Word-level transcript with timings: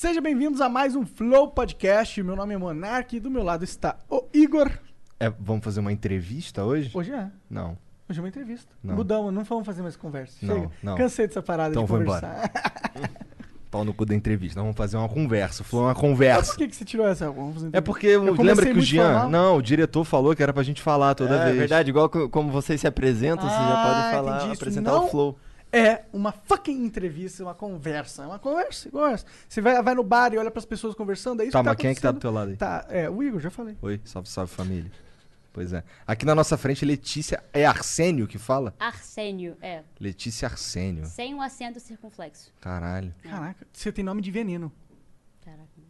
Sejam 0.00 0.22
bem-vindos 0.22 0.62
a 0.62 0.68
mais 0.70 0.96
um 0.96 1.04
Flow 1.04 1.48
Podcast. 1.48 2.22
Meu 2.22 2.34
nome 2.34 2.54
é 2.54 2.56
Monark 2.56 3.14
e 3.14 3.20
do 3.20 3.30
meu 3.30 3.42
lado 3.42 3.64
está 3.64 3.98
o 4.08 4.24
Igor. 4.32 4.70
É, 5.20 5.28
vamos 5.38 5.62
fazer 5.62 5.80
uma 5.80 5.92
entrevista 5.92 6.64
hoje? 6.64 6.90
Hoje 6.94 7.12
é. 7.12 7.26
Não. 7.50 7.76
Hoje 8.08 8.18
é 8.18 8.22
uma 8.22 8.28
entrevista. 8.30 8.72
Não. 8.82 8.94
Mudamos, 8.96 9.30
não 9.30 9.44
vamos 9.44 9.66
fazer 9.66 9.82
mais 9.82 9.96
conversa. 9.96 10.38
Não, 10.40 10.54
Chega. 10.54 10.70
não. 10.82 10.96
Cansei 10.96 11.26
dessa 11.26 11.42
parada 11.42 11.72
Então 11.72 11.82
de 11.82 11.88
vou 11.90 11.98
conversar. 11.98 12.50
Pau 13.70 13.84
no 13.84 13.92
cu 13.92 14.06
da 14.06 14.14
entrevista. 14.14 14.58
Nós 14.58 14.64
vamos 14.64 14.76
fazer 14.78 14.96
uma 14.96 15.06
conversa. 15.06 15.62
Falou 15.64 15.84
uma 15.84 15.92
Mas 15.92 16.00
conversa. 16.00 16.52
por 16.52 16.56
que, 16.56 16.68
que 16.68 16.76
você 16.76 16.84
tirou 16.86 17.06
essa? 17.06 17.30
Vamos 17.30 17.56
fazer 17.56 17.68
É 17.76 17.82
porque 17.82 18.06
Eu 18.06 18.22
lembra 18.42 18.64
que 18.72 18.78
o 18.78 18.80
Jean. 18.80 19.04
formal. 19.04 19.28
Não, 19.28 19.56
o 19.58 19.62
diretor 19.62 20.02
falou 20.04 20.34
que 20.34 20.42
era 20.42 20.54
pra 20.54 20.62
gente 20.62 20.80
falar 20.80 21.14
toda 21.14 21.34
é 21.36 21.44
vez. 21.44 21.58
verdade, 21.58 21.90
igual 21.90 22.08
co- 22.08 22.26
como 22.30 22.50
vocês 22.50 22.80
se 22.80 22.86
apresentam, 22.86 23.46
vocês 23.46 23.60
já 23.60 23.74
Ah, 23.82 23.86
podem 23.86 24.12
falar, 24.18 24.36
entendi 24.38 24.54
apresentar 24.54 24.92
Não- 24.92 25.04
o 25.04 25.08
flow. 25.10 25.38
É 25.72 26.02
uma 26.12 26.32
fucking 26.32 26.84
entrevista, 26.84 27.42
uma 27.44 27.54
conversa. 27.54 28.24
É 28.24 28.26
uma 28.26 28.38
conversa, 28.38 28.90
conversa. 28.90 29.24
Você 29.48 29.60
vai, 29.60 29.80
vai 29.82 29.94
no 29.94 30.02
bar 30.02 30.32
e 30.34 30.38
olha 30.38 30.50
pras 30.50 30.64
pessoas 30.64 30.94
conversando, 30.94 31.42
é 31.42 31.44
isso 31.44 31.52
Tá, 31.52 31.60
que 31.60 31.64
tá 31.64 31.70
mas 31.70 31.76
quem 31.80 31.90
é 31.90 31.94
que 31.94 32.00
tá 32.00 32.10
do 32.10 32.18
teu 32.18 32.30
lado 32.30 32.50
aí? 32.50 32.56
Tá, 32.56 32.86
é, 32.88 33.08
o 33.08 33.22
Igor, 33.22 33.40
já 33.40 33.50
falei. 33.50 33.76
Oi, 33.80 34.00
salve, 34.04 34.28
salve 34.28 34.52
família. 34.52 34.90
Pois 35.52 35.72
é. 35.72 35.82
Aqui 36.06 36.24
na 36.24 36.34
nossa 36.34 36.56
frente, 36.56 36.84
Letícia. 36.84 37.42
É 37.52 37.66
Arsênio 37.66 38.26
que 38.26 38.38
fala? 38.38 38.74
Arsênio, 38.78 39.56
é. 39.60 39.82
Letícia 39.98 40.46
Arsênio. 40.46 41.06
Sem 41.06 41.34
um 41.34 41.42
acento 41.42 41.80
circunflexo. 41.80 42.52
Caralho. 42.60 43.12
Caraca, 43.22 43.66
você 43.72 43.90
tem 43.90 44.04
nome 44.04 44.22
de 44.22 44.30
veneno. 44.30 44.72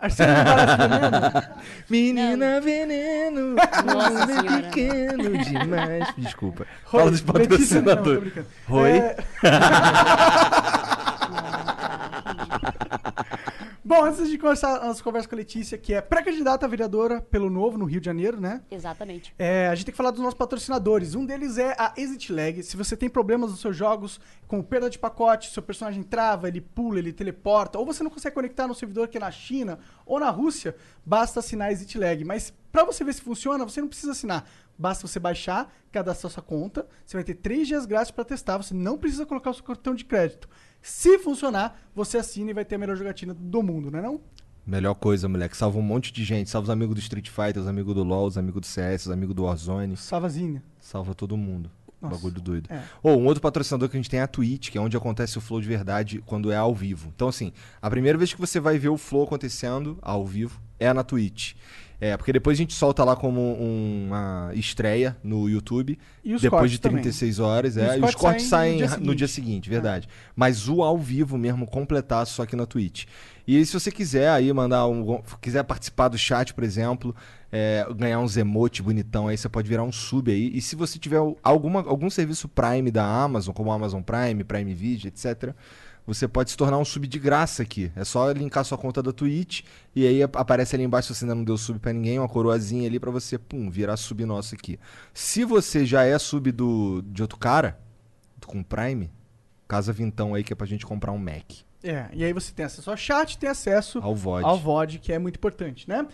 Arsênio 0.01 0.35
veneno? 0.35 1.43
Menina 1.91 2.61
veneno. 2.61 3.55
Nossa 3.85 4.23
homem 4.25 4.41
senhora. 4.41 4.63
pequeno 4.63 5.39
demais. 5.45 6.09
Desculpa. 6.17 6.67
Fala 6.91 7.11
dos 7.11 7.21
Letícia, 7.23 7.83
não, 7.83 7.97
tô 7.97 7.99
patrocinadores. 7.99 8.21
brincando. 8.21 8.47
Roi. 8.69 8.91
É, 8.99 9.17
Bom, 13.91 14.05
antes 14.05 14.29
de 14.29 14.39
começar 14.39 14.77
a 14.77 14.87
nossa 14.87 15.03
conversa 15.03 15.29
com 15.29 15.35
a 15.35 15.39
Letícia, 15.39 15.77
que 15.77 15.93
é 15.93 16.01
pré-candidata 16.01 16.65
a 16.65 16.69
vereadora 16.69 17.21
pelo 17.21 17.51
Novo, 17.51 17.77
no 17.77 17.85
Rio 17.85 17.99
de 18.01 18.07
Janeiro, 18.07 18.41
né? 18.41 18.63
Exatamente. 18.71 19.35
É, 19.37 19.67
a 19.67 19.75
gente 19.75 19.87
tem 19.87 19.93
que 19.93 19.97
falar 19.97 20.13
dos 20.13 20.21
nossos 20.21 20.39
patrocinadores. 20.39 21.17
Um 21.17 21.27
deles 21.27 21.59
é 21.59 21.75
a 21.77 21.93
Exit 21.97 22.33
Lag. 22.33 22.63
Se 22.63 22.77
você 22.77 22.97
tem 22.97 23.09
problemas 23.11 23.51
nos 23.51 23.59
seus 23.59 23.77
jogos, 23.77 24.21
como 24.47 24.63
perda 24.63 24.89
de 24.89 24.97
pacote, 24.97 25.51
seu 25.51 25.61
personagem 25.61 26.05
trava, 26.05 26.47
ele 26.47 26.61
pula, 26.61 27.01
ele 27.01 27.13
teleporta, 27.13 27.81
ou 27.81 27.85
você 27.85 28.05
não 28.05 28.13
consegue 28.13 28.33
conectar 28.33 28.69
no 28.69 28.77
servidor 28.77 29.09
que 29.09 29.17
é 29.17 29.21
na 29.21 29.33
China 29.33 29.81
ou 30.07 30.21
na 30.21 30.31
Rússia, 30.31 30.77
basta 31.05 31.41
assinar 31.41 31.71
a 31.71 31.73
Exit 31.73 31.99
Lag. 31.99 32.25
Mas 32.25 32.55
pra 32.71 32.85
você 32.85 33.03
ver 33.03 33.13
se 33.13 33.23
funciona, 33.23 33.65
você 33.65 33.81
não 33.81 33.89
precisa 33.89 34.13
assinar. 34.13 34.49
Basta 34.79 35.05
você 35.05 35.19
baixar, 35.19 35.69
cadastrar 35.91 36.33
sua 36.33 36.45
conta. 36.45 36.87
Você 37.05 37.17
vai 37.17 37.25
ter 37.25 37.35
três 37.35 37.67
dias 37.67 37.87
grátis 37.87 38.13
pra 38.13 38.25
testar. 38.25 38.57
Você 38.57 38.73
não 38.73 38.97
precisa 38.97 39.27
colocar 39.27 39.51
o 39.51 39.55
seu 39.55 39.65
cartão 39.65 39.97
de 39.97 40.05
crédito. 40.05 40.49
Se 40.83 41.19
funcionar, 41.19 41.81
você 41.95 42.19
assina 42.19 42.51
e 42.51 42.55
vai 42.55 42.65
ter 42.65 42.77
a 42.77 42.79
melhor 42.79 42.97
jogatina 42.97 43.35
do 43.35 43.63
mundo, 43.63 43.91
não 43.91 43.99
é 43.99 44.03
não? 44.03 44.21
Melhor 44.67 44.95
coisa, 44.95 45.29
moleque. 45.29 45.57
Salva 45.57 45.79
um 45.79 45.83
monte 45.83 46.13
de 46.13 46.25
gente. 46.25 46.49
Salva 46.49 46.65
os 46.65 46.71
amigos 46.71 46.95
do 46.95 47.01
Street 47.01 47.29
Fighter, 47.29 47.61
os 47.61 47.69
amigos 47.69 47.95
do 47.95 48.05
LoL, 48.05 48.27
os 48.27 48.39
amigos 48.39 48.61
do 48.61 48.67
CS, 48.67 49.07
os 49.07 49.13
amigos 49.13 49.35
do 49.35 49.45
Warzone. 49.45 49.97
Savazinha. 49.97 50.63
Salva 50.79 51.15
todo 51.15 51.37
mundo. 51.37 51.71
Nossa. 52.01 52.15
Bagulho 52.15 52.41
doido. 52.41 52.73
É. 52.73 52.83
Ou 53.03 53.21
um 53.21 53.27
outro 53.27 53.43
patrocinador 53.43 53.89
que 53.89 53.97
a 53.97 54.01
gente 54.01 54.09
tem 54.09 54.21
é 54.21 54.23
a 54.23 54.29
Twitch, 54.29 54.71
que 54.71 54.79
é 54.79 54.81
onde 54.81 54.97
acontece 54.97 55.37
o 55.37 55.41
flow 55.41 55.61
de 55.61 55.69
verdade 55.69 56.23
quando 56.25 56.51
é 56.51 56.57
ao 56.57 56.75
vivo. 56.75 57.13
Então, 57.15 57.29
assim, 57.29 57.53
a 57.81 57.91
primeira 57.91 58.17
vez 58.17 58.33
que 58.33 58.41
você 58.41 58.59
vai 58.59 58.79
ver 58.79 58.89
o 58.89 58.97
flow 58.97 59.25
acontecendo 59.25 59.99
ao 60.01 60.25
vivo 60.25 60.61
é 60.79 60.93
na 60.93 61.05
Twitch. 61.05 61.55
É, 62.01 62.17
porque 62.17 62.33
depois 62.33 62.57
a 62.57 62.61
gente 62.63 62.73
solta 62.73 63.05
lá 63.05 63.15
como 63.15 63.41
um- 63.41 64.07
uma 64.07 64.51
estreia 64.55 65.17
no 65.23 65.49
YouTube. 65.49 65.99
E 66.25 66.33
os 66.35 66.41
depois 66.41 66.71
de 66.71 66.81
também. 66.81 67.03
36 67.03 67.39
horas, 67.39 67.77
E 67.77 67.81
é. 67.81 67.89
os 67.89 67.95
E 67.95 67.95
os 67.97 68.01
cortes 68.01 68.21
cortes 68.21 68.47
saem 68.47 68.73
no 68.81 68.87
dia 68.87 68.97
no 68.97 69.15
dia 69.15 69.29
seguinte. 69.29 69.31
seguinte, 69.51 69.71
verdade. 69.71 70.09
Mas 70.35 70.67
o 70.69 70.83
ao 70.83 70.97
vivo 70.97 71.37
mesmo, 71.37 71.67
completaço, 71.67 72.35
só 72.35 72.43
aqui 72.45 72.57
na 72.57 72.65
Twitch. 72.65 73.05
E 73.47 73.65
se 73.67 73.73
você 73.75 73.91
quiser 73.91 74.31
aí 74.31 74.51
mandar 74.53 74.87
um. 74.87 75.21
quiser 75.43 75.63
participar 75.65 76.09
do 76.09 76.17
chat, 76.17 76.55
por 76.55 76.65
exemplo, 76.65 77.15
é, 77.53 77.87
ganhar 77.97 78.21
uns 78.21 78.37
emotes 78.37 78.81
bonitão 78.81 79.29
aí, 79.29 79.37
você 79.37 79.49
pode 79.49 79.69
virar 79.69 79.83
um 79.83 79.93
sub 79.93 80.31
aí. 80.33 80.51
E 80.55 80.61
se 80.63 80.77
você 80.77 80.99
tiver 80.99 81.19
alguma, 81.43 81.81
algum 81.81 82.09
serviço 82.09 82.49
Prime 82.49 82.91
da 82.91 83.05
Amazon, 83.05 83.53
como 83.53 83.71
Amazon 83.73 84.01
Prime, 84.03 84.43
Prime 84.45 84.73
Video, 84.73 85.09
etc., 85.09 85.55
você 86.15 86.27
pode 86.29 86.51
se 86.51 86.57
tornar 86.57 86.79
um 86.79 86.85
sub 86.85 87.07
de 87.07 87.19
graça 87.19 87.63
aqui. 87.63 87.91
É 87.95 88.05
só 88.05 88.31
linkar 88.33 88.65
sua 88.65 88.77
conta 88.79 89.03
da 89.03 89.13
Twitch 89.13 89.63
e 89.95 90.07
aí 90.07 90.23
ap- 90.23 90.37
aparece 90.37 90.75
ali 90.77 90.85
embaixo 90.85 91.09
se 91.09 91.19
você 91.21 91.25
ainda 91.25 91.35
não 91.35 91.45
deu 91.45 91.57
sub 91.57 91.79
pra 91.79 91.93
ninguém, 91.93 92.19
uma 92.19 92.29
coroazinha 92.29 92.89
ali 92.89 92.99
pra 92.99 93.11
você, 93.11 93.39
pum, 93.39 93.71
virar 93.71 93.97
sub 93.97 94.25
nosso 94.25 94.55
aqui. 94.55 94.79
Se 95.15 95.45
você 95.45 95.85
já 95.87 96.05
é 96.05 96.19
sub 96.19 96.51
do, 96.53 97.03
de 97.07 97.23
outro 97.23 97.39
cara, 97.39 97.79
com 98.47 98.63
Prime, 98.63 99.11
casa 99.69 99.93
vintão 99.93 100.35
aí 100.35 100.43
que 100.43 100.53
é 100.53 100.57
pra 100.57 100.67
gente 100.67 100.85
comprar 100.85 101.13
um 101.13 101.19
Mac. 101.19 101.45
É, 101.83 102.09
e 102.13 102.25
aí 102.25 102.33
você 102.33 102.53
tem 102.53 102.65
acesso 102.67 102.91
ao 102.91 102.97
chat, 102.97 103.39
tem 103.39 103.49
acesso 103.49 104.01
Ao 104.03 104.15
VOD. 104.15 104.45
ao 104.45 104.59
VOD, 104.59 104.99
que 104.99 105.13
é 105.13 105.19
muito 105.19 105.37
importante, 105.37 105.89
né? 105.89 106.07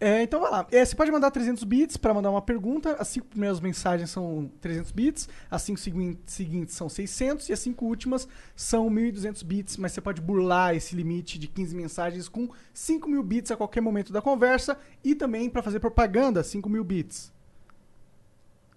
É, 0.00 0.22
então 0.22 0.40
vai 0.40 0.50
lá. 0.50 0.66
É, 0.70 0.84
você 0.84 0.94
pode 0.94 1.10
mandar 1.10 1.30
300 1.32 1.64
bits 1.64 1.96
para 1.96 2.14
mandar 2.14 2.30
uma 2.30 2.40
pergunta. 2.40 2.94
As 2.98 3.08
cinco 3.08 3.26
primeiras 3.26 3.58
mensagens 3.60 4.08
são 4.08 4.50
300 4.60 4.92
bits, 4.92 5.28
as 5.50 5.62
cinco 5.62 5.80
segui- 5.80 6.18
seguintes 6.26 6.74
são 6.76 6.88
600 6.88 7.48
e 7.48 7.52
as 7.52 7.58
cinco 7.58 7.84
últimas 7.84 8.28
são 8.54 8.88
1.200 8.88 9.42
bits. 9.42 9.76
Mas 9.76 9.92
você 9.92 10.00
pode 10.00 10.20
burlar 10.20 10.74
esse 10.76 10.94
limite 10.94 11.38
de 11.38 11.48
15 11.48 11.74
mensagens 11.74 12.28
com 12.28 12.48
5 12.72 13.08
mil 13.08 13.22
bits 13.22 13.50
a 13.50 13.56
qualquer 13.56 13.80
momento 13.80 14.12
da 14.12 14.22
conversa 14.22 14.78
e 15.02 15.14
também 15.14 15.50
para 15.50 15.62
fazer 15.62 15.80
propaganda, 15.80 16.42
5 16.44 16.68
mil 16.70 16.84
bits. 16.84 17.33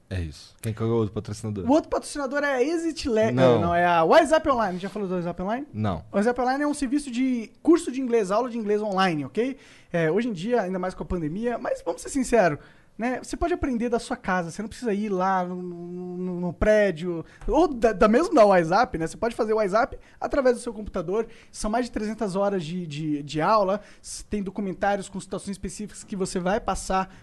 É 0.09 0.21
isso. 0.21 0.55
Quem 0.61 0.73
que 0.73 0.81
é 0.81 0.85
o 0.85 0.89
outro 0.89 1.13
patrocinador? 1.13 1.65
O 1.65 1.71
outro 1.73 1.89
patrocinador 1.89 2.41
é 2.43 2.53
a 2.55 2.63
Exit. 2.63 3.09
Não. 3.09 3.59
Não, 3.59 3.75
é 3.75 3.85
a 3.85 4.03
WhatsApp 4.03 4.49
Online. 4.49 4.79
Já 4.79 4.87
falou 4.89 5.07
do 5.07 5.15
WhatsApp 5.15 5.41
Online? 5.41 5.67
Não. 5.73 5.97
O 6.11 6.15
WhatsApp 6.15 6.39
Online 6.41 6.63
é 6.63 6.67
um 6.67 6.73
serviço 6.73 7.11
de 7.11 7.51
curso 7.61 7.91
de 7.91 7.99
inglês, 7.99 8.31
aula 8.31 8.49
de 8.49 8.57
inglês 8.57 8.81
online, 8.81 9.25
ok? 9.25 9.57
É, 9.91 10.09
hoje 10.09 10.29
em 10.29 10.33
dia, 10.33 10.61
ainda 10.61 10.79
mais 10.79 10.93
com 10.93 11.03
a 11.03 11.05
pandemia, 11.05 11.57
mas 11.57 11.81
vamos 11.85 12.01
ser 12.01 12.09
sinceros, 12.09 12.57
né? 12.97 13.19
Você 13.21 13.35
pode 13.37 13.53
aprender 13.53 13.89
da 13.89 13.99
sua 13.99 14.15
casa, 14.17 14.49
você 14.49 14.61
não 14.61 14.67
precisa 14.69 14.93
ir 14.93 15.09
lá 15.09 15.43
no, 15.45 15.55
no- 15.61 16.39
no 16.41 16.53
prédio, 16.53 17.23
ou 17.47 17.67
da, 17.67 17.91
da 17.93 18.07
mesmo 18.07 18.33
da 18.33 18.45
WhatsApp, 18.45 18.97
né? 18.97 19.07
Você 19.07 19.17
pode 19.17 19.35
fazer 19.35 19.53
o 19.53 19.57
WhatsApp 19.57 19.97
através 20.19 20.55
do 20.55 20.61
seu 20.61 20.73
computador. 20.73 21.27
São 21.51 21.69
mais 21.69 21.85
de 21.85 21.91
300 21.91 22.35
horas 22.35 22.63
de, 22.65 22.87
de, 22.87 23.23
de 23.23 23.41
aula, 23.41 23.81
tem 24.29 24.41
documentários 24.41 25.07
com 25.09 25.19
situações 25.19 25.51
específicas 25.51 26.03
que 26.03 26.15
você 26.15 26.39
vai 26.39 26.59
passar 26.59 27.13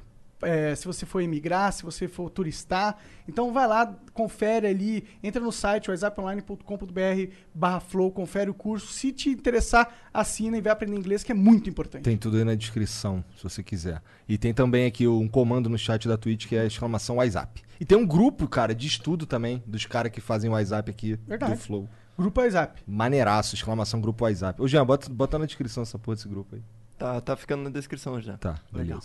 é, 0.44 0.74
se 0.74 0.86
você 0.86 1.04
for 1.06 1.20
emigrar, 1.20 1.72
se 1.72 1.82
você 1.82 2.08
for 2.08 2.30
turistar. 2.30 2.96
Então 3.28 3.52
vai 3.52 3.66
lá, 3.66 3.94
confere 4.12 4.66
ali, 4.66 5.04
entra 5.22 5.40
no 5.40 5.50
site 5.50 5.90
whatsapponline.com.br 5.90 7.32
barra 7.54 7.80
flow, 7.80 8.10
confere 8.10 8.50
o 8.50 8.54
curso. 8.54 8.92
Se 8.92 9.12
te 9.12 9.30
interessar, 9.30 9.92
assina 10.12 10.56
e 10.58 10.60
vai 10.60 10.72
aprender 10.72 10.96
inglês, 10.96 11.22
que 11.22 11.32
é 11.32 11.34
muito 11.34 11.68
importante. 11.70 12.02
Tem 12.02 12.16
tudo 12.16 12.36
aí 12.36 12.44
na 12.44 12.54
descrição, 12.54 13.24
se 13.36 13.42
você 13.42 13.62
quiser. 13.62 14.02
E 14.28 14.36
tem 14.38 14.52
também 14.52 14.86
aqui 14.86 15.06
um 15.06 15.28
comando 15.28 15.68
no 15.68 15.78
chat 15.78 16.06
da 16.06 16.16
Twitch 16.16 16.46
que 16.46 16.56
é 16.56 16.60
a 16.60 16.66
exclamação 16.66 17.16
WhatsApp. 17.16 17.62
E 17.80 17.84
tem 17.84 17.98
um 17.98 18.06
grupo, 18.06 18.46
cara, 18.46 18.74
de 18.74 18.86
estudo 18.86 19.26
também, 19.26 19.62
dos 19.66 19.86
caras 19.86 20.12
que 20.12 20.20
fazem 20.20 20.50
o 20.50 20.52
WhatsApp 20.52 20.90
aqui 20.90 21.18
Verdade. 21.26 21.52
do 21.52 21.58
Flow. 21.58 21.88
Grupo 22.16 22.40
WhatsApp. 22.40 22.82
Maneiraço, 22.86 23.54
exclamação 23.54 24.00
grupo 24.00 24.24
WhatsApp. 24.24 24.62
Ô, 24.62 24.68
Jean, 24.68 24.86
bota, 24.86 25.08
bota 25.10 25.38
na 25.38 25.46
descrição 25.46 25.82
essa 25.82 25.98
porra 25.98 26.16
desse 26.16 26.28
grupo 26.28 26.54
aí. 26.54 26.62
Tá, 26.96 27.20
tá 27.20 27.36
ficando 27.36 27.64
na 27.64 27.70
descrição 27.70 28.20
já. 28.20 28.36
Tá, 28.36 28.60
Legal. 28.72 29.00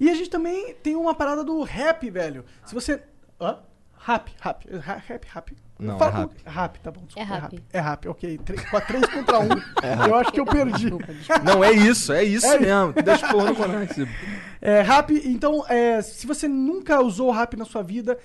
E 0.00 0.08
a 0.10 0.14
gente 0.14 0.30
também 0.30 0.74
tem 0.74 0.94
uma 0.96 1.14
parada 1.14 1.42
do 1.44 1.62
rap, 1.62 2.08
velho. 2.10 2.44
Se 2.64 2.74
você... 2.74 3.02
Hã? 3.40 3.58
Rap, 4.00 4.30
rap, 4.40 4.76
ra- 4.78 5.02
rap, 5.06 5.26
rap. 5.28 5.56
Não, 5.78 5.98
Fala 5.98 6.10
é 6.10 6.14
com- 6.14 6.20
rap. 6.20 6.42
Rap, 6.46 6.80
tá 6.80 6.90
bom. 6.90 7.02
Desculpa, 7.04 7.20
É 7.34 7.38
rap. 7.40 7.64
É 7.72 7.80
rap, 7.80 8.08
ok. 8.08 8.38
Três, 8.38 8.64
quatro- 8.70 8.86
três 8.88 9.06
contra 9.12 9.40
um. 9.40 9.48
eu 10.08 10.14
acho 10.14 10.32
que 10.32 10.40
eu 10.40 10.46
perdi. 10.46 10.90
Não, 11.44 11.62
é 11.62 11.72
isso, 11.72 12.12
é 12.12 12.22
isso 12.24 12.46
É 12.46 12.58
mesmo. 12.58 12.92
Deixa 12.94 13.28
porra 13.28 13.50
no 13.52 13.58
Monark. 13.58 14.08
É, 14.60 14.82
Rap, 14.82 15.10
então, 15.24 15.64
é, 15.68 16.00
se 16.00 16.26
você 16.26 16.48
nunca 16.48 17.00
usou 17.00 17.28
o 17.28 17.32
Rap 17.32 17.56
na 17.56 17.64
sua 17.64 17.82
vida, 17.82 18.18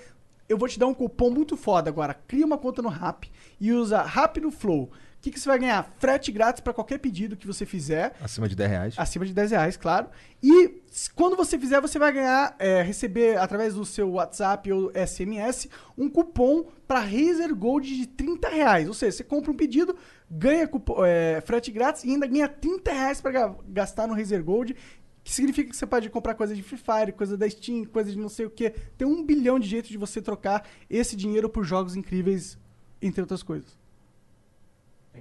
eu 0.47 0.57
vou 0.57 0.67
te 0.67 0.79
dar 0.79 0.88
um 0.88 0.94
cupom 0.94 1.29
muito 1.31 1.57
foda 1.57 1.89
agora. 1.89 2.13
Cria 2.28 2.45
uma 2.45 2.57
conta 2.57 2.81
no 2.81 2.89
Rap 2.89 3.29
e 3.59 3.72
usa 3.73 4.01
Rap 4.03 4.39
no 4.39 4.51
Flow. 4.51 4.91
O 5.23 5.25
que, 5.25 5.31
que 5.31 5.39
você 5.39 5.47
vai 5.47 5.57
ganhar? 5.57 5.89
Frete 6.00 6.34
grátis 6.34 6.59
para 6.59 6.73
qualquer 6.73 6.97
pedido 6.97 7.38
que 7.38 7.47
você 7.47 7.66
fizer. 7.66 8.13
Acima 8.22 8.50
de 8.50 8.57
10 8.57 8.69
reais. 8.69 8.95
Acima 8.97 9.25
de 9.25 9.33
10 9.33 9.51
reais, 9.51 9.77
claro. 9.77 10.09
E 10.44 10.81
quando 11.15 11.38
você 11.38 11.57
fizer, 11.57 11.80
você 11.80 11.98
vai 11.98 12.12
ganhar, 12.12 12.53
é, 12.59 12.81
receber 12.81 13.38
através 13.38 13.74
do 13.74 13.86
seu 13.86 14.12
WhatsApp 14.12 14.69
ou 14.69 14.92
SMS, 14.92 15.69
um 15.98 16.09
cupom 16.09 16.65
para 16.86 17.00
Razer 17.00 17.56
Gold 17.56 17.88
de 17.95 18.06
30 18.06 18.50
reais. 18.50 18.86
Ou 18.89 18.94
seja, 18.94 19.15
você 19.15 19.24
compra 19.24 19.50
um 19.50 19.56
pedido, 19.56 19.95
ganha 20.30 20.68
cupom, 20.68 21.06
é, 21.06 21.39
frete 21.39 21.71
grátis 21.71 22.03
e 22.03 22.09
ainda 22.09 22.27
ganha 22.27 22.50
30 22.50 22.92
reais 22.92 23.21
para 23.21 23.56
gastar 23.65 24.07
no 24.07 24.15
Razer 24.15 24.44
Gold. 24.44 24.75
Que 25.24 25.31
significa 25.31 25.69
que 25.69 25.77
você 25.77 25.86
pode 25.88 26.09
comprar 26.09 26.36
coisa 26.36 26.53
de 26.53 26.62
Free 26.62 26.77
Fire, 26.77 27.13
coisa 27.13 27.38
da 27.38 27.50
Steam, 27.50 27.86
coisa 27.86 28.12
de 28.12 28.18
não 28.18 28.27
sei 28.27 28.45
o 28.45 28.50
que. 28.50 28.71
Tem 28.98 29.07
um 29.07 29.25
bilhão 29.25 29.57
de 29.57 29.69
jeitos 29.69 29.89
de 29.89 29.98
você 29.98 30.21
trocar 30.21 30.68
esse 30.89 31.15
dinheiro 31.15 31.48
por 31.48 31.63
jogos 31.63 31.95
incríveis, 31.95 32.57
entre 33.01 33.21
outras 33.21 33.42
coisas. 33.42 33.81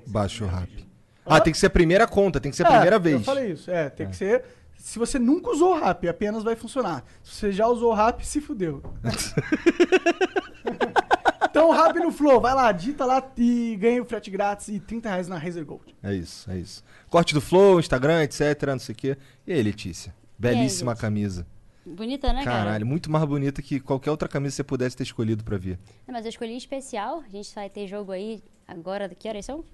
Baixa 0.06 0.44
o 0.44 0.48
rap. 0.48 0.86
Ah, 1.24 1.40
tem 1.40 1.52
que 1.52 1.58
ser 1.58 1.66
a 1.66 1.70
primeira 1.70 2.06
conta, 2.06 2.40
tem 2.40 2.50
que 2.50 2.56
ser 2.56 2.66
a 2.66 2.68
É, 2.68 2.72
primeira 2.72 2.98
vez. 2.98 3.14
Eu 3.16 3.24
falei 3.24 3.52
isso. 3.52 3.70
É, 3.70 3.88
tem 3.88 4.08
que 4.08 4.16
ser. 4.16 4.44
Se 4.76 4.98
você 4.98 5.18
nunca 5.18 5.50
usou 5.50 5.76
o 5.76 5.80
rap, 5.80 6.08
apenas 6.08 6.42
vai 6.42 6.56
funcionar. 6.56 7.04
Se 7.22 7.34
você 7.36 7.52
já 7.52 7.68
usou 7.68 7.92
o 7.92 7.94
rap, 7.94 8.26
se 8.26 8.40
fudeu. 8.40 8.82
então, 11.48 11.70
rap 11.70 11.94
no 12.00 12.10
Flow. 12.10 12.40
Vai 12.40 12.54
lá, 12.54 12.72
dita 12.72 13.04
lá 13.04 13.22
e 13.36 13.76
ganha 13.80 14.02
o 14.02 14.04
frete 14.04 14.30
grátis 14.30 14.68
e 14.68 14.80
30 14.80 15.08
reais 15.08 15.28
na 15.28 15.38
Razer 15.38 15.64
Gold. 15.64 15.94
É 16.02 16.12
isso, 16.12 16.50
é 16.50 16.58
isso. 16.58 16.82
Corte 17.08 17.32
do 17.34 17.40
Flow, 17.40 17.78
Instagram, 17.78 18.24
etc, 18.24 18.40
não 18.66 18.78
sei 18.78 18.92
o 18.92 18.96
quê. 18.96 19.16
E 19.46 19.52
aí, 19.52 19.62
Letícia? 19.62 20.12
Belíssima 20.36 20.92
gente? 20.92 21.00
camisa. 21.00 21.46
Bonita, 21.84 22.32
né, 22.32 22.44
cara? 22.44 22.64
Caralho, 22.64 22.86
muito 22.86 23.10
mais 23.10 23.24
bonita 23.24 23.60
que 23.60 23.80
qualquer 23.80 24.10
outra 24.10 24.28
camisa 24.28 24.52
que 24.52 24.56
você 24.56 24.64
pudesse 24.64 24.96
ter 24.96 25.02
escolhido 25.02 25.44
pra 25.44 25.56
vir. 25.56 25.78
Não, 26.06 26.14
mas 26.14 26.24
eu 26.24 26.30
escolhi 26.30 26.56
especial. 26.56 27.22
A 27.26 27.28
gente 27.28 27.52
vai 27.54 27.68
ter 27.68 27.86
jogo 27.86 28.12
aí 28.12 28.42
agora, 28.66 29.08
que 29.08 29.28
horas 29.28 29.44
são? 29.44 29.64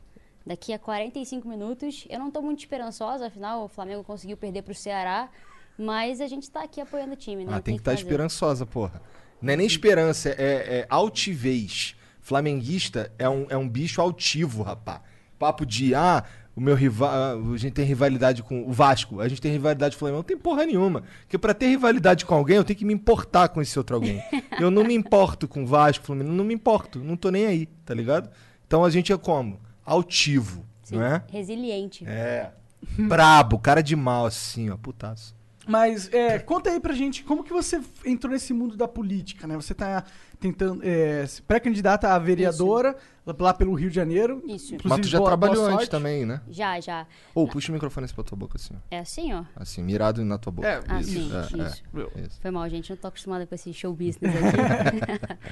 Daqui 0.48 0.72
a 0.72 0.78
45 0.78 1.46
minutos. 1.46 2.06
Eu 2.08 2.18
não 2.18 2.30
tô 2.30 2.40
muito 2.40 2.60
esperançosa, 2.60 3.26
afinal 3.26 3.64
o 3.64 3.68
Flamengo 3.68 4.02
conseguiu 4.02 4.34
perder 4.34 4.62
pro 4.62 4.74
Ceará. 4.74 5.28
Mas 5.76 6.22
a 6.22 6.26
gente 6.26 6.50
tá 6.50 6.62
aqui 6.62 6.80
apoiando 6.80 7.12
o 7.12 7.16
time, 7.16 7.44
né? 7.44 7.52
Ah, 7.54 7.60
tem 7.60 7.74
que 7.74 7.82
estar 7.82 7.90
fazer. 7.90 8.02
esperançosa, 8.02 8.64
porra. 8.64 9.02
Não 9.42 9.52
é 9.52 9.56
nem 9.56 9.66
esperança, 9.66 10.30
é, 10.30 10.34
é 10.38 10.86
altivez. 10.88 11.94
Flamenguista 12.22 13.12
é 13.18 13.28
um, 13.28 13.46
é 13.50 13.58
um 13.58 13.68
bicho 13.68 14.00
altivo, 14.00 14.62
rapá. 14.62 15.02
Papo 15.38 15.66
de, 15.66 15.94
ah, 15.94 16.24
o 16.56 16.62
meu 16.62 16.74
rival. 16.74 17.10
A 17.52 17.56
gente 17.58 17.74
tem 17.74 17.84
rivalidade 17.84 18.42
com 18.42 18.66
o 18.66 18.72
Vasco, 18.72 19.20
a 19.20 19.28
gente 19.28 19.42
tem 19.42 19.52
rivalidade 19.52 19.96
com 19.96 19.98
o 19.98 20.00
Flamengo. 20.00 20.16
Não 20.20 20.24
tem 20.24 20.38
porra 20.38 20.64
nenhuma. 20.64 21.04
Porque 21.20 21.36
pra 21.36 21.52
ter 21.52 21.66
rivalidade 21.66 22.24
com 22.24 22.34
alguém, 22.34 22.56
eu 22.56 22.64
tenho 22.64 22.78
que 22.78 22.86
me 22.86 22.94
importar 22.94 23.50
com 23.50 23.60
esse 23.60 23.78
outro 23.78 23.96
alguém. 23.96 24.22
eu 24.58 24.70
não 24.70 24.82
me 24.82 24.94
importo 24.94 25.46
com 25.46 25.62
o 25.62 25.66
Vasco, 25.66 26.06
Flamengo, 26.06 26.32
não 26.32 26.44
me 26.44 26.54
importo. 26.54 27.00
Não 27.00 27.18
tô 27.18 27.30
nem 27.30 27.44
aí, 27.44 27.66
tá 27.84 27.92
ligado? 27.92 28.30
Então 28.66 28.82
a 28.82 28.88
gente 28.88 29.12
é 29.12 29.18
como? 29.18 29.67
Altivo, 29.88 30.64
Sim, 30.82 30.96
não 30.96 31.04
é? 31.04 31.22
Resiliente. 31.30 32.04
É. 32.06 32.50
Brabo, 32.98 33.58
cara 33.58 33.82
de 33.82 33.96
mal, 33.96 34.26
assim, 34.26 34.70
ó, 34.70 34.76
putaço. 34.76 35.36
Mas 35.66 36.10
é, 36.14 36.38
conta 36.38 36.70
aí 36.70 36.80
pra 36.80 36.94
gente 36.94 37.22
como 37.24 37.44
que 37.44 37.52
você 37.52 37.78
entrou 38.04 38.32
nesse 38.32 38.54
mundo 38.54 38.74
da 38.76 38.88
política, 38.88 39.46
né? 39.46 39.54
Você 39.56 39.74
tá 39.74 40.02
tentando. 40.40 40.80
É, 40.82 41.26
pré-candidata 41.46 42.08
a 42.08 42.18
vereadora 42.18 42.92
lá- 42.92 42.94
lá 43.38 43.52
pelo 43.54 43.74
Rio 43.74 43.88
de 43.90 43.96
Janeiro. 43.96 44.42
Isso. 44.46 44.74
Inclusive, 44.74 44.88
Mas 44.88 45.00
tu 45.00 45.06
já 45.08 45.18
boa- 45.18 45.28
trabalhou 45.30 45.56
boa 45.56 45.74
antes 45.74 45.88
também, 45.88 46.24
né? 46.24 46.40
Já, 46.50 46.78
já. 46.80 47.06
Ou 47.34 47.46
puxa 47.48 47.70
o 47.70 47.74
microfone 47.74 48.04
assim 48.04 48.14
pra 48.14 48.24
tua 48.24 48.36
boca, 48.38 48.56
assim. 48.56 48.74
É 48.90 48.98
assim, 48.98 49.32
ó. 49.32 49.44
Assim, 49.56 49.82
mirado 49.82 50.24
na 50.24 50.38
tua 50.38 50.52
boca. 50.52 50.68
É, 50.68 50.80
Ah, 50.88 51.00
isso. 51.00 51.10
sim, 51.10 51.30
é, 51.34 51.40
isso. 51.40 51.82
é, 52.16 52.20
isso. 52.22 52.40
Foi 52.40 52.50
mal, 52.50 52.68
gente. 52.68 52.90
Não 52.90 52.96
tô 52.96 53.08
acostumada 53.08 53.46
com 53.46 53.54
esse 53.54 53.72
show 53.74 53.92
business 53.92 54.20
aqui. 54.34 55.38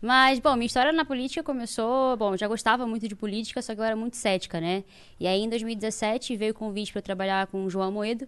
Mas, 0.00 0.38
bom, 0.38 0.54
minha 0.54 0.66
história 0.66 0.92
na 0.92 1.04
política 1.04 1.42
começou. 1.42 2.16
Bom, 2.16 2.34
eu 2.34 2.38
já 2.38 2.48
gostava 2.48 2.86
muito 2.86 3.08
de 3.08 3.14
política, 3.16 3.60
só 3.62 3.74
que 3.74 3.80
eu 3.80 3.84
era 3.84 3.96
muito 3.96 4.16
cética, 4.16 4.60
né? 4.60 4.84
E 5.18 5.26
aí, 5.26 5.40
em 5.40 5.48
2017, 5.48 6.36
veio 6.36 6.52
o 6.52 6.54
convite 6.54 6.92
para 6.92 6.98
eu 7.00 7.02
trabalhar 7.04 7.46
com 7.46 7.64
o 7.64 7.70
João 7.70 7.90
Moedo. 7.92 8.26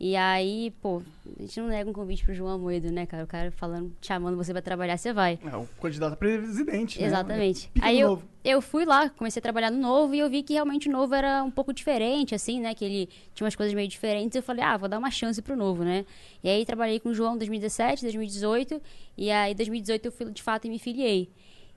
E 0.00 0.14
aí, 0.14 0.72
pô, 0.80 1.02
a 1.36 1.42
gente 1.42 1.60
não 1.60 1.66
nega 1.66 1.90
um 1.90 1.92
convite 1.92 2.24
pro 2.24 2.32
João 2.32 2.56
Moedo, 2.56 2.88
né, 2.92 3.04
cara? 3.04 3.24
O 3.24 3.26
cara 3.26 3.50
falando, 3.50 3.92
chamando 4.00 4.36
você 4.36 4.52
pra 4.52 4.62
trabalhar, 4.62 4.96
você 4.96 5.12
vai. 5.12 5.40
É, 5.44 5.56
o 5.56 5.66
candidato 5.82 6.12
a 6.12 6.16
presidente, 6.16 7.00
né? 7.00 7.06
Exatamente. 7.06 7.68
Pica 7.68 7.84
Aí 7.84 7.98
eu, 7.98 8.22
eu 8.44 8.62
fui 8.62 8.84
lá, 8.84 9.10
comecei 9.10 9.40
a 9.40 9.42
trabalhar 9.42 9.72
no 9.72 9.78
Novo 9.80 10.14
e 10.14 10.20
eu 10.20 10.30
vi 10.30 10.44
que 10.44 10.52
realmente 10.52 10.88
o 10.88 10.92
Novo 10.92 11.16
era 11.16 11.42
um 11.42 11.50
pouco 11.50 11.72
diferente, 11.72 12.32
assim, 12.32 12.60
né? 12.60 12.76
Que 12.76 12.84
ele 12.84 13.08
tinha 13.34 13.44
umas 13.44 13.56
coisas 13.56 13.74
meio 13.74 13.88
diferentes. 13.88 14.36
Eu 14.36 14.42
falei, 14.42 14.62
ah, 14.62 14.76
vou 14.76 14.88
dar 14.88 14.98
uma 14.98 15.10
chance 15.10 15.42
pro 15.42 15.56
Novo, 15.56 15.82
né? 15.82 16.06
E 16.44 16.48
aí 16.48 16.64
trabalhei 16.64 17.00
com 17.00 17.08
o 17.08 17.14
João 17.14 17.34
em 17.34 17.38
2017, 17.38 18.02
2018 18.02 18.80
e 19.16 19.32
aí 19.32 19.50
em 19.50 19.56
2018 19.56 20.06
eu 20.06 20.12
fui, 20.12 20.30
de 20.30 20.42
fato 20.44 20.68
me 20.68 20.78
filiei. 20.78 21.28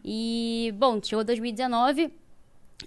E, 0.06 0.74
bom, 0.78 1.00
chegou 1.02 1.24
2019, 1.24 2.12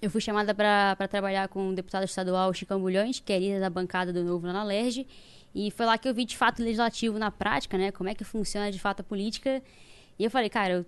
eu 0.00 0.10
fui 0.10 0.20
chamada 0.20 0.54
para 0.54 0.96
trabalhar 1.08 1.48
com 1.48 1.70
o 1.70 1.74
deputado 1.74 2.04
estadual 2.04 2.52
Chico 2.52 2.74
Ambulhões, 2.74 3.20
que 3.20 3.32
é 3.32 3.38
líder 3.38 3.60
da 3.60 3.70
bancada 3.70 4.12
do 4.12 4.22
Novo 4.24 4.46
na 4.46 4.62
LERJ. 4.64 5.06
E 5.54 5.70
foi 5.70 5.86
lá 5.86 5.96
que 5.96 6.08
eu 6.08 6.14
vi 6.14 6.24
de 6.24 6.36
fato 6.36 6.60
o 6.60 6.62
legislativo 6.64 7.18
na 7.18 7.30
prática, 7.30 7.78
né? 7.78 7.92
Como 7.92 8.08
é 8.08 8.14
que 8.14 8.24
funciona 8.24 8.70
de 8.72 8.78
fato 8.78 9.00
a 9.00 9.04
política. 9.04 9.62
E 10.18 10.24
eu 10.24 10.30
falei, 10.30 10.48
cara, 10.50 10.74
eu 10.74 10.86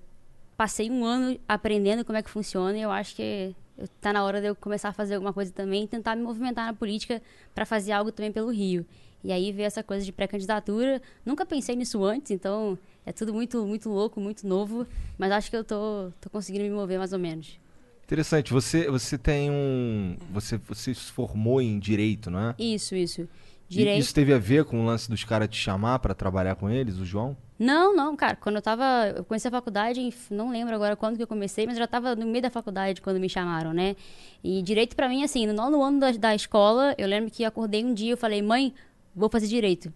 passei 0.56 0.91
um 0.91 1.05
ano 1.05 1.38
aprendendo 1.49 2.05
como 2.05 2.19
é 2.19 2.23
que 2.23 2.31
funciona 2.31 2.76
e 2.76 2.82
eu 2.82 2.91
acho 2.91 3.14
que 3.14 3.55
eu- 3.79 3.88
tá 4.00 4.12
na 4.12 4.25
hora 4.25 4.41
de 4.41 4.49
eu 4.49 4.56
começar 4.56 4.88
a 4.88 4.93
fazer 4.93 5.14
alguma 5.14 5.32
coisa 5.32 5.52
também 5.52 5.85
e 5.85 5.87
tentar 5.87 6.17
me 6.17 6.23
movimentar 6.23 6.67
na 6.67 6.73
política 6.75 7.23
para 7.55 7.64
fazer 7.67 7.93
algo 7.93 8.11
também 8.11 8.32
pelo 8.32 8.50
Rio. 8.50 8.85
E 9.23 9.32
aí 9.32 9.52
veio 9.52 9.67
essa 9.67 9.82
coisa 9.82 10.05
de 10.05 10.12
pré-candidatura. 10.12 11.00
Nunca 11.25 11.44
pensei 11.47 11.76
nisso 11.76 12.02
antes, 12.05 12.31
então 12.31 12.79
é 13.05 13.12
tudo 13.12 13.32
muito 13.35 13.64
muito 13.67 13.88
louco, 13.88 14.20
muito 14.20 14.47
novo, 14.47 14.87
mas 15.19 15.31
acho 15.32 15.50
que 15.50 15.56
eu 15.56 15.64
tô, 15.64 16.11
tô 16.20 16.31
conseguindo 16.31 16.64
me 16.64 16.70
mover 16.70 16.99
mais 16.99 17.12
ou 17.12 17.19
menos. 17.19 17.59
Interessante, 18.06 18.53
você, 18.53 18.88
você 18.88 19.19
tem 19.19 19.50
um. 19.50 20.17
Você, 20.31 20.58
você 20.58 20.94
se 20.94 21.11
formou 21.11 21.61
em 21.61 21.76
direito, 21.76 22.31
não 22.31 22.38
é? 22.38 22.55
Isso, 22.56 22.94
isso. 22.94 23.23
E 23.69 23.75
Direito. 23.75 24.00
Isso 24.00 24.14
teve 24.14 24.32
a 24.32 24.38
ver 24.38 24.64
com 24.64 24.81
o 24.81 24.87
lance 24.87 25.11
dos 25.11 25.25
caras 25.25 25.49
te 25.49 25.56
chamar 25.56 25.99
pra 25.99 26.14
trabalhar 26.14 26.55
com 26.55 26.70
eles, 26.70 26.99
o 26.99 27.05
João? 27.05 27.37
Não, 27.58 27.97
não, 27.97 28.14
cara. 28.14 28.37
Quando 28.37 28.56
eu 28.56 28.62
tava. 28.62 29.12
Eu 29.17 29.25
comecei 29.25 29.49
a 29.49 29.53
faculdade, 29.53 30.08
não 30.31 30.50
lembro 30.50 30.73
agora 30.73 30.94
quando 30.94 31.17
que 31.17 31.23
eu 31.25 31.26
comecei, 31.26 31.67
mas 31.67 31.75
eu 31.75 31.81
já 31.81 31.87
tava 31.88 32.14
no 32.14 32.25
meio 32.26 32.43
da 32.43 32.50
faculdade 32.50 33.03
quando 33.03 33.19
me 33.19 33.29
chamaram, 33.29 33.73
né? 33.73 33.97
E 34.44 34.62
direito 34.62 34.94
pra 34.94 35.09
mim, 35.09 35.25
assim, 35.25 35.44
no 35.44 35.52
nono 35.52 35.82
ano 35.82 35.99
da, 35.99 36.12
da 36.12 36.32
escola, 36.32 36.94
eu 36.97 37.09
lembro 37.09 37.29
que 37.29 37.44
acordei 37.44 37.85
um 37.85 37.93
dia 37.93 38.11
e 38.11 38.11
eu 38.11 38.17
falei, 38.17 38.41
mãe, 38.41 38.73
vou 39.12 39.29
fazer 39.29 39.49
direito. 39.49 39.93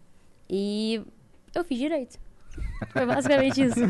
E 0.49 1.01
eu 1.55 1.63
fiz 1.63 1.79
direito. 1.79 2.19
Foi 2.93 3.05
basicamente 3.05 3.63
isso. 3.63 3.81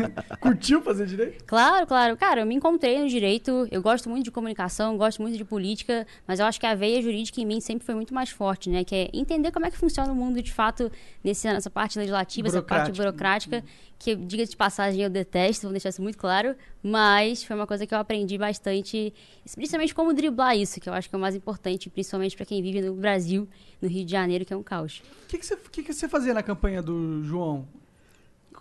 Curtiu 0.41 0.83
fazer 0.83 1.07
direito? 1.07 1.45
Claro, 1.45 1.87
claro. 1.87 2.17
Cara, 2.17 2.41
eu 2.41 2.47
me 2.47 2.55
encontrei 2.55 3.01
no 3.01 3.09
direito. 3.09 3.69
Eu 3.71 3.81
gosto 3.81 4.09
muito 4.09 4.25
de 4.25 4.31
comunicação, 4.31 4.97
gosto 4.97 5.23
muito 5.23 5.37
de 5.37 5.45
política, 5.45 6.07
mas 6.27 6.41
eu 6.41 6.47
acho 6.47 6.59
que 6.59 6.67
a 6.67 6.75
veia 6.75 7.01
jurídica 7.01 7.41
em 7.41 7.47
mim 7.47 7.61
sempre 7.61 7.85
foi 7.85 7.95
muito 7.95 8.13
mais 8.13 8.31
forte, 8.31 8.69
né? 8.69 8.85
Que 8.85 8.95
é 8.95 9.11
entender 9.13 9.53
como 9.53 9.67
é 9.67 9.71
que 9.71 9.79
funciona 9.79 10.13
o 10.13 10.15
mundo 10.15 10.43
de 10.43 10.53
fato 10.53 10.91
nesse, 11.23 11.47
nessa 11.47 11.71
parte 11.71 11.99
legislativa, 11.99 12.49
essa 12.49 12.63
parte 12.63 12.91
Burocrática. 12.93 13.63
que, 13.99 14.17
diga 14.17 14.45
de 14.45 14.57
passagem, 14.57 15.03
eu 15.03 15.11
detesto, 15.11 15.63
vou 15.63 15.73
deixar 15.73 15.91
isso 15.91 16.03
muito 16.03 16.17
claro, 16.17 16.57
mas 16.83 17.45
foi 17.45 17.55
uma 17.55 17.67
coisa 17.67 17.87
que 17.87 17.95
eu 17.95 17.99
aprendi 17.99 18.39
bastante, 18.39 19.13
principalmente 19.55 19.95
como 19.95 20.13
driblar 20.15 20.57
isso, 20.57 20.81
que 20.81 20.89
eu 20.89 20.95
acho 20.95 21.09
que 21.09 21.15
é 21.15 21.19
o 21.19 21.21
mais 21.21 21.35
importante, 21.35 21.91
principalmente 21.91 22.35
para 22.35 22.47
quem 22.47 22.63
vive 22.63 22.81
no 22.81 22.95
Brasil, 22.95 23.47
no 23.81 23.89
Rio 23.89 24.05
de 24.05 24.11
Janeiro, 24.11 24.45
que 24.45 24.55
é 24.55 24.57
um 24.57 24.63
caos. 24.63 25.03
O 25.25 25.27
que, 25.29 25.39
que, 25.39 25.45
você, 25.45 25.57
que, 25.71 25.83
que 25.83 25.93
você 25.93 26.09
fazia 26.09 26.33
na 26.33 26.43
campanha 26.43 26.83
do 26.83 27.23
João? 27.23 27.69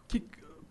Que, 0.09 0.19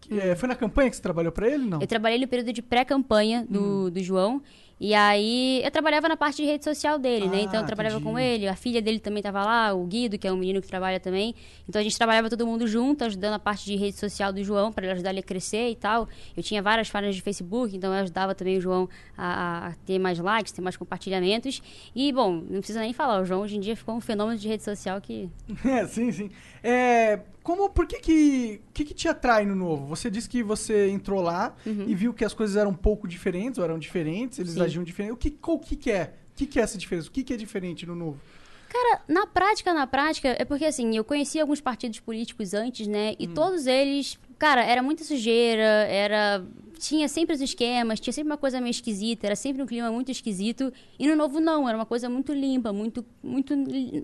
que- 0.01 0.21
é, 0.21 0.35
foi 0.37 0.49
na 0.49 0.55
campanha 0.55 0.91
que 0.91 0.97
você 0.97 1.03
trabalhou 1.03 1.33
pra 1.33 1.49
ele? 1.49 1.65
Não. 1.65 1.81
Eu 1.81 1.87
trabalhei 1.87 2.19
no 2.19 2.29
período 2.29 2.53
de 2.53 2.61
pré-campanha 2.63 3.47
do, 3.49 3.91
do 3.91 4.03
João. 4.03 4.43
E 4.81 4.95
aí 4.95 5.61
eu 5.65 5.71
trabalhava 5.73 6.09
na 6.09 6.17
parte 6.17 6.37
de 6.37 6.45
rede 6.45 6.63
social 6.63 7.01
dele, 7.01 7.27
né? 7.29 7.39
Ah, 7.39 7.43
Então 7.43 7.61
eu 7.63 7.67
trabalhava 7.67 7.97
entendi. 7.97 8.13
com 8.13 8.17
ele, 8.17 8.47
a 8.47 8.55
filha 8.55 8.81
dele 8.81 9.01
também 9.01 9.19
estava 9.19 9.45
lá, 9.45 9.75
o 9.75 9.85
Guido, 9.85 10.17
que 10.17 10.29
é 10.29 10.33
um 10.33 10.37
menino 10.37 10.61
que 10.63 10.69
trabalha 10.69 11.01
também. 11.01 11.35
Então 11.69 11.81
a 11.81 11.83
gente 11.83 11.97
trabalhava 11.99 12.31
todo 12.31 12.47
mundo 12.47 12.65
junto, 12.65 13.03
ajudando 13.03 13.35
a 13.35 13.39
parte 13.41 13.65
de 13.65 13.75
rede 13.75 13.97
social 13.99 14.33
do 14.33 14.41
João, 14.45 14.71
para 14.71 14.93
ajudar 14.93 15.11
ele 15.11 15.19
a 15.19 15.23
crescer 15.25 15.69
e 15.71 15.75
tal. 15.75 16.09
Eu 16.37 16.45
tinha 16.45 16.63
várias 16.63 16.89
páginas 16.89 17.17
de 17.17 17.23
Facebook, 17.23 17.77
então 17.77 17.93
eu 17.93 18.03
ajudava 18.03 18.37
também 18.37 18.57
o 18.57 18.61
João 18.61 18.89
a, 19.17 19.67
a 19.67 19.73
ter 19.85 19.99
mais 19.99 20.17
likes, 20.21 20.53
ter 20.53 20.61
mais 20.63 20.77
compartilhamentos. 20.77 21.61
E, 21.93 22.13
bom, 22.13 22.35
não 22.35 22.59
precisa 22.61 22.79
nem 22.79 22.93
falar, 22.93 23.21
o 23.21 23.25
João 23.25 23.41
hoje 23.43 23.57
em 23.57 23.61
dia 23.61 23.75
ficou 23.75 23.97
um 23.97 24.01
fenômeno 24.01 24.39
de 24.39 24.47
rede 24.47 24.63
social 24.63 25.01
que. 25.01 25.29
É, 25.67 25.85
sim, 25.89 26.13
sim. 26.13 26.31
É, 26.63 27.19
como, 27.49 27.71
por 27.71 27.87
que 27.87 27.99
que, 27.99 28.61
que 28.75 28.85
que 28.85 28.93
te 28.93 29.09
atrai 29.09 29.47
no 29.47 29.55
novo? 29.55 29.87
Você 29.87 30.11
disse 30.11 30.29
que 30.29 30.43
você 30.43 30.91
entrou 30.91 31.23
lá 31.23 31.55
e 31.65 31.95
viu 31.95 32.13
que 32.13 32.23
as 32.23 32.35
coisas 32.35 32.57
eram 32.57 32.73
um 32.73 32.75
pouco 32.75 33.09
diferentes, 33.09 33.57
ou 33.59 33.65
eram 33.65 33.79
diferentes, 33.79 34.39
eles 34.39 34.53
Uhum. 34.53 34.59
Sim. 34.59 34.65
agiam 34.65 34.85
diferente. 34.85 35.13
O 35.13 35.17
que, 35.17 35.31
qual- 35.31 35.59
que 35.59 35.75
que 35.75 35.91
é? 35.91 36.13
O 36.31 36.35
que 36.37 36.45
que 36.45 36.61
é 36.61 36.63
essa 36.63 36.77
diferença? 36.77 37.09
O 37.09 37.11
que 37.11 37.23
que 37.25 37.33
é 37.33 37.37
diferente 37.39 37.87
no 37.87 37.95
novo? 37.95 38.21
Cara, 38.69 39.01
na 39.09 39.27
prática, 39.27 39.73
na 39.73 39.87
prática, 39.87 40.37
é 40.39 40.45
porque 40.45 40.67
assim, 40.67 40.95
eu 40.95 41.03
conheci 41.03 41.41
alguns 41.41 41.59
partidos 41.59 42.01
políticos 42.01 42.53
antes, 42.53 42.87
né? 42.87 43.15
E 43.19 43.27
todos 43.27 43.67
eles, 43.67 44.19
cara, 44.39 44.63
era 44.63 44.83
muita 44.83 45.03
sujeira, 45.05 45.63
era. 45.89 46.45
Tinha 46.79 47.09
sempre 47.09 47.35
os 47.35 47.41
esquemas, 47.41 47.99
tinha 47.99 48.13
sempre 48.13 48.31
uma 48.31 48.37
coisa 48.37 48.61
meio 48.61 48.71
esquisita, 48.71 49.27
era 49.27 49.35
sempre 49.35 49.63
um 49.63 49.67
clima 49.67 49.91
muito 49.91 50.13
esquisito. 50.13 50.71
E 50.99 51.09
no 51.09 51.17
novo, 51.17 51.41
não, 51.41 51.67
era 51.67 51.79
uma 51.79 51.87
coisa 51.87 52.11
muito 52.11 52.33
limpa, 52.35 52.71
muito, 52.73 53.03
muito, 53.23 53.55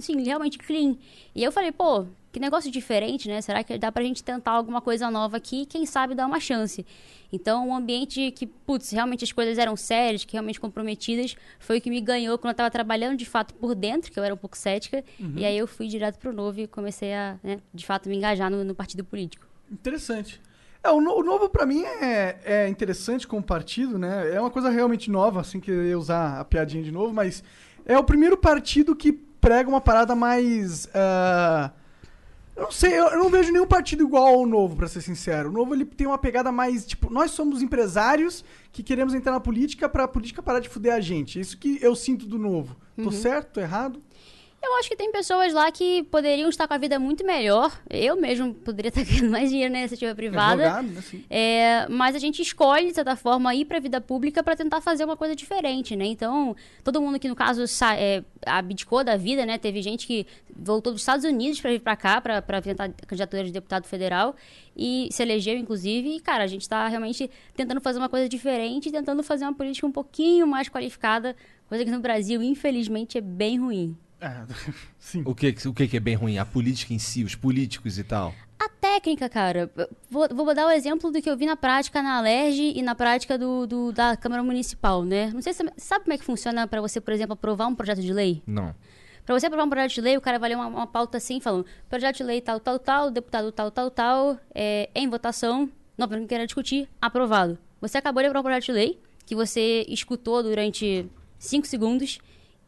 sim, 0.01 0.23
realmente 0.25 0.57
clean. 0.59 0.97
E 1.35 1.45
eu 1.45 1.53
falei, 1.53 1.71
pô, 1.71 2.07
que 2.35 2.41
negócio 2.41 2.71
diferente, 2.71 3.29
né? 3.29 3.41
Será 3.41 3.63
que 3.65 3.79
dá 3.79 3.91
pra 3.93 4.03
gente 4.03 4.23
tentar 4.23 4.51
alguma 4.51 4.81
coisa 4.81 5.09
nova 5.11 5.37
aqui? 5.37 5.65
Quem 5.67 5.87
sabe 5.87 6.15
dar 6.15 6.27
uma 6.27 6.41
chance. 6.41 6.85
Então, 7.33 7.69
um 7.69 7.75
ambiente 7.75 8.31
que, 8.33 8.47
putz, 8.47 8.91
realmente 8.91 9.23
as 9.25 9.33
coisas 9.33 9.57
eram 9.57 9.77
sérias, 9.77 10.25
que 10.25 10.33
realmente 10.33 10.61
comprometidas, 10.61 11.37
foi 11.59 11.79
o 11.79 11.81
que 11.81 11.89
me 11.91 12.01
ganhou 12.01 12.37
quando 12.37 12.51
eu 12.51 12.57
tava 12.57 12.71
trabalhando 12.71 13.17
de 13.17 13.25
fato 13.25 13.55
por 13.55 13.75
dentro, 13.75 14.11
que 14.13 14.19
eu 14.19 14.25
era 14.25 14.35
um 14.35 14.37
pouco 14.37 14.59
cética. 14.59 15.03
E 15.37 15.45
aí 15.45 15.57
eu 15.57 15.67
fui 15.67 15.87
direto 15.87 16.19
pro 16.19 16.33
novo 16.33 16.61
e 16.61 16.67
comecei 16.67 17.15
a, 17.15 17.37
né, 17.43 17.59
de 17.73 17.87
fato, 17.87 18.09
me 18.09 18.17
engajar 18.17 18.51
no, 18.51 18.65
no 18.65 18.75
partido 18.75 19.05
político. 19.05 19.47
Interessante. 19.71 20.41
É, 20.83 20.91
o, 20.91 21.01
no- 21.01 21.15
o 21.17 21.23
novo 21.23 21.49
pra 21.49 21.65
mim 21.65 21.83
é, 21.85 22.39
é 22.45 22.69
interessante 22.69 23.27
como 23.27 23.43
partido, 23.43 23.99
né? 23.99 24.35
É 24.35 24.41
uma 24.41 24.51
coisa 24.51 24.69
realmente 24.71 25.11
nova, 25.11 25.41
assim, 25.41 25.59
que 25.61 25.71
eu 25.71 25.87
ia 25.87 25.99
usar 25.99 26.41
a 26.41 26.45
piadinha 26.45 26.83
de 26.83 26.91
novo, 26.93 27.15
mas 27.15 27.43
é 27.87 27.97
o 27.97 28.05
primeiro 28.05 28.37
partido 28.37 28.95
que 28.95 29.13
prega 29.13 29.69
uma 29.69 29.81
parada 29.81 30.15
mais. 30.15 30.89
ah, 30.95 31.71
eu 32.57 32.63
não 32.65 32.71
sei, 32.71 32.99
eu, 32.99 33.19
não 33.19 33.29
vejo 33.29 33.53
nenhum 33.53 33.67
partido 33.67 34.05
igual 34.05 34.27
ao 34.35 34.47
novo, 34.47 34.77
pra 34.77 34.87
ser 34.87 35.01
sincero. 35.01 35.49
O 35.49 35.53
novo 35.53 35.75
ele 35.75 35.85
tem 35.85 36.07
uma 36.07 36.19
pegada 36.19 36.53
mais, 36.53 36.87
tipo, 36.87 37.13
nós 37.13 37.33
somos 37.33 37.63
empresários 37.63 38.45
que 38.71 38.83
queremos 38.83 39.13
entrar 39.15 39.33
na 39.33 39.41
política 39.41 39.89
pra 39.89 40.07
política 40.07 40.43
parar 40.43 40.61
de 40.61 40.69
fuder 40.69 40.95
a 40.95 41.01
gente. 41.01 41.41
Isso 41.41 41.59
que 41.59 41.79
eu 41.83 41.97
sinto 41.97 42.27
do 42.27 42.39
novo. 42.39 42.77
Tô 43.03 43.11
certo? 43.11 43.55
Tô 43.55 43.61
errado? 43.61 44.01
Eu 44.65 44.77
acho 44.77 44.89
que 44.89 44.97
tem 44.97 45.13
pessoas 45.13 45.53
lá 45.53 45.71
que 45.71 46.03
poderiam 46.05 46.49
estar 46.49 46.67
com 46.67 46.73
a 46.73 46.79
vida 46.79 46.99
muito 46.99 47.25
melhor. 47.25 47.71
Eu 47.91 48.17
mesmo 48.17 48.55
poderia 48.55 48.89
estar 48.91 49.05
ganhando 49.05 49.31
mais 49.31 49.51
dinheiro 49.51 49.71
na 49.71 49.81
iniciativa 49.81 50.15
privada. 50.15 50.79
Advogado, 50.79 51.13
né? 51.13 51.25
É, 51.29 51.87
mas 51.89 52.17
a 52.17 52.19
gente 52.19 52.41
escolhe, 52.41 52.89
de 52.89 52.95
certa 52.95 53.15
forma, 53.15 53.55
ir 53.55 53.67
para 53.67 53.77
a 53.77 53.81
vida 53.81 54.01
pública 54.01 54.43
para 54.43 54.57
tentar 54.57 54.81
fazer 54.81 55.05
uma 55.05 55.19
coisa 55.19 55.37
diferente, 55.37 55.95
né? 55.95 56.07
Então, 56.07 56.57
todo 56.83 57.01
mundo 57.01 57.19
que, 57.19 57.29
no 57.29 57.37
caso, 57.37 57.65
é, 57.97 58.25
abdicou 58.47 59.05
da 59.05 59.17
vida, 59.17 59.45
né? 59.45 59.59
Teve 59.59 59.83
gente 59.83 60.07
que 60.07 60.27
voltou 60.57 60.93
dos 60.93 61.03
Estados 61.03 61.27
Unidos 61.27 61.61
para 61.61 61.71
vir 61.71 61.81
para 61.81 61.97
cá, 61.97 62.21
para 62.21 62.63
tentar 62.63 62.89
candidatura 63.07 63.45
de 63.45 63.53
deputado 63.53 63.87
federal 63.87 64.35
e 64.75 65.09
se 65.11 65.23
elegeu, 65.23 65.59
inclusive. 65.59 66.17
E, 66.17 66.21
cara, 66.21 66.43
a 66.43 66.47
gente 66.47 66.63
está 66.63 66.89
realmente 66.89 67.31
tentando 67.55 67.83
fazer 67.83 67.99
uma 67.99 68.09
coisa 68.09 68.29
diferente, 68.29 68.91
tentando 68.91 69.23
fazer 69.23 69.45
uma 69.45 69.55
política 69.55 69.87
um 69.87 69.93
pouquinho 69.93 70.47
mais 70.47 70.71
qualificada, 70.71 71.37
coisa 71.69 71.85
que 71.85 71.91
no 71.91 72.01
Brasil, 72.01 72.43
infelizmente, 72.43 73.19
é 73.19 73.21
bem 73.21 73.59
ruim. 73.59 73.97
É, 74.25 74.45
sim. 74.99 75.23
O 75.27 75.35
que, 75.35 75.55
o 75.67 75.75
que 75.75 75.87
que 75.89 75.97
é 75.97 76.01
bem 76.01 76.15
ruim? 76.15 76.39
A 76.39 76.45
política 76.47 76.95
em 76.95 76.99
si, 76.99 77.23
os 77.25 77.35
políticos 77.35 77.99
e 77.99 78.05
tal. 78.05 78.35
A 78.59 78.69
técnica, 78.69 79.29
cara, 79.29 79.71
vou, 80.11 80.27
vou 80.35 80.55
dar 80.55 80.67
o 80.67 80.71
exemplo 80.71 81.11
do 81.11 81.21
que 81.21 81.29
eu 81.29 81.37
vi 81.37 81.45
na 81.45 81.57
prática 81.57 82.01
na 82.03 82.17
Alerj 82.19 82.73
e 82.75 82.81
na 82.83 82.95
prática 82.95 83.37
do, 83.37 83.67
do- 83.67 83.93
da 83.93 84.17
Câmara 84.17 84.43
Municipal, 84.43 85.05
né? 85.05 85.31
Não 85.35 85.43
sei 85.43 85.53
se 85.53 85.63
você 85.63 85.73
sabe 85.77 86.05
como 86.05 86.15
é 86.15 86.19
que 86.19 86.25
funciona 86.25 86.67
para 86.67 86.81
você, 86.81 87.01
por 87.01 87.13
exemplo, 87.13 87.35
aprovar 87.35 87.67
um 87.67 87.75
projeto 87.75 88.01
de 88.01 88.13
lei? 88.13 88.43
Não. 88.47 88.75
Para 89.27 89.39
você 89.39 89.47
aprovar 89.47 89.65
um 89.67 89.71
projeto 89.71 89.93
de 89.93 90.01
lei, 90.01 90.17
o 90.17 90.21
cara 90.21 90.39
vai 90.39 90.51
ler 90.51 90.55
uma, 90.57 90.67
uma 90.69 90.87
pauta 90.87 91.19
assim, 91.19 91.41
falando: 91.41 91.67
projeto 91.89 92.19
de 92.19 92.23
lei 92.25 92.41
tal, 92.41 92.59
tal, 92.61 92.79
tal, 92.79 93.11
deputado 93.11 93.51
tal, 93.53 93.71
tal, 93.71 93.91
tal, 93.91 94.39
é, 94.55 94.89
em 94.95 95.09
votação, 95.09 95.69
não, 95.99 96.09
quem 96.09 96.27
queira 96.27 96.47
discutir, 96.47 96.89
aprovado. 97.01 97.59
Você 97.81 97.99
acabou 97.99 98.23
de 98.23 98.29
aprovar 98.29 98.41
um 98.41 98.45
projeto 98.45 98.65
de 98.67 98.73
lei 98.73 99.01
que 99.27 99.35
você 99.35 99.85
escutou 99.89 100.43
durante 100.43 101.07
cinco 101.39 101.67
segundos 101.67 102.19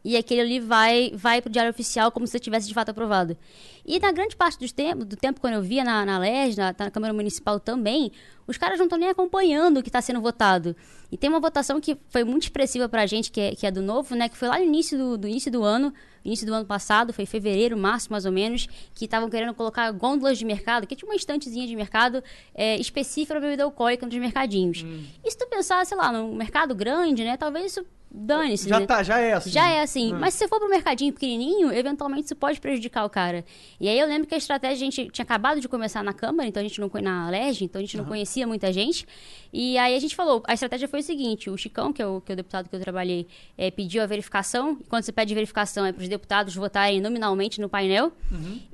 e 0.03 0.15
aquele 0.15 0.41
ali 0.41 0.59
vai, 0.59 1.11
vai 1.15 1.41
pro 1.41 1.51
diário 1.51 1.69
oficial 1.69 2.11
como 2.11 2.25
se 2.25 2.39
tivesse 2.39 2.67
de 2.67 2.73
fato 2.73 2.89
aprovado. 2.89 3.37
E 3.85 3.99
na 3.99 4.11
grande 4.11 4.35
parte 4.35 4.59
dos 4.59 4.71
tempo, 4.71 5.05
do 5.05 5.15
tempo, 5.15 5.39
quando 5.39 5.55
eu 5.55 5.61
via 5.61 5.83
na, 5.83 6.05
na 6.05 6.19
LES, 6.19 6.55
na, 6.55 6.75
na 6.77 6.91
Câmara 6.91 7.13
Municipal 7.13 7.59
também, 7.59 8.11
os 8.45 8.57
caras 8.57 8.77
não 8.77 8.85
estão 8.85 8.97
nem 8.97 9.09
acompanhando 9.09 9.77
o 9.77 9.83
que 9.83 9.89
está 9.89 10.01
sendo 10.01 10.21
votado. 10.21 10.75
E 11.11 11.17
tem 11.17 11.29
uma 11.29 11.39
votação 11.39 11.79
que 11.79 11.97
foi 12.09 12.23
muito 12.23 12.43
expressiva 12.43 12.89
pra 12.89 13.05
gente, 13.05 13.31
que 13.31 13.39
é, 13.39 13.55
que 13.55 13.65
é 13.65 13.71
do 13.71 13.81
novo, 13.81 14.15
né? 14.15 14.27
Que 14.27 14.37
foi 14.37 14.47
lá 14.47 14.57
no 14.57 14.65
início 14.65 14.97
do, 14.97 15.17
do 15.17 15.27
início 15.27 15.51
do 15.51 15.63
ano, 15.63 15.93
início 16.23 16.45
do 16.45 16.53
ano 16.53 16.65
passado, 16.65 17.13
foi 17.13 17.25
fevereiro, 17.25 17.77
março 17.77 18.11
mais 18.11 18.25
ou 18.25 18.31
menos, 18.31 18.67
que 18.93 19.05
estavam 19.05 19.29
querendo 19.29 19.53
colocar 19.53 19.89
gôndolas 19.91 20.37
de 20.37 20.45
mercado, 20.45 20.85
que 20.85 20.95
tinha 20.95 21.09
uma 21.09 21.15
estantezinha 21.15 21.65
de 21.65 21.75
mercado 21.75 22.21
é, 22.53 22.77
específica 22.77 23.33
para 23.33 23.41
bebida 23.41 23.63
alcoólica 23.63 24.05
nos 24.05 24.15
mercadinhos. 24.15 24.85
E 25.23 25.31
se 25.31 25.37
tu 25.37 25.47
pensar, 25.47 25.85
sei 25.85 25.97
lá, 25.97 26.11
num 26.11 26.35
mercado 26.35 26.75
grande, 26.75 27.23
né? 27.23 27.37
Talvez 27.37 27.71
isso 27.71 27.85
dane-se, 28.09 28.67
Já 28.69 28.79
né? 28.79 28.85
tá, 28.85 29.03
já 29.03 29.19
é 29.19 29.33
assim. 29.33 29.49
Já 29.49 29.69
é 29.69 29.81
assim. 29.81 30.13
Mas 30.13 30.33
se 30.33 30.39
você 30.39 30.47
for 30.47 30.59
pro 30.59 30.69
mercadinho 30.69 31.13
pequenininho, 31.13 31.71
eventualmente 31.71 32.25
isso 32.25 32.35
pode 32.35 32.59
prejudicar 32.59 33.05
o 33.05 33.09
cara. 33.09 33.43
E 33.79 33.87
aí 33.87 33.99
eu 33.99 34.07
lembro 34.07 34.27
que 34.27 34.33
a 34.33 34.37
estratégia, 34.37 34.75
a 34.75 34.91
gente 34.91 35.09
tinha 35.11 35.23
acabado 35.23 35.59
de 35.61 35.67
começar 35.67 36.03
na 36.03 36.13
Câmara, 36.13 36.47
então 36.47 36.61
a 36.61 36.67
gente 36.67 36.79
não 36.81 36.89
na 37.01 37.27
Alerj, 37.27 37.63
então 37.65 37.79
a 37.79 37.83
gente 37.83 37.97
não 37.97 38.05
conhecia 38.05 38.47
muita 38.47 38.71
gente. 38.73 39.05
E 39.53 39.77
aí 39.77 39.95
a 39.95 39.99
gente 39.99 40.15
falou, 40.15 40.41
a 40.47 40.53
estratégia 40.53 40.87
foi 40.87 40.99
o 40.99 41.03
seguinte, 41.03 41.49
o 41.49 41.57
Chicão, 41.57 41.93
que 41.93 42.01
é 42.01 42.07
o, 42.07 42.19
que 42.21 42.31
é 42.31 42.33
o 42.33 42.35
deputado 42.35 42.67
que 42.69 42.75
eu 42.75 42.79
trabalhei, 42.79 43.27
eh, 43.57 43.69
pediu 43.71 44.01
a 44.01 44.05
verificação. 44.05 44.77
E 44.81 44.83
quando 44.85 45.03
você 45.03 45.11
pede 45.11 45.33
verificação, 45.33 45.85
é 45.85 45.91
para 45.91 46.01
os 46.01 46.09
deputados 46.09 46.55
votarem 46.55 46.99
nominalmente 47.01 47.61
no 47.61 47.69
painel. 47.69 48.11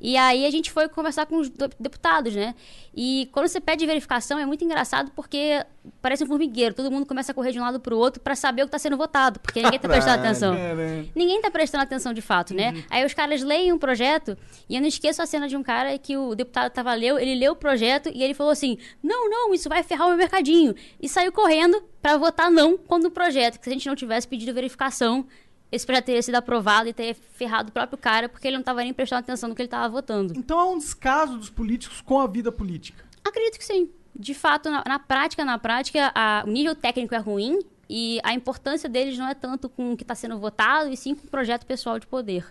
E 0.02 0.16
aí 0.18 0.46
a 0.46 0.52
gente 0.52 0.72
foi 0.72 0.88
conversar 0.90 1.26
com 1.26 1.38
os 1.38 1.50
do- 1.50 1.70
deputados, 1.80 2.36
né? 2.36 2.56
E 2.96 3.28
quando 3.32 3.48
você 3.48 3.60
pede 3.60 3.86
verificação, 3.86 4.38
é 4.40 4.46
muito 4.46 4.64
engraçado 4.64 5.12
porque 5.16 5.64
parece 6.02 6.24
um 6.24 6.28
formigueiro. 6.28 6.74
Todo 6.74 6.92
mundo 6.92 7.06
começa 7.06 7.32
a 7.32 7.36
correr 7.36 7.52
de 7.52 7.60
um 7.60 7.62
lado 7.62 7.80
pro 7.80 7.98
outro 7.98 8.22
para 8.22 8.36
saber 8.36 8.62
o 8.62 8.66
que 8.66 8.70
está 8.70 8.80
sendo 8.80 8.98
votado, 8.98 9.40
porque 9.40 9.62
ninguém 9.62 9.80
tá 9.80 9.88
prestando 9.88 10.18
Caralho. 10.18 10.30
atenção. 10.30 10.54
É, 10.54 10.76
né? 10.76 11.06
Ninguém 11.16 11.42
tá 11.42 11.52
prestando 11.52 11.84
atenção 11.84 12.14
de 12.14 12.22
fato, 12.22 12.54
né? 12.54 12.84
Aí 12.90 13.06
os 13.06 13.14
caras 13.14 13.42
leem 13.42 13.72
um 13.72 13.78
projeto 13.78 14.38
e 14.70 14.76
eu 14.76 14.82
não 14.82 14.88
esqueço 14.88 15.22
a 15.22 15.26
cena 15.26 15.48
de 15.48 15.58
um 15.58 15.64
cara 15.64 15.98
que 15.98 16.16
o 16.18 16.36
deputado 16.36 16.72
tava 16.72 16.94
leu, 16.94 17.18
ele 17.20 17.36
leu 17.36 17.54
o 17.54 17.56
projeto 17.56 18.10
e 18.14 18.24
ele 18.24 18.34
falou 18.34 18.52
assim: 18.52 18.78
"Não, 19.02 19.30
não, 19.30 19.54
isso 19.54 19.70
vai 19.70 19.84
ferrar 19.84 20.08
o 20.08 20.10
meu 20.10 20.18
mercadinho". 20.18 20.76
E 21.02 21.10
saiu 21.10 21.32
correndo 21.32 21.82
pra 22.02 22.18
votar 22.18 22.50
não 22.52 22.78
quando 22.78 23.06
o 23.06 23.12
projeto, 23.12 23.60
que 23.60 23.64
se 23.66 23.70
a 23.70 23.74
gente 23.74 23.88
não 23.88 23.96
tivesse 23.96 24.28
pedido 24.28 24.54
verificação, 24.54 25.26
esse 25.72 25.86
projeto 25.86 26.06
teria 26.06 26.22
sido 26.22 26.36
aprovado 26.36 26.88
e 26.88 26.94
teria 26.94 27.16
ferrado 27.16 27.70
o 27.70 27.72
próprio 27.72 27.98
cara 27.98 28.30
porque 28.30 28.48
ele 28.48 28.58
não 28.58 28.64
tava 28.64 28.84
nem 28.84 28.94
prestando 28.94 29.22
atenção 29.22 29.50
no 29.50 29.56
que 29.56 29.62
ele 29.62 29.70
tava 29.70 29.90
votando. 29.90 30.34
Então 30.38 30.60
é 30.60 30.66
um 30.66 30.78
descaso 30.78 31.38
dos 31.38 31.50
políticos 31.50 32.00
com 32.02 32.20
a 32.20 32.28
vida 32.28 32.52
política. 32.52 33.04
Acredito 33.24 33.58
que 33.58 33.66
sim. 33.66 33.90
De 34.16 34.34
fato, 34.34 34.70
na, 34.70 34.84
na 34.88 35.00
prática, 35.00 35.44
na 35.44 35.58
prática, 35.58 36.12
a- 36.14 36.44
o 36.46 36.50
nível 36.50 36.76
técnico 36.76 37.16
é 37.16 37.18
ruim 37.20 37.60
e 37.90 38.20
a 38.24 38.34
importância 38.34 38.88
deles 38.88 39.18
não 39.18 39.28
é 39.28 39.34
tanto 39.34 39.68
com 39.68 39.94
o 39.94 39.98
que 39.98 40.04
está 40.04 40.16
sendo 40.16 40.38
votado, 40.40 40.90
e 40.92 40.98
sim 40.98 41.16
com 41.16 41.26
o 41.28 41.30
projeto 41.30 41.66
pessoal 41.66 42.00
de 42.00 42.08
poder. 42.08 42.46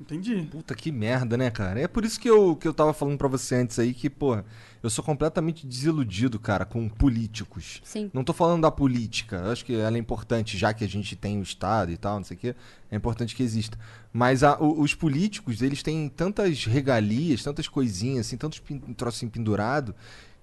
Entendi. 0.00 0.48
Puta 0.50 0.74
que 0.74 0.90
merda, 0.90 1.36
né, 1.36 1.50
cara? 1.50 1.80
É 1.80 1.86
por 1.86 2.04
isso 2.04 2.18
que 2.18 2.28
eu, 2.28 2.56
que 2.56 2.66
eu 2.66 2.74
tava 2.74 2.92
falando 2.92 3.16
pra 3.16 3.28
você 3.28 3.54
antes 3.54 3.78
aí 3.78 3.94
que, 3.94 4.10
porra, 4.10 4.44
eu 4.82 4.90
sou 4.90 5.04
completamente 5.04 5.64
desiludido, 5.66 6.38
cara, 6.38 6.64
com 6.64 6.88
políticos. 6.88 7.80
Sim. 7.84 8.10
Não 8.12 8.24
tô 8.24 8.32
falando 8.32 8.62
da 8.62 8.72
política. 8.72 9.36
Eu 9.36 9.52
acho 9.52 9.64
que 9.64 9.72
ela 9.74 9.96
é 9.96 10.00
importante, 10.00 10.58
já 10.58 10.74
que 10.74 10.82
a 10.84 10.88
gente 10.88 11.14
tem 11.14 11.38
o 11.38 11.42
Estado 11.44 11.92
e 11.92 11.96
tal, 11.96 12.16
não 12.16 12.24
sei 12.24 12.36
o 12.36 12.40
quê. 12.40 12.54
É 12.90 12.96
importante 12.96 13.36
que 13.36 13.42
exista. 13.42 13.78
Mas 14.12 14.42
a- 14.42 14.58
o- 14.60 14.80
os 14.80 14.94
políticos, 14.94 15.62
eles 15.62 15.80
têm 15.82 16.08
tantas 16.08 16.64
regalias, 16.64 17.42
tantas 17.44 17.68
coisinhas, 17.68 18.26
assim, 18.26 18.36
tantos 18.36 18.58
pin, 18.58 18.78
troços 18.96 19.20
assim, 19.20 19.28
pendurado, 19.28 19.94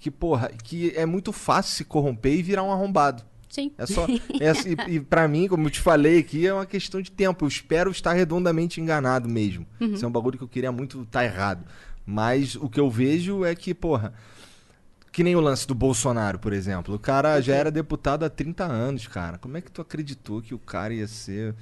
que, 0.01 0.09
porra, 0.09 0.49
que 0.63 0.91
é 0.95 1.05
muito 1.05 1.31
fácil 1.31 1.75
se 1.75 1.85
corromper 1.85 2.33
e 2.33 2.41
virar 2.41 2.63
um 2.63 2.71
arrombado. 2.71 3.23
Sim. 3.47 3.71
É 3.77 3.85
só. 3.85 4.07
É, 4.41 4.49
assim, 4.49 4.75
e, 4.87 4.95
e 4.95 4.99
pra 4.99 5.27
mim, 5.27 5.47
como 5.47 5.67
eu 5.67 5.69
te 5.69 5.79
falei 5.79 6.17
aqui, 6.17 6.47
é 6.47 6.53
uma 6.53 6.65
questão 6.65 6.99
de 6.99 7.11
tempo. 7.11 7.45
Eu 7.45 7.47
espero 7.47 7.91
estar 7.91 8.11
redondamente 8.13 8.81
enganado 8.81 9.29
mesmo. 9.29 9.63
Isso 9.79 10.03
é 10.03 10.07
um 10.07 10.11
bagulho 10.11 10.39
que 10.39 10.43
eu 10.43 10.47
queria 10.47 10.71
muito 10.71 11.03
estar 11.03 11.23
errado. 11.23 11.63
Mas 12.03 12.55
o 12.55 12.67
que 12.67 12.79
eu 12.79 12.89
vejo 12.89 13.45
é 13.45 13.53
que, 13.53 13.75
porra. 13.75 14.11
Que 15.11 15.23
nem 15.23 15.35
o 15.35 15.41
lance 15.41 15.67
do 15.67 15.75
Bolsonaro, 15.75 16.39
por 16.39 16.51
exemplo. 16.51 16.95
O 16.95 16.99
cara 16.99 17.39
já 17.39 17.53
era 17.53 17.69
deputado 17.69 18.23
há 18.23 18.29
30 18.29 18.63
anos, 18.63 19.05
cara. 19.05 19.37
Como 19.37 19.55
é 19.55 19.61
que 19.61 19.71
tu 19.71 19.81
acreditou 19.83 20.41
que 20.41 20.55
o 20.55 20.59
cara 20.59 20.93
ia 20.95 21.07
ser, 21.07 21.53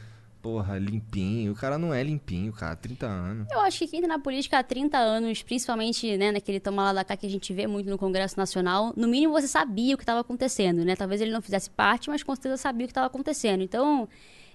porra, 0.49 0.79
limpinho? 0.79 1.51
O 1.51 1.55
cara 1.55 1.77
não 1.77 1.93
é 1.93 2.01
limpinho, 2.01 2.51
cara. 2.51 2.75
30 2.75 3.05
anos. 3.05 3.47
Eu 3.51 3.59
acho 3.61 3.79
que 3.79 3.87
quem 3.87 4.01
tá 4.01 4.07
na 4.07 4.17
política 4.17 4.57
há 4.57 4.63
30 4.63 4.97
anos, 4.97 5.43
principalmente 5.43 6.17
né, 6.17 6.31
naquele 6.31 6.59
toma 6.59 6.85
lá 6.85 6.93
da 6.93 7.03
cá 7.03 7.15
que 7.15 7.27
a 7.27 7.29
gente 7.29 7.53
vê 7.53 7.67
muito 7.67 7.87
no 7.89 7.97
Congresso 7.97 8.37
Nacional, 8.37 8.91
no 8.97 9.07
mínimo 9.07 9.33
você 9.33 9.47
sabia 9.47 9.93
o 9.93 9.97
que 9.97 10.03
estava 10.03 10.21
acontecendo, 10.21 10.83
né? 10.83 10.95
Talvez 10.95 11.21
ele 11.21 11.31
não 11.31 11.41
fizesse 11.41 11.69
parte, 11.69 12.09
mas 12.09 12.23
com 12.23 12.33
certeza 12.35 12.57
sabia 12.57 12.85
o 12.85 12.87
que 12.87 12.91
estava 12.91 13.05
acontecendo. 13.05 13.61
Então, 13.61 14.09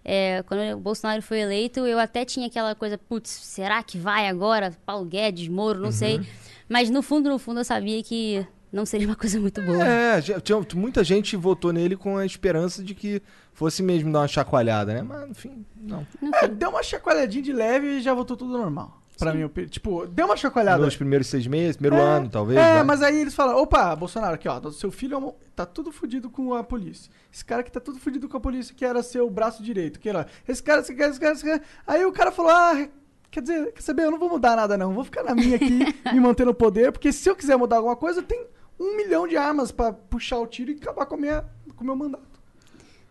é, 0.04 0.42
quando 0.42 0.76
o 0.76 0.80
Bolsonaro 0.80 1.22
foi 1.22 1.38
eleito, 1.40 1.86
eu 1.86 1.98
até 1.98 2.24
tinha 2.24 2.48
aquela 2.48 2.74
coisa, 2.74 2.98
putz, 2.98 3.30
será 3.30 3.80
que 3.82 3.96
vai 3.96 4.26
agora? 4.26 4.76
Paulo 4.84 5.04
Guedes, 5.04 5.46
Moro, 5.48 5.78
não 5.78 5.92
sei. 5.92 6.20
Mas 6.68 6.90
no 6.90 7.02
fundo, 7.02 7.28
no 7.28 7.38
fundo, 7.38 7.60
eu 7.60 7.64
sabia 7.64 8.02
que 8.02 8.44
não 8.74 8.84
seria 8.84 9.06
uma 9.06 9.16
coisa 9.16 9.38
muito 9.40 9.62
boa. 9.62 9.82
É, 9.84 10.20
tinha- 10.20 10.58
muita 10.74 11.04
gente 11.04 11.36
votou 11.36 11.72
nele 11.72 11.96
com 11.96 12.16
a 12.18 12.26
esperança 12.26 12.82
de 12.82 12.94
que 12.94 13.22
fosse 13.52 13.82
mesmo 13.82 14.12
dar 14.12 14.20
uma 14.20 14.28
chacoalhada, 14.28 14.92
né? 14.92 15.02
Mas, 15.02 15.30
enfim, 15.30 15.64
não. 15.76 16.06
É, 16.42 16.48
deu 16.48 16.70
uma 16.70 16.82
chacoalhadinha 16.82 17.42
de 17.42 17.52
leve 17.52 17.86
e 17.98 18.00
já 18.02 18.12
voltou 18.12 18.36
tudo 18.36 18.52
normal. 18.58 19.00
Pra 19.16 19.32
mim, 19.32 19.42
eu 19.42 19.48
pe- 19.48 19.68
tipo, 19.68 20.04
deu 20.08 20.26
uma 20.26 20.36
chacoalhada. 20.36 20.84
Nos 20.84 20.96
primeiros 20.96 21.28
seis 21.28 21.46
meses, 21.46 21.76
primeiro 21.76 22.04
É, 22.04 22.08
ano, 22.16 22.28
talvez. 22.28 22.58
É, 22.58 22.74
né? 22.78 22.82
mas 22.82 23.00
aí 23.00 23.16
eles 23.20 23.32
falam, 23.32 23.56
opa, 23.62 23.94
Bolsonaro, 23.94 24.34
aqui, 24.34 24.48
ó, 24.48 24.60
seu 24.72 24.90
filho 24.90 25.14
é 25.14 25.18
um- 25.18 25.32
tá 25.54 25.64
tudo 25.64 25.92
fudido 25.92 26.28
com 26.28 26.52
a 26.52 26.64
polícia. 26.64 27.08
Esse 27.32 27.44
cara 27.44 27.62
que 27.62 27.70
tá 27.70 27.78
tudo 27.78 28.00
fudido 28.00 28.28
com 28.28 28.36
a 28.36 28.40
polícia, 28.40 28.74
que 28.76 28.84
era 28.84 29.04
seu 29.04 29.30
braço 29.30 29.62
direito, 29.62 30.00
que 30.00 30.08
era, 30.08 30.26
esse 30.48 30.60
cara, 30.60 30.80
esse 30.80 30.92
cara, 30.96 31.10
esse 31.12 31.20
cara, 31.20 31.32
esse 31.32 31.44
cara. 31.44 31.62
Aí 31.86 32.04
o 32.04 32.10
cara 32.10 32.32
falou, 32.32 32.50
ah, 32.50 32.88
quer 33.30 33.40
dizer, 33.40 33.72
quer 33.72 33.82
saber, 33.82 34.02
eu 34.02 34.10
não 34.10 34.18
vou 34.18 34.28
mudar 34.30 34.56
nada 34.56 34.76
não, 34.76 34.92
vou 34.92 35.04
ficar 35.04 35.22
na 35.22 35.32
minha 35.32 35.54
aqui, 35.54 35.78
me 36.12 36.18
manter 36.18 36.44
no 36.44 36.52
poder, 36.52 36.90
porque 36.90 37.12
se 37.12 37.28
eu 37.30 37.36
quiser 37.36 37.56
mudar 37.56 37.76
alguma 37.76 37.94
coisa, 37.94 38.20
tem 38.20 38.44
um 38.78 38.96
milhão 38.96 39.26
de 39.26 39.36
armas 39.36 39.70
pra 39.70 39.92
puxar 39.92 40.38
o 40.38 40.46
tiro 40.46 40.70
e 40.70 40.74
acabar 40.74 41.06
com, 41.06 41.14
a 41.14 41.18
minha, 41.18 41.44
com 41.76 41.82
o 41.82 41.86
meu 41.86 41.96
mandato. 41.96 42.34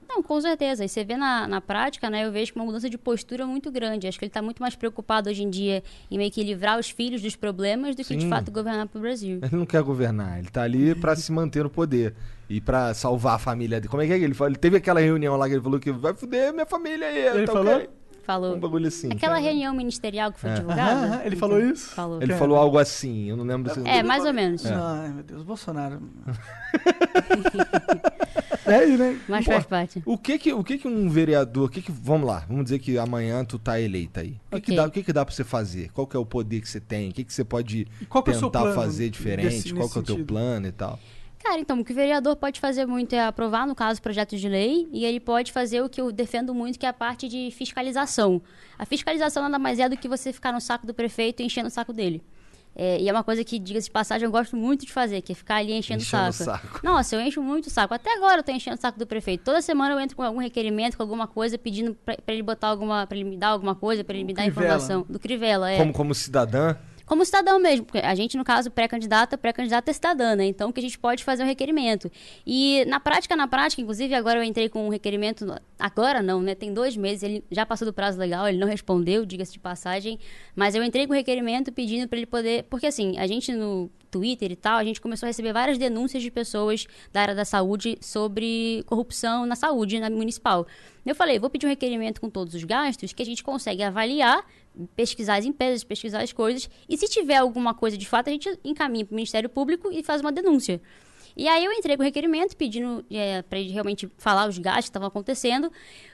Não, 0.07 0.21
com 0.21 0.39
certeza. 0.39 0.85
E 0.85 0.89
você 0.89 1.03
vê 1.03 1.17
na, 1.17 1.47
na 1.47 1.59
prática, 1.59 2.07
né? 2.09 2.25
Eu 2.25 2.31
vejo 2.31 2.53
uma 2.55 2.63
mudança 2.63 2.87
de 2.87 2.97
postura 2.97 3.47
muito 3.47 3.71
grande. 3.71 4.07
Acho 4.07 4.19
que 4.19 4.25
ele 4.25 4.29
está 4.29 4.41
muito 4.41 4.61
mais 4.61 4.75
preocupado 4.75 5.29
hoje 5.29 5.41
em 5.43 5.49
dia 5.49 5.83
em 6.11 6.17
meio 6.17 6.29
que 6.29 6.43
livrar 6.43 6.77
os 6.77 6.89
filhos 6.89 7.21
dos 7.21 7.35
problemas 7.35 7.95
do 7.95 8.03
que 8.03 8.15
de 8.15 8.23
Sim. 8.23 8.29
fato 8.29 8.51
governar 8.51 8.87
pro 8.87 9.01
Brasil. 9.01 9.39
Ele 9.41 9.55
não 9.55 9.65
quer 9.65 9.81
governar, 9.81 10.37
ele 10.37 10.49
tá 10.49 10.61
ali 10.61 10.93
pra 10.93 11.15
se 11.15 11.31
manter 11.31 11.63
no 11.63 11.69
poder 11.69 12.13
e 12.47 12.61
pra 12.61 12.93
salvar 12.93 13.35
a 13.35 13.39
família 13.39 13.79
dele. 13.79 13.89
Como 13.89 14.03
é 14.03 14.05
que 14.05 14.13
é 14.13 14.19
que 14.19 14.23
ele 14.23 14.35
falou? 14.35 14.51
Ele 14.51 14.59
teve 14.59 14.77
aquela 14.77 14.99
reunião 14.99 15.35
lá 15.35 15.47
que 15.47 15.55
ele 15.55 15.63
falou 15.63 15.79
que 15.79 15.91
vai 15.91 16.13
fuder 16.13 16.53
minha 16.53 16.65
família 16.65 17.07
aí. 17.07 17.17
Ele 17.17 17.45
tá 17.47 17.53
falou? 17.53 17.73
ok? 17.73 17.89
Falou. 18.23 18.55
Um 18.55 18.59
bagulho 18.59 18.87
assim. 18.87 19.09
Aquela 19.11 19.37
reunião 19.37 19.73
ministerial 19.75 20.31
que 20.31 20.39
foi 20.39 20.49
É. 20.49 20.53
divulgada. 20.55 21.05
Aham, 21.07 21.21
ele 21.25 21.35
falou 21.35 21.59
isso? 21.59 21.89
Falou. 21.89 22.17
Ele 22.17 22.27
Cara. 22.27 22.39
falou 22.39 22.57
algo 22.57 22.77
assim, 22.79 23.29
eu 23.29 23.35
não 23.37 23.43
lembro 23.43 23.71
se... 23.73 23.81
É, 23.87 24.01
mais 24.01 24.23
ou 24.25 24.33
menos. 24.33 24.65
Ai, 24.65 25.09
meu 25.09 25.23
Deus, 25.23 25.43
Bolsonaro. 25.43 26.01
é 28.65 28.85
né? 28.87 29.19
Mas 29.27 29.45
Pô, 29.45 29.51
faz 29.51 29.65
parte. 29.65 30.01
O 30.05 30.17
que 30.17 30.37
que, 30.39 30.53
o 30.53 30.63
que 30.63 30.77
que 30.77 30.87
um 30.87 31.09
vereador, 31.09 31.67
o 31.67 31.69
que 31.69 31.81
que, 31.81 31.91
vamos 31.91 32.27
lá, 32.27 32.45
vamos 32.47 32.63
dizer 32.65 32.79
que 32.79 32.97
amanhã 32.97 33.43
tu 33.43 33.59
tá 33.59 33.79
eleita 33.79 34.21
aí. 34.21 34.37
O 34.51 34.55
que, 34.55 34.61
que 34.61 34.71
Ok. 34.71 34.75
dá, 34.75 34.85
o 34.87 34.91
que 34.91 35.03
que 35.03 35.13
dá 35.13 35.25
pra 35.25 35.33
você 35.33 35.43
fazer? 35.43 35.89
Qual 35.91 36.07
que 36.07 36.15
é 36.15 36.19
o 36.19 36.25
poder 36.25 36.61
que 36.61 36.69
você 36.69 36.79
tem? 36.79 37.09
O 37.09 37.13
que 37.13 37.23
que 37.23 37.33
você 37.33 37.43
pode 37.43 37.87
qual 38.09 38.23
que 38.23 38.31
é 38.31 38.35
o 38.35 38.39
seu 38.39 38.49
tentar 38.49 38.61
plano 38.61 38.75
fazer 38.75 39.09
diferente? 39.09 39.49
desse- 39.49 39.73
Qual 39.73 39.89
que 39.89 39.97
é 39.97 40.01
o 40.01 40.03
teu 40.03 40.15
sentido? 40.15 40.27
plano 40.27 40.67
e 40.67 40.71
tal? 40.71 40.99
Cara, 41.43 41.59
então, 41.59 41.79
o 41.81 41.83
que 41.83 41.91
o 41.91 41.95
vereador 41.95 42.35
pode 42.37 42.59
fazer 42.59 42.85
muito 42.85 43.13
é 43.13 43.19
aprovar, 43.25 43.67
no 43.67 43.75
caso, 43.75 44.01
projetos 44.01 44.39
de 44.39 44.47
lei, 44.47 44.87
e 44.93 45.03
ele 45.03 45.19
pode 45.19 45.51
fazer 45.51 45.81
o 45.81 45.89
que 45.89 45.99
eu 45.99 46.11
defendo 46.11 46.53
muito, 46.53 46.79
que 46.79 46.85
é 46.85 46.89
a 46.89 46.93
parte 46.93 47.27
de 47.27 47.51
fiscalização. 47.51 48.41
A 48.79 48.85
fiscalização 48.85 49.43
nada 49.43 49.59
mais 49.59 49.77
é 49.77 49.89
do 49.89 49.97
que 49.97 50.07
você 50.07 50.31
ficar 50.31 50.53
no 50.53 50.61
saco 50.61 50.87
do 50.87 50.93
prefeito 50.93 51.41
e 51.41 51.45
enchendo 51.45 51.67
o 51.67 51.71
saco 51.71 51.91
dele. 51.91 52.23
É, 52.75 52.99
e 52.99 53.07
é 53.07 53.11
uma 53.11 53.23
coisa 53.23 53.43
que, 53.43 53.59
diga-se 53.59 53.85
de 53.87 53.91
passagem, 53.91 54.25
eu 54.25 54.31
gosto 54.31 54.55
muito 54.55 54.85
de 54.85 54.91
fazer, 54.91 55.21
que 55.21 55.33
é 55.33 55.35
ficar 55.35 55.57
ali 55.57 55.73
enchendo, 55.73 56.01
Enchendo 56.01 56.23
o 56.23 56.29
o 56.29 56.33
saco. 56.33 56.61
saco. 56.69 56.79
Nossa, 56.87 57.15
eu 57.15 57.21
encho 57.21 57.41
muito 57.43 57.67
o 57.67 57.69
saco. 57.69 57.93
Até 57.93 58.15
agora 58.15 58.39
eu 58.39 58.43
tô 58.43 58.51
enchendo 58.51 58.77
o 58.77 58.81
saco 58.81 58.97
do 58.97 59.05
prefeito. 59.05 59.43
Toda 59.43 59.61
semana 59.61 59.93
eu 59.93 59.99
entro 59.99 60.15
com 60.15 60.23
algum 60.23 60.39
requerimento, 60.39 60.95
com 60.97 61.03
alguma 61.03 61.27
coisa, 61.27 61.55
pedindo 61.57 61.93
pra 62.05 62.15
ele 62.29 62.41
botar 62.41 62.69
alguma. 62.69 63.05
pra 63.05 63.15
ele 63.17 63.29
me 63.29 63.37
dar 63.37 63.49
alguma 63.49 63.75
coisa, 63.75 64.03
pra 64.03 64.15
ele 64.15 64.23
me 64.23 64.33
dar 64.33 64.43
Crivella. 64.43 64.65
informação. 64.77 65.05
Do 65.07 65.19
Crivella, 65.19 65.69
é. 65.71 65.77
Como, 65.77 65.93
como 65.93 66.15
cidadã, 66.15 66.75
Como 67.05 67.25
cidadão 67.25 67.59
mesmo, 67.59 67.85
porque 67.85 67.99
a 67.99 68.15
gente, 68.15 68.37
no 68.37 68.43
caso, 68.43 68.71
pré-candidata, 68.71 69.37
pré-candidata 69.37 69.91
é 69.91 69.93
cidadã, 69.93 70.35
né? 70.35 70.45
Então, 70.45 70.71
que 70.71 70.79
a 70.79 70.83
gente 70.83 70.97
pode 70.97 71.23
fazer 71.23 71.43
um 71.43 71.45
requerimento. 71.45 72.09
E 72.45 72.85
na 72.85 72.99
prática, 72.99 73.35
na 73.35 73.47
prática, 73.47 73.81
inclusive, 73.81 74.13
agora 74.15 74.39
eu 74.39 74.43
entrei 74.43 74.69
com 74.69 74.87
um 74.87 74.89
requerimento, 74.89 75.45
agora 75.77 76.21
não, 76.21 76.41
né? 76.41 76.55
Tem 76.55 76.73
dois 76.73 76.95
meses, 76.95 77.23
ele 77.23 77.43
já 77.51 77.65
passou 77.65 77.85
do 77.85 77.93
prazo 77.93 78.17
legal, 78.17 78.47
ele 78.47 78.57
não 78.57 78.67
respondeu, 78.67 79.25
diga-se 79.25 79.51
de 79.51 79.59
passagem, 79.59 80.17
mas 80.55 80.75
eu 80.75 80.83
entrei 80.83 81.05
com 81.05 81.13
um 81.13 81.15
requerimento 81.15 81.71
pedindo 81.71 82.07
para 82.07 82.17
ele 82.17 82.25
poder, 82.25 82.63
porque 82.69 82.87
assim, 82.87 83.17
a 83.17 83.27
gente 83.27 83.51
no 83.51 83.91
Twitter 84.13 84.51
e 84.51 84.55
tal, 84.55 84.77
a 84.77 84.83
gente 84.83 85.01
começou 85.01 85.25
a 85.25 85.29
receber 85.29 85.51
várias 85.51 85.77
denúncias 85.79 86.21
de 86.21 86.29
pessoas 86.29 86.85
da 87.11 87.21
área 87.21 87.33
da 87.33 87.43
saúde 87.43 87.97
sobre 87.99 88.83
corrupção 88.85 89.45
na 89.47 89.55
saúde 89.55 89.99
na 89.99 90.09
municipal. 90.09 90.67
Eu 91.03 91.15
falei, 91.15 91.39
vou 91.39 91.49
pedir 91.49 91.65
um 91.65 91.69
requerimento 91.69 92.21
com 92.21 92.29
todos 92.29 92.53
os 92.53 92.63
gastos 92.63 93.11
que 93.11 93.23
a 93.23 93.25
gente 93.25 93.43
consegue 93.43 93.81
avaliar, 93.81 94.45
pesquisar 94.95 95.37
as 95.37 95.45
empresas, 95.45 95.83
pesquisar 95.83 96.21
as 96.21 96.33
coisas, 96.33 96.69
e 96.87 96.97
se 96.97 97.07
tiver 97.07 97.37
alguma 97.37 97.73
coisa 97.73 97.97
de 97.97 98.07
fato, 98.07 98.29
a 98.29 98.31
gente 98.31 98.49
encaminha 98.63 99.05
para 99.05 99.13
o 99.13 99.15
Ministério 99.15 99.49
Público 99.49 99.91
e 99.91 100.03
faz 100.03 100.21
uma 100.21 100.31
denúncia. 100.31 100.81
E 101.35 101.47
aí 101.47 101.65
eu 101.65 101.71
entrei 101.71 101.97
com 101.97 102.03
o 102.03 102.05
requerimento, 102.05 102.55
pedindo 102.55 103.03
para 103.49 103.57
ele 103.57 103.71
realmente 103.71 104.09
falar 104.17 104.47
os 104.47 104.57
gastos 104.57 104.85
que 104.85 104.89
estavam 104.89 105.07
acontecendo. 105.07 105.71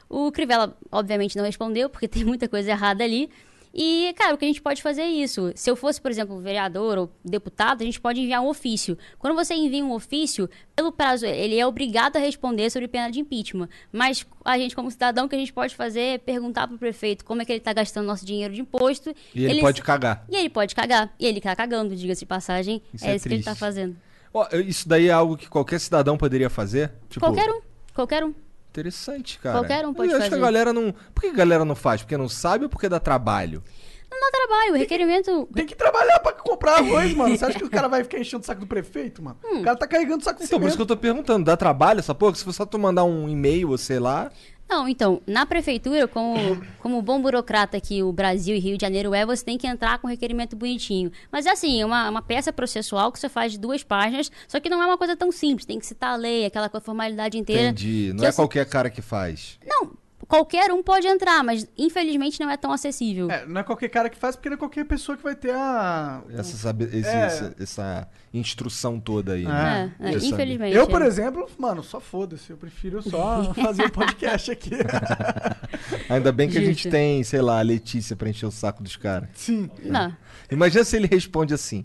O 0.09 0.31
Crivella, 0.31 0.77
obviamente, 0.91 1.37
não 1.37 1.43
respondeu, 1.43 1.89
porque 1.89 2.07
tem 2.09 2.23
muita 2.23 2.47
coisa 2.47 2.71
errada 2.71 3.03
ali. 3.03 3.29
E, 3.73 4.13
cara, 4.17 4.33
o 4.33 4.37
que 4.37 4.45
a 4.45 4.47
gente 4.47 4.61
pode 4.61 4.81
fazer 4.81 5.01
é 5.01 5.09
isso. 5.09 5.51
Se 5.55 5.69
eu 5.69 5.75
fosse, 5.75 6.01
por 6.01 6.09
exemplo, 6.09 6.39
vereador 6.39 6.97
ou 6.97 7.11
deputado, 7.23 7.81
a 7.81 7.85
gente 7.85 7.99
pode 8.01 8.19
enviar 8.19 8.41
um 8.41 8.47
ofício. 8.47 8.97
Quando 9.17 9.35
você 9.35 9.53
envia 9.53 9.83
um 9.83 9.93
ofício, 9.93 10.49
pelo 10.75 10.91
prazo, 10.91 11.25
ele 11.25 11.57
é 11.57 11.65
obrigado 11.65 12.15
a 12.17 12.19
responder 12.19 12.69
sobre 12.69 12.87
pena 12.87 13.11
de 13.11 13.19
impeachment. 13.19 13.69
Mas 13.91 14.25
a 14.43 14.57
gente, 14.57 14.75
como 14.75 14.89
cidadão, 14.89 15.25
o 15.25 15.29
que 15.29 15.35
a 15.35 15.39
gente 15.39 15.53
pode 15.53 15.75
fazer 15.75 16.01
é 16.01 16.17
perguntar 16.17 16.67
pro 16.67 16.77
prefeito 16.77 17.23
como 17.23 17.41
é 17.41 17.45
que 17.45 17.51
ele 17.51 17.59
tá 17.59 17.73
gastando 17.73 18.05
nosso 18.05 18.25
dinheiro 18.25 18.53
de 18.53 18.61
imposto. 18.61 19.13
e 19.35 19.45
ele, 19.45 19.61
pode 19.61 19.81
cagar. 19.81 20.25
E 20.29 20.35
ele 20.35 20.49
pode 20.49 20.73
cagar. 20.73 21.13
E 21.19 21.25
ele 21.25 21.39
tá 21.39 21.55
cagando, 21.55 21.95
diga-se 21.95 22.21
de 22.21 22.25
passagem. 22.25 22.81
Isso 22.93 23.05
é, 23.05 23.11
é 23.11 23.15
isso 23.15 23.27
que 23.27 23.35
ele 23.35 23.43
tá 23.43 23.51
triste. 23.51 23.59
fazendo. 23.59 23.95
Ó, 24.33 24.47
isso 24.65 24.87
daí 24.87 25.07
é 25.07 25.11
algo 25.11 25.37
que 25.37 25.47
qualquer 25.47 25.79
cidadão 25.79 26.17
poderia 26.17 26.49
fazer? 26.49 26.91
Tipo, 27.09 27.25
Qualquer 27.25 27.49
um. 27.49 27.61
Qualquer 27.93 28.23
um. 28.23 28.33
Interessante, 28.69 29.39
cara. 29.39 29.59
Qualquer 29.59 29.85
um 29.85 29.93
pode 29.93 30.11
Eu 30.11 30.17
acho 30.17 30.21
que 30.21 30.27
a 30.27 30.29
fazer. 30.31 30.41
galera 30.41 30.71
não. 30.71 30.93
Por 31.13 31.21
que 31.21 31.27
a 31.27 31.33
galera 31.33 31.65
não 31.65 31.75
faz? 31.75 32.01
Porque 32.01 32.15
não 32.15 32.29
sabe 32.29 32.65
ou 32.65 32.69
porque 32.69 32.87
dá 32.87 32.99
trabalho? 32.99 33.63
Não 34.11 34.19
dá 34.19 34.31
trabalho. 34.31 34.73
O 34.73 34.75
requerimento. 34.75 35.47
Tem 35.53 35.65
que 35.65 35.75
trabalhar 35.75 36.19
pra 36.19 36.33
comprar 36.33 36.77
arroz, 36.77 37.13
mano. 37.13 37.35
Você 37.35 37.45
acha 37.45 37.57
que 37.57 37.65
o 37.65 37.69
cara 37.69 37.87
vai 37.87 38.03
ficar 38.03 38.19
enchendo 38.19 38.43
o 38.43 38.45
saco 38.45 38.61
do 38.61 38.67
prefeito, 38.67 39.21
mano? 39.23 39.37
Hum. 39.43 39.61
O 39.61 39.63
cara 39.63 39.75
tá 39.75 39.87
carregando 39.87 40.21
o 40.21 40.23
saco 40.23 40.39
de 40.39 40.45
Então, 40.45 40.59
por 40.59 40.67
isso 40.67 40.77
que 40.77 40.81
eu 40.81 40.87
tô 40.87 40.97
perguntando, 40.97 41.45
dá 41.45 41.57
trabalho 41.57 41.99
essa 41.99 42.13
porra? 42.13 42.35
Se 42.35 42.43
você 42.45 42.57
só 42.57 42.65
tu 42.65 42.77
mandar 42.77 43.03
um 43.03 43.27
e-mail 43.27 43.69
ou 43.69 43.77
sei 43.77 43.99
lá. 43.99 44.31
Não, 44.69 44.87
então, 44.87 45.19
na 45.25 45.45
prefeitura, 45.47 46.07
como, 46.07 46.37
como 46.79 47.01
bom 47.01 47.19
burocrata 47.19 47.81
que 47.81 48.03
o 48.03 48.13
Brasil 48.13 48.55
e 48.55 48.59
Rio 48.59 48.77
de 48.77 48.81
Janeiro 48.81 49.15
é, 49.15 49.25
você 49.25 49.43
tem 49.43 49.57
que 49.57 49.65
entrar 49.65 49.97
com 49.97 50.05
um 50.07 50.09
requerimento 50.09 50.55
bonitinho. 50.55 51.11
Mas 51.31 51.47
é 51.47 51.51
assim, 51.51 51.81
é 51.81 51.85
uma, 51.85 52.07
uma 52.09 52.21
peça 52.21 52.53
processual 52.53 53.11
que 53.11 53.19
você 53.19 53.27
faz 53.27 53.53
de 53.53 53.57
duas 53.57 53.83
páginas, 53.83 54.31
só 54.47 54.59
que 54.59 54.69
não 54.69 54.81
é 54.81 54.85
uma 54.85 54.97
coisa 54.97 55.15
tão 55.17 55.31
simples, 55.31 55.65
tem 55.65 55.79
que 55.79 55.85
citar 55.87 56.11
a 56.13 56.15
lei, 56.15 56.45
aquela 56.45 56.69
formalidade 56.79 57.37
inteira. 57.37 57.69
Entendi. 57.69 58.13
Não 58.13 58.23
é 58.23 58.27
assim- 58.27 58.35
qualquer 58.35 58.65
cara 58.67 58.89
que 58.91 59.01
faz. 59.01 59.57
Não, 59.65 59.91
qualquer 60.27 60.71
um 60.71 60.83
pode 60.83 61.07
entrar, 61.07 61.43
mas 61.43 61.67
infelizmente 61.77 62.39
não 62.39 62.49
é 62.49 62.57
tão 62.57 62.71
acessível. 62.71 63.29
É, 63.31 63.45
não 63.45 63.61
é 63.61 63.63
qualquer 63.63 63.89
cara 63.89 64.09
que 64.09 64.17
faz, 64.17 64.35
porque 64.35 64.49
não 64.49 64.55
é 64.55 64.57
qualquer 64.57 64.85
pessoa 64.85 65.17
que 65.17 65.23
vai 65.23 65.35
ter 65.35 65.51
a. 65.53 66.21
Essa, 66.29 66.57
sabe, 66.57 66.85
esse- 66.85 67.07
É. 67.07 67.25
essa, 67.25 67.55
essa 67.59 68.07
instrução 68.33 68.99
toda 68.99 69.33
aí. 69.33 69.43
É. 69.43 69.47
né? 69.47 69.95
É, 69.99 70.13
é, 70.13 70.17
infelizmente. 70.17 70.75
Eu, 70.75 70.87
por 70.87 71.01
é. 71.01 71.07
exemplo, 71.07 71.47
mano, 71.57 71.81
só 71.83 71.99
foda-se. 71.99 72.49
Eu 72.51 72.57
prefiro 72.57 73.01
só 73.01 73.53
fazer 73.55 73.85
o 73.85 73.91
podcast 73.91 74.51
aqui. 74.51 74.71
Ainda 76.09 76.31
bem 76.31 76.49
que 76.49 76.57
a 76.57 76.61
gente 76.61 76.83
Justo. 76.83 76.89
tem, 76.91 77.23
sei 77.23 77.41
lá, 77.41 77.59
a 77.59 77.61
Letícia 77.63 78.15
pra 78.15 78.29
encher 78.29 78.45
o 78.45 78.51
saco 78.51 78.83
dos 78.83 78.95
caras. 78.95 79.29
Sim. 79.35 79.69
Não. 79.83 80.15
Imagina 80.51 80.83
se 80.83 80.95
ele 80.95 81.07
responde 81.07 81.53
assim. 81.53 81.83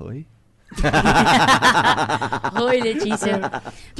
Oi? 0.00 0.26
Oi, 2.62 2.80
Letícia. 2.80 3.40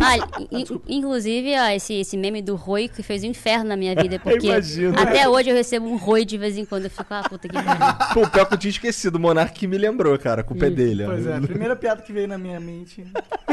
Ah, 0.00 0.16
in- 0.50 0.80
inclusive, 0.88 1.54
ó, 1.58 1.68
esse, 1.68 1.94
esse 1.94 2.16
meme 2.16 2.42
do 2.42 2.54
Roi 2.56 2.88
que 2.88 3.02
fez 3.02 3.22
um 3.24 3.26
inferno 3.26 3.64
na 3.70 3.76
minha 3.76 3.94
vida, 3.94 4.18
porque 4.22 4.46
Imagino. 4.46 4.98
até 4.98 5.28
hoje 5.28 5.50
eu 5.50 5.54
recebo 5.54 5.86
um 5.86 5.96
Roi 5.96 6.24
de 6.24 6.36
vez 6.38 6.56
em 6.56 6.64
quando. 6.64 6.84
Eu 6.84 6.90
fico, 6.90 7.06
ah, 7.10 7.22
puta 7.28 7.48
que 7.48 7.54
pariu. 7.54 8.14
Pô, 8.14 8.28
pior 8.28 8.46
que 8.46 8.54
eu 8.54 8.58
tinha 8.58 8.70
esquecido. 8.70 9.16
O 9.16 9.20
Monark 9.20 9.52
que 9.58 9.66
me 9.66 9.78
lembrou, 9.78 10.18
cara. 10.18 10.40
A 10.40 10.44
culpa 10.44 10.66
é 10.66 10.70
dele. 10.70 11.04
ó. 11.04 11.08
Pois 11.08 11.26
é, 11.26 11.36
a 11.36 11.40
primeira 11.40 11.76
piada 11.76 12.02
que 12.02 12.12
veio 12.12 12.28
na 12.28 12.38
minha 12.38 12.58
mente. 12.60 13.04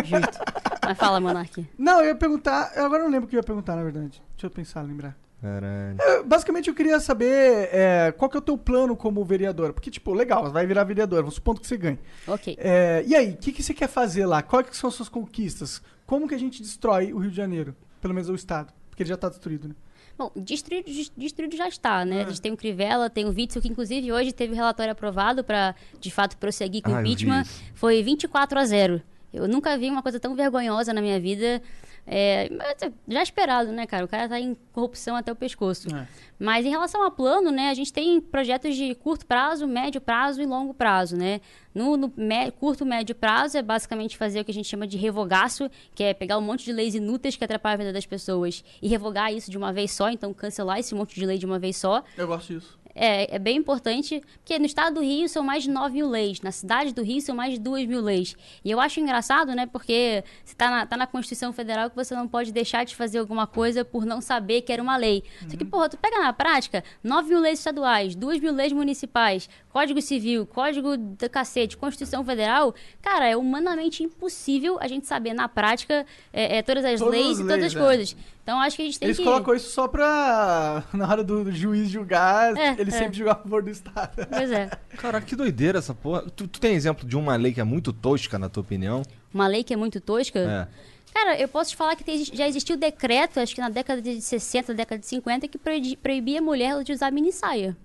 Justo. 0.03 0.39
Mas 0.83 0.97
fala, 0.97 1.19
Monark. 1.19 1.65
Não, 1.77 1.99
eu 2.01 2.07
ia 2.07 2.15
perguntar. 2.15 2.71
Eu 2.75 2.85
agora 2.85 3.03
não 3.03 3.11
lembro 3.11 3.25
o 3.27 3.29
que 3.29 3.35
eu 3.35 3.39
ia 3.39 3.43
perguntar, 3.43 3.75
na 3.75 3.83
verdade. 3.83 4.21
Deixa 4.35 4.47
eu 4.47 4.49
pensar, 4.49 4.81
lembrar. 4.81 5.15
Caralho. 5.41 5.97
É, 5.99 6.23
basicamente, 6.23 6.67
eu 6.69 6.75
queria 6.75 6.99
saber 6.99 7.69
é, 7.73 8.13
qual 8.15 8.29
que 8.29 8.37
é 8.37 8.39
o 8.39 8.43
teu 8.43 8.57
plano 8.57 8.95
como 8.95 9.23
vereador. 9.25 9.73
Porque, 9.73 9.89
tipo, 9.89 10.13
legal, 10.13 10.51
vai 10.51 10.67
virar 10.67 10.83
vereador, 10.83 11.19
vamos 11.21 11.35
supondo 11.35 11.59
que 11.59 11.67
você 11.67 11.77
ganhe. 11.77 11.97
Ok. 12.27 12.55
É, 12.59 13.03
e 13.07 13.15
aí, 13.15 13.31
o 13.31 13.37
que, 13.37 13.51
que 13.51 13.63
você 13.63 13.73
quer 13.73 13.87
fazer 13.87 14.25
lá? 14.25 14.41
Quais 14.43 14.69
que 14.69 14.77
são 14.77 14.87
as 14.87 14.93
suas 14.93 15.09
conquistas? 15.09 15.81
Como 16.05 16.27
que 16.27 16.35
a 16.35 16.37
gente 16.37 16.61
destrói 16.61 17.11
o 17.13 17.17
Rio 17.17 17.31
de 17.31 17.37
Janeiro? 17.37 17.75
Pelo 17.99 18.13
menos 18.13 18.29
o 18.29 18.35
Estado. 18.35 18.71
Porque 18.89 19.01
ele 19.03 19.09
já 19.09 19.17
tá 19.17 19.29
destruído, 19.29 19.67
né? 19.67 19.75
Bom, 20.17 20.29
destruído, 20.35 20.85
des- 20.85 21.11
destruído 21.17 21.55
já 21.57 21.67
está, 21.67 22.05
né? 22.05 22.21
A 22.23 22.27
gente 22.27 22.41
tem 22.41 22.51
o 22.51 22.57
Crivella, 22.57 23.09
tem 23.09 23.25
o 23.25 23.29
Witzel, 23.29 23.61
que 23.61 23.69
inclusive 23.69 24.11
hoje 24.11 24.31
teve 24.31 24.53
o 24.53 24.55
relatório 24.55 24.91
aprovado 24.91 25.43
para, 25.43 25.73
de 25.99 26.11
fato, 26.11 26.37
prosseguir 26.37 26.83
com 26.83 26.91
Ah, 26.93 26.97
o 26.97 26.99
impeachment. 26.99 27.45
Foi 27.73 28.03
24 28.03 28.59
a 28.59 28.65
0. 28.65 29.01
Eu 29.33 29.47
nunca 29.47 29.75
vi 29.77 29.89
uma 29.89 30.03
coisa 30.03 30.19
tão 30.19 30.35
vergonhosa 30.35 30.93
na 30.93 31.01
minha 31.01 31.19
vida. 31.19 31.61
É, 32.05 32.49
mas, 32.49 32.91
já 33.07 33.21
esperado, 33.23 33.71
né, 33.71 33.85
cara? 33.85 34.03
O 34.03 34.07
cara 34.07 34.27
tá 34.27 34.39
em 34.39 34.55
corrupção 34.73 35.15
até 35.15 35.31
o 35.31 35.35
pescoço. 35.35 35.93
É. 35.95 36.07
Mas 36.39 36.65
em 36.65 36.69
relação 36.69 37.03
a 37.05 37.11
plano, 37.11 37.51
né, 37.51 37.69
a 37.69 37.73
gente 37.73 37.93
tem 37.93 38.19
projetos 38.19 38.75
de 38.75 38.95
curto 38.95 39.25
prazo, 39.25 39.67
médio 39.67 40.01
prazo 40.01 40.41
e 40.41 40.45
longo 40.45 40.73
prazo, 40.73 41.15
né? 41.15 41.39
No, 41.73 41.95
no 41.95 42.11
mé- 42.17 42.49
curto, 42.51 42.85
médio 42.85 43.13
prazo 43.15 43.57
é 43.57 43.61
basicamente 43.61 44.17
fazer 44.17 44.41
o 44.41 44.45
que 44.45 44.51
a 44.51 44.53
gente 44.53 44.67
chama 44.67 44.87
de 44.87 44.97
revogaço, 44.97 45.69
que 45.95 46.03
é 46.03 46.13
pegar 46.13 46.37
um 46.37 46.41
monte 46.41 46.65
de 46.65 46.73
leis 46.73 46.95
inúteis 46.95 47.35
que 47.35 47.43
atrapalham 47.45 47.75
a 47.75 47.77
vida 47.77 47.93
das 47.93 48.05
pessoas 48.05 48.63
e 48.81 48.87
revogar 48.87 49.31
isso 49.31 49.49
de 49.51 49.57
uma 49.57 49.71
vez 49.71 49.91
só, 49.91 50.09
então 50.09 50.33
cancelar 50.33 50.79
esse 50.79 50.93
monte 50.95 51.15
de 51.15 51.25
lei 51.25 51.37
de 51.37 51.45
uma 51.45 51.59
vez 51.59 51.77
só. 51.77 52.03
Eu 52.17 52.27
gosto 52.27 52.53
disso. 52.53 52.77
É, 52.93 53.35
é 53.35 53.39
bem 53.39 53.57
importante, 53.57 54.21
porque 54.39 54.59
no 54.59 54.65
estado 54.65 54.95
do 54.95 55.01
Rio 55.01 55.27
são 55.29 55.43
mais 55.43 55.63
de 55.63 55.69
9 55.69 55.93
mil 55.93 56.09
leis, 56.09 56.41
na 56.41 56.51
cidade 56.51 56.93
do 56.93 57.01
Rio 57.01 57.21
são 57.21 57.35
mais 57.35 57.53
de 57.53 57.59
2 57.59 57.87
mil 57.87 58.01
leis. 58.01 58.35
E 58.63 58.71
eu 58.71 58.79
acho 58.79 58.99
engraçado, 58.99 59.53
né, 59.55 59.65
porque 59.65 60.23
se 60.43 60.55
tá 60.55 60.69
na, 60.69 60.85
tá 60.85 60.97
na 60.97 61.07
Constituição 61.07 61.53
Federal 61.53 61.89
que 61.89 61.95
você 61.95 62.15
não 62.15 62.27
pode 62.27 62.51
deixar 62.51 62.83
de 62.83 62.95
fazer 62.95 63.19
alguma 63.19 63.47
coisa 63.47 63.85
por 63.85 64.05
não 64.05 64.21
saber 64.21 64.61
que 64.61 64.71
era 64.71 64.81
uma 64.81 64.97
lei. 64.97 65.23
Só 65.49 65.57
que, 65.57 65.65
porra, 65.65 65.89
tu 65.89 65.97
pega 65.97 66.19
na 66.19 66.33
prática 66.33 66.83
9 67.03 67.29
mil 67.29 67.39
leis 67.39 67.59
estaduais, 67.59 68.15
2 68.15 68.39
mil 68.39 68.53
leis 68.53 68.71
municipais, 68.71 69.49
Código 69.69 70.01
Civil, 70.01 70.45
Código 70.45 70.97
da 70.97 71.29
cacete, 71.29 71.77
Constituição 71.77 72.23
Federal, 72.23 72.75
cara, 73.01 73.27
é 73.27 73.37
humanamente 73.37 74.03
impossível 74.03 74.77
a 74.79 74.87
gente 74.87 75.07
saber 75.07 75.33
na 75.33 75.47
prática 75.47 76.05
é, 76.33 76.57
é, 76.57 76.61
todas 76.61 76.83
as 76.83 76.99
Todas 76.99 77.13
leis 77.13 77.39
e 77.39 77.43
todas 77.43 77.63
as 77.65 77.75
é. 77.75 77.79
coisas. 77.79 78.15
Então 78.43 78.59
acho 78.59 78.75
que 78.75 78.81
a 78.81 78.85
gente 78.85 78.99
tem 78.99 79.07
Eles 79.07 79.17
que... 79.17 79.23
colocam 79.23 79.53
isso 79.53 79.69
só 79.71 79.87
pra. 79.87 80.83
Na 80.93 81.07
hora 81.07 81.23
do, 81.23 81.43
do 81.43 81.51
juiz 81.51 81.89
julgar, 81.89 82.55
É, 82.57 82.75
ele 82.79 82.89
é. 82.89 82.93
sempre 82.93 83.17
julgar 83.17 83.33
a 83.33 83.35
favor 83.35 83.61
do 83.63 83.69
Estado. 83.69 84.27
Pois 84.29 84.51
é. 84.51 84.69
Caraca, 84.97 85.25
que 85.25 85.35
doideira 85.35 85.79
essa 85.79 85.93
porra. 85.93 86.23
Tu, 86.35 86.47
tu 86.47 86.59
tem 86.59 86.73
exemplo 86.73 87.07
de 87.07 87.15
uma 87.15 87.35
lei 87.35 87.53
que 87.53 87.61
é 87.61 87.63
muito 87.63 87.93
tosca, 87.93 88.39
na 88.39 88.49
tua 88.49 88.61
opinião? 88.61 89.03
Uma 89.33 89.47
lei 89.47 89.63
que 89.63 89.73
é 89.73 89.77
muito 89.77 90.01
tosca. 90.01 90.39
É. 90.39 90.67
Cara, 91.13 91.37
eu 91.39 91.47
posso 91.47 91.71
te 91.71 91.75
falar 91.75 91.95
que 91.95 92.03
tem- 92.05 92.23
já 92.23 92.47
existiu 92.47 92.77
decreto, 92.77 93.39
acho 93.39 93.53
que 93.53 93.59
na 93.61 93.69
década 93.69 94.01
de 94.01 94.21
60, 94.21 94.73
década 94.73 94.97
de 94.99 95.05
50, 95.07 95.47
que 95.47 95.57
proibi- 95.57 95.97
proibia 95.97 96.39
a 96.39 96.41
mulher 96.41 96.81
de 96.83 96.93
usar 96.93 97.11
mini 97.11 97.31
saia. 97.33 97.75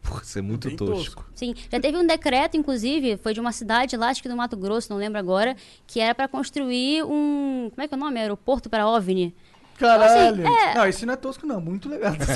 Porra, 0.00 0.22
isso 0.22 0.38
é 0.38 0.42
muito 0.42 0.68
Bem 0.68 0.76
tosco. 0.76 1.24
Sim, 1.34 1.54
já 1.70 1.80
teve 1.80 1.98
um 1.98 2.06
decreto, 2.06 2.56
inclusive, 2.56 3.16
foi 3.16 3.34
de 3.34 3.40
uma 3.40 3.50
cidade 3.50 3.96
lá, 3.96 4.08
acho 4.10 4.22
que 4.22 4.28
do 4.28 4.36
Mato 4.36 4.56
Grosso, 4.56 4.90
não 4.90 4.96
lembro 4.96 5.18
agora, 5.18 5.56
que 5.88 5.98
era 5.98 6.14
para 6.14 6.28
construir 6.28 7.02
um. 7.02 7.68
Como 7.74 7.82
é 7.84 7.88
que 7.88 7.94
é 7.94 7.96
o 7.96 8.00
nome? 8.00 8.20
Aeroporto 8.20 8.70
para 8.70 8.86
OVNI. 8.88 9.34
Caralho. 9.78 10.46
Assim, 10.46 10.54
é- 10.56 10.74
Não, 10.74 10.86
esse 10.86 11.06
não 11.06 11.14
é 11.14 11.16
tosco, 11.16 11.46
não. 11.46 11.60
Muito 11.60 11.88
legal. 11.88 12.12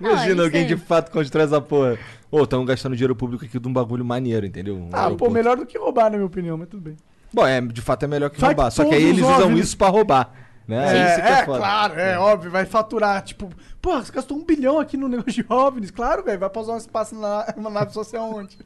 Não, 0.00 0.10
Imagina 0.12 0.32
isso 0.34 0.42
alguém 0.42 0.66
de 0.66 0.76
fato 0.76 1.10
constrói 1.10 1.44
essa 1.44 1.60
porra. 1.60 1.98
Ô, 2.30 2.46
tão 2.46 2.64
gastando 2.64 2.94
dinheiro 2.94 3.16
público 3.16 3.44
aqui 3.44 3.58
de 3.58 3.68
um 3.68 3.72
bagulho 3.72 4.04
maneiro, 4.04 4.46
entendeu? 4.46 4.76
Um 4.76 4.88
ah, 4.88 4.96
pô, 4.96 4.98
aeroporto. 4.98 5.34
melhor 5.34 5.56
do 5.56 5.66
que 5.66 5.76
roubar, 5.78 6.04
na 6.04 6.16
minha 6.18 6.26
opinião, 6.26 6.56
mas 6.56 6.68
tudo 6.68 6.80
bem. 6.82 6.96
Bom, 7.32 7.44
é, 7.46 7.60
de 7.60 7.80
fato 7.82 8.04
é 8.04 8.06
melhor 8.06 8.30
que 8.30 8.40
Vai 8.40 8.50
roubar. 8.50 8.68
que 8.68 8.74
Só 8.74 8.84
que 8.84 8.94
aí 8.94 9.02
eles 9.02 9.22
usam 9.24 9.46
OVNIs- 9.46 9.66
isso 9.66 9.76
pra 9.76 9.88
roubar. 9.88 10.30
Né? 10.68 10.76
É, 10.76 11.12
Isso 11.12 11.22
que 11.22 11.28
é, 11.28 11.44
foda. 11.46 11.58
claro, 11.58 11.98
é, 11.98 12.18
óbvio, 12.18 12.50
vai 12.50 12.66
faturar, 12.66 13.22
tipo, 13.22 13.48
porra, 13.80 14.04
você 14.04 14.12
gastou 14.12 14.36
um 14.36 14.44
bilhão 14.44 14.78
aqui 14.78 14.98
no 14.98 15.08
negócio 15.08 15.32
de 15.42 15.44
OVNIs, 15.48 15.90
claro, 15.90 16.22
velho, 16.22 16.38
vai 16.38 16.50
pausar 16.50 16.74
um 16.74 16.78
espaço 16.78 17.14
na, 17.18 17.46
na 17.56 17.70
nave 17.70 17.92
social 17.94 18.30
onde? 18.30 18.58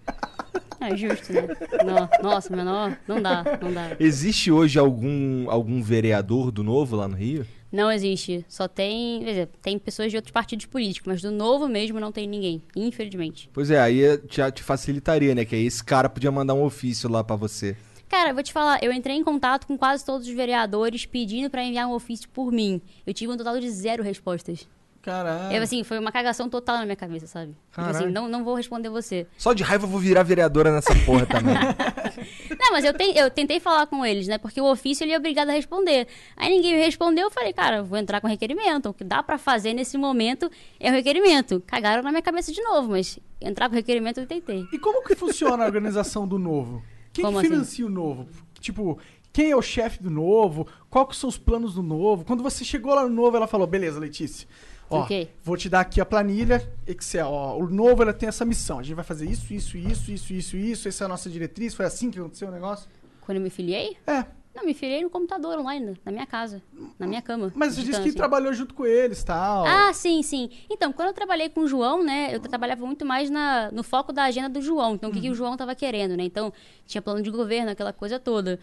É 0.88 0.96
justo, 0.96 1.32
né? 1.32 1.42
Não, 1.84 2.08
nossa, 2.22 2.54
menor, 2.54 2.98
não 3.06 3.20
dá, 3.20 3.44
não 3.60 3.72
dá. 3.72 3.96
Existe 3.98 4.50
hoje 4.50 4.78
algum, 4.78 5.50
algum 5.50 5.82
vereador 5.82 6.50
do 6.50 6.62
Novo 6.62 6.96
lá 6.96 7.06
no 7.06 7.16
Rio? 7.16 7.46
Não 7.72 7.90
existe. 7.90 8.44
Só 8.48 8.68
tem. 8.68 9.20
Quer 9.20 9.30
dizer, 9.30 9.48
tem 9.62 9.78
pessoas 9.78 10.10
de 10.10 10.16
outros 10.16 10.32
partidos 10.32 10.66
políticos, 10.66 11.06
mas 11.06 11.22
do 11.22 11.30
novo 11.30 11.66
mesmo 11.66 11.98
não 11.98 12.12
tem 12.12 12.28
ninguém, 12.28 12.62
infelizmente. 12.76 13.48
Pois 13.52 13.70
é, 13.70 13.80
aí 13.80 14.02
já 14.30 14.50
te 14.50 14.62
facilitaria, 14.62 15.34
né? 15.34 15.44
Que 15.44 15.54
aí 15.54 15.64
esse 15.64 15.82
cara 15.82 16.08
podia 16.10 16.30
mandar 16.30 16.52
um 16.52 16.64
ofício 16.64 17.08
lá 17.08 17.24
pra 17.24 17.34
você. 17.34 17.74
Cara, 18.10 18.34
vou 18.34 18.42
te 18.42 18.52
falar, 18.52 18.84
eu 18.84 18.92
entrei 18.92 19.16
em 19.16 19.24
contato 19.24 19.66
com 19.66 19.78
quase 19.78 20.04
todos 20.04 20.28
os 20.28 20.34
vereadores 20.34 21.06
pedindo 21.06 21.48
pra 21.48 21.64
enviar 21.64 21.88
um 21.88 21.94
ofício 21.94 22.28
por 22.28 22.52
mim. 22.52 22.78
Eu 23.06 23.14
tive 23.14 23.32
um 23.32 23.38
total 23.38 23.58
de 23.58 23.70
zero 23.70 24.02
respostas. 24.02 24.68
Caralho. 25.02 25.52
Eu, 25.56 25.62
assim, 25.62 25.82
foi 25.82 25.98
uma 25.98 26.12
cagação 26.12 26.48
total 26.48 26.78
na 26.78 26.84
minha 26.84 26.94
cabeça, 26.96 27.26
sabe? 27.26 27.56
Tipo 27.70 27.80
assim, 27.86 28.06
não, 28.06 28.28
não 28.28 28.44
vou 28.44 28.54
responder 28.54 28.88
você. 28.88 29.26
Só 29.36 29.52
de 29.52 29.62
raiva 29.64 29.84
eu 29.84 29.88
vou 29.90 29.98
virar 29.98 30.22
vereadora 30.22 30.70
nessa 30.70 30.94
porra 31.04 31.26
também. 31.26 31.54
Não, 32.58 32.70
mas 32.72 32.84
eu, 32.84 32.94
ten- 32.94 33.12
eu 33.16 33.28
tentei 33.30 33.58
falar 33.58 33.86
com 33.86 34.04
eles, 34.06 34.28
né? 34.28 34.38
Porque 34.38 34.60
o 34.60 34.70
ofício 34.70 35.02
ele 35.04 35.12
é 35.12 35.16
obrigado 35.18 35.48
a 35.48 35.52
responder. 35.52 36.06
Aí 36.36 36.50
ninguém 36.54 36.74
me 36.74 36.80
respondeu, 36.84 37.24
eu 37.26 37.30
falei, 37.30 37.52
cara, 37.52 37.82
vou 37.82 37.98
entrar 37.98 38.20
com 38.20 38.28
requerimento. 38.28 38.90
O 38.90 38.94
que 38.94 39.02
dá 39.02 39.22
pra 39.22 39.38
fazer 39.38 39.72
nesse 39.74 39.98
momento 39.98 40.48
é 40.78 40.90
o 40.90 40.92
requerimento. 40.92 41.60
Cagaram 41.66 42.02
na 42.02 42.10
minha 42.10 42.22
cabeça 42.22 42.52
de 42.52 42.62
novo, 42.62 42.90
mas 42.90 43.18
entrar 43.40 43.68
com 43.68 43.74
requerimento 43.74 44.20
eu 44.20 44.26
tentei. 44.26 44.64
E 44.72 44.78
como 44.78 45.02
que 45.04 45.16
funciona 45.16 45.64
a 45.64 45.66
organização 45.66 46.28
do 46.28 46.38
Novo? 46.38 46.82
Quem 47.12 47.24
Como 47.24 47.40
que 47.40 47.46
assim? 47.46 47.54
financia 47.54 47.86
o 47.86 47.90
Novo? 47.90 48.28
Tipo, 48.60 48.98
quem 49.32 49.50
é 49.50 49.56
o 49.56 49.62
chefe 49.62 50.00
do 50.02 50.10
Novo? 50.10 50.66
Qual 50.88 51.06
que 51.06 51.16
são 51.16 51.28
os 51.28 51.38
planos 51.38 51.74
do 51.74 51.82
Novo? 51.82 52.24
Quando 52.24 52.42
você 52.42 52.64
chegou 52.64 52.94
lá 52.94 53.02
no 53.02 53.10
Novo, 53.14 53.36
ela 53.36 53.48
falou, 53.48 53.66
beleza, 53.66 53.98
Letícia. 53.98 54.46
Ó, 54.92 55.02
Ok. 55.02 55.30
vou 55.42 55.56
te 55.56 55.68
dar 55.68 55.80
aqui 55.80 56.00
a 56.00 56.04
planilha 56.06 56.66
Excel. 56.86 57.26
Ó, 57.28 57.58
o 57.58 57.68
Novo 57.68 58.02
ela 58.02 58.12
tem 58.12 58.28
essa 58.28 58.44
missão. 58.44 58.78
A 58.78 58.82
gente 58.82 58.94
vai 58.94 59.04
fazer 59.04 59.28
isso, 59.28 59.52
isso, 59.52 59.76
isso, 59.76 60.10
isso, 60.12 60.32
isso, 60.32 60.56
isso. 60.56 60.88
Essa 60.88 61.04
é 61.04 61.06
a 61.06 61.08
nossa 61.08 61.28
diretriz. 61.30 61.74
Foi 61.74 61.86
assim 61.86 62.10
que 62.10 62.18
aconteceu 62.18 62.48
o 62.48 62.52
negócio? 62.52 62.88
Quando 63.22 63.36
eu 63.38 63.42
me 63.42 63.50
filiei? 63.50 63.96
É. 64.06 64.24
Não, 64.54 64.66
me 64.66 64.74
filiei 64.74 65.02
no 65.02 65.08
computador 65.08 65.58
online, 65.58 65.98
na 66.04 66.12
minha 66.12 66.26
casa, 66.26 66.60
na 66.98 67.06
minha 67.06 67.22
cama. 67.22 67.50
Mas 67.54 67.74
você 67.74 67.80
disse 67.80 68.02
que 68.02 68.08
assim. 68.08 68.16
trabalhou 68.16 68.52
junto 68.52 68.74
com 68.74 68.84
eles 68.84 69.22
e 69.22 69.24
tal. 69.24 69.64
Ah, 69.66 69.90
sim, 69.94 70.22
sim. 70.22 70.50
Então, 70.68 70.92
quando 70.92 71.08
eu 71.08 71.14
trabalhei 71.14 71.48
com 71.48 71.62
o 71.62 71.66
João, 71.66 72.04
né, 72.04 72.34
eu 72.34 72.38
trabalhava 72.38 72.84
muito 72.84 73.02
mais 73.06 73.30
na, 73.30 73.70
no 73.72 73.82
foco 73.82 74.12
da 74.12 74.24
agenda 74.24 74.50
do 74.50 74.60
João. 74.60 74.94
Então, 74.94 75.08
o 75.08 75.12
que, 75.12 75.22
que 75.22 75.30
o 75.30 75.34
João 75.34 75.56
tava 75.56 75.74
querendo, 75.74 76.18
né? 76.18 76.24
Então, 76.24 76.52
tinha 76.86 77.00
plano 77.00 77.22
de 77.22 77.30
governo, 77.30 77.70
aquela 77.70 77.94
coisa 77.94 78.18
toda. 78.18 78.60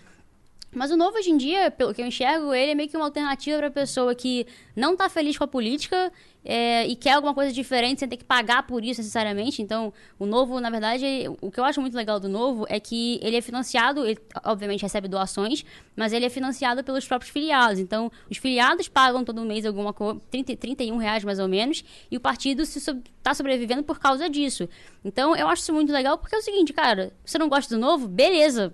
Mas 0.71 0.91
o 0.91 0.97
novo 0.97 1.17
hoje 1.17 1.32
em 1.32 1.38
dia, 1.38 1.71
pelo 1.71 1.93
que 1.93 2.01
eu 2.01 2.05
enxergo, 2.05 2.53
ele 2.53 2.71
é 2.71 2.75
meio 2.75 2.88
que 2.88 2.95
uma 2.95 3.05
alternativa 3.05 3.58
para 3.58 3.71
pessoa 3.71 4.13
que 4.13 4.45
não 4.75 4.95
tá 4.95 5.10
feliz 5.10 5.36
com 5.36 5.43
a 5.43 5.47
política 5.47 6.12
é, 6.45 6.88
e 6.88 6.95
quer 6.95 7.13
alguma 7.13 7.34
coisa 7.34 7.51
diferente 7.51 7.99
sem 7.99 8.08
ter 8.08 8.17
que 8.17 8.23
pagar 8.23 8.65
por 8.67 8.84
isso 8.84 9.01
necessariamente. 9.01 9.63
Então, 9.63 9.91
o 10.19 10.27
novo, 10.27 10.60
na 10.60 10.69
verdade, 10.69 11.03
o 11.41 11.49
que 11.49 11.60
eu 11.60 11.63
acho 11.63 11.82
muito 11.82 11.95
legal 11.95 12.19
do 12.19 12.29
novo 12.29 12.67
é 12.69 12.79
que 12.79 13.19
ele 13.23 13.36
é 13.36 13.41
financiado, 13.41 14.05
ele 14.05 14.19
obviamente 14.43 14.82
recebe 14.84 15.08
doações, 15.08 15.65
mas 15.95 16.13
ele 16.13 16.25
é 16.25 16.29
financiado 16.29 16.84
pelos 16.84 17.05
próprios 17.08 17.32
filiados. 17.32 17.79
Então, 17.79 18.12
os 18.29 18.38
filiados 18.38 18.88
pagam 18.88 19.23
todo 19.23 19.43
mês 19.43 19.65
alguma 19.65 19.91
coisa, 19.91 20.21
30, 20.29 20.55
31 20.55 20.97
reais 20.97 21.23
mais 21.23 21.39
ou 21.39 21.47
menos, 21.47 21.84
e 22.12 22.15
o 22.15 22.19
partido 22.19 22.62
está 22.62 23.34
sobrevivendo 23.34 23.82
por 23.82 23.99
causa 23.99 24.29
disso. 24.29 24.69
Então, 25.03 25.36
eu 25.36 25.47
acho 25.47 25.63
isso 25.63 25.73
muito 25.73 25.91
legal 25.91 26.17
porque 26.17 26.36
é 26.36 26.38
o 26.38 26.43
seguinte, 26.43 26.73
cara, 26.73 27.12
você 27.25 27.39
não 27.39 27.49
gosta 27.49 27.73
do 27.73 27.82
novo? 27.82 28.08
Beleza, 28.08 28.73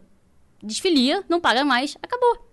desfilia, 0.64 1.24
não 1.30 1.40
paga 1.40 1.64
mais, 1.66 1.98
acabou. 2.02 2.46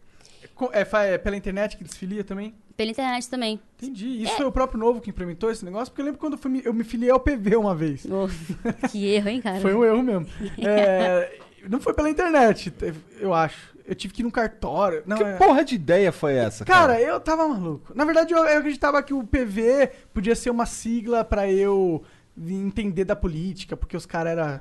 É, 0.73 0.85
fa- 0.85 1.03
é 1.05 1.19
pela 1.19 1.37
internet 1.37 1.77
que 1.77 1.83
desfilia 1.85 2.23
também? 2.23 2.55
Pela 2.77 2.91
internet 2.91 3.29
também. 3.29 3.61
Entendi. 3.81 4.23
Isso 4.23 4.35
foi 4.37 4.47
o 4.47 4.53
próprio 4.53 4.79
Novo 4.79 5.01
que 5.01 5.11
implementou 5.11 5.51
esse 5.51 5.65
negócio? 5.65 5.89
Porque 5.89 6.01
eu 6.03 6.07
lembro 6.07 6.21
quando 6.21 6.35
eu, 6.35 6.39
fui 6.39 6.51
me- 6.51 6.63
eu 6.65 6.73
me 6.73 6.85
filiei 6.85 7.11
ao 7.11 7.19
PV 7.21 7.57
uma 7.57 7.75
vez. 7.75 8.07
Oh, 8.07 8.29
que 8.89 9.07
erro, 9.07 9.29
hein, 9.29 9.41
cara? 9.41 9.61
Foi 9.61 9.75
um 9.75 9.85
erro 9.85 10.03
mesmo. 10.03 10.27
É, 10.59 11.39
não 11.69 11.81
foi 11.81 11.95
pela 11.95 12.09
internet, 12.11 12.73
eu 13.19 13.33
acho. 13.35 13.73
Eu 13.85 13.95
tive 13.97 14.15
que 14.15 14.23
ir 14.23 14.25
num 14.25 14.31
cartório. 14.31 15.03
Não, 15.07 15.17
que 15.17 15.25
é- 15.25 15.37
porra 15.37 15.65
de 15.65 15.75
ideia 15.75 16.13
foi 16.13 16.35
essa, 16.35 16.65
Cara, 16.65 16.93
cara? 16.95 17.01
eu 17.01 17.19
tava 17.19 17.47
maluco. 17.49 17.93
Na 17.95 18.05
verdade, 18.05 18.33
eu, 18.33 18.39
eu 18.45 18.59
acreditava 18.59 19.03
que 19.03 19.13
o 19.13 19.25
PV 19.25 19.91
podia 20.15 20.37
ser 20.37 20.51
uma 20.51 20.67
sigla 20.67 21.25
pra 21.25 21.51
eu 21.51 22.03
entender 22.39 23.05
da 23.05 23.17
política, 23.17 23.77
porque 23.77 23.97
os 23.97 24.07
caras 24.07 24.33
eram 24.33 24.61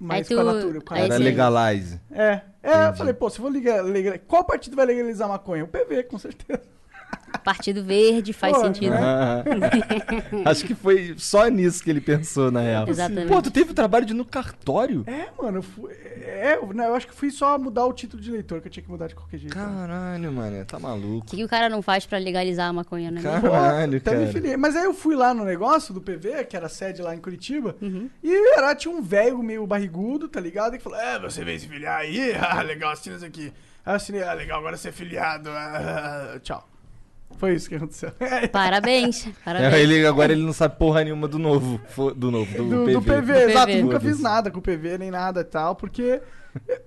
mais 0.00 0.28
Aí 0.30 0.36
com 0.36 0.40
a 0.42 0.44
tu- 0.52 0.56
natura. 0.56 0.80
com 0.80 0.94
a- 0.94 0.98
Era 0.98 1.16
legalize. 1.18 2.00
É, 2.10 2.40
é 2.62 2.70
eu 2.72 2.80
Entendi. 2.82 2.98
falei, 2.98 3.14
pô, 3.14 3.28
se 3.30 3.38
eu 3.38 3.42
vou 3.42 3.50
ligar, 3.52 3.84
ligar- 3.84 4.18
qual 4.20 4.44
partido 4.44 4.74
vai 4.74 4.86
legalizar 4.86 5.28
maconha? 5.28 5.62
O 5.64 5.68
PV, 5.68 6.04
com 6.04 6.18
certeza. 6.18 6.62
Partido 7.38 7.82
Verde 7.84 8.32
faz 8.32 8.56
Pô, 8.56 8.64
sentido. 8.64 8.90
né? 8.92 8.98
Ah, 9.02 9.44
Acho 10.50 10.64
que 10.64 10.74
foi 10.74 11.14
só 11.16 11.46
nisso 11.48 11.82
que 11.82 11.90
ele 11.90 12.00
pensou, 12.00 12.50
na 12.50 12.60
real. 12.60 12.88
Exatamente. 12.88 13.28
Pô, 13.28 13.40
tu 13.40 13.50
teve 13.50 13.70
o 13.70 13.74
trabalho 13.74 14.04
de 14.04 14.12
ir 14.12 14.16
no 14.16 14.24
cartório? 14.24 15.04
É, 15.06 15.28
mano, 15.40 15.58
eu, 15.58 15.62
fui, 15.62 15.92
é, 15.92 16.58
eu- 16.60 16.72
né, 16.72 16.86
eu 16.86 16.94
acho 16.94 17.06
que 17.06 17.14
fui 17.14 17.30
só 17.30 17.58
mudar 17.58 17.84
o 17.86 17.92
título 17.92 18.22
de 18.22 18.30
eleitor, 18.30 18.60
que 18.60 18.68
eu 18.68 18.72
tinha 18.72 18.82
que 18.82 18.90
mudar 18.90 19.06
de 19.08 19.14
qualquer 19.14 19.38
jeito. 19.38 19.54
Caralho, 19.54 20.32
mano, 20.32 20.64
tá 20.64 20.76
O 20.78 20.80
maluco. 20.82 21.26
que, 21.26 21.36
que 21.36 21.44
o 21.44 21.48
cara 21.48 21.68
não 21.68 21.82
faz 21.82 22.04
pra 22.06 22.18
legalizar 22.18 22.68
a 22.68 22.72
maconha, 22.72 23.10
né? 23.10 23.22
Cara- 23.22 23.40
Pô, 23.40 23.50
Caralho, 23.50 23.96
até 23.98 24.14
me 24.16 24.32
cara. 24.32 24.58
Mas 24.58 24.76
aí 24.76 24.84
eu 24.84 24.94
fui 24.94 25.14
lá 25.14 25.32
no 25.32 25.44
negócio 25.44 25.92
do 25.94 26.00
PV, 26.00 26.44
que 26.44 26.56
era 26.56 26.66
a 26.66 26.68
sede 26.70 27.00
lá 27.02 27.14
em 27.14 27.18
Curitiba, 27.18 27.76
Uhum. 27.80 28.08
e 28.22 28.56
era, 28.56 28.74
tinha 28.74 28.94
um 28.94 29.00
velho 29.02 29.38
meio 29.42 29.66
barrigudo, 29.66 30.28
tá 30.28 30.40
ligado? 30.40 30.74
E 30.74 30.78
que 30.78 30.84
falou: 30.84 30.98
É, 31.00 31.18
você 31.18 31.44
veio 31.44 31.58
se 31.58 31.66
filiar 31.68 32.00
aí? 32.00 32.32
Ah, 32.40 32.62
legal, 32.62 32.90
assina 32.92 33.16
isso 33.16 33.24
aqui. 33.24 33.52
Aí 33.84 33.92
eu 33.92 33.96
assinei, 33.96 34.22
ah, 34.22 34.32
legal, 34.34 34.58
agora 34.58 34.76
você 34.76 34.88
é 34.88 34.92
filiado. 34.92 35.48
Ah, 35.50 36.38
tchau. 36.42 36.68
Foi 37.36 37.54
isso 37.54 37.68
que 37.68 37.74
aconteceu. 37.74 38.12
Parabéns. 38.52 39.26
Parabéns. 39.44 39.72
É, 39.72 39.80
ele, 39.80 40.06
agora 40.06 40.32
ele 40.32 40.42
não 40.42 40.52
sabe 40.52 40.76
porra 40.76 41.02
nenhuma 41.04 41.26
do 41.26 41.38
novo. 41.38 41.80
Do 42.14 42.30
novo, 42.30 42.56
do, 42.56 42.68
do, 42.68 42.84
PV. 42.84 42.92
do 42.92 43.02
PV, 43.02 43.32
Do 43.32 43.50
exato. 43.50 43.66
PV. 43.66 43.82
Nunca 43.82 44.00
fiz 44.00 44.20
nada 44.20 44.50
com 44.50 44.58
o 44.58 44.62
PV, 44.62 44.98
nem 44.98 45.10
nada 45.10 45.40
e 45.40 45.44
tal, 45.44 45.74
porque 45.74 46.20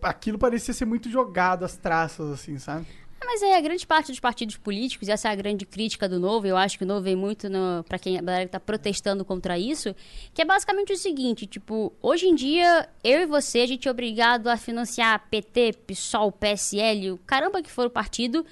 aquilo 0.01 0.37
parecia 0.37 0.73
ser 0.73 0.85
muito 0.85 1.09
jogado 1.09 1.65
as 1.65 1.75
traças, 1.75 2.31
assim, 2.31 2.57
sabe? 2.59 2.85
Mas 3.25 3.41
é 3.41 3.55
a 3.55 3.61
grande 3.61 3.87
parte 3.87 4.11
dos 4.11 4.19
partidos 4.19 4.57
políticos, 4.57 5.07
e 5.07 5.11
essa 5.11 5.29
é 5.29 5.31
a 5.31 5.35
grande 5.35 5.65
crítica 5.65 6.09
do 6.09 6.19
Novo, 6.19 6.45
eu 6.45 6.57
acho 6.57 6.77
que 6.77 6.83
o 6.83 6.87
Novo 6.87 7.01
vem 7.01 7.15
muito 7.15 7.49
no, 7.49 7.83
pra 7.87 7.97
quem 7.97 8.17
a 8.17 8.21
galera 8.21 8.45
que 8.45 8.51
tá 8.51 8.59
protestando 8.59 9.23
contra 9.23 9.57
isso, 9.57 9.95
que 10.33 10.41
é 10.41 10.45
basicamente 10.45 10.91
o 10.91 10.97
seguinte, 10.97 11.47
tipo, 11.47 11.93
hoje 12.01 12.27
em 12.27 12.35
dia, 12.35 12.87
eu 13.03 13.21
e 13.21 13.25
você, 13.25 13.59
a 13.59 13.65
gente 13.65 13.87
é 13.87 13.91
obrigado 13.91 14.47
a 14.47 14.57
financiar 14.57 15.25
PT, 15.29 15.73
PSOL, 15.87 16.31
PSL, 16.31 17.11
o 17.11 17.17
caramba 17.19 17.61
que 17.61 17.71
for 17.71 17.87
o 17.87 17.89
partido, 17.89 18.45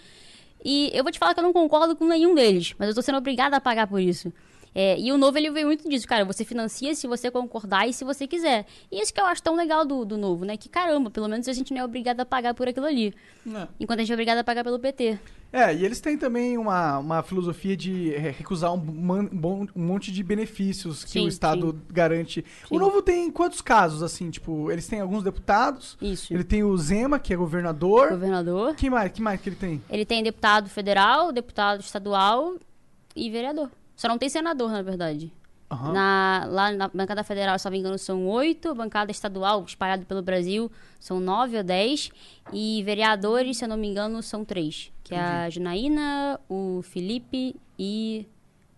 e 0.64 0.92
eu 0.94 1.04
vou 1.04 1.12
te 1.12 1.20
falar 1.20 1.34
que 1.34 1.40
eu 1.40 1.44
não 1.44 1.54
concordo 1.54 1.96
com 1.96 2.06
nenhum 2.06 2.36
deles, 2.36 2.74
mas 2.78 2.90
eu 2.90 2.96
tô 2.96 3.02
sendo 3.02 3.18
obrigada 3.18 3.58
a 3.58 3.62
pagar 3.62 3.88
por 3.88 4.00
isso. 4.00 4.32
É, 4.74 4.98
e 5.00 5.12
o 5.12 5.18
novo 5.18 5.38
ele 5.38 5.52
veio 5.52 5.68
muito 5.68 5.90
disso, 5.90 6.08
cara. 6.08 6.24
Você 6.24 6.46
financia 6.46 6.96
se 6.96 7.06
você 7.08 7.30
concordar 7.30 7.88
e 7.90 7.94
se 7.94 8.06
você 8.06 8.26
quiser. 8.26 8.66
E 8.92 9.02
isso 9.02 9.14
que 9.14 9.20
eu 9.20 9.26
acho 9.26 9.44
tão 9.44 9.56
legal 9.56 9.84
do, 9.84 10.06
do 10.06 10.18
novo, 10.18 10.46
né? 10.46 10.56
Que 10.56 10.70
caramba, 10.70 11.10
pelo 11.10 11.28
menos 11.28 11.48
a 11.48 11.54
gente 11.54 11.74
não 11.74 11.82
é 11.82 11.86
obrigado 11.86 12.22
a 12.22 12.26
pagar 12.26 12.54
por 12.54 12.68
aquilo 12.68 12.86
ali. 12.86 13.14
Enquanto 13.80 14.00
a 14.00 14.04
gente 14.04 14.12
é 14.12 14.16
obrigado 14.16 14.38
a 14.38 14.44
pagar 14.44 14.64
pelo 14.64 14.80
PT. 14.80 15.20
É, 15.52 15.76
e 15.76 15.84
eles 15.84 16.00
têm 16.00 16.18
também 16.18 16.58
uma, 16.58 17.00
uma 17.00 17.22
filosofia 17.24 17.76
de 17.76 18.16
é, 18.16 18.30
recusar 18.32 18.74
um, 18.74 18.78
um 18.78 19.28
bom- 19.28 19.68
um 19.76 19.84
monte 19.86 20.10
de 20.10 20.24
benefícios 20.24 21.04
que 21.04 21.12
Sim, 21.12 21.26
o 21.26 21.28
Estado 21.28 21.78
garante. 21.90 22.46
O 22.70 22.76
Sim. 22.76 22.80
Novo 22.80 23.02
tem 23.02 23.30
quantos 23.30 23.60
casos, 23.62 24.02
assim? 24.02 24.30
Tipo, 24.30 24.72
eles 24.72 24.88
têm 24.88 25.02
alguns 25.02 25.24
deputados, 25.24 25.98
Isso. 26.02 26.34
ele 26.34 26.46
tem 26.46 26.64
o 26.64 26.78
Zema, 26.78 27.20
que 27.20 27.34
é 27.34 27.36
governador. 27.36 28.12
Governador. 28.12 28.76
Quem 28.76 28.90
mais? 28.90 29.12
Que 29.12 29.22
mais 29.22 29.42
que 29.42 29.50
ele 29.50 29.58
tem? 29.58 29.84
Ele 29.90 30.06
tem 30.06 30.24
deputado 30.24 30.70
federal, 30.70 31.34
deputado 31.34 31.82
estadual 31.82 32.56
e 33.14 33.30
vereador. 33.30 33.70
Só 34.02 34.08
não 34.08 34.18
tem 34.18 34.30
senador, 34.30 34.72
na 34.72 34.82
verdade. 34.82 35.32
Aham. 35.70 35.94
Na, 35.94 36.46
lá 36.50 36.72
na 36.72 36.88
bancada 36.88 37.24
federal, 37.24 37.60
se 37.60 37.66
não 37.66 37.72
me 37.72 37.78
engano, 37.78 38.00
são 38.00 38.26
oito. 38.26 38.74
Bancada 38.74 39.12
estadual, 39.12 39.64
espalhado 39.64 40.08
pelo 40.08 40.24
Brasil, 40.24 40.72
são 41.00 41.20
nove 41.20 41.56
ou 41.56 41.64
dez. 41.64 42.10
E 42.52 42.82
vereadores, 42.84 43.58
se 43.58 43.64
eu 43.64 43.70
não 43.70 43.78
me 43.78 43.88
engano, 43.88 44.24
são 44.24 44.44
três. 44.44 44.92
Que 45.04 45.14
é 45.14 45.20
a 45.20 45.50
Janaína, 45.52 46.40
o 46.50 46.82
Felipe 46.82 47.56
e... 47.78 48.26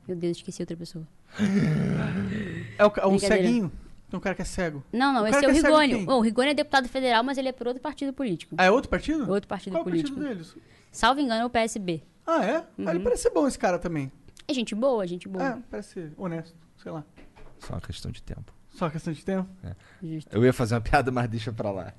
Meu 0.05 0.17
Deus, 0.17 0.35
esqueci 0.35 0.61
outra 0.61 0.75
pessoa. 0.75 1.07
É 2.77 2.83
o, 2.83 2.91
ca- 2.91 3.07
um 3.07 3.17
ceguinho? 3.17 3.71
Tem 4.09 4.17
um 4.17 4.19
cara 4.21 4.35
que 4.35 4.41
é 4.41 4.45
cego. 4.45 4.83
Não, 4.91 5.13
não, 5.13 5.23
O 5.23 5.27
esse 5.27 5.45
é 5.45 5.47
o 5.47 5.51
é 5.51 5.53
Rigoni. 5.53 6.05
Bom, 6.05 6.17
o 6.17 6.21
Rigoni 6.21 6.49
é 6.49 6.53
deputado 6.53 6.89
federal, 6.89 7.23
mas 7.23 7.37
ele 7.37 7.47
é 7.47 7.51
por 7.53 7.67
outro 7.67 7.81
partido 7.81 8.11
político. 8.11 8.55
Ah, 8.57 8.65
é 8.65 8.71
outro 8.71 8.89
partido? 8.89 9.29
Outro 9.31 9.47
partido 9.47 9.71
Qual 9.73 9.79
é 9.79 9.81
o 9.81 9.89
político. 9.89 10.17
partido 10.19 10.35
deles? 10.35 10.57
Salvo 10.91 11.21
engano, 11.21 11.43
é 11.43 11.45
o 11.45 11.49
PSB. 11.49 12.03
Ah, 12.27 12.43
é? 12.43 12.55
Ah, 12.57 12.65
Uhum. 12.77 12.89
ele 12.89 12.99
parece 12.99 13.23
ser 13.23 13.29
bom 13.29 13.47
esse 13.47 13.57
cara 13.57 13.79
também. 13.79 14.11
É 14.47 14.53
gente 14.53 14.75
boa, 14.75 15.05
gente 15.07 15.27
boa. 15.27 15.43
É, 15.45 15.57
parece 15.69 15.89
ser 15.93 16.13
honesto. 16.17 16.55
Sei 16.81 16.91
lá. 16.91 17.03
Só 17.59 17.73
uma 17.73 17.81
questão 17.81 18.11
de 18.11 18.21
tempo. 18.21 18.53
Só 18.69 18.89
questão 18.89 19.13
de 19.13 19.23
tempo. 19.23 19.47
Justo. 20.01 20.35
Eu 20.35 20.43
ia 20.43 20.51
fazer 20.53 20.75
uma 20.75 20.81
piada, 20.81 21.11
mas 21.11 21.29
deixa 21.29 21.51
pra 21.53 21.71
lá. 21.71 21.93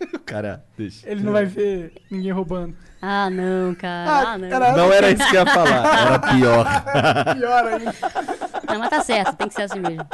o 0.14 0.18
cara, 0.20 0.64
deixa. 0.76 1.08
Ele 1.08 1.22
não 1.22 1.32
vai 1.32 1.44
ver 1.44 1.92
ninguém 2.10 2.32
roubando. 2.32 2.74
Ah, 3.00 3.28
não, 3.28 3.74
cara. 3.74 4.10
Ah, 4.10 4.32
Ah, 4.32 4.38
não. 4.38 4.46
era- 4.46 4.76
Não 4.76 4.92
era 4.92 5.10
isso 5.10 5.28
que 5.28 5.36
eu 5.36 5.40
ia 5.44 5.46
falar, 5.52 6.06
era 6.06 6.18
pior. 6.18 6.66
Pior 7.36 7.66
ainda. 7.66 7.94
Não, 8.68 8.78
mas 8.78 8.90
tá 8.90 9.02
certo, 9.04 9.36
tem 9.36 9.48
que 9.48 9.54
ser 9.54 9.62
assim 9.62 9.80
mesmo. 9.80 10.06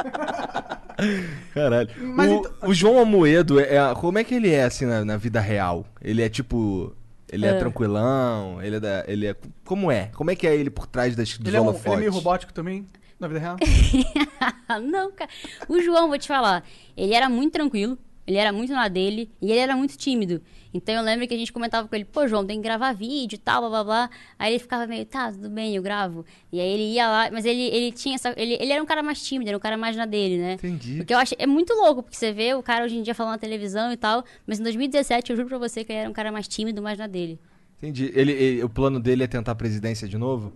Caralho. 1.53 1.89
Mas 1.97 2.29
o, 2.31 2.35
então- 2.35 2.69
o 2.69 2.73
João 2.73 2.99
Amoedo, 2.99 3.59
é, 3.59 3.75
é- 3.75 3.93
como 3.95 4.17
é 4.17 4.23
que 4.23 4.35
ele 4.35 4.51
é 4.51 4.63
assim 4.63 4.85
na, 4.85 5.05
na 5.05 5.17
vida 5.17 5.39
real? 5.39 5.85
Ele 6.01 6.21
é 6.21 6.29
tipo. 6.29 6.95
Ele 7.31 7.45
é, 7.45 7.49
É. 7.49 7.53
tranquilão? 7.59 8.61
Ele 8.61 8.75
é, 8.77 8.79
da, 8.79 9.03
ele 9.07 9.27
é. 9.27 9.35
Como 9.65 9.91
é? 9.91 10.07
Como 10.15 10.31
é 10.31 10.35
que 10.35 10.47
é 10.47 10.55
ele 10.55 10.69
por 10.69 10.87
trás 10.87 11.15
das, 11.15 11.37
dos 11.37 11.47
Ele 11.47 11.57
é, 11.57 11.61
um, 11.61 11.63
holofotes? 11.65 11.85
ele 11.87 11.95
é 11.95 11.99
meio 11.99 12.11
robótico 12.11 12.53
também, 12.53 12.85
na 13.19 13.27
vida 13.27 13.39
real. 13.39 13.57
Não, 14.83 15.11
cara. 15.11 15.29
O 15.67 15.79
João, 15.81 16.07
vou 16.07 16.17
te 16.17 16.27
falar, 16.27 16.63
ele 16.95 17.13
era 17.13 17.29
muito 17.29 17.53
tranquilo. 17.53 17.97
ele 18.27 18.37
era 18.37 18.51
muito 18.53 18.71
na 18.73 18.87
dele 18.87 19.31
e 19.41 19.51
ele 19.51 19.59
era 19.59 19.75
muito 19.75 19.97
tímido. 19.97 20.41
Então 20.73 20.93
eu 20.93 21.01
lembro 21.01 21.27
que 21.27 21.33
a 21.33 21.37
gente 21.37 21.51
comentava 21.51 21.87
com 21.87 21.95
ele, 21.95 22.05
pô, 22.05 22.27
João, 22.27 22.45
tem 22.45 22.57
que 22.57 22.63
gravar 22.63 22.93
vídeo 22.93 23.35
e 23.35 23.39
tal, 23.39 23.61
blá 23.61 23.69
blá 23.69 23.83
blá. 23.83 24.09
Aí 24.37 24.51
ele 24.53 24.59
ficava 24.59 24.85
meio, 24.85 25.03
tá, 25.05 25.31
tudo 25.31 25.49
bem, 25.49 25.75
eu 25.75 25.81
gravo. 25.81 26.23
E 26.51 26.59
aí 26.59 26.69
ele 26.69 26.93
ia 26.93 27.07
lá, 27.09 27.29
mas 27.31 27.43
ele, 27.45 27.63
ele 27.63 27.91
tinha 27.91 28.13
essa. 28.15 28.33
Ele, 28.37 28.55
ele 28.59 28.71
era 28.71 28.81
um 28.81 28.85
cara 28.85 29.01
mais 29.01 29.21
tímido, 29.21 29.49
era 29.49 29.57
um 29.57 29.59
cara 29.61 29.75
mais 29.77 29.95
na 29.95 30.05
dele, 30.05 30.37
né? 30.37 30.53
Entendi. 30.53 30.97
Porque 30.97 31.13
eu 31.13 31.17
acho. 31.17 31.33
É 31.39 31.47
muito 31.47 31.73
louco, 31.73 32.03
porque 32.03 32.15
você 32.17 32.31
vê 32.31 32.53
o 32.53 32.61
cara 32.61 32.85
hoje 32.85 32.95
em 32.97 33.01
dia 33.01 33.15
falando 33.15 33.31
na 33.33 33.37
televisão 33.39 33.91
e 33.91 33.97
tal, 33.97 34.23
mas 34.45 34.59
em 34.59 34.63
2017 34.63 35.31
eu 35.31 35.35
juro 35.37 35.49
pra 35.49 35.57
você 35.57 35.83
que 35.83 35.91
ele 35.91 35.99
era 36.01 36.09
um 36.09 36.13
cara 36.13 36.31
mais 36.31 36.47
tímido, 36.47 36.81
mais 36.81 36.99
na 36.99 37.07
dele. 37.07 37.39
Entendi. 37.79 38.11
Ele, 38.13 38.31
ele- 38.31 38.63
o 38.63 38.69
plano 38.69 38.99
dele 38.99 39.23
é 39.23 39.27
tentar 39.27 39.53
a 39.53 39.55
presidência 39.55 40.07
de 40.07 40.17
novo? 40.17 40.53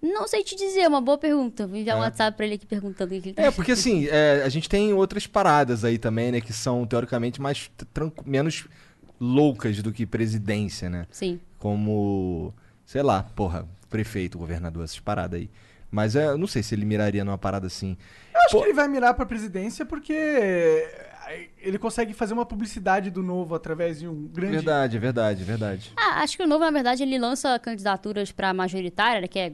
Não 0.00 0.28
sei 0.28 0.44
te 0.44 0.54
dizer, 0.54 0.80
é 0.82 0.88
uma 0.88 1.00
boa 1.00 1.18
pergunta. 1.18 1.66
Vou 1.66 1.76
enviar 1.76 1.96
um 1.96 2.00
É. 2.00 2.04
WhatsApp 2.04 2.36
pra 2.36 2.46
ele 2.46 2.54
aqui 2.54 2.64
perguntando 2.66 3.14
o 3.14 3.20
que 3.20 3.28
ele 3.30 3.34
tá 3.34 3.42
É, 3.42 3.50
porque 3.50 3.72
assim, 3.72 4.06
é, 4.08 4.42
a 4.44 4.48
gente 4.48 4.68
tem 4.68 4.92
outras 4.92 5.26
paradas 5.26 5.84
aí 5.84 5.98
também, 5.98 6.30
né? 6.30 6.40
Que 6.40 6.52
são, 6.52 6.86
teoricamente, 6.86 7.40
mais 7.40 7.68
menos 8.24 8.66
loucas 9.20 9.82
do 9.82 9.92
que 9.92 10.06
presidência, 10.06 10.88
né? 10.88 11.06
Sim. 11.10 11.40
Como, 11.58 12.54
sei 12.86 13.02
lá, 13.02 13.22
porra, 13.22 13.66
prefeito, 13.90 14.38
governador, 14.38 14.84
essas 14.84 15.00
paradas 15.00 15.40
aí. 15.40 15.50
Mas 15.90 16.14
é, 16.16 16.26
eu 16.26 16.36
não 16.38 16.46
sei 16.46 16.62
se 16.62 16.74
ele 16.74 16.84
miraria 16.84 17.24
numa 17.24 17.38
parada 17.38 17.66
assim. 17.66 17.96
Eu 18.34 18.40
acho 18.42 18.50
Pô- 18.52 18.58
que 18.60 18.66
ele 18.66 18.74
vai 18.74 18.86
mirar 18.88 19.14
pra 19.14 19.24
presidência 19.24 19.86
porque 19.86 20.14
ele 21.58 21.78
consegue 21.78 22.12
fazer 22.12 22.34
uma 22.34 22.46
publicidade 22.46 23.10
do 23.10 23.22
novo 23.22 23.54
através 23.54 23.98
de 24.00 24.08
um 24.08 24.26
grande. 24.28 24.56
Verdade, 24.56 24.98
verdade, 24.98 25.44
verdade. 25.44 25.92
Ah, 25.96 26.22
acho 26.22 26.36
que 26.36 26.42
o 26.42 26.46
Novo, 26.46 26.64
na 26.64 26.70
verdade, 26.70 27.02
ele 27.02 27.18
lança 27.18 27.58
candidaturas 27.58 28.32
para 28.32 28.54
majoritária, 28.54 29.20
né, 29.20 29.28
que 29.28 29.38
é 29.38 29.50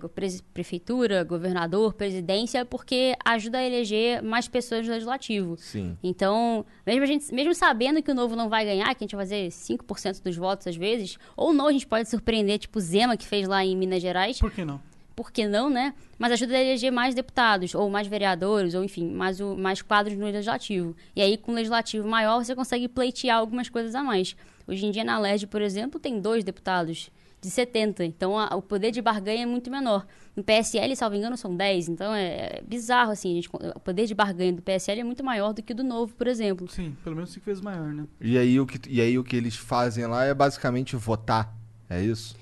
prefeitura, 0.53 1.25
governador, 1.25 1.95
presidência, 1.95 2.65
porque 2.65 3.17
ajuda 3.25 3.59
a 3.59 3.65
eleger 3.65 4.23
mais 4.23 4.47
pessoas 4.49 4.87
no 4.87 4.93
legislativo. 4.93 5.57
Sim. 5.59 5.97
Então, 6.03 6.65
mesmo, 6.87 7.03
a 7.03 7.07
gente, 7.07 7.35
mesmo 7.35 7.55
sabendo 7.55 8.03
que 8.03 8.11
o 8.11 8.15
Novo 8.15 8.37
não 8.37 8.49
vai 8.49 8.65
ganhar, 8.65 8.95
que 8.95 9.05
a 9.05 9.07
gente 9.07 9.17
vai 9.17 9.25
fazer 9.25 9.49
5% 9.49 10.23
dos 10.23 10.37
votos 10.37 10.67
às 10.67 10.77
vezes, 10.77 11.19
ou 11.37 11.53
não, 11.53 11.69
a 11.69 11.73
gente 11.73 11.87
pode 11.87 12.09
surpreender, 12.09 12.59
tipo 12.59 12.79
o 12.79 12.83
Zema, 12.83 13.17
que 13.17 13.27
fez 13.27 13.49
lá 13.49 13.65
em 13.65 13.77
Minas 13.77 14.03
Gerais, 14.03 14.39
Por 14.39 14.51
que 14.51 14.65
não? 14.65 14.81
Por 15.15 15.31
que 15.31 15.47
não, 15.47 15.71
né? 15.71 15.95
Mas 16.19 16.33
ajuda 16.33 16.55
a 16.57 16.61
eleger 16.61 16.91
mais 16.93 17.15
deputados, 17.15 17.75
ou 17.75 17.89
mais 17.91 18.07
vereadores, 18.07 18.75
ou 18.75 18.83
enfim, 18.85 19.11
mais, 19.11 19.41
o, 19.41 19.57
mais 19.57 19.81
quadros 19.83 20.17
no 20.17 20.25
legislativo. 20.25 20.95
E 21.15 21.23
aí, 21.23 21.37
com 21.37 21.53
um 21.53 21.55
legislativo 21.55 22.07
maior, 22.09 22.45
você 22.45 22.55
consegue 22.55 22.89
pleitear 22.89 23.39
algumas 23.39 23.69
coisas 23.69 23.95
a 23.95 24.03
mais. 24.03 24.37
Hoje 24.67 24.87
em 24.87 24.91
dia, 24.91 25.05
na 25.05 25.19
LERJ, 25.19 25.47
por 25.47 25.61
exemplo, 25.63 26.01
tem 26.01 26.21
dois 26.21 26.43
deputados 26.43 27.11
de 27.41 27.51
70. 27.51 28.05
Então, 28.05 28.39
a- 28.39 28.57
o 28.57 28.63
poder 28.63 28.91
de 28.91 29.03
barganha 29.03 29.43
é 29.43 29.47
muito 29.47 29.71
menor. 29.71 30.07
No 30.35 30.43
PSL, 30.43 30.97
salvo 30.97 31.15
engano, 31.15 31.37
são 31.37 31.55
10. 31.55 31.89
Então, 31.91 32.15
é, 32.15 32.25
é 32.59 32.63
bizarro, 32.67 33.11
assim. 33.13 33.33
a 33.33 33.35
gente- 33.35 33.51
o 33.53 33.79
poder 33.81 34.07
de 34.07 34.15
barganha 34.15 34.55
do 34.55 34.63
PSL 34.63 35.01
é 35.01 35.05
muito 35.05 35.23
maior 35.23 35.53
do 35.53 35.63
que 35.63 35.73
o 35.75 35.77
do 35.77 35.85
Novo, 35.85 36.15
por 36.15 36.27
exemplo. 36.27 36.67
Sim, 36.71 36.97
pelo 37.05 37.15
menos 37.15 37.31
cinco 37.33 37.45
vezes 37.45 37.63
maior, 37.63 37.93
né? 37.93 38.07
E 38.21 38.39
aí, 38.39 38.59
o 38.59 38.67
que, 38.67 38.81
e 38.89 39.01
aí 39.01 39.19
o 39.19 39.23
que 39.23 39.37
eles 39.37 39.55
fazem 39.55 40.07
lá 40.07 40.25
é 40.25 40.33
basicamente 40.33 40.97
votar. 40.97 41.55
É 41.91 42.01
isso? 42.03 42.35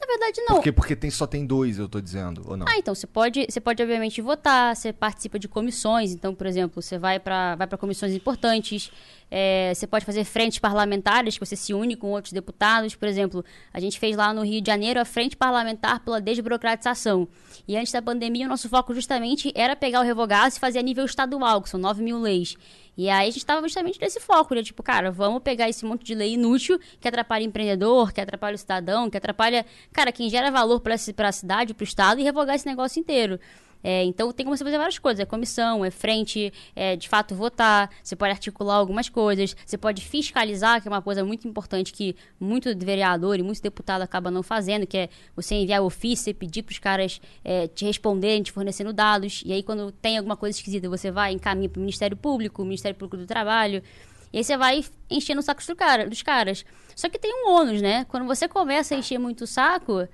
Na 0.00 0.06
verdade, 0.06 0.40
não. 0.48 0.56
Porque, 0.56 0.72
porque 0.72 0.96
tem, 0.96 1.10
só 1.10 1.26
tem 1.26 1.44
dois, 1.44 1.78
eu 1.78 1.86
tô 1.86 2.00
dizendo, 2.00 2.42
ou 2.46 2.56
não? 2.56 2.66
Ah, 2.66 2.78
então 2.78 2.94
você 2.94 3.06
pode, 3.06 3.46
você 3.46 3.60
pode 3.60 3.82
obviamente 3.82 4.22
votar, 4.22 4.74
você 4.74 4.94
participa 4.94 5.38
de 5.38 5.46
comissões, 5.46 6.12
então, 6.12 6.34
por 6.34 6.46
exemplo, 6.46 6.80
você 6.80 6.96
vai 6.98 7.20
para 7.20 7.54
vai 7.56 7.66
para 7.66 7.76
comissões 7.76 8.14
importantes, 8.14 8.90
é, 9.30 9.72
você 9.74 9.86
pode 9.86 10.06
fazer 10.06 10.24
frentes 10.24 10.58
parlamentares, 10.58 11.36
que 11.36 11.44
você 11.44 11.54
se 11.54 11.74
une 11.74 11.96
com 11.96 12.12
outros 12.12 12.32
deputados, 12.32 12.96
por 12.96 13.06
exemplo, 13.06 13.44
a 13.74 13.78
gente 13.78 13.98
fez 13.98 14.16
lá 14.16 14.32
no 14.32 14.42
Rio 14.42 14.62
de 14.62 14.68
Janeiro 14.68 14.98
a 14.98 15.04
frente 15.04 15.36
parlamentar 15.36 16.00
pela 16.00 16.18
desburocratização. 16.18 17.28
E 17.68 17.76
antes 17.76 17.92
da 17.92 18.00
pandemia, 18.00 18.46
o 18.46 18.48
nosso 18.48 18.70
foco 18.70 18.94
justamente 18.94 19.52
era 19.54 19.76
pegar 19.76 20.00
o 20.00 20.02
revogaço 20.02 20.56
e 20.56 20.60
fazer 20.60 20.78
a 20.78 20.82
nível 20.82 21.04
estadual, 21.04 21.60
que 21.60 21.68
são 21.68 21.78
9 21.78 22.02
mil 22.02 22.18
leis. 22.18 22.56
E 23.00 23.08
aí 23.08 23.28
a 23.28 23.30
gente 23.30 23.38
estava 23.38 23.62
justamente 23.62 23.98
nesse 23.98 24.20
foco, 24.20 24.54
né? 24.54 24.62
Tipo, 24.62 24.82
cara, 24.82 25.10
vamos 25.10 25.42
pegar 25.42 25.70
esse 25.70 25.86
monte 25.86 26.04
de 26.04 26.14
lei 26.14 26.34
inútil 26.34 26.78
que 27.00 27.08
atrapalha 27.08 27.46
o 27.46 27.48
empreendedor, 27.48 28.12
que 28.12 28.20
atrapalha 28.20 28.54
o 28.54 28.58
cidadão, 28.58 29.08
que 29.08 29.16
atrapalha, 29.16 29.64
cara, 29.90 30.12
quem 30.12 30.28
gera 30.28 30.50
valor 30.50 30.80
para 30.80 30.94
a 30.94 31.32
cidade, 31.32 31.72
para 31.72 31.82
o 31.82 31.84
estado 31.84 32.20
e 32.20 32.22
revogar 32.22 32.56
esse 32.56 32.66
negócio 32.66 33.00
inteiro. 33.00 33.40
É, 33.82 34.04
então 34.04 34.32
tem 34.32 34.44
como 34.44 34.56
você 34.56 34.64
fazer 34.64 34.78
várias 34.78 34.98
coisas. 34.98 35.20
É 35.20 35.24
comissão, 35.24 35.84
é 35.84 35.90
frente, 35.90 36.52
é 36.74 36.96
de 36.96 37.08
fato 37.08 37.34
votar, 37.34 37.90
você 38.02 38.16
pode 38.16 38.32
articular 38.32 38.74
algumas 38.74 39.08
coisas, 39.08 39.56
você 39.64 39.78
pode 39.78 40.04
fiscalizar, 40.04 40.80
que 40.82 40.88
é 40.88 40.90
uma 40.90 41.02
coisa 41.02 41.24
muito 41.24 41.46
importante 41.46 41.92
que 41.92 42.16
muito 42.38 42.76
vereador 42.76 43.38
e 43.38 43.42
muito 43.42 43.62
deputado 43.62 44.02
acaba 44.02 44.30
não 44.30 44.42
fazendo, 44.42 44.86
que 44.86 44.96
é 44.96 45.08
você 45.34 45.54
enviar 45.54 45.82
ofício 45.82 46.30
pedir 46.34 46.62
para 46.62 46.72
os 46.72 46.78
caras 46.78 47.20
é, 47.44 47.68
te 47.68 47.84
responderem, 47.84 48.42
te 48.42 48.52
fornecendo 48.52 48.92
dados. 48.92 49.42
E 49.44 49.52
aí, 49.52 49.62
quando 49.62 49.92
tem 49.92 50.16
alguma 50.16 50.36
coisa 50.36 50.56
esquisita, 50.56 50.88
você 50.88 51.10
vai 51.10 51.32
encaminha 51.32 51.68
para 51.68 51.78
o 51.78 51.80
Ministério 51.80 52.16
Público, 52.16 52.62
o 52.62 52.64
Ministério 52.64 52.96
Público 52.96 53.16
do 53.16 53.26
Trabalho. 53.26 53.82
E 54.32 54.38
aí 54.38 54.44
você 54.44 54.56
vai 54.56 54.84
enchendo 55.10 55.40
o 55.40 55.42
saco 55.42 55.64
do 55.66 55.76
cara, 55.76 56.08
dos 56.08 56.22
caras. 56.22 56.64
Só 56.94 57.08
que 57.08 57.18
tem 57.18 57.32
um 57.34 57.50
ônus, 57.50 57.82
né? 57.82 58.04
Quando 58.08 58.26
você 58.26 58.46
começa 58.46 58.94
a 58.94 58.98
encher 58.98 59.18
muito 59.18 59.44
o 59.44 59.46
saco, 59.46 60.08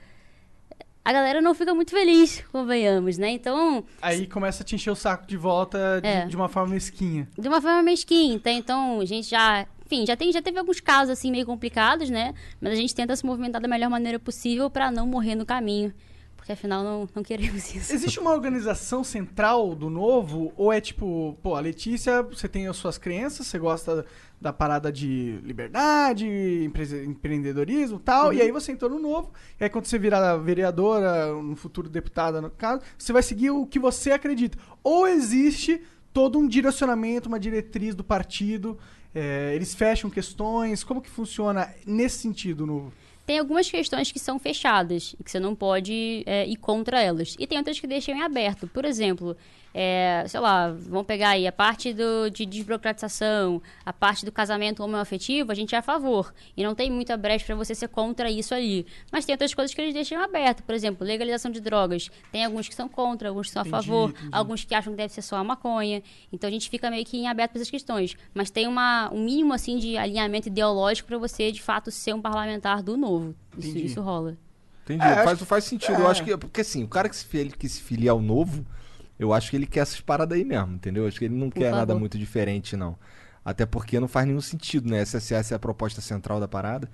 a 1.09 1.13
galera 1.13 1.41
não 1.41 1.55
fica 1.55 1.73
muito 1.73 1.93
feliz, 1.93 2.43
convenhamos, 2.51 3.17
né? 3.17 3.31
Então, 3.31 3.85
Aí 4.03 4.27
começa 4.27 4.63
a 4.63 4.67
te 4.67 4.75
encher 4.75 4.91
o 4.91 4.97
saco 4.97 5.25
de 5.27 5.37
volta 5.37 6.01
de, 6.03 6.09
É. 6.09 6.27
de 6.27 6.35
uma 6.35 6.49
forma 6.49 6.75
mesquinha. 6.75 7.29
de 7.39 7.47
uma 7.49 7.61
forma 7.63 7.81
mesquinha. 7.83 8.35
Então, 8.35 8.53
então, 8.53 9.01
a 9.01 9.05
gente 9.05 9.29
já. 9.31 9.67
Enfim, 9.87 10.05
já, 10.05 10.17
tem, 10.17 10.33
já 10.33 10.43
teve 10.43 10.59
alguns 10.59 10.81
casos 10.81 11.11
assim 11.11 11.31
meio 11.31 11.47
complicados, 11.47 12.11
né? 12.11 12.35
Mas 12.61 12.73
a 12.73 12.77
gente 12.77 12.93
tenta 12.93 13.15
se 13.15 13.25
movimentar 13.25 13.61
da 13.63 13.69
melhor 13.69 13.89
maneira 13.89 14.19
possível 14.19 14.69
para 14.69 14.91
não 14.91 15.07
morrer 15.07 15.37
no 15.37 15.47
caminho. 15.47 15.95
Porque 16.37 16.51
afinal 16.53 16.83
não, 16.83 17.09
não 17.15 17.23
queremos 17.23 17.71
isso. 17.75 17.93
Existe 17.93 18.19
uma 18.19 18.33
organização 18.33 19.05
central 19.05 19.77
do 19.77 19.89
novo? 19.89 20.53
Ou 20.57 20.73
é 20.73 20.81
tipo, 20.81 21.39
pô, 21.41 21.55
a 21.55 21.61
Letícia, 21.61 22.21
você 22.23 22.49
tem 22.49 22.67
as 22.67 22.77
suas 22.77 22.99
crenças, 22.99 23.47
você 23.47 23.59
gosta 23.61 24.05
da 24.41 24.53
parada 24.53 24.93
de 24.93 25.39
liberdade, 25.43 26.27
empre- 26.27 27.05
empreendedorismo 27.05 27.97
e 27.97 28.01
tal, 28.01 28.33
e 28.33 28.43
aí 28.43 28.53
você 28.53 28.73
entrou 28.73 28.91
no 28.91 28.99
novo, 28.99 29.33
e 29.59 29.65
aí 29.65 29.71
quando 29.71 29.87
você 29.87 29.99
virar 29.99 30.37
vereadora, 30.37 31.33
no 31.33 31.57
futuro 31.57 31.89
deputada, 31.89 32.41
no 32.41 32.51
caso, 32.51 32.83
você 32.99 33.13
vai 33.13 33.23
seguir 33.23 33.51
o 33.51 33.67
que 33.67 33.79
você 33.79 34.13
acredita. 34.13 34.59
Ou 34.85 35.09
existe 35.09 35.81
todo 36.13 36.39
um 36.39 36.47
direcionamento, 36.47 37.29
uma 37.29 37.41
diretriz 37.41 37.95
do 37.95 38.05
partido, 38.05 38.79
é, 39.15 39.53
eles 39.55 39.75
fecham 39.75 40.11
questões, 40.11 40.85
como 40.85 41.01
que 41.01 41.09
funciona 41.11 41.75
nesse 41.87 42.19
sentido 42.19 42.65
o 42.65 42.67
novo? 42.67 42.93
Tem 43.27 43.41
algumas 43.41 43.69
questões 43.69 44.13
que 44.13 44.21
são 44.21 44.39
fechadas 44.39 45.17
e 45.19 45.25
que 45.25 45.31
você 45.31 45.41
não 45.41 45.53
pode 45.53 46.23
é, 46.27 46.47
ir 46.47 46.55
contra 46.57 47.03
elas. 47.03 47.35
E 47.41 47.47
tem 47.47 47.59
outras 47.59 47.81
que 47.81 47.87
deixam 47.87 48.15
em 48.15 48.23
aberto. 48.23 48.69
Por 48.69 48.85
exemplo, 48.85 49.37
é, 49.79 50.25
sei 50.27 50.41
lá, 50.41 50.71
vamos 50.71 51.05
pegar 51.07 51.31
aí 51.31 51.47
a 51.47 51.53
parte 51.53 51.93
do, 51.93 52.31
de 52.31 52.47
desburocratização, 52.47 53.61
a 53.85 53.93
parte 53.93 54.25
do 54.25 54.33
casamento 54.33 54.83
homoafetivo, 54.83 55.53
a 55.53 55.55
gente 55.55 55.75
é 55.75 55.79
a 55.79 55.83
favor. 55.83 56.33
E 56.57 56.65
não 56.65 56.75
tem 56.75 56.91
muita 56.91 57.15
brecha 57.15 57.45
para 57.45 57.55
você 57.55 57.75
ser 57.75 57.89
contra 57.89 58.31
isso 58.31 58.55
ali. 58.55 58.87
Mas 59.13 59.27
tem 59.27 59.35
outras 59.35 59.53
coisas 59.53 59.75
que 59.75 59.81
eles 59.83 59.93
deixam 59.93 60.23
aberto. 60.23 60.63
Por 60.63 60.75
exemplo, 60.75 61.07
legalização 61.07 61.51
de 61.51 61.61
drogas. 61.61 62.11
Tem 62.33 62.43
alguns 62.43 62.67
que 62.69 62.75
são 62.75 62.89
contra, 62.89 63.29
alguns 63.29 63.49
que 63.49 63.53
são 63.53 63.61
a 63.61 63.67
Entendi, 63.67 63.87
favor, 63.87 64.11
entendi. 64.11 64.29
alguns 64.33 64.65
que 64.65 64.75
acham 64.75 64.93
que 64.95 64.97
deve 64.97 65.13
ser 65.13 65.21
só 65.21 65.37
a 65.37 65.45
maconha. 65.45 66.03
Então 66.33 66.49
a 66.49 66.51
gente 66.51 66.71
fica 66.71 66.91
meio 66.91 67.05
que 67.05 67.19
em 67.19 67.29
aberto 67.29 67.51
para 67.53 67.59
essas 67.61 67.71
questões. 67.71 68.17
Mas 68.33 68.49
tem 68.51 68.67
uma, 68.67 69.11
um 69.13 69.23
mínimo 69.23 69.53
assim 69.53 69.77
de 69.77 69.99
alinhamento 69.99 70.49
ideológico 70.49 71.07
para 71.09 71.19
você 71.19 71.53
de 71.53 71.61
fato 71.61 71.91
ser 71.91 72.15
um 72.15 72.23
parlamentar 72.23 72.83
do 72.83 72.97
novo. 72.97 73.35
Isso, 73.59 73.77
isso 73.77 74.01
rola. 74.01 74.39
Entendi. 74.85 75.05
É, 75.05 75.17
faz, 75.17 75.29
acho 75.33 75.45
faz 75.45 75.65
sentido. 75.65 75.97
é. 75.99 76.01
Eu 76.01 76.07
acho 76.09 76.25
que. 76.25 76.35
Porque 76.37 76.61
assim, 76.63 76.83
o 76.85 76.89
cara 76.89 77.09
que 77.11 77.17
se, 77.17 77.27
fili- 77.27 77.51
que 77.53 77.69
se 77.69 77.83
filia 77.83 78.13
ao 78.13 78.21
novo, 78.23 78.65
eu 79.19 79.33
acho 79.33 79.51
que 79.51 79.57
ele 79.57 79.67
quer 79.67 79.81
essas 79.81 80.01
paradas 80.01 80.37
aí 80.37 80.45
mesmo, 80.45 80.75
entendeu? 80.75 81.05
Eu 81.05 81.09
acho 81.09 81.19
que 81.19 81.25
ele 81.27 81.35
não 81.35 81.51
Por 81.51 81.59
quer 81.61 81.71
nada 81.71 81.87
favor. 81.89 82.01
muito 82.01 82.19
diferente, 82.19 82.77
não. 82.77 82.99
Até 83.45 83.65
porque 83.65 84.01
não 84.01 84.09
faz 84.09 84.27
nenhum 84.27 84.41
sentido, 84.41 84.91
né? 84.91 84.99
Essa 84.99 85.19
é 85.35 85.55
a 85.55 85.59
proposta 85.59 86.01
central 86.01 86.41
da 86.41 86.49
parada. 86.49 86.91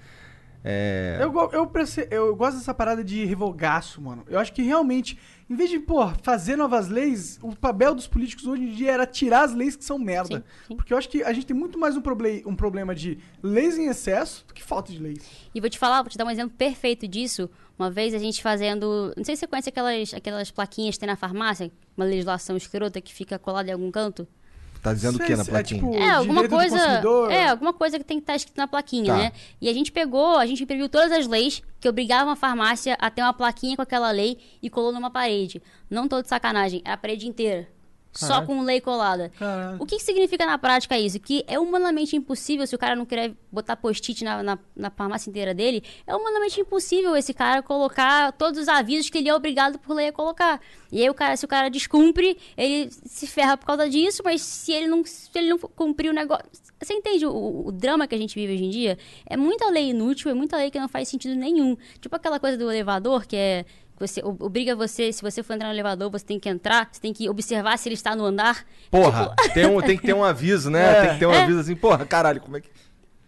É. 0.64 1.18
Eu, 1.20 1.32
eu, 1.52 1.66
perce- 1.66 2.06
eu 2.10 2.36
gosto 2.36 2.58
dessa 2.58 2.72
parada 2.72 3.02
de 3.02 3.24
revogaço, 3.24 4.00
mano. 4.00 4.24
Eu 4.28 4.38
acho 4.38 4.52
que 4.52 4.62
realmente, 4.62 5.18
em 5.50 5.56
vez 5.56 5.68
de, 5.68 5.80
pô, 5.80 6.06
fazer 6.22 6.54
novas 6.54 6.88
leis, 6.88 7.36
o 7.42 7.56
papel 7.56 7.94
dos 7.96 8.06
políticos 8.06 8.46
hoje 8.46 8.62
em 8.62 8.72
dia 8.72 8.92
era 8.92 9.04
tirar 9.04 9.42
as 9.44 9.52
leis 9.52 9.74
que 9.74 9.84
são 9.84 9.98
merda. 9.98 10.36
Sim, 10.38 10.44
sim. 10.68 10.76
Porque 10.76 10.92
eu 10.94 10.98
acho 10.98 11.08
que 11.08 11.24
a 11.24 11.32
gente 11.32 11.46
tem 11.46 11.56
muito 11.56 11.78
mais 11.80 11.96
um, 11.96 12.00
proble 12.00 12.44
um 12.46 12.54
problema 12.54 12.94
de 12.94 13.18
leis 13.42 13.76
em 13.76 13.88
excesso 13.88 14.44
do 14.46 14.54
que 14.54 14.62
falta 14.62 14.92
de 14.92 15.00
leis. 15.00 15.28
E 15.52 15.60
vou 15.60 15.68
te 15.68 15.78
falar, 15.80 16.00
vou 16.02 16.10
te 16.10 16.16
dar 16.18 16.24
um 16.24 16.30
exemplo 16.30 16.54
perfeito 16.56 17.08
disso. 17.08 17.50
Uma 17.76 17.90
vez 17.90 18.14
a 18.14 18.18
gente 18.18 18.40
fazendo. 18.40 19.12
Não 19.16 19.24
sei 19.24 19.34
se 19.34 19.40
você 19.40 19.46
conhece 19.48 19.68
aquelas, 19.68 20.14
aquelas 20.14 20.50
plaquinhas 20.52 20.94
que 20.94 21.00
tem 21.00 21.08
na 21.08 21.16
farmácia, 21.16 21.72
uma 21.96 22.04
legislação 22.06 22.56
escrota 22.56 23.00
que 23.00 23.12
fica 23.12 23.38
colada 23.38 23.70
em 23.70 23.72
algum 23.72 23.90
canto. 23.90 24.26
Tá 24.82 24.92
dizendo 24.92 25.14
o 25.16 25.18
que 25.24 25.36
na 25.36 25.44
se- 25.44 25.50
plaquinha? 25.50 25.80
É, 25.80 25.84
tipo, 25.84 25.96
É, 25.96 26.10
alguma 26.10 26.48
coisa. 26.48 26.76
É, 27.30 27.48
alguma 27.48 27.72
coisa 27.72 27.98
que 28.00 28.04
tem 28.04 28.16
que 28.18 28.24
estar 28.24 28.34
escrito 28.34 28.56
na 28.56 28.66
plaquinha, 28.66 29.12
Tá. 29.12 29.16
né? 29.16 29.32
E 29.60 29.68
a 29.68 29.72
gente 29.72 29.92
pegou, 29.92 30.36
a 30.36 30.44
gente 30.44 30.64
imprimiu 30.64 30.88
todas 30.88 31.12
as 31.12 31.28
leis 31.28 31.62
que 31.80 31.88
obrigavam 31.88 32.32
a 32.32 32.36
farmácia 32.36 32.96
a 33.00 33.08
ter 33.08 33.22
uma 33.22 33.32
plaquinha 33.32 33.76
com 33.76 33.82
aquela 33.82 34.10
lei 34.10 34.38
e 34.60 34.68
colou 34.68 34.90
numa 34.92 35.08
parede. 35.08 35.62
Não 35.88 36.08
tô 36.08 36.20
de 36.20 36.28
sacanagem, 36.28 36.82
era 36.84 36.94
a 36.94 36.96
parede 36.98 37.28
inteira. 37.28 37.68
Só 38.12 38.26
Caralho. 38.28 38.46
com 38.46 38.60
lei 38.62 38.80
colada. 38.80 39.32
Caralho. 39.38 39.78
O 39.80 39.86
que, 39.86 39.96
que 39.96 40.02
significa 40.02 40.44
na 40.44 40.58
prática 40.58 40.98
isso? 40.98 41.18
Que 41.18 41.42
é 41.48 41.58
humanamente 41.58 42.14
impossível, 42.14 42.66
se 42.66 42.74
o 42.74 42.78
cara 42.78 42.94
não 42.94 43.06
querer 43.06 43.34
botar 43.50 43.74
post-it 43.76 44.22
na, 44.22 44.42
na, 44.42 44.58
na 44.76 44.90
farmácia 44.90 45.30
inteira 45.30 45.54
dele, 45.54 45.82
é 46.06 46.14
humanamente 46.14 46.60
impossível 46.60 47.16
esse 47.16 47.32
cara 47.32 47.62
colocar 47.62 48.32
todos 48.32 48.60
os 48.60 48.68
avisos 48.68 49.08
que 49.08 49.16
ele 49.18 49.30
é 49.30 49.34
obrigado 49.34 49.78
por 49.78 49.94
lei 49.94 50.08
a 50.08 50.12
colocar. 50.12 50.60
E 50.90 51.00
aí, 51.00 51.08
o 51.08 51.14
cara, 51.14 51.36
se 51.38 51.44
o 51.44 51.48
cara 51.48 51.70
descumpre, 51.70 52.36
ele 52.56 52.90
se 53.06 53.26
ferra 53.26 53.56
por 53.56 53.64
causa 53.66 53.88
disso, 53.88 54.22
mas 54.22 54.42
se 54.42 54.72
ele 54.72 54.88
não, 54.88 55.02
se 55.06 55.30
ele 55.34 55.48
não 55.48 55.58
cumprir 55.58 56.10
o 56.10 56.12
negócio. 56.12 56.44
Você 56.82 56.92
entende 56.92 57.24
o- 57.24 57.66
o 57.68 57.72
drama 57.72 58.06
que 58.06 58.14
a 58.14 58.18
gente 58.18 58.34
vive 58.34 58.52
hoje 58.54 58.64
em 58.64 58.70
dia? 58.70 58.98
É 59.24 59.36
muita 59.38 59.70
lei 59.70 59.88
inútil, 59.90 60.30
é 60.30 60.34
muita 60.34 60.56
lei 60.58 60.70
que 60.70 60.78
não 60.78 60.88
faz 60.88 61.08
sentido 61.08 61.34
nenhum. 61.34 61.76
Tipo 62.00 62.14
aquela 62.16 62.38
coisa 62.38 62.58
do 62.58 62.70
elevador, 62.70 63.26
que 63.26 63.36
é. 63.36 63.64
Você, 64.06 64.20
ob- 64.24 64.42
obriga 64.42 64.74
você, 64.74 65.12
se 65.12 65.22
você 65.22 65.42
for 65.42 65.54
entrar 65.54 65.68
no 65.68 65.74
elevador, 65.74 66.10
você 66.10 66.24
tem 66.24 66.40
que 66.40 66.48
entrar, 66.48 66.88
você 66.90 67.00
tem 67.00 67.12
que 67.12 67.28
observar 67.30 67.78
se 67.78 67.88
ele 67.88 67.94
está 67.94 68.16
no 68.16 68.24
andar. 68.24 68.64
Porra, 68.90 69.32
tem, 69.54 69.66
um, 69.66 69.80
tem 69.80 69.96
que 69.96 70.04
ter 70.04 70.14
um 70.14 70.24
aviso, 70.24 70.70
né? 70.70 70.98
É. 70.98 71.00
Tem 71.02 71.12
que 71.14 71.18
ter 71.20 71.26
um 71.26 71.32
É. 71.32 71.42
aviso 71.42 71.60
assim, 71.60 71.76
porra, 71.76 72.04
caralho, 72.04 72.40
como 72.40 72.56
é 72.56 72.60
que. 72.60 72.68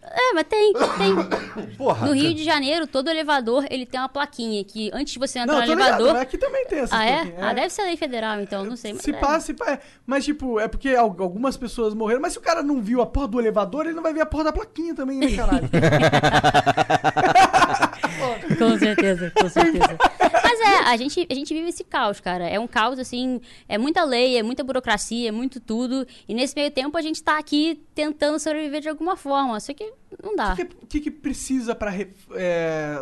É, 0.06 0.34
mas 0.34 0.44
tem, 0.46 0.70
tem. 0.72 1.14
Porra. 1.78 2.06
No 2.06 2.12
Rio 2.12 2.34
de 2.34 2.44
Janeiro, 2.44 2.86
todo 2.86 3.08
elevador, 3.08 3.64
ele 3.70 3.86
tem 3.86 3.98
uma 3.98 4.08
plaquinha 4.08 4.62
que 4.62 4.90
antes 4.92 5.14
de 5.14 5.18
você 5.18 5.38
entrar 5.38 5.54
Não, 5.54 5.60
no 5.62 5.66
ligado, 5.66 5.80
elevador... 5.88 6.12
mas 6.12 6.22
aqui 6.22 6.36
também 6.36 6.66
tem 6.66 6.80
essa 6.80 6.94
Ah, 6.96 7.06
é? 7.06 7.34
Ah, 7.40 7.54
deve 7.54 7.70
ser 7.70 7.84
lei 7.84 7.96
federal, 7.96 8.38
então, 8.38 8.64
não 8.64 8.76
sei. 8.76 8.92
Mas 8.92 9.02
Se 9.02 9.10
é. 9.12 9.14
passa, 9.14 9.46
se 9.46 9.54
pá, 9.54 9.72
é. 9.72 9.80
Mas, 10.06 10.24
tipo, 10.26 10.60
é 10.60 10.68
porque 10.68 10.90
al- 10.90 11.16
algumas 11.18 11.56
pessoas 11.56 11.94
morreram. 11.94 12.20
Mas 12.20 12.34
se 12.34 12.38
o 12.38 12.42
cara 12.42 12.62
não 12.62 12.82
viu 12.82 13.00
a 13.00 13.06
porra 13.06 13.28
do 13.28 13.40
elevador, 13.40 13.86
ele 13.86 13.94
não 13.94 14.02
vai 14.02 14.12
ver 14.12 14.20
a 14.20 14.26
porra 14.26 14.44
da 14.44 14.52
plaquinha 14.52 14.94
também, 14.94 15.18
né, 15.18 15.34
caralho? 15.34 15.70
Com 18.58 18.78
certeza, 18.78 19.32
com 19.34 19.48
certeza. 19.48 19.98
É, 20.74 20.78
a 20.88 20.96
gente, 20.96 21.26
a 21.30 21.34
gente 21.34 21.52
vive 21.54 21.68
esse 21.68 21.84
caos, 21.84 22.20
cara. 22.20 22.48
É 22.48 22.58
um 22.58 22.66
caos, 22.66 22.98
assim, 22.98 23.40
é 23.68 23.78
muita 23.78 24.04
lei, 24.04 24.36
é 24.38 24.42
muita 24.42 24.62
burocracia, 24.64 25.28
é 25.28 25.32
muito 25.32 25.60
tudo. 25.60 26.06
E 26.28 26.34
nesse 26.34 26.54
meio 26.54 26.70
tempo 26.70 26.96
a 26.98 27.02
gente 27.02 27.22
tá 27.22 27.38
aqui 27.38 27.80
tentando 27.94 28.38
sobreviver 28.38 28.80
de 28.80 28.88
alguma 28.88 29.16
forma. 29.16 29.58
Só 29.60 29.72
que 29.72 29.92
não 30.22 30.34
dá. 30.36 30.52
O 30.52 30.56
que, 30.56 30.64
que, 30.64 31.00
que 31.00 31.10
precisa 31.10 31.74
pra 31.74 31.90
re- 31.90 32.12
é, 32.34 32.98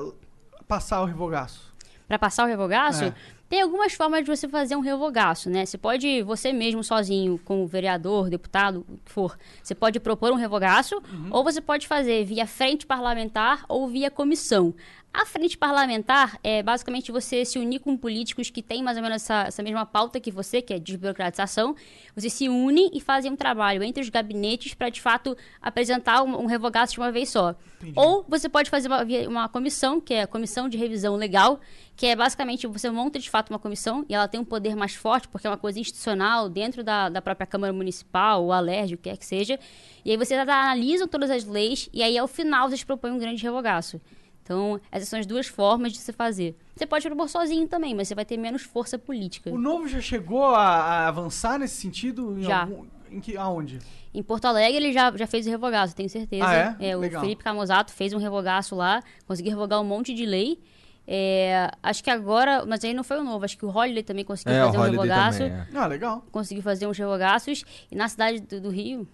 passar 0.69 1.03
o 1.03 1.05
revogaço? 1.05 1.73
Pra 2.09 2.19
passar 2.19 2.45
o 2.45 2.47
revogaço, 2.47 3.05
É. 3.05 3.15
tem 3.49 3.63
algumas 3.63 3.95
formas 3.95 4.23
de 4.25 4.27
você 4.27 4.47
fazer 4.49 4.77
um 4.77 4.81
revogaço, 4.81 5.49
né? 5.49 5.65
Você 5.65 5.79
pode, 5.79 6.23
você 6.23 6.53
mesmo 6.53 6.85
sozinho, 6.85 7.39
com 7.43 7.63
o 7.63 7.67
vereador, 7.67 8.29
deputado, 8.29 8.85
o 8.89 8.99
que 9.05 9.11
for, 9.13 9.39
você 9.63 9.75
pode 9.75 9.99
propor 9.99 10.31
um 10.31 10.35
revogaço, 10.37 10.97
Uhum. 10.97 11.29
ou 11.31 11.43
você 11.43 11.61
pode 11.61 11.87
fazer 11.87 12.25
via 12.25 12.47
frente 12.47 12.85
parlamentar 12.87 13.65
ou 13.69 13.89
via 13.89 14.11
comissão. 14.11 14.75
A 15.15 15.27
frente 15.27 15.59
parlamentar 15.59 16.39
é 16.43 16.63
basicamente 16.63 17.13
você 17.13 17.45
se 17.45 17.59
unir 17.59 17.81
com 17.81 17.95
políticos 17.99 18.49
que 18.49 18.63
têm 18.63 18.83
mais 18.83 18.97
ou 18.97 19.03
menos 19.03 19.17
essa, 19.17 19.43
essa 19.43 19.63
mesma 19.63 19.85
pauta 19.85 20.19
que 20.19 20.31
você, 20.31 20.63
que 20.63 20.73
é 20.73 20.79
desburocratização. 20.79 21.77
Você 22.17 22.31
se 22.31 22.49
unem 22.49 22.91
e 22.95 23.01
fazem 23.01 23.31
um 23.31 23.37
trabalho 23.37 23.83
entre 23.83 24.03
os 24.03 24.09
gabinetes 24.09 24.73
para, 24.73 24.89
de 24.89 25.03
fato, 25.03 25.37
apresentar 25.61 26.23
um, 26.23 26.43
um 26.43 26.47
revogaço 26.47 26.95
de 26.95 27.01
uma 27.01 27.13
vez 27.13 27.29
só. 27.29 27.55
Entendi. 27.83 27.93
Ou 27.95 28.25
você 28.27 28.49
pode 28.49 28.71
fazer 28.71 28.89
uma, 28.89 29.05
uma 29.29 29.49
comissão, 29.51 30.01
que 30.01 30.15
é 30.15 30.23
a 30.23 30.27
Comissão 30.27 30.67
de 30.67 30.79
Revisão 30.79 31.15
Legal, 31.15 31.61
que 31.95 32.07
é 32.07 32.17
basicamente 32.17 32.67
você 32.67 32.91
monta 32.91 33.19
de 33.19 33.29
fato 33.29 33.51
uma 33.51 33.59
comissão 33.59 34.07
e 34.09 34.15
ela 34.15 34.27
tem 34.27 34.41
um 34.41 34.45
poder 34.45 34.75
mais 34.75 34.95
forte, 34.95 35.29
porque 35.29 35.47
é 35.47 35.51
uma 35.51 35.59
coisa 35.59 35.79
institucional 35.79 36.49
dentro 36.49 36.83
da, 36.83 37.11
da 37.11 37.21
própria 37.21 37.47
Câmara 37.47 37.73
Municipal, 37.73 38.45
ou 38.45 38.51
alérgico, 38.51 39.01
o 39.01 39.03
que 39.03 39.11
quer 39.11 39.19
que 39.19 39.27
seja. 39.27 39.61
E 40.07 40.11
aí 40.11 40.17
vocês 40.17 40.41
analisam 40.41 41.07
todas 41.07 41.31
as 41.31 41.45
leis 41.45 41.91
e 41.93 42.03
aí 42.03 42.17
ao 42.17 42.27
final 42.27 42.71
vocês 42.71 42.83
propõem 42.83 43.13
um 43.13 43.19
grande 43.19 43.43
revogaço. 43.43 44.01
Então, 44.43 44.81
essas 44.91 45.09
são 45.09 45.19
as 45.19 45.27
duas 45.27 45.47
formas 45.47 45.93
de 45.93 45.99
se 45.99 46.13
fazer. 46.13 46.57
Você 46.75 46.85
pode 46.87 47.07
propor 47.07 47.29
sozinho 47.29 47.69
também, 47.69 47.95
mas 47.95 48.09
você 48.09 48.15
vai 48.15 48.25
ter 48.25 48.37
menos 48.37 48.63
força 48.63 48.99
política. 48.99 49.51
O 49.51 49.59
novo 49.59 49.87
já 49.87 50.01
chegou 50.01 50.47
a, 50.47 50.61
a 50.67 51.09
avançar 51.09 51.59
nesse 51.59 51.77
sentido? 51.77 52.37
Em 52.39 52.43
Já. 52.43 52.63
Algum, 52.63 52.85
em 53.11 53.21
que, 53.21 53.37
aonde? 53.37 53.79
Em 54.13 54.23
Porto 54.23 54.47
Alegre 54.47 54.77
ele 54.77 54.93
já, 54.93 55.11
já 55.17 55.27
fez 55.27 55.47
o 55.47 55.51
revogaço, 55.51 55.95
tenho 55.95 56.09
certeza. 56.11 56.45
Ah, 56.47 56.77
é? 56.81 56.97
o 56.97 57.01
Legal. 57.01 57.23
Felipe 57.23 57.43
Camusato 57.45 57.93
fez 57.93 58.13
um 58.13 58.19
revogaço 58.19 58.75
lá, 58.75 59.03
conseguiu 59.27 59.53
revogar 59.53 59.81
um 59.81 59.85
monte 59.85 60.13
de 60.13 60.27
lei. 60.27 60.59
É, 61.07 61.71
acho 61.83 62.03
que 62.03 62.11
agora, 62.11 62.65
mas 62.67 62.85
aí 62.85 62.93
não 62.95 63.03
foi 63.05 63.19
o 63.19 63.25
novo, 63.25 63.45
acho 63.45 63.57
que 63.59 63.65
o 63.65 63.69
Holiday 63.77 64.03
também 64.03 64.25
conseguiu 64.25 64.55
É, 64.55 64.63
o 64.65 64.67
fazer 64.73 64.79
um 64.79 64.91
revogaço. 64.91 65.39
também, 65.39 65.53
é. 65.55 65.67
Ah, 65.75 65.87
legal. 65.87 66.25
Conseguiu 66.31 66.63
fazer 66.63 66.87
uns 66.87 66.97
revogaços. 66.99 67.65
E 67.91 67.95
na 67.97 68.09
cidade 68.09 68.41
do, 68.41 68.61
do 68.61 68.71
Rio, 68.71 69.07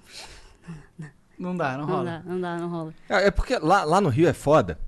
Não 1.39 1.57
dá, 1.57 1.73
não 1.79 1.87
não 1.87 1.95
rola. 1.95 2.05
dá, 2.05 2.23
não 2.25 2.41
dá, 2.41 2.57
não 2.59 2.69
rola. 2.69 2.95
É, 3.09 3.27
é 3.29 3.31
porque 3.31 3.57
lá, 3.59 3.85
lá 3.85 4.01
no 4.01 4.09
Rio 4.09 4.29
é 4.29 4.33
foda. 4.33 4.79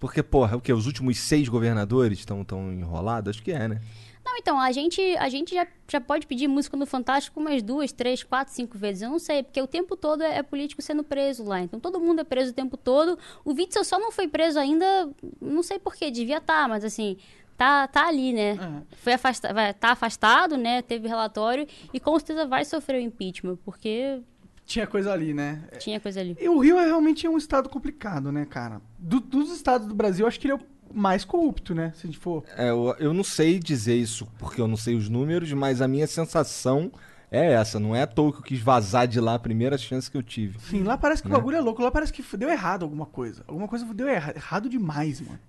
Porque, 0.00 0.22
porra, 0.22 0.56
o 0.56 0.60
quê? 0.60 0.72
Os 0.72 0.86
últimos 0.86 1.18
seis 1.18 1.46
governadores 1.46 2.18
estão 2.18 2.42
tão 2.42 2.72
enrolados? 2.72 3.36
Acho 3.36 3.42
que 3.42 3.52
é, 3.52 3.68
né? 3.68 3.80
Não, 4.24 4.36
então, 4.36 4.58
a 4.58 4.72
gente, 4.72 5.00
a 5.18 5.28
gente 5.28 5.54
já, 5.54 5.66
já 5.90 6.00
pode 6.00 6.26
pedir 6.26 6.48
música 6.48 6.76
no 6.76 6.86
Fantástico 6.86 7.38
umas 7.38 7.62
duas, 7.62 7.92
três, 7.92 8.22
quatro, 8.22 8.52
cinco 8.54 8.78
vezes. 8.78 9.02
Eu 9.02 9.10
não 9.10 9.18
sei, 9.18 9.42
porque 9.42 9.60
o 9.60 9.66
tempo 9.66 9.96
todo 9.96 10.22
é, 10.22 10.38
é 10.38 10.42
político 10.42 10.80
sendo 10.80 11.04
preso 11.04 11.44
lá. 11.44 11.60
Então 11.60 11.78
todo 11.78 12.00
mundo 12.00 12.20
é 12.20 12.24
preso 12.24 12.50
o 12.50 12.54
tempo 12.54 12.76
todo. 12.76 13.18
O 13.44 13.52
Witzel 13.52 13.84
só 13.84 13.98
não 13.98 14.10
foi 14.10 14.26
preso 14.26 14.58
ainda, 14.58 15.10
não 15.40 15.62
sei 15.62 15.78
porquê, 15.78 16.10
devia 16.10 16.38
estar, 16.38 16.68
mas 16.68 16.84
assim, 16.84 17.18
tá, 17.56 17.86
tá 17.88 18.08
ali, 18.08 18.32
né? 18.32 18.50
É. 18.52 18.96
Foi 18.96 19.12
afasta 19.12 19.52
vai, 19.52 19.74
tá 19.74 19.90
afastado, 19.90 20.56
né? 20.56 20.80
Teve 20.80 21.08
relatório 21.08 21.66
e 21.92 22.00
com 22.00 22.18
certeza 22.18 22.46
vai 22.46 22.64
sofrer 22.64 22.98
o 22.98 23.04
impeachment, 23.04 23.56
porque 23.64 24.22
Tinha 24.70 24.86
coisa 24.86 25.12
ali, 25.12 25.34
né? 25.34 25.64
tinha 25.80 25.98
coisa 25.98 26.20
ali. 26.20 26.36
E 26.40 26.48
o 26.48 26.58
Rio 26.60 26.78
é 26.78 26.84
realmente 26.86 27.26
é 27.26 27.30
um 27.30 27.36
estado 27.36 27.68
complicado, 27.68 28.30
né, 28.30 28.44
cara? 28.44 28.80
Do- 28.96 29.18
dos 29.18 29.50
estados 29.50 29.88
do 29.88 29.94
Brasil, 29.96 30.24
acho 30.26 30.38
que 30.38 30.46
ele 30.46 30.52
é 30.54 30.56
o 30.56 30.60
mais 30.94 31.24
corrupto, 31.24 31.74
né? 31.74 31.92
Se 31.96 32.06
a 32.06 32.10
gente 32.10 32.18
for. 32.18 32.44
É, 32.56 32.70
eu, 32.70 32.94
eu 33.00 33.12
não 33.12 33.24
sei 33.24 33.58
dizer 33.58 33.96
isso 33.96 34.28
porque 34.38 34.60
eu 34.60 34.68
não 34.68 34.76
sei 34.76 34.94
os 34.94 35.08
números, 35.08 35.52
mas 35.52 35.80
a 35.82 35.88
minha 35.88 36.06
sensação 36.06 36.92
é 37.32 37.52
essa. 37.52 37.80
Não 37.80 37.96
é 37.96 38.02
à 38.02 38.06
toa 38.06 38.30
que 38.32 38.38
eu 38.38 38.42
quis 38.42 38.60
vazar 38.60 39.08
de 39.08 39.18
lá 39.18 39.34
a 39.34 39.38
primeira 39.40 39.76
chance 39.76 40.08
que 40.08 40.16
eu 40.16 40.22
tive. 40.22 40.60
Sim, 40.60 40.84
lá 40.84 40.96
parece 40.96 41.20
que 41.22 41.28
Né? 41.28 41.34
o 41.34 41.38
bagulho 41.38 41.56
é 41.56 41.60
louco. 41.60 41.82
Lá 41.82 41.90
parece 41.90 42.12
que 42.12 42.22
deu 42.36 42.48
errado 42.48 42.84
alguma 42.84 43.06
coisa. 43.06 43.42
Alguma 43.48 43.66
coisa 43.66 43.84
deu 43.92 44.06
erra- 44.06 44.34
errado 44.36 44.68
demais, 44.68 45.20
mano. 45.20 45.40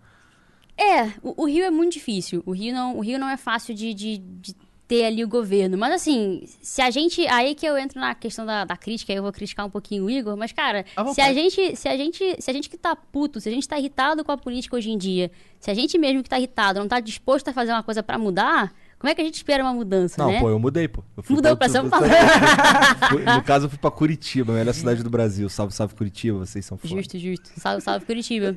É, 0.77 1.03
o, 1.21 1.43
o 1.43 1.45
Rio 1.47 1.63
é 1.65 1.69
muito 1.69 1.93
difícil. 1.93 2.41
O 2.45 2.51
Rio 2.53 2.73
não, 2.73 2.97
o 2.97 3.01
Rio 3.01 3.19
não 3.19 3.29
é 3.29 3.38
fácil 3.38 3.75
de, 3.75 3.93
de, 3.93 4.17
de 4.17 4.55
ter 4.91 5.06
ali 5.06 5.23
o 5.23 5.27
governo. 5.27 5.77
Mas 5.77 5.93
assim, 5.93 6.43
se 6.62 6.82
a 6.82 6.91
gente. 6.91 7.25
Aí 7.27 7.56
que 7.56 7.65
eu 7.65 7.77
entro 7.77 7.97
na 7.97 8.13
questão 8.13 8.45
da, 8.45 8.65
da 8.65 8.75
crítica, 8.75 9.13
aí 9.13 9.17
eu 9.17 9.23
vou 9.23 9.32
criticar 9.32 9.65
um 9.65 9.69
pouquinho 9.69 10.04
o 10.04 10.10
Igor, 10.10 10.36
mas, 10.36 10.51
cara, 10.51 10.86
se 11.13 11.21
a 11.21 11.34
gente. 11.34 11.77
Se 11.77 11.88
a 11.88 11.95
gente. 11.95 12.36
Se 12.41 12.51
a 12.51 12.54
gente 12.54 12.69
que 12.69 12.77
tá 12.77 12.93
puto, 12.93 13.39
se 13.39 13.47
a 13.47 13.51
gente 13.54 13.65
tá 13.65 13.80
irritado 13.80 14.21
com 14.25 14.34
a 14.34 14.38
política 14.38 14.75
hoje 14.75 14.91
em 14.91 14.97
dia, 14.97 15.32
se 15.62 15.71
a 15.71 15.73
gente 15.73 15.97
mesmo 15.97 16.21
que 16.21 16.30
tá 16.30 16.38
irritado 16.38 16.80
não 16.80 16.89
tá 16.89 16.99
disposto 16.99 17.47
a 17.47 17.54
fazer 17.54 17.71
uma 17.71 17.84
coisa 17.84 18.04
pra 18.04 18.17
mudar, 18.17 18.73
como 19.02 19.10
é 19.12 19.16
que 19.16 19.22
a 19.22 19.24
gente 19.26 19.36
espera 19.36 19.64
uma 19.64 19.74
mudança, 19.74 20.22
Não, 20.22 20.32
né? 20.32 20.40
pô, 20.40 20.50
eu 20.50 20.60
mudei, 20.60 20.88
pô. 20.88 21.04
Eu 21.18 21.24
fui 21.24 21.36
Mudou 21.36 21.58
pra 21.58 21.68
outro- 21.68 21.82
São 21.82 21.90
Paulo. 21.90 22.06
No 23.36 23.44
caso, 23.44 23.66
eu 23.66 23.70
fui 23.70 23.78
pra 23.80 23.92
Curitiba, 23.92 24.54
a 24.54 24.56
melhor 24.56 24.74
cidade 24.74 25.04
do 25.04 25.10
Brasil. 25.10 25.50
Salve, 25.50 25.74
salve 25.74 25.96
Curitiba, 25.96 26.38
vocês 26.40 26.64
são 26.66 26.78
foda. 26.78 26.94
Justo, 26.96 27.18
justo. 27.20 27.50
Salve, 27.58 27.82
salve 27.82 28.06
Curitiba. 28.06 28.56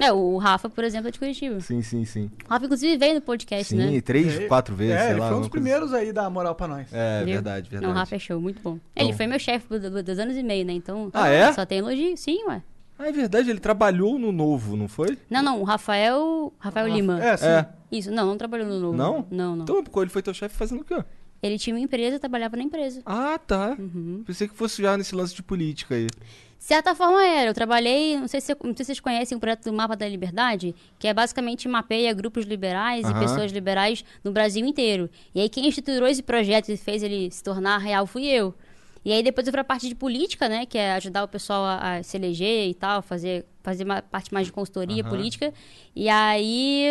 É, 0.00 0.12
o 0.12 0.36
Rafa, 0.38 0.68
por 0.70 0.82
exemplo, 0.84 1.08
é 1.08 1.10
de 1.10 1.18
Curitiba. 1.18 1.60
Sim, 1.60 1.82
sim, 1.82 2.04
sim. 2.04 2.30
O 2.46 2.50
Rafa, 2.50 2.64
inclusive, 2.64 2.96
veio 2.96 3.14
no 3.14 3.20
podcast, 3.20 3.64
Sim, 3.68 3.76
né? 3.76 4.00
três, 4.00 4.40
É, 4.40 4.46
quatro 4.46 4.74
vezes, 4.74 4.94
é, 4.94 4.98
sei 5.02 5.10
ele 5.10 5.20
lá. 5.20 5.28
foi 5.28 5.36
um 5.36 5.40
dos 5.40 5.48
coisa 5.48 5.50
primeiros 5.50 5.92
aí 5.92 6.12
da 6.12 6.28
moral 6.30 6.54
pra 6.54 6.66
nós. 6.68 6.86
É, 6.92 7.18
Viu? 7.24 7.34
verdade, 7.34 7.68
verdade. 7.68 7.86
Não, 7.86 7.92
o 7.94 7.98
Rafa 7.98 8.16
é 8.16 8.18
show, 8.18 8.40
muito 8.40 8.60
bom. 8.62 8.78
Ele 8.96 9.12
foi 9.12 9.26
meu 9.26 9.38
chefe 9.38 9.66
por 9.66 9.78
do- 9.78 10.02
dois 10.02 10.18
anos 10.18 10.36
e 10.36 10.42
meio, 10.42 10.64
né? 10.64 10.72
Então. 10.72 11.10
Ah, 11.12 11.28
é? 11.28 11.52
Só 11.52 11.66
tem 11.66 11.78
elogio. 11.78 12.16
Sim, 12.16 12.44
ué. 12.46 12.62
Ah, 12.98 13.08
é 13.08 13.12
verdade, 13.12 13.50
ele 13.50 13.58
trabalhou 13.58 14.18
no 14.18 14.30
Novo, 14.30 14.76
não 14.76 14.86
foi? 14.86 15.18
Não, 15.28 15.42
não, 15.42 15.60
o 15.60 15.64
Rafael. 15.64 16.52
Rafael 16.58 16.88
Lima. 16.88 17.22
É, 17.22 17.36
sim. 17.36 17.46
É. 17.46 17.68
Isso, 17.90 18.10
não, 18.10 18.26
não 18.26 18.38
trabalhou 18.38 18.66
no 18.66 18.80
novo. 18.80 18.96
Não? 18.96 19.26
Não, 19.30 19.56
não. 19.56 19.62
Então, 19.64 19.82
ele 19.96 20.10
foi 20.10 20.22
teu 20.22 20.32
chefe 20.32 20.56
fazendo 20.56 20.80
o 20.80 20.84
quê? 20.84 21.04
Ele 21.42 21.58
tinha 21.58 21.74
uma 21.74 21.80
empresa, 21.82 22.18
trabalhava 22.18 22.56
na 22.56 22.62
empresa. 22.62 23.02
Ah, 23.04 23.38
tá. 23.38 23.76
Uhum. 23.78 24.22
Pensei 24.24 24.46
que 24.46 24.54
fosse 24.54 24.80
já 24.80 24.96
nesse 24.96 25.14
lance 25.14 25.34
de 25.34 25.42
política 25.42 25.96
aí. 25.96 26.06
Certa 26.56 26.94
forma 26.94 27.20
era. 27.24 27.50
Eu 27.50 27.54
trabalhei, 27.54 28.16
não 28.16 28.28
sei 28.28 28.40
se, 28.40 28.56
não 28.62 28.76
sei 28.76 28.76
se 28.76 28.84
vocês 28.84 29.00
conhecem 29.00 29.36
o 29.36 29.40
projeto 29.40 29.64
do 29.64 29.72
Mapa 29.72 29.96
da 29.96 30.08
Liberdade, 30.08 30.72
que 30.96 31.08
é 31.08 31.12
basicamente 31.12 31.66
mapeia 31.66 32.14
grupos 32.14 32.44
liberais 32.44 33.04
e 33.04 33.10
Aham. 33.10 33.18
pessoas 33.18 33.50
liberais 33.50 34.04
no 34.22 34.30
Brasil 34.30 34.64
inteiro. 34.64 35.10
E 35.34 35.40
aí 35.40 35.48
quem 35.48 35.68
estruturou 35.68 36.08
esse 36.08 36.22
projeto 36.22 36.68
e 36.68 36.76
fez 36.76 37.02
ele 37.02 37.28
se 37.32 37.42
tornar 37.42 37.78
real 37.78 38.06
fui 38.06 38.26
eu. 38.26 38.54
E 39.04 39.12
aí 39.12 39.22
depois 39.22 39.46
eu 39.46 39.52
fui 39.52 39.56
pra 39.56 39.64
parte 39.64 39.88
de 39.88 39.94
política, 39.94 40.48
né? 40.48 40.64
Que 40.64 40.78
é 40.78 40.92
ajudar 40.92 41.24
o 41.24 41.28
pessoal 41.28 41.64
a, 41.64 41.96
a 41.96 42.02
se 42.02 42.16
eleger 42.16 42.68
e 42.68 42.74
tal, 42.74 43.02
fazer, 43.02 43.44
fazer 43.62 43.84
uma 43.84 44.00
parte 44.00 44.32
mais 44.32 44.46
de 44.46 44.52
consultoria 44.52 45.02
Aham. 45.02 45.10
política. 45.10 45.52
E 45.94 46.08
aí. 46.08 46.86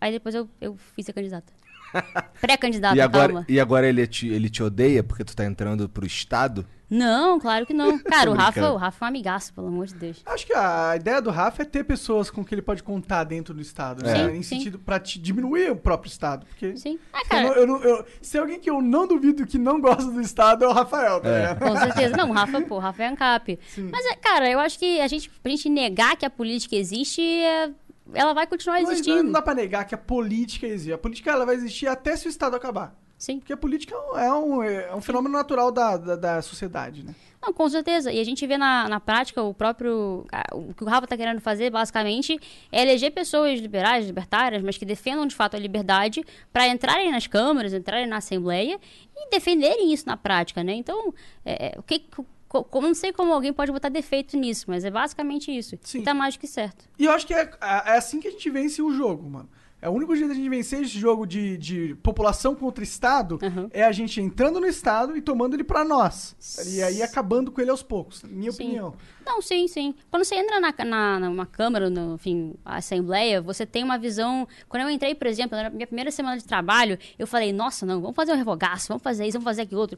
Aí 0.00 0.12
depois 0.12 0.34
eu, 0.34 0.48
eu 0.60 0.76
fiz 0.94 1.08
a 1.08 1.12
candidata. 1.12 1.52
Pré-candidata, 2.40 2.96
e, 2.96 3.00
agora, 3.00 3.32
calma. 3.32 3.44
e 3.48 3.60
agora 3.60 3.88
ele 3.88 4.06
te, 4.06 4.28
ele 4.28 4.50
te 4.50 4.62
odeia 4.62 5.02
porque 5.02 5.24
tu 5.24 5.34
tá 5.34 5.44
entrando 5.44 5.88
pro 5.88 6.06
Estado? 6.06 6.66
Não, 6.88 7.40
claro 7.40 7.66
que 7.66 7.74
não. 7.74 7.98
Cara, 8.04 8.30
o 8.30 8.34
Rafa, 8.34 8.70
o 8.70 8.76
Rafa 8.76 9.04
é 9.04 9.06
um 9.06 9.08
amigaço, 9.08 9.52
pelo 9.52 9.66
amor 9.66 9.86
de 9.86 9.94
Deus. 9.94 10.22
Acho 10.24 10.46
que 10.46 10.54
a 10.54 10.94
ideia 10.96 11.20
do 11.20 11.30
Rafa 11.30 11.62
é 11.62 11.64
ter 11.64 11.82
pessoas 11.84 12.30
com 12.30 12.44
que 12.44 12.54
ele 12.54 12.62
pode 12.62 12.82
contar 12.82 13.24
dentro 13.24 13.52
do 13.52 13.60
Estado, 13.60 14.04
né? 14.04 14.14
Sim, 14.14 14.36
em 14.36 14.42
sim. 14.42 14.56
sentido 14.58 14.78
pra 14.78 15.00
te 15.00 15.18
diminuir 15.18 15.70
o 15.72 15.76
próprio 15.76 16.08
Estado. 16.08 16.46
Porque 16.46 16.76
Sim. 16.76 16.98
Ah, 17.12 17.20
eu 17.22 17.28
cara, 17.28 17.42
não- 17.48 17.54
eu 17.54 17.66
não- 17.66 17.82
eu- 17.82 18.04
se 18.22 18.36
é 18.36 18.40
alguém 18.40 18.60
que 18.60 18.70
eu 18.70 18.80
não 18.80 19.06
duvido 19.06 19.44
que 19.46 19.58
não 19.58 19.80
gosta 19.80 20.10
do 20.10 20.20
Estado 20.20 20.64
é 20.64 20.68
o 20.68 20.72
Rafael, 20.72 21.20
tá 21.20 21.28
É. 21.28 21.38
ligado? 21.40 21.58
Com 21.58 21.76
certeza. 21.76 22.16
Não, 22.16 22.30
o 22.30 22.32
Rafa, 22.32 22.60
pô, 22.62 22.76
o 22.76 22.78
Rafa 22.78 23.02
é 23.02 23.06
ANCAP. 23.08 23.58
Mas, 23.90 24.06
é, 24.06 24.14
cara, 24.14 24.48
eu 24.50 24.60
acho 24.60 24.78
que 24.78 25.00
a 25.00 25.08
gente, 25.08 25.28
pra 25.28 25.50
gente 25.50 25.68
negar 25.68 26.16
que 26.16 26.24
a 26.24 26.30
política 26.30 26.76
existe, 26.76 27.20
é- 27.20 27.70
ela 28.14 28.32
vai 28.32 28.46
continuar 28.46 28.80
Mas 28.80 28.90
existindo. 28.90 29.24
não 29.24 29.32
dá 29.32 29.42
pra 29.42 29.54
negar 29.54 29.84
que 29.84 29.94
a 29.94 29.98
política 29.98 30.66
existe. 30.68 30.92
A 30.92 30.98
política 30.98 31.32
ela 31.32 31.44
vai 31.44 31.56
existir 31.56 31.88
até 31.88 32.14
se 32.16 32.28
o 32.28 32.30
Estado 32.30 32.54
acabar. 32.54 32.94
Sim. 33.18 33.38
Porque 33.38 33.52
a 33.52 33.56
política 33.56 33.94
é 34.16 34.32
um, 34.32 34.62
é 34.62 34.94
um 34.94 35.00
fenômeno 35.00 35.32
natural 35.34 35.72
da, 35.72 35.96
da, 35.96 36.16
da 36.16 36.42
sociedade, 36.42 37.02
né? 37.02 37.14
Não, 37.42 37.52
com 37.52 37.68
certeza. 37.68 38.12
E 38.12 38.20
a 38.20 38.24
gente 38.24 38.46
vê 38.46 38.58
na, 38.58 38.88
na 38.88 38.98
prática 39.00 39.42
o 39.42 39.54
próprio. 39.54 40.26
O 40.52 40.74
que 40.74 40.82
o 40.82 40.86
Rafa 40.86 41.04
está 41.04 41.16
querendo 41.16 41.40
fazer, 41.40 41.70
basicamente, 41.70 42.38
é 42.72 42.82
eleger 42.82 43.12
pessoas 43.12 43.60
liberais, 43.60 44.04
libertárias, 44.06 44.62
mas 44.62 44.76
que 44.76 44.84
defendam 44.84 45.26
de 45.26 45.34
fato 45.34 45.54
a 45.56 45.58
liberdade 45.58 46.24
para 46.52 46.66
entrarem 46.68 47.10
nas 47.10 47.26
câmaras, 47.26 47.72
entrarem 47.72 48.06
na 48.06 48.16
Assembleia 48.18 48.78
e 49.16 49.30
defenderem 49.30 49.92
isso 49.92 50.06
na 50.06 50.16
prática, 50.16 50.62
né? 50.64 50.74
Então, 50.74 51.14
é, 51.44 51.68
é, 51.76 51.78
o 51.78 51.82
que. 51.82 52.00
co- 52.48 52.64
co- 52.64 52.80
não 52.80 52.94
sei 52.94 53.12
como 53.12 53.32
alguém 53.32 53.52
pode 53.52 53.70
botar 53.72 53.88
defeito 53.88 54.36
nisso, 54.36 54.64
mas 54.68 54.84
é 54.84 54.90
basicamente 54.90 55.56
isso. 55.56 55.78
Sim. 55.82 56.00
E 56.00 56.02
tá 56.02 56.12
mais 56.12 56.34
do 56.34 56.40
que 56.40 56.46
certo. 56.46 56.84
E 56.98 57.04
eu 57.04 57.12
acho 57.12 57.26
que 57.26 57.32
é, 57.34 57.50
é 57.60 57.96
assim 57.96 58.18
que 58.20 58.28
a 58.28 58.30
gente 58.30 58.50
vence 58.50 58.82
o 58.82 58.92
jogo, 58.92 59.28
mano. 59.28 59.48
É 59.86 59.88
o 59.88 59.92
único 59.92 60.16
jeito 60.16 60.30
de 60.30 60.32
a 60.32 60.42
gente 60.42 60.50
vencer 60.50 60.82
esse 60.82 60.98
jogo 60.98 61.24
de, 61.24 61.56
de 61.56 61.94
população 62.02 62.56
contra 62.56 62.82
Estado 62.82 63.38
Uhum. 63.40 63.68
é 63.72 63.84
a 63.84 63.92
gente 63.92 64.20
entrando 64.20 64.58
no 64.58 64.66
Estado 64.66 65.16
e 65.16 65.22
tomando 65.22 65.54
ele 65.54 65.62
pra 65.62 65.84
nós. 65.84 66.34
E 66.66 66.82
aí 66.82 67.00
acabando 67.02 67.52
com 67.52 67.60
ele 67.60 67.70
aos 67.70 67.84
poucos, 67.84 68.24
minha 68.24 68.50
Sim. 68.50 68.64
opinião. 68.64 68.94
Não, 69.24 69.40
sim, 69.40 69.68
sim. 69.68 69.94
Quando 70.10 70.24
você 70.24 70.34
entra 70.34 70.58
na, 70.58 70.74
na, 70.84 71.20
numa 71.20 71.46
Câmara, 71.46 71.88
no, 71.88 72.16
enfim, 72.16 72.54
Assembleia, 72.64 73.40
você 73.40 73.64
tem 73.64 73.84
uma 73.84 73.96
visão. 73.96 74.48
Quando 74.68 74.82
eu 74.82 74.90
entrei, 74.90 75.14
por 75.14 75.28
exemplo, 75.28 75.56
na 75.56 75.70
minha 75.70 75.86
primeira 75.86 76.10
semana 76.10 76.36
de 76.36 76.44
trabalho, 76.44 76.98
eu 77.16 77.24
falei, 77.28 77.52
nossa, 77.52 77.86
não, 77.86 78.00
vamos 78.00 78.16
fazer 78.16 78.32
um 78.32 78.36
revogaço, 78.36 78.88
vamos 78.88 79.04
fazer 79.04 79.24
isso, 79.24 79.34
vamos 79.34 79.44
fazer 79.44 79.62
aquilo 79.62 79.80
outro. 79.82 79.96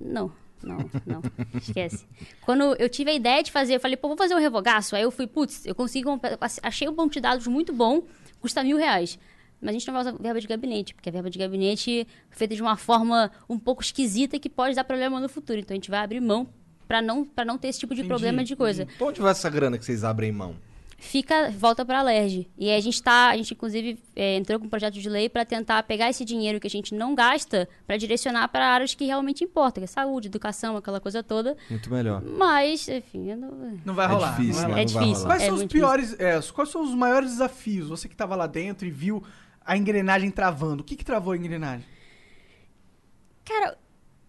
Não. 0.00 0.30
Não, 0.62 0.78
não, 1.06 1.20
esquece. 1.60 2.06
Quando 2.42 2.74
eu 2.78 2.88
tive 2.88 3.10
a 3.10 3.14
ideia 3.14 3.42
de 3.42 3.52
fazer, 3.52 3.76
eu 3.76 3.80
falei, 3.80 3.96
pô, 3.98 4.08
vou 4.08 4.16
fazer 4.16 4.34
um 4.34 4.38
revogaço. 4.38 4.96
Aí 4.96 5.02
eu 5.02 5.10
fui, 5.10 5.26
putz, 5.26 5.64
eu 5.66 5.74
consigo, 5.74 6.10
comprar- 6.10 6.38
achei 6.62 6.88
um 6.88 6.92
banco 6.94 7.12
de 7.12 7.20
dados 7.20 7.46
muito 7.46 7.70
bom, 7.70 8.02
custa 8.44 8.62
mil 8.62 8.76
reais. 8.76 9.18
Mas 9.58 9.70
a 9.70 9.72
gente 9.72 9.86
não 9.86 9.94
vai 9.94 10.02
usar 10.02 10.12
verba 10.12 10.38
de 10.38 10.46
gabinete, 10.46 10.94
porque 10.94 11.08
a 11.08 11.12
verba 11.12 11.30
de 11.30 11.38
gabinete 11.38 12.06
é 12.30 12.36
feita 12.36 12.54
de 12.54 12.60
uma 12.60 12.76
forma 12.76 13.30
um 13.48 13.58
pouco 13.58 13.82
esquisita 13.82 14.38
que 14.38 14.50
pode 14.50 14.76
dar 14.76 14.84
problema 14.84 15.18
no 15.18 15.30
futuro. 15.30 15.58
Então 15.58 15.74
a 15.74 15.76
gente 15.76 15.90
vai 15.90 16.00
abrir 16.00 16.20
mão 16.20 16.46
para 16.86 17.00
não, 17.00 17.24
pra 17.24 17.42
não 17.42 17.56
ter 17.56 17.68
esse 17.68 17.80
tipo 17.80 17.94
de 17.94 18.02
Entendi, 18.02 18.08
problema 18.08 18.44
de 18.44 18.54
coisa. 18.54 18.86
Pra 18.98 19.06
onde 19.06 19.22
vai 19.22 19.30
essa 19.30 19.48
grana 19.48 19.78
que 19.78 19.84
vocês 19.86 20.04
abrem 20.04 20.30
mão? 20.30 20.56
Fica, 21.04 21.50
volta 21.50 21.84
para 21.84 22.00
a 22.00 22.02
LERJ. 22.02 22.48
E 22.58 22.70
aí 22.70 22.76
a 22.76 22.80
gente 22.80 23.02
tá, 23.02 23.30
a 23.30 23.36
gente 23.36 23.52
inclusive 23.54 23.98
é, 24.16 24.36
entrou 24.36 24.58
com 24.58 24.66
um 24.66 24.68
projeto 24.68 24.94
de 24.94 25.08
lei 25.08 25.28
para 25.28 25.44
tentar 25.44 25.82
pegar 25.82 26.08
esse 26.10 26.24
dinheiro 26.24 26.58
que 26.58 26.66
a 26.66 26.70
gente 26.70 26.94
não 26.94 27.14
gasta 27.14 27.68
para 27.86 27.96
direcionar 27.96 28.48
para 28.48 28.66
áreas 28.66 28.94
que 28.94 29.04
realmente 29.04 29.44
importam, 29.44 29.80
que 29.82 29.84
é 29.84 29.86
saúde, 29.86 30.28
educação, 30.28 30.76
aquela 30.76 31.00
coisa 31.00 31.22
toda. 31.22 31.56
Muito 31.70 31.90
melhor. 31.90 32.22
Mas, 32.22 32.88
enfim, 32.88 33.34
não... 33.34 33.78
Não 33.84 33.94
vai 33.94 34.06
É 34.06 34.08
rolar. 34.08 34.30
difícil, 34.30 34.62
não 34.62 34.70
vai 34.70 34.84
né? 34.84 34.90
rolar. 34.92 35.02
é 35.02 35.06
difícil. 35.06 35.26
Quais 35.26 35.42
é 35.42 35.46
são 35.46 35.54
os 35.54 35.64
piores, 35.64 36.16
é, 36.18 36.40
quais 36.52 36.70
são 36.70 36.82
os 36.82 36.94
maiores 36.94 37.30
desafios? 37.30 37.88
Você 37.88 38.08
que 38.08 38.16
tava 38.16 38.34
lá 38.34 38.46
dentro 38.46 38.86
e 38.86 38.90
viu 38.90 39.22
a 39.64 39.76
engrenagem 39.76 40.30
travando. 40.30 40.82
O 40.82 40.84
que 40.84 40.96
que 40.96 41.04
travou 41.04 41.32
a 41.32 41.36
engrenagem? 41.36 41.86
Cara, 43.44 43.76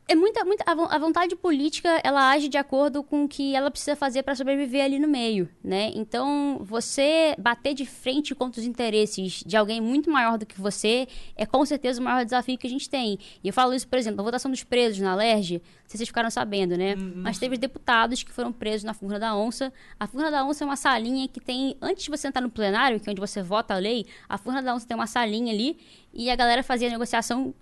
é 0.07 0.13
muita, 0.13 0.45
muita 0.45 0.63
a 0.69 0.75
vo- 0.75 0.87
a 0.89 0.97
vontade 0.99 1.35
política, 1.35 1.99
ela 2.03 2.29
age 2.29 2.47
de 2.47 2.57
acordo 2.57 3.01
com 3.03 3.23
o 3.23 3.27
que 3.27 3.55
ela 3.55 3.71
precisa 3.71 3.95
fazer 3.95 4.21
para 4.23 4.35
sobreviver 4.35 4.83
ali 4.85 4.99
no 4.99 5.07
meio, 5.07 5.49
né? 5.63 5.91
Então, 5.95 6.59
você 6.61 7.35
bater 7.39 7.73
de 7.73 7.85
frente 7.85 8.35
contra 8.35 8.61
os 8.61 8.67
interesses 8.67 9.43
de 9.45 9.57
alguém 9.57 9.81
muito 9.81 10.11
maior 10.11 10.37
do 10.37 10.45
que 10.45 10.61
você 10.61 11.07
é 11.35 11.45
com 11.45 11.65
certeza 11.65 11.99
o 11.99 12.03
maior 12.03 12.23
desafio 12.23 12.57
que 12.57 12.67
a 12.67 12.69
gente 12.69 12.89
tem. 12.89 13.17
E 13.43 13.47
eu 13.47 13.53
falo 13.53 13.73
isso, 13.73 13.87
por 13.87 13.97
exemplo, 13.97 14.17
na 14.17 14.23
votação 14.23 14.51
dos 14.51 14.63
presos 14.63 14.99
na 14.99 15.15
LERJ, 15.15 15.55
não 15.55 15.61
sei 15.61 15.71
se 15.87 15.97
vocês 15.97 16.09
ficaram 16.09 16.29
sabendo, 16.29 16.77
né? 16.77 16.95
Mas 16.95 17.39
teve 17.39 17.57
deputados 17.57 18.21
que 18.23 18.31
foram 18.31 18.51
presos 18.51 18.83
na 18.83 18.93
Furna 18.93 19.19
da 19.19 19.35
Onça. 19.35 19.71
A 19.99 20.05
Furna 20.07 20.29
da 20.29 20.45
Onça 20.45 20.63
é 20.63 20.65
uma 20.67 20.75
salinha 20.75 21.27
que 21.27 21.39
tem, 21.39 21.75
antes 21.81 22.03
de 22.03 22.09
você 22.11 22.27
entrar 22.27 22.41
no 22.41 22.49
plenário, 22.49 22.99
que 22.99 23.09
é 23.09 23.11
onde 23.11 23.19
você 23.21 23.41
vota 23.41 23.73
a 23.73 23.77
lei, 23.77 24.05
a 24.29 24.37
Furna 24.37 24.61
da 24.61 24.73
Onça 24.75 24.87
tem 24.87 24.95
uma 24.95 25.07
salinha 25.07 25.51
ali 25.53 25.77
e 26.13 26.29
a 26.29 26.35
galera 26.35 26.61
fazia 26.63 26.89
negociação 26.89 27.53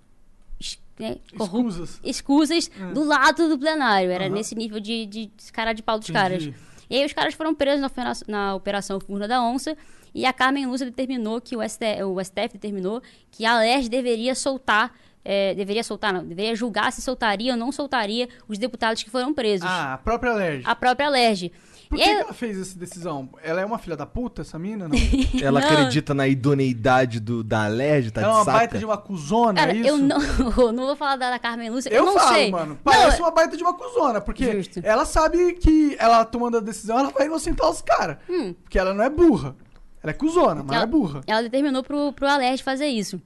né, 0.99 1.17
Escusas. 1.33 1.99
escusas 2.03 2.71
do 2.93 3.03
lado 3.03 3.49
do 3.49 3.57
plenário. 3.57 4.11
Era 4.11 4.25
Aham. 4.25 4.33
nesse 4.35 4.55
nível 4.55 4.79
de, 4.79 5.05
de 5.05 5.31
cara 5.51 5.73
de 5.73 5.81
pau 5.83 5.97
dos 5.99 6.09
Entendi. 6.09 6.51
caras. 6.51 6.73
E 6.89 6.95
aí 6.97 7.05
os 7.05 7.13
caras 7.13 7.33
foram 7.33 7.55
presos 7.55 7.81
na, 7.81 8.13
na 8.27 8.55
Operação 8.55 8.99
Furna 8.99 9.27
da 9.27 9.41
Onça 9.41 9.75
e 10.13 10.25
a 10.25 10.33
Carmen 10.33 10.67
Lúcia 10.67 10.85
determinou 10.85 11.41
que 11.41 11.55
o 11.57 11.67
STF, 11.67 12.03
o 12.03 12.23
STF 12.23 12.49
determinou 12.53 13.01
que 13.31 13.45
a 13.45 13.57
LERJ 13.57 13.89
deveria 13.89 14.35
soltar, 14.35 14.93
é, 15.25 15.55
deveria 15.55 15.83
soltar, 15.83 16.13
não, 16.13 16.23
deveria 16.23 16.53
julgar 16.55 16.91
se 16.91 17.01
soltaria 17.01 17.53
ou 17.53 17.57
não 17.57 17.71
soltaria 17.71 18.29
os 18.47 18.57
deputados 18.59 19.01
que 19.01 19.09
foram 19.09 19.33
presos. 19.33 19.67
Ah, 19.67 19.93
a 19.93 19.97
própria 19.97 20.33
LERJ. 20.33 20.63
A 20.65 20.75
própria 20.75 21.09
LERJ. 21.09 21.51
Por 21.93 22.03
que, 22.03 22.09
aí- 22.09 22.15
que 22.17 22.21
ela 22.23 22.33
fez 22.33 22.59
essa 22.59 22.77
decisão? 22.77 23.29
Ela 23.43 23.61
é 23.61 23.65
uma 23.65 23.77
filha 23.77 23.95
da 23.95 24.05
puta, 24.05 24.41
essa 24.41 24.57
mina? 24.59 24.87
Não? 24.87 24.95
Ela 25.41 25.59
Não. 25.59 25.67
acredita 25.67 26.13
na 26.13 26.27
idoneidade 26.27 27.19
do, 27.19 27.43
da 27.43 27.65
Alerj, 27.65 28.11
tá 28.11 28.21
ela 28.21 28.29
é 28.29 28.31
de 28.33 28.37
uma 28.39 28.45
saca? 28.45 28.57
baita 28.57 28.77
de 28.77 28.85
uma 28.85 28.97
cuzona, 28.97 29.53
Cara, 29.53 29.71
é 29.71 29.75
isso? 29.75 29.87
eu 29.89 29.97
não, 29.97 30.71
não 30.71 30.85
vou 30.87 30.95
falar 30.95 31.15
da, 31.17 31.29
da 31.29 31.39
Carmen 31.39 31.69
Lúcia, 31.69 31.89
eu, 31.89 31.97
Eu, 31.97 32.05
não 32.05 32.13
falo, 32.19 32.33
sei. 32.35 32.51
mano. 32.51 32.69
Não, 32.83 32.93
Parece 32.93 33.21
uma 33.21 33.31
baita 33.31 33.55
de 33.57 33.63
uma 33.63 33.73
cuzona, 33.73 34.19
porque 34.21 34.51
Justo. 34.51 34.79
ela 34.83 35.05
sabe 35.05 35.53
que 35.53 35.95
ela 35.99 36.23
tomando 36.25 36.57
a 36.57 36.59
decisão, 36.59 36.97
ela 36.99 37.09
vai 37.09 37.25
inocentar 37.27 37.69
os 37.69 37.81
caras. 37.81 38.17
Hum. 38.29 38.53
Porque 38.63 38.77
ela 38.79 38.93
não 38.93 39.03
é 39.03 39.09
burra. 39.09 39.55
Ela 40.01 40.11
é 40.11 40.13
cuzona, 40.13 40.55
mas 40.63 40.67
ela, 40.67 40.75
ela 40.75 40.83
é 40.83 40.87
burra. 40.87 41.21
ela 41.27 41.41
determinou 41.43 41.83
pro, 41.83 42.11
pro 42.13 42.27
Alerj 42.27 42.61
fazer 42.63 42.87
isso. 42.87 43.21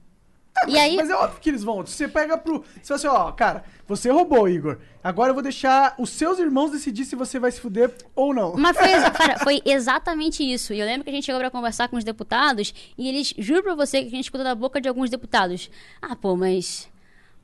E 0.68 0.78
aí, 0.78 0.96
Mas 0.96 1.10
é 1.10 1.16
óbvio 1.16 1.40
que 1.40 1.50
eles 1.50 1.64
vão. 1.64 1.86
Se 1.86 1.94
você 1.94 2.08
pega 2.08 2.38
pro. 2.38 2.64
Se 2.82 2.92
você, 2.92 3.08
ó, 3.08 3.32
cara, 3.32 3.64
você 3.88 4.10
roubou, 4.12 4.48
Igor. 4.50 4.78
Agora 5.04 5.30
eu 5.30 5.34
vou 5.34 5.44
deixar 5.44 5.96
os 5.98 6.10
seus 6.10 6.40
irmãos 6.40 6.72
decidir 6.72 7.06
se 7.06 7.16
você 7.16 7.40
vai 7.40 7.52
se 7.52 7.62
fuder 7.62 7.94
ou 8.16 8.34
não. 8.34 8.54
Mas 8.58 8.76
foi, 8.78 8.90
cara, 9.12 9.40
foi 9.40 9.62
exatamente 9.66 10.44
isso. 10.44 10.74
E 10.74 10.80
eu 10.80 10.86
lembro 10.86 11.04
que 11.04 11.10
a 11.10 11.14
gente 11.14 11.26
chegou 11.26 11.40
pra 11.40 11.50
conversar 11.52 11.88
com 11.88 11.96
os 11.96 12.04
deputados 12.04 12.74
e 12.98 13.08
eles, 13.08 13.34
juro 13.38 13.64
pra 13.64 13.76
você 13.76 14.02
que 14.02 14.08
a 14.08 14.12
gente 14.12 14.26
escutou 14.26 14.44
da 14.44 14.56
boca 14.56 14.82
de 14.82 14.90
alguns 14.90 15.10
deputados. 15.10 15.70
Ah, 16.02 16.16
pô, 16.16 16.36
mas. 16.36 16.90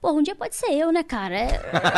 Pô, 0.01 0.11
um 0.11 0.22
dia 0.22 0.36
pode 0.36 0.53
ser 0.53 0.74
eu, 0.74 0.91
né, 0.91 1.01
cara? 1.01 1.34
É, 1.34 1.45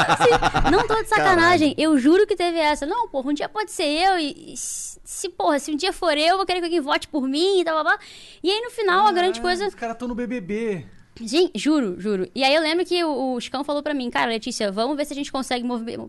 assim, 0.07 0.70
não 0.72 0.86
tô 0.86 1.01
de 1.01 1.09
sacanagem. 1.09 1.74
Eu 1.76 1.97
juro 1.97 2.28
que 2.28 2.36
teve 2.36 2.59
essa. 2.59 2.86
Não, 2.86 3.07
porra, 3.07 3.32
um 3.32 3.34
dia 3.34 3.49
pode 3.49 3.72
ser 3.72 3.86
eu 3.86 4.20
e. 4.20 4.53
e 4.53 4.57
se, 4.57 5.28
porra, 5.30 5.57
se 5.57 5.72
um 5.72 5.76
dia 5.76 5.91
for 5.91 6.16
eu, 6.16 6.26
eu 6.28 6.38
vou 6.38 6.45
querer 6.45 6.59
que 6.59 6.66
alguém 6.66 6.82
vote 6.82 7.07
por 7.07 7.28
mim 7.28 7.61
e 7.61 7.63
tal, 7.63 7.74
blá, 7.74 7.95
blá. 7.95 7.99
E 8.43 8.51
aí, 8.51 8.61
no 8.61 8.70
final, 8.70 9.07
a 9.07 9.11
grande 9.11 9.39
Ah, 9.39 9.41
coisa. 9.41 9.66
Os 9.66 9.74
caras 9.74 9.95
estão 9.95 10.07
no 10.07 10.13
BBB. 10.13 10.86
Gente, 11.22 11.57
juro, 11.57 11.99
juro. 11.99 12.28
E 12.36 12.43
aí 12.43 12.53
eu 12.53 12.61
lembro 12.61 12.86
que 12.86 13.01
o, 13.03 13.36
o 13.36 13.39
Chicão 13.39 13.63
falou 13.63 13.82
pra 13.82 13.93
mim, 13.93 14.09
cara, 14.09 14.32
Letícia, 14.32 14.70
vamos 14.70 14.97
ver 14.97 15.05
se 15.05 15.13
a 15.13 15.16
gente 15.16 15.32
consegue 15.32 15.63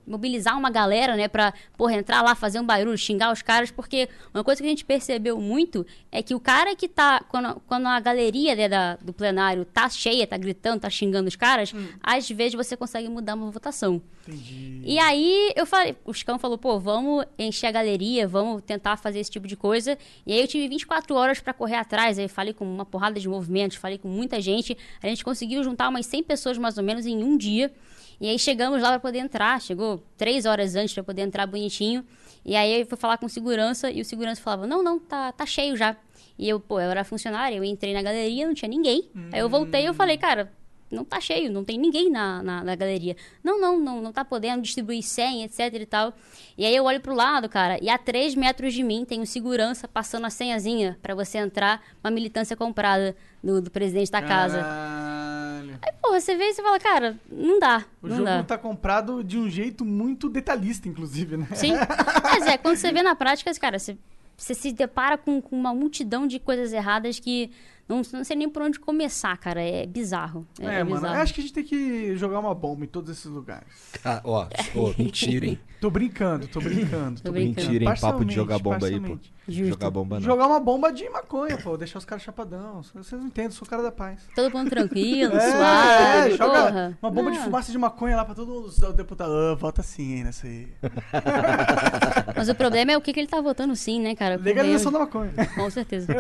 mobilizar 0.05 0.59
uma 0.59 0.69
galera, 0.69 1.15
né, 1.15 1.29
pra, 1.29 1.55
porra, 1.77 1.95
entrar 1.95 2.23
lá, 2.23 2.35
fazer 2.35 2.59
um 2.59 2.67
barulho, 2.67 2.99
xingar 2.99 3.33
os 3.33 3.41
caras, 3.41 3.71
porque 3.71 4.09
uma 4.35 4.43
coisa 4.43 4.61
que 4.61 4.67
a 4.67 4.71
gente 4.71 4.85
percebeu 4.85 5.41
muito 5.41 5.87
é 6.11 6.23
que 6.23 6.35
o 6.35 6.41
cara 6.41 6.75
que 6.75 6.89
tá, 6.89 7.25
quando, 7.29 7.61
quando 7.69 7.87
a 7.87 8.01
galeria 8.01 8.57
né, 8.57 8.69
da, 8.69 8.97
do 8.97 9.13
plenário 9.13 9.65
tá 9.65 9.89
cheia, 9.89 10.27
tá 10.27 10.37
gritando, 10.37 10.81
tá 10.81 10.91
xingando 10.91 11.29
os 11.29 11.37
caras, 11.37 11.73
às 12.03 12.29
vezes 12.29 12.55
você 12.55 12.77
consegue 12.77 13.09
mudar 13.09 13.35
uma 13.35 13.51
votação. 13.51 14.03
Entendi. 14.27 14.81
E 14.85 14.99
aí 14.99 15.53
eu 15.55 15.67
falei, 15.67 15.97
o 16.05 16.13
Chicão 16.13 16.39
falou, 16.39 16.59
pô, 16.59 16.79
vamos 16.79 17.25
encher 17.39 17.67
a 17.67 17.71
galeria, 17.71 18.27
vamos 18.27 18.63
tentar 18.63 18.97
fazer 18.97 19.21
esse 19.21 19.31
tipo 19.31 19.47
de 19.47 19.57
coisa. 19.57 19.97
E 20.27 20.33
aí 20.33 20.41
eu 20.41 20.49
tive 20.49 20.69
24 20.69 21.15
horas 21.15 21.41
pra 21.41 21.53
correr 21.53 21.77
atrás, 21.77 22.19
aí 22.19 22.29
falei 22.29 22.53
com 22.53 22.65
uma 22.65 22.85
porrada 22.85 23.21
de 23.21 23.29
movimentos, 23.29 23.77
falei 23.77 23.99
com 23.99 24.09
muita 24.09 24.41
gente. 24.41 24.77
A 25.03 25.09
gente 25.09 25.25
conseguiu 25.25 25.63
juntar 25.63 25.89
umas 25.89 26.07
100 26.07 26.23
pessoas 26.25 26.59
mais 26.59 26.77
ou 26.77 26.85
menos 26.85 27.07
em 27.07 27.23
um 27.23 27.37
dia. 27.37 27.73
E 28.21 28.29
aí 28.29 28.39
chegamos 28.39 28.81
lá 28.81 28.91
pra 28.91 29.01
poder 29.01 29.19
entrar, 29.19 29.61
chegou 29.61 30.03
três 30.17 30.47
horas 30.47 30.75
antes 30.75 30.95
pra 30.95 31.05
poder 31.05 31.23
entrar 31.23 31.47
bonitinho. 31.47 32.05
E 32.45 32.57
aí 32.57 32.81
eu 32.81 32.87
fui 32.87 32.97
falar 32.97 33.19
com 33.19 33.29
segurança 33.29 33.91
e 33.91 34.01
o 34.01 34.05
segurança 34.05 34.41
falava, 34.41 34.67
não, 34.67 34.83
não, 34.83 34.99
tá, 34.99 35.33
tá 35.33 35.45
cheio 35.45 35.77
já. 35.77 35.97
E 36.39 36.49
eu, 36.49 36.61
pô, 36.61 36.81
eu 36.81 36.91
era 36.91 37.05
funcionária, 37.05 37.57
eu 37.57 37.65
entrei 37.65 37.93
na 37.93 38.03
galeria, 38.03 38.47
não 38.47 38.55
tinha 38.55 38.69
ninguém. 38.69 39.09
Aí 39.33 39.41
eu 39.41 39.49
voltei 39.49 39.83
e 39.83 39.87
eu 39.87 39.95
falei, 39.95 40.17
cara, 40.17 40.53
não 40.91 41.05
tá 41.05 41.21
cheio, 41.21 41.51
não 41.51 41.65
tem 41.65 41.79
ninguém 41.79 42.11
na, 42.11 42.43
na, 42.43 42.65
na 42.65 42.75
galeria. 42.77 43.17
Não, 43.43 43.61
não, 43.61 43.79
não, 43.79 44.01
não 44.01 44.13
tá 44.13 44.25
podendo 44.25 44.63
distribuir 44.63 45.03
senha, 45.03 45.45
etc 45.47 45.59
e 45.75 45.87
tal. 45.87 46.13
E 46.57 46.65
aí 46.65 46.75
eu 46.75 46.85
olho 46.85 47.01
pro 47.01 47.15
lado, 47.15 47.49
cara, 47.49 47.79
e 47.83 47.89
a 47.89 47.99
3 47.99 48.35
metros 48.35 48.73
de 48.73 48.83
mim 48.83 49.05
tem 49.05 49.21
um 49.21 49.27
segurança 49.27 49.89
passando 49.89 50.27
a 50.27 50.31
senhazinha 50.31 50.99
pra 51.03 51.15
você 51.15 51.39
entrar, 51.39 51.83
uma 52.03 52.11
militância 52.11 52.57
comprada 52.57 53.17
do, 53.43 53.61
do 53.61 53.71
presidente 53.71 54.11
da 54.11 54.23
casa. 54.23 54.59
Caralho. 54.61 55.79
Aí, 55.83 55.93
pô, 56.01 56.11
você 56.13 56.37
vê 56.37 56.45
e 56.51 56.55
você 56.55 56.63
fala, 56.63 56.79
cara, 56.79 57.17
não 57.31 57.59
dá, 57.59 57.85
O 58.03 58.09
não 58.09 58.17
jogo 58.17 58.29
dá. 58.29 58.43
tá 58.45 58.57
comprado 58.59 59.23
de 59.23 59.37
um 59.39 59.49
jeito 59.51 59.85
muito 59.85 60.29
detalhista, 60.29 60.89
inclusive, 60.89 61.37
né? 61.37 61.47
Sim. 61.55 61.73
Mas 62.23 62.47
é, 62.47 62.57
quando 62.57 62.77
você 62.77 62.93
vê 62.93 63.03
na 63.03 63.15
prática, 63.15 63.53
cara, 63.55 63.79
você, 63.79 63.97
você 64.37 64.55
se 64.55 64.73
depara 64.73 65.19
com, 65.19 65.41
com 65.41 65.55
uma 65.57 65.75
multidão 65.75 66.27
de 66.27 66.39
coisas 66.39 66.73
erradas 66.73 67.19
que 67.19 67.51
não, 67.89 68.03
não 68.13 68.25
sei 68.25 68.37
nem 68.37 68.49
por 68.49 68.63
onde 68.63 68.79
começar, 68.81 69.37
cara. 69.37 69.61
É 69.63 69.87
bizarro. 69.87 70.47
É, 70.61 70.67
É, 70.67 70.75
é 70.81 70.85
mano, 70.85 70.97
bizarro. 70.97 71.21
acho 71.21 71.35
que 71.35 71.41
a 71.41 71.45
gente 71.45 71.53
tem 71.55 71.65
que 71.65 72.17
jogar 72.17 72.39
uma 72.41 72.55
bomba 72.55 72.85
em 72.85 72.89
todos 72.89 73.11
esses 73.11 73.27
lugares. 73.27 73.67
Ah, 74.05 74.21
ó, 74.25 74.47
ô, 74.75 74.95
mentira, 74.99 75.47
hein? 75.47 75.59
Tô 75.81 75.91
brincando, 75.91 76.49
tô 76.49 76.59
brincando. 76.59 77.21
Tô 77.21 77.31
brincando. 77.31 77.69
Mentira, 77.69 77.85
hein? 77.93 78.01
Papo 78.01 78.25
de 78.25 78.35
jogar 78.35 78.59
bomba 78.59 78.87
aí, 78.87 78.99
pô. 78.99 79.19
Justo. 79.49 79.69
Jogar 79.69 79.91
bomba 79.91 80.17
não. 80.17 80.23
Jogar 80.23 80.47
uma 80.49 80.59
bomba 80.59 80.91
de 80.93 81.09
maconha, 81.09 81.57
pô. 81.59 81.77
Deixar 81.77 81.99
os 81.99 82.05
caras 82.05 82.25
chapadão. 82.25 82.83
Vocês 82.95 83.13
não 83.21 83.29
entendem, 83.29 83.51
sou 83.53 83.65
o 83.67 83.71
cara 83.71 83.83
da 83.83 83.93
paz. 83.93 84.23
Todo 84.35 84.51
mundo 84.57 84.71
tranquilo, 84.71 85.37
É, 85.37 85.51
suave, 85.53 86.33
é, 86.33 86.37
joga 86.37 86.63
porra. 86.67 86.99
uma 87.01 87.11
bomba 87.11 87.31
de 87.31 87.37
Não. 87.37 87.45
fumaça 87.45 87.71
de 87.71 87.79
maconha 87.79 88.17
lá 88.17 88.25
pra 88.25 88.35
todos 88.35 88.79
os 88.83 88.95
deputados. 88.95 89.33
Ah, 89.35 89.55
vota 89.55 89.83
sim, 89.83 90.15
hein, 90.17 90.25
nessa 90.25 90.47
aí. 90.47 90.67
Mas 92.35 92.49
o 92.49 92.55
problema 92.55 92.93
é 92.93 92.97
o 92.97 93.01
que, 93.01 93.13
que 93.13 93.21
ele 93.21 93.29
tá 93.29 93.41
votando 93.41 93.75
sim, 93.77 94.01
né, 94.01 94.15
cara? 94.17 94.37
Legalização 94.37 94.91
da 94.91 95.07
Convenhamos. 95.07 95.37
maconha. 95.37 95.55
Com 95.55 95.71
certeza. 95.71 96.13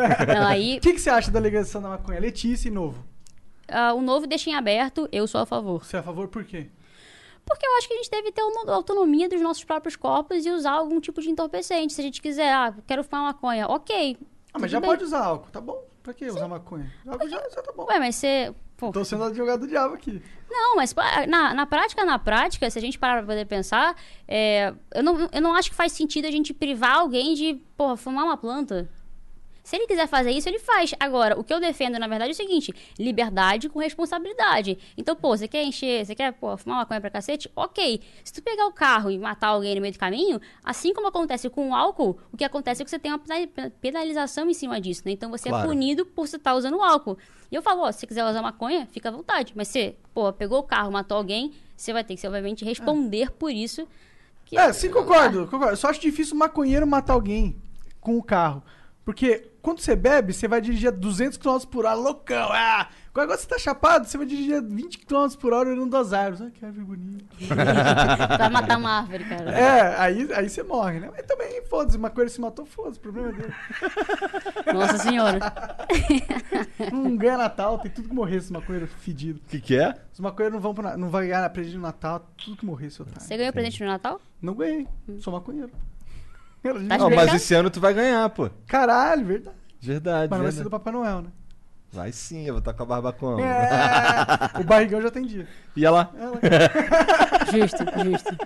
Aí, 0.46 0.76
O 0.76 0.80
que, 0.80 0.92
que 0.92 1.00
você 1.00 1.10
acha 1.10 1.30
da 1.30 1.40
legalização 1.40 1.55
da 1.62 1.88
maconha? 1.88 2.20
Letícia 2.20 2.68
e 2.68 2.70
novo. 2.70 3.04
ah, 3.68 3.92
o 3.94 4.00
novo 4.02 4.26
deixa 4.26 4.50
em 4.50 4.54
aberto, 4.54 5.08
eu 5.12 5.26
sou 5.26 5.40
a 5.40 5.46
favor. 5.46 5.84
Você 5.84 5.96
é 5.96 6.00
a 6.00 6.02
favor 6.02 6.28
por 6.28 6.44
quê? 6.44 6.68
Porque 7.44 7.64
eu 7.64 7.76
acho 7.78 7.86
que 7.86 7.94
a 7.94 7.96
gente 7.98 8.10
deve 8.10 8.32
ter 8.32 8.42
uma 8.42 8.72
autonomia 8.74 9.28
dos 9.28 9.40
nossos 9.40 9.62
próprios 9.62 9.94
corpos 9.94 10.44
e 10.44 10.50
usar 10.50 10.72
algum 10.72 11.00
tipo 11.00 11.20
de 11.22 11.30
entorpecente. 11.30 11.92
Se 11.92 12.00
a 12.00 12.04
gente 12.04 12.20
quiser, 12.20 12.52
ah, 12.52 12.74
quero 12.86 13.04
fumar 13.04 13.22
maconha, 13.22 13.68
ok. 13.68 14.16
Ah, 14.52 14.58
mas 14.58 14.70
já 14.70 14.80
bem. 14.80 14.90
pode 14.90 15.04
usar 15.04 15.24
álcool, 15.24 15.50
tá 15.52 15.60
bom? 15.60 15.80
Pra 16.02 16.12
que 16.12 16.26
usar 16.26 16.48
maconha? 16.48 16.92
Álcool 17.06 17.28
já, 17.28 17.36
já 17.36 17.62
tá 17.62 17.72
bom. 17.76 17.84
Ué, 17.88 17.98
mas 18.00 18.16
você. 18.16 18.52
Pô, 18.76 18.92
Tô 18.92 19.04
sendo 19.04 19.24
advogado 19.24 19.60
do 19.60 19.68
diabo 19.68 19.94
aqui. 19.94 20.20
Não, 20.50 20.76
mas 20.76 20.94
na, 21.28 21.54
na 21.54 21.64
prática, 21.66 22.04
na 22.04 22.18
prática, 22.18 22.68
se 22.68 22.78
a 22.78 22.82
gente 22.82 22.98
parar 22.98 23.18
pra 23.18 23.26
poder 23.26 23.46
pensar, 23.46 23.96
é, 24.28 24.74
eu, 24.94 25.02
não, 25.02 25.28
eu 25.32 25.40
não 25.40 25.54
acho 25.54 25.70
que 25.70 25.74
faz 25.76 25.92
sentido 25.92 26.26
a 26.26 26.30
gente 26.30 26.52
privar 26.52 26.98
alguém 26.98 27.32
de, 27.32 27.54
porra, 27.76 27.96
fumar 27.96 28.24
uma 28.24 28.36
planta. 28.36 28.86
Se 29.66 29.74
ele 29.74 29.88
quiser 29.88 30.06
fazer 30.06 30.30
isso, 30.30 30.48
ele 30.48 30.60
faz. 30.60 30.94
Agora, 31.00 31.36
o 31.36 31.42
que 31.42 31.52
eu 31.52 31.58
defendo, 31.58 31.98
na 31.98 32.06
verdade, 32.06 32.30
é 32.30 32.34
o 32.34 32.36
seguinte: 32.36 32.72
liberdade 32.96 33.68
com 33.68 33.80
responsabilidade. 33.80 34.78
Então, 34.96 35.16
pô, 35.16 35.36
você 35.36 35.48
quer 35.48 35.64
encher, 35.64 36.06
você 36.06 36.14
quer, 36.14 36.32
pô, 36.34 36.56
fumar 36.56 36.78
maconha 36.78 37.00
pra 37.00 37.10
cacete? 37.10 37.50
Ok. 37.56 38.00
Se 38.22 38.32
tu 38.32 38.40
pegar 38.40 38.64
o 38.68 38.72
carro 38.72 39.10
e 39.10 39.18
matar 39.18 39.48
alguém 39.48 39.74
no 39.74 39.80
meio 39.80 39.92
do 39.92 39.98
caminho, 39.98 40.40
assim 40.62 40.94
como 40.94 41.08
acontece 41.08 41.50
com 41.50 41.70
o 41.70 41.74
álcool, 41.74 42.16
o 42.32 42.36
que 42.36 42.44
acontece 42.44 42.80
é 42.80 42.84
que 42.84 42.90
você 42.92 42.96
tem 42.96 43.10
uma 43.10 43.18
pena- 43.18 43.72
penalização 43.80 44.48
em 44.48 44.54
cima 44.54 44.80
disso, 44.80 45.02
né? 45.04 45.10
Então 45.10 45.30
você 45.32 45.48
Claro. 45.48 45.64
é 45.64 45.68
punido 45.68 46.06
por 46.06 46.28
você 46.28 46.36
estar 46.36 46.54
usando 46.54 46.76
o 46.76 46.82
álcool. 46.84 47.18
E 47.50 47.54
eu 47.56 47.60
falo, 47.60 47.82
ó, 47.82 47.90
se 47.90 47.98
você 47.98 48.06
quiser 48.06 48.24
usar 48.24 48.42
maconha, 48.42 48.86
fica 48.92 49.08
à 49.08 49.12
vontade. 49.12 49.52
Mas 49.56 49.66
você, 49.66 49.96
pô, 50.14 50.32
pegou 50.32 50.60
o 50.60 50.62
carro, 50.62 50.92
matou 50.92 51.16
alguém, 51.16 51.52
você 51.76 51.92
vai 51.92 52.04
ter 52.04 52.14
que, 52.14 52.24
obviamente, 52.24 52.64
responder 52.64 53.32
por 53.32 53.50
isso. 53.50 53.88
Que 54.44 54.56
É, 54.56 54.72
sim, 54.72 54.90
concordo, 54.90 55.46
concordo. 55.46 55.72
Eu 55.72 55.76
só 55.76 55.88
acho 55.88 56.00
difícil 56.00 56.36
o 56.36 56.38
maconheiro 56.38 56.86
matar 56.86 57.14
alguém 57.14 57.56
com 58.00 58.16
o 58.16 58.22
carro. 58.22 58.62
Porque 59.06 59.52
quando 59.62 59.78
você 59.78 59.94
bebe, 59.94 60.32
você 60.32 60.48
vai 60.48 60.60
dirigir 60.60 60.88
a 60.88 60.90
200 60.90 61.38
km 61.38 61.58
por 61.70 61.84
hora, 61.86 61.94
loucão. 61.94 62.48
Ah! 62.50 62.88
Agora 63.14 63.38
você 63.38 63.46
tá 63.46 63.56
chapado, 63.56 64.04
você 64.04 64.18
vai 64.18 64.26
dirigir 64.26 64.56
a 64.56 64.60
20 64.60 64.98
km 64.98 65.28
por 65.40 65.52
hora 65.52 65.70
olhando 65.70 65.88
das 65.88 66.12
árvores. 66.12 66.40
Ah, 66.42 66.50
que 66.50 66.64
árvore 66.64 66.84
bonita. 66.84 67.24
vai 68.36 68.50
matar 68.50 68.76
uma 68.76 68.90
árvore, 68.98 69.24
cara. 69.24 69.50
É, 69.52 69.96
aí, 69.96 70.28
aí 70.34 70.48
você 70.50 70.62
morre, 70.64 70.98
né? 70.98 71.08
Mas 71.16 71.24
também, 71.24 71.64
foda-se, 71.66 71.96
o 71.96 72.00
maconheiro 72.00 72.30
se 72.30 72.40
matou, 72.40 72.66
foda-se, 72.66 72.98
o 72.98 73.00
problema 73.02 73.28
é 73.28 73.32
dele. 73.32 73.54
Nossa 74.74 74.98
senhora. 74.98 75.38
Não 76.92 77.16
ganha 77.16 77.38
Natal, 77.38 77.78
tem 77.78 77.90
tudo 77.92 78.08
que 78.08 78.14
morrer 78.14 78.36
esse 78.38 78.52
maconheiro 78.52 78.88
fedido. 78.88 79.40
O 79.46 79.48
que, 79.48 79.60
que 79.60 79.78
é? 79.78 79.94
Os 80.12 80.18
maconheiros 80.18 80.54
não 80.54 80.60
vão 80.60 80.74
pro, 80.74 80.82
na- 80.82 80.96
não 80.96 81.08
vai 81.08 81.28
ganhar 81.28 81.48
presente 81.50 81.76
no 81.76 81.82
Natal, 81.82 82.28
tudo 82.36 82.56
que 82.56 82.66
morrer, 82.66 82.90
seu 82.90 83.04
otário. 83.06 83.22
Você 83.22 83.36
ganhou 83.36 83.52
presente 83.52 83.80
no 83.82 83.88
Natal? 83.88 84.20
Não 84.42 84.54
ganhei, 84.54 84.86
sou 85.20 85.32
maconheiro. 85.32 85.70
Tá 86.74 86.98
Não, 86.98 87.10
mas 87.10 87.34
esse 87.34 87.54
ano 87.54 87.70
tu 87.70 87.80
vai 87.80 87.92
ganhar, 87.94 88.28
pô. 88.30 88.48
Caralho, 88.66 89.24
verdade. 89.24 89.56
Verdade, 89.80 90.28
Mas 90.30 90.38
não 90.38 90.44
vai 90.44 90.52
ser 90.52 90.56
verdade. 90.58 90.64
do 90.64 90.70
Papai 90.70 90.92
Noel, 90.92 91.22
né? 91.22 91.28
Vai 91.92 92.12
sim, 92.12 92.44
eu 92.46 92.54
vou 92.54 92.58
estar 92.58 92.72
com 92.74 92.82
a 92.82 92.86
barba 92.86 93.12
como? 93.12 93.40
É, 93.40 94.50
o 94.60 94.64
barrigão 94.64 95.00
já 95.00 95.10
tem 95.10 95.24
dia. 95.24 95.46
E 95.76 95.84
ela? 95.84 96.10
Ela- 96.18 96.40
Justo, 97.52 97.84
justo. 98.04 98.36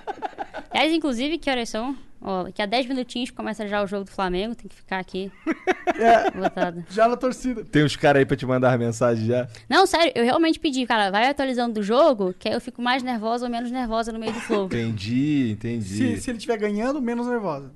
Aliás, 0.71 0.93
inclusive, 0.93 1.39
que 1.39 1.51
horas 1.51 1.69
são? 1.69 1.97
Ó, 2.23 2.45
daqui 2.45 2.61
a 2.61 2.67
10 2.67 2.87
minutinhos 2.87 3.31
começa 3.31 3.67
já 3.67 3.83
o 3.83 3.87
jogo 3.87 4.05
do 4.05 4.11
Flamengo, 4.11 4.55
tem 4.55 4.69
que 4.69 4.75
ficar 4.77 4.99
aqui 4.99 5.33
É, 5.99 6.31
botado. 6.31 6.85
já 6.91 7.09
na 7.09 7.17
torcida. 7.17 7.65
Tem 7.65 7.83
uns 7.83 7.97
caras 7.97 8.21
aí 8.21 8.27
pra 8.27 8.37
te 8.37 8.45
mandar 8.45 8.79
mensagem 8.79 9.27
já? 9.27 9.49
Não, 9.69 9.87
sério, 9.87 10.13
eu 10.15 10.25
realmente 10.25 10.61
pedi, 10.61 10.87
cara, 10.87 11.11
vai 11.11 11.27
atualizando 11.29 11.75
do 11.75 11.83
jogo, 11.83 12.35
que 12.39 12.47
aí 12.47 12.55
eu 12.55 12.61
fico 12.61 12.83
mais 12.83 13.03
nervosa 13.03 13.47
ou 13.47 13.51
menos 13.51 13.71
nervosa 13.71 14.13
no 14.13 14.19
meio 14.19 14.33
do 14.35 14.41
flow. 14.41 14.67
Entendi, 14.67 15.53
entendi. 15.53 15.85
Se, 16.17 16.21
se 16.21 16.31
ele 16.31 16.37
estiver 16.39 16.59
ganhando, 16.59 17.01
menos 17.01 17.27
nervosa. 17.27 17.73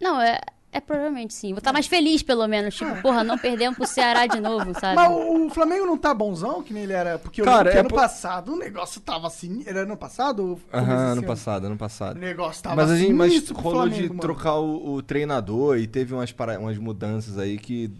Não, 0.00 0.20
é, 0.20 0.38
é 0.72 0.80
provavelmente 0.80 1.32
sim. 1.32 1.48
Vou 1.50 1.58
estar 1.58 1.72
mais 1.72 1.86
feliz, 1.86 2.22
pelo 2.22 2.46
menos. 2.46 2.74
Tipo, 2.74 3.00
porra, 3.02 3.24
não 3.24 3.38
perdemos 3.38 3.76
pro 3.78 3.86
Ceará 3.86 4.26
de 4.26 4.40
novo, 4.40 4.72
sabe? 4.78 4.94
Mas 4.96 5.10
o, 5.10 5.46
o 5.46 5.50
Flamengo 5.50 5.86
não 5.86 5.96
tá 5.96 6.12
bonzão 6.12 6.62
que 6.62 6.72
nem 6.74 6.82
ele 6.82 6.92
era. 6.92 7.18
Porque 7.18 7.40
Cara, 7.42 7.70
é 7.70 7.78
ano 7.80 7.88
po- 7.88 7.94
passado 7.96 8.52
o 8.52 8.56
negócio 8.58 9.00
tava 9.00 9.26
assim. 9.26 9.62
Era 9.66 9.80
ano 9.82 9.96
passado? 9.96 10.60
Aham, 10.72 10.92
ano 10.92 11.12
ano? 11.12 11.22
passado, 11.24 11.64
ano 11.66 11.74
O 11.74 11.78
passado. 11.78 12.18
negócio 12.18 12.62
tava 12.62 12.76
Mas 12.76 12.90
a 12.90 12.96
gente 12.96 13.12
mas 13.12 13.48
rolou 13.50 13.72
Flamengo, 13.82 14.02
de 14.02 14.08
mano. 14.08 14.20
trocar 14.20 14.56
o, 14.56 14.94
o 14.94 15.02
treinador 15.02 15.78
e 15.78 15.86
teve 15.86 16.12
umas, 16.14 16.30
para- 16.32 16.58
umas 16.58 16.76
mudanças 16.78 17.38
aí 17.38 17.58
que. 17.58 17.90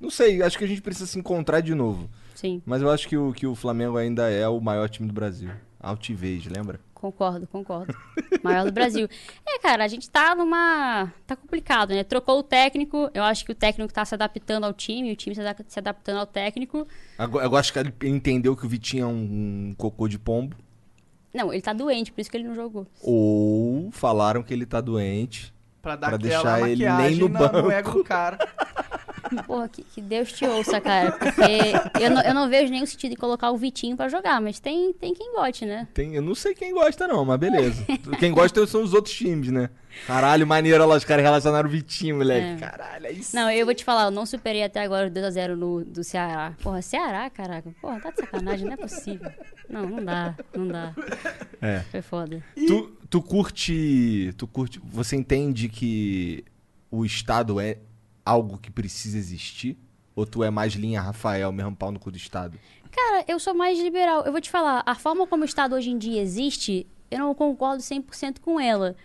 Não 0.00 0.10
sei, 0.10 0.42
acho 0.42 0.58
que 0.58 0.64
a 0.64 0.68
gente 0.68 0.82
precisa 0.82 1.06
se 1.06 1.18
encontrar 1.18 1.60
de 1.60 1.74
novo. 1.74 2.10
Sim, 2.34 2.60
Mas 2.66 2.82
eu 2.82 2.90
acho 2.90 3.08
que 3.08 3.16
o, 3.16 3.32
que 3.32 3.46
o 3.46 3.54
Flamengo 3.54 3.96
ainda 3.96 4.28
é 4.30 4.46
o 4.46 4.60
maior 4.60 4.90
time 4.90 5.08
do 5.08 5.14
Brasil. 5.14 5.48
Altivez, 5.80 6.44
lembra? 6.46 6.78
Concordo, 7.00 7.46
concordo. 7.46 7.94
Maior 8.42 8.64
do 8.64 8.72
Brasil. 8.72 9.08
É, 9.46 9.58
cara, 9.58 9.84
a 9.84 9.88
gente 9.88 10.08
tá 10.10 10.34
numa. 10.34 11.12
Tá 11.26 11.36
complicado, 11.36 11.90
né? 11.90 12.02
Trocou 12.02 12.38
o 12.38 12.42
técnico. 12.42 13.08
Eu 13.14 13.22
acho 13.22 13.44
que 13.44 13.52
o 13.52 13.54
técnico 13.54 13.92
tá 13.92 14.04
se 14.04 14.14
adaptando 14.14 14.64
ao 14.64 14.72
time, 14.72 15.12
o 15.12 15.16
time 15.16 15.34
se 15.34 15.40
ada- 15.40 15.64
se 15.68 15.78
adaptando 15.78 16.18
ao 16.18 16.26
técnico. 16.26 16.86
Agora, 17.18 17.44
eu 17.46 17.56
acho 17.56 17.72
que 17.72 17.78
ele 17.78 17.94
entendeu 18.04 18.56
que 18.56 18.66
o 18.66 18.68
Vitinho 18.68 19.04
é 19.04 19.06
um, 19.06 19.70
um 19.70 19.74
cocô 19.76 20.08
de 20.08 20.18
pombo. 20.18 20.56
Não, 21.32 21.52
ele 21.52 21.62
tá 21.62 21.72
doente, 21.72 22.10
por 22.12 22.20
isso 22.20 22.30
que 22.30 22.36
ele 22.36 22.48
não 22.48 22.54
jogou. 22.54 22.86
Ou 23.02 23.90
falaram 23.92 24.42
que 24.42 24.54
ele 24.54 24.64
tá 24.66 24.80
doente. 24.80 25.54
Pra 25.82 25.94
dar 25.94 26.08
pra 26.08 26.16
aquela 26.16 26.30
deixar 26.42 26.68
ele 26.68 26.88
nem 26.90 27.16
no 27.16 27.28
na- 27.28 27.46
banco. 27.46 27.70
ego 27.70 27.90
do 27.92 28.02
cara. 28.04 28.38
Porra, 29.46 29.68
que, 29.68 29.82
que 29.82 30.00
Deus 30.00 30.32
te 30.32 30.44
ouça, 30.44 30.80
cara. 30.80 31.12
Porque 31.12 32.02
eu 32.02 32.10
não, 32.10 32.22
eu 32.22 32.34
não 32.34 32.48
vejo 32.48 32.70
nenhum 32.70 32.86
sentido 32.86 33.12
em 33.12 33.16
colocar 33.16 33.50
o 33.50 33.56
Vitinho 33.56 33.96
pra 33.96 34.08
jogar, 34.08 34.40
mas 34.40 34.58
tem, 34.58 34.92
tem 34.92 35.14
quem 35.14 35.32
goste, 35.34 35.64
né? 35.64 35.88
Tem, 35.94 36.14
eu 36.14 36.22
não 36.22 36.34
sei 36.34 36.54
quem 36.54 36.72
gosta, 36.72 37.06
não, 37.06 37.24
mas 37.24 37.38
beleza. 37.38 37.84
quem 38.18 38.32
gosta 38.32 38.66
são 38.66 38.82
os 38.82 38.94
outros 38.94 39.14
times, 39.14 39.50
né? 39.50 39.70
Caralho, 40.06 40.46
maneiro, 40.46 40.82
olha 40.82 40.90
lá, 40.90 40.96
os 40.96 41.04
caras 41.04 41.24
relacionaram 41.24 41.68
o 41.68 41.72
Vitinho, 41.72 42.16
moleque. 42.16 42.62
É. 42.62 42.68
Caralho, 42.68 43.06
é 43.06 43.12
isso. 43.12 43.34
Não, 43.34 43.50
eu 43.50 43.64
vou 43.64 43.74
te 43.74 43.84
falar, 43.84 44.04
eu 44.04 44.10
não 44.10 44.26
superei 44.26 44.62
até 44.62 44.82
agora 44.82 45.08
o 45.08 45.10
2x0 45.10 45.54
no, 45.54 45.84
do 45.84 46.04
Ceará. 46.04 46.54
Porra, 46.62 46.82
Ceará, 46.82 47.30
caraca. 47.30 47.70
Porra, 47.80 48.00
tá 48.00 48.10
de 48.10 48.20
sacanagem, 48.20 48.66
não 48.66 48.74
é 48.74 48.76
possível. 48.76 49.30
Não, 49.68 49.86
não 49.86 50.04
dá, 50.04 50.34
não 50.54 50.68
dá. 50.68 50.94
É. 51.60 51.80
Foi 51.90 52.02
foda. 52.02 52.44
Tu, 52.54 52.96
tu 53.08 53.22
curte. 53.22 54.34
Tu 54.36 54.46
curte. 54.46 54.80
Você 54.84 55.16
entende 55.16 55.68
que 55.68 56.44
o 56.90 57.04
Estado 57.04 57.58
é 57.60 57.78
algo 58.26 58.58
que 58.58 58.70
precisa 58.70 59.16
existir? 59.16 59.78
Ou 60.14 60.26
tu 60.26 60.42
é 60.42 60.50
mais 60.50 60.72
linha 60.74 61.00
Rafael, 61.00 61.52
mesmo 61.52 61.76
pau 61.76 61.92
no 61.92 62.00
cu 62.00 62.10
do 62.10 62.16
Estado? 62.16 62.58
Cara, 62.90 63.24
eu 63.28 63.38
sou 63.38 63.54
mais 63.54 63.78
liberal. 63.78 64.24
Eu 64.24 64.32
vou 64.32 64.40
te 64.40 64.50
falar, 64.50 64.82
a 64.84 64.94
forma 64.94 65.26
como 65.26 65.42
o 65.42 65.46
Estado 65.46 65.74
hoje 65.74 65.90
em 65.90 65.98
dia 65.98 66.20
existe, 66.20 66.86
eu 67.10 67.18
não 67.20 67.34
concordo 67.34 67.82
100% 67.82 68.40
com 68.40 68.58
ela. 68.58 68.96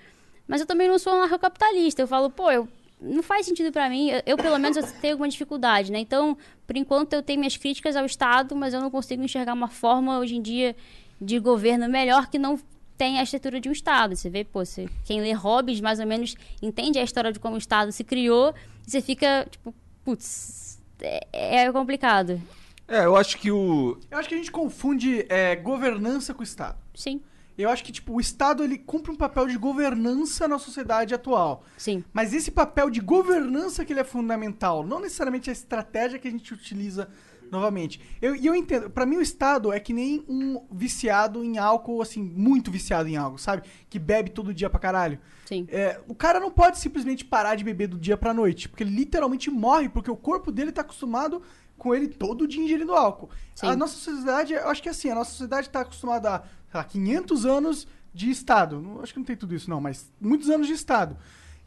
Mas 0.48 0.62
eu 0.62 0.68
também 0.68 0.88
não 0.88 0.98
sou 0.98 1.14
anarcocapitalista. 1.14 2.02
Eu 2.02 2.08
falo, 2.08 2.30
pô, 2.30 2.50
eu, 2.50 2.68
não 3.02 3.22
faz 3.22 3.46
sentido 3.46 3.72
pra 3.72 3.90
mim. 3.90 4.10
Eu, 4.10 4.22
eu, 4.26 4.38
pelo 4.38 4.58
menos, 4.58 4.78
eu 4.78 4.84
tenho 5.02 5.14
alguma 5.14 5.28
dificuldade, 5.28 5.92
né? 5.92 6.00
Então, 6.00 6.38
por 6.66 6.78
enquanto, 6.78 7.14
eu 7.14 7.22
tenho 7.22 7.40
minhas 7.40 7.58
críticas 7.58 7.96
ao 7.96 8.06
Estado, 8.06 8.56
mas 8.56 8.74
eu 8.74 8.80
não 8.80 8.90
consigo 8.90 9.22
enxergar 9.22 9.54
uma 9.54 9.68
forma, 9.68 10.20
hoje 10.20 10.38
em 10.38 10.42
dia, 10.42 10.76
de 11.20 11.40
governo 11.40 11.90
melhor 11.90 12.30
que 12.30 12.40
não 12.40 12.60
tem 12.98 13.20
a 13.20 13.24
estrutura 13.24 13.60
de 13.60 13.68
um 13.68 13.72
Estado. 13.72 14.16
Você 14.16 14.30
vê, 14.30 14.44
pô, 14.44 14.64
você, 14.64 14.88
quem 15.04 15.20
lê 15.20 15.34
Hobbes, 15.34 15.82
mais 15.82 16.00
ou 16.00 16.06
menos, 16.06 16.36
entende 16.62 17.00
a 17.00 17.04
história 17.04 17.32
de 17.32 17.40
como 17.40 17.56
o 17.56 17.58
Estado 17.58 17.92
se 17.92 18.04
criou, 18.04 18.54
e 18.88 18.92
você 18.92 19.02
fica, 19.02 19.48
tipo, 19.50 19.74
putz, 20.04 20.82
é, 21.02 21.64
é 21.64 21.72
complicado. 21.72 22.42
É, 22.88 23.06
eu 23.06 23.16
acho 23.16 23.38
que 23.38 23.50
o. 23.50 23.98
Eu 24.10 24.18
acho 24.18 24.28
que 24.28 24.36
a 24.36 24.38
gente 24.38 24.52
confunde 24.52 25.26
é, 25.30 25.56
governança 25.56 26.34
com 26.34 26.44
Estado. 26.44 26.78
Sim, 26.94 27.22
Eu 27.58 27.70
acho 27.70 27.84
que, 27.84 27.92
tipo, 27.92 28.14
o 28.14 28.20
Estado, 28.20 28.64
ele 28.64 28.78
cumpre 28.78 29.12
um 29.12 29.16
papel 29.16 29.48
de 29.48 29.58
governança 29.58 30.46
na 30.48 30.60
sociedade 30.60 31.14
atual. 31.14 31.64
sim. 31.78 32.04
Mas 32.12 32.34
esse 32.34 32.52
papel 32.52 32.90
de 32.90 33.00
governança 33.00 33.86
que 33.86 33.94
ele 33.94 34.02
é 34.02 34.04
fundamental, 34.04 34.86
não 34.86 35.00
necessariamente 35.00 35.50
a 35.50 35.54
estratégia 35.54 36.20
que 36.20 36.28
a 36.28 36.32
gente 36.32 36.54
utiliza 36.54 37.10
novamente. 37.52 38.00
Eu- 38.22 38.36
E 38.36 38.46
eu, 38.48 38.56
entendo, 38.56 38.90
pra 38.90 39.06
mim 39.06 39.18
o 39.18 39.22
Estado 39.22 39.72
é 39.74 39.80
que 39.80 39.94
nem 39.94 40.24
um 40.28 40.66
viciado 40.72 41.44
em 41.44 41.58
álcool, 41.58 42.02
assim, 42.02 42.24
muito 42.24 42.72
viciado 42.72 43.08
em 43.10 43.18
álcool, 43.18 43.38
sabe? 43.38 43.64
Que 43.90 44.00
bebe 44.00 44.30
todo 44.32 44.54
dia 44.54 44.70
pra 44.70 44.80
caralho. 44.80 45.20
Sim. 45.46 45.68
É, 45.70 46.00
o 46.08 46.16
cara 46.16 46.40
não 46.40 46.50
pode 46.50 46.80
simplesmente 46.80 47.26
parar 47.26 47.56
de 47.56 47.64
beber 47.64 47.88
do 47.88 48.00
dia 48.00 48.16
pra 48.18 48.34
noite, 48.34 48.70
porque 48.70 48.84
ele 48.84 48.96
literalmente 48.96 49.52
morre, 49.52 49.90
porque 49.90 50.10
o 50.10 50.16
corpo 50.16 50.52
dele 50.52 50.72
tá 50.72 50.82
acostumado 50.82 51.42
com 51.78 51.94
ele 51.94 52.08
todo 52.08 52.48
dia 52.48 52.64
ingerindo 52.64 52.94
álcool. 52.94 53.30
Sim. 53.56 53.68
A 53.68 53.76
nossa 53.76 53.96
sociedade, 53.96 54.54
eu 54.54 54.70
acho 54.70 54.82
que 54.82 54.88
é 54.88 54.92
assim, 54.92 55.10
a 55.10 55.16
nossa 55.16 55.32
sociedade 55.32 55.70
tá 55.70 55.82
acostumada 55.82 56.36
a, 56.36 56.40
sei 56.42 56.48
lá, 56.76 56.84
500 56.84 57.46
anos 57.46 57.88
de 58.14 58.30
Estado. 58.30 58.80
Não- 58.82 59.02
acho 59.02 59.14
que 59.14 59.20
não 59.20 59.26
tem 59.26 59.36
tudo 59.36 59.54
isso 59.56 59.70
não, 59.70 59.82
mas 59.82 60.12
muitos 60.22 60.50
anos 60.50 60.68
de 60.68 60.74
Estado. 60.74 61.18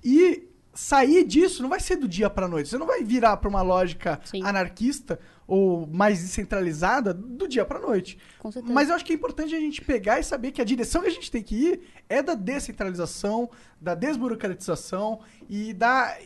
E 0.03 0.49
sair 0.72 1.24
disso 1.24 1.62
não 1.62 1.68
vai 1.68 1.78
ser 1.80 1.97
do 1.97 2.09
dia 2.09 2.28
pra 2.28 2.49
noite. 2.49 2.68
Você 2.68 2.78
não 2.78 2.87
vai 2.87 3.03
virar 3.05 3.37
pra 3.37 3.49
uma 3.49 3.62
lógica 3.62 4.20
Sim. 4.24 4.43
anarquista 4.45 5.18
ou 5.47 5.86
mais 5.86 6.20
descentralizada 6.20 7.12
do 7.12 7.47
dia 7.47 7.64
pra 7.64 7.78
noite. 7.78 8.18
Com 8.38 8.51
certeza. 8.51 8.72
Mas 8.72 8.88
eu 8.88 8.95
acho 8.95 9.05
que 9.05 9.12
é 9.12 9.16
importante 9.16 9.55
a 9.55 9.61
gente 9.61 9.82
pegar 9.82 10.18
e 10.18 10.24
saber 10.24 10.53
que 10.53 10.61
a 10.61 10.64
direção 10.64 11.03
que 11.03 11.09
a 11.09 11.12
gente 11.12 11.30
tem 11.30 11.42
que 11.42 11.55
ir 11.55 11.80
é 12.09 12.22
da 12.22 12.34
descentralização, 12.34 13.51
da 13.80 13.95
desburocratização 13.95 15.20
e 15.49 15.72
da, 15.72 16.16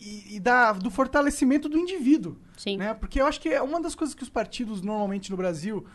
e, 0.00 0.36
e 0.36 0.40
da 0.40 0.72
do 0.72 0.90
fortalecimento 0.90 1.68
do 1.68 1.78
indivíduo. 1.78 2.36
Sim. 2.56 2.76
Né? 2.76 2.94
Porque 2.94 3.20
eu 3.20 3.26
acho 3.26 3.40
que 3.40 3.48
é 3.48 3.62
uma 3.62 3.80
das 3.80 3.94
coisas 3.94 4.14
que 4.14 4.22
os 4.22 4.28
partidos 4.28 4.82
normalmente 4.82 5.30
no 5.30 5.36
Brasil, 5.36 5.86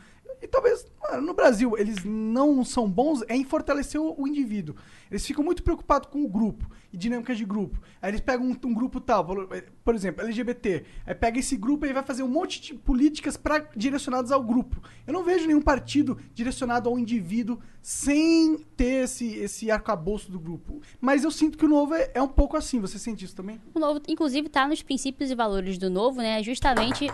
E 0.42 0.48
talvez, 0.48 0.86
mano, 1.02 1.28
no 1.28 1.34
Brasil, 1.34 1.78
eles 1.78 2.04
não 2.04 2.64
são 2.64 2.90
bons 2.90 3.24
é 3.28 3.36
em 3.36 3.44
fortalecer 3.44 4.00
o, 4.00 4.16
o 4.18 4.28
indivíduo. 4.28 4.76
Eles 5.10 5.26
ficam 5.26 5.44
muito 5.44 5.64
preocupados 5.64 6.10
com 6.10 6.24
o 6.24 6.28
grupo 6.28 6.70
e 6.94 6.98
dinâmicas 6.98 7.38
de 7.38 7.46
grupo. 7.46 7.80
Aí 8.02 8.12
eles 8.12 8.22
pegam 8.22 8.46
um, 8.48 8.56
um 8.68 8.74
grupo 8.74 9.02
tal, 9.02 9.26
por, 9.26 9.48
por 9.84 9.96
exemplo, 9.96 10.24
LGBT. 10.24 10.86
Aí 11.06 11.16
pega 11.16 11.40
esse 11.40 11.58
grupo 11.58 11.86
e 11.86 11.94
vai 11.94 12.04
fazer 12.04 12.24
um 12.24 12.28
monte 12.28 12.62
de 12.62 12.74
políticas 12.74 13.36
pra, 13.36 13.60
direcionadas 13.76 14.32
ao 14.32 14.44
grupo. 14.44 14.82
Eu 15.06 15.14
não 15.14 15.24
vejo 15.24 15.48
nenhum 15.48 15.62
partido 15.62 16.18
direcionado 16.34 16.88
ao 16.88 16.98
indivíduo 16.98 17.60
sem 17.82 18.58
ter 18.78 19.04
esse, 19.04 19.34
esse 19.36 19.72
arcabouço 19.72 20.32
do 20.32 20.40
grupo. 20.40 20.82
Mas 21.02 21.24
eu 21.24 21.32
sinto 21.32 21.58
que 21.58 21.66
o 21.66 21.70
novo 21.70 21.94
é, 21.96 22.12
é 22.14 22.22
um 22.22 22.28
pouco 22.28 22.56
assim. 22.56 22.80
Você 22.80 23.00
sente 23.00 23.26
isso 23.26 23.36
também? 23.36 23.60
O 23.74 23.80
novo, 23.80 24.02
inclusive, 24.08 24.48
tá 24.48 24.68
nos 24.68 24.82
princípios 24.82 25.32
e 25.32 25.36
valores 25.36 25.78
do 25.78 25.90
novo, 25.90 26.22
né? 26.22 26.42
Justamente. 26.44 27.08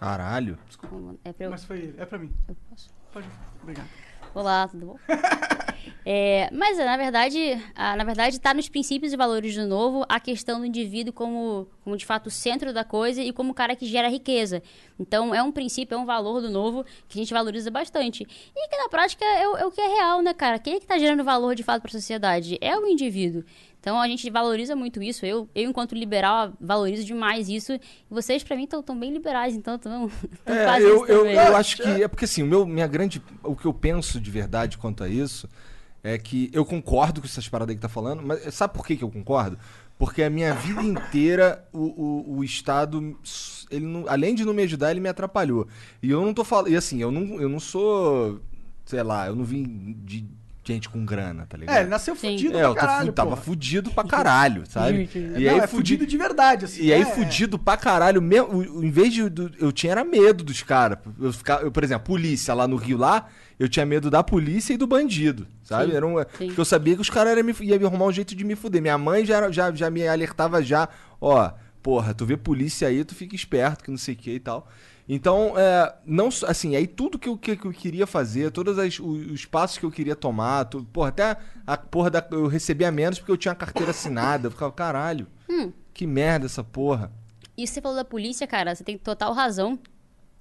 Caralho. 0.00 0.58
É 1.24 1.32
pra 1.32 1.44
eu. 1.46 1.50
Mas 1.50 1.64
foi 1.64 1.78
ele. 1.78 1.94
É 1.98 2.06
pra 2.06 2.18
mim. 2.18 2.32
eu 2.48 2.56
posso. 2.70 2.88
Pode. 3.12 3.26
Obrigado. 3.62 3.86
Olá, 4.34 4.66
tudo 4.66 4.86
bom? 4.86 4.96
É, 6.04 6.50
mas 6.52 6.76
na 6.78 6.96
verdade, 6.96 7.38
ah, 7.74 7.94
na 7.96 8.04
verdade 8.04 8.36
está 8.36 8.52
nos 8.52 8.68
princípios 8.68 9.12
e 9.12 9.16
valores 9.16 9.54
do 9.54 9.66
novo 9.66 10.04
a 10.08 10.18
questão 10.20 10.58
do 10.60 10.66
indivíduo 10.66 11.12
como, 11.12 11.68
como 11.82 11.96
de 11.96 12.04
fato 12.04 12.26
o 12.26 12.30
centro 12.30 12.72
da 12.72 12.84
coisa 12.84 13.22
e 13.22 13.32
como 13.32 13.52
o 13.52 13.54
cara 13.54 13.74
que 13.76 13.86
gera 13.86 14.08
riqueza. 14.08 14.62
Então 14.98 15.34
é 15.34 15.42
um 15.42 15.50
princípio, 15.52 15.94
é 15.94 15.98
um 15.98 16.04
valor 16.04 16.40
do 16.42 16.50
novo 16.50 16.84
que 17.08 17.18
a 17.18 17.22
gente 17.22 17.32
valoriza 17.32 17.70
bastante. 17.70 18.24
E 18.54 18.68
que 18.68 18.76
na 18.76 18.88
prática 18.90 19.24
é, 19.24 19.48
o- 19.48 19.56
é 19.56 19.66
o 19.66 19.70
que 19.70 19.80
é 19.80 19.88
real, 19.88 20.20
né, 20.22 20.34
cara? 20.34 20.58
Quem 20.58 20.74
é 20.74 20.78
que 20.78 20.84
está 20.84 20.98
gerando 20.98 21.24
valor 21.24 21.54
de 21.54 21.62
fato 21.62 21.80
para 21.82 21.88
a 21.90 21.92
sociedade? 21.92 22.58
É 22.60 22.76
o 22.78 22.86
indivíduo. 22.86 23.42
Então 23.80 23.98
a 24.00 24.06
gente 24.06 24.28
valoriza 24.30 24.76
muito 24.76 25.02
isso. 25.02 25.24
Eu, 25.24 25.48
eu 25.54 25.70
enquanto 25.70 25.94
liberal, 25.94 26.52
valorizo 26.60 27.04
demais 27.04 27.48
isso. 27.48 27.72
E 27.72 27.80
vocês, 28.10 28.42
para 28.44 28.54
mim, 28.54 28.64
estão 28.64 28.82
tão 28.82 28.98
bem 28.98 29.10
liberais, 29.12 29.54
então 29.56 29.76
estão 29.76 30.10
É, 30.44 30.64
quase 30.64 30.84
eu, 30.84 31.06
eu, 31.06 31.26
eu 31.26 31.56
acho 31.56 31.76
que 31.78 32.02
é 32.02 32.06
porque 32.06 32.26
assim, 32.26 32.42
o 32.42 32.46
meu, 32.46 32.66
minha 32.66 32.86
grande, 32.86 33.22
o 33.42 33.56
que 33.56 33.64
eu 33.66 33.72
penso 33.72 34.20
de 34.20 34.30
verdade 34.30 34.76
quanto 34.78 35.02
a 35.02 35.08
isso 35.08 35.48
é 36.02 36.16
que 36.18 36.50
eu 36.52 36.64
concordo 36.64 37.20
com 37.20 37.26
essas 37.26 37.48
paradas 37.48 37.70
aí 37.72 37.76
que 37.76 37.82
tá 37.82 37.88
falando, 37.88 38.22
mas 38.22 38.54
sabe 38.54 38.72
por 38.74 38.86
que, 38.86 38.96
que 38.96 39.04
eu 39.04 39.10
concordo? 39.10 39.58
Porque 39.98 40.22
a 40.22 40.30
minha 40.30 40.54
vida 40.54 40.82
inteira 40.82 41.62
o, 41.72 41.78
o, 41.78 42.38
o 42.38 42.44
Estado, 42.44 43.18
ele 43.70 43.84
não- 43.84 44.08
além 44.08 44.34
de 44.34 44.44
não 44.44 44.54
me 44.54 44.62
ajudar, 44.62 44.90
ele 44.90 45.00
me 45.00 45.10
atrapalhou. 45.10 45.68
E 46.02 46.10
eu 46.10 46.24
não 46.24 46.32
tô 46.32 46.42
falando, 46.42 46.70
e 46.70 46.76
assim, 46.76 47.02
eu 47.02 47.10
não, 47.10 47.38
eu 47.40 47.50
não 47.50 47.60
sou, 47.60 48.40
sei 48.86 49.02
lá, 49.02 49.26
eu 49.26 49.36
não 49.36 49.44
vim 49.44 49.94
de 50.02 50.26
gente 50.62 50.88
com 50.88 51.04
grana, 51.04 51.46
tá 51.48 51.56
ligado? 51.56 51.76
É, 51.76 51.80
ele 51.80 51.88
nasceu 51.88 52.14
Sim. 52.14 52.32
fudido 52.32 52.56
É, 52.56 52.60
pra 52.60 52.68
eu 52.68 52.74
caralho, 52.74 53.12
tava 53.12 53.30
porra. 53.30 53.42
fudido 53.42 53.90
pra 53.90 54.04
caralho, 54.04 54.62
sabe? 54.68 55.08
não, 55.14 55.62
é 55.62 55.66
fudido 55.66 56.06
de 56.06 56.16
verdade, 56.16 56.64
assim. 56.66 56.82
E 56.82 56.92
aí, 56.92 57.02
é, 57.02 57.04
fudido 57.06 57.58
pra 57.58 57.76
caralho, 57.76 58.20
mesmo, 58.22 58.62
em 58.84 58.90
vez 58.90 59.12
de. 59.12 59.28
do- 59.28 59.50
eu 59.58 59.72
tinha 59.72 59.92
era 59.92 60.04
medo 60.04 60.44
dos 60.44 60.62
caras. 60.62 60.98
Eu, 61.20 61.32
ficava- 61.32 61.62
eu, 61.62 61.72
por 61.72 61.82
exemplo, 61.82 62.04
polícia 62.06 62.52
lá 62.54 62.68
no 62.68 62.76
Rio, 62.76 62.98
lá, 62.98 63.26
eu 63.58 63.68
tinha 63.68 63.84
medo 63.86 64.10
da 64.10 64.22
polícia 64.22 64.72
e 64.72 64.76
do 64.76 64.86
bandido, 64.86 65.46
sabe? 65.64 65.90
Sim, 65.90 65.96
Era 65.96 66.06
um, 66.06 66.18
sim. 66.18 66.46
porque 66.46 66.60
eu 66.60 66.64
sabia 66.64 66.94
que 66.94 67.00
os 67.00 67.10
caras 67.10 67.36
iam 67.60 67.86
arrumar 67.88 68.06
um 68.06 68.12
jeito 68.12 68.34
de 68.36 68.44
me 68.44 68.54
fuder. 68.54 68.80
Minha 68.82 68.98
mãe 68.98 69.24
já, 69.24 69.50
já, 69.50 69.72
já 69.72 69.90
me 69.90 70.06
alertava 70.06 70.62
já, 70.62 70.88
ó, 71.20 71.50
porra, 71.82 72.12
tu 72.14 72.26
vê 72.26 72.36
polícia 72.36 72.86
aí, 72.86 73.02
tu 73.04 73.14
fica 73.14 73.34
esperto, 73.34 73.82
que 73.82 73.90
não 73.90 73.98
sei 73.98 74.14
o 74.14 74.16
que 74.18 74.30
e 74.32 74.40
tal. 74.40 74.68
Então, 75.12 75.58
é, 75.58 75.92
não 76.06 76.28
assim, 76.46 76.76
aí 76.76 76.86
tudo 76.86 77.18
que 77.18 77.28
eu, 77.28 77.36
que, 77.36 77.56
que 77.56 77.66
eu 77.66 77.72
queria 77.72 78.06
fazer, 78.06 78.52
todos 78.52 78.78
as- 78.78 79.00
os, 79.00 79.26
os 79.32 79.44
passos 79.44 79.76
que 79.76 79.84
eu 79.84 79.90
queria 79.90 80.14
tomar, 80.14 80.66
tu, 80.66 80.84
porra, 80.92 81.08
até 81.08 81.36
a 81.66 81.76
porra 81.76 82.10
da, 82.10 82.24
eu 82.30 82.46
recebia 82.46 82.92
menos 82.92 83.18
porque 83.18 83.32
eu 83.32 83.36
tinha 83.36 83.50
a 83.50 83.56
carteira 83.56 83.90
assinada. 83.90 84.46
Eu 84.46 84.52
ficava, 84.52 84.70
caralho, 84.70 85.26
Hum. 85.48 85.72
que 85.92 86.06
merda 86.06 86.46
essa 86.46 86.62
porra. 86.62 87.10
Isso 87.58 87.74
você 87.74 87.80
falou 87.80 87.96
da 87.96 88.04
polícia, 88.04 88.46
cara, 88.46 88.72
você 88.72 88.84
tem 88.84 88.96
total 88.96 89.32
razão. 89.32 89.80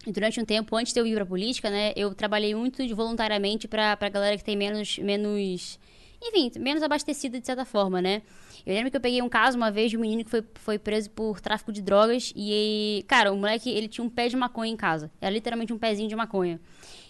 E 0.05 0.11
durante 0.11 0.39
um 0.39 0.45
tempo, 0.45 0.75
antes 0.75 0.93
de 0.93 0.99
eu 0.99 1.05
ir 1.07 1.15
pra 1.15 1.25
política, 1.25 1.69
né, 1.71 1.91
eu 1.95 2.13
trabalhei 2.13 2.53
muito 2.53 2.83
voluntariamente 2.95 3.67
pra, 3.67 3.97
pra 3.97 4.07
galera 4.07 4.37
que 4.37 4.43
tem 4.43 4.55
menos, 4.55 4.99
menos, 4.99 5.79
enfim, 6.21 6.51
menos 6.59 6.83
abastecida 6.83 7.39
de 7.39 7.45
certa 7.45 7.65
forma, 7.65 8.01
né. 8.01 8.21
Eu 8.65 8.73
lembro 8.75 8.91
que 8.91 8.97
eu 8.97 9.01
peguei 9.01 9.21
um 9.21 9.29
caso 9.29 9.55
uma 9.57 9.71
vez 9.71 9.89
de 9.89 9.97
um 9.97 10.01
menino 10.01 10.23
que 10.23 10.29
foi, 10.29 10.43
foi 10.55 10.77
preso 10.77 11.09
por 11.11 11.39
tráfico 11.39 11.71
de 11.71 11.81
drogas 11.81 12.33
e, 12.35 13.05
cara, 13.07 13.31
o 13.31 13.37
moleque, 13.37 13.69
ele 13.69 13.87
tinha 13.87 14.03
um 14.05 14.09
pé 14.09 14.27
de 14.27 14.35
maconha 14.35 14.71
em 14.71 14.75
casa. 14.75 15.09
Era 15.21 15.31
literalmente 15.33 15.71
um 15.73 15.77
pezinho 15.77 16.09
de 16.09 16.15
maconha. 16.15 16.59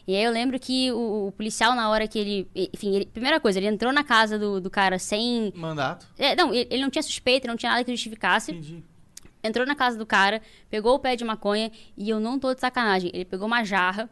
E 0.08 0.16
aí 0.16 0.24
eu 0.24 0.32
lembro 0.32 0.60
que 0.60 0.92
o, 0.92 1.28
o 1.28 1.32
policial, 1.32 1.76
na 1.76 1.90
hora 1.90 2.08
que 2.08 2.18
ele, 2.20 2.48
enfim, 2.74 2.96
ele- 2.96 3.06
primeira 3.08 3.40
coisa, 3.40 3.60
ele 3.60 3.68
entrou 3.68 3.92
na 3.92 4.04
casa 4.04 4.38
do, 4.40 4.62
do 4.62 4.70
cara 4.70 4.98
sem... 5.00 5.52
Mandato. 5.56 6.08
é, 6.18 6.36
não, 6.36 6.54
ele, 6.54 6.68
ele 6.70 6.82
não 6.84 6.90
tinha 6.90 7.04
suspeita, 7.04 7.48
não 7.48 7.56
tinha 7.58 7.72
nada 7.72 7.84
que 7.84 7.92
justificasse 7.92 8.52
Entendi. 8.52 8.84
entrou 9.44 9.66
na 9.68 9.76
casa 9.76 9.98
do 9.98 10.06
cara, 10.06 10.42
pegou 10.70 10.96
o 10.96 11.00
pé 11.00 11.16
de 11.16 11.24
maconha 11.26 11.72
e 11.98 12.10
eu 12.10 12.20
não 12.20 12.40
tô 12.40 12.54
de 12.54 12.62
sacanagem. 12.62 13.10
Ele 13.14 13.26
pegou 13.26 13.46
uma 13.48 13.64
jarra, 13.64 14.10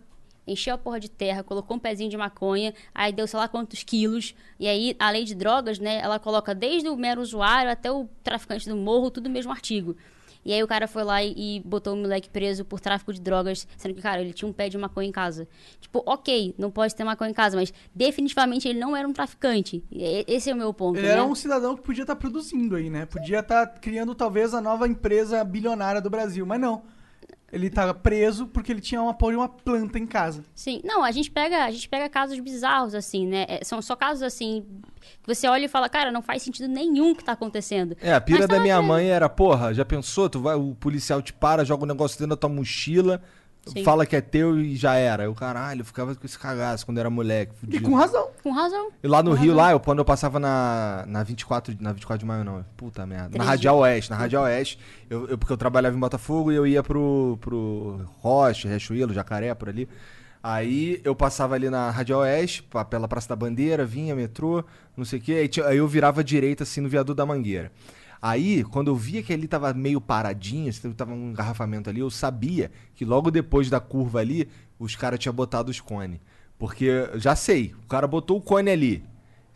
encheu 0.47 0.73
a 0.75 0.77
porra 0.77 0.99
de 0.99 1.09
terra, 1.09 1.43
colocou 1.43 1.77
um 1.77 1.79
pezinho 1.79 2.09
de 2.09 2.17
maconha, 2.17 2.73
aí 2.95 3.11
deu 3.11 3.27
sei 3.27 3.39
lá 3.39 3.47
quantos 3.47 3.83
quilos. 3.83 4.33
E 4.59 4.67
aí, 4.67 4.95
a 4.97 5.09
lei 5.11 5.23
de 5.23 5.35
drogas, 5.35 5.77
né, 5.79 5.99
ela 6.01 6.17
coloca 6.19 6.55
desde 6.55 6.87
o 6.89 6.95
mero 6.95 7.21
usuário 7.21 7.69
até 7.71 7.91
o 7.91 8.07
traficante 8.23 8.67
do 8.67 8.75
morro, 8.75 9.11
tudo 9.11 9.27
no 9.27 9.33
mesmo 9.33 9.51
artigo. 9.51 9.95
E 10.45 10.53
aí 10.53 10.63
o 10.63 10.67
cara 10.67 10.87
foi 10.87 11.03
lá 11.03 11.21
e, 11.21 11.57
e 11.57 11.59
botou 11.59 11.93
o 11.93 11.97
moleque 11.97 12.29
preso 12.29 12.63
por 12.63 12.79
tráfico 12.79 13.11
de 13.11 13.19
drogas, 13.19 13.67
sendo 13.75 13.93
que, 13.93 14.01
cara, 14.01 14.21
ele 14.21 14.31
tinha 14.31 14.47
um 14.47 14.53
pé 14.53 14.69
de 14.69 14.77
maconha 14.77 15.09
em 15.09 15.11
casa. 15.11 15.45
Tipo, 15.81 16.01
ok, 16.05 16.55
não 16.57 16.71
pode 16.71 16.95
ter 16.95 17.03
maconha 17.03 17.31
em 17.31 17.33
casa, 17.33 17.57
mas 17.57 17.73
definitivamente 17.93 18.65
ele 18.65 18.79
não 18.79 18.95
era 18.95 19.05
um 19.05 19.11
traficante. 19.11 19.83
E- 19.91 20.23
esse 20.25 20.49
é 20.49 20.53
o 20.53 20.57
meu 20.57 20.73
ponto, 20.73 20.97
Ele 20.99 21.07
né? 21.07 21.13
era 21.13 21.23
um 21.25 21.35
cidadão 21.35 21.75
que 21.75 21.81
podia 21.81 22.03
estar 22.03 22.15
produzindo 22.15 22.77
aí, 22.77 22.89
né? 22.89 23.05
Podia 23.05 23.39
estar 23.39 23.67
criando 23.81 24.15
talvez 24.15 24.53
a 24.53 24.61
nova 24.61 24.87
empresa 24.87 25.43
bilionária 25.43 25.99
do 25.99 26.09
Brasil, 26.09 26.45
mas 26.45 26.61
não. 26.61 26.83
Ele 27.51 27.69
tava 27.69 27.93
preso 27.93 28.45
porque 28.47 28.71
ele 28.71 28.81
tinha 28.81 29.01
uma 29.01 29.13
porra 29.13 29.31
de 29.31 29.37
uma 29.37 29.47
planta 29.47 29.97
em 29.97 30.05
casa. 30.05 30.43
Sim, 30.53 30.81
não, 30.83 31.01
a 31.01 31.11
gente 31.11 31.31
pega, 31.31 31.63
a 31.63 31.71
gente 31.71 31.87
pega 31.87 32.09
casos 32.09 32.37
bizarros 32.39 32.93
assim, 32.93 33.25
né? 33.25 33.45
É, 33.47 33.63
são 33.63 33.81
só 33.81 33.95
casos 33.95 34.21
assim 34.21 34.65
que 35.21 35.27
você 35.27 35.47
olha 35.47 35.65
e 35.65 35.69
fala, 35.69 35.87
cara, 35.87 36.11
não 36.11 36.21
faz 36.21 36.43
sentido 36.43 36.67
nenhum 36.67 37.11
o 37.11 37.15
que 37.15 37.23
tá 37.23 37.31
acontecendo. 37.31 37.95
É, 38.01 38.13
a 38.13 38.19
pira 38.19 38.39
Mas 38.39 38.47
da 38.47 38.55
tava 38.55 38.63
minha 38.63 38.81
mãe 38.81 39.07
era, 39.09 39.29
porra, 39.29 39.73
já 39.73 39.85
pensou? 39.85 40.29
Tu 40.29 40.41
vai, 40.41 40.55
o 40.55 40.75
policial 40.75 41.21
te 41.21 41.31
para, 41.31 41.63
joga 41.63 41.83
o 41.83 41.87
negócio 41.87 42.17
dentro 42.17 42.35
da 42.35 42.37
tua 42.37 42.49
mochila, 42.49 43.21
Sim. 43.67 43.83
fala 43.83 44.05
que 44.05 44.15
é 44.15 44.21
teu 44.21 44.59
e 44.59 44.75
já 44.75 44.95
era. 44.95 45.23
Eu, 45.23 45.33
caralho, 45.35 45.81
eu 45.81 45.85
ficava 45.85 46.15
com 46.15 46.25
esse 46.25 46.37
cagaço 46.37 46.85
quando 46.85 46.97
era 46.97 47.09
moleque, 47.09 47.53
E 47.55 47.59
fudido. 47.59 47.83
com 47.89 47.95
razão. 47.95 48.29
Com 48.43 48.51
razão. 48.51 48.89
E 49.03 49.07
lá 49.07 49.21
no 49.23 49.31
Com 49.31 49.37
Rio, 49.37 49.51
razão. 49.51 49.65
lá, 49.65 49.71
eu, 49.71 49.79
quando 49.79 49.99
eu 49.99 50.05
passava 50.05 50.39
na, 50.39 51.03
na 51.07 51.23
24, 51.23 51.75
na 51.79 51.91
24 51.91 52.19
de 52.19 52.25
maio, 52.25 52.43
não. 52.43 52.65
Puta 52.75 53.05
merda. 53.05 53.23
Na 53.25 53.29
Três 53.31 53.45
Radial 53.47 53.77
Oeste, 53.79 54.09
na 54.11 54.17
Radial 54.17 54.43
Oeste. 54.43 54.79
Eu, 55.09 55.27
eu- 55.29 55.37
porque 55.37 55.53
eu 55.53 55.57
trabalhava 55.57 55.95
em 55.95 55.99
Botafogo 55.99 56.51
e 56.51 56.55
eu 56.55 56.65
ia 56.67 56.81
pro, 56.83 57.37
pro 57.41 58.01
Rocha, 58.19 58.67
Riachuelo, 58.67 59.13
Jacaré, 59.13 59.53
por 59.53 59.69
ali. 59.69 59.87
Aí 60.41 61.01
eu 61.03 61.15
passava 61.15 61.55
ali 61.55 61.69
na 61.69 61.89
Radial 61.89 62.21
Oeste, 62.21 62.63
pela 62.89 63.07
Praça 63.07 63.27
da 63.29 63.35
Bandeira, 63.35 63.83
vinha, 63.85 64.15
metrô, 64.15 64.63
não 64.95 65.03
sei 65.03 65.19
o 65.19 65.21
quê. 65.21 65.33
Aí, 65.33 65.63
aí 65.65 65.77
eu 65.77 65.87
virava 65.87 66.23
direita, 66.23 66.63
assim, 66.63 66.79
no 66.79 66.87
viaduto 66.87 67.15
da 67.15 67.25
Mangueira. 67.25 67.71
Aí, 68.21 68.63
quando 68.63 68.89
eu 68.89 68.95
via 68.95 69.21
que 69.21 69.31
ali 69.31 69.47
tava 69.47 69.73
meio 69.73 70.01
paradinho, 70.01 70.73
tava 70.95 71.13
um 71.13 71.29
engarrafamento 71.29 71.89
ali, 71.89 71.99
eu 71.99 72.09
sabia 72.09 72.71
que 72.95 73.05
logo 73.05 73.29
depois 73.29 73.69
da 73.69 73.79
curva 73.79 74.19
ali, 74.19 74.47
os 74.79 74.95
caras 74.95 75.19
tinham 75.19 75.33
botado 75.33 75.69
os 75.69 75.79
cones. 75.79 76.19
Porque, 76.57 76.89
já 77.15 77.35
sei, 77.35 77.75
o 77.83 77.87
cara 77.87 78.07
botou 78.07 78.37
o 78.37 78.41
cone 78.41 78.71
ali, 78.71 79.03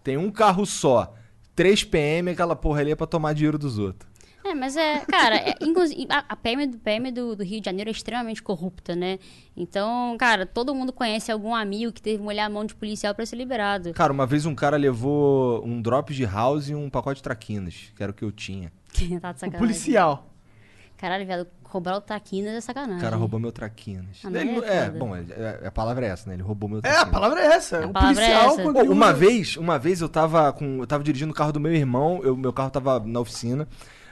tem 0.04 0.18
um 0.18 0.30
carro 0.30 0.66
só, 0.66 1.16
3 1.56 1.84
PM, 1.84 2.30
aquela 2.30 2.56
porra 2.56 2.82
ali 2.82 2.92
é 2.92 2.96
pra 2.96 3.08
tomar 3.08 3.34
dinheiro 3.34 3.58
dos 3.58 3.80
outros. 3.80 4.11
É, 4.44 4.54
mas 4.56 4.76
é, 4.76 5.00
cara, 5.06 5.36
é, 5.36 5.56
inclusive, 5.62 6.08
a, 6.10 6.26
a 6.30 6.36
PM, 6.36 6.66
do, 6.68 6.78
PM 6.80 7.12
do, 7.12 7.36
do 7.36 7.44
Rio 7.44 7.60
de 7.62 7.66
Janeiro 7.66 7.90
é 7.90 7.92
extremamente 7.92 8.42
corrupta, 8.42 8.96
né? 8.96 9.20
Então, 9.56 10.16
cara, 10.18 10.46
todo 10.46 10.74
mundo 10.74 10.92
conhece 10.92 11.32
algum 11.32 11.54
amigo 11.54 11.92
que 11.92 12.02
teve 12.02 12.18
que 12.18 12.24
molhar 12.24 12.48
a 12.48 12.50
mão 12.50 12.66
de 12.66 12.74
policial 12.74 13.14
pra 13.14 13.26
ser 13.26 13.36
liberado. 13.36 13.94
Cara, 13.94 14.12
uma 14.12 14.26
vez 14.26 14.46
um 14.46 14.56
cara 14.56 14.78
levou 14.78 15.64
um 15.66 15.82
drop 15.82 16.14
de 16.14 16.26
house 16.26 16.70
e 16.70 16.76
um 16.76 16.90
pacote 16.90 17.18
de 17.18 17.24
traquinas, 17.24 17.92
que 17.96 18.02
era 18.02 18.12
o 18.12 18.16
que 18.16 18.24
eu 18.24 18.32
tinha. 18.32 18.72
tá 18.94 19.00
de 19.00 19.08
O 19.08 19.40
sacanagem. 19.40 19.60
policial. 19.60 20.28
Caralho, 20.98 21.26
viado, 21.26 21.48
roubar 21.64 21.96
o 21.98 22.02
taquinas 22.02 22.54
é 22.54 22.62
sacanagem. 22.62 22.98
O 23.00 23.02
cara 23.02 23.16
roubou 23.16 23.40
meu 23.40 23.52
traquinas. 23.52 24.20
Ah, 24.24 24.28
Ele- 24.28 24.64
é 24.66 24.76
é, 24.86 24.90
bom, 24.92 25.16
é- 25.16 25.24
é- 25.64 25.68
a 25.68 25.72
palavra 25.72 26.06
é 26.06 26.10
essa, 26.10 26.30
né? 26.30 26.36
Ele 26.36 26.44
roubou 26.44 26.70
meu 26.70 26.78
É, 26.80 26.82
traquinas. 26.82 27.08
a 27.08 27.12
palavra 27.12 27.42
é 27.42 27.46
essa. 27.48 27.78
A 27.78 27.88
o 27.88 27.90
é 27.90 27.94
policial, 27.94 28.50
essa. 28.54 28.62
quando 28.62 28.76
Pô, 28.76 28.84
viu- 28.84 28.92
uma 28.92 29.12
vez, 29.12 29.58
uma 29.58 29.80
vez 29.80 30.00
eu 30.02 30.08
tava 30.10 30.54
com, 30.54 30.78
eu 30.80 30.86
tava 30.88 31.04
dirigindo 31.04 31.32
o 31.32 31.36
carro 31.36 31.52
do 31.52 31.60
meu 31.60 31.74
irmão, 31.74 32.20
eu, 32.24 32.38
meu 32.38 32.54
carro 32.54 32.70
tava 32.70 33.00
na 33.00 33.20
oficina. 33.20 33.68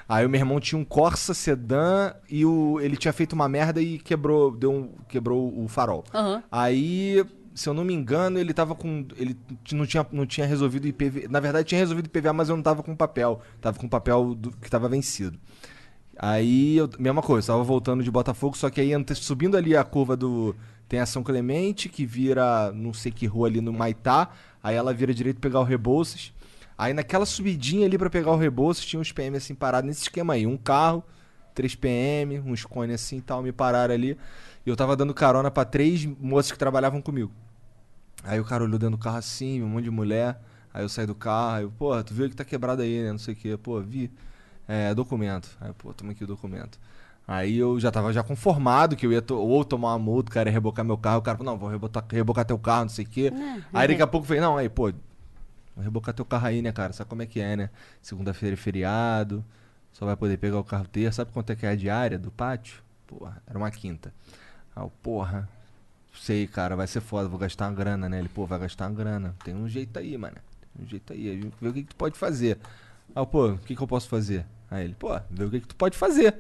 Aí 0.10 0.26
o 0.26 0.30
meu 0.30 0.40
irmão 0.42 0.60
tinha 0.60 0.80
um 0.80 0.84
Corsa 0.84 1.36
sedã 1.36 2.12
e 2.28 2.44
o, 2.44 2.80
ele 2.82 2.98
tinha 2.98 3.14
feito 3.14 3.34
uma 3.34 3.48
merda 3.48 3.80
e 3.80 4.00
quebrou, 4.00 4.50
deu 4.52 4.72
um, 4.72 4.90
quebrou 5.08 5.54
o 5.64 5.68
farol. 5.68 6.04
Aham. 6.12 6.42
Aí, 6.52 7.24
se 7.54 7.70
eu 7.70 7.76
não 7.76 7.86
me 7.86 7.94
engano, 7.94 8.40
ele 8.40 8.52
tava 8.52 8.74
com 8.74 9.06
ele 9.16 9.38
não 9.72 9.86
tinha, 9.86 10.04
não 10.12 10.26
tinha 10.26 10.48
resolvido 10.48 10.88
IPVA, 10.88 11.28
na 11.30 11.40
verdade 11.40 11.68
tinha 11.68 11.78
resolvido 11.80 12.08
IPVA, 12.08 12.34
mas 12.34 12.50
eu 12.50 12.56
não 12.56 12.64
tava 12.64 12.82
com 12.82 12.96
papel, 12.96 13.40
tava 13.62 13.78
com 13.78 13.88
papel 13.88 14.34
do- 14.34 14.50
que 14.58 14.68
tava 14.70 14.90
vencido. 14.90 15.38
Aí, 16.18 16.76
eu, 16.78 16.90
mesma 17.00 17.22
coisa, 17.22 17.48
tava 17.48 17.64
voltando 17.64 18.04
de 18.04 18.12
Botafogo, 18.12 18.58
só 18.58 18.70
que 18.70 18.82
aí 18.82 18.92
subindo 19.16 19.56
ali 19.56 19.76
a 19.76 19.84
curva 19.84 20.18
do. 20.18 20.56
Tem 20.88 21.00
a 21.00 21.06
São 21.06 21.22
Clemente, 21.24 21.88
que 21.88 22.04
vira 22.06 22.72
não 22.74 22.94
sei 22.94 23.12
que 23.12 23.28
rua 23.28 23.48
ali 23.48 23.62
no 23.62 23.72
Maitá. 23.72 24.30
Aí 24.62 24.76
ela 24.76 24.92
vira 24.92 25.14
direito 25.14 25.40
pegar 25.40 25.60
o 25.60 25.64
Rebouças. 25.64 26.34
Aí 26.80 26.94
naquela 26.94 27.26
subidinha 27.26 27.86
ali 27.86 27.98
pra 27.98 28.10
pegar 28.10 28.32
o 28.32 28.38
Rebouças, 28.38 28.86
tinha 28.86 29.02
uns 29.02 29.12
PM 29.12 29.36
assim 29.36 29.54
parados 29.54 29.86
nesse 29.86 30.04
esquema 30.04 30.36
aí. 30.36 30.48
Um 30.48 30.56
carro, 30.56 31.04
3 31.54 31.76
PM, 31.76 32.40
uns 32.40 32.64
cones 32.64 32.96
assim 32.96 33.18
e 33.18 33.22
tal, 33.22 33.44
me 33.44 33.52
pararam 33.52 33.94
ali. 33.94 34.18
E 34.66 34.70
eu 34.70 34.78
tava 34.78 34.96
dando 34.96 35.14
carona 35.14 35.52
pra 35.52 35.66
três 35.66 36.06
moças 36.06 36.54
que 36.54 36.58
trabalhavam 36.58 37.02
comigo. 37.02 37.34
Aí 38.24 38.40
o 38.40 38.46
cara 38.46 38.64
olhou 38.64 38.80
dentro 38.80 38.96
do 38.96 38.98
carro 38.98 39.18
assim, 39.18 39.62
um 39.62 39.68
monte 39.68 39.84
de 39.84 39.92
mulher. 39.92 40.40
Aí 40.74 40.82
eu 40.82 40.88
saí 40.88 41.06
do 41.06 41.14
carro, 41.14 41.56
aí 41.58 41.64
eu, 41.64 41.72
porra, 41.72 42.02
tu 42.02 42.14
viu 42.14 42.30
que 42.30 42.36
tá 42.38 42.46
quebrado 42.46 42.82
aí, 42.82 43.04
né? 43.04 43.12
Não 43.12 43.20
sei 43.20 43.34
o 43.34 43.38
que. 43.38 43.58
Pô, 43.58 43.82
vi. 43.82 44.10
É, 44.66 44.96
documento. 44.96 45.50
Aí, 45.60 45.74
pô, 45.74 45.94
toma 45.94 46.14
aqui 46.14 46.24
o 46.24 46.28
documento. 46.28 46.80
Aí 47.28 47.58
eu 47.58 47.78
já 47.78 47.92
tava 47.92 48.14
já 48.14 48.24
conformado 48.24 48.96
que 48.96 49.06
eu 49.06 49.12
ia 49.12 49.22
to 49.22 49.36
ou 49.36 49.66
tomar 49.66 49.90
uma 49.90 50.00
multa, 50.00 50.32
o 50.32 50.34
cara 50.34 50.48
ia 50.48 50.54
rebocar 50.54 50.86
meu 50.86 50.98
carro. 50.98 51.20
O 51.20 51.22
cara 51.22 51.38
falou, 51.38 51.52
não, 51.52 51.60
vou 51.60 51.70
rebocar, 51.70 52.06
rebocar 52.10 52.46
teu 52.46 52.58
carro, 52.58 52.84
não 52.84 52.90
sei 52.90 53.04
o 53.04 53.10
quê. 53.10 53.32
Não, 53.32 53.62
aí 53.74 53.86
daqui 53.90 54.02
a 54.02 54.08
pouco 54.08 54.26
veio, 54.26 54.42
não, 54.42 54.56
aí, 54.56 54.70
pô, 54.70 54.94
rebocar 55.84 56.14
teu 56.14 56.26
carro 56.26 56.48
aí, 56.48 56.62
né, 56.62 56.72
cara? 56.72 56.94
Sabe 56.94 57.10
como 57.10 57.22
é 57.22 57.26
que 57.26 57.40
é, 57.40 57.56
né? 57.56 57.70
Segunda-feira 58.02 58.54
é 58.54 58.58
feriado, 58.58 59.44
só 59.92 60.06
vai 60.06 60.16
poder 60.16 60.38
pegar 60.38 60.60
o 60.60 60.64
carro 60.64 60.88
terça. 60.88 61.18
Sabe 61.18 61.32
quanto 61.32 61.52
é 61.52 61.56
que 61.56 61.66
é 61.66 61.70
a 61.70 61.76
diária 61.76 62.18
do 62.18 62.32
pátio? 62.32 62.82
Porra, 63.08 63.42
era 63.48 63.58
uma 63.58 63.72
quinta. 63.72 64.14
Eu, 64.76 64.92
porra, 65.02 65.50
sei, 66.14 66.48
cara, 66.48 66.76
vai 66.76 66.88
ser 66.88 67.02
foda, 67.02 67.28
vou 67.28 67.40
gastar 67.40 67.68
uma 67.68 67.76
grana, 67.76 68.08
né? 68.10 68.20
Ele, 68.20 68.30
pô, 68.30 68.46
vai 68.46 68.60
gastar 68.60 68.88
uma 68.88 68.96
grana. 68.96 69.36
Tem 69.44 69.56
um 69.56 69.68
jeito 69.68 69.98
aí, 69.98 70.18
mano. 70.18 70.38
Tem 70.74 70.86
um 70.86 70.88
jeito 70.88 71.14
aí. 71.14 71.52
Vê 71.62 71.68
o 71.70 71.74
que, 71.74 71.84
que 71.84 71.90
tu 71.90 71.96
pode 71.96 72.18
fazer. 72.18 72.58
Eu, 73.16 73.26
pô, 73.26 73.50
o 73.50 73.58
que, 73.58 73.76
que 73.76 73.82
eu 73.82 73.88
posso 73.88 74.08
fazer? 74.08 74.46
Aí 74.70 74.86
ele, 74.86 74.96
pô, 74.96 75.10
vê 75.30 75.44
o 75.46 75.50
que, 75.50 75.60
que 75.62 75.68
tu 75.68 75.76
pode 75.76 75.98
fazer. 75.98 76.36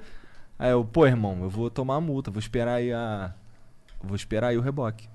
Aí 0.57 0.71
eu, 0.71 0.83
pô, 0.85 1.07
irmão, 1.07 1.41
eu 1.41 1.49
vou 1.49 1.69
tomar 1.69 1.95
a 1.95 2.01
multa, 2.01 2.29
vou 2.29 2.39
esperar 2.39 2.75
aí 2.75 2.93
a. 2.93 3.33
Vou 4.01 4.15
esperar 4.15 4.49
aí 4.49 4.57
o 4.57 4.61
reboque. 4.61 5.09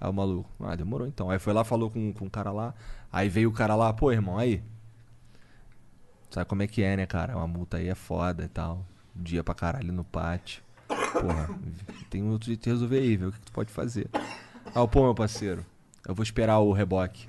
Aí 0.00 0.10
o 0.10 0.12
maluco, 0.12 0.50
ah, 0.60 0.74
demorou 0.74 1.06
então. 1.06 1.30
Aí 1.30 1.38
foi 1.38 1.52
lá, 1.52 1.64
falou 1.64 1.90
com, 1.90 2.12
com 2.12 2.26
o 2.26 2.30
cara 2.30 2.50
lá. 2.52 2.74
Aí 3.16 3.30
veio 3.30 3.48
o 3.48 3.52
cara 3.52 3.74
lá, 3.74 3.90
pô, 3.94 4.12
irmão, 4.12 4.36
aí. 4.36 4.62
Sabe 6.28 6.46
como 6.46 6.62
é 6.62 6.66
que 6.66 6.82
é, 6.82 6.98
né, 6.98 7.06
cara? 7.06 7.34
Uma 7.34 7.46
multa 7.46 7.78
aí 7.78 7.88
é 7.88 7.94
foda 7.94 8.44
e 8.44 8.48
tal. 8.48 8.84
Dia 9.14 9.42
pra 9.42 9.54
caralho 9.54 9.90
no 9.90 10.04
pátio. 10.04 10.62
Porra, 10.86 11.48
tem 12.10 12.22
um 12.22 12.28
outro 12.32 12.48
jeito 12.48 12.64
de 12.64 12.68
resolver 12.68 12.98
aí, 12.98 13.16
ver 13.16 13.28
o 13.28 13.32
que, 13.32 13.40
tu 13.40 13.52
pode 13.52 13.72
fazer. 13.72 14.10
Eu, 14.74 14.86
pô, 14.86 15.02
meu 15.02 15.14
parceiro, 15.14 15.64
eu 16.06 16.14
vou 16.14 16.22
esperar 16.22 16.58
o 16.58 16.72
reboque. 16.72 17.26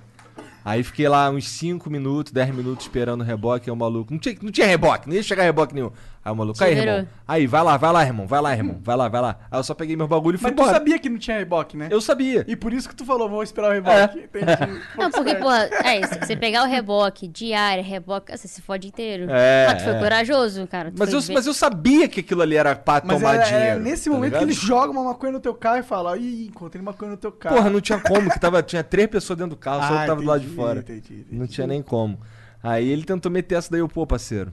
Aí 0.65 0.83
fiquei 0.83 1.07
lá 1.07 1.29
uns 1.29 1.47
5 1.47 1.89
minutos, 1.89 2.33
10 2.33 2.53
minutos 2.53 2.85
esperando 2.85 3.21
o 3.21 3.23
reboque, 3.23 3.69
aí 3.69 3.73
o 3.73 3.77
maluco. 3.77 4.11
Não 4.11 4.19
tinha, 4.19 4.35
não 4.41 4.51
tinha 4.51 4.67
reboque, 4.67 5.07
não 5.07 5.15
ia 5.15 5.23
chegar 5.23 5.43
reboque 5.43 5.73
nenhum. 5.73 5.93
Aí 6.28 6.34
o 6.34 6.36
maluco, 6.36 6.61
aí, 6.61 6.78
irmão. 6.78 7.07
Aí, 7.25 7.47
vai 7.47 7.63
lá, 7.63 7.78
vai 7.78 7.93
lá, 7.93 8.03
irmão, 8.05 8.28
vai 8.28 8.41
lá, 8.41 8.53
irmão, 8.53 8.80
vai 8.84 8.97
lá, 8.97 9.07
vai 9.07 9.21
lá. 9.21 9.39
Aí 9.49 9.57
eu 9.59 9.63
só 9.63 9.73
peguei 9.73 9.95
meu 9.95 10.09
bagulho 10.09 10.36
e 10.36 10.38
fui 10.38 10.49
Mas 10.49 10.55
tu 10.57 10.61
embora. 10.61 10.73
sabia 10.78 10.99
que 10.99 11.09
não 11.09 11.17
tinha 11.17 11.38
reboque, 11.38 11.78
né? 11.78 11.88
Eu 11.89 12.01
sabia. 12.01 12.43
E 12.49 12.53
por 12.53 12.73
isso 12.73 12.89
que 12.89 12.95
tu 12.95 13.05
falou, 13.05 13.30
vou 13.30 13.41
esperar 13.41 13.69
o 13.69 13.73
reboque. 13.73 14.19
Entendi. 14.19 14.45
Não, 14.97 15.09
porque, 15.09 15.36
porra, 15.36 15.69
é 15.86 16.01
isso. 16.01 16.13
Você 16.19 16.36
pegar 16.36 16.63
o 16.63 16.67
reboque, 16.67 17.30
diária, 17.30 17.82
reboque, 17.82 18.36
você 18.38 18.45
se 18.45 18.61
fode 18.61 18.89
inteiro. 18.89 19.28
É, 19.30 19.67
Mas 19.67 19.78
tu 19.78 19.84
foi 19.86 19.93
é. 19.93 19.99
corajoso, 19.99 20.67
cara. 20.67 20.91
Tu 20.91 20.95
Mas 20.99 21.09
foi 21.11 21.17
eu, 21.17 21.21
ver- 21.21 21.34
mas 21.34 21.47
eu 21.47 21.53
sabia 21.53 22.07
que 22.09 22.19
aquilo 22.19 22.41
ali 22.41 22.57
era 22.57 22.75
pra 22.75 23.01
Mas 23.05 23.17
tomar 23.17 23.36
era, 23.36 23.43
dinheiro. 23.45 23.65
era 23.67 23.80
nesse 23.80 24.09
tá 24.09 24.15
momento 24.15 24.34
que 24.34 24.39
ligado? 24.39 24.49
ele 24.49 24.67
joga 24.67 24.91
uma 24.91 25.03
maconha 25.05 25.32
no 25.32 25.39
teu 25.39 25.53
carro 25.53 25.78
e 25.78 25.84
fala, 25.84 26.17
ih, 26.17 26.47
encontrei 26.47 26.84
maconha 26.84 27.11
no 27.11 27.17
teu 27.17 27.32
carro. 27.32 27.55
Porra, 27.55 27.69
não 27.69 27.80
tinha 27.80 27.99
como, 28.01 28.30
que 28.30 28.38
tava, 28.39 28.61
tinha 28.61 28.84
três 28.84 29.07
pessoas 29.07 29.38
dentro 29.39 29.51
do 29.55 29.59
carro, 29.59 29.82
só 29.88 29.97
Ah, 29.97 30.03
eu 30.03 30.07
tava 30.07 30.21
do 30.21 30.28
lado 30.28 30.39
de 30.41 30.47
entendi, 30.47 30.55
fora. 30.61 30.80
entendi, 30.80 30.99
entendi. 31.21 31.25
Não 31.32 31.47
tinha 31.47 31.65
nem 31.67 31.82
como. 31.82 32.19
Aí 32.61 32.89
ele 32.89 33.03
tentou 33.03 33.32
meter 33.32 33.55
essa 33.55 33.69
daí, 33.71 33.80
eu, 33.80 33.88
pô, 33.88 34.05
parceiro. 34.05 34.51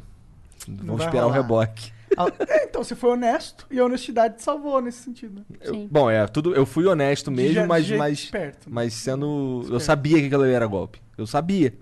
Vamos 0.69 1.03
esperar 1.05 1.25
o 1.27 1.29
rolar. 1.31 1.43
reboque. 1.43 1.93
Ah, 2.17 2.27
é, 2.49 2.67
então 2.67 2.85
você 2.85 2.95
foi 2.95 3.11
honesto 3.11 3.67
e 3.69 3.81
a 3.81 3.85
honestidade 3.85 4.37
te 4.37 4.43
salvou 4.45 4.81
nesse 4.81 4.99
sentido. 5.03 5.41
Né? 5.51 5.57
Eu- 5.63 5.75
Sim. 5.75 5.89
bom, 5.91 6.09
é, 6.09 6.25
tudo, 6.29 6.55
eu 6.55 6.65
fui 6.65 6.87
honesto 6.87 7.29
De 7.29 7.35
mesmo, 7.37 7.63
je- 7.63 7.67
mas, 7.67 7.87
de 7.87 7.97
mas, 7.97 8.19
esperto. 8.21 8.69
mas 8.71 8.95
sendo. 8.95 9.27
Eu 9.27 9.61
Esperto. 9.63 9.81
sabia 9.81 10.21
que 10.21 10.27
aquilo 10.27 10.45
ali 10.45 10.53
era 10.53 10.65
golpe. 10.65 11.03
Eu 11.19 11.27
sabia. 11.27 11.75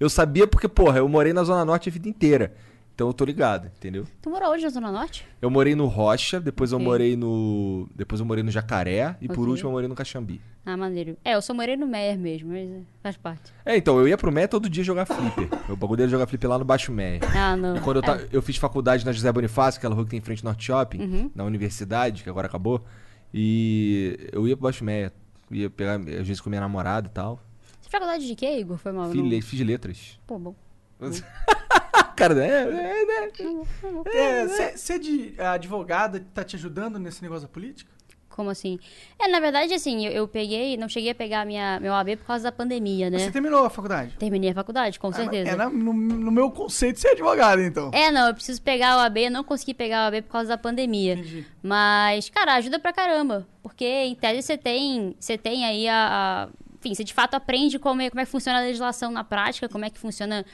Eu 0.00 0.10
sabia 0.10 0.48
porque, 0.48 0.66
porra, 0.66 0.98
eu 0.98 1.08
morei 1.08 1.32
na 1.32 1.44
Zona 1.44 1.64
Norte 1.64 1.88
a 1.88 1.92
vida 1.92 2.08
inteira. 2.08 2.54
Então 2.98 3.06
eu 3.06 3.12
tô 3.14 3.24
ligado, 3.24 3.66
entendeu? 3.68 4.04
Tu 4.20 4.28
morou 4.28 4.50
hoje 4.50 4.64
na 4.64 4.70
Zona 4.70 4.90
Norte? 4.90 5.24
Eu 5.40 5.48
morei 5.48 5.76
no 5.76 5.86
Rocha, 5.86 6.40
depois 6.40 6.72
eu 6.72 6.78
Ok. 6.78 6.84
morei 6.84 7.14
no. 7.16 7.88
Depois 7.94 8.18
eu 8.20 8.26
morei 8.26 8.42
no 8.42 8.50
Jacaré 8.50 9.16
e 9.20 9.28
por 9.28 9.38
Ok. 9.42 9.50
último 9.50 9.68
eu 9.68 9.72
morei 9.72 9.88
no 9.88 9.94
Caxambi. 9.94 10.40
Ah, 10.66 10.76
maneiro. 10.76 11.16
É, 11.24 11.36
eu 11.36 11.40
só 11.40 11.54
morei 11.54 11.76
no 11.76 11.86
Meyer 11.86 12.18
mesmo, 12.18 12.48
mas 12.50 12.68
é, 12.68 12.80
faz 13.00 13.16
parte. 13.16 13.52
É, 13.64 13.76
então, 13.76 14.00
eu 14.00 14.08
ia 14.08 14.18
pro 14.18 14.32
Mé 14.32 14.48
todo 14.48 14.68
dia 14.68 14.82
jogar 14.82 15.06
flipper. 15.06 15.48
O 15.70 15.76
bagulho 15.76 16.02
era 16.02 16.10
jogar 16.10 16.26
flipper 16.26 16.50
lá 16.50 16.58
no 16.58 16.64
Baixo 16.64 16.90
Mé. 16.90 17.20
Ah, 17.36 17.56
não. 17.56 17.76
E 17.76 17.80
quando 17.80 17.98
eu, 17.98 18.02
É. 18.02 18.04
ta- 18.18 18.24
eu 18.32 18.42
fiz 18.42 18.56
faculdade 18.56 19.06
na 19.06 19.12
José 19.12 19.30
Bonifácio, 19.30 19.78
aquela 19.78 19.94
rua 19.94 20.02
que 20.02 20.10
tem 20.10 20.18
em 20.18 20.22
frente 20.22 20.40
ao 20.40 20.46
Norte 20.50 20.64
Shopping, 20.64 21.00
Uhum. 21.00 21.30
na 21.36 21.44
universidade, 21.44 22.24
que 22.24 22.28
agora 22.28 22.48
acabou. 22.48 22.84
E 23.32 24.28
eu 24.32 24.48
ia 24.48 24.56
pro 24.56 24.64
Baixo 24.64 24.82
Meia, 24.82 25.12
ia 25.52 25.70
pegar, 25.70 25.94
às 26.00 26.26
vezes 26.26 26.40
com 26.40 26.50
minha 26.50 26.60
namorada 26.62 27.06
e 27.06 27.10
tal. 27.12 27.36
Você 27.80 27.88
fez 27.90 27.92
faculdade 27.92 28.26
de 28.26 28.34
quê, 28.34 28.58
Igor? 28.58 28.76
Foi 28.76 28.90
mal. 28.90 29.08
Fiz, 29.12 29.22
le- 29.22 29.40
fiz 29.40 29.60
letras. 29.60 30.18
Pô, 30.26 30.36
bom. 30.36 30.56
Cara, 32.18 32.44
é, 32.44 32.62
é, 32.62 32.66
né? 33.06 33.28
É, 34.12 34.76
Ser 34.76 34.98
de 34.98 35.34
advogada 35.40 36.24
tá 36.34 36.42
te 36.44 36.56
ajudando 36.56 36.98
nesse 36.98 37.22
negócio 37.22 37.42
da 37.46 37.48
política? 37.52 37.90
Como 38.28 38.50
assim? 38.50 38.78
É, 39.18 39.26
na 39.26 39.40
verdade, 39.40 39.74
assim, 39.74 40.06
eu, 40.06 40.12
eu 40.12 40.28
peguei, 40.28 40.76
não 40.76 40.88
cheguei 40.88 41.10
a 41.10 41.14
pegar 41.14 41.44
minha, 41.44 41.80
meu 41.80 41.92
AB 41.92 42.14
por 42.16 42.26
causa 42.26 42.44
da 42.44 42.52
pandemia, 42.52 43.10
né? 43.10 43.18
Você 43.18 43.32
terminou 43.32 43.64
a 43.64 43.70
faculdade? 43.70 44.14
Terminei 44.16 44.50
a 44.50 44.54
faculdade, 44.54 44.96
com 45.00 45.08
Ah, 45.08 45.12
certeza. 45.12 45.50
É 45.50 45.56
na- 45.56 45.68
no, 45.68 45.92
no 45.92 46.30
meu 46.30 46.48
conceito 46.48 47.00
ser 47.00 47.08
advogado, 47.08 47.60
então. 47.60 47.90
É, 47.92 48.12
não, 48.12 48.28
eu 48.28 48.34
preciso 48.34 48.62
pegar 48.62 48.96
o 48.96 49.00
AB, 49.00 49.24
eu 49.26 49.30
não 49.32 49.42
consegui 49.42 49.74
pegar 49.74 50.04
o 50.04 50.06
AB 50.08 50.22
por 50.22 50.30
causa 50.32 50.50
da 50.50 50.58
pandemia. 50.58 51.14
Entendi. 51.14 51.44
Mas, 51.60 52.28
cara, 52.30 52.54
ajuda 52.54 52.78
pra 52.78 52.92
caramba. 52.92 53.44
Porque, 53.60 53.84
em 53.84 54.14
tese, 54.14 54.42
você 54.42 54.56
tem, 54.56 55.16
você 55.18 55.36
tem 55.36 55.64
aí 55.66 55.88
a, 55.88 56.46
a- 56.46 56.48
Enfim, 56.78 56.94
você 56.94 57.02
de 57.02 57.12
fato 57.12 57.34
aprende 57.34 57.76
como 57.76 58.02
é, 58.02 58.08
como 58.08 58.20
é 58.20 58.24
que 58.24 58.30
funciona 58.30 58.60
a 58.60 58.62
legislação 58.62 59.10
na 59.10 59.24
prática, 59.24 59.68
como 59.68 59.84
é 59.84 59.90
que 59.90 59.98
funciona. 59.98 60.44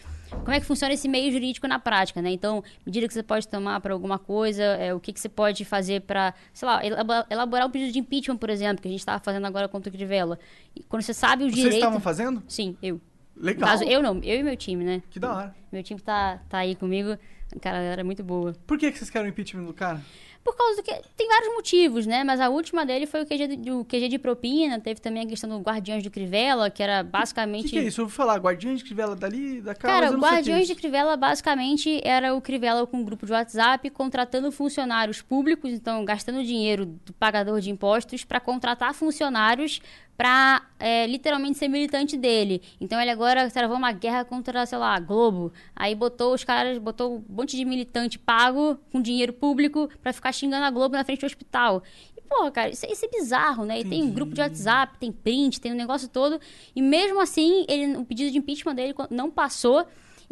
Como 0.42 0.52
é 0.52 0.60
que 0.60 0.66
funciona 0.66 0.92
esse 0.92 1.08
meio 1.08 1.32
jurídico 1.32 1.66
na 1.66 1.78
prática, 1.78 2.20
né? 2.20 2.30
Então, 2.30 2.62
medida 2.84 3.06
que 3.08 3.14
você 3.14 3.22
pode 3.22 3.48
tomar 3.48 3.80
para 3.80 3.92
alguma 3.94 4.18
coisa, 4.18 4.62
é, 4.62 4.92
o 4.92 5.00
que, 5.00 5.12
que 5.12 5.20
você 5.20 5.28
pode 5.28 5.64
fazer 5.64 6.02
para, 6.02 6.34
sei 6.52 6.66
lá, 6.68 6.84
elabo- 6.84 7.26
elaborar 7.30 7.66
um 7.66 7.70
pedido 7.70 7.92
de 7.92 7.98
impeachment, 7.98 8.36
por 8.36 8.50
exemplo, 8.50 8.82
que 8.82 8.88
a 8.88 8.90
gente 8.90 9.00
estava 9.00 9.22
fazendo 9.22 9.46
agora 9.46 9.68
contra 9.68 9.88
o 9.88 9.92
Crivella. 9.92 10.38
E 10.76 10.82
quando 10.82 11.02
você 11.02 11.14
sabe 11.14 11.44
o 11.44 11.46
Vocês 11.46 11.54
direito... 11.56 11.74
estavam 11.76 12.00
fazendo? 12.00 12.42
Sim, 12.48 12.76
eu. 12.82 13.00
Legal. 13.36 13.68
caso, 13.68 13.82
eu 13.84 14.00
não, 14.02 14.18
eu 14.22 14.38
e 14.38 14.42
meu 14.44 14.56
time, 14.56 14.84
né? 14.84 15.02
Que 15.10 15.18
da 15.18 15.34
hora. 15.34 15.56
Meu 15.72 15.82
time 15.82 15.98
tá, 16.00 16.40
tá 16.48 16.58
aí 16.58 16.74
comigo. 16.76 17.16
Cara, 17.60 17.78
era 17.78 18.04
muito 18.04 18.22
boa. 18.22 18.54
Por 18.66 18.78
que, 18.78 18.92
que 18.92 18.98
vocês 18.98 19.10
querem 19.10 19.28
o 19.28 19.30
impeachment 19.30 19.64
do 19.64 19.74
cara? 19.74 20.00
Por 20.44 20.54
causa 20.54 20.76
do 20.76 20.82
que. 20.82 20.92
Tem 21.16 21.26
vários 21.26 21.54
motivos, 21.54 22.06
né? 22.06 22.22
Mas 22.22 22.38
a 22.38 22.50
última 22.50 22.84
dele 22.84 23.06
foi 23.06 23.22
o 23.22 23.26
QG, 23.26 23.56
de- 23.56 23.70
o 23.70 23.82
QG 23.84 24.08
de 24.08 24.18
propina. 24.18 24.78
Teve 24.78 25.00
também 25.00 25.22
a 25.22 25.26
questão 25.26 25.48
do 25.48 25.58
Guardiões 25.58 26.02
de 26.02 26.10
Crivella, 26.10 26.68
que 26.70 26.82
era 26.82 27.00
O 27.00 27.04
basicamente. 27.04 27.64
que, 27.64 27.70
que 27.70 27.78
é 27.78 27.82
isso? 27.84 28.00
Eu 28.02 28.04
ouvi 28.04 28.14
falar, 28.14 28.36
guardiões 28.38 28.80
de 28.80 28.84
crivela 28.84 29.16
dali, 29.16 29.62
da 29.62 29.74
casa. 29.74 29.94
Cara, 29.94 30.10
o 30.12 30.16
o 30.16 30.20
que 30.20 30.24
é 30.26 30.28
Guardiões 30.28 30.66
de. 30.66 30.74
Crivella 30.74 31.16
basicamente 31.16 31.98
era 32.04 32.34
o 32.34 32.42
Crivella 32.42 32.86
com 32.86 32.98
um 32.98 33.04
grupo 33.04 33.24
de 33.24 33.32
WhatsApp 33.32 33.88
contratando 33.88 34.52
funcionários 34.52 35.22
públicos, 35.22 35.70
então 35.72 36.04
gastando 36.04 36.44
dinheiro 36.44 36.84
do 36.84 37.12
pagador 37.14 37.60
de 37.60 37.70
impostos 37.70 38.22
para 38.22 38.38
contratar 38.38 38.92
funcionários 38.92 39.80
para 40.16 40.62
literalmente 41.08 41.58
ser 41.58 41.68
militante 41.68 42.16
dele. 42.16 42.62
Então 42.80 43.00
ele 43.00 43.10
agora 43.10 43.50
travou 43.50 43.76
uma 43.76 43.92
guerra 43.92 44.24
contra, 44.24 44.64
sei 44.66 44.78
lá, 44.78 44.94
a 44.94 45.00
Globo. 45.00 45.52
Aí 45.74 45.94
botou 45.94 46.32
os 46.34 46.44
caras, 46.44 46.78
botou 46.78 47.16
um 47.16 47.24
monte 47.28 47.56
de 47.56 47.64
militante 47.64 48.18
pago 48.18 48.78
com 48.92 49.00
dinheiro 49.00 49.32
público 49.32 49.88
para 50.02 50.12
ficar 50.12 50.32
xingando 50.32 50.64
a 50.64 50.70
Globo 50.70 50.94
na 50.94 51.04
frente 51.04 51.20
do 51.20 51.26
hospital. 51.26 51.82
E, 52.16 52.20
porra, 52.22 52.50
cara, 52.50 52.70
isso, 52.70 52.86
é- 52.86 52.92
isso 52.92 53.04
é 53.04 53.08
bizarro, 53.08 53.64
né? 53.64 53.80
E 53.80 53.84
tem 53.84 54.02
um 54.02 54.10
grupo 54.10 54.34
de 54.34 54.40
WhatsApp, 54.40 54.98
tem 54.98 55.10
print, 55.10 55.60
tem 55.60 55.72
o 55.72 55.76
negócio 55.76 56.08
todo. 56.08 56.40
E 56.76 56.80
mesmo 56.80 57.20
assim, 57.20 57.64
ele, 57.68 57.96
o 57.96 58.04
pedido 58.04 58.30
de 58.30 58.38
impeachment 58.38 58.74
dele 58.74 58.94
não 59.10 59.30
passou. 59.30 59.84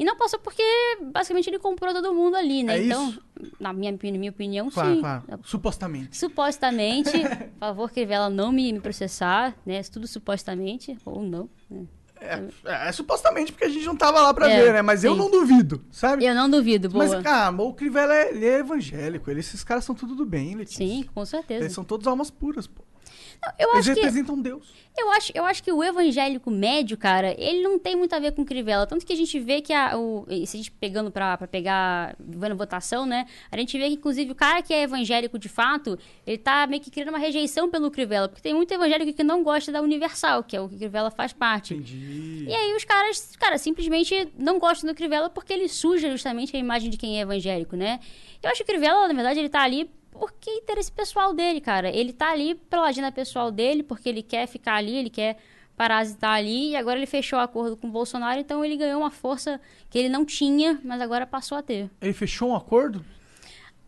E 0.02 0.04
não 0.04 0.16
passou 0.16 0.40
porque, 0.40 0.60
basicamente, 1.12 1.48
ele 1.48 1.60
comprou 1.60 1.92
todo 1.94 2.12
mundo 2.12 2.34
ali, 2.36 2.64
né? 2.64 2.76
É 2.76 2.84
então, 2.86 3.08
isso? 3.10 3.22
na 3.60 3.72
minha, 3.72 3.94
opini- 3.94 4.18
minha 4.18 4.32
opinião, 4.32 4.68
Claro, 4.68 4.94
sim. 4.96 5.00
claro. 5.00 5.22
Supostamente. 5.44 6.16
Supostamente, 6.16 7.10
por 7.54 7.58
favor, 7.60 7.88
Crivella 7.92 8.28
não 8.28 8.50
me, 8.50 8.72
me 8.72 8.80
processar, 8.80 9.54
né? 9.64 9.80
Tudo 9.84 10.08
supostamente, 10.08 10.98
ou 11.04 11.22
não. 11.22 11.48
né? 11.70 11.86
É, 12.20 12.88
é 12.88 12.92
supostamente 12.92 13.52
porque 13.52 13.64
a 13.64 13.68
gente 13.68 13.86
não 13.86 13.96
tava 13.96 14.20
lá 14.20 14.34
pra 14.34 14.48
É, 14.50 14.60
ver, 14.60 14.72
né? 14.72 14.82
Mas 14.82 15.04
eu 15.04 15.12
sim. 15.12 15.18
não 15.18 15.30
duvido, 15.30 15.84
sabe? 15.90 16.24
Eu 16.24 16.34
não 16.34 16.50
duvido, 16.50 16.88
boa. 16.88 17.06
Mas, 17.06 17.22
cara, 17.22 17.54
o 17.62 17.72
Crivella 17.72 18.12
é, 18.14 18.30
ele 18.30 18.44
é 18.44 18.58
evangélico. 18.58 19.30
Ele, 19.30 19.38
esses 19.38 19.62
caras 19.62 19.84
são 19.84 19.94
tudo 19.94 20.16
do 20.16 20.24
bem, 20.26 20.56
Letícia. 20.56 20.84
Sim, 20.84 21.04
com 21.14 21.24
certeza. 21.24 21.62
Eles 21.64 21.72
são 21.72 21.84
todos 21.84 22.08
almas 22.08 22.28
puras, 22.28 22.66
pô. 22.66 22.82
Eu 23.58 23.72
Eles 23.72 23.78
acho 23.80 23.94
que 23.94 24.00
representam 24.00 24.40
Deus. 24.40 24.72
Eu 24.96 25.10
acho, 25.10 25.32
eu 25.34 25.44
acho 25.44 25.62
que 25.62 25.72
o 25.72 25.82
evangélico 25.82 26.50
médio, 26.50 26.96
cara, 26.96 27.34
ele 27.38 27.62
não 27.62 27.78
tem 27.78 27.96
muito 27.96 28.14
a 28.14 28.18
ver 28.18 28.32
com 28.32 28.44
Crivella. 28.44 28.86
Tanto 28.86 29.04
que 29.04 29.12
a 29.12 29.16
gente 29.16 29.40
vê 29.40 29.60
que 29.60 29.72
a, 29.72 29.98
o, 29.98 30.26
se 30.46 30.56
a 30.56 30.58
gente 30.58 30.70
pegando 30.70 31.10
pra, 31.10 31.36
pra 31.36 31.48
pegar, 31.48 32.14
vendo 32.20 32.54
votação, 32.54 33.04
né? 33.04 33.26
A 33.50 33.56
gente 33.56 33.76
vê 33.78 33.88
que, 33.88 33.94
inclusive, 33.94 34.30
o 34.30 34.34
cara 34.34 34.62
que 34.62 34.72
é 34.72 34.82
evangélico 34.82 35.38
de 35.38 35.48
fato, 35.48 35.98
ele 36.26 36.38
tá 36.38 36.66
meio 36.66 36.80
que 36.80 36.90
criando 36.90 37.08
uma 37.08 37.18
rejeição 37.18 37.70
pelo 37.70 37.90
Crivella. 37.90 38.28
Porque 38.28 38.42
tem 38.42 38.54
muito 38.54 38.72
evangélico 38.72 39.12
que 39.12 39.24
não 39.24 39.42
gosta 39.42 39.72
da 39.72 39.80
Universal, 39.80 40.44
que 40.44 40.54
é 40.54 40.60
o 40.60 40.68
que 40.68 40.76
Crivella 40.76 41.10
faz 41.10 41.32
parte. 41.32 41.74
Entendi. 41.74 42.44
E 42.46 42.54
aí 42.54 42.74
os 42.76 42.84
caras, 42.84 43.34
cara, 43.36 43.58
simplesmente 43.58 44.28
não 44.38 44.58
gostam 44.58 44.88
do 44.88 44.94
Crivella 44.94 45.30
porque 45.30 45.52
ele 45.52 45.68
suja 45.68 46.10
justamente 46.10 46.54
a 46.54 46.60
imagem 46.60 46.90
de 46.90 46.96
quem 46.96 47.18
é 47.18 47.22
evangélico, 47.22 47.74
né? 47.74 47.98
Eu 48.42 48.50
acho 48.50 48.58
que 48.58 48.64
o 48.64 48.66
Crivella, 48.66 49.08
na 49.08 49.14
verdade, 49.14 49.40
ele 49.40 49.48
tá 49.48 49.62
ali 49.62 49.90
porque 50.12 50.50
é 50.50 50.56
interesse 50.58 50.92
pessoal 50.92 51.34
dele, 51.34 51.60
cara. 51.60 51.88
Ele 51.90 52.12
tá 52.12 52.30
ali 52.30 52.54
pela 52.54 52.86
agenda 52.86 53.10
pessoal 53.10 53.50
dele, 53.50 53.82
porque 53.82 54.08
ele 54.08 54.22
quer 54.22 54.46
ficar 54.46 54.74
ali, 54.74 54.96
ele 54.96 55.10
quer 55.10 55.38
parasitar 55.76 56.34
ali, 56.34 56.70
e 56.70 56.76
agora 56.76 56.98
ele 56.98 57.06
fechou 57.06 57.38
o 57.38 57.42
acordo 57.42 57.76
com 57.76 57.88
o 57.88 57.90
Bolsonaro, 57.90 58.38
então 58.38 58.64
ele 58.64 58.76
ganhou 58.76 59.00
uma 59.00 59.10
força 59.10 59.60
que 59.90 59.98
ele 59.98 60.08
não 60.08 60.24
tinha, 60.24 60.78
mas 60.84 61.00
agora 61.00 61.26
passou 61.26 61.58
a 61.58 61.62
ter. 61.62 61.90
Ele 62.00 62.12
fechou 62.12 62.50
um 62.50 62.54
acordo? 62.54 63.04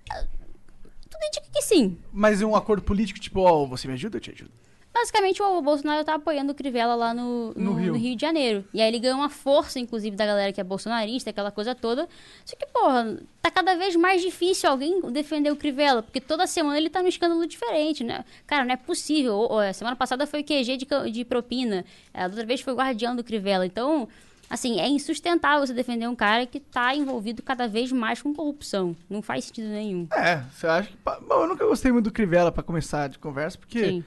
Tudo 0.09 1.25
indica 1.27 1.47
que 1.53 1.62
sim. 1.62 1.99
Mas 2.12 2.43
um 2.43 2.57
acordo 2.57 2.83
político, 2.83 3.20
tipo, 3.20 3.41
ó, 3.41 3.64
você 3.66 3.87
me 3.87 3.95
ajuda, 3.95 4.16
eu 4.16 4.20
te 4.20 4.31
ajudo. 4.31 4.51
Basicamente, 4.95 5.42
o 5.42 5.61
Bolsonaro 5.61 6.05
tá 6.05 6.14
apoiando 6.14 6.53
o 6.53 6.55
Crivella 6.55 6.95
lá 6.95 7.12
no, 7.12 7.53
No 7.57 7.72
no, 7.72 7.72
Rio. 7.74 7.92
no 7.92 7.99
Rio 7.99 8.14
de 8.14 8.20
Janeiro. 8.20 8.64
E 8.72 8.80
aí 8.80 8.86
ele 8.86 9.01
ganhou 9.01 9.18
uma 9.18 9.28
força, 9.28 9.80
inclusive, 9.80 10.14
da 10.14 10.24
galera 10.24 10.53
que 10.53 10.61
é 10.61 10.64
bolsonarista, 10.64 11.30
aquela 11.30 11.51
coisa 11.51 11.74
toda. 11.74 12.09
Só 12.45 12.55
que, 12.55 12.64
porra, 12.66 13.18
tá 13.42 13.51
cada 13.51 13.74
vez 13.74 13.97
mais 13.97 14.22
difícil 14.22 14.70
alguém 14.70 15.01
defender 15.11 15.51
o 15.51 15.57
Crivella, 15.57 16.01
porque 16.01 16.20
toda 16.20 16.47
semana 16.47 16.78
ele 16.78 16.88
tá 16.88 17.03
num 17.03 17.09
escândalo 17.09 17.45
diferente, 17.45 18.05
né? 18.05 18.24
Cara, 18.47 18.64
não 18.64 18.72
é 18.72 18.76
possível. 18.76 19.34
Ô, 19.34 19.59
ô, 19.59 19.72
Semana 19.74 19.97
passada 19.97 20.28
foi 20.28 20.45
QG 20.45 20.76
de, 20.76 20.86
de 21.11 21.24
propina, 21.24 21.84
a 22.14 22.24
outra 22.26 22.47
vez 22.47 22.61
foi 22.61 22.72
o 22.72 22.76
guardião 22.76 23.16
do 23.16 23.24
Crivella. 23.24 23.66
Então, 23.66 24.09
assim, 24.49 24.78
é 24.78 24.86
insustentável 24.88 25.66
você 25.66 25.74
defender 25.74 26.07
um 26.07 26.14
cara 26.14 26.47
que 26.47 26.61
tá 26.61 26.95
envolvido 26.95 27.42
cada 27.42 27.66
vez 27.66 27.90
mais 27.90 28.22
com 28.22 28.32
corrupção. 28.32 28.95
Não 29.11 29.20
faz 29.20 29.47
sentido 29.47 29.66
nenhum. 29.68 30.07
É, 30.12 30.36
você 30.53 30.68
acha 30.68 30.88
que. 30.88 30.97
Bom, 31.05 31.42
eu 31.42 31.49
nunca 31.49 31.66
gostei 31.66 31.90
muito 31.90 32.05
do 32.05 32.12
Crivella 32.12 32.53
pra 32.53 32.62
começar 32.62 33.09
de 33.09 33.18
conversa, 33.18 33.59
porque 33.59 33.84
Sim. 33.84 34.05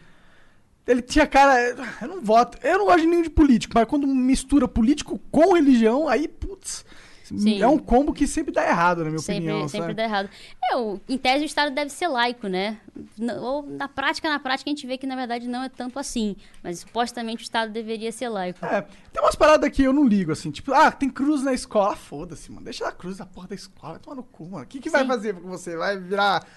Ele 0.87 1.01
tinha 1.01 1.27
cara. 1.27 1.59
Eu 2.01 2.07
não 2.07 2.21
voto. 2.21 2.57
Eu 2.65 2.77
não 2.79 2.85
gosto 2.85 3.01
de 3.01 3.07
nenhum 3.07 3.21
de 3.21 3.29
político, 3.29 3.73
mas 3.75 3.85
quando 3.87 4.07
mistura 4.07 4.67
político 4.67 5.19
com 5.31 5.53
religião, 5.53 6.07
aí, 6.07 6.27
putz. 6.27 6.85
Sim. 7.23 7.61
É 7.61 7.67
um 7.67 7.77
combo 7.77 8.13
que 8.13 8.25
sempre 8.25 8.53
dá 8.53 8.65
errado, 8.65 8.99
na 9.03 9.09
minha 9.09 9.19
Sempre, 9.19 9.49
opinião. 9.49 9.67
sempre 9.67 9.87
sabe? 9.87 9.93
dá 9.95 10.03
errado. 10.03 10.29
É, 10.71 10.77
o, 10.77 10.97
em 11.09 11.17
tese, 11.17 11.43
o 11.43 11.45
Estado 11.45 11.75
deve 11.75 11.89
ser 11.89 12.07
laico, 12.07 12.47
né? 12.47 12.77
Na- 13.17 13.33
ou 13.33 13.63
na 13.63 13.85
prática, 13.89 14.29
na 14.29 14.39
prática, 14.39 14.69
a 14.69 14.71
gente 14.71 14.87
vê 14.87 14.97
que, 14.97 15.05
na 15.05 15.13
verdade, 15.13 15.45
não 15.45 15.61
é 15.61 15.67
tanto 15.67 15.99
assim. 15.99 16.37
Mas, 16.63 16.79
supostamente, 16.79 17.41
o 17.41 17.43
Estado 17.43 17.69
deveria 17.69 18.13
ser 18.13 18.29
laico. 18.29 18.65
É, 18.65 18.81
tem 19.11 19.21
umas 19.21 19.35
paradas 19.35 19.69
que 19.71 19.83
eu 19.83 19.91
não 19.91 20.05
ligo, 20.07 20.31
assim, 20.31 20.51
tipo, 20.51 20.71
ah, 20.73 20.89
tem 20.89 21.09
cruz 21.09 21.43
na 21.43 21.53
escola. 21.53 21.97
Foda-se, 21.97 22.49
mano. 22.49 22.63
Deixa 22.63 22.87
a 22.87 22.93
cruz 22.93 23.17
na 23.17 23.25
porra 23.25 23.49
da 23.49 23.55
escola, 23.55 23.95
vai 23.95 24.01
tomar 24.01 24.15
no 24.15 24.23
cu, 24.23 24.45
mano. 24.49 24.63
O 24.63 24.67
que, 24.67 24.79
que 24.79 24.89
vai 24.89 25.05
fazer 25.05 25.33
com 25.35 25.49
você? 25.49 25.75
Vai 25.75 25.99
virar. 25.99 26.47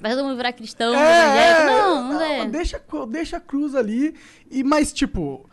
Vai 0.00 0.12
todo 0.14 0.24
mundo 0.24 0.36
virar 0.36 0.52
cristão, 0.52 0.94
É, 0.94 0.98
evangélico? 0.98 1.70
é, 1.70 1.80
Não, 1.80 2.12
não 2.12 2.20
é. 2.22 2.46
Deixa, 2.46 2.80
deixa 3.08 3.36
a 3.38 3.40
cruz 3.40 3.74
ali. 3.74 4.14
E, 4.50 4.62
mas, 4.62 4.92
tipo, 4.92 5.48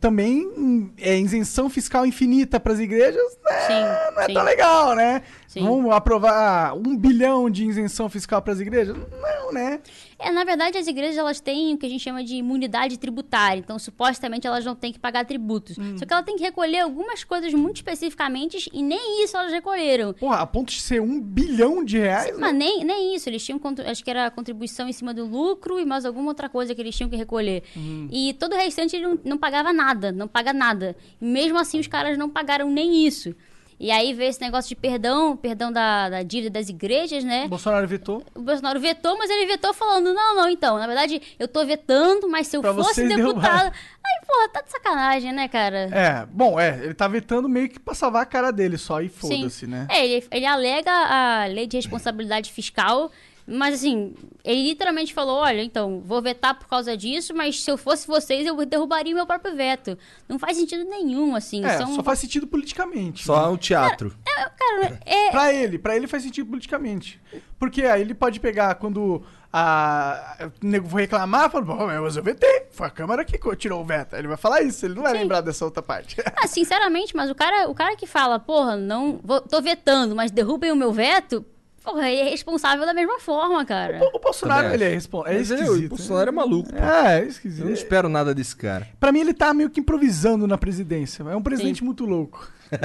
também 0.00 0.92
é 0.98 1.16
isenção 1.18 1.70
fiscal 1.70 2.04
infinita 2.04 2.58
pras 2.58 2.80
igrejas, 2.80 3.22
né? 3.44 3.60
Sim, 3.66 4.14
não 4.14 4.22
é 4.22 4.26
sim. 4.26 4.34
tão 4.34 4.42
legal, 4.44 4.94
né? 4.96 5.22
Sim. 5.46 5.64
Vamos 5.64 5.92
aprovar 5.92 6.74
um 6.74 6.96
bilhão 6.96 7.48
de 7.48 7.64
isenção 7.64 8.08
fiscal 8.08 8.42
pras 8.42 8.60
igrejas? 8.60 8.96
Não, 8.96 9.52
né? 9.52 9.80
É, 10.18 10.30
na 10.30 10.44
verdade, 10.44 10.78
as 10.78 10.86
igrejas 10.86 11.18
elas 11.18 11.40
têm 11.40 11.74
o 11.74 11.78
que 11.78 11.86
a 11.86 11.88
gente 11.88 12.02
chama 12.02 12.24
de 12.24 12.36
imunidade 12.36 12.98
tributária. 12.98 13.60
Então, 13.60 13.78
supostamente, 13.78 14.46
elas 14.46 14.64
não 14.64 14.74
têm 14.74 14.92
que 14.92 14.98
pagar 14.98 15.24
tributos. 15.24 15.76
Hum. 15.78 15.96
Só 15.98 16.06
que 16.06 16.12
ela 16.12 16.22
tem 16.22 16.36
que 16.36 16.42
recolher 16.42 16.80
algumas 16.80 17.22
coisas 17.22 17.52
muito 17.52 17.76
especificamente 17.76 18.70
e 18.72 18.82
nem 18.82 19.22
isso 19.22 19.36
elas 19.36 19.52
recolheram. 19.52 20.14
Porra, 20.14 20.40
a 20.40 20.46
ponto 20.46 20.72
de 20.72 20.80
ser 20.80 21.00
um 21.02 21.20
bilhão 21.20 21.84
de 21.84 21.98
reais. 21.98 22.32
né? 22.32 22.38
Mas 22.38 22.54
nem, 22.54 22.84
nem 22.84 23.14
isso, 23.14 23.28
eles 23.28 23.44
tinham, 23.44 23.60
acho 23.86 24.02
que 24.02 24.10
era 24.10 24.30
contribuição 24.30 24.88
em 24.88 24.92
cima 24.92 25.12
do 25.12 25.26
lucro 25.26 25.78
e 25.78 25.84
mais 25.84 26.04
alguma 26.04 26.28
outra 26.28 26.48
coisa 26.48 26.74
que 26.74 26.80
eles 26.80 26.96
tinham 26.96 27.10
que 27.10 27.16
recolher. 27.16 27.62
Uhum. 27.74 28.08
E 28.10 28.32
todo 28.34 28.54
o 28.54 28.56
restante 28.56 28.96
ele 28.96 29.06
não, 29.06 29.18
não 29.24 29.38
pagava 29.38 29.72
nada, 29.72 30.12
não 30.12 30.28
paga 30.28 30.52
nada. 30.52 30.96
E 31.20 31.24
mesmo 31.24 31.58
assim 31.58 31.78
os 31.78 31.86
caras 31.86 32.16
não 32.16 32.30
pagaram 32.30 32.70
nem 32.70 33.06
isso. 33.06 33.34
E 33.78 33.90
aí 33.90 34.14
veio 34.14 34.30
esse 34.30 34.40
negócio 34.40 34.68
de 34.70 34.74
perdão, 34.74 35.36
perdão 35.36 35.70
da, 35.70 36.08
da 36.08 36.22
dívida 36.22 36.58
das 36.58 36.68
igrejas, 36.68 37.22
né? 37.22 37.44
O 37.44 37.48
Bolsonaro 37.48 37.86
vetou. 37.86 38.22
O 38.34 38.40
Bolsonaro 38.40 38.80
vetou, 38.80 39.18
mas 39.18 39.28
ele 39.28 39.46
vetou 39.46 39.74
falando, 39.74 40.14
não, 40.14 40.34
não, 40.34 40.48
então, 40.48 40.78
na 40.78 40.86
verdade, 40.86 41.20
eu 41.38 41.46
tô 41.46 41.64
vetando, 41.64 42.28
mas 42.28 42.46
se 42.46 42.56
eu 42.56 42.62
Pra 42.62 42.72
fosse 42.72 43.06
deputado... 43.06 43.72
Aí, 44.06 44.26
porra, 44.26 44.48
tá 44.48 44.62
de 44.62 44.70
sacanagem, 44.70 45.32
né, 45.32 45.48
cara? 45.48 45.90
É, 45.92 46.26
bom, 46.30 46.58
é, 46.58 46.78
ele 46.84 46.94
tá 46.94 47.08
vetando 47.08 47.48
meio 47.48 47.68
que 47.68 47.78
pra 47.78 47.92
salvar 47.92 48.22
a 48.22 48.26
cara 48.26 48.50
dele 48.52 48.78
só 48.78 49.02
e 49.02 49.08
foda-se, 49.08 49.66
né? 49.66 49.86
É, 49.90 50.06
ele, 50.06 50.26
ele 50.30 50.46
alega 50.46 50.90
a 50.90 51.46
lei 51.46 51.66
de 51.66 51.76
responsabilidade 51.76 52.52
fiscal, 52.52 53.10
mas 53.46 53.76
assim, 53.76 54.14
ele 54.44 54.62
literalmente 54.62 55.14
falou: 55.14 55.36
olha, 55.36 55.62
então, 55.62 56.02
vou 56.04 56.20
vetar 56.20 56.58
por 56.58 56.66
causa 56.68 56.96
disso, 56.96 57.34
mas 57.34 57.62
se 57.62 57.70
eu 57.70 57.78
fosse 57.78 58.06
vocês, 58.06 58.46
eu 58.46 58.66
derrubaria 58.66 59.12
o 59.12 59.16
meu 59.16 59.26
próprio 59.26 59.54
veto. 59.54 59.96
Não 60.28 60.38
faz 60.38 60.56
sentido 60.56 60.84
nenhum, 60.84 61.34
assim. 61.36 61.64
É, 61.64 61.78
são... 61.78 61.94
só 61.94 62.02
faz 62.02 62.18
sentido 62.18 62.46
politicamente. 62.46 63.24
Só 63.24 63.46
né? 63.46 63.48
o 63.48 63.56
teatro. 63.56 64.12
Cara, 64.24 65.00
é, 65.06 65.30
Pra 65.30 65.52
ele, 65.52 65.78
pra 65.78 65.96
ele 65.96 66.06
faz 66.06 66.22
sentido 66.22 66.48
politicamente. 66.48 67.20
Porque 67.58 67.82
aí 67.82 68.00
ele 68.00 68.14
pode 68.14 68.40
pegar 68.40 68.74
quando 68.74 69.22
a, 69.52 70.48
o 70.62 70.66
nego 70.66 70.88
for 70.88 71.00
reclamar, 71.00 71.50
fala, 71.50 71.64
bom, 71.64 71.86
mas 71.86 72.16
eu 72.16 72.22
vetei, 72.22 72.66
foi 72.70 72.86
a 72.86 72.90
Câmara 72.90 73.24
que 73.24 73.38
tirou 73.56 73.80
o 73.80 73.84
veto. 73.84 74.14
Aí 74.14 74.20
Ele 74.20 74.28
vai 74.28 74.36
falar 74.36 74.60
isso, 74.62 74.84
ele 74.84 74.94
não 74.94 75.02
vai 75.02 75.12
Sim. 75.12 75.18
lembrar 75.20 75.40
dessa 75.40 75.64
outra 75.64 75.82
parte. 75.82 76.16
ah, 76.36 76.46
sinceramente, 76.46 77.16
mas 77.16 77.30
o 77.30 77.34
cara, 77.34 77.68
o 77.68 77.74
cara 77.74 77.96
que 77.96 78.06
fala, 78.06 78.38
porra, 78.38 78.76
não, 78.76 79.18
vou, 79.22 79.40
tô 79.40 79.62
vetando, 79.62 80.14
mas 80.14 80.30
derrubem 80.30 80.72
o 80.72 80.76
meu 80.76 80.92
veto, 80.92 81.44
porra, 81.86 82.10
ele 82.10 82.20
é 82.22 82.30
responsável 82.30 82.84
da 82.84 82.92
mesma 82.92 83.18
forma, 83.20 83.64
cara. 83.64 84.00
o 84.12 84.18
Bolsonaro, 84.18 84.62
Também 84.64 84.74
ele 84.74 84.84
é, 84.84 84.86
acho. 84.88 84.94
respon- 84.96 85.24
é 85.26 85.36
esquisito. 85.40 85.86
o 85.86 85.88
Bolsonaro 85.90 86.28
é 86.28 86.32
maluco. 86.32 86.72
pô. 86.72 86.78
É, 86.82 87.18
é 87.18 87.22
Eu 87.22 87.28
esquisito. 87.28 87.64
não 87.64 87.72
espero 87.72 88.08
nada 88.08 88.34
desse 88.34 88.54
cara. 88.56 88.88
Pra 88.98 89.12
mim, 89.12 89.20
ele 89.20 89.32
tá 89.32 89.54
meio 89.54 89.70
que 89.70 89.80
improvisando 89.80 90.46
na 90.46 90.58
presidência. 90.58 91.22
É 91.22 91.36
um 91.36 91.42
presidente 91.42 91.82
muito 91.84 92.04
louco. 92.04 92.50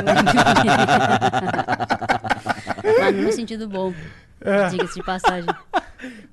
mas 3.00 3.16
no 3.16 3.32
sentido 3.32 3.68
bom, 3.68 3.94
É. 4.40 4.68
diga-se 4.70 4.94
de 4.96 5.04
passagem. 5.04 5.50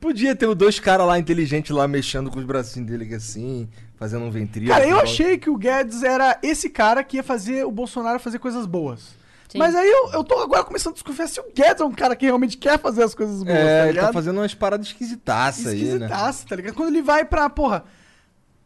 Podia 0.00 0.34
ter 0.34 0.46
os 0.46 0.54
dois 0.56 0.78
caras 0.80 1.06
lá 1.06 1.18
inteligentes 1.18 1.70
lá 1.74 1.86
mexendo 1.88 2.30
com 2.30 2.38
os 2.38 2.44
bracinhos 2.44 2.88
dele 2.90 3.14
assim, 3.14 3.68
fazendo 3.96 4.24
um 4.24 4.30
ventríloco. 4.30 4.72
Cara, 4.78 4.88
eu 4.88 4.98
achei 5.00 5.36
que 5.38 5.50
o 5.50 5.56
Guedes 5.56 6.02
era 6.02 6.38
esse 6.42 6.70
cara 6.70 7.02
que 7.04 7.16
ia 7.18 7.22
fazer 7.22 7.64
o 7.66 7.70
Bolsonaro 7.70 8.18
fazer 8.20 8.38
coisas 8.38 8.64
boas. 8.66 9.16
Sim. 9.48 9.58
Mas 9.58 9.74
aí 9.74 9.88
eu, 9.88 10.10
eu 10.12 10.22
tô 10.24 10.38
agora 10.38 10.62
começando 10.62 10.92
a 10.92 10.94
desconfiar 10.94 11.26
se 11.26 11.40
o 11.40 11.44
Guedes 11.54 11.80
é 11.80 11.84
um 11.84 11.92
cara 11.92 12.14
que 12.14 12.26
realmente 12.26 12.56
quer 12.58 12.78
fazer 12.78 13.02
as 13.02 13.14
coisas 13.14 13.42
boas, 13.42 13.56
É, 13.56 13.78
tá 13.78 13.82
ele 13.84 13.92
ligado? 13.92 14.06
tá 14.08 14.12
fazendo 14.12 14.36
umas 14.40 14.54
paradas 14.54 14.86
esquisitaças 14.88 15.66
aí, 15.68 15.78
né? 15.84 15.84
Esquisitaça, 15.94 16.46
tá 16.46 16.56
ligado? 16.56 16.74
Quando 16.74 16.88
ele 16.90 17.00
vai 17.02 17.24
pra, 17.24 17.48
porra, 17.48 17.84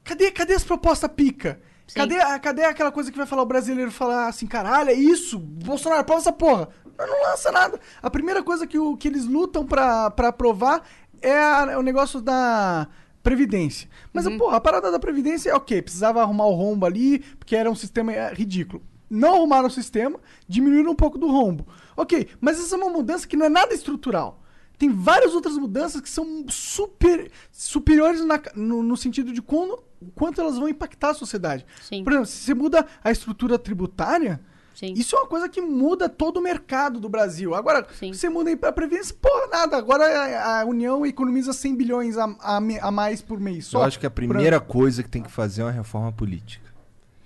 cadê, 0.02 0.30
cadê 0.30 0.54
as 0.54 0.64
propostas 0.64 1.08
pica? 1.14 1.60
Sim. 1.86 2.00
Cadê, 2.00 2.16
cadê 2.40 2.64
aquela 2.64 2.90
coisa 2.90 3.10
que 3.12 3.16
vai 3.18 3.26
falar 3.26 3.42
o 3.42 3.46
brasileiro 3.46 3.90
falar 3.92 4.26
assim, 4.26 4.46
caralho, 4.46 4.90
é 4.90 4.94
isso, 4.94 5.38
Bolsonaro, 5.38 6.00
aprova 6.00 6.20
essa 6.20 6.32
porra. 6.32 6.68
Mas 6.98 7.08
não 7.08 7.22
lança 7.22 7.50
nada. 7.52 7.78
A 8.02 8.10
primeira 8.10 8.42
coisa 8.42 8.66
que, 8.66 8.78
o, 8.78 8.96
que 8.96 9.08
eles 9.08 9.24
lutam 9.24 9.64
pra, 9.64 10.10
pra 10.10 10.28
aprovar 10.28 10.82
é 11.20 11.32
a- 11.38 11.68
é 11.72 11.76
o 11.78 11.82
negócio 11.82 12.20
da 12.20 12.88
Previdência. 13.22 13.88
Mas, 14.12 14.28
porra, 14.36 14.56
a 14.56 14.60
parada 14.60 14.90
da 14.90 14.98
Previdência 14.98 15.50
é 15.50 15.54
ok, 15.54 15.80
precisava 15.80 16.20
arrumar 16.20 16.46
o 16.46 16.54
rombo 16.54 16.84
ali, 16.84 17.20
porque 17.38 17.54
era 17.54 17.70
um 17.70 17.74
sistema 17.74 18.12
é, 18.12 18.32
ridículo. 18.34 18.82
Não 19.14 19.34
arrumaram 19.34 19.66
o 19.68 19.70
sistema, 19.70 20.18
diminuíram 20.48 20.92
um 20.92 20.94
pouco 20.96 21.18
do 21.18 21.26
rombo. 21.30 21.66
Ok, 21.96 22.28
mas 22.40 22.58
essa 22.58 22.74
é 22.74 22.78
uma 22.78 22.88
mudança 22.90 23.28
que 23.28 23.36
não 23.36 23.44
é 23.44 23.48
nada 23.50 23.74
estrutural. 23.74 24.40
Tem 24.78 24.88
várias 24.90 25.34
outras 25.34 25.56
mudanças 25.58 26.00
que 26.00 26.08
são 26.08 26.44
super 26.48 27.30
superiores 27.52 28.24
na- 28.24 28.40
no, 28.56 28.82
no 28.82 28.96
sentido 28.96 29.32
de 29.32 29.42
quando, 29.42 29.82
quanto 30.14 30.40
elas 30.40 30.56
vão 30.58 30.68
impactar 30.68 31.10
a 31.10 31.14
sociedade. 31.14 31.64
Sim. 31.82 32.02
Por 32.02 32.12
exemplo, 32.12 32.26
se 32.26 32.38
você 32.38 32.54
muda 32.54 32.86
a 33.04 33.10
estrutura 33.12 33.58
tributária, 33.58 34.40
Sim. 34.74 34.94
isso 34.96 35.14
é 35.14 35.20
uma 35.20 35.28
coisa 35.28 35.48
que 35.48 35.60
muda 35.60 36.08
todo 36.08 36.38
o 36.38 36.42
mercado 36.42 36.98
do 36.98 37.08
Brasil. 37.08 37.54
Agora, 37.54 37.86
Sim. 38.00 38.12
você 38.12 38.28
muda 38.28 38.50
a 38.66 38.72
Previdência, 38.72 39.14
porra, 39.20 39.46
nada. 39.52 39.76
Agora 39.76 40.04
a, 40.04 40.62
a 40.62 40.64
União 40.64 41.04
economiza 41.06 41.52
100 41.52 41.76
bilhões 41.76 42.16
a, 42.16 42.24
a 42.40 42.56
a 42.80 42.90
mais 42.90 43.20
por 43.22 43.38
mês. 43.38 43.66
Eu 43.66 43.70
Só 43.80 43.82
acho 43.84 44.00
que 44.00 44.06
a 44.06 44.10
primeira 44.10 44.58
coisa 44.58 45.02
que 45.02 45.10
tem 45.10 45.22
que 45.22 45.30
fazer 45.30 45.60
é 45.60 45.64
uma 45.66 45.70
reforma 45.70 46.10
política. 46.10 46.71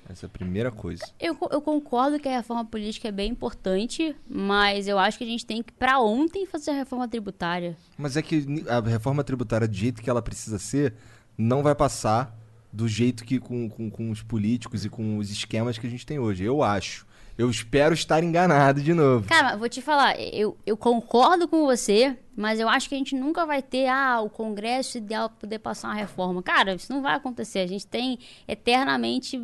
Essa 0.09 0.27
é 0.27 0.29
a 0.29 0.31
primeira 0.31 0.71
coisa. 0.71 1.05
Eu, 1.19 1.37
eu 1.51 1.61
concordo 1.61 2.19
que 2.19 2.29
a 2.29 2.37
reforma 2.37 2.65
política 2.65 3.09
é 3.09 3.13
bem 3.13 3.31
importante, 3.31 4.15
mas 4.29 4.87
eu 4.87 4.99
acho 4.99 5.19
que 5.19 5.25
a 5.25 5.27
gente 5.27 5.45
tem 5.45 5.63
que, 5.63 5.73
pra 5.73 6.01
ontem, 6.01 6.47
fazer 6.47 6.71
a 6.71 6.75
reforma 6.75 7.09
tributária. 7.09 7.77
Mas 7.99 8.17
é 8.17 8.23
que 8.23 8.65
a 8.69 8.81
reforma 8.81 9.25
tributária, 9.25 9.67
do 9.67 9.75
jeito 9.75 10.03
que 10.03 10.09
ela 10.09 10.23
precisa 10.23 10.59
ser, 10.59 10.95
não 11.37 11.63
vai 11.63 11.75
passar 11.75 12.37
do 12.73 12.87
jeito 12.87 13.25
que 13.25 13.41
com, 13.41 13.69
com, 13.69 13.91
com 13.91 14.11
os 14.11 14.23
políticos 14.23 14.85
e 14.85 14.91
com 14.91 15.19
os 15.19 15.31
esquemas 15.31 15.79
que 15.79 15.87
a 15.87 15.91
gente 15.91 16.07
tem 16.07 16.19
hoje. 16.19 16.45
Eu 16.45 16.63
acho. 16.63 17.07
Eu 17.39 17.51
espero 17.51 17.93
estar 17.93 18.23
enganado 18.25 18.81
de 18.81 18.95
novo. 18.95 19.29
Cara, 19.29 19.57
vou 19.57 19.69
te 19.69 19.83
falar, 19.83 20.19
eu, 20.19 20.57
eu 20.65 20.75
concordo 20.75 21.47
com 21.47 21.67
você, 21.67 22.17
mas 22.35 22.59
eu 22.59 22.67
acho 22.67 22.89
que 22.89 22.95
a 22.95 22.99
gente 22.99 23.15
nunca 23.15 23.45
vai 23.45 23.61
ter 23.61 23.89
ah, 23.89 24.23
o 24.23 24.31
Congresso 24.31 24.97
ideal 24.97 25.29
para 25.29 25.39
poder 25.41 25.59
passar 25.59 25.89
uma 25.89 25.95
reforma. 25.95 26.43
Cara, 26.43 26.75
isso 26.75 26.91
não 26.91 27.03
vai 27.03 27.15
acontecer. 27.15 27.59
A 27.59 27.67
gente 27.67 27.87
tem 27.87 28.19
eternamente 28.49 29.39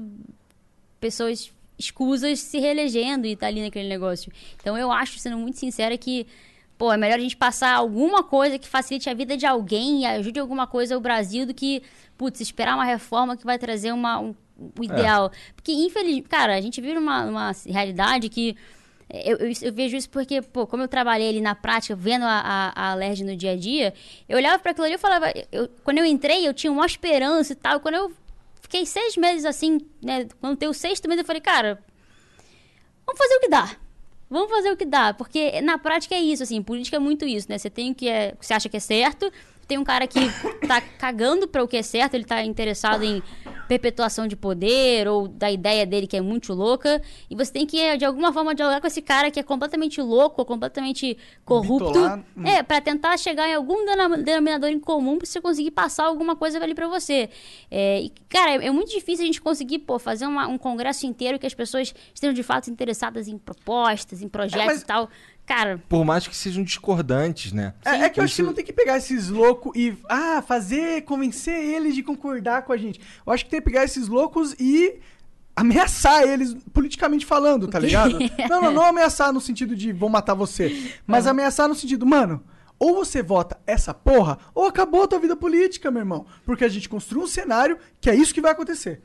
pessoas 1.02 1.52
escusas 1.76 2.38
se 2.38 2.60
reelegendo 2.60 3.26
e 3.26 3.34
tá 3.34 3.48
ali 3.48 3.60
naquele 3.60 3.88
negócio. 3.88 4.32
Então 4.56 4.78
eu 4.78 4.92
acho, 4.92 5.18
sendo 5.18 5.36
muito 5.36 5.58
sincera, 5.58 5.98
que 5.98 6.26
pô, 6.78 6.92
é 6.92 6.96
melhor 6.96 7.18
a 7.18 7.22
gente 7.22 7.36
passar 7.36 7.74
alguma 7.74 8.22
coisa 8.22 8.58
que 8.58 8.68
facilite 8.68 9.10
a 9.10 9.14
vida 9.14 9.36
de 9.36 9.44
alguém 9.44 10.02
e 10.02 10.06
ajude 10.06 10.38
alguma 10.38 10.66
coisa 10.66 10.94
ao 10.94 11.00
Brasil 11.00 11.44
do 11.44 11.52
que, 11.52 11.82
putz, 12.16 12.40
esperar 12.40 12.76
uma 12.76 12.84
reforma 12.84 13.36
que 13.36 13.44
vai 13.44 13.58
trazer 13.58 13.92
uma, 13.92 14.20
um, 14.20 14.34
o 14.78 14.84
ideal. 14.84 15.32
Porque, 15.56 15.72
infelizmente, 15.72 16.28
cara, 16.28 16.54
a 16.54 16.60
gente 16.60 16.80
vive 16.80 16.94
numa, 16.94 17.26
numa 17.26 17.52
realidade 17.66 18.28
que 18.28 18.56
eu, 19.12 19.36
eu, 19.38 19.52
eu 19.60 19.72
vejo 19.72 19.96
isso 19.96 20.08
porque, 20.08 20.40
pô, 20.40 20.66
como 20.66 20.84
eu 20.84 20.88
trabalhei 20.88 21.28
ali 21.28 21.40
na 21.40 21.54
prática, 21.54 21.94
vendo 21.94 22.24
a, 22.24 22.72
a, 22.74 22.92
a 22.92 22.96
no 22.96 23.36
dia 23.36 23.52
a 23.52 23.56
dia, 23.56 23.92
eu 24.28 24.38
olhava 24.38 24.58
para 24.58 24.70
aquilo 24.70 24.86
ali 24.86 24.94
e 24.94 24.98
falava, 24.98 25.32
eu, 25.50 25.68
quando 25.84 25.98
eu 25.98 26.04
entrei, 26.04 26.46
eu 26.46 26.54
tinha 26.54 26.72
uma 26.72 26.86
esperança 26.86 27.52
e 27.52 27.56
tal. 27.56 27.80
Quando 27.80 27.96
eu 27.96 28.12
fiquei 28.72 28.86
seis 28.86 29.18
meses 29.18 29.44
assim, 29.44 29.78
né? 30.02 30.26
Quando 30.40 30.56
tem 30.56 30.68
o 30.68 30.72
sexto 30.72 31.06
mês, 31.06 31.20
eu 31.20 31.26
falei, 31.26 31.42
cara, 31.42 31.78
vamos 33.06 33.18
fazer 33.18 33.36
o 33.36 33.40
que 33.40 33.48
dá. 33.48 33.76
Vamos 34.30 34.50
fazer 34.50 34.72
o 34.72 34.76
que 34.78 34.86
dá, 34.86 35.12
porque 35.12 35.60
na 35.60 35.76
prática 35.76 36.14
é 36.14 36.20
isso, 36.20 36.42
assim, 36.42 36.62
política 36.62 36.96
é 36.96 36.98
muito 36.98 37.26
isso, 37.26 37.46
né? 37.50 37.58
Você 37.58 37.68
tem 37.68 37.92
o 37.92 37.94
que 37.94 38.08
é, 38.08 38.34
você 38.40 38.54
acha 38.54 38.66
que 38.70 38.78
é 38.78 38.80
certo, 38.80 39.30
tem 39.72 39.78
um 39.78 39.84
cara 39.84 40.06
que 40.06 40.20
tá 40.68 40.82
cagando 40.98 41.48
para 41.48 41.64
o 41.64 41.66
que 41.68 41.78
é 41.78 41.82
certo, 41.82 42.12
ele 42.12 42.24
tá 42.24 42.44
interessado 42.44 43.02
em 43.02 43.22
perpetuação 43.66 44.26
de 44.26 44.36
poder 44.36 45.08
ou 45.08 45.26
da 45.26 45.50
ideia 45.50 45.86
dele 45.86 46.06
que 46.06 46.14
é 46.14 46.20
muito 46.20 46.52
louca, 46.52 47.00
e 47.30 47.34
você 47.34 47.50
tem 47.50 47.64
que 47.64 47.96
de 47.96 48.04
alguma 48.04 48.30
forma 48.34 48.54
dialogar 48.54 48.82
com 48.82 48.86
esse 48.86 49.00
cara 49.00 49.30
que 49.30 49.40
é 49.40 49.42
completamente 49.42 49.98
louco, 50.02 50.42
ou 50.42 50.44
completamente 50.44 51.16
corrupto, 51.42 51.86
Bitolado. 51.86 52.24
Hum. 52.36 52.46
é, 52.46 52.62
para 52.62 52.82
tentar 52.82 53.16
chegar 53.16 53.48
em 53.48 53.54
algum 53.54 53.86
denominador 54.22 54.68
em 54.68 54.78
comum 54.78 55.16
pra 55.16 55.26
você 55.26 55.40
conseguir 55.40 55.70
passar 55.70 56.04
alguma 56.04 56.36
coisa 56.36 56.62
ali 56.62 56.74
pra 56.74 56.86
você. 56.86 57.30
É, 57.70 58.02
e, 58.02 58.12
cara, 58.28 58.50
é, 58.62 58.66
é 58.66 58.70
muito 58.70 58.90
difícil 58.90 59.22
a 59.22 59.26
gente 59.26 59.40
conseguir, 59.40 59.78
pô, 59.78 59.98
fazer 59.98 60.26
uma- 60.26 60.46
um 60.48 60.58
congresso 60.58 61.06
inteiro 61.06 61.38
que 61.38 61.46
as 61.46 61.54
pessoas 61.54 61.94
estejam 62.14 62.34
de 62.34 62.42
fato 62.42 62.68
interessadas 62.70 63.26
em 63.26 63.38
propostas, 63.38 64.20
em 64.20 64.28
projetos 64.28 64.66
mas- 64.66 64.82
e 64.82 64.86
tal. 64.86 65.08
Cara, 65.54 65.82
Por 65.86 66.02
mais 66.02 66.26
que 66.26 66.34
sejam 66.34 66.64
discordantes, 66.64 67.52
né? 67.52 67.74
É, 67.84 68.04
é 68.04 68.08
que 68.08 68.18
eu 68.18 68.24
acho 68.24 68.36
que 68.36 68.42
não 68.42 68.54
tem 68.54 68.64
que 68.64 68.72
pegar 68.72 68.96
esses 68.96 69.28
loucos 69.28 69.70
e 69.76 69.94
ah, 70.08 70.40
fazer, 70.40 71.02
convencer 71.02 71.54
eles 71.54 71.94
de 71.94 72.02
concordar 72.02 72.62
com 72.62 72.72
a 72.72 72.76
gente. 72.78 72.98
Eu 73.26 73.30
acho 73.30 73.44
que 73.44 73.50
tem 73.50 73.60
que 73.60 73.66
pegar 73.66 73.84
esses 73.84 74.08
loucos 74.08 74.56
e 74.58 74.98
ameaçar 75.54 76.22
eles 76.22 76.56
politicamente 76.72 77.26
falando, 77.26 77.68
tá 77.68 77.78
ligado? 77.78 78.18
Não, 78.48 78.62
não, 78.62 78.72
não 78.72 78.82
ameaçar 78.82 79.30
no 79.30 79.42
sentido 79.42 79.76
de 79.76 79.92
vou 79.92 80.08
matar 80.08 80.32
você, 80.32 80.90
mas 81.06 81.26
ameaçar 81.26 81.68
no 81.68 81.74
sentido, 81.74 82.06
mano, 82.06 82.42
ou 82.78 82.94
você 82.94 83.22
vota 83.22 83.60
essa 83.66 83.92
porra, 83.92 84.38
ou 84.54 84.64
acabou 84.64 85.02
a 85.02 85.06
tua 85.06 85.18
vida 85.18 85.36
política, 85.36 85.90
meu 85.90 86.00
irmão. 86.00 86.24
Porque 86.46 86.64
a 86.64 86.68
gente 86.68 86.88
construiu 86.88 87.24
um 87.24 87.28
cenário 87.28 87.76
que 88.00 88.08
é 88.08 88.14
isso 88.14 88.32
que 88.32 88.40
vai 88.40 88.52
acontecer. 88.52 89.02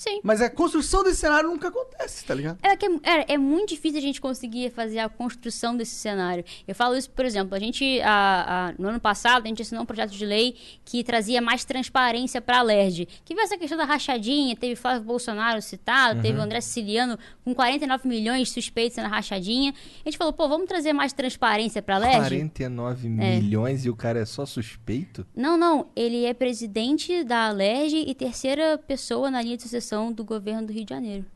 Sim. 0.00 0.20
Mas 0.22 0.40
a 0.40 0.48
construção 0.48 1.02
desse 1.04 1.20
cenário 1.20 1.48
nunca 1.50 1.68
acontece, 1.68 2.24
tá 2.24 2.34
ligado? 2.34 2.58
É, 2.62 2.74
que 2.76 2.86
é, 2.86 2.90
é, 3.04 3.34
é 3.34 3.38
muito 3.38 3.68
difícil 3.70 3.98
a 3.98 4.02
gente 4.02 4.20
conseguir 4.20 4.70
fazer 4.70 4.98
a 4.98 5.08
construção 5.08 5.76
desse 5.76 5.94
cenário. 5.94 6.44
Eu 6.66 6.74
falo 6.74 6.96
isso, 6.96 7.10
por 7.10 7.24
exemplo, 7.24 7.54
a 7.54 7.58
gente, 7.58 8.00
a- 8.02 8.68
a- 8.70 8.74
no 8.78 8.88
ano 8.88 9.00
passado, 9.00 9.44
a 9.44 9.48
gente 9.48 9.62
assinou 9.62 9.82
um 9.82 9.86
projeto 9.86 10.10
de 10.12 10.24
lei 10.24 10.56
que 10.84 11.04
trazia 11.04 11.40
mais 11.42 11.64
transparência 11.64 12.40
para 12.40 12.58
a 12.58 12.62
LERJ. 12.62 13.06
Que 13.24 13.34
viu 13.34 13.42
essa 13.44 13.58
questão 13.58 13.76
da 13.76 13.84
rachadinha, 13.84 14.56
teve 14.56 14.74
Flávio 14.76 15.02
Bolsonaro 15.02 15.60
citado, 15.60 16.22
teve 16.22 16.38
o 16.38 16.42
André 16.42 16.60
Siciliano 16.60 17.18
com 17.44 17.54
49 17.54 18.08
milhões 18.08 18.50
suspeitos 18.50 18.96
na 18.96 19.08
rachadinha. 19.08 19.74
A 20.04 20.08
gente 20.08 20.16
falou, 20.16 20.32
pô, 20.32 20.48
vamos 20.48 20.66
trazer 20.66 20.92
mais 20.92 21.12
transparência 21.12 21.82
para 21.82 21.96
a 21.96 21.98
LERJ? 21.98 22.18
49 22.20 23.08
milhões 23.08 23.84
e 23.84 23.90
o 23.90 23.96
cara 23.96 24.20
é 24.20 24.24
só 24.24 24.46
suspeito? 24.46 25.26
Não, 25.34 25.56
não. 25.56 25.88
Ele 25.96 26.24
é 26.24 26.32
presidente 26.32 27.24
da 27.24 27.48
Alerj 27.48 28.04
e 28.06 28.14
terceira 28.14 28.78
pessoa 28.78 29.30
na 29.30 29.42
linha 29.42 29.56
de 29.56 29.62
sucessão 29.64 29.89
do 30.12 30.24
governo 30.24 30.66
do 30.66 30.72
Rio 30.72 30.84
de 30.84 30.90
Janeiro. 30.90 31.26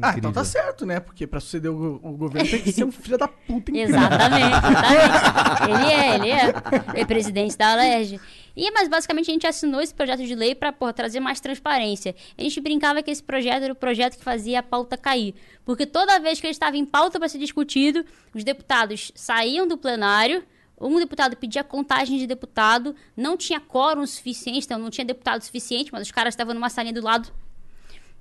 Ah, 0.00 0.14
então 0.16 0.30
tá 0.30 0.44
certo, 0.44 0.84
né? 0.84 1.00
Porque 1.00 1.26
pra 1.26 1.40
suceder 1.40 1.70
o, 1.70 1.98
o 2.02 2.12
governo 2.12 2.48
tem 2.48 2.60
que 2.60 2.70
ser 2.70 2.84
um 2.84 2.92
filho 2.92 3.16
da 3.16 3.26
puta 3.26 3.70
incrível. 3.70 3.96
Exatamente, 3.96 4.56
exatamente. 4.56 5.70
Ele 5.70 5.92
é, 5.92 6.14
ele 6.14 6.30
é. 6.30 6.54
Ele 6.92 7.00
é 7.00 7.04
presidente 7.06 7.56
da 7.56 7.72
Alerj. 7.72 8.20
E, 8.54 8.70
mas 8.72 8.88
basicamente 8.88 9.30
a 9.30 9.32
gente 9.32 9.46
assinou 9.46 9.80
esse 9.80 9.94
projeto 9.94 10.22
de 10.24 10.34
lei 10.34 10.54
pra 10.54 10.72
porra, 10.72 10.92
trazer 10.92 11.20
mais 11.20 11.40
transparência. 11.40 12.14
A 12.36 12.42
gente 12.42 12.60
brincava 12.60 13.02
que 13.02 13.10
esse 13.10 13.22
projeto 13.22 13.62
era 13.62 13.72
o 13.72 13.76
projeto 13.76 14.18
que 14.18 14.24
fazia 14.24 14.58
a 14.58 14.62
pauta 14.62 14.98
cair. 14.98 15.34
Porque 15.64 15.86
toda 15.86 16.18
vez 16.20 16.40
que 16.40 16.46
ele 16.46 16.52
estava 16.52 16.76
em 16.76 16.84
pauta 16.84 17.18
para 17.18 17.28
ser 17.28 17.38
discutido, 17.38 18.04
os 18.34 18.44
deputados 18.44 19.12
saíam 19.14 19.66
do 19.66 19.78
plenário. 19.78 20.44
Um 20.78 20.98
deputado 20.98 21.36
pedia 21.36 21.64
contagem 21.64 22.18
de 22.18 22.26
deputado, 22.26 22.94
não 23.16 23.34
tinha 23.34 23.58
quórum 23.58 24.06
suficiente, 24.06 24.66
então 24.66 24.78
não 24.78 24.90
tinha 24.90 25.06
deputado 25.06 25.40
suficiente, 25.40 25.90
mas 25.90 26.02
os 26.02 26.10
caras 26.10 26.34
estavam 26.34 26.52
numa 26.52 26.68
salinha 26.68 26.92
do 26.92 27.02
lado 27.02 27.32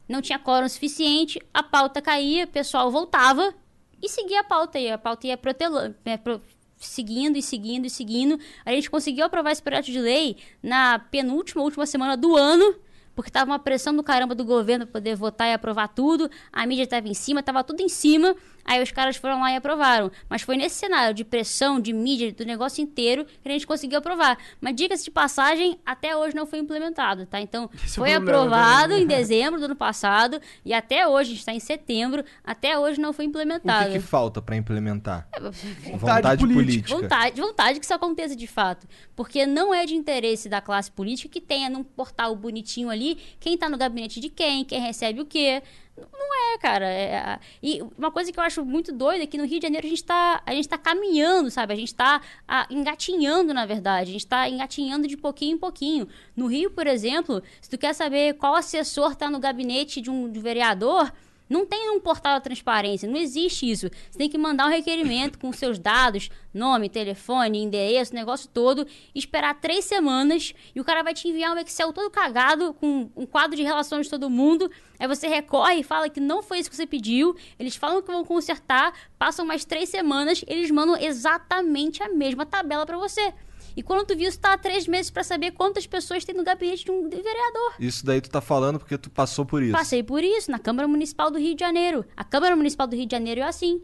não 0.07 0.21
tinha 0.21 0.39
quórum 0.39 0.67
suficiente, 0.69 1.41
a 1.53 1.63
pauta 1.63 2.01
caía, 2.01 2.45
o 2.45 2.47
pessoal 2.47 2.91
voltava 2.91 3.53
e 4.01 4.09
seguia 4.09 4.41
a 4.41 4.43
pauta. 4.43 4.77
A 4.93 4.97
pauta 4.97 5.27
ia 5.27 5.37
protelando, 5.37 5.95
né, 6.05 6.17
pro- 6.17 6.41
seguindo 6.77 7.37
e 7.37 7.41
seguindo 7.41 7.85
e 7.85 7.89
seguindo. 7.89 8.39
A 8.65 8.71
gente 8.71 8.89
conseguiu 8.89 9.25
aprovar 9.25 9.51
esse 9.51 9.63
projeto 9.63 9.85
de 9.85 9.99
lei 9.99 10.37
na 10.61 10.99
penúltima, 10.99 11.63
última 11.63 11.85
semana 11.85 12.15
do 12.15 12.35
ano, 12.35 12.75
porque 13.15 13.31
tava 13.31 13.51
uma 13.51 13.59
pressão 13.59 13.95
do 13.95 14.03
caramba 14.03 14.35
do 14.35 14.43
governo 14.43 14.85
poder 14.85 15.15
votar 15.15 15.47
e 15.47 15.53
aprovar 15.53 15.87
tudo. 15.87 16.29
A 16.51 16.65
mídia 16.65 16.85
tava 16.85 17.07
em 17.07 17.13
cima, 17.13 17.41
tava 17.41 17.63
tudo 17.63 17.81
em 17.81 17.89
cima. 17.89 18.35
Aí 18.65 18.81
os 18.81 18.91
caras 18.91 19.15
foram 19.15 19.39
lá 19.39 19.51
e 19.51 19.55
aprovaram. 19.55 20.11
Mas 20.27 20.41
foi 20.41 20.57
nesse 20.57 20.75
cenário 20.75 21.13
de 21.13 21.23
pressão, 21.23 21.79
de 21.79 21.93
mídia, 21.93 22.33
do 22.33 22.43
negócio 22.43 22.81
inteiro, 22.81 23.23
que 23.25 23.47
a 23.47 23.51
gente 23.51 23.67
conseguiu 23.67 23.99
aprovar. 23.99 24.37
Mas 24.59 24.75
diga-se 24.75 25.03
de 25.05 25.11
passagem, 25.11 25.79
até 25.85 26.17
hoje 26.17 26.35
não 26.35 26.47
foi 26.47 26.59
implementado, 26.59 27.25
tá? 27.27 27.39
Então, 27.39 27.69
Esse 27.85 27.99
é 27.99 28.01
o 28.01 28.05
foi 28.05 28.09
problema, 28.11 28.17
aprovado 28.41 28.93
né? 28.93 28.99
em 29.01 29.05
dezembro 29.07 29.59
do 29.59 29.65
ano 29.65 29.75
passado 29.75 30.41
e 30.65 30.73
até 30.73 31.07
hoje, 31.07 31.29
a 31.29 31.33
gente 31.33 31.39
está 31.39 31.53
em 31.53 31.59
setembro, 31.59 32.23
até 32.43 32.77
hoje 32.77 32.99
não 32.99 33.13
foi 33.13 33.25
O 33.25 33.29
implementado. 33.29 33.85
que, 33.91 33.99
que 33.99 33.99
falta 33.99 34.41
pra 34.41 34.55
implementar? 34.55 35.27
Vontade 35.97 36.45
política. 36.47 36.95
Vontade, 36.95 37.39
vontade 37.41 37.79
que 37.79 37.85
isso 37.85 37.93
aconteça 37.93 38.35
de 38.35 38.47
fato. 38.47 38.87
Porque 39.15 39.45
não 39.45 39.73
é 39.73 39.85
de 39.85 39.93
interesse 39.95 40.49
da 40.49 40.59
classe 40.59 40.91
política 40.91 41.29
que 41.29 41.41
tenha 41.41 41.69
num 41.69 41.83
portal 41.83 42.35
bonitinho 42.35 42.89
ali 42.89 43.17
quem 43.39 43.57
tá 43.57 43.69
no 43.69 43.77
gabinete 43.77 44.19
de 44.19 44.29
quem, 44.29 44.65
quem 44.65 44.81
recebe 44.81 45.21
o 45.21 45.25
quê. 45.25 45.61
Não 45.97 46.53
é, 46.53 46.57
cara. 46.57 46.85
É- 46.85 47.39
e 47.63 47.81
uma 47.97 48.11
coisa 48.11 48.31
que 48.31 48.39
eu 48.39 48.43
acho 48.43 48.65
muito 48.65 48.91
doida 48.91 49.23
é 49.23 49.27
que 49.27 49.37
no 49.37 49.45
Rio 49.45 49.59
de 49.59 49.65
Janeiro 49.65 49.87
a 49.87 49.89
gente 49.89 50.03
tá, 50.03 50.41
a 50.45 50.53
gente 50.53 50.67
tá 50.67 50.77
caminhando, 50.77 51.49
sabe? 51.49 51.73
A 51.73 51.75
gente 51.75 51.95
tá 51.95 52.21
ah, 52.47 52.67
engatinhando, 52.69 53.53
na 53.53 53.65
verdade. 53.65 54.09
A 54.09 54.13
gente 54.13 54.27
tá 54.27 54.49
engatinhando 54.49 55.07
de 55.07 55.15
pouquinho 55.15 55.55
em 55.55 55.57
pouquinho. 55.57 56.07
No 56.35 56.47
Rio, 56.47 56.69
por 56.69 56.85
exemplo, 56.85 57.41
se 57.61 57.69
tu 57.69 57.77
quer 57.77 57.93
saber 57.93 58.33
qual 58.35 58.55
assessor 58.55 59.15
tá 59.15 59.29
no 59.29 59.39
gabinete 59.39 60.01
de 60.01 60.09
um 60.09 60.29
de 60.29 60.39
vereador, 60.39 61.11
não 61.49 61.65
tem 61.65 61.89
um 61.91 61.99
portal 61.99 62.37
de 62.37 62.43
transparência, 62.43 63.09
não 63.09 63.17
existe 63.17 63.69
isso. 63.69 63.89
Você 64.09 64.17
tem 64.17 64.29
que 64.29 64.37
mandar 64.37 64.67
um 64.67 64.69
requerimento 64.69 65.37
com 65.37 65.51
seus 65.51 65.77
dados, 65.77 66.29
nome, 66.53 66.89
telefone, 66.89 67.61
endereço, 67.61 68.13
negócio 68.13 68.49
todo, 68.51 68.87
esperar 69.13 69.59
três 69.59 69.85
semanas 69.85 70.53
e 70.73 70.79
o 70.79 70.83
cara 70.83 71.03
vai 71.03 71.13
te 71.13 71.27
enviar 71.27 71.55
um 71.55 71.59
Excel 71.59 71.93
todo 71.93 72.09
cagado 72.09 72.73
com 72.73 73.09
um 73.15 73.25
quadro 73.25 73.55
de 73.55 73.63
relações 73.63 74.07
de 74.07 74.09
todo 74.09 74.29
mundo. 74.29 74.69
Aí 74.99 75.07
você 75.07 75.27
recorre 75.27 75.75
e 75.75 75.83
fala 75.83 76.09
que 76.09 76.19
não 76.19 76.41
foi 76.41 76.59
isso 76.59 76.69
que 76.69 76.75
você 76.75 76.87
pediu. 76.87 77.35
Eles 77.59 77.75
falam 77.75 78.01
que 78.01 78.11
vão 78.11 78.23
consertar, 78.23 78.93
passam 79.19 79.45
mais 79.45 79.65
três 79.65 79.89
semanas, 79.89 80.43
eles 80.47 80.71
mandam 80.71 80.97
exatamente 80.97 82.01
a 82.01 82.09
mesma 82.09 82.45
tabela 82.45 82.85
pra 82.85 82.97
você. 82.97 83.33
E 83.75 83.83
quando 83.83 84.05
tu 84.05 84.15
viu, 84.15 84.31
você 84.31 84.37
tá 84.37 84.53
há 84.53 84.57
três 84.57 84.87
meses 84.87 85.11
pra 85.11 85.23
saber 85.23 85.51
quantas 85.51 85.85
pessoas 85.85 86.23
tem 86.23 86.33
no 86.33 86.43
gabinete 86.43 86.85
de 86.85 86.91
um 86.91 87.09
vereador. 87.09 87.73
Isso 87.79 88.05
daí 88.05 88.21
tu 88.21 88.29
tá 88.29 88.39
falando 88.39 88.79
porque 88.79 88.97
tu 88.97 89.09
passou 89.09 89.45
por 89.45 89.61
isso. 89.61 89.73
Passei 89.73 90.01
por 90.01 90.23
isso 90.23 90.49
na 90.49 90.59
Câmara 90.59 90.87
Municipal 90.87 91.29
do 91.29 91.37
Rio 91.37 91.55
de 91.55 91.59
Janeiro. 91.59 92.05
A 92.15 92.23
Câmara 92.23 92.55
Municipal 92.55 92.87
do 92.87 92.95
Rio 92.95 93.05
de 93.05 93.11
Janeiro 93.11 93.41
é 93.41 93.43
assim. 93.43 93.81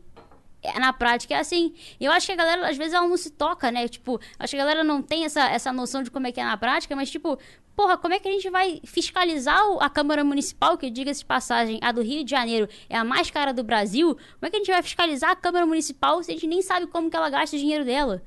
É, 0.64 0.80
na 0.80 0.94
prática 0.94 1.34
é 1.34 1.40
assim. 1.40 1.74
E 2.00 2.06
eu 2.06 2.12
acho 2.12 2.28
que 2.28 2.32
a 2.32 2.36
galera, 2.36 2.70
às 2.70 2.78
vezes, 2.78 2.94
ela 2.94 3.08
não 3.08 3.18
se 3.18 3.32
toca, 3.32 3.72
né? 3.72 3.88
Tipo, 3.88 4.20
acho 4.38 4.52
que 4.52 4.58
a 4.58 4.64
galera 4.64 4.84
não 4.84 5.02
tem 5.02 5.26
essa, 5.26 5.50
essa 5.50 5.74
noção 5.74 6.04
de 6.04 6.12
como 6.12 6.28
é 6.28 6.32
que 6.32 6.40
é 6.40 6.44
na 6.44 6.56
prática, 6.56 6.96
mas, 6.96 7.10
tipo, 7.10 7.38
porra, 7.76 7.98
como 7.98 8.14
é 8.14 8.20
que 8.20 8.30
a 8.30 8.32
gente 8.32 8.48
vai 8.50 8.80
fiscalizar 8.84 9.60
a 9.80 9.90
Câmara 9.90 10.24
Municipal, 10.24 10.78
que 10.78 10.90
diga-se 10.92 11.22
de 11.22 11.26
passagem, 11.26 11.80
a 11.82 11.92
do 11.92 12.02
Rio 12.02 12.24
de 12.24 12.30
Janeiro 12.30 12.70
é 12.88 12.96
a 12.96 13.04
mais 13.04 13.32
cara 13.32 13.52
do 13.52 13.64
Brasil? 13.64 14.16
Como 14.16 14.46
é 14.46 14.50
que 14.52 14.56
a 14.58 14.60
gente 14.60 14.72
vai 14.72 14.84
fiscalizar 14.84 15.32
a 15.32 15.36
Câmara 15.36 15.66
Municipal 15.66 16.22
se 16.22 16.30
a 16.30 16.34
gente 16.36 16.46
nem 16.46 16.62
sabe 16.62 16.86
como 16.86 17.10
que 17.10 17.18
ela 17.18 17.30
gasta 17.30 17.56
o 17.56 17.60
dinheiro 17.60 17.84
dela? 17.84 18.22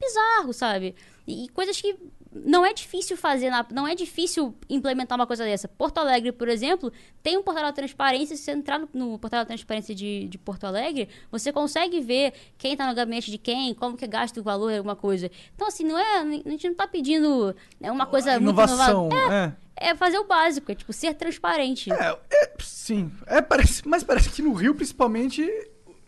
É 0.00 0.06
bizarro, 0.06 0.52
sabe? 0.52 0.94
E, 1.26 1.44
e 1.44 1.48
coisas 1.48 1.80
que 1.80 1.96
não 2.32 2.66
é 2.66 2.74
difícil 2.74 3.16
fazer, 3.16 3.48
na- 3.50 3.66
não 3.72 3.88
é 3.88 3.94
difícil 3.94 4.54
implementar 4.68 5.18
uma 5.18 5.26
coisa 5.26 5.42
dessa. 5.44 5.66
Porto 5.66 5.98
Alegre, 5.98 6.32
por 6.32 6.48
exemplo, 6.48 6.92
tem 7.22 7.36
um 7.38 7.42
portal 7.42 7.64
de 7.70 7.74
transparência. 7.76 8.36
Se 8.36 8.42
você 8.42 8.52
entrar 8.52 8.78
no, 8.78 8.88
no 8.92 9.18
portal 9.18 9.40
de 9.40 9.46
transparência 9.46 9.94
de, 9.94 10.28
de 10.28 10.36
Porto 10.36 10.64
Alegre, 10.64 11.08
você 11.30 11.50
consegue 11.50 12.00
ver 12.00 12.34
quem 12.58 12.72
está 12.72 12.86
no 12.86 12.94
gabinete 12.94 13.30
de 13.30 13.38
quem, 13.38 13.72
como 13.74 13.96
que 13.96 14.06
gasta 14.06 14.38
o 14.38 14.42
valor, 14.42 14.72
alguma 14.72 14.94
coisa. 14.96 15.30
Então, 15.54 15.66
assim, 15.66 15.84
não 15.84 15.98
é, 15.98 16.18
a 16.20 16.24
gente 16.50 16.64
não 16.64 16.72
está 16.72 16.86
pedindo 16.86 17.56
né, 17.80 17.90
uma 17.90 18.04
coisa 18.06 18.36
Inovação, 18.36 19.02
muito 19.04 19.14
inovadora. 19.16 19.56
é. 19.78 19.86
É, 19.88 19.88
é 19.90 19.94
fazer 19.94 20.18
o 20.18 20.24
básico, 20.24 20.70
é 20.70 20.74
tipo 20.74 20.92
ser 20.92 21.14
transparente. 21.14 21.90
É, 21.92 22.18
é, 22.30 22.52
sim. 22.60 23.10
É, 23.26 23.40
parece, 23.40 23.86
mas 23.88 24.04
parece 24.04 24.28
que 24.30 24.42
no 24.42 24.52
Rio, 24.52 24.74
principalmente, 24.74 25.42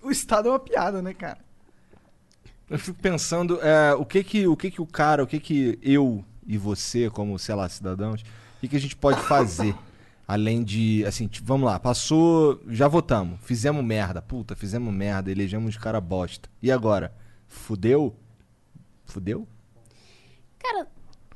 o 0.02 0.10
Estado 0.10 0.48
é 0.48 0.52
uma 0.52 0.58
piada, 0.58 1.00
né, 1.02 1.12
cara? 1.14 1.38
Eu 2.70 2.78
fico 2.78 3.00
pensando, 3.00 3.58
é, 3.62 3.94
o 3.94 4.04
que 4.04 4.22
que 4.22 4.46
o 4.46 4.56
que 4.56 4.70
que 4.70 4.82
o 4.82 4.86
cara, 4.86 5.22
o 5.22 5.26
que 5.26 5.40
que 5.40 5.78
eu 5.82 6.24
e 6.46 6.58
você, 6.58 7.08
como, 7.08 7.38
sei 7.38 7.54
lá, 7.54 7.68
cidadãos, 7.68 8.22
o 8.22 8.60
que 8.60 8.68
que 8.68 8.76
a 8.76 8.80
gente 8.80 8.96
pode 8.96 9.20
fazer? 9.22 9.74
Além 10.26 10.62
de, 10.62 11.04
assim, 11.06 11.26
tipo, 11.26 11.46
vamos 11.46 11.64
lá, 11.64 11.78
passou, 11.78 12.62
já 12.68 12.86
votamos, 12.86 13.40
fizemos 13.42 13.82
merda, 13.82 14.20
puta, 14.20 14.54
fizemos 14.54 14.92
merda, 14.92 15.30
elegemos 15.30 15.70
os 15.70 15.80
cara 15.80 16.00
bosta. 16.02 16.50
E 16.62 16.70
agora? 16.70 17.14
Fudeu? 17.46 18.14
Fudeu? 19.06 19.48
Cara, 20.58 20.86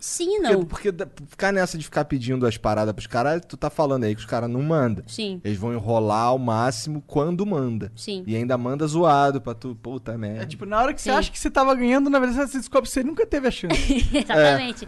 Sim, 0.05 0.41
Porque, 0.41 0.53
não. 0.53 0.65
porque 0.65 0.91
da- 0.91 1.07
ficar 1.29 1.53
nessa 1.53 1.79
de 1.79 1.85
ficar 1.85 2.05
pedindo 2.07 2.45
as 2.45 2.57
paradas 2.57 2.93
pros 2.93 3.07
caras, 3.07 3.41
tu 3.47 3.57
tá 3.57 3.71
falando 3.71 4.03
aí 4.03 4.15
que 4.17 4.21
os 4.21 4.27
caras 4.27 4.51
não 4.51 4.61
mandam. 4.61 5.05
Sim, 5.07 5.41
Eles 5.45 5.57
vão 5.57 5.73
enrolar 5.73 6.25
ao 6.25 6.39
máximo 6.41 7.01
quando 7.07 7.47
manda. 7.47 7.93
sim. 7.95 8.25
E 8.27 8.35
ainda 8.35 8.59
manda 8.59 8.85
zoado 8.85 9.41
pra 9.41 9.55
tu, 9.55 9.77
puta 9.81 10.19
merda. 10.19 10.43
É 10.43 10.47
tipo, 10.47 10.67
na 10.67 10.81
hora 10.83 10.93
que 10.93 11.01
você 11.01 11.11
Sim. 11.13 11.17
acha 11.17 11.31
que 11.31 11.39
você 11.39 11.49
tava 11.49 11.73
ganhando, 11.77 12.11
na 12.11 12.19
verdade 12.19 12.51
você 12.51 12.59
descobre 12.59 12.89
que 12.89 12.93
você 12.95 13.05
nunca 13.05 13.25
teve 13.25 13.47
a 13.47 13.51
chance. 13.53 13.73
Exatamente. 14.13 14.85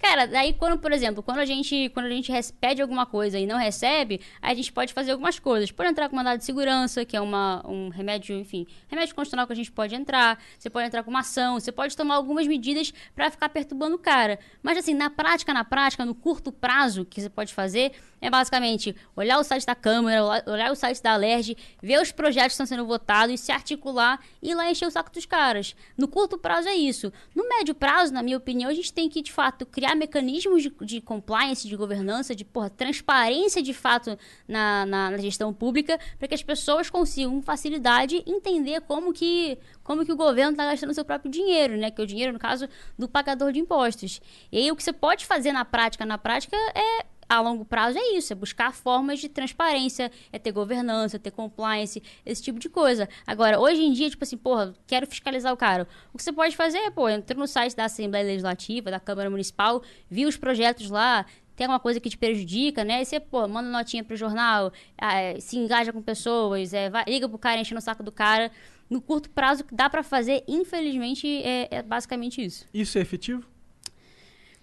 Cara, 0.00 0.26
daí 0.26 0.54
quando, 0.54 0.78
por 0.78 0.92
exemplo, 0.92 1.22
quando 1.22 1.40
a 1.40 1.44
gente, 1.44 1.90
quando 1.90 2.06
a 2.06 2.10
gente 2.10 2.32
pede 2.58 2.80
alguma 2.80 3.04
coisa 3.04 3.38
e 3.38 3.46
não 3.46 3.58
recebe, 3.58 4.18
a 4.40 4.54
gente 4.54 4.72
pode 4.72 4.94
fazer 4.94 5.12
algumas 5.12 5.38
coisas. 5.38 5.70
Pode 5.70 5.90
entrar 5.90 6.08
com 6.08 6.16
mandado 6.16 6.38
de 6.38 6.44
segurança, 6.46 7.04
que 7.04 7.14
é 7.14 7.20
uma, 7.20 7.62
um 7.68 7.90
remédio, 7.90 8.34
enfim, 8.34 8.66
remédio 8.88 9.14
constitucional 9.14 9.46
que 9.46 9.52
a 9.52 9.56
gente 9.56 9.70
pode 9.70 9.94
entrar. 9.94 10.38
Você 10.58 10.70
pode 10.70 10.86
entrar 10.86 11.02
com 11.02 11.10
uma 11.10 11.20
ação, 11.20 11.60
você 11.60 11.70
pode 11.70 11.94
tomar 11.94 12.14
algumas 12.14 12.46
medidas 12.46 12.94
pra 13.14 13.30
ficar 13.30 13.50
perturbando 13.50 13.96
o 13.96 13.98
cara. 13.98 14.38
Mas 14.62 14.78
assim, 14.78 14.94
na 14.94 15.10
prática, 15.10 15.52
na 15.52 15.64
prática, 15.64 16.04
no 16.04 16.14
curto 16.14 16.50
prazo 16.50 17.04
que 17.04 17.20
você 17.20 17.28
pode 17.28 17.52
fazer, 17.52 17.92
é 18.24 18.30
basicamente 18.30 18.96
olhar 19.14 19.38
o 19.38 19.44
site 19.44 19.66
da 19.66 19.74
Câmara, 19.74 20.24
olhar- 20.46 20.72
o 20.72 20.74
site 20.74 21.02
da 21.02 21.12
Alerj, 21.12 21.56
ver 21.82 22.00
os 22.00 22.10
projetos 22.10 22.48
que 22.48 22.52
estão 22.62 22.66
sendo 22.66 22.86
votados 22.86 23.38
se 23.40 23.52
articular 23.52 24.18
e 24.42 24.50
ir 24.50 24.54
lá 24.54 24.70
encher 24.70 24.86
o 24.88 24.90
saco 24.90 25.12
dos 25.12 25.26
caras. 25.26 25.76
No 25.96 26.08
curto 26.08 26.38
prazo 26.38 26.68
é 26.68 26.74
isso. 26.74 27.12
No 27.34 27.46
médio 27.48 27.74
prazo, 27.74 28.12
na 28.14 28.22
minha 28.22 28.36
opinião, 28.36 28.70
a 28.70 28.74
gente 28.74 28.92
tem 28.92 29.08
que, 29.08 29.20
de 29.20 29.30
fato, 29.30 29.66
criar 29.66 29.94
mecanismos 29.94 30.62
de, 30.62 30.72
de 30.80 31.00
compliance, 31.00 31.68
de 31.68 31.76
governança, 31.76 32.34
de 32.34 32.44
porra, 32.44 32.70
transparência 32.70 33.62
de 33.62 33.74
fato 33.74 34.18
na, 34.48 34.86
na, 34.86 35.10
na 35.10 35.18
gestão 35.18 35.52
pública, 35.52 35.98
para 36.18 36.26
que 36.28 36.34
as 36.34 36.42
pessoas 36.42 36.88
consigam, 36.88 37.32
com 37.32 37.42
facilidade, 37.42 38.22
entender 38.26 38.80
como 38.82 39.12
que, 39.12 39.58
como 39.82 40.04
que 40.04 40.12
o 40.12 40.16
governo 40.16 40.52
está 40.52 40.64
gastando 40.64 40.94
seu 40.94 41.04
próprio 41.04 41.30
dinheiro, 41.30 41.76
né? 41.76 41.90
Que 41.90 42.00
é 42.00 42.04
o 42.04 42.06
dinheiro, 42.06 42.32
no 42.32 42.38
caso, 42.38 42.66
do 42.98 43.06
pagador 43.06 43.52
de 43.52 43.60
impostos. 43.60 44.20
E 44.50 44.58
aí, 44.58 44.72
o 44.72 44.76
que 44.76 44.82
você 44.82 44.92
pode 44.92 45.26
fazer 45.26 45.52
na 45.52 45.64
prática, 45.64 46.06
na 46.06 46.16
prática, 46.16 46.56
é 46.74 47.04
a 47.28 47.40
longo 47.40 47.64
prazo 47.64 47.98
é 47.98 48.16
isso, 48.16 48.32
é 48.32 48.36
buscar 48.36 48.72
formas 48.72 49.18
de 49.20 49.28
transparência, 49.28 50.10
é 50.32 50.38
ter 50.38 50.52
governança, 50.52 51.18
ter 51.18 51.30
compliance, 51.30 52.02
esse 52.24 52.42
tipo 52.42 52.58
de 52.58 52.68
coisa. 52.68 53.08
Agora, 53.26 53.58
hoje 53.60 53.82
em 53.82 53.92
dia, 53.92 54.08
tipo 54.10 54.24
assim, 54.24 54.36
porra, 54.36 54.74
quero 54.86 55.06
fiscalizar 55.06 55.52
o 55.52 55.56
cara. 55.56 55.86
O 56.12 56.18
que 56.18 56.22
você 56.24 56.32
pode 56.32 56.56
fazer 56.56 56.78
é, 56.78 56.90
pô, 56.90 57.08
entra 57.08 57.36
no 57.38 57.46
site 57.46 57.74
da 57.74 57.84
Assembleia 57.84 58.24
Legislativa, 58.26 58.90
da 58.90 59.00
Câmara 59.00 59.30
Municipal, 59.30 59.82
viu 60.08 60.28
os 60.28 60.36
projetos 60.36 60.90
lá, 60.90 61.24
tem 61.56 61.66
alguma 61.66 61.78
coisa 61.78 62.00
que 62.00 62.10
te 62.10 62.18
prejudica, 62.18 62.82
né? 62.84 63.00
E 63.00 63.04
você, 63.04 63.20
pô, 63.20 63.46
manda 63.46 63.68
notinha 63.68 64.02
pro 64.02 64.16
jornal, 64.16 64.72
ah, 64.98 65.14
é, 65.20 65.38
se 65.40 65.56
engaja 65.56 65.92
com 65.92 66.02
pessoas, 66.02 66.74
é, 66.74 66.90
vai- 66.90 67.04
liga 67.06 67.28
pro 67.28 67.38
cara, 67.38 67.60
enche 67.60 67.72
no 67.74 67.80
saco 67.80 68.02
do 68.02 68.10
cara. 68.10 68.50
No 68.90 69.00
curto 69.00 69.30
prazo, 69.30 69.62
o 69.62 69.64
que 69.64 69.74
dá 69.74 69.88
pra 69.88 70.02
fazer, 70.02 70.42
infelizmente, 70.46 71.26
é, 71.42 71.68
é 71.70 71.82
basicamente 71.82 72.44
isso. 72.44 72.66
Isso 72.74 72.98
é 72.98 73.00
efetivo? 73.00 73.46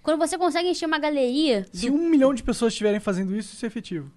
Quando 0.04 0.18
você 0.20 0.38
consegue 0.38 0.70
encher 0.70 0.86
uma 0.86 0.97
galeria 0.99 1.66
Se 1.72 1.89
um 1.89 2.10
milhão 2.10 2.34
de 2.34 2.41
pessoas 2.43 2.74
estiverem 2.74 2.99
fazendo 2.99 3.36
isso, 3.36 3.54
isso 3.54 3.66
é 3.66 3.68
efetivo. 3.68 4.12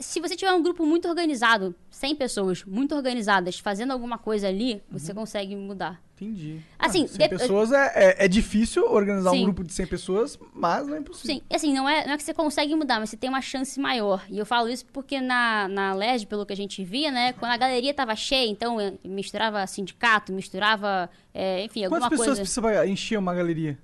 Se 0.00 0.18
você 0.20 0.34
tiver 0.34 0.52
um 0.52 0.60
grupo 0.62 0.84
muito 0.84 1.06
organizado, 1.08 1.72
100 1.90 2.16
pessoas 2.16 2.64
muito 2.64 2.92
organizadas 2.94 3.60
fazendo 3.60 3.92
alguma 3.92 4.18
coisa 4.18 4.48
ali, 4.48 4.82
você 4.90 5.14
consegue 5.14 5.54
mudar. 5.54 6.02
Entendi. 6.16 6.60
Assim, 6.76 7.04
ah, 7.04 7.08
100 7.08 7.18
dep- 7.18 7.30
pessoas 7.38 7.70
é, 7.70 7.92
é, 7.94 8.24
é 8.24 8.28
difícil 8.28 8.84
organizar 8.90 9.30
um 9.30 9.34
Sim. 9.34 9.44
grupo 9.44 9.62
de 9.62 9.72
100 9.72 9.86
pessoas, 9.86 10.38
mas 10.52 10.84
não 10.88 10.96
é 10.96 10.98
impossível. 10.98 11.36
Sim, 11.36 11.42
assim, 11.54 11.72
não 11.72 11.88
é, 11.88 12.04
não 12.04 12.14
é 12.14 12.16
que 12.16 12.22
você 12.24 12.34
consegue 12.34 12.74
mudar, 12.74 12.98
mas 12.98 13.10
você 13.10 13.16
tem 13.16 13.30
uma 13.30 13.40
chance 13.42 13.78
maior. 13.78 14.24
E 14.28 14.36
eu 14.38 14.46
falo 14.46 14.68
isso 14.68 14.84
porque 14.86 15.20
na, 15.20 15.68
na 15.68 15.94
LERJ, 15.94 16.26
pelo 16.26 16.44
que 16.44 16.52
a 16.52 16.56
gente 16.56 16.82
via, 16.82 17.12
né, 17.12 17.32
quando 17.34 17.52
a 17.52 17.56
galeria 17.56 17.94
tava 17.94 18.16
cheia, 18.16 18.48
então 18.50 18.80
eh, 18.80 18.94
misturava 19.04 19.64
sindicato, 19.68 20.32
misturava, 20.32 21.08
eh, 21.32 21.62
enfim, 21.64 21.84
alguma 21.84 22.00
Quantas 22.00 22.18
pessoas 22.18 22.38
coisa. 22.38 22.60
precisa 22.60 22.86
encher 22.88 23.18
uma 23.18 23.34
galeria? 23.34 23.78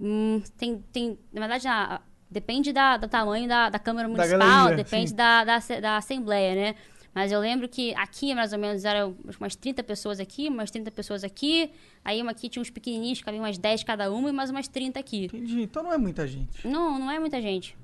Hum, 0.00 0.42
tem, 0.58 0.82
tem, 0.92 1.18
na 1.32 1.40
verdade, 1.40 1.66
a- 1.68 2.00
depende 2.30 2.72
da, 2.72 2.96
do 2.96 3.08
tamanho 3.08 3.48
da, 3.48 3.68
da 3.70 3.78
Câmara 3.78 4.08
Da 4.08 4.14
Municipal, 4.14 4.38
galeria, 4.38 4.76
depende 4.76 5.14
da, 5.14 5.44
da, 5.44 5.58
da 5.80 5.96
Assembleia, 5.96 6.54
né? 6.54 6.74
Mas 7.14 7.32
eu 7.32 7.40
lembro 7.40 7.66
que 7.66 7.94
aqui, 7.94 8.34
mais 8.34 8.52
ou 8.52 8.58
menos, 8.58 8.84
eram 8.84 9.16
umas 9.40 9.56
30 9.56 9.82
pessoas 9.82 10.20
aqui, 10.20 10.48
umas 10.48 10.70
30 10.70 10.90
pessoas 10.90 11.24
aqui. 11.24 11.70
Aí 12.04 12.20
uma 12.20 12.32
aqui 12.32 12.46
tinha 12.46 12.60
uns 12.60 12.68
pequenininhos, 12.68 13.22
cabiam 13.22 13.42
umas 13.42 13.56
10 13.56 13.82
cada 13.84 14.12
uma, 14.12 14.28
e 14.28 14.32
mais 14.32 14.50
umas 14.50 14.68
30 14.68 15.00
aqui. 15.00 15.24
Entendi. 15.24 15.62
Então 15.62 15.82
não 15.82 15.90
é 15.94 15.96
muita 15.96 16.26
gente. 16.26 16.68
Não, 16.68 16.98
não 16.98 17.10
é 17.10 17.18
muita 17.18 17.40
gente. 17.40 17.74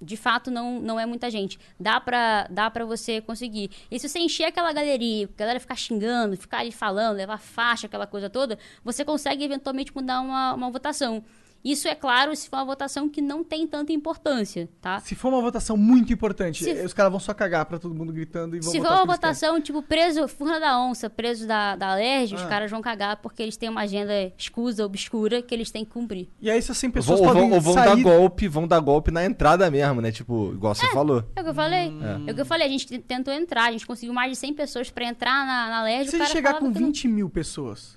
De 0.00 0.16
fato, 0.16 0.52
não, 0.52 0.78
não 0.78 1.00
é 1.00 1.04
muita 1.06 1.28
gente. 1.28 1.58
Dá 1.80 1.98
pra, 1.98 2.46
dá 2.48 2.70
pra 2.70 2.84
você 2.84 3.20
conseguir. 3.20 3.70
E 3.90 3.98
se 3.98 4.08
você 4.08 4.20
encher 4.20 4.44
aquela 4.44 4.72
galeria, 4.72 5.24
a 5.34 5.36
galera 5.36 5.58
ficar 5.58 5.74
xingando, 5.74 6.36
ficar 6.36 6.58
ali 6.58 6.70
falando, 6.70 7.16
levar 7.16 7.38
faixa, 7.38 7.88
aquela 7.88 8.06
coisa 8.06 8.30
toda, 8.30 8.56
você 8.84 9.04
consegue 9.04 9.42
eventualmente 9.42 9.92
mudar 9.92 10.20
uma, 10.20 10.54
uma 10.54 10.70
votação. 10.70 11.24
Isso 11.68 11.88
é 11.88 11.94
claro 11.94 12.34
se 12.36 12.48
for 12.48 12.56
uma 12.58 12.64
votação 12.64 13.08
que 13.08 13.20
não 13.20 13.42
tem 13.42 13.66
tanta 13.66 13.92
importância, 13.92 14.68
tá? 14.80 15.00
Se 15.00 15.14
for 15.14 15.28
uma 15.32 15.40
votação 15.40 15.76
muito 15.76 16.12
importante, 16.12 16.62
Se- 16.62 16.70
eh, 16.70 16.84
os 16.84 16.92
caras 16.92 17.10
vão 17.10 17.18
só 17.20 17.34
cagar 17.34 17.64
pra 17.66 17.78
todo 17.78 17.94
mundo 17.94 18.12
gritando 18.12 18.56
e 18.56 18.60
vão 18.60 18.70
Se 18.70 18.78
for 18.80 18.86
uma 18.92 19.04
votação, 19.04 19.60
tipo, 19.60 19.82
preso, 19.82 20.28
Furna 20.28 20.60
da 20.60 20.78
Onça, 20.80 21.10
preso 21.10 21.46
da, 21.46 21.74
da 21.74 21.92
Alerj, 21.92 22.34
os 22.36 22.42
Ah. 22.42 22.46
caras 22.46 22.70
vão 22.70 22.80
cagar 22.80 23.16
porque 23.16 23.42
eles 23.42 23.56
têm 23.56 23.68
uma 23.68 23.80
agenda 23.82 24.32
escusa, 24.38 24.84
obscura, 24.86 25.42
que 25.42 25.52
eles 25.54 25.70
têm 25.70 25.84
que 25.84 25.90
cumprir. 25.90 26.28
E 26.40 26.50
aí 26.50 26.58
essas 26.58 26.78
100 26.78 26.90
Vão, 26.90 26.94
pessoas 26.94 27.18
ou 27.20 27.26
vão, 27.26 27.34
podem 27.34 27.52
ou 27.52 27.60
vão 27.60 27.74
sair... 27.74 27.84
dar 27.84 28.02
golpe, 28.02 28.48
vão 28.48 28.66
dar 28.68 28.80
golpe 28.80 29.10
na 29.10 29.24
entrada 29.24 29.68
mesmo, 29.70 30.00
né? 30.00 30.12
Tipo, 30.12 30.52
igual 30.52 30.74
você 30.74 30.86
falou. 30.90 31.24
É 31.34 31.40
o 31.40 31.44
que 31.44 31.50
eu 31.50 31.54
falei. 31.54 31.88
Hum. 31.88 32.24
É. 32.28 32.32
o 32.32 32.34
que 32.34 32.40
eu 32.40 32.46
falei. 32.46 32.66
A 32.66 32.70
gente 32.70 32.98
tentou 33.00 33.34
entrar, 33.34 33.64
a 33.64 33.72
gente 33.72 33.86
conseguiu 33.86 34.14
mais 34.14 34.30
de 34.30 34.36
100 34.36 34.54
pessoas 34.54 34.90
pra 34.90 35.04
entrar 35.06 35.44
na, 35.44 35.68
na 35.68 35.78
Alerj. 35.80 36.10
Se 36.10 36.16
ele 36.16 36.26
chegar 36.26 36.54
com 36.54 36.72
que 36.72 36.78
não- 36.80 36.86
20 36.88 37.08
mil 37.08 37.28
pessoas... 37.28 37.96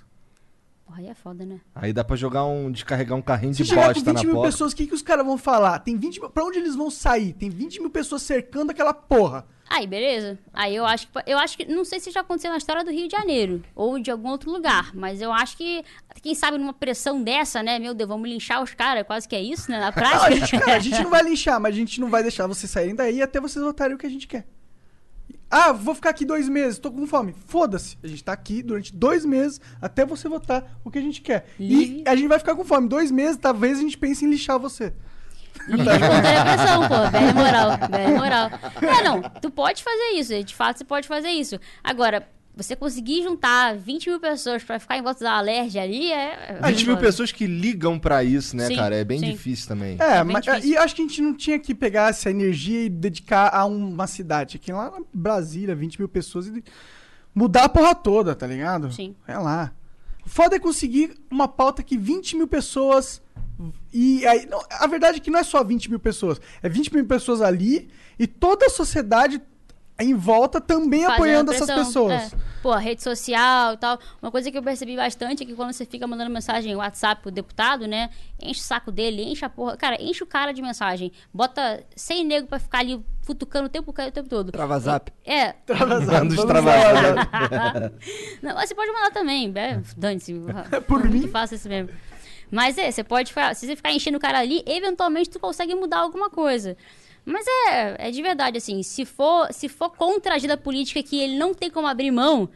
Porra, 0.90 1.02
aí 1.02 1.06
é 1.06 1.14
foda, 1.14 1.46
né? 1.46 1.60
Aí 1.72 1.92
dá 1.92 2.02
pra 2.02 2.16
jogar 2.16 2.44
um. 2.44 2.68
descarregar 2.68 3.16
um 3.16 3.22
carrinho 3.22 3.54
Se 3.54 3.62
de 3.62 3.68
chegar 3.68 3.82
com 3.82 4.00
bosta 4.00 4.10
20 4.12 4.16
na 4.16 4.22
mil 4.24 4.34
porta. 4.34 4.48
pessoas, 4.50 4.72
o 4.72 4.76
que, 4.76 4.88
que 4.88 4.94
os 4.94 5.02
caras 5.02 5.24
vão 5.24 5.38
falar? 5.38 5.78
Tem 5.78 5.96
20 5.96 6.20
mil... 6.20 6.30
Pra 6.30 6.44
onde 6.44 6.58
eles 6.58 6.74
vão 6.74 6.90
sair? 6.90 7.32
Tem 7.34 7.48
20 7.48 7.80
mil 7.80 7.90
pessoas 7.90 8.22
cercando 8.22 8.70
aquela 8.70 8.92
porra. 8.92 9.46
Aí, 9.68 9.86
beleza. 9.86 10.36
Aí 10.52 10.74
eu 10.74 10.84
acho 10.84 11.06
que. 11.06 11.12
Eu 11.30 11.38
acho 11.38 11.56
que. 11.56 11.64
Não 11.64 11.84
sei 11.84 12.00
se 12.00 12.10
já 12.10 12.22
aconteceu 12.22 12.50
na 12.50 12.56
história 12.56 12.84
do 12.84 12.90
Rio 12.90 13.06
de 13.06 13.16
Janeiro. 13.16 13.62
Ou 13.72 14.00
de 14.00 14.10
algum 14.10 14.30
outro 14.30 14.50
lugar. 14.50 14.90
Mas 14.92 15.22
eu 15.22 15.32
acho 15.32 15.56
que. 15.56 15.84
Quem 16.20 16.34
sabe 16.34 16.58
numa 16.58 16.72
pressão 16.72 17.22
dessa, 17.22 17.62
né? 17.62 17.78
Meu 17.78 17.94
Deus, 17.94 18.08
vamos 18.08 18.28
linchar 18.28 18.60
os 18.60 18.74
caras. 18.74 19.06
Quase 19.06 19.28
que 19.28 19.36
é 19.36 19.40
isso, 19.40 19.70
né? 19.70 19.78
Na 19.78 19.82
Não, 19.86 19.88
a, 19.90 19.92
prática. 19.92 20.34
gente, 20.34 20.58
cara, 20.58 20.74
a 20.76 20.80
gente 20.80 21.00
não 21.04 21.10
vai 21.10 21.22
linchar, 21.22 21.60
mas 21.60 21.72
a 21.72 21.78
gente 21.78 22.00
não 22.00 22.10
vai 22.10 22.22
deixar 22.22 22.48
vocês 22.48 22.68
saírem 22.68 22.96
daí 22.96 23.22
até 23.22 23.40
vocês 23.40 23.64
votarem 23.64 23.94
o 23.94 23.98
que 23.98 24.06
a 24.06 24.10
gente 24.10 24.26
quer. 24.26 24.44
Ah, 25.50 25.72
vou 25.72 25.96
ficar 25.96 26.10
aqui 26.10 26.24
dois 26.24 26.48
meses, 26.48 26.78
tô 26.78 26.92
com 26.92 27.04
fome. 27.06 27.34
Foda-se. 27.46 27.98
A 28.04 28.06
gente 28.06 28.22
tá 28.22 28.32
aqui 28.32 28.62
durante 28.62 28.94
dois 28.94 29.24
meses 29.24 29.60
até 29.82 30.06
você 30.06 30.28
votar 30.28 30.78
o 30.84 30.90
que 30.90 30.98
a 30.98 31.02
gente 31.02 31.20
quer. 31.20 31.46
Livre. 31.58 32.04
E 32.06 32.08
a 32.08 32.14
gente 32.14 32.28
vai 32.28 32.38
ficar 32.38 32.54
com 32.54 32.64
fome. 32.64 32.88
Dois 32.88 33.10
meses, 33.10 33.36
talvez 33.36 33.78
a 33.78 33.80
gente 33.80 33.98
pense 33.98 34.24
em 34.24 34.30
lixar 34.30 34.58
você. 34.60 34.92
Livre 35.66 35.84
contra 35.84 36.40
a 36.40 36.44
pressão, 36.44 36.88
pô. 36.88 37.10
Velha 37.10 37.34
moral. 37.34 37.70
Velha 37.90 38.16
moral. 38.16 38.50
É, 38.80 39.02
não. 39.02 39.20
Tu 39.40 39.50
pode 39.50 39.82
fazer 39.82 40.10
isso. 40.14 40.44
De 40.44 40.54
fato, 40.54 40.78
você 40.78 40.84
pode 40.84 41.08
fazer 41.08 41.30
isso. 41.30 41.58
Agora, 41.82 42.28
você 42.62 42.76
conseguir 42.76 43.22
juntar 43.22 43.76
20 43.76 44.10
mil 44.10 44.20
pessoas 44.20 44.62
pra 44.62 44.78
ficar 44.78 44.96
em 44.98 45.02
volta 45.02 45.24
da 45.24 45.32
Alerj 45.32 45.78
ali 45.78 46.12
é. 46.12 46.58
A 46.60 46.70
gente 46.70 46.84
viu 46.84 46.94
foda. 46.94 47.06
pessoas 47.06 47.32
que 47.32 47.46
ligam 47.46 47.98
pra 47.98 48.22
isso, 48.24 48.56
né, 48.56 48.66
Sim, 48.66 48.76
cara? 48.76 48.94
É 48.96 49.04
bem 49.04 49.18
sim. 49.18 49.30
difícil 49.30 49.68
também. 49.68 49.96
É, 50.00 50.18
É 50.18 50.24
mas, 50.24 50.44
difícil. 50.44 50.70
e 50.70 50.76
acho 50.76 50.94
que 50.94 51.02
a 51.02 51.04
gente 51.06 51.22
não 51.22 51.34
tinha 51.34 51.58
que 51.58 51.74
pegar 51.74 52.10
essa 52.10 52.30
energia 52.30 52.84
e 52.84 52.88
dedicar 52.88 53.48
a 53.54 53.64
uma 53.64 54.06
cidade. 54.06 54.56
Aqui 54.56 54.72
lá 54.72 54.90
na 54.90 55.00
Brasília, 55.12 55.74
20 55.74 55.98
mil 55.98 56.08
pessoas 56.08 56.46
e 56.48 56.62
mudar 57.34 57.64
a 57.64 57.68
porra 57.68 57.94
toda, 57.94 58.34
tá 58.34 58.46
ligado? 58.46 58.92
Sim. 58.92 59.14
É 59.26 59.38
lá. 59.38 59.72
O 60.24 60.28
foda 60.28 60.56
é 60.56 60.58
conseguir 60.58 61.14
uma 61.30 61.48
pauta 61.48 61.82
que 61.82 61.96
20 61.96 62.36
mil 62.36 62.46
pessoas. 62.46 63.22
E 63.92 64.26
aí. 64.26 64.46
não, 64.46 64.60
a 64.70 64.86
verdade 64.86 65.18
é 65.18 65.20
que 65.20 65.30
não 65.30 65.38
é 65.40 65.42
só 65.44 65.62
20 65.64 65.90
mil 65.90 65.98
pessoas. 66.00 66.40
É 66.62 66.68
20 66.68 66.94
mil 66.94 67.06
pessoas 67.06 67.40
ali 67.42 67.88
e 68.18 68.26
toda 68.26 68.66
a 68.66 68.70
sociedade 68.70 69.40
em 70.00 70.14
volta 70.14 70.60
também 70.60 71.02
Fazendo 71.02 71.14
apoiando 71.14 71.52
essas 71.52 71.70
pessoas. 71.70 72.32
é. 72.32 72.50
Pô, 72.62 72.74
rede 72.74 73.02
social 73.02 73.72
e 73.72 73.76
tal. 73.78 73.98
Uma 74.20 74.30
coisa 74.30 74.50
que 74.50 74.58
eu 74.58 74.62
percebi 74.62 74.94
bastante 74.94 75.42
é 75.42 75.46
que 75.46 75.54
quando 75.54 75.72
você 75.72 75.86
fica 75.86 76.06
mandando 76.06 76.30
mensagem 76.30 76.76
WhatsApp 76.76 77.22
pro 77.22 77.30
deputado, 77.30 77.86
né? 77.86 78.10
Enche 78.38 78.60
o 78.60 78.62
saco 78.62 78.92
dele, 78.92 79.22
enche 79.22 79.44
a 79.44 79.48
porra. 79.48 79.76
Cara, 79.78 79.96
enche 80.02 80.22
o 80.22 80.26
cara 80.26 80.52
de 80.52 80.60
mensagem. 80.60 81.10
Bota 81.32 81.82
100 81.96 82.24
nego 82.24 82.46
pra 82.46 82.58
ficar 82.58 82.80
ali 82.80 83.02
futucando 83.22 83.66
o 83.66 83.68
tempo, 83.68 83.90
o 83.90 84.10
tempo 84.10 84.28
todo. 84.28 84.52
Trava 84.52 84.78
zap. 84.78 85.10
É. 85.24 85.52
Travasados. 85.52 86.36
lá. 86.36 86.52
Não, 88.42 88.54
mas 88.54 88.68
você 88.68 88.74
pode 88.74 88.92
mandar 88.92 89.10
também. 89.10 89.50
É, 89.56 89.80
Dane-se. 89.96 90.34
Por 90.86 91.08
mim. 91.08 91.28
Faça 91.28 91.54
isso 91.54 91.68
mesmo. 91.68 91.90
Mas 92.50 92.76
é, 92.76 92.90
você 92.90 93.04
pode 93.04 93.30
ficar. 93.30 93.54
Se 93.54 93.66
você 93.66 93.76
ficar 93.76 93.92
enchendo 93.92 94.18
o 94.18 94.20
cara 94.20 94.38
ali, 94.38 94.62
eventualmente 94.66 95.30
tu 95.30 95.38
consegue 95.38 95.74
mudar 95.74 95.98
alguma 95.98 96.28
coisa. 96.28 96.76
Mas 97.24 97.46
é, 97.68 98.08
é 98.08 98.10
de 98.10 98.22
verdade, 98.22 98.58
assim, 98.58 98.82
se 98.82 99.04
for, 99.04 99.52
se 99.52 99.68
for 99.68 99.90
contra 99.90 100.32
a 100.32 100.36
agenda 100.36 100.56
política 100.56 101.02
que 101.02 101.20
ele 101.20 101.36
não 101.36 101.54
tem 101.54 101.70
como 101.70 101.86
abrir 101.86 102.10
mão, 102.10 102.48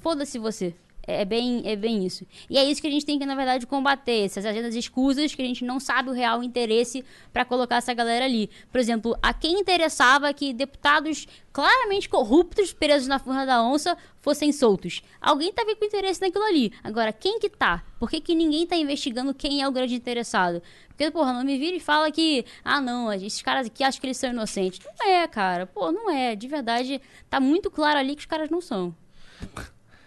foda-se 0.00 0.38
você. 0.38 0.74
É 1.10 1.24
bem, 1.24 1.62
é 1.64 1.74
bem 1.74 2.04
isso. 2.04 2.26
E 2.50 2.58
é 2.58 2.64
isso 2.64 2.82
que 2.82 2.86
a 2.86 2.90
gente 2.90 3.06
tem 3.06 3.18
que, 3.18 3.24
na 3.24 3.34
verdade, 3.34 3.66
combater. 3.66 4.26
Essas 4.26 4.44
agendas 4.44 4.74
escusas 4.74 5.34
que 5.34 5.40
a 5.40 5.44
gente 5.44 5.64
não 5.64 5.80
sabe 5.80 6.10
o 6.10 6.12
real 6.12 6.42
interesse 6.42 7.02
para 7.32 7.46
colocar 7.46 7.76
essa 7.76 7.94
galera 7.94 8.26
ali. 8.26 8.50
Por 8.70 8.78
exemplo, 8.78 9.16
a 9.22 9.32
quem 9.32 9.58
interessava 9.58 10.30
que 10.34 10.52
deputados 10.52 11.26
claramente 11.50 12.10
corruptos, 12.10 12.74
presos 12.74 13.08
na 13.08 13.18
furna 13.18 13.46
da 13.46 13.62
onça, 13.62 13.96
fossem 14.20 14.52
soltos. 14.52 15.00
Alguém 15.18 15.50
tá 15.50 15.64
com 15.64 15.82
interesse 15.82 16.20
naquilo 16.20 16.44
ali. 16.44 16.74
Agora, 16.84 17.10
quem 17.10 17.38
que 17.38 17.48
tá? 17.48 17.82
Por 17.98 18.10
que, 18.10 18.20
que 18.20 18.34
ninguém 18.34 18.66
tá 18.66 18.76
investigando 18.76 19.32
quem 19.32 19.62
é 19.62 19.66
o 19.66 19.72
grande 19.72 19.94
interessado? 19.94 20.62
Porque, 20.88 21.10
porra, 21.10 21.32
não 21.32 21.42
me 21.42 21.56
vira 21.56 21.74
e 21.74 21.80
fala 21.80 22.12
que, 22.12 22.44
ah, 22.62 22.82
não, 22.82 23.10
esses 23.14 23.40
caras 23.40 23.66
aqui 23.66 23.82
acham 23.82 23.98
que 23.98 24.06
eles 24.06 24.18
são 24.18 24.28
inocentes. 24.28 24.78
Não 24.84 25.08
é, 25.08 25.26
cara. 25.26 25.66
Pô, 25.66 25.90
não 25.90 26.10
é. 26.10 26.36
De 26.36 26.46
verdade, 26.46 27.00
tá 27.30 27.40
muito 27.40 27.70
claro 27.70 27.98
ali 27.98 28.14
que 28.14 28.20
os 28.20 28.26
caras 28.26 28.50
não 28.50 28.60
são. 28.60 28.94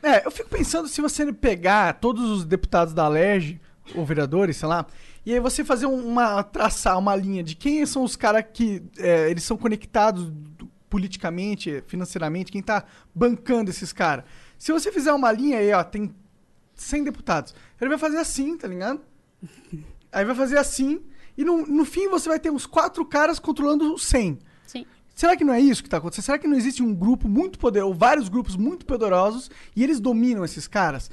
É, 0.04 0.26
eu 0.26 0.32
fico 0.32 0.50
pensando 0.50 0.88
se 0.88 1.00
você 1.02 1.32
pegar 1.32 1.94
todos 2.00 2.30
os 2.30 2.46
deputados 2.46 2.94
da 2.94 3.04
Alerj, 3.06 3.60
ou 3.96 4.06
vereadores, 4.06 4.58
sei 4.58 4.68
lá, 4.68 4.86
e 5.26 5.34
aí 5.34 5.40
você 5.40 5.64
fazer 5.64 5.86
uma. 5.86 6.44
traçar 6.44 6.98
uma 6.98 7.16
linha 7.16 7.44
de 7.44 7.56
quem 7.56 7.86
são 7.86 8.04
os 8.04 8.16
caras 8.16 8.46
que 8.54 8.82
é, 8.98 9.30
eles 9.30 9.44
são 9.44 9.58
conectados 9.58 10.30
do- 10.30 10.70
politicamente, 10.90 11.84
financeiramente, 11.88 12.52
quem 12.52 12.62
tá 12.62 12.84
bancando 13.14 13.70
esses 13.70 13.94
caras. 13.94 14.26
Se 14.58 14.72
você 14.72 14.92
fizer 14.92 15.12
uma 15.14 15.32
linha 15.32 15.58
aí, 15.60 15.72
ó, 15.74 15.84
tem 15.84 16.14
100 16.76 17.04
deputados. 17.06 17.54
Ele 17.80 17.90
vai 17.90 17.98
fazer 17.98 18.18
assim, 18.18 18.58
tá 18.58 18.68
ligado? 18.68 19.00
Aí 20.12 20.26
vai 20.26 20.36
fazer 20.36 20.58
assim, 20.58 21.02
e 21.38 21.44
no, 21.46 21.66
no 21.66 21.86
fim 21.86 22.08
você 22.10 22.28
vai 22.28 22.40
ter 22.40 22.50
uns 22.52 22.66
quatro 22.66 23.06
caras 23.06 23.40
controlando 23.40 23.94
os 23.94 24.04
100. 24.06 24.40
Sim. 24.68 24.86
Será 25.14 25.36
que 25.36 25.44
não 25.44 25.54
é 25.54 25.60
isso 25.60 25.82
que 25.84 25.88
está 25.88 25.98
acontecendo? 25.98 26.26
Será 26.26 26.40
que 26.40 26.48
não 26.48 26.58
existe 26.58 26.82
um 26.82 26.94
grupo 26.96 27.28
muito 27.28 27.60
poderoso, 27.60 27.92
ou 27.92 27.98
vários 27.98 28.30
grupos 28.30 28.56
muito 28.56 28.86
poderosos, 28.86 29.52
e 29.76 29.84
eles 29.84 30.00
dominam 30.00 30.44
esses 30.44 30.68
caras? 30.68 31.12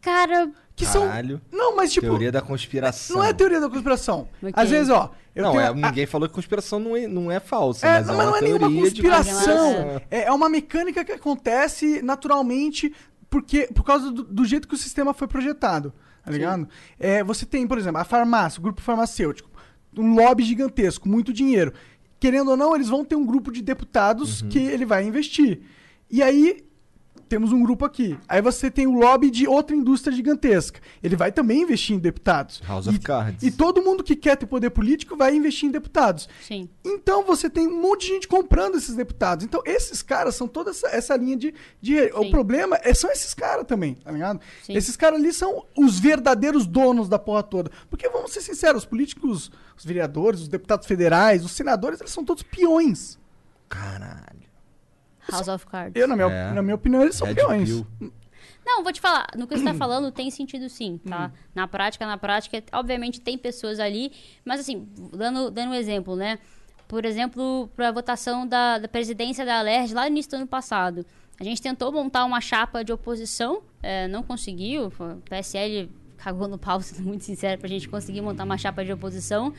Cara, 0.00 0.50
Que 0.76 0.84
Caralho. 0.86 1.40
são. 1.50 1.58
Não, 1.58 1.74
mas 1.74 1.92
tipo. 1.92 2.06
Teoria 2.06 2.30
da 2.30 2.40
conspiração. 2.40 3.16
Não 3.16 3.24
é 3.24 3.32
teoria 3.32 3.60
da 3.60 3.68
conspiração. 3.68 4.28
Ok. 4.40 4.52
Às 4.54 4.70
vezes, 4.70 4.90
ó. 4.90 5.10
Eu 5.34 5.42
não, 5.44 5.50
tenho 5.52 5.62
é, 5.64 5.74
ninguém 5.74 6.06
falou 6.06 6.26
que 6.28 6.34
conspiração 6.34 6.78
não 6.78 6.96
é, 6.96 7.06
não 7.06 7.30
é 7.30 7.38
falsa, 7.40 7.86
É, 7.86 7.90
mas 7.98 8.04
é 8.04 8.06
não, 8.06 8.14
uma 8.14 8.22
mas 8.24 8.30
não 8.30 8.36
é 8.38 8.40
nenhuma 8.40 8.58
teoria 8.60 8.90
de 8.90 9.02
conspiração. 9.02 9.34
conspiração. 9.74 10.02
É, 10.10 10.24
é 10.24 10.32
uma 10.32 10.48
mecânica 10.48 11.04
que 11.04 11.12
acontece 11.12 12.00
naturalmente 12.02 12.94
porque, 13.28 13.68
por 13.74 13.82
causa 13.84 14.10
do, 14.10 14.22
do 14.22 14.44
jeito 14.46 14.66
que 14.68 14.74
o 14.74 14.78
sistema 14.78 15.12
foi 15.12 15.26
projetado. 15.26 15.92
Tá 16.24 16.30
ligado? 16.32 16.68
É, 16.98 17.22
você 17.22 17.44
tem, 17.44 17.66
por 17.66 17.78
exemplo, 17.78 18.00
a 18.00 18.04
farmácia, 18.04 18.58
o 18.58 18.62
grupo 18.62 18.80
farmacêutico, 18.80 19.48
um 19.96 20.14
lobby 20.14 20.42
gigantesco, 20.42 21.08
muito 21.08 21.32
dinheiro. 21.32 21.72
Querendo 22.18 22.50
ou 22.50 22.56
não, 22.56 22.74
eles 22.74 22.88
vão 22.88 23.04
ter 23.04 23.16
um 23.16 23.24
grupo 23.26 23.52
de 23.52 23.62
deputados 23.62 24.42
Uhum. 24.42 24.48
que 24.48 24.58
ele 24.58 24.84
vai 24.86 25.04
investir. 25.06 25.60
E 26.10 26.22
aí, 26.22 26.64
temos 27.28 27.52
um 27.52 27.62
grupo 27.62 27.84
aqui. 27.84 28.18
Aí 28.28 28.40
você 28.40 28.70
tem 28.70 28.86
o 28.86 28.92
lobby 28.92 29.30
de 29.30 29.46
outra 29.46 29.74
indústria 29.74 30.14
gigantesca. 30.14 30.80
Ele 31.02 31.16
vai 31.16 31.32
também 31.32 31.62
investir 31.62 31.96
em 31.96 31.98
deputados. 31.98 32.62
House 32.66 32.86
e, 32.86 32.90
of 32.90 32.98
Cards. 33.00 33.42
E 33.42 33.50
todo 33.50 33.82
mundo 33.82 34.02
que 34.02 34.16
quer 34.16 34.36
ter 34.36 34.46
poder 34.46 34.70
político 34.70 35.16
vai 35.16 35.34
investir 35.34 35.68
em 35.68 35.72
deputados. 35.72 36.28
sim. 36.40 36.68
Então 36.84 37.24
você 37.24 37.50
tem 37.50 37.66
um 37.66 37.80
monte 37.80 38.06
de 38.06 38.14
gente 38.14 38.28
comprando 38.28 38.76
esses 38.76 38.94
deputados. 38.94 39.44
Então 39.44 39.60
esses 39.64 40.02
caras 40.02 40.34
são 40.34 40.46
toda 40.48 40.70
essa, 40.70 40.88
essa 40.88 41.16
linha 41.16 41.36
de. 41.36 41.54
de 41.80 42.10
o 42.14 42.30
problema 42.30 42.78
é, 42.82 42.94
são 42.94 43.10
esses 43.10 43.34
caras 43.34 43.66
também, 43.66 43.94
tá 43.94 44.10
ligado? 44.10 44.40
Sim. 44.62 44.74
Esses 44.74 44.96
caras 44.96 45.18
ali 45.18 45.32
são 45.32 45.64
os 45.76 45.98
verdadeiros 45.98 46.66
donos 46.66 47.08
da 47.08 47.18
porra 47.18 47.42
toda. 47.42 47.70
Porque 47.90 48.08
vamos 48.08 48.32
ser 48.32 48.40
sinceros, 48.40 48.82
os 48.82 48.88
políticos, 48.88 49.50
os 49.76 49.84
vereadores, 49.84 50.40
os 50.42 50.48
deputados 50.48 50.86
federais, 50.86 51.44
os 51.44 51.52
senadores, 51.52 52.00
eles 52.00 52.12
são 52.12 52.24
todos 52.24 52.42
peões. 52.42 53.18
Caralho. 53.68 54.45
House 55.30 55.48
of 55.48 55.66
Cards. 55.66 55.92
Eu, 55.94 56.06
na 56.08 56.16
minha, 56.16 56.28
É. 56.28 56.52
na 56.52 56.62
minha 56.62 56.74
opinião, 56.74 57.02
eles 57.02 57.16
são 57.16 57.26
Red 57.26 57.34
peões. 57.34 57.68
Pill. 57.68 58.12
Não, 58.64 58.82
vou 58.82 58.92
te 58.92 59.00
falar, 59.00 59.28
no 59.36 59.46
que 59.46 59.56
você 59.56 59.62
tá 59.64 59.74
falando 59.74 60.10
tem 60.10 60.28
sentido 60.28 60.68
sim, 60.68 60.98
tá? 61.08 61.30
Hum. 61.32 61.38
Na 61.54 61.68
prática, 61.68 62.04
na 62.04 62.18
prática, 62.18 62.60
obviamente 62.72 63.20
tem 63.20 63.38
pessoas 63.38 63.78
ali, 63.78 64.10
mas 64.44 64.58
assim, 64.58 64.88
dando, 65.12 65.50
dando 65.52 65.70
um 65.70 65.74
exemplo, 65.74 66.16
né? 66.16 66.38
Por 66.88 67.04
exemplo, 67.04 67.68
para 67.76 67.88
a 67.88 67.92
votação 67.92 68.46
da, 68.46 68.78
da 68.78 68.88
presidência 68.88 69.44
da 69.44 69.58
Alerj 69.60 69.94
lá 69.94 70.02
no 70.02 70.08
início 70.08 70.30
do 70.32 70.36
ano 70.38 70.46
passado. 70.48 71.06
A 71.38 71.44
gente 71.44 71.62
tentou 71.62 71.92
montar 71.92 72.24
uma 72.24 72.40
chapa 72.40 72.82
de 72.82 72.92
oposição, 72.92 73.62
é, 73.82 74.08
não 74.08 74.22
conseguiu, 74.22 74.86
o 74.86 75.16
PSL 75.28 75.88
cagou 76.16 76.48
no 76.48 76.58
pau, 76.58 76.80
sendo 76.82 77.06
muito 77.06 77.22
sincero, 77.24 77.60
pra 77.60 77.68
gente 77.68 77.88
conseguir 77.88 78.20
montar 78.20 78.42
uma 78.44 78.58
chapa 78.58 78.84
de 78.84 78.92
oposição. 78.92 79.52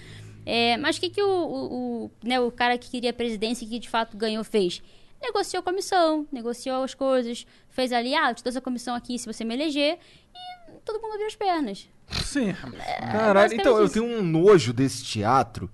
É, 0.45 0.76
mas 0.77 0.98
o 0.98 0.99
que, 1.02 1.10
que 1.10 1.22
o, 1.22 1.30
o, 1.30 2.06
o, 2.06 2.11
né, 2.23 2.39
o 2.39 2.52
cara 2.52 2.77
que 2.77 2.89
queria 2.89 3.11
a 3.11 3.14
presidência 3.14 3.64
e 3.65 3.68
que 3.68 3.80
de 3.80 3.89
fato 3.89 4.18
ganhou 4.18 4.44
fez? 4.44 4.81
Negociou 5.22 5.60
a 5.61 5.64
comissão, 5.64 6.27
negociou 6.31 6.84
as 6.84 6.94
coisas, 6.94 7.45
fez 7.69 7.91
ali, 7.91 8.14
ah, 8.15 8.30
eu 8.31 8.35
te 8.35 8.44
dou 8.44 8.49
essa 8.49 8.61
comissão 8.61 8.95
aqui 8.95 9.18
se 9.18 9.26
você 9.26 9.44
me 9.44 9.53
eleger, 9.56 9.98
e 10.34 10.80
todo 10.85 11.02
mundo 11.02 11.14
abriu 11.14 11.27
as 11.27 11.35
pernas. 11.35 11.89
Sim. 12.23 12.53
Caralho, 12.53 13.34
basicamente 13.34 13.60
então 13.60 13.77
eu 13.77 13.85
isso. 13.85 13.94
tenho 13.95 14.06
um 14.06 14.22
nojo 14.23 14.72
desse 14.72 15.03
teatro, 15.03 15.69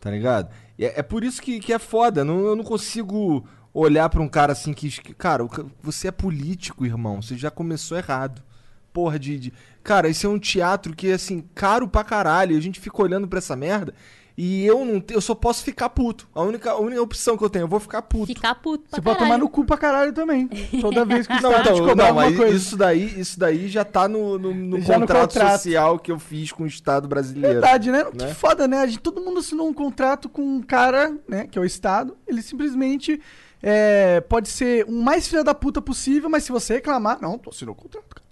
tá 0.00 0.10
ligado? 0.10 0.52
E 0.78 0.84
É, 0.84 0.98
é 1.00 1.02
por 1.02 1.22
isso 1.24 1.40
que, 1.40 1.60
que 1.60 1.72
é 1.72 1.78
foda. 1.78 2.24
Não, 2.24 2.40
eu 2.44 2.54
não 2.56 2.64
consigo 2.64 3.46
olhar 3.72 4.08
pra 4.10 4.20
um 4.20 4.28
cara 4.28 4.52
assim 4.52 4.72
que. 4.74 4.90
que- 4.90 5.14
Cara, 5.14 5.44
você 5.80 6.08
é 6.08 6.10
político, 6.12 6.84
irmão. 6.84 7.22
Você 7.22 7.36
já 7.36 7.50
começou 7.50 7.96
errado. 7.96 8.42
Porra 8.92 9.18
de, 9.18 9.38
de- 9.38 9.52
Cara, 9.82 10.08
esse 10.08 10.26
é 10.26 10.28
um 10.28 10.38
teatro 10.38 10.94
que 10.94 11.08
é 11.10 11.14
assim, 11.14 11.40
caro 11.54 11.88
pra 11.88 12.04
caralho. 12.04 12.56
A 12.56 12.60
gente 12.60 12.80
fica 12.80 13.00
olhando 13.02 13.26
pra 13.28 13.38
essa 13.38 13.56
merda. 13.56 13.94
E 14.40 14.64
eu 14.64 14.84
não 14.84 15.00
te- 15.00 15.14
eu 15.14 15.20
só 15.20 15.34
posso 15.34 15.64
ficar 15.64 15.88
puto. 15.88 16.28
A 16.32 16.42
única, 16.42 16.70
a 16.70 16.78
única 16.78 17.02
opção 17.02 17.36
que 17.36 17.42
eu 17.42 17.50
tenho, 17.50 17.64
eu 17.64 17.68
vou 17.68 17.80
ficar 17.80 18.02
puto. 18.02 18.26
Ficar 18.26 18.54
puto 18.54 18.84
pra 18.88 18.96
Você 18.96 19.02
pode 19.02 19.16
tomar 19.18 19.30
caralho. 19.30 19.42
no 19.44 19.50
cu 19.50 19.64
pra 19.64 19.76
caralho 19.76 20.12
também. 20.12 20.46
Toda 20.80 21.04
vez 21.04 21.26
que 21.26 21.32
o 21.32 21.40
Não, 21.42 21.52
te 21.54 21.60
então, 21.60 21.78
cobrar 21.84 22.06
não, 22.10 22.14
mas 22.14 22.36
coisa. 22.36 22.54
isso 22.54 22.76
daí, 22.76 23.18
isso 23.20 23.36
daí 23.36 23.66
já 23.66 23.84
tá 23.84 24.06
no, 24.06 24.38
no, 24.38 24.54
no 24.54 24.80
Já 24.80 24.94
no 24.94 25.00
contrato, 25.00 25.32
contrato. 25.34 25.52
social 25.56 25.98
que 25.98 26.12
eu 26.12 26.20
fiz 26.20 26.52
com 26.52 26.62
o 26.62 26.66
Estado 26.68 27.08
brasileiro. 27.08 27.54
Verdade, 27.60 27.90
né? 27.90 28.04
né? 28.14 28.28
Que 28.28 28.34
foda, 28.34 28.68
né? 28.68 28.78
A 28.78 28.86
gente, 28.86 29.00
todo 29.00 29.20
mundo 29.20 29.40
assinou 29.40 29.66
um 29.68 29.74
contrato 29.74 30.28
com 30.28 30.40
um 30.42 30.62
cara, 30.62 31.12
né? 31.26 31.48
Que 31.48 31.58
é 31.58 31.60
o 31.60 31.64
Estado. 31.64 32.16
Ele 32.24 32.40
simplesmente 32.40 33.20
é, 33.60 34.20
pode 34.20 34.48
ser 34.48 34.84
o 34.84 34.92
mais 34.92 35.26
filha 35.26 35.42
da 35.42 35.52
puta 35.52 35.82
possível, 35.82 36.30
mas 36.30 36.44
se 36.44 36.52
você 36.52 36.74
reclamar, 36.74 37.18
não, 37.20 37.36
tu 37.38 37.50
assinou 37.50 37.74
o 37.74 37.76
contrato, 37.76 38.06
cara. 38.14 38.22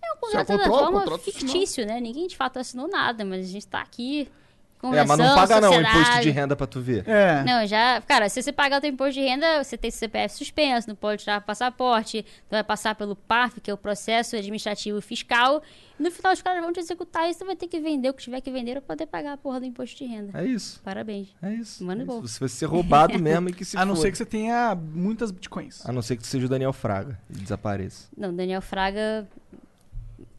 É 0.00 0.12
um 0.16 0.20
contrato 0.20 0.46
Você 0.46 0.52
da 0.56 0.58
controla 0.62 0.80
o 0.82 0.84
forma 0.92 1.00
contrato, 1.00 1.22
fictício, 1.24 1.84
né? 1.84 2.00
Ninguém 2.00 2.28
de 2.28 2.36
fato 2.36 2.60
assinou 2.60 2.86
nada, 2.86 3.24
mas 3.24 3.44
a 3.46 3.48
gente 3.48 3.66
tá 3.66 3.80
aqui 3.80 4.28
É, 4.82 5.04
mas 5.04 5.18
não 5.18 5.34
paga 5.34 5.60
não 5.60 5.68
sociedade. 5.68 5.98
imposto 5.98 6.20
de 6.22 6.30
renda 6.30 6.56
pra 6.56 6.66
tu 6.66 6.80
ver. 6.80 7.06
É. 7.08 7.44
Não, 7.44 7.66
já. 7.66 8.00
Cara, 8.06 8.28
se 8.28 8.42
você 8.42 8.50
pagar 8.52 8.78
o 8.78 8.80
teu 8.80 8.90
imposto 8.90 9.14
de 9.14 9.20
renda, 9.20 9.62
você 9.62 9.76
tem 9.76 9.90
CPF 9.90 10.34
suspenso, 10.36 10.88
não 10.88 10.96
pode 10.96 11.22
tirar 11.22 11.40
passaporte, 11.42 12.22
tu 12.22 12.50
vai 12.50 12.64
passar 12.64 12.94
pelo 12.94 13.14
PAF, 13.14 13.60
que 13.60 13.70
é 13.70 13.74
o 13.74 13.76
processo 13.76 14.36
administrativo 14.36 15.00
fiscal. 15.02 15.62
E 15.98 16.02
no 16.02 16.10
final 16.10 16.32
os 16.32 16.40
caras 16.40 16.62
vão 16.62 16.72
te 16.72 16.80
executar 16.80 17.28
e 17.28 17.34
você 17.34 17.44
vai 17.44 17.54
ter 17.54 17.68
que 17.68 17.78
vender 17.78 18.08
o 18.08 18.14
que 18.14 18.22
tiver 18.22 18.40
que 18.40 18.50
vender 18.50 18.72
pra 18.80 18.96
poder 18.96 19.06
pagar 19.06 19.34
a 19.34 19.36
porra 19.36 19.60
do 19.60 19.66
imposto 19.66 19.98
de 19.98 20.06
renda. 20.06 20.38
É 20.40 20.46
isso. 20.46 20.80
Parabéns. 20.82 21.28
É 21.42 21.52
isso. 21.52 21.84
Mano 21.84 22.00
é 22.02 22.04
bom. 22.06 22.18
isso. 22.20 22.28
Você 22.28 22.40
vai 22.40 22.48
ser 22.48 22.64
roubado 22.66 23.18
mesmo 23.20 23.50
e 23.50 23.52
que 23.52 23.64
se 23.66 23.76
a 23.76 23.84
não 23.84 23.94
foda. 23.94 24.06
ser 24.06 24.12
que 24.12 24.18
você 24.18 24.24
tenha 24.24 24.74
muitas 24.74 25.30
bitcoins. 25.30 25.84
A 25.84 25.92
não 25.92 26.00
ser 26.00 26.16
que 26.16 26.22
tu 26.22 26.26
seja 26.28 26.46
o 26.46 26.48
Daniel 26.48 26.72
Fraga 26.72 27.18
e 27.28 27.34
desapareça. 27.34 28.08
Não, 28.16 28.34
Daniel 28.34 28.62
Fraga. 28.62 29.28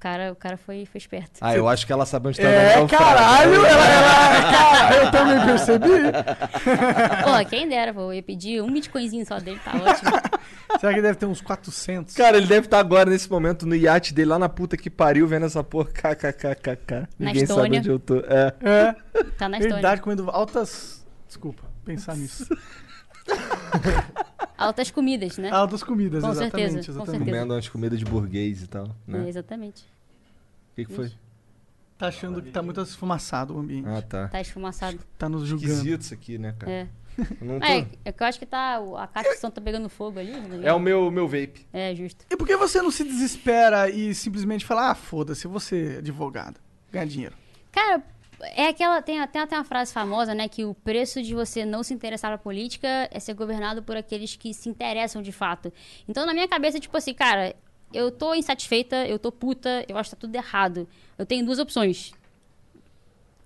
O 0.01 0.03
cara, 0.03 0.31
o 0.31 0.35
cara 0.35 0.57
foi, 0.57 0.83
foi 0.87 0.97
esperto. 0.97 1.33
Ah, 1.39 1.55
eu 1.55 1.69
acho 1.69 1.85
que 1.85 1.93
ela 1.93 2.07
sabe 2.07 2.29
onde 2.29 2.41
tá 2.41 2.47
o 2.47 2.49
É, 2.49 2.87
caralho! 2.87 3.53
Ela, 3.53 3.67
ela, 3.67 4.51
cara, 4.51 4.95
eu 5.05 5.11
também 5.11 5.45
percebi. 5.45 5.85
Pô, 7.23 7.45
quem 7.47 7.69
dera, 7.69 7.93
pô. 7.93 8.01
Eu 8.05 8.13
ia 8.13 8.23
pedir 8.23 8.63
um 8.63 8.73
bitcoinzinho 8.73 9.23
só 9.27 9.37
dele, 9.39 9.59
tá 9.63 9.73
ótimo. 9.75 10.09
Será 10.81 10.91
que 10.95 11.03
deve 11.03 11.19
ter 11.19 11.27
uns 11.27 11.39
400? 11.39 12.15
Cara, 12.15 12.37
ele 12.37 12.47
deve 12.47 12.65
estar 12.65 12.79
agora, 12.79 13.11
nesse 13.11 13.29
momento, 13.29 13.67
no 13.67 13.75
iate 13.75 14.11
dele, 14.11 14.31
lá 14.31 14.39
na 14.39 14.49
puta 14.49 14.75
que 14.75 14.89
pariu, 14.89 15.27
vendo 15.27 15.45
essa 15.45 15.63
porra. 15.63 15.89
KKKKK. 15.91 17.07
Ninguém 17.19 17.45
sabe 17.45 17.61
Estônia. 17.61 17.79
onde 17.81 17.89
eu 17.91 17.99
tô. 17.99 18.15
É. 18.21 18.53
É, 18.59 18.95
Tá 19.37 19.47
na 19.47 19.57
história. 19.57 19.75
verdade, 19.75 20.01
comendo 20.01 20.31
altas... 20.31 21.05
Desculpa, 21.27 21.61
pensar 21.85 22.15
nisso. 22.17 22.47
Altas 24.57 24.91
comidas, 24.91 25.38
né? 25.38 25.49
Altas 25.49 25.81
comidas, 25.84 26.23
Com 26.23 26.30
exatamente. 26.31 26.52
certeza, 26.52 26.73
com 26.76 26.80
exatamente. 27.03 27.11
certeza. 27.11 27.31
Comendo 27.38 27.53
umas 27.53 27.69
comidas 27.69 27.99
de 27.99 28.06
burguês 28.06 28.61
e 28.61 28.68
tal, 28.68 28.85
É, 29.07 29.11
né? 29.11 29.27
exatamente. 29.30 29.81
O 29.81 30.76
que, 30.76 30.85
que 30.85 30.93
foi? 30.93 31.11
Tá 31.98 32.07
achando 32.07 32.41
que 32.41 32.52
tá 32.52 32.61
muito 32.61 32.81
esfumaçado 32.81 33.56
o 33.56 33.60
ambiente. 33.60 33.88
Ah, 33.88 34.02
tá. 34.02 34.27
Tá 34.27 34.41
esfumaçado. 34.41 34.99
Tá 35.18 35.27
nos 35.30 35.48
julgando. 35.48 35.72
Esquisito 35.72 36.02
isso 36.02 36.14
aqui, 36.14 36.38
né, 36.38 36.53
cara? 36.57 36.72
É. 36.72 36.88
Eu 37.39 37.45
não 37.48 37.60
tô- 37.60 37.65
É, 37.65 37.88
é 38.06 38.11
que 38.11 38.23
eu 38.23 38.27
acho 38.27 38.39
que 38.39 38.45
tá. 38.45 38.80
A 38.98 39.07
caixa 39.07 39.31
de 39.31 39.38
som 39.38 39.52
tá 39.52 39.60
pegando 39.61 39.89
fogo 39.89 40.18
ali. 40.19 40.31
né? 40.31 40.61
É 40.64 40.73
o 40.73 40.80
meu, 40.80 41.11
meu 41.11 41.27
vape. 41.27 41.68
É, 41.73 41.93
justo. 41.93 42.26
E 42.30 42.38
por 42.38 42.48
que 42.48 42.56
você 42.56 42.81
não 42.81 42.89
se 42.89 43.03
desespera 43.03 43.89
e 43.89 44.15
simplesmente 44.15 44.65
fala, 44.65 44.91
ah, 44.91 44.95
foda-se, 44.95 45.45
eu 45.45 45.52
vou 45.52 45.60
ser 45.60 45.99
advogado, 45.99 46.60
ganhar 46.91 47.06
dinheiro? 47.06 47.35
Cara, 47.72 48.02
é 48.55 48.68
aquela. 48.68 49.01
Tem, 49.01 49.26
tem 49.27 49.41
até 49.41 49.55
uma 49.55 49.63
frase 49.63 49.93
famosa, 49.93 50.34
né? 50.34 50.47
Que 50.47 50.63
o 50.65 50.73
preço 50.73 51.22
de 51.22 51.34
você 51.34 51.65
não 51.65 51.84
se 51.84 51.93
interessar 51.93 52.31
na 52.31 52.38
política 52.38 52.88
é 53.11 53.19
ser 53.19 53.34
governado 53.34 53.84
por 53.84 53.95
aqueles 53.95 54.35
que 54.35 54.53
se 54.53 54.69
interessam 54.69 55.22
de 55.22 55.31
fato. 55.31 55.72
Então, 56.07 56.26
na 56.26 56.34
minha 56.34 56.47
cabeça, 56.47 56.80
tipo 56.80 56.95
assim, 56.95 57.13
cara, 57.13 57.55
eu 57.93 58.11
tô 58.11 58.34
insatisfeita, 58.34 59.07
eu 59.07 59.19
tô 59.19 59.31
puta, 59.31 59.85
eu 59.88 59.97
acho 59.97 60.09
que 60.09 60.15
tá 60.15 60.19
tudo 60.19 60.35
errado. 60.35 60.88
Eu 61.18 61.26
tenho 61.26 61.45
duas 61.45 61.59
opções. 61.59 62.13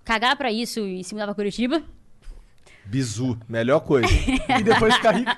Cagar 0.03 0.35
pra 0.35 0.51
isso 0.51 0.81
e 0.81 1.03
se 1.03 1.13
mudar 1.13 1.25
pra 1.25 1.35
Curitiba. 1.35 1.81
Bizu. 2.85 3.37
Melhor 3.49 3.79
coisa. 3.81 4.07
E 4.59 4.63
depois 4.63 4.95
ficar 4.95 5.11
rico. 5.11 5.31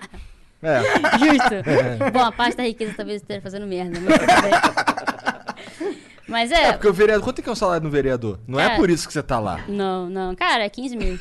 É. 0.61 0.81
Justo. 1.19 2.11
Bom, 2.11 2.19
a 2.19 2.31
parte 2.31 2.57
da 2.57 2.63
riqueza 2.63 2.93
talvez 2.95 3.21
esteja 3.21 3.41
fazendo 3.41 3.67
merda, 3.67 3.99
mas 3.99 4.17
tudo 4.17 4.41
bem. 4.41 5.07
Mas 6.27 6.51
É, 6.51 6.65
é. 6.69 6.73
porque 6.73 6.87
o 6.87 6.93
vereador. 6.93 7.23
Quanto 7.23 7.39
é 7.39 7.41
que 7.41 7.49
é 7.49 7.51
o 7.51 7.55
salário 7.55 7.83
do 7.83 7.89
vereador? 7.89 8.39
Não 8.47 8.59
é, 8.59 8.73
É. 8.73 8.75
por 8.75 8.89
isso 8.89 9.07
que 9.07 9.13
você 9.13 9.23
tá 9.23 9.39
lá. 9.39 9.63
Não, 9.67 10.09
não. 10.09 10.35
Cara, 10.35 10.63
é 10.65 10.69
15 10.69 10.95
mil. 10.97 11.19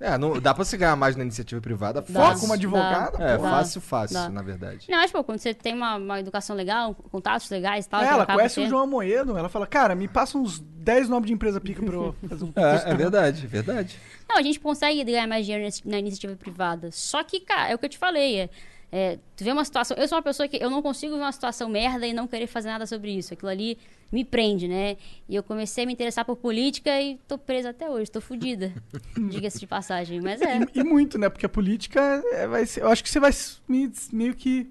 É, 0.00 0.16
não, 0.16 0.38
dá 0.40 0.54
pra 0.54 0.64
se 0.64 0.76
ganhar 0.76 0.94
mais 0.94 1.16
na 1.16 1.24
iniciativa 1.24 1.60
privada. 1.60 2.00
Dá. 2.08 2.20
Fácil. 2.20 2.40
como 2.42 2.52
advogado, 2.52 3.20
É, 3.20 3.36
Dá. 3.36 3.38
fácil, 3.40 3.80
fácil, 3.80 4.14
Dá. 4.14 4.28
na 4.28 4.42
verdade. 4.42 4.86
Não, 4.88 4.96
mas, 4.98 5.10
pô, 5.10 5.24
quando 5.24 5.40
você 5.40 5.52
tem 5.52 5.74
uma, 5.74 5.96
uma 5.96 6.20
educação 6.20 6.54
legal, 6.54 6.94
contatos 7.10 7.50
legais 7.50 7.84
e 7.84 7.88
tal. 7.88 8.00
que 8.00 8.06
ela 8.06 8.24
conhece 8.24 8.60
o 8.60 8.68
João 8.68 8.84
Amoedo, 8.84 9.36
ela 9.36 9.48
fala, 9.48 9.66
cara, 9.66 9.96
me 9.96 10.06
passa 10.06 10.38
uns 10.38 10.60
10 10.60 11.08
nomes 11.08 11.26
de 11.26 11.32
empresa 11.32 11.60
pica 11.60 11.82
pra 11.82 11.94
eu 11.96 12.14
fazer 12.28 12.44
um 12.44 12.52
É, 12.54 12.92
é 12.92 12.94
verdade, 12.94 13.44
é 13.44 13.48
verdade. 13.48 13.98
Não, 14.28 14.36
a 14.38 14.42
gente 14.42 14.60
consegue 14.60 15.02
ganhar 15.02 15.26
mais 15.26 15.44
dinheiro 15.44 15.68
na 15.84 15.98
iniciativa 15.98 16.36
privada. 16.36 16.90
Só 16.92 17.24
que, 17.24 17.40
cara, 17.40 17.68
é 17.68 17.74
o 17.74 17.78
que 17.78 17.86
eu 17.86 17.90
te 17.90 17.98
falei. 17.98 18.42
É, 18.42 18.50
é, 18.90 19.18
tu 19.36 19.44
vê 19.44 19.52
uma 19.52 19.64
situação. 19.64 19.96
Eu 19.96 20.08
sou 20.08 20.16
uma 20.16 20.22
pessoa 20.22 20.48
que 20.48 20.56
eu 20.62 20.70
não 20.70 20.80
consigo 20.82 21.14
ver 21.14 21.20
uma 21.22 21.32
situação 21.32 21.68
merda 21.68 22.06
e 22.06 22.12
não 22.12 22.26
querer 22.26 22.46
fazer 22.46 22.68
nada 22.68 22.86
sobre 22.86 23.10
isso. 23.10 23.34
Aquilo 23.34 23.50
ali 23.50 23.76
me 24.10 24.24
prende, 24.24 24.66
né? 24.66 24.96
E 25.28 25.34
eu 25.34 25.42
comecei 25.42 25.84
a 25.84 25.86
me 25.86 25.92
interessar 25.92 26.24
por 26.24 26.36
política 26.36 26.98
e 27.00 27.18
tô 27.28 27.36
presa 27.36 27.70
até 27.70 27.88
hoje, 27.90 28.10
tô 28.10 28.20
fodida. 28.20 28.72
Diga-se 29.30 29.58
de 29.60 29.66
passagem. 29.66 30.20
Mas 30.22 30.40
é. 30.40 30.58
E, 30.74 30.80
e 30.80 30.84
muito, 30.84 31.18
né? 31.18 31.28
Porque 31.28 31.44
a 31.44 31.48
política 31.50 32.00
é, 32.32 32.46
vai 32.46 32.64
ser. 32.64 32.82
Eu 32.82 32.88
acho 32.88 33.04
que 33.04 33.10
você 33.10 33.20
vai 33.20 33.30
me- 33.68 33.92
meio 34.12 34.34
que. 34.34 34.70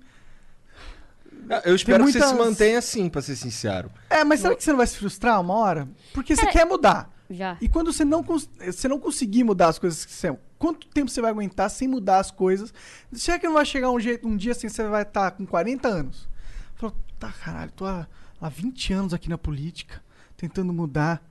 Eu 1.63 1.75
espero 1.75 2.03
que 2.05 2.11
você 2.11 2.19
se 2.19 2.25
muitas- 2.33 2.45
mantenha 2.47 2.79
assim, 2.79 3.07
pra 3.09 3.21
ser 3.21 3.35
sincero. 3.35 3.89
É, 4.09 4.23
mas 4.23 4.39
será 4.41 4.55
que 4.55 4.63
você 4.63 4.71
não 4.71 4.77
vai 4.77 4.87
se 4.87 4.97
frustrar 4.97 5.39
uma 5.39 5.53
hora? 5.53 5.87
Porque 6.13 6.35
você 6.35 6.45
quer 6.47 6.65
mudar. 6.65 7.09
Já. 7.29 7.57
E 7.61 7.69
quando 7.69 7.93
você 7.93 8.03
não, 8.03 8.23
cons- 8.23 8.49
você 8.59 8.87
não 8.87 8.99
conseguir 8.99 9.43
mudar 9.43 9.67
as 9.67 9.77
coisas 9.79 10.03
que 10.05 10.11
você. 10.11 10.35
Quanto 10.57 10.87
tempo 10.87 11.09
você 11.11 11.21
vai 11.21 11.29
aguentar 11.31 11.69
sem 11.69 11.87
mudar 11.87 12.19
as 12.19 12.31
coisas? 12.31 12.73
Será 13.13 13.37
que 13.37 13.45
não 13.45 13.53
vai 13.53 13.65
chegar 13.65 13.91
um, 13.91 13.99
jeito, 13.99 14.27
um 14.27 14.35
dia 14.35 14.51
assim, 14.53 14.67
você 14.69 14.87
vai 14.87 15.03
estar 15.03 15.31
com 15.31 15.45
40 15.45 15.87
anos? 15.87 16.27
Falou, 16.75 16.95
tá, 17.19 17.31
caralho, 17.31 17.71
tô 17.71 17.85
há, 17.85 18.07
há 18.41 18.49
20 18.49 18.93
anos 18.93 19.13
aqui 19.13 19.29
na 19.29 19.37
política, 19.37 20.01
tentando 20.35 20.73
mudar. 20.73 21.21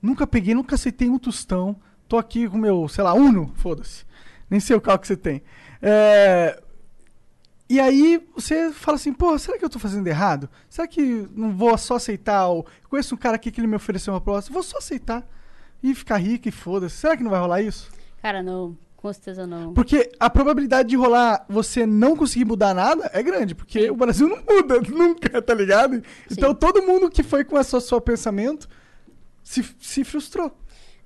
Nunca 0.00 0.26
peguei, 0.26 0.54
nunca 0.54 0.74
aceitei 0.76 1.08
um 1.10 1.18
tostão. 1.18 1.76
Tô 2.08 2.16
aqui 2.18 2.48
com 2.48 2.56
meu, 2.58 2.88
sei 2.88 3.04
lá, 3.04 3.12
Uno, 3.14 3.52
foda-se. 3.56 4.04
Nem 4.48 4.58
sei 4.60 4.74
o 4.74 4.80
carro 4.80 4.98
que 4.98 5.06
você 5.06 5.16
tem. 5.16 5.42
É, 5.82 6.60
E 7.68 7.78
aí 7.78 8.20
você 8.34 8.72
fala 8.72 8.96
assim, 8.96 9.12
pô, 9.12 9.38
será 9.38 9.56
que 9.58 9.64
eu 9.64 9.70
tô 9.70 9.78
fazendo 9.78 10.06
errado? 10.08 10.48
Será 10.68 10.88
que 10.88 11.28
não 11.36 11.56
vou 11.56 11.76
só 11.78 11.94
aceitar? 11.96 12.48
o- 12.48 12.64
Eu 12.82 12.88
conheço 12.88 13.14
um 13.14 13.18
cara 13.18 13.36
aqui 13.36 13.52
que 13.52 13.60
ele 13.60 13.68
me 13.68 13.76
ofereceu 13.76 14.12
uma 14.12 14.20
proposta, 14.20 14.52
vou 14.52 14.62
só 14.62 14.78
aceitar 14.78 15.24
e 15.82 15.94
ficar 15.94 16.16
rico 16.16 16.48
e 16.48 16.50
foda-se. 16.50 16.96
Será 16.96 17.16
que 17.16 17.22
não 17.22 17.30
vai 17.30 17.38
rolar 17.40 17.62
isso? 17.62 17.88
Cara, 18.22 18.42
não. 18.42 18.76
Com 18.96 19.10
certeza 19.14 19.46
não. 19.46 19.72
Porque 19.72 20.12
a 20.20 20.28
probabilidade 20.28 20.90
de 20.90 20.96
rolar 20.96 21.46
você 21.48 21.86
não 21.86 22.14
conseguir 22.14 22.44
mudar 22.44 22.74
nada 22.74 23.10
é 23.14 23.22
grande, 23.22 23.54
porque 23.54 23.90
o 23.90 23.96
Brasil 23.96 24.28
não 24.28 24.36
muda 24.44 24.78
nunca, 24.90 25.40
tá 25.40 25.54
ligado? 25.54 26.02
Então 26.30 26.54
todo 26.54 26.82
mundo 26.82 27.08
que 27.10 27.22
foi 27.22 27.42
com 27.42 27.58
esse 27.58 27.80
seu 27.80 27.98
pensamento 27.98 28.68
se, 29.42 29.64
se 29.80 30.04
frustrou. 30.04 30.52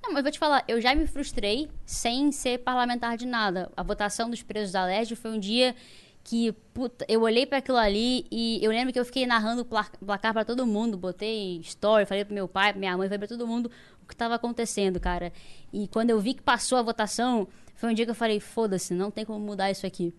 Não, 0.03 0.11
mas 0.13 0.23
vou 0.23 0.31
te 0.31 0.37
falar, 0.37 0.63
eu 0.67 0.81
já 0.81 0.93
me 0.93 1.07
frustrei 1.07 1.69
sem 1.85 2.33
ser 2.33 2.59
parlamentar 2.59 3.15
de 3.15 3.25
nada. 3.25 3.71
A 3.77 3.81
votação 3.81 4.29
dos 4.29 4.43
presos 4.43 4.73
da 4.73 4.83
Leste 4.85 5.15
foi 5.15 5.31
um 5.31 5.39
dia 5.39 5.73
que, 6.21 6.51
puta, 6.73 7.05
eu 7.07 7.21
olhei 7.21 7.45
pra 7.45 7.59
aquilo 7.59 7.77
ali 7.77 8.25
e 8.31 8.59
eu 8.61 8.71
lembro 8.71 8.91
que 8.91 8.99
eu 8.99 9.05
fiquei 9.05 9.25
narrando 9.25 9.61
o 9.61 9.65
pla- 9.65 9.87
placar 10.03 10.33
pra 10.33 10.43
todo 10.43 10.65
mundo, 10.65 10.97
botei 10.97 11.59
story, 11.59 12.05
falei 12.05 12.25
pro 12.25 12.33
meu 12.33 12.47
pai, 12.47 12.71
pra 12.73 12.79
minha 12.79 12.97
mãe, 12.97 13.07
falei 13.07 13.19
pra 13.19 13.27
todo 13.27 13.47
mundo 13.47 13.71
o 14.05 14.07
que 14.07 14.15
tava 14.15 14.35
acontecendo, 14.35 14.99
cara. 14.99 15.33
E 15.73 15.87
quando 15.87 16.11
eu 16.11 16.19
vi 16.19 16.35
que 16.35 16.41
passou 16.41 16.77
a 16.77 16.81
votação, 16.81 17.47
foi 17.75 17.89
um 17.89 17.93
dia 17.93 18.05
que 18.05 18.11
eu 18.11 18.15
falei, 18.15 18.39
foda-se, 18.39 18.93
não 18.93 19.11
tem 19.11 19.25
como 19.25 19.39
mudar 19.39 19.69
isso 19.71 19.85
aqui. 19.85 20.13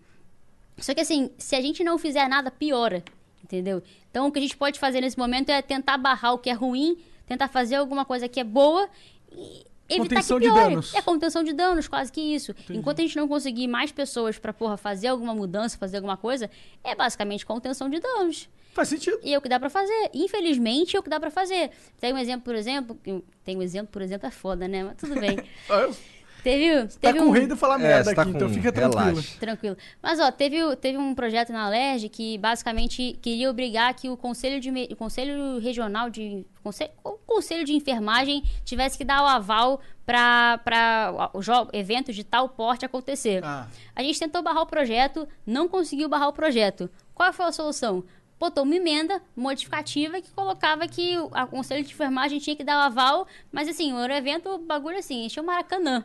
Só 0.77 0.93
que 0.93 1.01
assim, 1.01 1.31
se 1.37 1.55
a 1.55 1.61
gente 1.61 1.83
não 1.83 1.97
fizer 1.97 2.27
nada, 2.27 2.51
piora. 2.51 3.03
Entendeu? 3.43 3.81
Então 4.11 4.27
o 4.27 4.31
que 4.31 4.39
a 4.39 4.41
gente 4.41 4.57
pode 4.57 4.77
fazer 4.77 4.99
nesse 4.99 5.17
momento 5.17 5.49
é 5.49 5.61
tentar 5.61 5.97
barrar 5.97 6.33
o 6.33 6.37
que 6.37 6.49
é 6.49 6.53
ruim, 6.53 6.97
tentar 7.25 7.47
fazer 7.47 7.75
alguma 7.75 8.03
coisa 8.03 8.27
que 8.27 8.39
é 8.39 8.43
boa 8.43 8.89
e 9.31 9.65
evitar 9.87 10.15
Contenção 10.15 10.37
que 10.37 10.47
de 10.47 10.51
piore. 10.53 10.69
danos. 10.69 10.93
É 10.93 11.01
contenção 11.01 11.43
de 11.43 11.53
danos, 11.53 11.87
quase 11.87 12.11
que 12.11 12.19
isso. 12.19 12.53
Enquanto 12.69 12.99
a 12.99 13.03
gente 13.03 13.15
não 13.15 13.27
conseguir 13.27 13.67
mais 13.67 13.91
pessoas 13.91 14.37
pra, 14.37 14.51
porra, 14.51 14.75
fazer 14.75 15.07
alguma 15.07 15.33
mudança, 15.33 15.77
fazer 15.77 15.97
alguma 15.97 16.17
coisa, 16.17 16.49
é 16.83 16.93
basicamente 16.93 17.45
contenção 17.45 17.89
de 17.89 17.99
danos. 18.01 18.49
Faz 18.77 18.89
sentido. 18.89 19.19
E 19.23 19.33
é 19.33 19.37
o 19.37 19.41
que 19.41 19.49
dá 19.49 19.59
pra 19.59 19.71
fazer. 19.71 20.11
Infelizmente, 20.13 20.95
é 20.95 20.99
o 20.99 21.03
que 21.03 21.09
dá 21.09 21.19
pra 21.19 21.31
fazer. 21.31 21.71
Tem 21.99 22.13
um 22.13 22.17
exemplo, 22.17 22.43
por 22.45 22.53
exemplo, 22.53 22.95
tem 23.43 23.57
um 23.57 23.61
exemplo, 23.63 23.89
por 23.91 24.03
exemplo, 24.03 24.27
é 24.27 24.31
foda, 24.31 24.67
né? 24.67 24.83
Mas 24.83 24.97
tudo 24.97 25.19
bem. 25.19 25.37
Teve, 26.43 26.83
Tá 26.87 26.97
teve 27.01 27.19
com 27.19 27.25
um... 27.25 27.29
o 27.29 27.31
rei 27.31 27.47
de 27.47 27.55
falar 27.55 27.75
É, 27.81 27.83
merda 27.83 28.13
tá 28.15 28.21
aqui, 28.21 28.31
então 28.31 28.47
fica 28.47 28.71
tranquilo. 28.71 29.05
relaxa. 29.05 29.37
Tranquilo. 29.39 29.75
Mas, 30.01 30.19
ó, 30.19 30.31
teve, 30.31 30.75
teve 30.77 30.97
um 30.97 31.13
projeto 31.15 31.51
na 31.51 31.67
LERJ 31.67 32.07
que 32.09 32.37
basicamente 32.37 33.17
queria 33.21 33.49
obrigar 33.49 33.93
que 33.95 34.07
o 34.07 34.15
Conselho, 34.15 34.59
de, 34.61 34.69
o 34.91 34.95
conselho 34.95 35.59
Regional 35.59 36.09
de. 36.09 36.45
Conselho, 36.63 36.91
o 37.03 37.13
Conselho 37.25 37.65
de 37.65 37.73
Enfermagem 37.73 38.43
tivesse 38.63 38.97
que 38.97 39.03
dar 39.03 39.23
o 39.23 39.25
aval 39.25 39.81
para 40.05 41.31
o 41.33 41.41
jo- 41.41 41.67
evento 41.73 42.13
de 42.13 42.23
tal 42.23 42.47
porte 42.47 42.85
acontecer. 42.85 43.43
Ah. 43.43 43.67
A 43.95 44.01
gente 44.03 44.19
tentou 44.19 44.41
barrar 44.41 44.61
o 44.61 44.67
projeto, 44.67 45.27
não 45.45 45.67
conseguiu 45.67 46.07
barrar 46.07 46.29
o 46.29 46.33
projeto. 46.33 46.89
Qual 47.13 47.33
foi 47.33 47.45
a 47.47 47.51
solução? 47.51 48.03
Botou 48.39 48.63
uma 48.63 48.75
emenda 48.75 49.21
modificativa 49.35 50.21
que 50.21 50.31
colocava 50.31 50.87
que 50.87 51.17
o 51.17 51.29
Conselho 51.47 51.83
de 51.83 51.93
Enfermagem 51.93 52.39
tinha 52.39 52.55
que 52.55 52.63
dar 52.63 52.77
o 52.77 52.85
aval, 52.85 53.27
mas 53.51 53.67
assim, 53.67 53.93
um 53.93 54.03
evento, 54.05 54.49
o 54.49 54.57
bagulho 54.57 54.97
assim, 54.97 55.25
encheu 55.25 55.43
o 55.43 55.45
Maracanã. 55.45 56.03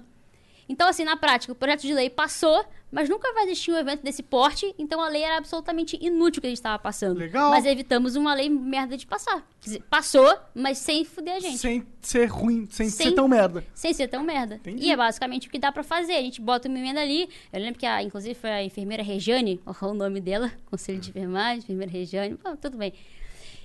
Então, 0.69 0.89
assim, 0.89 1.05
na 1.05 1.17
prática, 1.17 1.53
o 1.53 1.57
projeto 1.57 1.83
de 1.83 1.93
lei 1.93 2.09
passou, 2.09 2.65
mas 2.91 3.09
nunca 3.09 3.33
vai 3.33 3.45
existir 3.45 3.73
um 3.73 3.77
evento 3.77 4.03
desse 4.03 4.23
porte, 4.23 4.75
então 4.79 5.01
a 5.01 5.09
lei 5.09 5.23
era 5.23 5.39
absolutamente 5.39 5.99
inútil 6.01 6.41
que 6.41 6.47
a 6.47 6.51
gente 6.51 6.59
estava 6.59 6.79
passando. 6.79 7.19
Legal. 7.19 7.51
Mas 7.51 7.65
evitamos 7.65 8.17
uma 8.17 8.35
lei 8.35 8.49
merda 8.51 8.97
de 8.97 9.07
passar. 9.07 9.41
Quer 9.61 9.65
dizer, 9.71 9.83
passou, 9.89 10.35
mas 10.55 10.79
sem 10.79 11.05
fuder 11.05 11.37
a 11.37 11.41
gente. 11.41 11.59
Sem 11.59 11.87
ser 12.01 12.27
ruim, 12.27 12.67
sem, 12.71 12.89
Sem- 12.89 13.09
ser 13.09 13.13
tão 13.15 13.27
merda. 13.27 13.65
Sem 13.75 13.93
ser 13.93 14.09
tão 14.09 14.23
merda. 14.23 14.57
Entendi. 14.57 14.85
E 14.87 14.91
é 14.93 14.97
basicamente 14.97 15.49
o 15.49 15.51
que 15.51 15.59
dá 15.59 15.73
pra 15.73 15.83
fazer. 15.83 16.15
A 16.15 16.21
gente 16.23 16.41
bota 16.41 16.69
uma 16.69 16.79
emenda 16.79 17.01
ali. 17.01 17.29
Eu 17.53 17.61
lembro 17.61 17.79
que, 17.79 17.87
a, 17.87 18.03
inclusive, 18.03 18.35
foi 18.35 18.51
a 18.51 18.63
enfermeira 18.63 19.03
Regiane, 19.03 19.61
o 19.83 19.95
nome 19.95 20.21
dela, 20.21 20.53
Conselho 20.67 21.01
de 21.01 21.11
Enfermagem, 21.11 21.61
enfermeira 21.63 21.91
Regiane, 21.93 22.39
bom, 22.43 22.57
tudo 22.57 22.77
bem. 22.77 22.93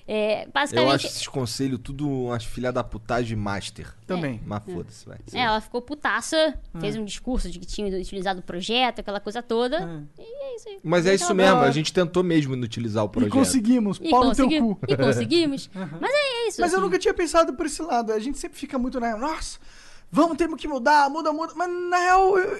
É, 0.09 0.45
Eu 0.45 0.51
basicamente, 0.53 0.93
acho 0.95 1.07
esses 1.07 1.27
conselhos 1.27 1.79
tudo 1.83 2.09
umas 2.09 2.45
filha 2.45 2.71
da 2.71 2.81
putagem 2.81 3.35
master. 3.35 3.93
Também. 4.05 4.41
Mas 4.45 4.63
foda-se, 4.63 5.05
vai. 5.05 5.17
é, 5.33 5.39
ela 5.41 5.59
ficou 5.59 5.81
putaça, 5.81 6.57
fez 6.79 6.95
um 6.95 7.03
discurso 7.03 7.51
de 7.51 7.59
que 7.59 7.65
tinha 7.65 7.87
utilizado 7.99 8.39
o 8.39 8.43
projeto, 8.43 8.99
aquela 8.99 9.19
coisa 9.19 9.43
toda. 9.43 9.77
É. 10.17 10.21
E 10.23 10.43
é 10.43 10.55
isso 10.55 10.69
aí. 10.69 10.79
Mas 10.81 11.05
é 11.05 11.13
isso 11.13 11.25
Então, 11.25 11.35
mesmo, 11.35 11.59
a 11.59 11.71
gente 11.71 11.91
tentou 11.91 12.23
mesmo 12.23 12.53
utilizar 12.55 13.03
o 13.03 13.07
E 13.07 13.11
projeto. 13.11 13.33
conseguimos, 13.33 13.99
E, 14.01 14.09
pau 14.09 14.23
no 14.23 14.33
teu 14.33 14.45
consegui- 14.45 14.61
cu. 14.61 14.79
e 14.87 14.95
conseguimos. 14.95 15.69
Mas 15.99 16.11
é 16.13 16.47
isso. 16.47 16.61
Mas 16.61 16.71
eu 16.71 16.77
assim. 16.77 16.85
nunca 16.85 16.97
tinha 16.97 17.13
pensado 17.13 17.53
por 17.53 17.65
esse 17.65 17.81
lado. 17.81 18.13
A 18.13 18.19
gente 18.19 18.37
sempre 18.37 18.57
fica 18.57 18.79
muito, 18.79 19.01
né? 19.01 19.13
Nossa, 19.15 19.59
vamos, 20.09 20.37
temos 20.37 20.57
que 20.61 20.69
mudar, 20.69 21.09
muda, 21.09 21.33
muda. 21.33 21.53
Mas 21.53 21.69
na 21.89 21.97
real, 21.97 22.37
eu, 22.39 22.57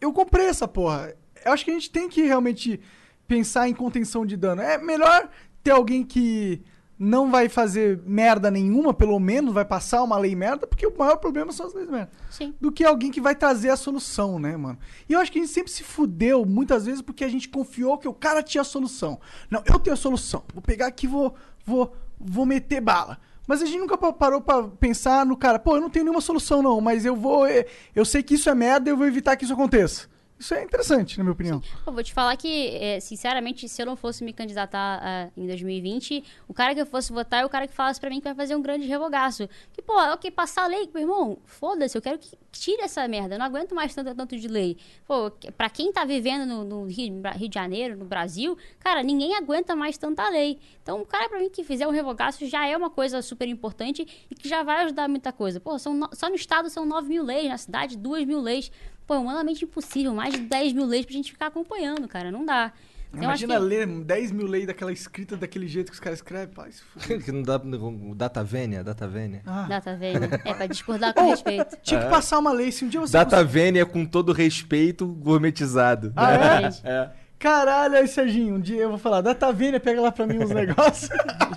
eu 0.00 0.12
comprei 0.12 0.46
essa 0.46 0.66
porra. 0.66 1.14
Eu 1.44 1.52
acho 1.52 1.64
que 1.64 1.70
a 1.70 1.74
gente 1.74 1.90
tem 1.90 2.08
que 2.08 2.22
realmente 2.22 2.80
pensar 3.28 3.68
em 3.68 3.72
contenção 3.74 4.26
de 4.26 4.36
dano. 4.36 4.60
É 4.62 4.78
melhor 4.78 5.28
ter 5.62 5.70
alguém 5.70 6.02
que 6.04 6.60
não 7.04 7.30
vai 7.32 7.48
fazer 7.48 8.00
merda 8.06 8.48
nenhuma, 8.50 8.94
pelo 8.94 9.18
menos 9.18 9.52
vai 9.52 9.64
passar 9.64 10.02
uma 10.04 10.16
lei 10.16 10.36
merda, 10.36 10.66
porque 10.68 10.86
o 10.86 10.96
maior 10.96 11.16
problema 11.16 11.50
são 11.50 11.66
as 11.66 11.74
leis 11.74 11.90
merda. 11.90 12.10
Sim. 12.30 12.54
Do 12.60 12.70
que 12.70 12.84
alguém 12.84 13.10
que 13.10 13.20
vai 13.20 13.34
trazer 13.34 13.70
a 13.70 13.76
solução, 13.76 14.38
né, 14.38 14.56
mano? 14.56 14.78
E 15.08 15.12
eu 15.12 15.18
acho 15.20 15.32
que 15.32 15.38
a 15.38 15.42
gente 15.42 15.52
sempre 15.52 15.72
se 15.72 15.82
fudeu 15.82 16.44
muitas 16.44 16.86
vezes 16.86 17.02
porque 17.02 17.24
a 17.24 17.28
gente 17.28 17.48
confiou 17.48 17.98
que 17.98 18.06
o 18.06 18.14
cara 18.14 18.42
tinha 18.42 18.60
a 18.62 18.64
solução. 18.64 19.18
Não, 19.50 19.60
eu 19.66 19.78
tenho 19.80 19.94
a 19.94 19.96
solução. 19.96 20.44
Vou 20.54 20.62
pegar 20.62 20.86
aqui 20.86 21.06
e 21.06 21.08
vou, 21.08 21.34
vou, 21.66 21.92
vou 22.20 22.46
meter 22.46 22.80
bala. 22.80 23.18
Mas 23.48 23.60
a 23.60 23.66
gente 23.66 23.78
nunca 23.80 23.98
pa- 23.98 24.12
parou 24.12 24.40
pra 24.40 24.62
pensar 24.68 25.26
no 25.26 25.36
cara, 25.36 25.58
pô, 25.58 25.74
eu 25.76 25.80
não 25.80 25.90
tenho 25.90 26.04
nenhuma 26.04 26.20
solução 26.20 26.62
não, 26.62 26.80
mas 26.80 27.04
eu 27.04 27.16
vou. 27.16 27.44
eh, 27.46 27.66
Eu 27.94 28.04
sei 28.04 28.22
que 28.22 28.34
isso 28.34 28.48
é 28.48 28.54
merda 28.54 28.88
e 28.88 28.92
eu 28.92 28.96
vou 28.96 29.06
evitar 29.06 29.34
que 29.36 29.42
isso 29.44 29.52
aconteça. 29.52 30.06
Isso 30.42 30.54
é 30.54 30.64
interessante, 30.64 31.16
na 31.18 31.22
minha 31.22 31.32
opinião. 31.32 31.62
Eu 31.86 31.92
vou 31.92 32.02
te 32.02 32.12
falar 32.12 32.36
que, 32.36 32.70
é, 32.74 32.98
sinceramente, 32.98 33.68
se 33.68 33.80
eu 33.80 33.86
não 33.86 33.94
fosse 33.94 34.24
me 34.24 34.32
candidatar 34.32 34.98
ah, 35.00 35.30
em 35.36 35.46
2020, 35.46 36.24
o 36.48 36.52
cara 36.52 36.74
que 36.74 36.80
eu 36.80 36.86
fosse 36.86 37.12
votar 37.12 37.42
é 37.42 37.46
o 37.46 37.48
cara 37.48 37.68
que 37.68 37.72
falasse 37.72 38.00
pra 38.00 38.10
mim 38.10 38.18
que 38.18 38.24
vai 38.24 38.34
fazer 38.34 38.56
um 38.56 38.60
grande 38.60 38.84
revogaço. 38.84 39.48
Que, 39.72 39.80
pô, 39.80 39.92
ok, 40.12 40.32
passar 40.32 40.64
a 40.64 40.66
lei, 40.66 40.90
meu 40.92 41.02
irmão, 41.02 41.38
foda-se, 41.44 41.96
eu 41.96 42.02
quero 42.02 42.18
que 42.18 42.28
tire 42.50 42.82
essa 42.82 43.06
merda, 43.06 43.36
eu 43.36 43.38
não 43.38 43.46
aguento 43.46 43.72
mais 43.72 43.94
tanto, 43.94 44.12
tanto 44.16 44.36
de 44.36 44.48
lei. 44.48 44.76
Pô, 45.06 45.30
que- 45.30 45.52
pra 45.52 45.70
quem 45.70 45.92
tá 45.92 46.04
vivendo 46.04 46.44
no, 46.44 46.64
no 46.64 46.84
Rio, 46.86 47.22
Rio 47.36 47.48
de 47.48 47.54
Janeiro, 47.54 47.96
no 47.96 48.04
Brasil, 48.04 48.58
cara, 48.80 49.00
ninguém 49.00 49.36
aguenta 49.36 49.76
mais 49.76 49.96
tanta 49.96 50.28
lei. 50.28 50.58
Então, 50.82 51.00
o 51.02 51.06
cara 51.06 51.28
pra 51.28 51.38
mim 51.38 51.50
que 51.50 51.62
fizer 51.62 51.86
um 51.86 51.92
revogaço 51.92 52.44
já 52.48 52.66
é 52.66 52.76
uma 52.76 52.90
coisa 52.90 53.22
super 53.22 53.46
importante 53.46 54.26
e 54.28 54.34
que 54.34 54.48
já 54.48 54.64
vai 54.64 54.82
ajudar 54.86 55.08
muita 55.08 55.32
coisa. 55.32 55.60
Pô, 55.60 55.78
são 55.78 55.94
no- 55.94 56.10
só 56.12 56.28
no 56.28 56.34
estado 56.34 56.68
são 56.68 56.84
9 56.84 57.08
mil 57.08 57.22
leis, 57.22 57.48
na 57.48 57.56
cidade 57.58 57.96
2 57.96 58.26
mil 58.26 58.40
leis. 58.40 58.72
Pô, 59.12 59.16
é 59.16 59.18
humanamente 59.18 59.62
impossível, 59.62 60.14
mais 60.14 60.32
de 60.32 60.40
10 60.40 60.72
mil 60.72 60.86
leis 60.86 61.04
pra 61.04 61.12
gente 61.12 61.30
ficar 61.32 61.48
acompanhando, 61.48 62.08
cara, 62.08 62.30
não 62.30 62.46
dá. 62.46 62.72
Então, 63.10 63.24
Imagina 63.24 63.56
que- 63.56 63.60
ler 63.60 63.86
10 63.86 64.32
mil 64.32 64.46
leis 64.46 64.66
daquela 64.66 64.90
escrita 64.90 65.36
daquele 65.36 65.68
jeito 65.68 65.88
que 65.88 65.94
os 65.94 66.00
caras 66.00 66.20
escrevem. 66.20 66.48
Se 66.70 66.80
fuder. 66.96 67.22
que 67.22 67.30
não 67.30 67.42
dá. 67.42 67.56
o 67.58 68.14
Data 68.14 68.42
Vênia, 68.42 68.82
Data 68.82 69.06
Vênia. 69.06 69.42
Ah. 69.44 69.66
Data 69.68 69.94
velha. 69.94 70.30
É, 70.46 70.54
pra 70.54 70.66
discordar 70.66 71.12
com 71.12 71.28
respeito. 71.28 71.76
Tinha 71.82 72.00
que 72.00 72.08
passar 72.08 72.38
uma 72.38 72.52
lei. 72.52 72.72
Se 72.72 72.86
um 72.86 72.88
dia 72.88 73.00
você. 73.00 73.12
Data 73.12 73.44
Vênia 73.44 73.84
com 73.84 74.06
todo 74.06 74.32
respeito 74.32 75.06
gourmetizado. 75.06 76.10
Ah, 76.16 76.32
é? 76.32 76.70
É. 76.84 77.10
Caralho, 77.38 77.96
aí, 77.96 78.08
Serginho, 78.08 78.54
um 78.54 78.60
dia 78.60 78.80
eu 78.82 78.88
vou 78.88 78.98
falar, 78.98 79.20
data 79.20 79.52
Vênia, 79.52 79.78
pega 79.80 80.00
lá 80.00 80.10
pra 80.10 80.26
mim 80.26 80.38
uns 80.38 80.50
negócios. 80.50 81.10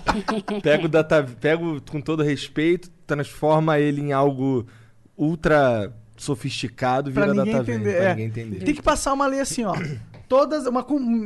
Pega 0.62 0.84
o 0.84 0.88
data, 0.88 1.22
pego 1.40 1.80
com 1.90 2.00
todo 2.02 2.22
respeito, 2.22 2.90
transforma 3.06 3.78
ele 3.78 4.00
em 4.02 4.12
algo 4.12 4.66
ultra 5.16 5.90
sofisticado, 6.22 7.12
Pra 7.12 7.26
vira 7.26 7.34
ninguém 7.34 7.52
data 7.54 7.72
entender, 7.72 7.96
pra 7.96 8.04
é. 8.04 8.08
ninguém 8.10 8.26
entender. 8.26 8.64
Tem 8.64 8.74
que 8.74 8.82
passar 8.82 9.12
uma 9.12 9.26
lei 9.26 9.40
assim, 9.40 9.64
ó. 9.64 9.74
Todas, 10.28 10.66
uma 10.66 10.84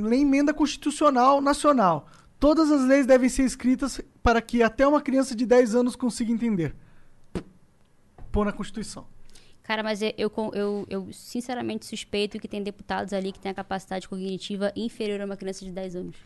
lei 0.09 0.21
emenda 0.21 0.53
constitucional 0.53 1.41
nacional. 1.41 2.07
Todas 2.39 2.71
as 2.71 2.87
leis 2.87 3.07
devem 3.07 3.29
ser 3.29 3.45
escritas 3.45 4.01
para 4.23 4.41
que 4.41 4.63
até 4.63 4.87
uma 4.87 5.01
criança 5.01 5.35
de 5.35 5.45
10 5.45 5.75
anos 5.75 5.97
consiga 5.97 6.33
entender. 6.33 6.75
Pôr 8.33 8.47
na 8.47 8.53
Constituição. 8.53 9.07
Cara, 9.63 9.83
mas 9.83 10.03
eu, 10.03 10.13
eu, 10.17 10.33
eu, 10.55 10.87
eu 10.89 11.13
sinceramente 11.13 11.87
suspeito 11.87 12.39
que 12.39 12.49
tem 12.49 12.63
deputados 12.63 13.13
ali 13.13 13.31
que 13.31 13.39
têm 13.39 13.53
a 13.53 13.55
capacidade 13.55 14.09
cognitiva 14.09 14.73
inferior 14.75 15.21
a 15.21 15.25
uma 15.25 15.37
criança 15.37 15.65
de 15.65 15.71
10 15.71 15.97
anos. 15.97 16.17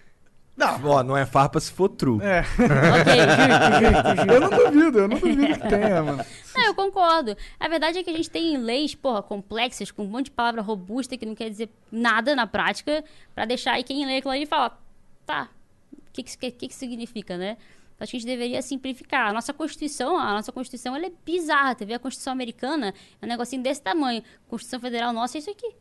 Não, 0.57 0.81
Ó, 0.85 1.03
não 1.03 1.17
é 1.17 1.27
farpa 1.27 1.59
se 1.59 1.73
for 1.73 1.89
true. 1.89 2.21
é. 2.23 2.41
ok. 3.01 4.35
Eu 4.35 4.41
não 4.41 4.51
duvido, 4.51 4.99
eu 5.01 5.09
não 5.09 5.19
duvido 5.19 5.59
que 5.61 5.69
tenha, 5.69 6.03
mano. 6.03 6.25
Não, 6.55 6.65
eu 6.65 6.75
concordo. 6.75 7.37
A 7.59 7.69
verdade 7.69 7.99
é 7.99 8.05
que 8.05 8.11
a 8.11 8.17
gente 8.17 8.31
tem 8.31 8.57
leis, 8.57 8.95
porra, 8.95 9.23
complexas, 9.23 9.91
com 9.91 10.05
um 10.05 10.09
monte 10.09 10.27
de 10.27 10.31
palavra 10.31 10.63
robusta 10.63 11.17
que 11.17 11.27
não 11.27 11.35
quer 11.35 11.51
dizer 11.51 11.69
nada 11.91 12.37
na 12.37 12.47
prática, 12.47 13.03
pra 13.35 13.45
deixar 13.45 13.73
aí 13.73 13.83
quem 13.83 14.07
lê 14.07 14.19
aquilo 14.19 14.33
ali 14.33 14.45
e 14.45 14.47
fala, 14.47 14.79
tá, 15.27 15.49
o 15.93 16.13
que 16.13 16.23
que, 16.23 16.51
que 16.53 16.69
que 16.69 16.75
significa, 16.75 17.37
né? 17.37 17.57
Acho 17.99 18.11
que 18.11 18.17
a 18.17 18.21
gente 18.21 18.29
deveria 18.29 18.61
simplificar. 18.61 19.31
A 19.31 19.33
nossa 19.33 19.53
Constituição, 19.53 20.19
a 20.19 20.35
nossa 20.35 20.53
Constituição, 20.53 20.95
ela 20.95 21.07
é 21.07 21.13
bizarra. 21.25 21.75
Tu 21.75 21.87
vê 21.87 21.95
a 21.95 21.99
Constituição 21.99 22.33
americana, 22.33 22.93
é 23.21 23.25
um 23.25 23.29
negocinho 23.29 23.63
desse 23.63 23.81
tamanho. 23.83 24.23
Constituição 24.49 24.81
Federal 24.81 25.13
nossa 25.13 25.37
é 25.37 25.41
isso 25.41 25.51
aqui. 25.51 25.75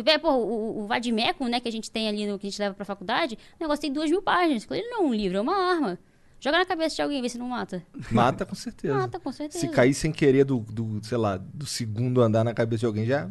Tu 0.00 0.04
vê, 0.04 0.18
pô, 0.18 0.32
o, 0.32 0.80
o 0.80 0.86
Vadimecum, 0.86 1.46
né, 1.46 1.60
que 1.60 1.68
a 1.68 1.72
gente 1.72 1.90
tem 1.90 2.08
ali, 2.08 2.26
no, 2.26 2.38
que 2.38 2.46
a 2.46 2.50
gente 2.50 2.58
leva 2.58 2.74
pra 2.74 2.86
faculdade, 2.86 3.36
o 3.58 3.62
negócio 3.62 3.82
tem 3.82 3.92
duas 3.92 4.08
mil 4.08 4.22
páginas. 4.22 4.66
Ali 4.70 4.82
não 4.84 5.02
é 5.02 5.06
um 5.06 5.12
livro, 5.12 5.36
é 5.36 5.40
uma 5.42 5.54
arma. 5.54 5.98
Joga 6.40 6.56
na 6.56 6.64
cabeça 6.64 6.96
de 6.96 7.02
alguém, 7.02 7.20
vê 7.20 7.28
se 7.28 7.36
não 7.36 7.48
mata. 7.48 7.84
Mata 8.10 8.46
com 8.46 8.54
certeza. 8.54 8.94
Mata, 8.94 9.20
com 9.20 9.30
certeza. 9.30 9.58
Se 9.58 9.68
cair 9.68 9.92
sem 9.92 10.10
querer 10.10 10.44
do, 10.44 10.60
do, 10.60 11.04
sei 11.04 11.18
lá, 11.18 11.36
do 11.36 11.66
segundo 11.66 12.22
andar 12.22 12.42
na 12.42 12.54
cabeça 12.54 12.80
de 12.80 12.86
alguém, 12.86 13.04
já, 13.04 13.30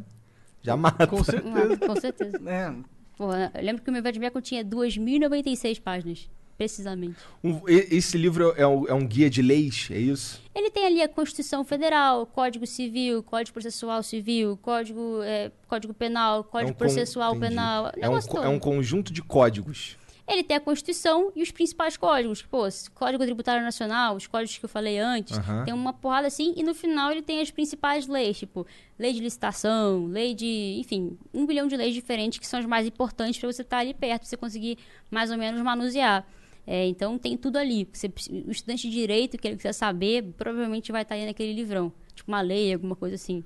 já 0.62 0.78
mata. 0.78 1.08
Com 1.08 1.24
certeza. 1.24 1.50
Mata, 1.50 1.88
com 1.88 1.96
certeza. 1.96 2.40
É, 2.46 2.76
Porra, 3.18 3.52
eu 3.56 3.64
lembro 3.64 3.82
que 3.82 3.90
o 3.90 3.94
meu 3.94 4.04
Vadimecum 4.04 4.40
tinha 4.40 4.64
2.096 4.64 5.82
páginas, 5.82 6.30
precisamente. 6.60 7.16
Um- 7.42 7.62
esse 7.68 8.18
livro 8.18 8.54
é 8.58 8.68
um, 8.68 8.86
é 8.86 8.94
um 8.94 9.08
guia 9.08 9.30
de 9.30 9.42
leis, 9.42 9.88
é 9.90 9.98
isso? 9.98 10.42
Ele 10.54 10.70
tem 10.70 10.86
ali 10.86 11.02
a 11.02 11.08
Constituição 11.08 11.64
Federal, 11.64 12.26
Código 12.26 12.68
Civil, 12.68 13.24
Código 13.24 13.54
Processual 13.54 14.04
Civil, 14.04 14.58
Código, 14.62 15.22
é, 15.24 15.52
Código 15.70 15.94
Penal, 15.94 16.44
Código 16.44 16.68
é 16.68 16.72
um 16.72 16.74
con- 16.74 16.80
Processual 16.80 17.34
entendi. 17.34 17.50
Penal. 17.56 17.92
É 17.98 18.10
um, 18.10 18.18
é 18.18 18.22
todo. 18.22 18.50
um 18.50 18.60
conjunto 18.60 19.14
de 19.14 19.22
códigos. 19.24 19.98
Ele 20.28 20.44
tem 20.44 20.58
a 20.58 20.60
Constituição 20.60 21.32
e 21.36 21.42
os 21.42 21.50
principais 21.50 21.98
códigos. 21.98 22.44
Pô, 22.44 22.68
Código 22.94 23.24
Tributário 23.24 23.64
Nacional, 23.64 24.16
os 24.16 24.28
códigos 24.28 24.56
que 24.60 24.64
eu 24.66 24.70
falei 24.70 25.00
antes. 25.00 25.36
Aham. 25.36 25.64
Tem 25.66 25.74
uma 25.74 25.92
porrada 25.92 26.28
assim. 26.28 26.54
E 26.56 26.62
no 26.62 26.76
final 26.76 27.10
ele 27.12 27.24
tem 27.24 27.42
as 27.42 27.50
principais 27.50 28.06
leis, 28.08 28.38
tipo, 28.38 28.64
lei 29.00 29.12
de 29.12 29.22
licitação, 29.22 30.06
lei 30.06 30.36
de. 30.36 30.76
Enfim, 30.80 31.18
um 31.34 31.48
bilhão 31.48 31.66
de 31.68 31.76
leis 31.76 31.96
diferentes 31.96 32.38
que 32.38 32.46
são 32.46 32.60
as 32.60 32.66
mais 32.68 32.86
importantes 32.86 33.40
para 33.40 33.52
você 33.52 33.64
estar 33.64 33.80
ali 33.80 33.92
perto, 33.96 34.28
você 34.28 34.38
conseguir 34.38 34.78
mais 35.10 35.32
ou 35.32 35.38
menos 35.38 35.60
manusear. 35.64 36.24
É, 36.68 36.86
então 36.88 37.18
tem 37.18 37.36
tudo 37.38 37.58
ali. 37.58 37.88
Você, 37.92 38.08
o 38.46 38.52
estudante 38.52 38.88
de 38.90 38.92
direito 38.96 39.38
que 39.38 39.48
ele 39.48 39.58
quiser 39.58 39.74
saber, 39.74 40.24
provavelmente 40.38 40.92
vai 40.92 41.02
estar 41.02 41.16
aí 41.16 41.26
naquele 41.26 41.54
livrão. 41.54 41.92
Tipo 42.14 42.32
uma 42.32 42.42
lei, 42.42 42.74
alguma 42.74 42.96
coisa 42.96 43.16
assim. 43.16 43.44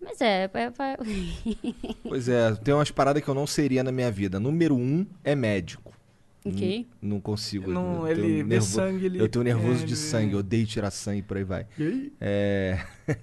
Mas 0.00 0.20
é, 0.20 0.44
é, 0.52 0.64
é- 0.64 0.72
Pois 2.06 2.28
é, 2.28 2.54
tem 2.56 2.74
umas 2.74 2.90
paradas 2.90 3.22
que 3.22 3.28
eu 3.28 3.34
não 3.34 3.46
seria 3.46 3.82
na 3.82 3.90
minha 3.90 4.10
vida. 4.10 4.38
Número 4.38 4.76
um 4.76 5.06
é 5.24 5.34
médico. 5.34 5.92
ok. 6.44 6.86
Não 7.00 7.18
consigo. 7.20 7.70
Não, 7.70 8.06
eu 8.06 8.14
tenho 8.14 8.26
ele 8.28 8.44
nervo- 8.44 8.66
sangue, 8.66 9.06
ele- 9.06 9.20
Eu 9.20 9.28
tenho 9.28 9.42
nervoso 9.44 9.82
é, 9.82 9.86
de 9.86 9.92
ele- 9.94 9.96
sangue, 9.96 10.32
eu 10.34 10.38
odeio 10.40 10.66
tirar 10.66 10.90
sangue 10.90 11.20
e 11.20 11.22
por 11.22 11.36
aí 11.38 11.44
vai. 11.44 11.66
E 11.78 11.82
aí? 11.82 12.12
É... 12.20 12.78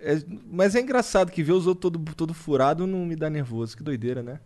é- 0.00 0.22
Mas 0.50 0.74
é 0.74 0.80
engraçado 0.80 1.30
que 1.30 1.42
ver 1.42 1.52
os 1.52 1.66
outros 1.66 1.92
todo, 1.92 2.14
todo 2.14 2.32
furado 2.34 2.86
não 2.86 3.04
me 3.04 3.14
dá 3.14 3.28
nervoso. 3.28 3.76
Que 3.76 3.82
doideira, 3.82 4.22
né? 4.22 4.40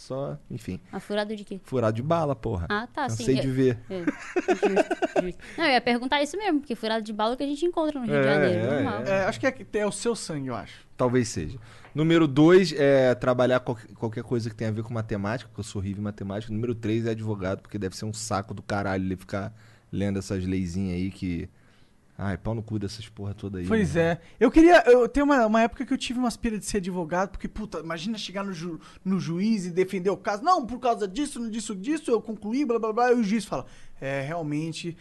Só, 0.00 0.38
enfim. 0.50 0.80
A 0.90 0.98
furada 0.98 1.36
de 1.36 1.44
quê? 1.44 1.60
Furado 1.62 1.94
de 1.94 2.02
bala, 2.02 2.34
porra. 2.34 2.64
Ah, 2.70 2.86
tá, 2.90 3.06
sim. 3.10 3.18
Cansei 3.18 3.36
Eu- 3.36 3.42
de 3.42 3.50
ver. 3.50 3.78
É, 3.90 3.98
justo, 3.98 5.22
justo. 5.22 5.38
Não, 5.58 5.64
eu 5.66 5.72
ia 5.72 5.80
perguntar 5.82 6.22
isso 6.22 6.38
mesmo, 6.38 6.60
porque 6.60 6.74
furada 6.74 7.02
de 7.02 7.12
bala 7.12 7.32
é 7.32 7.34
o 7.34 7.36
que 7.36 7.42
a 7.42 7.46
gente 7.46 7.66
encontra 7.66 8.00
no 8.00 8.06
Rio 8.06 8.14
É, 8.14 8.20
de 8.22 8.24
Janeiro, 8.26 8.60
é, 8.64 8.82
normal. 8.82 9.02
É, 9.04 9.24
acho 9.26 9.38
que 9.38 9.46
é, 9.46 9.54
é 9.74 9.86
o 9.86 9.92
seu 9.92 10.16
sangue, 10.16 10.48
eu 10.48 10.54
acho. 10.54 10.86
Talvez 10.96 11.28
seja. 11.28 11.58
Número 11.94 12.26
dois 12.26 12.72
é 12.72 13.14
trabalhar 13.14 13.60
qual- 13.60 13.76
qualquer 13.96 14.22
coisa 14.24 14.48
que 14.48 14.56
tenha 14.56 14.70
a 14.70 14.72
ver 14.72 14.82
com 14.84 14.94
matemática, 14.94 15.48
porque 15.50 15.60
eu 15.60 15.64
sou 15.64 15.82
horrível 15.82 16.00
em 16.00 16.04
matemática. 16.04 16.50
Número 16.50 16.74
três 16.74 17.04
é 17.04 17.10
advogado, 17.10 17.60
porque 17.60 17.78
deve 17.78 17.94
ser 17.94 18.06
um 18.06 18.12
saco 18.14 18.54
do 18.54 18.62
caralho 18.62 19.04
ele 19.04 19.16
ficar 19.16 19.52
lendo 19.92 20.18
essas 20.18 20.46
leizinhas 20.46 20.96
aí 20.96 21.10
que. 21.10 21.46
Ai, 22.22 22.36
pau 22.36 22.54
no 22.54 22.62
cu 22.62 22.78
dessas 22.78 23.08
porra 23.08 23.32
toda 23.32 23.58
aí. 23.60 23.66
Pois 23.66 23.94
né? 23.94 24.02
é. 24.02 24.20
Eu 24.38 24.50
queria. 24.50 24.82
Eu 24.86 25.08
tenho 25.08 25.24
uma, 25.24 25.46
uma 25.46 25.62
época 25.62 25.86
que 25.86 25.92
eu 25.94 25.96
tive 25.96 26.18
uma 26.18 26.28
aspira 26.28 26.58
de 26.58 26.66
ser 26.66 26.76
advogado, 26.76 27.30
porque, 27.30 27.48
puta, 27.48 27.78
imagina 27.78 28.18
chegar 28.18 28.44
no, 28.44 28.52
ju- 28.52 28.78
no 29.02 29.18
juiz 29.18 29.64
e 29.64 29.70
defender 29.70 30.10
o 30.10 30.18
caso. 30.18 30.42
Não, 30.42 30.66
por 30.66 30.78
causa 30.78 31.08
disso, 31.08 31.50
disso, 31.50 31.74
disso, 31.74 32.10
eu 32.10 32.20
concluí, 32.20 32.66
blá 32.66 32.78
blá 32.78 32.92
blá. 32.92 33.10
E 33.12 33.14
o 33.14 33.22
juiz 33.24 33.46
fala: 33.46 33.64
É, 34.00 34.22
realmente, 34.22 34.96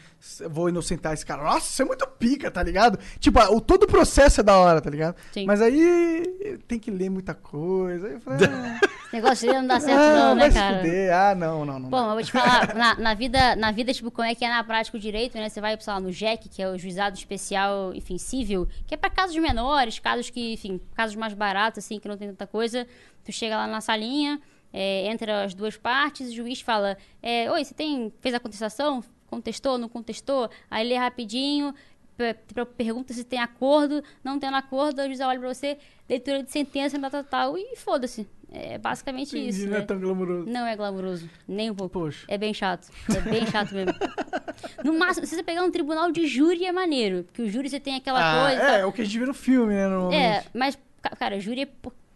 vou 0.49 0.67
inocentar 0.67 1.13
esse 1.13 1.25
cara. 1.25 1.41
Nossa, 1.41 1.69
isso 1.69 1.81
é 1.81 1.85
muito 1.85 2.05
pica, 2.05 2.51
tá 2.51 2.61
ligado? 2.61 2.99
Tipo, 3.19 3.39
o, 3.53 3.61
todo 3.61 3.83
o 3.83 3.87
processo 3.87 4.41
é 4.41 4.43
da 4.43 4.57
hora, 4.57 4.81
tá 4.81 4.89
ligado? 4.89 5.15
Sim. 5.31 5.45
Mas 5.45 5.61
aí 5.61 6.59
tem 6.67 6.77
que 6.77 6.91
ler 6.91 7.09
muita 7.09 7.33
coisa. 7.33 8.07
Aí 8.07 8.13
eu 8.13 8.19
falei: 8.19 8.39
Ah, 8.51 8.79
Esse 9.05 9.15
negócio 9.15 9.47
dele 9.47 9.61
não 9.61 9.67
dá 9.67 9.79
certo, 9.81 9.99
ah, 9.99 10.15
não, 10.15 10.35
né, 10.35 10.51
cara? 10.51 10.77
fuder. 10.77 11.13
Ah, 11.13 11.35
não, 11.35 11.65
não, 11.65 11.79
não. 11.79 11.89
Bom, 11.89 12.09
eu 12.09 12.13
vou 12.13 12.23
te 12.23 12.31
falar, 12.31 12.73
na, 12.75 12.95
na 12.95 13.13
vida, 13.13 13.55
na 13.55 13.71
vida, 13.71 13.93
tipo, 13.93 14.11
como 14.11 14.27
é 14.27 14.35
que 14.35 14.43
é 14.43 14.49
na 14.49 14.63
prática 14.63 14.97
o 14.97 14.99
direito, 14.99 15.35
né? 15.37 15.47
Você 15.47 15.61
vai, 15.61 15.79
sei 15.79 15.93
lá, 15.93 15.99
no 15.99 16.11
JEC, 16.11 16.49
que 16.49 16.61
é 16.61 16.69
o 16.69 16.77
Juizado 16.77 17.17
Especial, 17.17 17.93
enfim, 17.93 18.17
Civil, 18.17 18.67
que 18.85 18.93
é 18.93 18.97
pra 18.97 19.09
casos 19.09 19.35
menores, 19.37 19.97
casos 19.97 20.29
que, 20.29 20.53
enfim, 20.53 20.79
casos 20.93 21.15
mais 21.15 21.33
baratos, 21.33 21.83
assim, 21.85 21.99
que 21.99 22.07
não 22.07 22.17
tem 22.17 22.27
tanta 22.27 22.45
coisa. 22.45 22.85
Tu 23.23 23.31
chega 23.31 23.55
lá 23.55 23.67
na 23.67 23.81
salinha, 23.81 24.39
é, 24.73 25.07
entra 25.07 25.43
as 25.43 25.53
duas 25.53 25.77
partes, 25.77 26.29
o 26.29 26.33
juiz 26.35 26.61
fala, 26.61 26.97
é, 27.21 27.51
oi, 27.51 27.63
você 27.63 27.73
tem, 27.73 28.11
fez 28.21 28.33
a 28.35 28.39
contestação? 28.39 29.03
Contestou, 29.27 29.77
não 29.77 29.87
contestou? 29.89 30.49
Aí 30.71 30.87
lê 30.87 30.95
rapidinho, 30.97 31.73
pe- 32.17 32.33
pe- 32.53 32.65
pergunta 32.65 33.13
se 33.13 33.23
tem 33.23 33.39
acordo, 33.39 34.03
não 34.23 34.39
tendo 34.39 34.55
acordo, 34.55 35.01
o 35.01 35.05
juiz 35.05 35.19
olha 35.19 35.39
pra 35.39 35.53
você, 35.53 35.77
leitura 36.09 36.41
de 36.43 36.51
sentença, 36.51 36.97
data 36.97 37.23
tal, 37.23 37.57
e 37.57 37.75
foda-se. 37.75 38.27
É 38.51 38.79
basicamente 38.79 39.37
Entendi, 39.37 39.49
isso, 39.49 39.67
não 39.67 39.75
é 39.75 39.79
né? 39.81 39.85
tão 39.85 39.99
glamouroso. 39.99 40.49
Não 40.49 40.65
é 40.65 40.75
glamouroso, 40.75 41.29
nem 41.47 41.69
um 41.69 41.75
pouco. 41.75 41.99
Poxa. 41.99 42.25
É 42.27 42.35
bem 42.35 42.51
chato. 42.51 42.89
É 43.15 43.21
bem 43.21 43.45
chato 43.45 43.73
mesmo. 43.75 43.93
No 44.83 44.97
máximo, 44.97 45.25
se 45.25 45.35
você 45.35 45.43
pegar 45.43 45.63
um 45.63 45.71
tribunal 45.71 46.11
de 46.11 46.25
júri 46.27 46.65
é 46.65 46.71
maneiro. 46.71 47.23
Porque 47.25 47.41
o 47.43 47.49
júri 47.49 47.69
você 47.69 47.79
tem 47.79 47.95
aquela 47.95 48.19
Ah, 48.19 48.47
coisa. 48.47 48.61
é, 48.63 48.79
tá? 48.81 48.87
o 48.87 48.91
que 48.91 49.01
a 49.01 49.05
gente 49.05 49.19
vê 49.19 49.25
no 49.25 49.33
filme, 49.33 49.73
né? 49.73 49.87
Normalmente. 49.87 50.21
É, 50.21 50.43
mas, 50.53 50.77
ca- 51.01 51.15
cara, 51.15 51.39
júri 51.39 51.61
é 51.61 51.65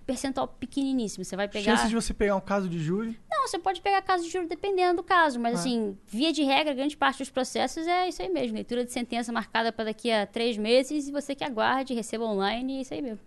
percentual 0.05 0.47
pequeniníssimo. 0.47 1.23
Você 1.25 1.35
vai 1.35 1.47
pegar. 1.47 1.75
Chance 1.77 1.89
de 1.89 1.95
você 1.95 2.13
pegar 2.13 2.35
um 2.35 2.41
caso 2.41 2.67
de 2.69 2.79
júri. 2.79 3.19
Não, 3.29 3.47
você 3.47 3.57
pode 3.59 3.81
pegar 3.81 4.01
caso 4.01 4.23
de 4.23 4.29
júri 4.29 4.47
dependendo 4.47 4.97
do 4.97 5.03
caso. 5.03 5.39
Mas, 5.39 5.55
Ah. 5.55 5.59
assim, 5.59 5.97
via 6.07 6.31
de 6.31 6.43
regra, 6.43 6.73
grande 6.73 6.95
parte 6.97 7.19
dos 7.19 7.29
processos 7.29 7.87
é 7.87 8.07
isso 8.09 8.21
aí 8.21 8.29
mesmo. 8.29 8.55
Leitura 8.55 8.83
de 8.85 8.91
sentença 8.91 9.31
marcada 9.31 9.71
para 9.71 9.85
daqui 9.85 10.11
a 10.11 10.25
três 10.25 10.57
meses 10.57 11.07
e 11.07 11.11
você 11.11 11.33
que 11.35 11.43
aguarde, 11.43 11.93
receba 11.93 12.23
online 12.25 12.75
e 12.75 12.77
é 12.77 12.81
isso 12.81 12.93
aí 12.93 13.01
mesmo. 13.01 13.19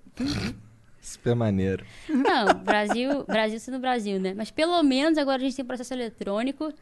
Super 1.01 1.36
maneiro. 1.36 1.86
Não, 2.09 2.47
Brasil, 2.65 3.24
Brasil 3.24 3.61
sendo 3.61 3.78
Brasil, 3.78 4.19
né? 4.19 4.35
Mas 4.35 4.51
pelo 4.51 4.82
menos 4.82 5.16
agora 5.16 5.36
a 5.36 5.44
gente 5.44 5.55
tem 5.55 5.65
processo 5.65 5.94
eletrônico, 5.94 6.73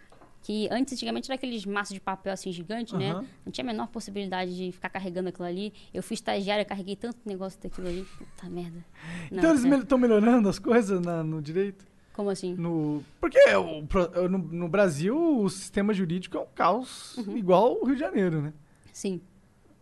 que 0.45 0.69
antes, 0.71 0.93
antigamente, 0.95 1.27
era 1.29 1.35
aqueles 1.37 1.65
maços 1.67 1.95
de 1.95 2.01
papel 2.01 2.33
assim 2.33 2.53
gigante, 2.53 2.95
né? 2.95 3.11
Aham. 3.13 3.25
Não 3.47 3.51
tinha 3.51 3.65
a 3.65 3.67
menor 3.67 3.89
possibilidade 3.89 4.55
de 4.55 4.71
ficar 4.73 4.91
carregando 4.91 5.31
aquilo 5.31 5.47
ali. 5.49 5.73
Eu 5.93 6.03
fui 6.03 6.15
estagiária, 6.15 6.65
carreguei 6.67 6.95
tanto 6.97 7.19
negócio 7.25 7.59
daquilo 7.61 7.89
ali. 7.89 8.07
Puta 8.19 8.49
merda. 8.51 8.85
Não, 9.31 9.39
então 9.39 9.51
eles 9.51 9.65
estão 9.65 9.97
melhorando 9.99 10.47
as 10.49 10.59
coisas 10.59 11.01
na- 11.01 11.25
no 11.25 11.41
direito? 11.43 11.87
Como 12.13 12.29
assim? 12.31 12.55
No, 12.55 13.03
porque 13.21 13.39
o 13.57 14.29
no, 14.29 14.39
no 14.39 14.69
Brasil 14.69 15.17
o 15.41 15.49
sistema 15.51 15.93
jurídico 15.93 16.37
é 16.37 16.41
um 16.41 16.47
caos 16.55 17.17
Uhum. 17.17 17.37
igual 17.37 17.77
o 17.81 17.87
Rio 17.87 17.95
de 17.95 18.01
Janeiro, 18.01 18.41
né? 18.43 18.53
Sim. 18.93 19.21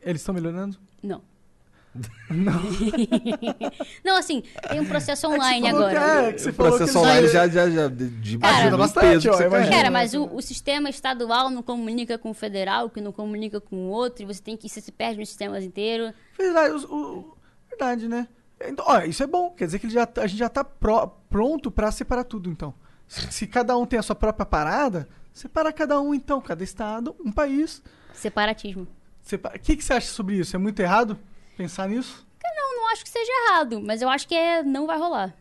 Eles 0.01 0.23
estão 0.23 0.35
melhorando? 0.35 0.79
Não. 1.03 1.21
Não. 2.31 2.52
Não, 4.05 4.16
assim, 4.16 4.43
tem 4.70 4.81
um 4.81 4.85
processo 4.86 5.27
É 5.27 5.28
online 5.28 5.70
falou 5.70 5.86
agora. 5.86 6.28
é, 6.28 6.32
que 6.32 6.40
você 6.40 6.51
o 6.51 6.55
falou 6.55 6.73
processo 6.73 6.93
que 6.93 6.98
online 7.05 7.28
já, 7.28 7.48
já, 7.48 7.70
já 7.70 7.89
de, 7.89 8.39
Cara, 8.39 8.56
ajuda 8.56 8.77
bastante, 8.78 9.05
peso 9.06 9.31
que 9.31 9.44
ó. 9.44 9.69
Cara, 9.70 9.90
mas 9.90 10.14
o, 10.14 10.24
o 10.35 10.40
sistema 10.40 10.89
estadual 10.89 11.51
não 11.51 11.62
comunica 11.62 12.16
com 12.19 12.31
o 12.31 12.35
federal, 12.35 12.89
que 12.89 13.01
não 13.01 13.12
comunica 13.12 13.60
com 13.60 13.77
o 13.77 13.89
outro, 13.89 14.23
e 14.23 14.27
você 14.27 14.40
tem 14.43 14.56
que 14.56 14.69
você 14.69 14.81
se 14.81 14.90
perde 14.90 15.19
nos 15.20 15.28
sistemas 15.28 15.62
inteiros. 15.64 16.12
Verdade, 16.39 16.74
os- 16.74 16.85
o- 16.85 17.36
verdade, 17.69 18.09
né? 18.09 18.27
Então, 18.64 18.85
olha, 18.89 19.06
isso 19.06 19.23
é 19.23 19.27
bom. 19.27 19.51
Quer 19.51 19.66
dizer 19.66 19.78
que 19.78 19.86
ele 19.86 19.93
já, 19.94 20.09
a 20.16 20.27
gente 20.27 20.39
já 20.39 20.48
tá 20.48 20.62
pró- 20.64 21.09
pronto 21.28 21.70
pra 21.70 21.90
separar 21.90 22.24
tudo, 22.24 22.48
então. 22.48 22.73
Se, 23.06 23.31
se 23.32 23.47
cada 23.47 23.77
um 23.77 23.85
tem 23.85 23.98
a 23.98 24.02
sua 24.02 24.14
própria 24.14 24.47
parada, 24.47 25.09
separa 25.32 25.73
cada 25.73 26.01
um, 26.01 26.14
então. 26.14 26.40
Cada 26.40 26.62
estado, 26.64 27.14
um 27.24 27.31
país. 27.32 27.82
Separatismo. 28.14 28.86
Separa... 29.20 29.56
O 29.56 29.59
que, 29.60 29.77
que 29.77 29.85
você 29.85 29.93
acha 29.93 30.06
sobre 30.09 30.36
isso? 30.36 30.55
É 30.56 30.59
muito 30.59 30.81
errado 30.81 31.19
pensar 31.57 31.89
nisso? 31.89 32.27
Não, 32.45 32.77
não 32.77 32.89
acho 32.93 33.05
que 33.05 33.11
seja 33.11 33.31
errado, 33.47 33.81
mas 33.81 34.03
eu 34.03 34.09
acho 34.09 34.27
que 34.29 34.35
é, 34.35 34.62
não 34.62 34.87
vai 34.87 34.99
rolar. 34.99 35.35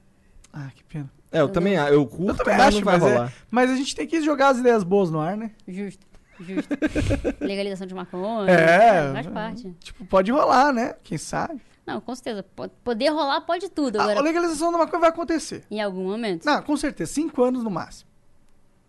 Ah, 0.53 0.69
que 0.75 0.83
pena. 0.83 1.09
É, 1.31 1.39
eu 1.41 1.49
também 1.49 1.77
acho. 1.77 1.93
Eu 1.93 2.05
curto, 2.05 2.27
Eu 2.29 2.35
também 2.35 2.57
mas 2.57 2.67
acho, 2.67 2.77
não 2.77 2.83
vai 2.85 2.97
mas, 2.99 3.03
é- 3.09 3.13
rolar. 3.15 3.33
mas 3.49 3.71
a 3.71 3.75
gente 3.75 3.95
tem 3.95 4.05
que 4.07 4.21
jogar 4.21 4.49
as 4.49 4.57
ideias 4.57 4.83
boas 4.83 5.09
no 5.09 5.19
ar, 5.19 5.37
né? 5.37 5.51
Justo, 5.67 6.05
justo. 6.39 6.69
Legalização 7.39 7.87
de 7.87 7.93
maconha. 7.95 8.51
É. 8.51 9.13
Faz 9.13 9.27
parte. 9.27 9.71
Tipo, 9.79 10.05
pode 10.05 10.31
rolar, 10.31 10.73
né? 10.73 10.95
Quem 11.03 11.17
sabe? 11.17 11.61
Não, 11.85 11.99
com 12.01 12.13
certeza. 12.15 12.43
Po- 12.43 12.69
Poder 12.83 13.09
rolar 13.09 13.41
pode 13.41 13.69
tudo. 13.69 13.97
A 13.99 14.03
Agora, 14.03 14.21
legalização 14.21 14.71
da 14.71 14.77
maconha 14.77 14.99
vai 14.99 15.09
acontecer. 15.09 15.63
em 15.71 15.81
algum 15.81 16.03
momento. 16.09 16.45
Não, 16.45 16.61
com 16.61 16.75
certeza. 16.77 17.11
Cinco 17.13 17.41
anos 17.43 17.63
no 17.63 17.71
máximo. 17.71 18.09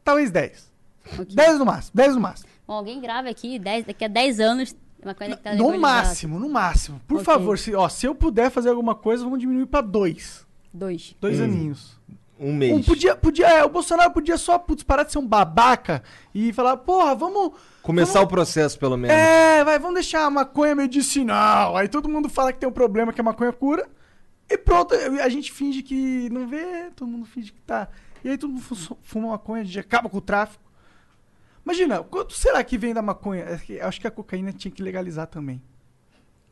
Talvez 0.05 0.31
dez. 0.31 0.71
Ok. 1.15 1.27
Dez 1.35 1.59
no 1.59 1.65
máximo. 1.67 1.93
Dez 1.95 2.15
no 2.15 2.21
máximo. 2.21 2.49
Bom, 2.67 2.75
alguém 2.75 3.01
grave 3.01 3.29
aqui, 3.29 3.59
10, 3.59 3.87
daqui 3.87 4.05
a 4.05 4.09
10 4.09 4.41
anos, 4.41 4.75
uma 5.09 5.15
coisa 5.15 5.37
que 5.37 5.43
tá 5.43 5.55
No 5.55 5.79
máximo, 5.79 6.39
no 6.39 6.49
máximo. 6.49 7.01
Por 7.07 7.17
Ok. 7.17 7.25
favor, 7.25 7.59
se, 7.59 7.75
ó, 7.75 7.89
se 7.89 8.07
eu 8.07 8.15
puder 8.15 8.51
fazer 8.51 8.69
alguma 8.71 8.95
coisa, 8.95 9.25
vamos 9.25 9.39
diminuir 9.41 9.67
pra 9.67 9.81
dois. 9.81 10.47
Dois. 10.73 11.15
Dois 11.21 11.39
Hum. 11.41 11.45
aninhos. 11.45 12.01
Um 12.41 12.53
mês. 12.53 12.73
Um 12.75 12.83
podia, 12.83 13.15
podia, 13.15 13.47
é, 13.47 13.65
o 13.65 13.69
Bolsonaro 13.69 14.11
podia 14.11 14.37
só 14.37 14.59
putz, 14.59 14.83
parar 14.83 15.05
de 15.05 15.13
ser 15.13 15.19
um 15.19 15.27
babaca 15.27 16.03
e 16.35 16.53
falar, 16.53 16.77
porra, 16.79 17.15
vamos. 17.15 17.53
Começar 17.83 18.15
vamos- 18.15 18.27
o 18.27 18.29
processo, 18.31 18.79
pelo 18.79 18.97
menos. 18.97 19.17
É, 19.17 19.63
vai, 19.63 19.79
vamos 19.79 19.95
deixar 19.95 20.25
a 20.25 20.31
maconha 20.31 20.75
medicinal. 20.75 21.77
Aí 21.77 21.87
todo 21.89 22.09
mundo 22.09 22.29
fala 22.29 22.53
que 22.53 22.59
tem 22.59 22.69
um 22.69 22.73
problema 22.73 23.13
que 23.13 23.21
a 23.21 23.25
maconha 23.25 23.53
cura. 23.53 23.89
E 24.51 24.59
pronto, 24.59 24.93
a 24.95 25.29
gente 25.29 25.53
finge 25.53 25.83
que 25.83 26.29
não 26.31 26.47
vê, 26.49 26.91
todo 26.97 27.07
mundo 27.09 27.25
finge 27.27 27.53
que 27.53 27.61
tá. 27.61 27.89
E 28.25 28.29
aí 28.31 28.37
todo 28.39 28.51
mundo 28.51 28.63
fu- 28.63 28.99
fuma 29.03 29.29
maconha, 29.29 29.63
a 29.63 29.65
gente 29.65 29.79
acaba 29.79 30.09
com 30.09 30.19
o 30.19 30.21
tráfico. 30.21 30.63
Imagina, 31.65 32.03
quanto 32.03 32.33
será 32.35 32.63
que 32.65 32.77
vem 32.77 32.93
da 32.95 33.03
maconha? 33.03 33.45
É 33.45 33.57
que- 33.57 33.81
Acho 33.81 34.01
que 34.01 34.07
a 34.07 34.11
cocaína 34.11 34.53
tinha 34.53 34.73
que 34.73 34.83
legalizar 34.83 35.27
também. 35.27 35.63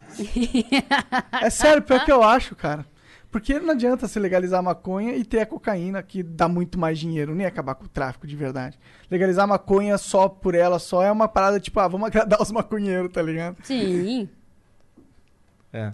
é 1.43 1.51
sério, 1.51 1.83
pior 1.83 2.05
que 2.05 2.13
eu 2.13 2.23
acho, 2.23 2.55
cara. 2.57 2.85
Porque 3.31 3.61
não 3.61 3.71
adianta 3.71 4.09
você 4.09 4.19
legalizar 4.19 4.59
a 4.59 4.63
maconha 4.63 5.15
e 5.15 5.25
ter 5.25 5.39
a 5.41 5.47
cocaína, 5.47 6.03
que 6.03 6.21
dá 6.21 6.49
muito 6.49 6.79
mais 6.79 6.99
dinheiro, 6.99 7.33
nem 7.33 7.47
acabar 7.47 7.77
com 7.77 7.85
o 7.85 7.89
tráfico 7.89 8.27
de 8.27 8.35
verdade. 8.35 8.77
Legalizar 9.09 9.45
a 9.45 9.47
maconha 9.47 9.97
só 9.99 10.29
por 10.29 10.53
ela 10.55 10.81
só 10.81 11.01
é 11.03 11.13
uma 11.13 11.29
parada 11.29 11.61
tipo, 11.61 11.79
ah, 11.79 11.87
vamos 11.87 12.09
agradar 12.09 12.43
os 12.43 12.51
maconheiros, 12.51 13.13
tá 13.13 13.23
ligado? 13.23 13.57
Sim. 13.63 14.29
É. 15.73 15.93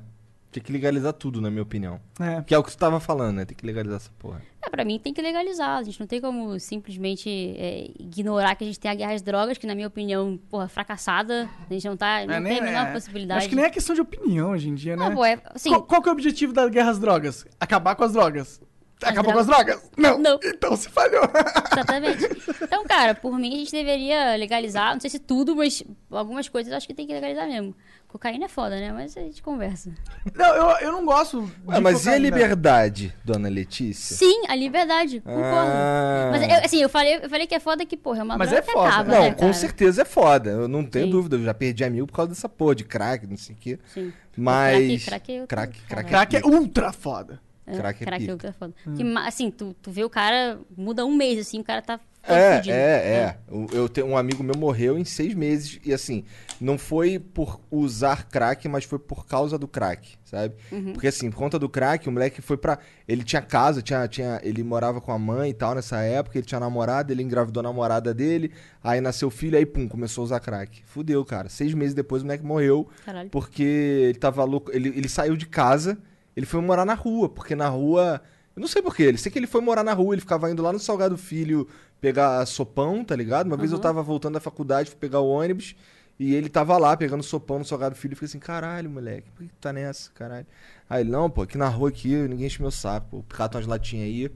Tem 0.57 0.63
que 0.63 0.73
legalizar 0.73 1.13
tudo, 1.13 1.39
na 1.39 1.51
minha 1.51 1.63
opinião. 1.63 2.01
É. 2.19 2.41
Que 2.41 2.55
é 2.55 2.59
o 2.59 2.63
que 2.65 2.73
você 2.73 2.79
tava 2.79 2.99
falando, 2.99 3.37
né? 3.37 3.45
Tem 3.45 3.55
que 3.55 3.67
legalizar 3.67 3.97
essa 3.99 4.11
porra. 4.19 4.41
É, 4.63 4.71
pra 4.71 4.87
mim 4.87 4.99
tem 4.99 5.13
que 5.13 5.21
legalizar. 5.21 5.77
A 5.77 5.83
gente 5.83 6.01
não 6.01 6.07
tem 6.07 6.19
como 6.19 6.59
simplesmente 6.59 7.29
é, 7.59 7.91
ignorar 8.01 8.55
que 8.55 8.65
a 8.65 8.67
gente 8.67 8.81
tem 8.81 8.91
a 8.91 8.95
guerra 8.95 9.13
às 9.13 9.21
drogas, 9.21 9.59
que 9.59 9.67
na 9.67 9.75
minha 9.75 9.87
opinião, 9.87 10.41
porra, 10.49 10.67
fracassada. 10.67 11.47
A 11.69 11.73
gente 11.75 11.87
não 11.87 11.95
tá. 11.95 12.25
Não 12.25 12.33
É, 12.33 12.41
tem 12.41 12.43
nem- 12.43 12.59
a 12.59 12.63
menor 12.63 12.87
é. 12.89 12.93
possibilidade. 12.93 13.39
Acho 13.41 13.49
que 13.51 13.55
nem 13.57 13.67
é 13.67 13.71
questão 13.71 13.95
de 13.95 14.01
opinião 14.01 14.53
hoje 14.53 14.71
em 14.71 14.75
dia, 14.75 14.97
né? 14.97 15.07
Não, 15.11 15.15
pô, 15.15 15.23
é. 15.27 15.39
Assim, 15.55 15.69
qual, 15.69 15.83
qual 15.83 16.01
que 16.03 16.09
é 16.09 16.13
o 16.13 16.15
objetivo 16.15 16.55
da 16.55 16.67
guerra 16.71 16.91
às 16.91 16.99
drogas? 16.99 17.45
Acabar 17.61 17.95
com 17.95 18.05
as 18.05 18.15
drogas. 18.15 18.59
As 19.03 19.11
Acabou 19.11 19.35
com 19.35 19.39
as 19.41 19.47
drogas? 19.47 19.77
drogas? 19.77 19.91
Não. 19.99 20.19
Não. 20.19 20.41
Então 20.43 20.75
se 20.75 20.89
falhou. 20.89 21.25
Exatamente. 21.73 22.27
Então, 22.67 22.85
cara, 22.85 23.15
por 23.15 23.39
mim 23.39 23.55
a 23.55 23.59
gente 23.59 23.71
deveria 23.71 24.35
legalizar, 24.37 24.93
não 24.95 25.01
sei 25.01 25.09
se 25.11 25.19
tudo, 25.21 25.55
mas 25.55 25.83
algumas 26.11 26.49
coisas 26.49 26.71
eu 26.71 26.77
acho 26.77 26.87
que 26.87 26.93
tem 26.95 27.07
que 27.07 27.13
legalizar 27.13 27.47
mesmo. 27.47 27.75
Cocaína 28.17 28.47
é 28.47 28.49
foda, 28.49 28.77
né? 28.81 28.93
Mas 28.93 29.15
a 29.15 29.21
gente 29.21 29.43
conversa. 29.43 29.91
não, 30.35 30.47
eu, 30.55 30.69
eu 30.87 30.93
não 30.93 31.05
gosto 31.05 31.51
Ué, 31.69 31.81
mas 31.81 31.99
e 32.07 32.09
a 32.09 32.13
cocaína. 32.13 32.19
liberdade, 32.31 33.15
dona 33.23 33.49
Letícia? 33.49 34.17
Sim, 34.17 34.45
a 34.49 34.57
liberdade, 34.57 35.21
concordo. 35.21 35.71
Ah. 35.71 36.29
Mas 36.33 36.43
eu, 36.43 36.65
assim, 36.65 36.83
eu 36.83 36.89
falei, 36.89 37.17
eu 37.23 37.29
falei 37.29 37.47
que 37.47 37.55
é 37.55 37.61
foda 37.61 37.85
que, 37.85 37.95
porra, 37.97 38.21
é 38.21 38.23
uma 38.23 38.39
Mas 38.39 38.53
é 38.53 38.63
que 38.63 38.73
foda. 38.73 38.89
acaba, 38.89 39.13
Não, 39.15 39.21
né, 39.23 39.31
com 39.35 39.41
cara? 39.41 39.53
certeza 39.53 40.01
é 40.03 40.05
foda. 40.07 40.51
Eu 40.51 40.67
não 40.67 40.83
tenho 40.85 41.05
Sim. 41.07 41.11
dúvida. 41.11 41.37
Eu 41.37 41.45
já 41.45 41.53
perdi 41.53 41.85
amigo 41.85 42.07
por 42.07 42.15
causa 42.15 42.31
dessa 42.31 42.49
porra 42.49 42.75
de 42.75 42.85
crack, 42.85 43.27
não 43.27 43.37
sei 43.37 43.55
o 43.55 43.59
quê. 43.59 43.79
Sim. 43.93 44.13
Mas. 44.35 45.05
Crack, 45.05 45.27
crack 45.27 45.33
é 45.33 45.47
crack, 45.47 45.81
crack, 45.87 46.09
Crack 46.09 46.37
é 46.37 46.41
ultra 46.47 46.93
foda. 46.93 47.41
É, 47.67 47.77
Crack 47.77 48.03
é 48.03 48.07
crack 48.07 48.29
é 48.29 48.33
outra 48.33 48.53
foda. 48.53 48.73
Que, 48.97 49.03
ma- 49.03 49.27
assim, 49.27 49.51
tu, 49.51 49.75
tu 49.83 49.91
vê 49.91 50.05
o 50.05 50.09
cara, 50.09 50.59
muda 50.77 51.05
um 51.05 51.15
mês, 51.17 51.39
assim, 51.41 51.59
o 51.61 51.65
cara 51.65 51.83
tá 51.83 51.99
É, 52.29 52.57
fudido. 52.57 52.75
é, 52.75 52.79
é. 52.81 53.37
Eu- 53.73 53.89
tenho 53.89 54.07
um 54.09 54.17
amigo 54.17 54.43
meu 54.43 54.57
morreu 54.57 54.99
em 54.99 55.05
seis 55.05 55.33
meses 55.35 55.79
e 55.85 55.93
assim, 55.93 56.25
não 56.61 56.77
foi 56.77 57.19
por 57.19 57.61
usar 57.71 58.27
crack, 58.29 58.69
mas 58.69 58.85
foi 58.85 58.99
por 58.99 59.27
causa 59.27 59.57
do 59.59 59.69
crack, 59.69 60.17
sabe? 60.25 60.55
Uhum. 60.73 60.93
Porque 60.93 61.07
assim, 61.07 61.31
por 61.31 61.37
conta 61.39 61.59
do 61.59 61.69
crack, 61.69 62.09
o 62.09 62.13
moleque 62.13 62.43
foi 62.43 62.57
pra. 62.57 62.79
Ele 63.07 63.23
tinha 63.23 63.41
casa, 63.43 63.81
tinha, 63.83 64.07
tinha, 64.09 64.41
ele 64.43 64.63
morava 64.63 65.01
com 65.01 65.13
a 65.13 65.19
mãe 65.19 65.51
e 65.51 65.55
tal 65.55 65.75
nessa 65.75 66.01
época, 66.01 66.37
ele 66.39 66.47
tinha 66.47 66.59
namorada, 66.61 67.13
ele 67.13 67.23
engravidou 67.23 67.61
a 67.61 67.65
namorada 67.65 68.13
dele, 68.13 68.51
aí 68.83 69.01
nasceu 69.01 69.31
filho, 69.31 69.57
aí 69.57 69.65
pum, 69.67 69.87
começou 69.89 70.23
a 70.23 70.25
usar 70.25 70.41
crack. 70.41 70.83
Fudeu, 70.87 71.25
cara. 71.25 71.49
Seis 71.49 71.73
meses 71.75 71.95
depois 71.95 72.23
o 72.23 72.25
moleque 72.27 72.45
morreu 72.45 72.89
Caralho. 73.05 73.31
porque 73.31 73.63
ele 73.63 74.19
tava 74.19 74.43
louco. 74.45 74.71
Ele, 74.75 74.89
ele 74.89 75.09
saiu 75.09 75.37
de 75.37 75.47
casa, 75.47 75.97
ele 76.37 76.47
foi 76.47 76.61
morar 76.61 76.85
na 76.85 76.95
rua, 76.95 77.29
porque 77.29 77.55
na 77.55 77.69
rua. 77.69 78.21
Eu 78.57 78.61
não 78.61 78.67
sei 78.67 78.81
porquê, 78.81 79.03
ele 79.03 79.19
sei 79.19 79.31
que 79.31 79.39
ele 79.39 79.47
foi 79.47 79.61
morar 79.61 79.85
na 79.85 79.93
rua, 79.93 80.15
ele 80.15 80.23
ficava 80.23 80.51
indo 80.51 80.63
lá 80.63 80.73
no 80.73 80.79
Salgado 80.79 81.19
Filho 81.19 81.69
pegar 82.01 82.45
sopão, 82.47 83.05
tá 83.05 83.15
ligado? 83.15 83.47
Uma 83.47 83.57
vez 83.57 83.71
eu 83.71 83.79
tava 83.79 84.03
voltando 84.03 84.33
da 84.35 84.41
faculdade, 84.41 84.89
fui 84.89 84.99
pegar 84.99 85.21
o 85.21 85.29
ônibus, 85.29 85.77
e 86.19 86.35
ele 86.35 86.49
tava 86.49 86.79
lá 86.79 86.97
pegando 86.97 87.23
sopão 87.23 87.59
no 87.59 87.65
Salgado 87.67 87.95
Filho, 87.95 88.13
e 88.13 88.15
fiquei 88.15 88.27
assim, 88.27 88.39
caralho, 88.39 88.89
moleque, 88.89 89.31
por 89.31 89.45
que 89.45 89.53
tá 89.61 89.75
nessa, 89.75 90.11
caralho? 90.13 90.47
Aí 90.89 91.03
ele, 91.03 91.11
não, 91.11 91.29
pô, 91.29 91.43
aqui 91.43 91.59
na 91.59 91.69
rua 91.69 91.91
aqui, 91.91 92.15
ninguém 92.17 92.47
enche 92.47 92.63
meu 92.63 92.71
saco, 92.71 93.07
pô, 93.11 93.25
cata 93.29 93.59
umas 93.59 93.67
latinhas 93.67 94.07
aí, 94.07 94.31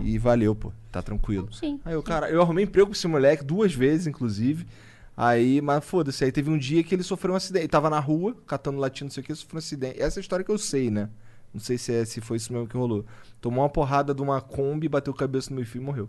e 0.00 0.18
valeu, 0.18 0.56
pô, 0.56 0.72
tá 0.90 1.00
tranquilo. 1.00 1.52
Sim. 1.52 1.80
Aí 1.84 1.94
eu, 1.94 2.02
cara, 2.02 2.28
eu 2.30 2.42
arrumei 2.42 2.64
emprego 2.64 2.88
com 2.88 2.94
esse 2.94 3.06
moleque 3.06 3.44
duas 3.44 3.72
vezes, 3.72 4.08
inclusive. 4.08 4.66
Aí, 5.16 5.60
mas 5.60 5.84
foda-se, 5.84 6.24
aí 6.24 6.32
teve 6.32 6.50
um 6.50 6.58
dia 6.58 6.82
que 6.82 6.94
ele 6.94 7.02
sofreu 7.02 7.34
um 7.34 7.36
acidente. 7.36 7.64
Ele 7.64 7.68
tava 7.68 7.90
na 7.90 8.00
rua, 8.00 8.34
catando 8.46 8.78
latinha, 8.78 9.06
não 9.06 9.12
sei 9.12 9.22
o 9.22 9.26
que, 9.26 9.34
sofreu 9.34 9.56
um 9.56 9.58
acidente. 9.58 10.00
Essa 10.02 10.18
é 10.18 10.20
a 10.20 10.22
história 10.22 10.44
que 10.44 10.50
eu 10.50 10.58
sei, 10.58 10.90
né? 10.90 11.08
Não 11.52 11.60
sei 11.60 11.76
se, 11.78 11.92
é, 11.92 12.04
se 12.04 12.20
foi 12.20 12.36
isso 12.38 12.52
mesmo 12.52 12.66
que 12.66 12.76
rolou. 12.76 13.04
Tomou 13.40 13.62
uma 13.62 13.68
porrada 13.68 14.14
de 14.14 14.22
uma 14.22 14.40
Kombi, 14.40 14.88
bateu 14.88 15.12
a 15.12 15.16
cabeça 15.16 15.50
no 15.50 15.56
meu 15.56 15.66
filho 15.66 15.82
e 15.82 15.84
morreu. 15.84 16.08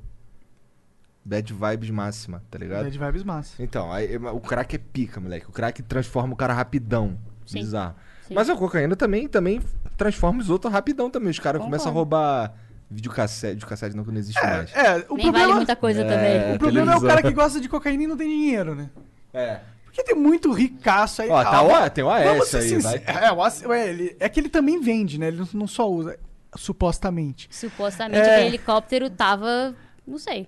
Bad 1.25 1.53
vibes 1.53 1.89
máxima, 1.89 2.43
tá 2.51 2.57
ligado? 2.57 2.83
Bad 2.83 2.97
vibes 2.97 3.23
massa. 3.23 3.61
Então, 3.63 3.91
aí, 3.91 4.17
o 4.17 4.39
crack 4.41 4.75
é 4.75 4.79
pica, 4.79 5.19
moleque. 5.21 5.47
O 5.47 5.51
crack 5.51 5.81
transforma 5.83 6.33
o 6.33 6.35
cara 6.35 6.53
rapidão. 6.53 7.17
Sim. 7.45 7.59
Bizarro. 7.59 7.95
Sim. 8.27 8.33
Mas 8.33 8.49
a 8.49 8.55
cocaína 8.55 8.95
também, 8.95 9.27
também 9.27 9.61
transforma 9.97 10.41
os 10.41 10.49
outros 10.49 10.71
rapidão 10.71 11.09
também. 11.09 11.29
Os 11.29 11.39
caras 11.39 11.61
começam 11.61 11.91
a 11.91 11.93
roubar 11.93 12.53
videocassete. 12.91 13.53
Videocassete 13.55 13.95
não, 13.95 14.03
que 14.03 14.11
não 14.11 14.17
existe 14.17 14.41
mais. 14.41 14.73
É, 14.75 14.95
o 15.09 15.15
Nem 15.15 15.25
problema, 15.25 15.31
vale 15.39 15.53
muita 15.53 15.75
coisa 15.75 16.01
É. 16.01 16.03
também. 16.07 16.55
o 16.55 16.59
problema 16.59 16.91
é 16.91 16.95
o 16.95 16.99
televisão. 16.99 17.09
cara 17.09 17.21
que 17.21 17.33
gosta 17.33 17.59
de 17.61 17.69
cocaína 17.69 18.03
e 18.03 18.07
não 18.07 18.17
tem 18.17 18.27
dinheiro, 18.29 18.75
né? 18.75 18.89
É. 19.33 19.59
Porque 19.93 20.03
tem 20.11 20.15
muito 20.15 20.51
ricaço 20.51 21.21
aí. 21.21 21.29
Ó, 21.29 21.43
tá 21.43 21.57
Ah, 21.57 21.85
o- 21.85 21.89
tem 21.91 22.03
o 22.03 22.09
AS 22.09 22.55
aí, 22.55 22.77
vai. 22.79 23.03
É, 23.05 23.31
o 23.31 23.43
AS 23.43 23.61
ele, 23.63 24.15
é 24.19 24.27
que 24.27 24.39
ele 24.39 24.49
também 24.49 24.81
vende, 24.81 25.19
né? 25.19 25.27
Ele 25.27 25.37
não- 25.37 25.47
não 25.53 25.67
só 25.67 25.87
usa, 25.87 26.17
supostamente. 26.55 27.47
Supostamente 27.51 28.19
É. 28.27 28.31
aquele 28.33 28.47
helicóptero 28.47 29.09
tava. 29.09 29.75
Não 30.07 30.17
sei. 30.17 30.47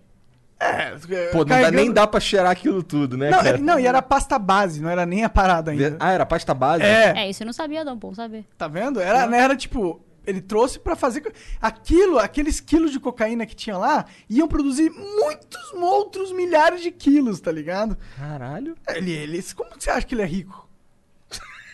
É, 0.59 0.95
Pô, 1.33 1.39
não 1.39 1.45
dá, 1.45 1.69
nem 1.69 1.91
dá 1.91 2.07
pra 2.07 2.19
cheirar 2.19 2.49
aquilo 2.49 2.81
tudo, 2.81 3.17
né, 3.17 3.29
Não, 3.29 3.37
cara? 3.43 3.57
é- 3.57 3.59
não, 3.59 3.77
e 3.77 3.85
era 3.85 4.01
pasta 4.01 4.39
base, 4.39 4.81
não 4.81 4.89
era 4.89 5.05
nem 5.05 5.23
a 5.23 5.29
parada 5.29 5.71
ainda. 5.71 5.97
Ah, 5.99 6.11
era 6.13 6.25
pasta 6.25 6.53
base? 6.53 6.81
É, 6.81 7.13
É, 7.25 7.29
isso 7.29 7.43
eu 7.43 7.45
não 7.45 7.53
sabia, 7.53 7.83
não, 7.83 7.97
bom 7.97 8.13
saber. 8.13 8.45
tá 8.57 8.65
vendo? 8.67 8.99
Era, 9.01 9.27
né, 9.27 9.39
era 9.41 9.55
tipo, 9.55 9.99
ele 10.25 10.41
trouxe 10.41 10.79
pra 10.79 10.95
fazer. 10.95 11.33
Aquilo, 11.61 12.17
aqueles 12.19 12.59
quilos 12.59 12.91
de 12.91 12.99
cocaína 12.99 13.45
que 13.45 13.55
tinha 13.55 13.77
lá, 13.77 14.05
iam 14.29 14.47
produzir 14.47 14.89
muitos 14.89 15.73
outros 15.73 16.31
milhares 16.31 16.81
de 16.81 16.91
quilos, 16.91 17.39
tá 17.39 17.51
ligado? 17.51 17.97
Caralho. 18.17 18.75
Ele, 18.89 19.11
ele, 19.11 19.43
como 19.53 19.69
você 19.77 19.89
acha 19.89 20.05
que 20.05 20.15
ele 20.15 20.21
é 20.21 20.25
rico? 20.25 20.65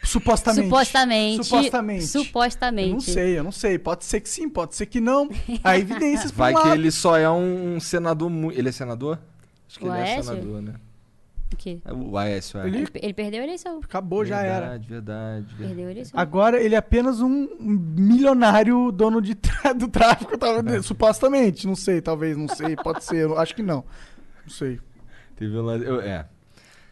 Supostamente. 0.04 0.64
Supostamente. 0.68 1.44
Supostamente. 1.44 2.08
Supostamente. 2.08 2.90
Eu 2.90 2.94
não 2.94 3.00
sei, 3.02 3.40
eu 3.40 3.44
não 3.44 3.52
sei. 3.52 3.78
Pode 3.80 4.04
ser 4.04 4.20
que 4.20 4.30
sim, 4.30 4.50
pode 4.50 4.76
ser 4.76 4.88
que 4.88 5.00
não. 5.00 5.30
Há 5.64 5.78
evidências 5.78 6.32
Vai 6.36 6.54
um 6.54 6.58
que 6.58 6.68
lado. 6.68 6.80
ele 6.80 6.92
só 6.92 7.18
é 7.18 7.30
um 7.30 7.80
senador 7.80 8.30
muito. 8.30 8.58
Ele 8.58 8.70
é 8.70 8.72
senador? 8.72 9.20
Acho 9.70 9.80
que 9.80 9.86
O 9.86 9.94
ele 9.94 10.00
é 10.00 10.04
Aécio? 10.16 10.24
senador, 10.24 10.62
né? 10.62 10.74
O 11.54 11.58
quê? 11.58 11.80
É 11.86 11.94
O 11.94 12.18
Aécio, 12.18 12.60
é. 12.60 12.68
Ele- 12.68 12.78
Ele, 12.80 12.88
ele 12.96 13.14
perdeu 13.14 13.42
a 13.42 13.44
eleição. 13.44 13.80
Acabou, 13.84 14.24
já 14.26 14.42
era. 14.42 14.60
Verdade, 14.78 14.88
verdade, 14.88 15.46
verdade. 15.48 15.68
Perdeu 15.68 15.88
a 15.88 15.92
eleição. 15.92 16.20
Agora 16.20 16.62
ele 16.62 16.76
é 16.76 16.78
apenas 16.78 17.22
um 17.22 17.48
milionário 17.60 18.92
dono 18.92 19.22
de 19.22 19.36
tra- 19.36 19.74
do 19.74 19.88
tráfico, 19.88 20.38
talvez, 20.38 20.86
supostamente. 20.86 21.68
Não 21.68 21.76
sei, 21.76 22.02
talvez, 22.02 22.38
não 22.38 22.48
sei, 22.48 22.76
pode 22.76 23.04
ser. 23.04 23.18
eu 23.24 23.38
Acho 23.40 23.56
que 23.56 23.64
não. 23.64 23.84
Não 24.44 24.50
sei. 24.50 24.80
Teve 25.36 25.58
um 25.58 25.62
lance- 25.62 25.86
eu- 25.86 26.02
É. 26.02 26.26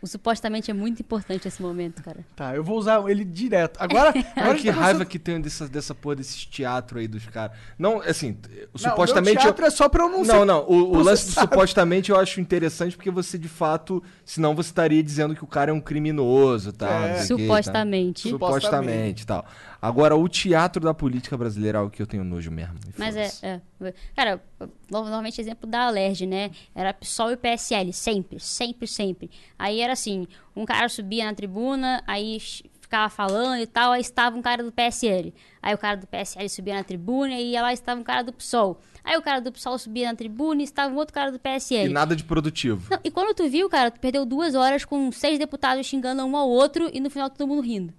O 0.02 0.08
supostamente 0.08 0.72
é 0.72 0.74
muito 0.74 1.02
importante 1.02 1.48
esse 1.48 1.62
momento, 1.62 2.02
cara. 2.02 2.20
Tá, 2.36 2.56
eu 2.56 2.64
vou 2.64 2.78
usar 2.78 3.04
ele 3.10 3.26
direto. 3.26 3.78
Agora, 3.82 4.14
agora 4.36 4.58
que 4.58 4.70
raiva 4.70 5.04
que 5.04 5.20
tem 5.20 5.42
dessa, 5.42 5.68
dessa 5.68 5.94
porra 5.94 6.16
desses 6.16 6.46
teatros 6.46 7.02
aí 7.02 7.08
dos 7.08 7.26
caras. 7.28 7.58
Não, 7.78 8.02
assim, 8.02 8.38
Não, 8.72 8.92
supostamente. 8.92 9.40
O 9.40 9.42
teatro 9.42 9.66
é 9.66 9.70
só 9.70 9.90
pra 9.90 10.04
eu 10.04 10.10
não, 10.10 10.24
Não, 10.24 10.40
ser 10.40 10.46
não. 10.46 10.66
O, 10.68 10.98
o 10.98 11.04
lance 11.04 11.26
do 11.26 11.32
supostamente 11.32 12.12
eu 12.12 12.18
acho 12.18 12.40
interessante 12.40 12.96
porque 12.96 13.12
você, 13.12 13.38
de 13.38 13.50
fato, 13.50 14.02
senão 14.24 14.56
você 14.56 14.70
estaria 14.70 15.04
dizendo 15.04 15.36
que 15.36 15.44
o 15.44 15.48
cara 15.48 15.72
é 15.72 15.74
um 15.74 15.82
criminoso, 15.82 16.72
tá? 16.72 17.08
É. 17.08 17.20
o? 17.20 17.26
Supostamente. 17.26 18.30
Supostamente 18.30 19.24
e 19.24 19.26
tal. 19.26 19.46
Agora, 19.82 20.16
o 20.16 20.28
teatro 20.28 20.84
da 20.84 20.94
política 20.94 21.38
brasileira 21.38 21.78
é 21.78 21.80
algo 21.80 21.92
que 21.92 22.02
eu 22.02 22.08
tenho 22.08 22.24
nojo 22.24 22.52
mesmo. 22.52 22.76
Mas 22.98 23.16
é, 23.16 23.30
foda-se. 23.30 23.46
é. 23.46 23.94
Cara, 24.16 24.44
no- 24.60 24.68
normalmente 25.04 25.40
exemplo 25.40 25.70
da 25.70 25.88
Alerj, 25.88 26.26
né? 26.26 26.52
Era 26.76 26.94
PSOL 26.94 27.32
e 27.32 27.38
PSL, 27.38 27.94
sempre, 27.94 28.40
sempre, 28.40 28.88
sempre. 28.88 29.32
Aí 29.58 29.80
era 29.80 29.94
assim, 29.94 30.28
um 30.56 30.66
cara 30.66 30.90
subia 30.90 31.26
na 31.26 31.34
tribuna, 31.34 32.04
aí 32.06 32.40
ficava 32.82 33.08
falando 33.10 33.62
e 33.62 33.68
tal, 33.68 33.92
aí 33.94 34.02
estava 34.02 34.36
um 34.36 34.42
cara 34.42 34.64
do 34.64 34.72
PSL. 34.72 35.34
Aí 35.62 35.74
o 35.74 35.78
cara 35.78 35.96
do 35.96 36.08
PSL 36.08 36.50
subia 36.50 36.74
na 36.76 36.84
tribuna 36.84 37.40
e 37.40 37.54
lá 37.62 37.72
estava 37.72 38.00
um 38.00 38.04
cara 38.04 38.24
do 38.24 38.34
PSOL. 38.34 38.82
Aí 39.04 39.16
o 39.18 39.22
cara 39.22 39.40
do 39.40 39.52
PSOL 39.52 39.78
subia 39.78 40.08
na 40.10 40.16
tribuna 40.16 40.62
e 40.62 40.66
estava 40.66 40.94
um 40.94 40.98
outro 40.98 41.14
cara 41.14 41.32
do 41.32 41.40
PSL. 41.40 41.86
E 41.90 41.94
nada 41.94 42.16
de 42.16 42.24
produtivo. 42.24 42.86
Não, 42.92 43.00
e 43.04 43.10
quando 43.10 43.34
tu 43.34 43.48
viu, 43.50 43.70
cara, 43.70 43.90
tu 43.92 44.00
perdeu 44.00 44.26
duas 44.26 44.56
horas 44.56 44.84
com 44.84 45.10
seis 45.12 45.40
deputados 45.40 45.86
xingando 45.86 46.24
um 46.26 46.36
ao 46.36 46.50
outro 46.50 46.90
e 46.94 47.00
no 47.00 47.10
final 47.10 47.30
todo 47.30 47.48
mundo 47.48 47.62
rindo. 47.62 47.94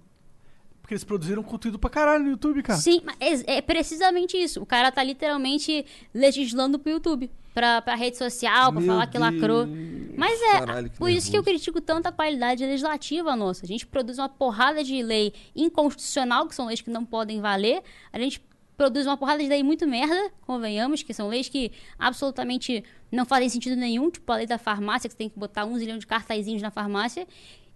Porque 0.91 0.95
eles 0.95 1.03
produziram 1.05 1.41
conteúdo 1.41 1.79
pra 1.79 1.89
caralho 1.89 2.25
no 2.25 2.31
YouTube, 2.31 2.61
cara. 2.61 2.77
Sim, 2.77 3.01
mas 3.05 3.45
é, 3.47 3.57
é 3.57 3.61
precisamente 3.61 4.35
isso. 4.35 4.61
O 4.61 4.65
cara 4.65 4.91
tá 4.91 5.01
literalmente 5.01 5.85
legislando 6.13 6.77
pro 6.77 6.91
YouTube. 6.91 7.31
Pra, 7.53 7.81
pra 7.81 7.95
rede 7.95 8.17
social, 8.17 8.71
pra 8.71 8.79
Meu 8.79 8.93
falar 8.93 9.07
que 9.07 9.17
lacrou. 9.17 9.67
Mas 10.15 10.41
é, 10.41 10.59
caralho, 10.59 10.91
por 10.91 11.09
isso 11.09 11.29
que 11.29 11.35
eu 11.35 11.41
nervoso. 11.41 11.57
critico 11.57 11.81
tanto 11.81 12.07
a 12.07 12.11
qualidade 12.11 12.65
legislativa 12.65 13.35
nossa. 13.35 13.65
A 13.65 13.67
gente 13.67 13.85
produz 13.85 14.17
uma 14.19 14.29
porrada 14.29 14.81
de 14.85 15.03
lei 15.03 15.33
inconstitucional, 15.53 16.47
que 16.47 16.55
são 16.55 16.67
leis 16.67 16.79
que 16.79 16.89
não 16.89 17.03
podem 17.03 17.41
valer. 17.41 17.81
A 18.13 18.17
gente 18.17 18.41
produz 18.77 19.05
uma 19.05 19.17
porrada 19.17 19.43
de 19.43 19.49
lei 19.49 19.63
muito 19.63 19.85
merda, 19.85 20.31
convenhamos, 20.41 21.03
que 21.03 21.13
são 21.13 21.27
leis 21.27 21.47
que 21.49 21.71
absolutamente 21.99 22.83
não 23.11 23.25
fazem 23.25 23.49
sentido 23.49 23.75
nenhum, 23.75 24.09
tipo 24.09 24.31
a 24.31 24.37
lei 24.37 24.47
da 24.47 24.57
farmácia, 24.57 25.09
que 25.09 25.13
você 25.13 25.17
tem 25.17 25.29
que 25.29 25.37
botar 25.37 25.65
um 25.65 25.77
zilhão 25.77 25.97
de 25.97 26.07
cartazinhos 26.07 26.61
na 26.61 26.71
farmácia. 26.71 27.27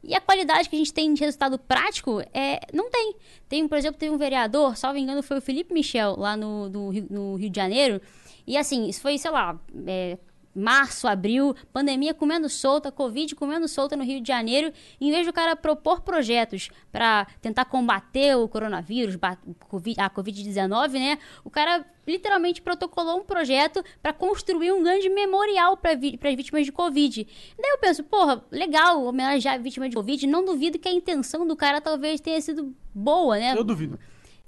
E 0.07 0.13
a 0.13 0.21
qualidade 0.21 0.69
que 0.69 0.75
a 0.75 0.79
gente 0.79 0.93
tem 0.93 1.13
de 1.13 1.21
resultado 1.21 1.57
prático 1.57 2.21
é 2.33 2.59
não 2.71 2.89
tem. 2.91 3.15
Tem, 3.49 3.67
por 3.67 3.77
exemplo, 3.77 3.99
teve 3.99 4.13
um 4.13 4.17
vereador, 4.17 4.77
salvo 4.77 4.99
engano, 4.99 5.23
foi 5.23 5.37
o 5.37 5.41
Felipe 5.41 5.73
Michel, 5.73 6.15
lá 6.17 6.37
no, 6.37 6.89
Rio, 6.89 7.07
no 7.09 7.35
Rio 7.35 7.49
de 7.49 7.55
Janeiro. 7.55 7.99
E 8.45 8.55
assim, 8.55 8.87
isso 8.87 9.01
foi, 9.01 9.17
sei 9.17 9.31
lá, 9.31 9.59
é, 9.87 10.17
março, 10.55 11.07
abril, 11.07 11.53
pandemia 11.73 12.13
comendo 12.13 12.47
solta, 12.47 12.91
Covid 12.91 13.35
comendo 13.35 13.67
solta 13.67 13.97
no 13.97 14.03
Rio 14.03 14.21
de 14.21 14.27
Janeiro, 14.27 14.71
em 15.01 15.11
vez 15.11 15.25
do 15.25 15.33
cara 15.33 15.55
propor 15.55 16.01
projetos 16.01 16.69
para 16.91 17.25
tentar 17.41 17.65
combater 17.65 18.35
o 18.37 18.47
coronavírus, 18.47 19.17
a 19.21 20.09
Covid-19, 20.09 20.93
né? 20.93 21.17
O 21.43 21.49
cara 21.49 21.85
literalmente 22.07 22.61
protocolou 22.61 23.17
um 23.17 23.23
projeto 23.23 23.83
para 24.01 24.13
construir 24.13 24.71
um 24.71 24.83
grande 24.83 25.09
memorial 25.09 25.75
para 25.75 25.91
as 25.93 26.35
vítimas 26.35 26.65
de 26.65 26.71
Covid. 26.71 27.27
Daí 27.57 27.71
eu 27.71 27.79
penso, 27.79 28.03
porra, 28.03 28.43
legal 28.51 29.03
homenagear 29.03 29.55
a 29.55 29.57
vítima 29.57 29.89
de 29.89 29.95
Covid, 29.95 30.27
não 30.27 30.45
duvido 30.45 30.79
que 30.79 30.87
a 30.87 30.93
intenção 30.93 31.45
do 31.45 31.55
cara 31.55 31.81
talvez 31.81 32.21
tenha 32.21 32.39
sido 32.39 32.73
boa, 32.93 33.37
né? 33.37 33.53
Eu 33.55 33.63
duvido. 33.63 33.99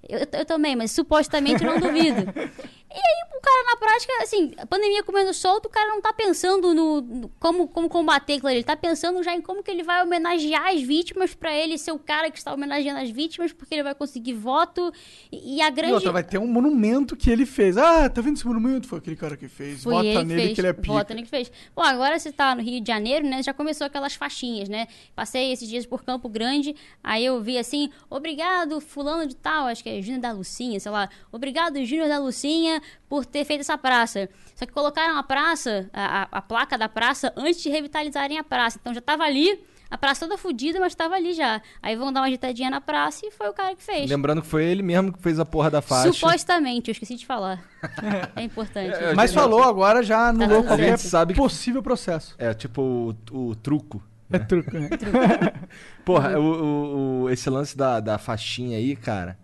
Eu, 0.07 0.19
eu 0.19 0.45
também, 0.45 0.75
mas 0.75 0.91
supostamente 0.91 1.63
não 1.63 1.79
duvido. 1.79 2.21
E 2.89 2.95
aí, 2.95 3.38
o 3.38 3.41
cara 3.41 3.65
na 3.65 3.76
prática, 3.77 4.14
assim, 4.23 4.53
a 4.57 4.65
pandemia 4.65 5.03
comendo 5.03 5.34
solto, 5.34 5.65
o 5.65 5.69
cara 5.69 5.89
não 5.89 6.01
tá 6.01 6.14
pensando 6.14 6.73
no, 6.73 7.01
no 7.01 7.30
como, 7.39 7.68
como 7.68 7.89
combater 7.89 8.34
aquilo 8.34 8.47
ali. 8.47 8.57
Ele 8.57 8.64
tá 8.64 8.76
pensando 8.77 9.22
já 9.22 9.35
em 9.35 9.41
como 9.41 9.61
que 9.61 9.69
ele 9.69 9.84
vai 9.84 10.01
homenagear 10.03 10.68
as 10.73 10.81
vítimas 10.81 11.35
pra 11.35 11.53
ele 11.55 11.77
ser 11.77 11.91
o 11.91 11.99
cara 11.99 12.31
que 12.31 12.38
está 12.38 12.53
homenageando 12.53 12.99
as 13.01 13.09
vítimas, 13.09 13.51
porque 13.51 13.76
ele 13.76 13.84
vai 13.84 13.93
conseguir 13.93 14.34
voto. 14.34 14.91
E, 15.31 15.57
e 15.57 15.61
a 15.61 15.68
E 15.68 15.72
grande. 15.72 15.93
outra, 15.93 16.11
vai 16.11 16.23
ter 16.23 16.38
um 16.38 16.47
monumento 16.47 17.15
que 17.15 17.30
ele 17.30 17.45
fez. 17.45 17.77
Ah, 17.77 18.09
tá 18.09 18.22
vendo 18.22 18.38
esse 18.38 18.47
monumento? 18.47 18.88
Foi 18.88 18.99
aquele 18.99 19.15
cara 19.18 19.35
que 19.35 19.47
fez. 19.47 19.84
Foi 19.84 19.93
Vota 19.93 20.07
ele 20.07 20.23
nele 20.23 20.41
fez, 20.41 20.55
que 20.55 20.61
ele 20.61 20.68
é 20.68 20.73
pica. 20.73 20.93
Vota 20.93 21.14
nele 21.14 21.26
que 21.26 21.30
fez. 21.30 21.51
Bom, 21.76 21.84
agora 21.84 22.18
você 22.18 22.31
tá 22.31 22.55
no 22.55 22.61
Rio 22.61 22.80
de 22.81 22.88
Janeiro, 22.88 23.27
né? 23.27 23.43
Já 23.43 23.53
começou 23.53 23.85
aquelas 23.85 24.15
faixinhas, 24.15 24.69
né? 24.69 24.88
Passei 25.15 25.51
esses 25.51 25.68
dias 25.68 25.85
por 25.85 26.03
Campo 26.03 26.30
Grande, 26.30 26.76
aí 27.03 27.26
eu 27.26 27.41
vi 27.41 27.57
assim, 27.57 27.89
obrigado, 28.09 28.80
fulano 28.80 29.27
de 29.27 29.35
tal, 29.35 29.68
acho 29.68 29.84
que 29.84 29.89
é 29.89 30.01
Júnior 30.01 30.22
da 30.22 30.31
Lucinha, 30.31 30.80
sei 30.80 30.91
lá. 30.91 31.09
Obrigado, 31.31 31.84
Júnior 31.84 32.07
da 32.07 32.18
Lucinha, 32.19 32.76
por 33.09 33.25
ter 33.25 33.45
feito 33.45 33.61
essa 33.61 33.77
praça. 33.77 34.29
Só 34.55 34.65
que 34.65 34.71
colocaram 34.73 35.17
a 35.17 35.23
praça, 35.23 35.89
a, 35.93 36.23
a- 36.23 36.27
a 36.31 36.41
placa 36.41 36.77
da 36.77 36.89
praça, 36.89 37.31
antes 37.35 37.61
de 37.61 37.69
revitalizarem 37.69 38.37
a 38.37 38.43
praça. 38.43 38.77
Então 38.81 38.93
já 38.93 39.01
tava 39.01 39.23
ali, 39.23 39.59
a 39.89 39.97
praça 39.97 40.25
toda 40.25 40.37
fodida, 40.37 40.79
mas 40.79 40.93
tava 40.95 41.15
ali 41.15 41.33
já. 41.33 41.61
Aí 41.81 41.95
vão 41.95 42.11
dar 42.11 42.21
uma 42.21 42.27
agitadinha 42.27 42.69
na 42.69 42.81
praça 42.81 43.25
e 43.25 43.31
foi 43.31 43.47
o 43.49 43.53
cara 43.53 43.75
que 43.75 43.83
fez. 43.83 44.09
Lembrando 44.09 44.41
que 44.41 44.47
foi 44.47 44.65
ele 44.65 44.83
mesmo 44.83 45.13
que 45.13 45.21
fez 45.21 45.39
a 45.39 45.45
porra 45.45 45.69
da 45.71 45.81
faixa. 45.81 46.11
Supostamente, 46.11 46.89
eu 46.89 46.91
esqueci 46.93 47.15
de 47.15 47.25
falar. 47.25 47.63
é 48.35 48.41
importante. 48.43 48.95
É, 48.95 49.13
Mas 49.13 49.33
falou 49.33 49.63
agora, 49.63 50.03
já 50.03 50.27
anulou 50.29 50.61
Tá 50.61 50.67
qualquer 50.69 50.97
certo. 50.97 51.09
Sabe 51.11 51.33
que- 51.33 51.39
possível 51.39 51.81
processo. 51.83 52.35
É, 52.37 52.53
tipo 52.53 53.15
o, 53.31 53.49
o 53.49 53.55
truco. 53.55 54.03
É 54.29 54.39
truco, 54.39 54.71
né? 54.77 54.89
Porra, 56.03 56.35
o, 56.39 56.43
o- 56.43 57.21
o- 57.23 57.29
esse 57.29 57.49
lance 57.49 57.77
da, 57.77 57.99
da 58.01 58.17
faixinha 58.17 58.77
aí, 58.77 58.93
cara. 58.95 59.37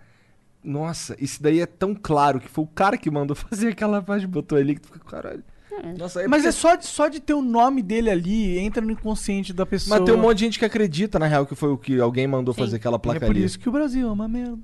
Nossa, 0.63 1.15
isso 1.19 1.41
daí 1.43 1.59
é 1.59 1.65
tão 1.65 1.93
claro 1.93 2.39
que 2.39 2.47
foi 2.47 2.63
o 2.63 2.67
cara 2.67 2.97
que 2.97 3.11
mandou 3.11 3.35
fazer 3.37 3.69
aquela 3.69 4.01
faixa, 4.01 4.27
botou 4.27 4.57
ali 4.57 4.75
que 4.75 4.81
tu 4.81 4.87
fica, 4.93 4.99
caralho. 5.05 5.43
Nossa, 5.97 6.21
é 6.21 6.27
Mas 6.27 6.43
porque- 6.43 6.49
é 6.49 6.51
só 6.51 6.75
de, 6.75 6.85
só 6.85 7.07
de 7.07 7.19
ter 7.19 7.33
o 7.33 7.41
nome 7.41 7.81
dele 7.81 8.09
ali, 8.09 8.57
entra 8.59 8.79
no 8.85 8.91
inconsciente 8.91 9.51
da 9.51 9.65
pessoa. 9.65 9.97
Mas 9.99 10.05
tem 10.05 10.15
um 10.15 10.21
monte 10.21 10.37
de 10.37 10.45
gente 10.45 10.59
que 10.59 10.65
acredita, 10.65 11.17
na 11.17 11.25
real, 11.25 11.45
que 11.47 11.55
foi 11.55 11.69
o 11.69 11.77
que 11.77 11.99
alguém 11.99 12.27
mandou 12.27 12.53
Sim. 12.53 12.61
fazer 12.61 12.75
aquela 12.77 12.97
E 12.97 12.99
placa 12.99 13.25
é 13.25 13.27
por 13.27 13.35
ali. 13.35 13.43
isso 13.43 13.57
que 13.59 13.67
o 13.67 13.71
Brasil 13.71 14.07
é 14.07 14.11
uma 14.11 14.27
merda. 14.27 14.59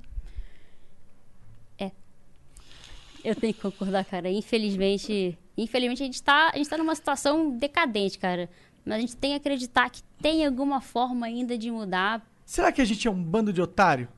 Eu 3.22 3.34
tenho 3.36 3.52
que 3.52 3.60
concordar, 3.60 4.02
cara. 4.06 4.30
Infelizmente, 4.30 5.36
infelizmente 5.56 6.02
a 6.02 6.06
gente 6.06 6.22
tá, 6.22 6.50
a 6.54 6.56
gente 6.56 6.70
tá 6.70 6.78
numa 6.78 6.94
situação 6.94 7.50
decadente, 7.50 8.18
cara. 8.18 8.48
Mas 8.82 8.96
a 8.96 9.00
gente 9.00 9.14
tem 9.16 9.32
que 9.32 9.36
acreditar 9.36 9.90
que 9.90 10.02
tem 10.22 10.46
alguma 10.46 10.80
forma 10.80 11.26
ainda 11.26 11.58
de 11.58 11.70
mudar. 11.70 12.26
Será 12.46 12.72
que 12.72 12.80
a 12.80 12.84
gente 12.84 13.06
é 13.06 13.10
um 13.10 13.22
bando 13.22 13.52
de 13.52 13.60
otário? 13.60 14.08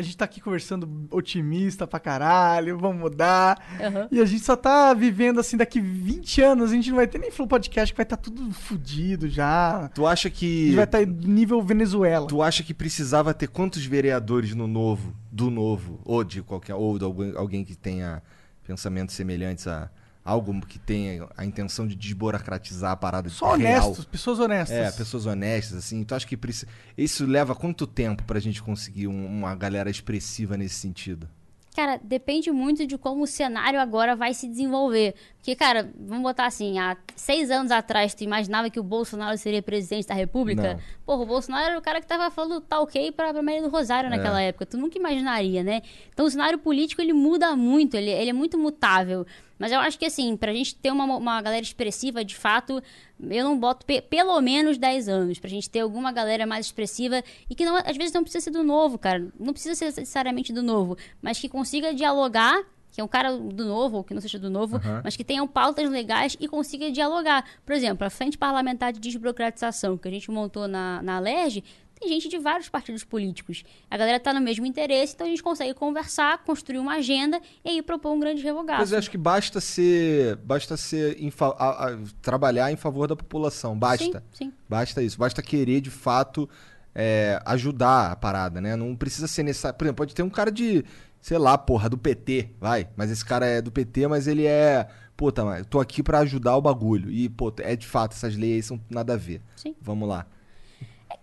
A 0.00 0.02
gente 0.02 0.16
tá 0.16 0.24
aqui 0.24 0.40
conversando 0.40 1.06
otimista 1.10 1.86
pra 1.86 2.00
caralho, 2.00 2.78
vamos 2.78 2.98
mudar. 3.00 3.62
Aham. 3.78 4.08
E 4.10 4.18
a 4.20 4.24
gente 4.24 4.42
só 4.42 4.56
tá 4.56 4.94
vivendo 4.94 5.38
assim, 5.38 5.56
daqui 5.56 5.78
20 5.78 6.42
anos, 6.42 6.70
a 6.70 6.74
gente 6.74 6.88
não 6.88 6.96
vai 6.96 7.06
ter 7.06 7.18
nem 7.18 7.30
Flow 7.30 7.46
Podcast, 7.46 7.92
que 7.92 7.96
vai 7.98 8.04
estar 8.04 8.16
tá 8.16 8.22
tudo 8.22 8.50
fudido 8.52 9.28
já. 9.28 9.90
Tu 9.94 10.06
acha 10.06 10.28
A 10.28 10.30
que. 10.30 10.66
gente 10.66 10.76
vai 10.76 10.84
estar 10.84 11.00
tá 11.00 11.06
nível 11.06 11.62
Venezuela. 11.62 12.26
Tu 12.26 12.42
acha 12.42 12.62
que 12.62 12.72
precisava 12.72 13.34
ter 13.34 13.48
quantos 13.48 13.84
vereadores 13.84 14.54
no 14.54 14.66
novo, 14.66 15.14
do 15.30 15.50
novo, 15.50 16.00
ou 16.04 16.24
de 16.24 16.42
qualquer, 16.42 16.74
ou 16.74 16.98
de 16.98 17.04
alguém, 17.04 17.32
alguém 17.36 17.64
que 17.64 17.76
tenha 17.76 18.22
pensamentos 18.66 19.14
semelhantes 19.14 19.66
a 19.66 19.90
algo 20.24 20.58
que 20.66 20.78
tenha 20.78 21.26
a 21.36 21.44
intenção 21.44 21.86
de 21.86 21.94
desburocratizar 21.96 22.92
a 22.92 22.96
parada 22.96 23.28
Só 23.28 23.54
real? 23.54 23.84
honestos, 23.86 24.04
pessoas 24.04 24.38
honestas. 24.38 24.76
É, 24.76 24.90
pessoas 24.92 25.26
honestas, 25.26 25.78
assim. 25.78 26.04
Tu 26.04 26.14
acha 26.14 26.26
que 26.26 26.36
precisa... 26.36 26.66
isso 26.96 27.26
leva 27.26 27.54
quanto 27.54 27.86
tempo 27.86 28.22
pra 28.24 28.38
gente 28.38 28.62
conseguir 28.62 29.06
um- 29.08 29.26
uma 29.26 29.54
galera 29.54 29.90
expressiva 29.90 30.56
nesse 30.56 30.74
sentido? 30.76 31.28
Cara, 31.74 32.00
depende 32.02 32.50
muito 32.50 32.84
de 32.84 32.98
como 32.98 33.22
o 33.22 33.26
cenário 33.28 33.80
agora 33.80 34.16
vai 34.16 34.34
se 34.34 34.48
desenvolver. 34.48 35.14
Porque, 35.36 35.54
cara, 35.54 35.88
vamos 36.00 36.24
botar 36.24 36.46
assim, 36.46 36.80
há 36.80 36.96
seis 37.14 37.48
anos 37.48 37.70
atrás, 37.70 38.12
tu 38.12 38.24
imaginava 38.24 38.68
que 38.68 38.80
o 38.80 38.82
Bolsonaro 38.82 39.38
seria 39.38 39.62
presidente 39.62 40.08
da 40.08 40.14
República? 40.14 40.74
Não. 40.74 40.80
Porra, 41.06 41.22
o 41.22 41.26
Bolsonaro 41.26 41.68
era 41.70 41.78
o 41.78 41.80
cara 41.80 42.00
que 42.00 42.08
tava 42.08 42.28
falando 42.28 42.60
tá 42.60 42.80
ok 42.80 43.12
pra, 43.12 43.32
pra 43.32 43.40
Maria 43.40 43.62
do 43.62 43.68
Rosário 43.68 44.10
naquela 44.10 44.42
época. 44.42 44.66
Tu 44.66 44.76
nunca 44.76 44.98
imaginaria, 44.98 45.62
né? 45.62 45.80
Então 46.12 46.26
o 46.26 46.30
cenário 46.30 46.58
político, 46.58 47.00
ele 47.00 47.12
muda 47.12 47.54
muito, 47.54 47.96
ele, 47.96 48.10
ele 48.10 48.30
é 48.30 48.34
muito 48.34 48.58
mutável. 48.58 49.24
Mas 49.60 49.70
eu 49.70 49.78
acho 49.78 49.98
que, 49.98 50.06
assim, 50.06 50.36
pra 50.36 50.52
gente 50.54 50.74
ter 50.74 50.90
uma, 50.90 51.04
uma 51.04 51.42
galera 51.42 51.62
expressiva, 51.62 52.24
de 52.24 52.34
fato, 52.34 52.82
eu 53.20 53.44
não 53.44 53.56
boto 53.58 53.84
pe- 53.84 54.00
pelo 54.00 54.40
menos 54.40 54.78
10 54.78 55.06
anos. 55.08 55.38
Pra 55.38 55.50
gente 55.50 55.68
ter 55.68 55.80
alguma 55.80 56.10
galera 56.10 56.46
mais 56.46 56.66
expressiva 56.66 57.22
e 57.48 57.54
que, 57.54 57.64
não, 57.64 57.76
às 57.76 57.96
vezes, 57.96 58.12
não 58.12 58.22
precisa 58.22 58.42
ser 58.44 58.50
do 58.50 58.64
novo, 58.64 58.98
cara. 58.98 59.28
Não 59.38 59.52
precisa 59.52 59.74
ser 59.74 59.84
necessariamente 59.84 60.50
do 60.52 60.62
novo, 60.62 60.96
mas 61.20 61.38
que 61.38 61.48
consiga 61.48 61.92
dialogar 61.94 62.58
que 62.92 63.00
é 63.00 63.04
um 63.04 63.08
cara 63.08 63.36
do 63.36 63.64
novo, 63.66 63.98
ou 63.98 64.02
que 64.02 64.12
não 64.12 64.20
seja 64.20 64.36
do 64.36 64.50
novo, 64.50 64.74
Aham. 64.78 65.02
mas 65.04 65.16
que 65.16 65.22
tenham 65.22 65.46
pautas 65.46 65.88
legais 65.88 66.36
e 66.40 66.48
consiga 66.48 66.90
dialogar. 66.90 67.44
Por 67.64 67.72
exemplo, 67.72 68.04
a 68.04 68.10
Frente 68.10 68.36
Parlamentar 68.36 68.92
de 68.92 68.98
Desburocratização, 68.98 69.96
que 69.96 70.08
a 70.08 70.10
gente 70.10 70.28
montou 70.28 70.66
na, 70.66 71.00
na 71.00 71.20
LERJ, 71.20 71.62
tem 72.00 72.08
gente 72.08 72.28
de 72.28 72.38
vários 72.38 72.68
partidos 72.68 73.04
políticos. 73.04 73.62
A 73.90 73.96
galera 73.96 74.18
tá 74.18 74.32
no 74.32 74.40
mesmo 74.40 74.64
interesse, 74.64 75.14
então 75.14 75.26
a 75.26 75.30
gente 75.30 75.42
consegue 75.42 75.74
conversar, 75.74 76.42
construir 76.44 76.78
uma 76.78 76.94
agenda 76.94 77.40
e 77.64 77.68
aí 77.68 77.82
propor 77.82 78.12
um 78.12 78.18
grande 78.18 78.42
revogaço. 78.42 78.78
Pois 78.78 78.92
é, 78.92 78.96
acho 78.96 79.10
que 79.10 79.18
basta 79.18 79.60
ser. 79.60 80.36
Basta 80.36 80.76
ser. 80.76 81.22
em 81.22 81.30
a- 81.40 81.86
a- 81.88 81.98
trabalhar 82.22 82.72
em 82.72 82.76
favor 82.76 83.06
da 83.06 83.14
população. 83.14 83.78
Basta. 83.78 84.24
Sim, 84.32 84.46
sim. 84.46 84.52
Basta 84.68 85.02
isso. 85.02 85.18
Basta 85.18 85.42
querer, 85.42 85.80
de 85.82 85.90
fato, 85.90 86.48
é, 86.94 87.40
ajudar 87.44 88.12
a 88.12 88.16
parada, 88.16 88.60
né? 88.60 88.74
Não 88.76 88.96
precisa 88.96 89.26
ser 89.28 89.42
necessário. 89.42 89.76
Por 89.78 89.84
exemplo, 89.84 89.96
pode 89.98 90.14
ter 90.14 90.22
um 90.22 90.30
cara 90.30 90.50
de. 90.50 90.84
Sei 91.20 91.36
lá, 91.36 91.58
porra, 91.58 91.86
do 91.90 91.98
PT, 91.98 92.48
vai. 92.58 92.88
Mas 92.96 93.10
esse 93.10 93.22
cara 93.24 93.44
é 93.44 93.60
do 93.60 93.70
PT, 93.70 94.08
mas 94.08 94.26
ele 94.26 94.46
é. 94.46 94.88
Pô, 95.16 95.30
tá, 95.30 95.44
mas 95.44 95.58
eu 95.58 95.64
tô 95.66 95.78
aqui 95.78 96.02
pra 96.02 96.20
ajudar 96.20 96.56
o 96.56 96.62
bagulho. 96.62 97.10
E, 97.10 97.28
pô, 97.28 97.52
é 97.58 97.76
de 97.76 97.86
fato, 97.86 98.12
essas 98.12 98.34
leis 98.34 98.54
aí 98.54 98.62
são 98.62 98.80
nada 98.88 99.12
a 99.12 99.16
ver. 99.18 99.42
Sim. 99.54 99.74
Vamos 99.82 100.08
lá. 100.08 100.26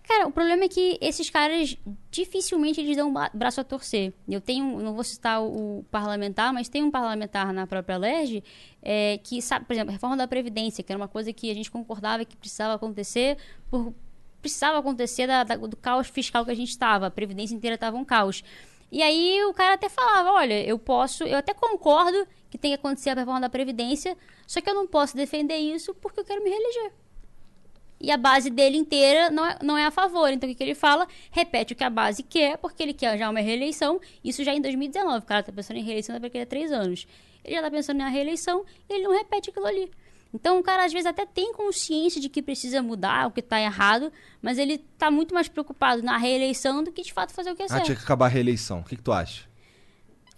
Cara, 0.08 0.26
o 0.26 0.32
problema 0.32 0.64
é 0.64 0.68
que 0.68 0.96
esses 1.02 1.28
caras 1.28 1.76
dificilmente 2.10 2.80
eles 2.80 2.96
dão 2.96 3.10
um 3.10 3.14
braço 3.34 3.60
a 3.60 3.64
torcer. 3.64 4.14
Eu 4.26 4.40
tenho, 4.40 4.80
não 4.80 4.94
vou 4.94 5.04
citar 5.04 5.42
o, 5.42 5.80
o 5.80 5.84
parlamentar, 5.90 6.50
mas 6.50 6.66
tem 6.66 6.82
um 6.82 6.90
parlamentar 6.90 7.52
na 7.52 7.66
própria 7.66 7.98
LERJ 7.98 8.42
é, 8.82 9.18
que 9.22 9.42
sabe, 9.42 9.66
por 9.66 9.74
exemplo, 9.74 9.90
a 9.90 9.92
reforma 9.92 10.16
da 10.16 10.26
Previdência, 10.26 10.82
que 10.82 10.90
era 10.90 10.98
uma 10.98 11.08
coisa 11.08 11.30
que 11.30 11.50
a 11.50 11.54
gente 11.54 11.70
concordava 11.70 12.24
que 12.24 12.34
precisava 12.38 12.72
acontecer 12.74 13.36
por 13.70 13.92
precisava 14.40 14.78
acontecer 14.78 15.26
da- 15.26 15.42
da- 15.44 15.56
do 15.56 15.76
caos 15.76 16.06
fiscal 16.08 16.42
que 16.44 16.52
a 16.52 16.54
gente 16.54 16.70
estava. 16.70 17.06
A 17.08 17.10
Previdência 17.10 17.54
inteira 17.54 17.74
estava 17.74 17.96
um 17.98 18.04
caos. 18.04 18.42
E 18.90 19.02
aí 19.02 19.44
o 19.44 19.52
cara 19.52 19.74
até 19.74 19.90
falava, 19.90 20.30
olha, 20.32 20.64
eu 20.64 20.78
posso, 20.78 21.24
eu 21.24 21.36
até 21.36 21.52
concordo 21.52 22.26
que 22.48 22.56
tem 22.56 22.70
que 22.70 22.76
acontecer 22.76 23.10
a 23.10 23.14
reforma 23.14 23.40
da 23.40 23.50
Previdência, 23.50 24.16
só 24.46 24.60
que 24.62 24.70
eu 24.70 24.74
não 24.74 24.86
posso 24.86 25.14
defender 25.16 25.56
isso 25.58 25.92
porque 25.96 26.20
eu 26.20 26.24
quero 26.24 26.42
me 26.42 26.48
reeleger. 26.48 26.92
E 28.00 28.10
a 28.10 28.16
base 28.16 28.48
dele 28.50 28.76
inteira 28.76 29.30
não 29.30 29.44
é, 29.46 29.58
não 29.62 29.76
é 29.78 29.84
a 29.86 29.90
favor. 29.90 30.30
Então 30.30 30.48
o 30.48 30.52
que, 30.52 30.56
que 30.58 30.62
ele 30.64 30.74
fala? 30.74 31.06
Repete 31.30 31.72
o 31.72 31.76
que 31.76 31.84
a 31.84 31.90
base 31.90 32.22
quer, 32.22 32.56
porque 32.58 32.82
ele 32.82 32.94
quer 32.94 33.18
já 33.18 33.28
uma 33.28 33.40
reeleição. 33.40 34.00
Isso 34.22 34.44
já 34.44 34.54
em 34.54 34.60
2019. 34.60 35.18
O 35.18 35.22
cara 35.22 35.42
tá 35.42 35.52
pensando 35.52 35.76
em 35.78 35.82
reeleição 35.82 36.18
daqui 36.20 36.38
a 36.38 36.46
três 36.46 36.70
anos. 36.70 37.06
Ele 37.44 37.54
já 37.56 37.62
tá 37.62 37.70
pensando 37.70 37.98
na 37.98 38.08
reeleição 38.08 38.64
e 38.88 38.92
ele 38.94 39.04
não 39.04 39.12
repete 39.16 39.50
aquilo 39.50 39.66
ali. 39.66 39.90
Então 40.32 40.58
o 40.58 40.62
cara 40.62 40.84
às 40.84 40.92
vezes 40.92 41.06
até 41.06 41.24
tem 41.24 41.54
consciência 41.54 42.20
de 42.20 42.28
que 42.28 42.42
precisa 42.42 42.82
mudar, 42.82 43.26
o 43.26 43.30
que 43.30 43.40
tá 43.40 43.58
errado, 43.58 44.12
mas 44.42 44.58
ele 44.58 44.76
tá 44.98 45.10
muito 45.10 45.32
mais 45.34 45.48
preocupado 45.48 46.02
na 46.02 46.18
reeleição 46.18 46.84
do 46.84 46.92
que 46.92 47.00
de 47.02 47.12
fato 47.14 47.32
fazer 47.32 47.50
o 47.50 47.56
que 47.56 47.62
é 47.62 47.64
Ah, 47.64 47.68
certo. 47.68 47.84
tinha 47.86 47.96
que 47.96 48.02
acabar 48.02 48.26
a 48.26 48.28
reeleição. 48.28 48.80
O 48.80 48.84
que, 48.84 48.94
que 48.94 49.02
tu 49.02 49.10
acha? 49.10 49.47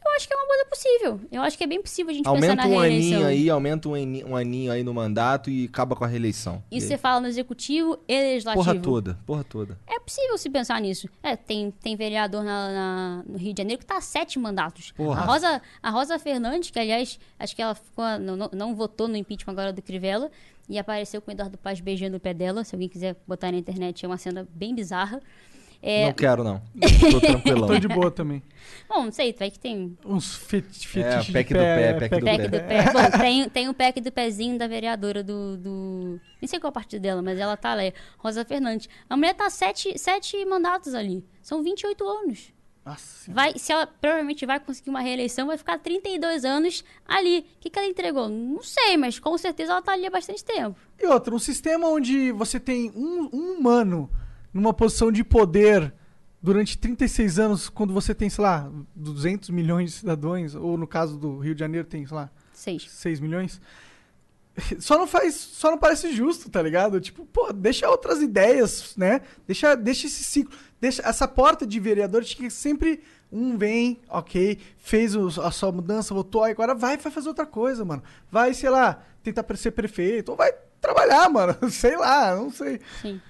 Eu 0.04 0.12
acho 0.16 0.26
que 0.26 0.32
é 0.34 0.36
uma 0.36 0.46
coisa 0.46 0.64
possível. 0.64 1.20
Eu 1.30 1.42
acho 1.42 1.58
que 1.58 1.64
é 1.64 1.66
bem 1.66 1.80
possível 1.82 2.10
a 2.10 2.14
gente 2.14 2.24
pensar 2.24 2.34
Aumenta 2.36 2.56
na 2.56 2.66
um 2.66 2.80
reeleição. 2.80 3.12
aninho 3.18 3.26
aí, 3.28 3.50
aumenta 3.50 3.88
um 3.88 3.94
aninho, 3.94 4.26
um 4.28 4.36
aí 4.70 4.82
no 4.82 4.94
mandato 4.94 5.50
e 5.50 5.66
acaba 5.66 5.94
com 5.94 6.04
a 6.04 6.06
reeleição. 6.06 6.62
Isso 6.70 6.86
E 6.86 6.88
você 6.88 6.98
fala 6.98 7.20
no 7.20 7.26
executivo 7.28 7.98
e 8.08 8.18
legislativo. 8.18 8.64
Porra 8.64 8.80
toda, 8.80 9.18
porra 9.26 9.44
toda. 9.44 9.78
É 9.86 9.98
possível 10.00 10.36
se 10.38 10.48
pensar 10.50 10.80
nisso. 10.80 11.08
É, 11.22 11.36
tem, 11.36 11.70
tem 11.70 11.96
vereador 11.96 12.42
na, 12.42 12.72
na- 12.72 13.22
no 13.26 13.38
Rio 13.38 13.52
de 13.52 13.60
Janeiro 13.62 13.78
que 13.80 13.86
tá 13.86 13.98
há 13.98 14.00
sete 14.00 14.38
mandatos. 14.38 14.92
Porra. 14.92 15.20
A 15.20 15.24
Rosa, 15.24 15.62
a 15.82 15.90
Rosa 15.90 16.18
Fernandes, 16.18 16.70
que 16.70 16.78
aliás, 16.78 17.18
acho 17.38 17.54
que 17.54 17.60
ela 17.62 17.74
ficou, 17.74 18.04
não, 18.18 18.36
não, 18.36 18.50
não 18.52 18.74
votou 18.74 19.06
no 19.06 19.16
impeachment 19.16 19.52
agora 19.52 19.72
do 19.72 19.82
Crivella, 19.82 20.30
e 20.68 20.78
apareceu 20.78 21.20
com 21.20 21.30
o 21.30 21.34
Eduardo 21.34 21.58
Paz 21.58 21.80
beijando 21.80 22.16
o 22.16 22.20
pé 22.20 22.32
dela. 22.32 22.62
Se 22.64 22.74
alguém 22.74 22.88
quiser 22.88 23.16
botar 23.26 23.50
na 23.50 23.58
internet, 23.58 24.04
é 24.04 24.08
uma 24.08 24.16
cena 24.16 24.46
bem 24.52 24.72
bizarra. 24.74 25.20
É, 25.82 26.04
Não 26.06 26.12
quero, 26.12 26.44
não. 26.44 26.60
Tô 27.10 27.20
tranquilão. 27.20 27.68
Tô 27.68 27.78
de 27.78 27.88
boa 27.88 28.10
também. 28.10 28.42
Bom, 28.88 29.04
não 29.04 29.12
sei, 29.12 29.32
vai 29.32 29.50
que 29.50 29.58
tem 29.58 29.96
Uns 30.04 30.34
feti 30.34 30.98
É, 30.98 31.20
fetiches 31.20 31.32
pack 31.32 31.48
de 31.48 31.54
do 31.54 31.60
pé, 31.60 31.92
pé, 31.94 32.08
pack 32.08 32.20
do 32.20 32.24
pack 32.26 32.36
pé. 32.36 32.48
do 32.48 32.50
pé. 32.66 32.92
Bom, 32.92 33.18
tem, 33.18 33.48
tem 33.48 33.68
o 33.68 33.74
pack 33.74 34.00
do 34.00 34.12
pezinho 34.12 34.58
da 34.58 34.66
vereadora 34.66 35.22
do, 35.22 35.56
do. 35.56 36.20
Nem 36.40 36.48
sei 36.48 36.58
qual 36.60 36.72
partido 36.72 37.00
dela, 37.00 37.22
mas 37.22 37.38
ela 37.38 37.56
tá 37.56 37.74
lá, 37.74 37.84
é 37.84 37.92
Rosa 38.18 38.44
Fernandes. 38.44 38.88
A 39.08 39.16
mulher 39.16 39.34
tá 39.34 39.48
sete, 39.48 39.98
sete 39.98 40.44
mandatos 40.44 40.92
ali. 40.94 41.24
São 41.40 41.62
28 41.62 42.06
anos. 42.06 42.52
Nossa. 42.84 43.32
Vai, 43.32 43.52
se 43.56 43.72
ela 43.72 43.86
provavelmente 43.86 44.44
vai 44.44 44.58
conseguir 44.58 44.90
uma 44.90 45.00
reeleição, 45.00 45.46
vai 45.46 45.56
ficar 45.56 45.78
32 45.78 46.44
anos 46.44 46.82
ali. 47.06 47.40
O 47.40 47.60
que, 47.60 47.70
que 47.70 47.78
ela 47.78 47.88
entregou? 47.88 48.28
Não 48.28 48.62
sei, 48.62 48.96
mas 48.96 49.18
com 49.18 49.36
certeza 49.38 49.72
ela 49.72 49.82
tá 49.82 49.92
ali 49.92 50.06
há 50.06 50.10
bastante 50.10 50.44
tempo. 50.44 50.76
E 50.98 51.06
outra, 51.06 51.34
um 51.34 51.38
sistema 51.38 51.86
onde 51.88 52.32
você 52.32 52.58
tem 52.58 52.90
um, 52.96 53.28
um 53.32 53.52
humano 53.58 54.10
numa 54.52 54.72
posição 54.72 55.10
de 55.12 55.22
poder 55.24 55.92
durante 56.42 56.78
36 56.78 57.38
anos, 57.38 57.68
quando 57.68 57.92
você 57.92 58.14
tem, 58.14 58.30
sei 58.30 58.42
lá, 58.42 58.70
200 58.94 59.50
milhões 59.50 59.90
de 59.90 59.96
cidadãos, 59.98 60.54
ou 60.54 60.76
no 60.76 60.86
caso 60.86 61.18
do 61.18 61.38
Rio 61.38 61.54
de 61.54 61.60
Janeiro 61.60 61.86
tem, 61.86 62.06
sei 62.06 62.16
lá, 62.16 62.30
Seis. 62.52 62.90
6 62.90 63.20
milhões. 63.20 63.60
Só 64.78 64.98
não 64.98 65.06
faz, 65.06 65.34
só 65.34 65.70
não 65.70 65.78
parece 65.78 66.12
justo, 66.12 66.50
tá 66.50 66.60
ligado? 66.60 67.00
Tipo, 67.00 67.24
pô, 67.24 67.52
deixa 67.52 67.88
outras 67.88 68.20
ideias, 68.20 68.94
né? 68.96 69.22
Deixa, 69.46 69.74
deixa 69.74 70.06
esse 70.06 70.24
ciclo, 70.24 70.54
deixa 70.80 71.02
essa 71.02 71.26
porta 71.26 71.66
de 71.66 71.78
vereador 71.80 72.22
de 72.22 72.36
que 72.36 72.50
sempre 72.50 73.00
um 73.32 73.56
vem, 73.56 74.00
ok, 74.08 74.58
fez 74.76 75.14
a 75.16 75.50
sua 75.52 75.70
mudança, 75.70 76.12
votou, 76.12 76.42
aí 76.42 76.52
agora 76.52 76.74
vai, 76.74 76.96
vai 76.96 77.12
fazer 77.12 77.28
outra 77.28 77.46
coisa, 77.46 77.84
mano. 77.84 78.02
Vai, 78.30 78.52
sei 78.52 78.68
lá, 78.68 79.02
tentar 79.22 79.44
ser 79.56 79.70
prefeito, 79.70 80.30
ou 80.30 80.36
vai 80.36 80.52
trabalhar, 80.80 81.28
mano. 81.30 81.56
Sei 81.70 81.96
lá, 81.96 82.34
não 82.34 82.50
sei. 82.50 82.80
Sim. 83.00 83.20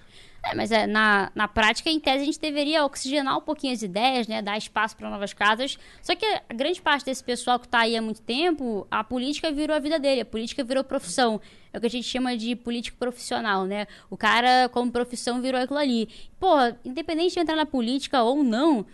É, 0.43 0.55
mas 0.55 0.73
é, 0.73 0.87
na, 0.87 1.31
na 1.35 1.47
prática, 1.47 1.91
em 1.91 2.01
tese, 2.01 2.23
a 2.23 2.25
gente 2.25 2.41
deveria 2.41 2.85
oxigenar 2.85 3.37
um 3.37 3.43
pouquinho 3.43 3.75
as 3.75 3.83
ideias, 3.83 4.27
né? 4.27 4.41
Dar 4.41 4.57
espaço 4.57 4.97
para 4.97 5.11
novas 5.11 5.35
casas. 5.35 5.79
Só 6.03 6.15
que 6.17 6.25
a 6.25 6.55
grande 6.55 6.81
parte 6.81 7.05
desse 7.05 7.23
pessoal 7.23 7.59
que 7.61 7.69
tá 7.69 7.81
aí 7.81 7.95
há 7.95 8.01
muito 8.01 8.23
tempo, 8.23 8.87
a 8.91 9.05
política 9.05 9.53
virou 9.53 9.77
a 9.77 9.79
vida 9.79 9.99
dele, 9.99 10.23
a 10.23 10.25
política 10.25 10.65
virou 10.65 10.83
profissão. 10.83 11.41
É 11.73 11.77
o 11.77 11.81
que 11.81 11.87
a 11.87 11.91
gente 11.91 12.09
chama 12.09 12.37
de 12.39 12.57
político 12.57 12.97
profissional, 12.97 13.67
né? 13.67 13.87
O 14.09 14.17
cara, 14.17 14.69
como 14.71 14.91
profissão, 14.91 15.43
virou 15.43 15.61
aquilo 15.61 15.79
ali. 15.79 16.09
Porra, 16.39 16.79
independente 16.87 17.35
de 17.35 17.41
entrar 17.41 17.55
na 17.57 17.67
política 17.67 18.23
ou 18.23 18.43
não, 18.43 18.87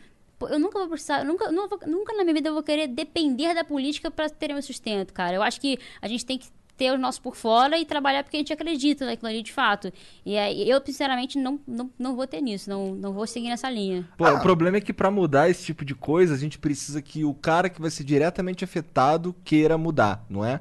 eu 0.51 0.59
nunca 0.59 0.79
vou 0.81 0.89
precisar, 0.89 1.25
nunca, 1.25 1.51
vou- 1.51 1.81
nunca 1.87 2.13
na 2.15 2.25
minha 2.25 2.35
vida 2.35 2.49
eu 2.49 2.55
vou 2.55 2.63
querer 2.63 2.89
depender 2.89 3.55
da 3.55 3.65
política 3.65 4.11
para 4.11 4.29
ter 4.29 4.49
meu 4.53 4.61
sustento, 4.63 5.13
cara. 5.15 5.37
Eu 5.37 5.43
acho 5.43 5.61
que 5.61 5.79
a 6.03 6.09
gente 6.09 6.27
tem 6.27 6.39
que 6.39 6.49
ter 6.77 6.93
o 6.93 6.99
nosso 6.99 7.21
por 7.23 7.35
fora 7.37 7.79
e 7.79 7.85
trabalhar 7.87 8.23
porque 8.23 8.37
a 8.37 8.41
gente 8.41 8.53
acredita 8.53 9.07
naquilo 9.07 9.29
ali 9.29 9.43
de 9.43 9.53
fato. 9.53 9.93
E 10.25 10.37
aí, 10.37 10.69
eu, 10.69 10.81
sinceramente, 10.85 11.39
não, 11.39 11.59
não, 11.67 11.91
não 11.99 12.15
vou 12.17 12.27
ter 12.27 12.41
nisso, 12.41 12.69
não, 12.69 12.95
não 12.95 13.13
vou 13.13 13.27
seguir 13.27 13.49
nessa 13.49 13.71
linha. 13.71 14.07
Pô, 14.17 14.29
o 14.29 14.41
problema 14.41 14.77
é 14.77 14.81
que 14.81 14.93
pra 14.93 15.11
mudar 15.11 15.49
esse 15.49 15.65
tipo 15.65 15.85
de 15.85 15.95
coisa, 15.95 16.35
a 16.35 16.39
gente 16.39 16.59
precisa 16.59 17.01
que 17.01 17.25
o 17.25 17.33
cara 17.35 17.69
que 17.71 17.81
vai 17.81 17.91
ser 17.91 18.05
diretamente 18.05 18.63
afetado 18.65 19.35
queira 19.45 19.79
mudar, 19.79 20.25
não 20.29 20.45
é? 20.45 20.61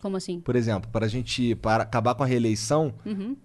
Como 0.00 0.16
assim? 0.16 0.38
Por 0.40 0.54
exemplo, 0.54 0.88
pra 0.92 1.08
gente 1.08 1.54
para 1.56 1.82
acabar 1.82 2.14
com 2.14 2.22
a 2.22 2.26
reeleição, 2.26 2.94
Uhum. 3.04 3.36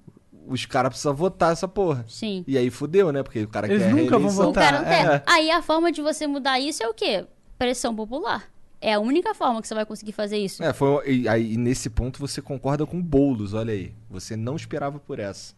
os 0.48 0.66
caras 0.68 0.90
precisam 0.90 1.16
votar 1.16 1.52
essa 1.52 1.68
porra. 1.68 2.06
Sim. 2.08 2.44
E 2.48 2.58
aí 2.58 2.70
fudeu, 2.70 3.12
né? 3.12 3.24
Porque 3.24 3.42
o 3.42 3.48
cara 3.48 3.66
Eles 3.68 3.82
quer 3.82 3.94
nunca 3.96 4.20
vão 4.20 4.30
votar. 4.30 4.64
cara 4.72 4.78
não 4.80 4.86
quer. 4.86 5.16
é. 5.16 5.24
Aí 5.26 5.50
a 5.50 5.64
forma 5.64 5.92
de 5.92 6.02
você 6.04 6.28
mudar 6.28 6.60
isso 6.60 6.84
é 6.84 6.88
o 6.88 6.94
quê? 6.94 7.26
Pressão 7.58 7.96
popular. 7.96 8.53
É 8.84 8.94
a 8.94 9.00
única 9.00 9.34
forma 9.34 9.62
que 9.62 9.68
você 9.68 9.74
vai 9.74 9.86
conseguir 9.86 10.12
fazer 10.12 10.38
isso. 10.38 10.62
É, 10.64 10.74
foi, 10.74 11.10
e, 11.22 11.28
aí, 11.30 11.54
e 11.54 11.58
nesse 11.58 11.90
ponto 11.90 12.20
você 12.20 12.42
concorda 12.42 12.86
com 12.86 13.02
Boulos, 13.02 13.54
olha 13.54 13.74
aí. 13.74 13.94
Você 14.10 14.36
não 14.36 14.56
esperava 14.58 15.00
por 15.00 15.20
essa. 15.20 15.54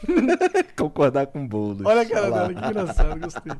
Concordar 0.76 1.26
com 1.26 1.46
Boulos. 1.46 1.84
Olha 1.84 2.02
a 2.02 2.06
cara 2.06 2.30
dela, 2.30 2.54
que 2.54 2.64
engraçado, 2.66 3.18
gostei. 3.20 3.52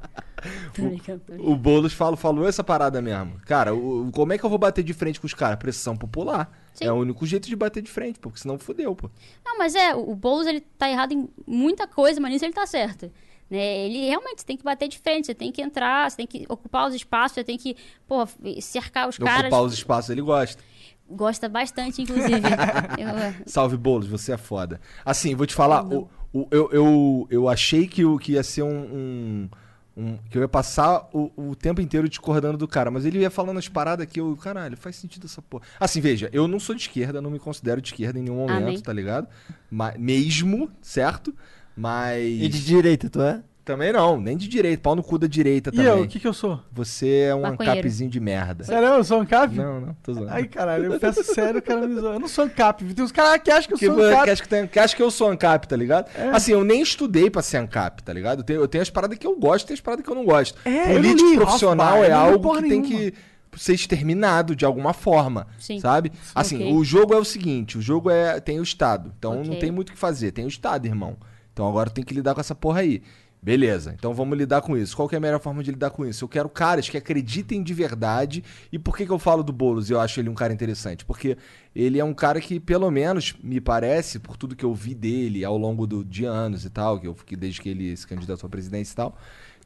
Brincando. 0.78 1.22
O 1.40 1.56
Boulos 1.56 1.92
falou, 1.92 2.16
falou 2.16 2.46
essa 2.48 2.62
parada 2.62 3.02
mesmo. 3.02 3.40
Cara, 3.44 3.74
o- 3.74 4.08
como 4.12 4.32
é 4.32 4.38
que 4.38 4.44
eu 4.44 4.50
vou 4.50 4.58
bater 4.58 4.84
de 4.84 4.94
frente 4.94 5.20
com 5.20 5.26
os 5.26 5.34
caras? 5.34 5.58
Pressão 5.58 5.96
popular. 5.96 6.48
Sim. 6.74 6.84
É 6.84 6.92
o 6.92 6.96
único 6.96 7.26
jeito 7.26 7.48
de 7.48 7.56
bater 7.56 7.82
de 7.82 7.90
frente, 7.90 8.20
porque 8.20 8.38
senão 8.38 8.56
fudeu, 8.56 8.94
pô. 8.94 9.10
Não, 9.44 9.58
mas 9.58 9.74
é, 9.74 9.96
o 9.96 10.14
Boulos 10.14 10.46
ele 10.46 10.60
tá 10.60 10.88
errado 10.88 11.10
em 11.12 11.28
muita 11.44 11.88
coisa, 11.88 12.20
mas 12.20 12.30
nisso 12.30 12.44
ele 12.44 12.52
tá 12.52 12.66
certo. 12.66 13.10
Né? 13.50 13.86
Ele 13.86 14.06
realmente 14.06 14.44
tem 14.44 14.56
que 14.56 14.64
bater 14.64 14.88
de 14.88 14.98
frente, 14.98 15.26
você 15.26 15.34
tem 15.34 15.50
que 15.50 15.62
entrar, 15.62 16.10
você 16.10 16.16
tem 16.18 16.26
que 16.26 16.44
ocupar 16.48 16.86
os 16.88 16.94
espaços, 16.94 17.34
você 17.34 17.44
tem 17.44 17.56
que, 17.56 17.76
pô, 18.06 18.26
cercar 18.60 19.08
os 19.08 19.16
caras. 19.18 19.44
Ocupar 19.46 19.62
os 19.62 19.72
espaços, 19.72 20.10
ele 20.10 20.20
gosta. 20.22 20.62
Gosta 21.10 21.48
bastante, 21.48 22.02
inclusive. 22.02 22.28
Eu- 22.98 23.08
é, 23.08 23.34
Salve, 23.46 23.76
Boulos, 23.78 24.06
você 24.06 24.32
é 24.32 24.36
foda. 24.36 24.78
Assim, 25.04 25.34
vou 25.34 25.46
te 25.46 25.54
falar, 25.54 25.82
o, 25.86 26.08
o- 26.32 26.46
eu, 26.50 26.68
eu, 26.70 27.26
eu 27.30 27.48
achei 27.48 27.88
que, 27.88 28.04
o- 28.04 28.18
que 28.18 28.32
ia 28.32 28.42
ser 28.42 28.62
um, 28.62 28.68
um- 28.68 29.48
um- 29.96 30.18
que 30.30 30.36
eu 30.36 30.42
ia 30.42 30.48
passar 30.48 31.08
o, 31.14 31.32
o 31.34 31.56
tempo 31.56 31.80
inteiro 31.80 32.06
discordando 32.10 32.58
do 32.58 32.68
cara, 32.68 32.90
mas 32.90 33.06
ele 33.06 33.20
ia 33.20 33.30
falando 33.30 33.56
as 33.56 33.66
paradas 33.68 34.04
que 34.06 34.20
eu, 34.20 34.36
caralho, 34.36 34.76
faz 34.76 34.96
sentido 34.96 35.24
essa 35.24 35.40
porra. 35.40 35.64
Assim, 35.80 36.02
veja, 36.02 36.28
eu 36.30 36.46
não 36.46 36.60
sou 36.60 36.74
de 36.74 36.82
esquerda, 36.82 37.22
não 37.22 37.30
me 37.30 37.38
considero 37.38 37.80
de 37.80 37.88
esquerda 37.88 38.18
em 38.18 38.22
nenhum 38.24 38.36
momento, 38.36 38.62
Amém. 38.62 38.80
tá 38.80 38.92
ligado? 38.92 39.26
Ma- 39.70 39.94
mesmo, 39.98 40.70
certo? 40.82 41.34
Mas. 41.78 42.24
E 42.24 42.48
de 42.48 42.64
direita, 42.64 43.08
tu 43.08 43.22
é? 43.22 43.40
Também 43.64 43.92
não, 43.92 44.18
nem 44.18 44.34
de 44.34 44.48
direita, 44.48 44.80
pau 44.82 44.96
no 44.96 45.02
cu 45.02 45.18
da 45.18 45.26
direita 45.26 45.68
E 45.68 45.72
também. 45.76 45.86
eu, 45.92 46.00
o 46.04 46.08
que 46.08 46.18
que 46.18 46.26
eu 46.26 46.32
sou? 46.32 46.58
Você 46.72 47.26
é 47.28 47.34
um 47.34 47.42
Maconheiro. 47.42 47.78
ancapzinho 47.80 48.08
de 48.08 48.18
merda. 48.18 48.64
Sério, 48.64 48.88
eu 48.88 49.04
sou 49.04 49.20
ANCAP? 49.20 49.54
Não, 49.54 49.78
não, 49.82 49.94
tô 50.02 50.14
zoando. 50.14 50.30
Ai, 50.32 50.44
caralho, 50.46 50.90
eu 50.94 50.98
peço 50.98 51.22
sério, 51.22 51.58
o 51.58 51.62
cara 51.62 51.86
me 51.86 51.94
zoa. 52.00 52.14
Eu 52.14 52.18
não 52.18 52.28
sou 52.28 52.46
ANCAP. 52.46 52.82
Tem 52.94 53.04
uns 53.04 53.12
caras 53.12 53.42
que 53.42 53.50
acham 53.50 53.68
que 53.68 53.74
eu 53.74 53.78
Que, 53.78 53.84
sou 53.86 53.96
que, 53.96 54.02
ANCAP. 54.04 54.30
acha 54.30 54.42
que, 54.42 54.48
tem- 54.48 54.66
que 54.66 54.78
acha 54.78 54.96
que 54.96 55.02
eu 55.02 55.10
sou 55.10 55.28
ANCAP, 55.30 55.68
tá 55.68 55.76
ligado? 55.76 56.08
Assim, 56.32 56.52
eu 56.52 56.64
nem 56.64 56.80
estudei 56.80 57.28
pra 57.28 57.42
ser 57.42 57.58
ANCAP, 57.58 58.02
tá 58.02 58.10
ligado? 58.10 58.38
Eu 58.38 58.44
tenho, 58.44 58.60
eu 58.62 58.68
tenho 58.68 58.80
as 58.80 58.88
paradas 58.88 59.18
que 59.18 59.26
eu 59.26 59.36
gosto 59.36 59.66
e 59.66 59.68
tem 59.68 59.74
as 59.74 59.80
paradas 59.82 60.02
que 60.02 60.10
eu 60.10 60.14
não 60.14 60.24
gosto. 60.24 60.58
É, 60.64 60.70
eu 60.70 60.86
não 60.88 60.94
Político 61.02 61.28
li 61.30 61.36
profissional 61.36 61.86
Hofbauer, 61.88 62.06
é 62.10 62.14
não 62.14 62.20
algo 62.20 62.56
que 62.62 62.68
tem 62.70 62.80
que 62.82 63.14
ser 63.54 63.74
exterminado 63.74 64.56
de 64.56 64.64
alguma 64.64 64.94
forma, 64.94 65.46
Sim. 65.58 65.78
sabe? 65.78 66.10
Assim, 66.34 66.56
ok. 66.56 66.72
o 66.72 66.82
jogo 66.84 67.12
é 67.12 67.18
o 67.18 67.24
seguinte, 67.24 67.76
o 67.76 67.82
jogo 67.82 68.08
é 68.08 68.40
tem 68.40 68.58
o 68.60 68.62
Estado, 68.62 69.12
então 69.18 69.34
não 69.34 69.40
Ok. 69.42 69.58
tem 69.58 69.70
muito 69.70 69.90
o 69.90 69.92
que 69.92 69.98
fazer, 69.98 70.32
tem 70.32 70.46
o 70.46 70.48
Estado, 70.48 70.86
irmão. 70.86 71.18
Então 71.58 71.68
agora 71.68 71.90
tem 71.90 72.04
que 72.04 72.14
lidar 72.14 72.34
com 72.34 72.40
essa 72.40 72.54
porra 72.54 72.82
aí. 72.82 73.02
Beleza, 73.42 73.92
então 73.98 74.14
vamos 74.14 74.38
lidar 74.38 74.60
com 74.60 74.76
isso. 74.76 74.94
Qual 74.94 75.08
que 75.08 75.16
é 75.16 75.18
a 75.18 75.20
melhor 75.20 75.40
forma 75.40 75.60
de 75.60 75.72
lidar 75.72 75.90
com 75.90 76.06
isso? 76.06 76.22
Eu 76.24 76.28
quero 76.28 76.48
caras 76.48 76.88
que 76.88 76.96
acreditem 76.96 77.64
de 77.64 77.74
verdade. 77.74 78.44
E 78.70 78.78
por 78.78 78.96
que, 78.96 79.04
que 79.04 79.10
eu 79.10 79.18
falo 79.18 79.42
do 79.42 79.52
Boulos 79.52 79.90
e 79.90 79.92
eu 79.92 79.98
acho 79.98 80.20
ele 80.20 80.28
um 80.28 80.34
cara 80.34 80.52
interessante? 80.52 81.04
Porque 81.04 81.36
ele 81.74 81.98
é 81.98 82.04
um 82.04 82.14
cara 82.14 82.40
que, 82.40 82.60
pelo 82.60 82.88
menos, 82.92 83.34
me 83.42 83.60
parece, 83.60 84.20
por 84.20 84.36
tudo 84.36 84.54
que 84.54 84.64
eu 84.64 84.72
vi 84.72 84.94
dele 84.94 85.44
ao 85.44 85.58
longo 85.58 85.84
do, 85.84 86.04
de 86.04 86.24
anos 86.24 86.64
e 86.64 86.70
tal, 86.70 87.00
que 87.00 87.08
eu 87.08 87.14
fiquei 87.14 87.36
desde 87.36 87.60
que 87.60 87.70
ele 87.70 87.96
se 87.96 88.06
candidatou 88.06 88.46
à 88.46 88.50
presidência 88.50 88.92
e 88.92 88.96
tal, 88.96 89.18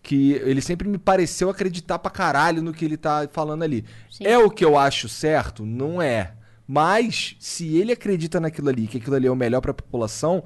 que 0.02 0.32
ele 0.32 0.62
sempre 0.62 0.88
me 0.88 0.96
pareceu 0.96 1.50
acreditar 1.50 1.98
pra 1.98 2.10
caralho 2.10 2.62
no 2.62 2.72
que 2.72 2.86
ele 2.86 2.96
tá 2.96 3.28
falando 3.30 3.64
ali. 3.64 3.84
Sim. 4.10 4.26
É 4.26 4.38
o 4.38 4.50
que 4.50 4.64
eu 4.64 4.78
acho 4.78 5.10
certo? 5.10 5.66
Não 5.66 6.00
é. 6.00 6.32
Mas, 6.66 7.36
se 7.38 7.76
ele 7.76 7.92
acredita 7.92 8.40
naquilo 8.40 8.70
ali, 8.70 8.86
que 8.86 8.96
aquilo 8.96 9.14
ali 9.14 9.26
é 9.26 9.30
o 9.30 9.36
melhor 9.36 9.60
pra 9.60 9.74
população, 9.74 10.42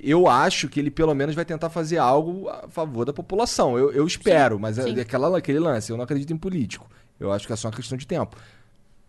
eu 0.00 0.28
acho 0.28 0.68
que 0.68 0.78
ele 0.80 0.90
pelo 0.90 1.14
menos 1.14 1.34
vai 1.34 1.44
tentar 1.44 1.70
fazer 1.70 1.98
algo 1.98 2.48
a 2.48 2.68
favor 2.68 3.04
da 3.04 3.12
população. 3.12 3.78
Eu, 3.78 3.92
eu 3.92 4.06
espero, 4.06 4.58
mas 4.58 4.78
é 4.78 4.82
sim. 4.82 5.00
aquela, 5.00 5.36
aquele 5.36 5.58
lance. 5.58 5.90
Eu 5.90 5.96
não 5.96 6.04
acredito 6.04 6.32
em 6.32 6.36
político. 6.36 6.88
Eu 7.18 7.32
acho 7.32 7.46
que 7.46 7.52
é 7.52 7.56
só 7.56 7.68
uma 7.68 7.74
questão 7.74 7.96
de 7.96 8.06
tempo. 8.06 8.36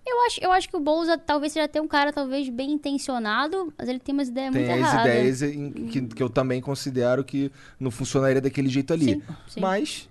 Eu 0.06 0.26
acho, 0.26 0.40
eu 0.42 0.52
acho 0.54 0.70
que 0.70 0.76
o 0.76 0.80
Boulos 0.80 1.10
talvez 1.26 1.52
seja 1.52 1.66
até 1.66 1.82
um 1.82 1.88
cara 1.88 2.14
talvez 2.14 2.48
bem 2.48 2.72
intencionado, 2.72 3.74
mas 3.78 3.90
ele 3.90 4.00
tem 4.00 4.14
umas 4.14 4.30
ideias 4.30 4.54
Tem 4.54 4.64
É 4.64 4.68
muito 4.70 4.86
as 4.86 4.94
erradas. 4.94 5.12
ideias 5.12 5.42
em- 5.44 5.72
que, 5.88 6.02
que 6.02 6.24
eu 6.24 6.30
também 6.30 6.62
considero 6.62 7.24
que 7.26 7.52
não 7.78 7.92
funcionaria 7.92 8.40
daquele 8.40 8.70
jeito 8.70 8.94
ali. 8.94 9.06
Sim, 9.16 9.22
sim. 9.50 9.60
Mas, 9.60 10.08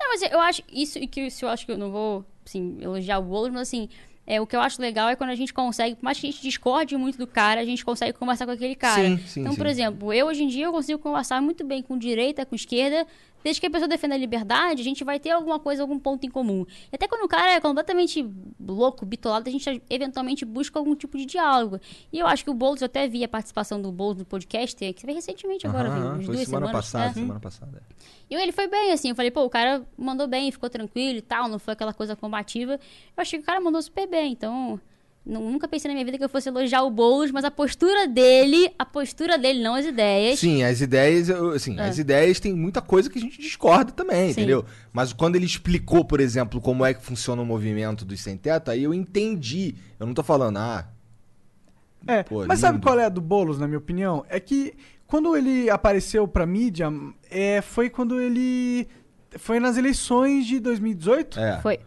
Não, 0.00 0.08
mas 0.08 0.22
eu 0.22 0.40
acho 0.40 0.62
isso 0.72 0.98
e 0.98 1.06
que 1.06 1.20
isso 1.26 1.44
eu 1.44 1.50
acho 1.50 1.66
que 1.66 1.72
eu 1.72 1.76
não 1.78 1.90
vou, 1.90 2.24
assim, 2.46 2.78
elogiar 2.80 3.18
o 3.18 3.22
Boulos, 3.22 3.50
mas 3.52 3.62
assim, 3.68 3.88
é, 4.30 4.38
o 4.38 4.46
que 4.46 4.54
eu 4.54 4.60
acho 4.60 4.78
legal 4.82 5.08
é 5.08 5.16
quando 5.16 5.30
a 5.30 5.34
gente 5.34 5.54
consegue, 5.54 5.96
por 5.96 6.04
mais 6.04 6.20
que 6.20 6.26
a 6.26 6.30
gente 6.30 6.42
discorde 6.42 6.94
muito 6.98 7.16
do 7.16 7.26
cara, 7.26 7.62
a 7.62 7.64
gente 7.64 7.82
consegue 7.82 8.12
conversar 8.12 8.44
com 8.44 8.52
aquele 8.52 8.74
cara. 8.74 9.02
Sim, 9.02 9.18
sim, 9.26 9.40
então, 9.40 9.52
sim. 9.52 9.58
por 9.58 9.66
exemplo, 9.66 10.12
eu 10.12 10.26
hoje 10.26 10.42
em 10.42 10.48
dia 10.48 10.66
eu 10.66 10.70
consigo 10.70 10.98
conversar 10.98 11.40
muito 11.40 11.64
bem 11.64 11.82
com 11.82 11.96
direita, 11.96 12.44
com 12.44 12.54
esquerda, 12.54 13.06
desde 13.42 13.60
que 13.60 13.66
a 13.66 13.70
pessoa 13.70 13.88
defenda 13.88 14.14
a 14.14 14.18
liberdade, 14.18 14.80
a 14.80 14.84
gente 14.84 15.04
vai 15.04 15.18
ter 15.18 15.30
alguma 15.30 15.58
coisa, 15.58 15.82
algum 15.82 15.98
ponto 15.98 16.26
em 16.26 16.30
comum. 16.30 16.66
E 16.92 16.94
até 16.94 17.06
quando 17.06 17.24
o 17.24 17.28
cara 17.28 17.52
é 17.52 17.60
completamente 17.60 18.28
louco, 18.60 19.06
bitolado, 19.06 19.48
a 19.48 19.52
gente 19.52 19.82
eventualmente 19.88 20.44
busca 20.44 20.78
algum 20.78 20.94
tipo 20.94 21.16
de 21.16 21.26
diálogo. 21.26 21.80
E 22.12 22.18
eu 22.18 22.26
acho 22.26 22.44
que 22.44 22.50
o 22.50 22.54
Boulos, 22.54 22.80
eu 22.80 22.86
até 22.86 23.06
vi 23.08 23.24
a 23.24 23.28
participação 23.28 23.80
do 23.80 23.90
Boulos 23.92 24.18
no 24.18 24.24
podcast, 24.24 24.76
que 24.76 25.00
você 25.00 25.06
veio 25.06 25.16
recentemente 25.16 25.66
agora, 25.66 25.90
viu? 25.90 26.02
Umas 26.02 26.26
foi 26.26 26.34
duas 26.34 26.48
semana 26.48 26.66
semanas. 26.66 26.72
passada, 26.72 27.10
é. 27.10 27.12
semana 27.12 27.40
passada. 27.40 27.82
E 28.30 28.34
ele 28.34 28.52
foi 28.52 28.68
bem, 28.68 28.92
assim. 28.92 29.10
Eu 29.10 29.14
falei, 29.14 29.30
pô, 29.30 29.44
o 29.44 29.50
cara 29.50 29.86
mandou 29.96 30.26
bem, 30.26 30.50
ficou 30.50 30.68
tranquilo 30.68 31.18
e 31.18 31.22
tal, 31.22 31.48
não 31.48 31.58
foi 31.58 31.72
aquela 31.72 31.94
coisa 31.94 32.14
combativa. 32.14 32.74
Eu 32.74 33.20
achei 33.22 33.38
que 33.38 33.42
o 33.42 33.46
cara 33.46 33.60
mandou 33.60 33.80
super 33.80 34.06
bem, 34.06 34.32
então. 34.32 34.80
Nu- 35.28 35.50
Nunca 35.52 35.68
pensei 35.68 35.88
na 35.88 35.94
minha 35.94 36.04
vida 36.04 36.16
que 36.18 36.24
eu 36.24 36.28
fosse 36.28 36.48
elogiar 36.48 36.82
o 36.82 36.90
Boulos, 36.90 37.30
mas 37.30 37.44
a 37.44 37.50
postura 37.50 38.08
dele, 38.08 38.70
a 38.78 38.84
postura 38.86 39.36
dele, 39.38 39.62
não 39.62 39.74
as 39.74 39.84
ideias. 39.86 40.38
Sim, 40.40 40.62
as 40.64 40.80
ideias, 40.80 41.28
eu- 41.28 41.50
assim, 41.50 41.78
É. 41.78 41.82
as 41.82 41.98
ideias 41.98 42.40
tem 42.40 42.54
muita 42.54 42.80
coisa 42.82 43.08
que 43.10 43.18
a 43.18 43.20
gente 43.20 43.40
discorda 43.40 43.92
também, 43.92 44.26
Sim. 44.32 44.40
entendeu? 44.40 44.64
Mas 44.92 45.12
quando 45.12 45.36
ele 45.36 45.46
explicou, 45.46 46.04
por 46.04 46.18
exemplo, 46.20 46.60
como 46.60 46.84
é 46.84 46.94
que 46.94 47.02
funciona 47.04 47.40
o 47.42 47.46
movimento 47.46 48.04
dos 48.04 48.20
sem 48.20 48.36
teto, 48.36 48.70
aí 48.70 48.82
eu 48.82 48.92
entendi. 48.94 49.74
Eu 50.00 50.06
não 50.06 50.14
tô 50.14 50.22
falando, 50.22 50.56
ah, 50.56 50.88
É, 52.06 52.22
Pô, 52.22 52.46
mas 52.46 52.60
sabe 52.60 52.74
lindo. 52.76 52.86
qual 52.86 52.98
é 52.98 53.04
a 53.06 53.08
do 53.08 53.20
Boulos, 53.20 53.58
na 53.58 53.66
minha 53.66 53.78
opinião? 53.78 54.24
É 54.28 54.38
que 54.38 54.72
quando 55.06 55.36
ele 55.36 55.68
apareceu 55.68 56.28
pra 56.28 56.46
mídia, 56.46 56.86
é, 57.30 57.60
foi 57.60 57.90
quando 57.90 58.20
ele. 58.20 58.86
Foi 59.36 59.58
nas 59.60 59.76
eleições 59.76 60.46
de 60.46 60.58
2018 60.60 61.38
é. 61.38 61.60
Foi. 61.60 61.80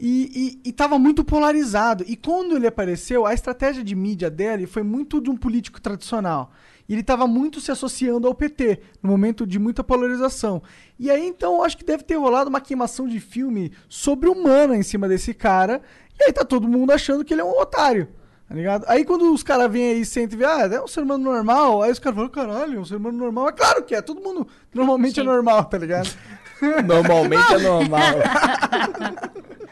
E, 0.00 0.60
e, 0.64 0.68
e 0.68 0.72
tava 0.72 0.98
muito 0.98 1.24
polarizado. 1.24 2.04
E 2.06 2.16
quando 2.16 2.56
ele 2.56 2.66
apareceu, 2.66 3.26
a 3.26 3.34
estratégia 3.34 3.82
de 3.82 3.94
mídia 3.94 4.30
dele 4.30 4.66
foi 4.66 4.82
muito 4.82 5.20
de 5.20 5.30
um 5.30 5.36
político 5.36 5.80
tradicional. 5.80 6.52
E 6.88 6.94
ele 6.94 7.02
tava 7.02 7.26
muito 7.26 7.60
se 7.60 7.70
associando 7.70 8.26
ao 8.26 8.34
PT, 8.34 8.80
no 9.02 9.10
momento 9.10 9.46
de 9.46 9.58
muita 9.58 9.84
polarização. 9.84 10.62
E 10.98 11.10
aí, 11.10 11.26
então, 11.26 11.56
eu 11.56 11.64
acho 11.64 11.76
que 11.76 11.84
deve 11.84 12.02
ter 12.02 12.16
rolado 12.16 12.48
uma 12.48 12.60
queimação 12.60 13.06
de 13.06 13.20
filme 13.20 13.72
sobre-humana 13.88 14.76
em 14.76 14.82
cima 14.82 15.06
desse 15.06 15.34
cara. 15.34 15.82
E 16.18 16.24
aí 16.24 16.32
tá 16.32 16.44
todo 16.44 16.68
mundo 16.68 16.90
achando 16.92 17.24
que 17.24 17.34
ele 17.34 17.42
é 17.42 17.44
um 17.44 17.60
otário. 17.60 18.08
Tá 18.48 18.54
ligado? 18.54 18.84
Aí 18.88 19.04
quando 19.04 19.30
os 19.30 19.42
caras 19.42 19.70
vêm 19.70 19.90
aí 19.90 20.00
e 20.00 20.06
sentem 20.06 20.38
e 20.38 20.44
ah, 20.44 20.60
é 20.72 20.80
um 20.80 20.88
ser 20.88 21.02
humano 21.02 21.22
normal, 21.22 21.82
aí 21.82 21.92
os 21.92 21.98
caras 21.98 22.16
falam, 22.16 22.30
caralho, 22.30 22.78
é 22.78 22.80
um 22.80 22.84
ser 22.84 22.96
humano 22.96 23.18
normal. 23.18 23.50
É 23.50 23.52
claro 23.52 23.82
que 23.82 23.94
é, 23.94 24.00
todo 24.00 24.22
mundo 24.22 24.48
normalmente 24.72 25.20
é 25.20 25.22
Sim. 25.22 25.28
normal, 25.28 25.66
tá 25.66 25.76
ligado? 25.76 26.08
Normalmente 26.86 27.54
é 27.54 27.58
normal. 27.58 28.00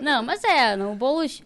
Não, 0.00 0.22
mas 0.22 0.42
é, 0.44 0.76
não, 0.76 0.92
o 0.92 0.96
Boulos. 0.96 1.42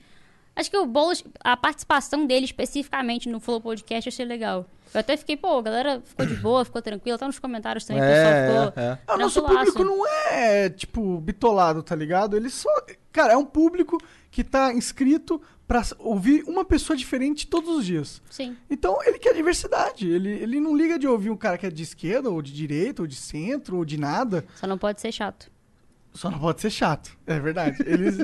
Acho 0.55 0.71
que 0.71 0.77
o 0.77 0.85
Boulos, 0.85 1.25
a 1.41 1.57
participação 1.57 2.27
dele 2.27 2.45
especificamente 2.45 3.29
no 3.29 3.41
Flow 3.41 3.61
Podcast 3.61 4.07
eu 4.07 4.13
achei 4.13 4.27
legal. 4.27 4.67
Eu 4.93 5.01
até 5.01 5.17
fiquei, 5.17 5.37
pô, 5.37 5.59
a 5.59 5.63
galera 5.63 6.03
ficou 6.05 6.27
de 6.27 6.35
boa, 6.35 6.65
ficou 6.65 6.83
tranquila, 6.83 7.17
tá 7.17 7.27
nos 7.27 7.39
comentários 7.39 7.87
também, 7.87 8.03
o 8.03 8.07
pessoal 8.07 8.33
é, 8.33 8.47
ficou. 8.47 8.83
é. 8.83 8.99
Ah, 9.07 9.15
o 9.15 9.19
nosso 9.19 9.43
público 9.43 9.83
não 9.83 10.07
é, 10.07 10.69
tipo, 10.69 11.19
bitolado, 11.21 11.83
tá 11.83 11.97
ligado? 11.97 12.37
Ele 12.37 12.51
só. 12.51 12.69
Cara, 13.11 13.33
é 13.33 13.37
um 13.37 13.45
público 13.45 13.99
que 14.31 14.45
tá 14.45 14.73
inscrito 14.73 15.41
pra 15.67 15.83
ouvir 15.99 16.43
uma 16.47 16.65
pessoa 16.65 16.95
diferente 16.95 17.47
todos 17.47 17.71
os 17.79 17.87
dias. 17.87 18.21
Sim. 18.29 18.57
Então, 18.69 18.99
ele 19.05 19.19
quer 19.19 19.35
diversidade. 19.35 20.11
Ele, 20.11 20.31
ele 20.31 20.61
não 20.61 20.77
liga 20.77 20.99
de 20.99 21.07
ouvir 21.07 21.31
um 21.31 21.37
cara 21.37 21.57
que 21.57 21.65
é 21.65 21.71
de 21.71 21.83
esquerda, 21.83 22.29
ou 22.29 22.43
de 22.43 22.53
direita, 22.53 23.01
ou 23.01 23.09
de 23.09 23.17
centro, 23.17 23.79
ou 23.79 23.85
de 23.85 23.99
nada. 23.99 24.45
Só 24.57 24.67
não 24.67 24.77
pode 24.77 25.01
ser 25.01 25.13
chato. 25.13 25.51
Só 26.15 26.31
não 26.31 26.39
pode 26.39 26.61
ser 26.61 26.71
chato. 26.71 27.17
É 27.27 27.39
verdade. 27.41 27.79
Eles. 27.87 28.19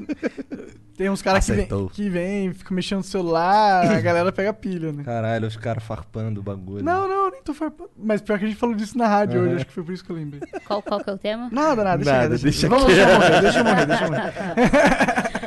Tem 0.98 1.08
uns 1.08 1.22
caras 1.22 1.46
que 1.46 1.52
vêm, 1.52 1.64
Acertou. 1.64 1.88
que 1.90 2.10
vêm, 2.10 2.52
ficam 2.52 2.74
mexendo 2.74 2.98
no 2.98 3.04
celular, 3.04 3.88
a 3.88 4.00
galera 4.00 4.32
pega 4.32 4.52
pilha, 4.52 4.92
né? 4.92 5.04
Caralho, 5.04 5.46
os 5.46 5.56
caras 5.56 5.84
farpando 5.84 6.40
o 6.40 6.42
bagulho. 6.42 6.84
Não, 6.84 7.06
não, 7.06 7.30
nem 7.30 7.40
tô 7.40 7.54
farpando. 7.54 7.88
Mas 7.96 8.20
pior 8.20 8.36
que 8.36 8.44
a 8.44 8.48
gente 8.48 8.58
falou 8.58 8.74
disso 8.74 8.98
na 8.98 9.06
rádio 9.06 9.38
Aham. 9.38 9.46
hoje, 9.46 9.56
acho 9.56 9.66
que 9.66 9.72
foi 9.72 9.84
por 9.84 9.94
isso 9.94 10.04
que 10.04 10.10
eu 10.10 10.16
lembrei. 10.16 10.40
Qual, 10.66 10.82
qual 10.82 10.98
que 10.98 11.08
é 11.08 11.12
o 11.12 11.16
tema? 11.18 11.48
Nada, 11.52 11.84
nada, 11.84 11.96
deixa, 11.98 12.12
Nada, 12.12 12.28
deixa, 12.30 12.44
deixa 12.44 12.68
Vamos 12.68 12.86
deixar 12.86 13.14
morrer, 13.14 13.40
deixa 13.40 13.64
morrer, 13.64 13.86
deixa 13.86 14.06
morrer. 14.08 14.32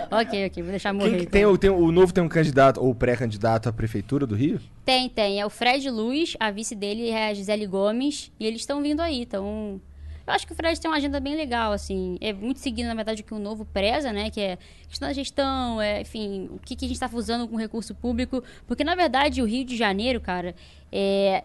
ok, 0.22 0.46
ok, 0.46 0.64
vou 0.64 0.72
deixar 0.72 0.94
morrer. 0.94 1.10
Quem 1.10 1.18
que 1.18 1.24
então. 1.26 1.32
tem, 1.34 1.46
o, 1.46 1.58
tem 1.58 1.70
o 1.70 1.78
o 1.80 1.92
novo 1.92 2.14
tem 2.14 2.24
um 2.24 2.30
candidato 2.30 2.82
ou 2.82 2.96
pré-candidato 2.96 3.68
à 3.68 3.74
prefeitura 3.74 4.26
do 4.26 4.36
Rio? 4.36 4.58
Tem, 4.86 5.10
tem. 5.10 5.42
É 5.42 5.46
o 5.46 5.50
Fred 5.50 5.90
Luz, 5.90 6.38
a 6.40 6.50
vice 6.50 6.76
dele 6.76 7.10
é 7.10 7.30
a 7.30 7.34
Gisele 7.34 7.68
Gomes, 7.68 8.32
e 8.40 8.48
eles 8.48 8.62
estão 8.62 8.82
vindo 8.82 9.02
aí, 9.02 9.22
então... 9.22 9.82
Eu 10.26 10.34
acho 10.34 10.46
que 10.46 10.54
o 10.54 10.56
Fred 10.56 10.80
tem 10.80 10.90
uma 10.90 10.98
agenda 10.98 11.20
bem 11.20 11.36
legal, 11.36 11.72
assim. 11.72 12.18
É 12.22 12.32
muito 12.32 12.60
seguindo, 12.60 12.88
na 12.88 12.94
verdade, 12.94 13.22
o 13.22 13.26
que 13.26 13.34
o 13.34 13.40
novo 13.40 13.66
preza, 13.66 14.14
né? 14.14 14.30
Que 14.30 14.42
é 14.42 14.58
questão 14.88 15.08
da 15.08 15.14
gestão, 15.14 15.82
é, 15.82 16.02
enfim, 16.02 16.50
o 16.52 16.60
que, 16.60 16.76
que 16.76 16.86
a 16.86 16.88
gente 16.88 16.96
está 17.02 17.10
usando 17.12 17.48
com 17.48 17.56
recurso 17.56 17.96
público. 17.96 18.44
Porque, 18.68 18.84
na 18.84 18.96
verdade, 18.96 19.42
o 19.42 19.46
Rio 19.46 19.66
de 19.66 19.76
Janeiro, 19.76 20.22
cara, 20.22 20.56
é, 20.92 21.44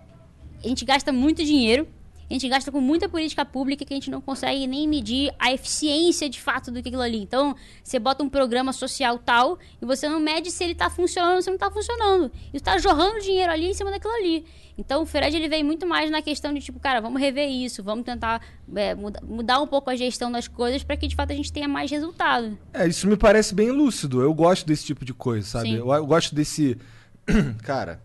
a 0.62 0.68
gente 0.68 0.84
gasta 0.84 1.12
muito 1.12 1.44
dinheiro, 1.44 1.88
a 2.28 2.32
gente 2.32 2.48
gasta 2.48 2.72
com 2.72 2.80
muita 2.80 3.08
política 3.08 3.44
pública 3.44 3.84
que 3.84 3.92
a 3.92 3.96
gente 3.96 4.10
não 4.10 4.20
consegue 4.20 4.66
nem 4.66 4.88
medir 4.88 5.32
a 5.38 5.52
eficiência 5.52 6.28
de 6.28 6.40
fato 6.40 6.70
do 6.70 6.82
que 6.82 6.88
aquilo 6.88 7.02
ali. 7.02 7.18
Então, 7.18 7.54
você 7.82 7.98
bota 7.98 8.22
um 8.24 8.28
programa 8.28 8.72
social 8.72 9.18
tal 9.18 9.58
e 9.80 9.84
você 9.86 10.08
não 10.08 10.18
mede 10.18 10.50
se 10.50 10.64
ele 10.64 10.72
está 10.72 10.90
funcionando 10.90 11.36
ou 11.36 11.42
se 11.42 11.48
não 11.48 11.54
está 11.54 11.70
funcionando. 11.70 12.30
E 12.52 12.56
está 12.56 12.78
jorrando 12.78 13.20
dinheiro 13.20 13.52
ali 13.52 13.66
em 13.70 13.74
cima 13.74 13.90
daquilo 13.90 14.12
ali. 14.14 14.44
Então, 14.78 15.02
o 15.02 15.06
Fred 15.06 15.34
ele 15.34 15.48
vem 15.48 15.62
muito 15.62 15.86
mais 15.86 16.10
na 16.10 16.20
questão 16.20 16.52
de 16.52 16.60
tipo, 16.60 16.78
cara, 16.78 17.00
vamos 17.00 17.18
rever 17.20 17.48
isso, 17.48 17.82
vamos 17.82 18.04
tentar 18.04 18.42
é, 18.74 18.94
muda- 18.94 19.20
mudar 19.22 19.60
um 19.60 19.66
pouco 19.66 19.88
a 19.88 19.96
gestão 19.96 20.30
das 20.30 20.46
coisas 20.48 20.82
para 20.82 20.96
que 20.96 21.06
de 21.08 21.14
fato 21.16 21.32
a 21.32 21.34
gente 21.34 21.50
tenha 21.52 21.66
mais 21.68 21.90
resultado. 21.90 22.58
É, 22.74 22.86
isso 22.86 23.06
me 23.06 23.16
parece 23.16 23.54
bem 23.54 23.70
lúcido. 23.70 24.20
Eu 24.20 24.34
gosto 24.34 24.66
desse 24.66 24.84
tipo 24.84 25.04
de 25.04 25.14
coisa, 25.14 25.46
sabe? 25.46 25.74
Eu, 25.74 25.90
eu 25.92 26.06
gosto 26.06 26.34
desse. 26.34 26.76
cara, 27.62 28.02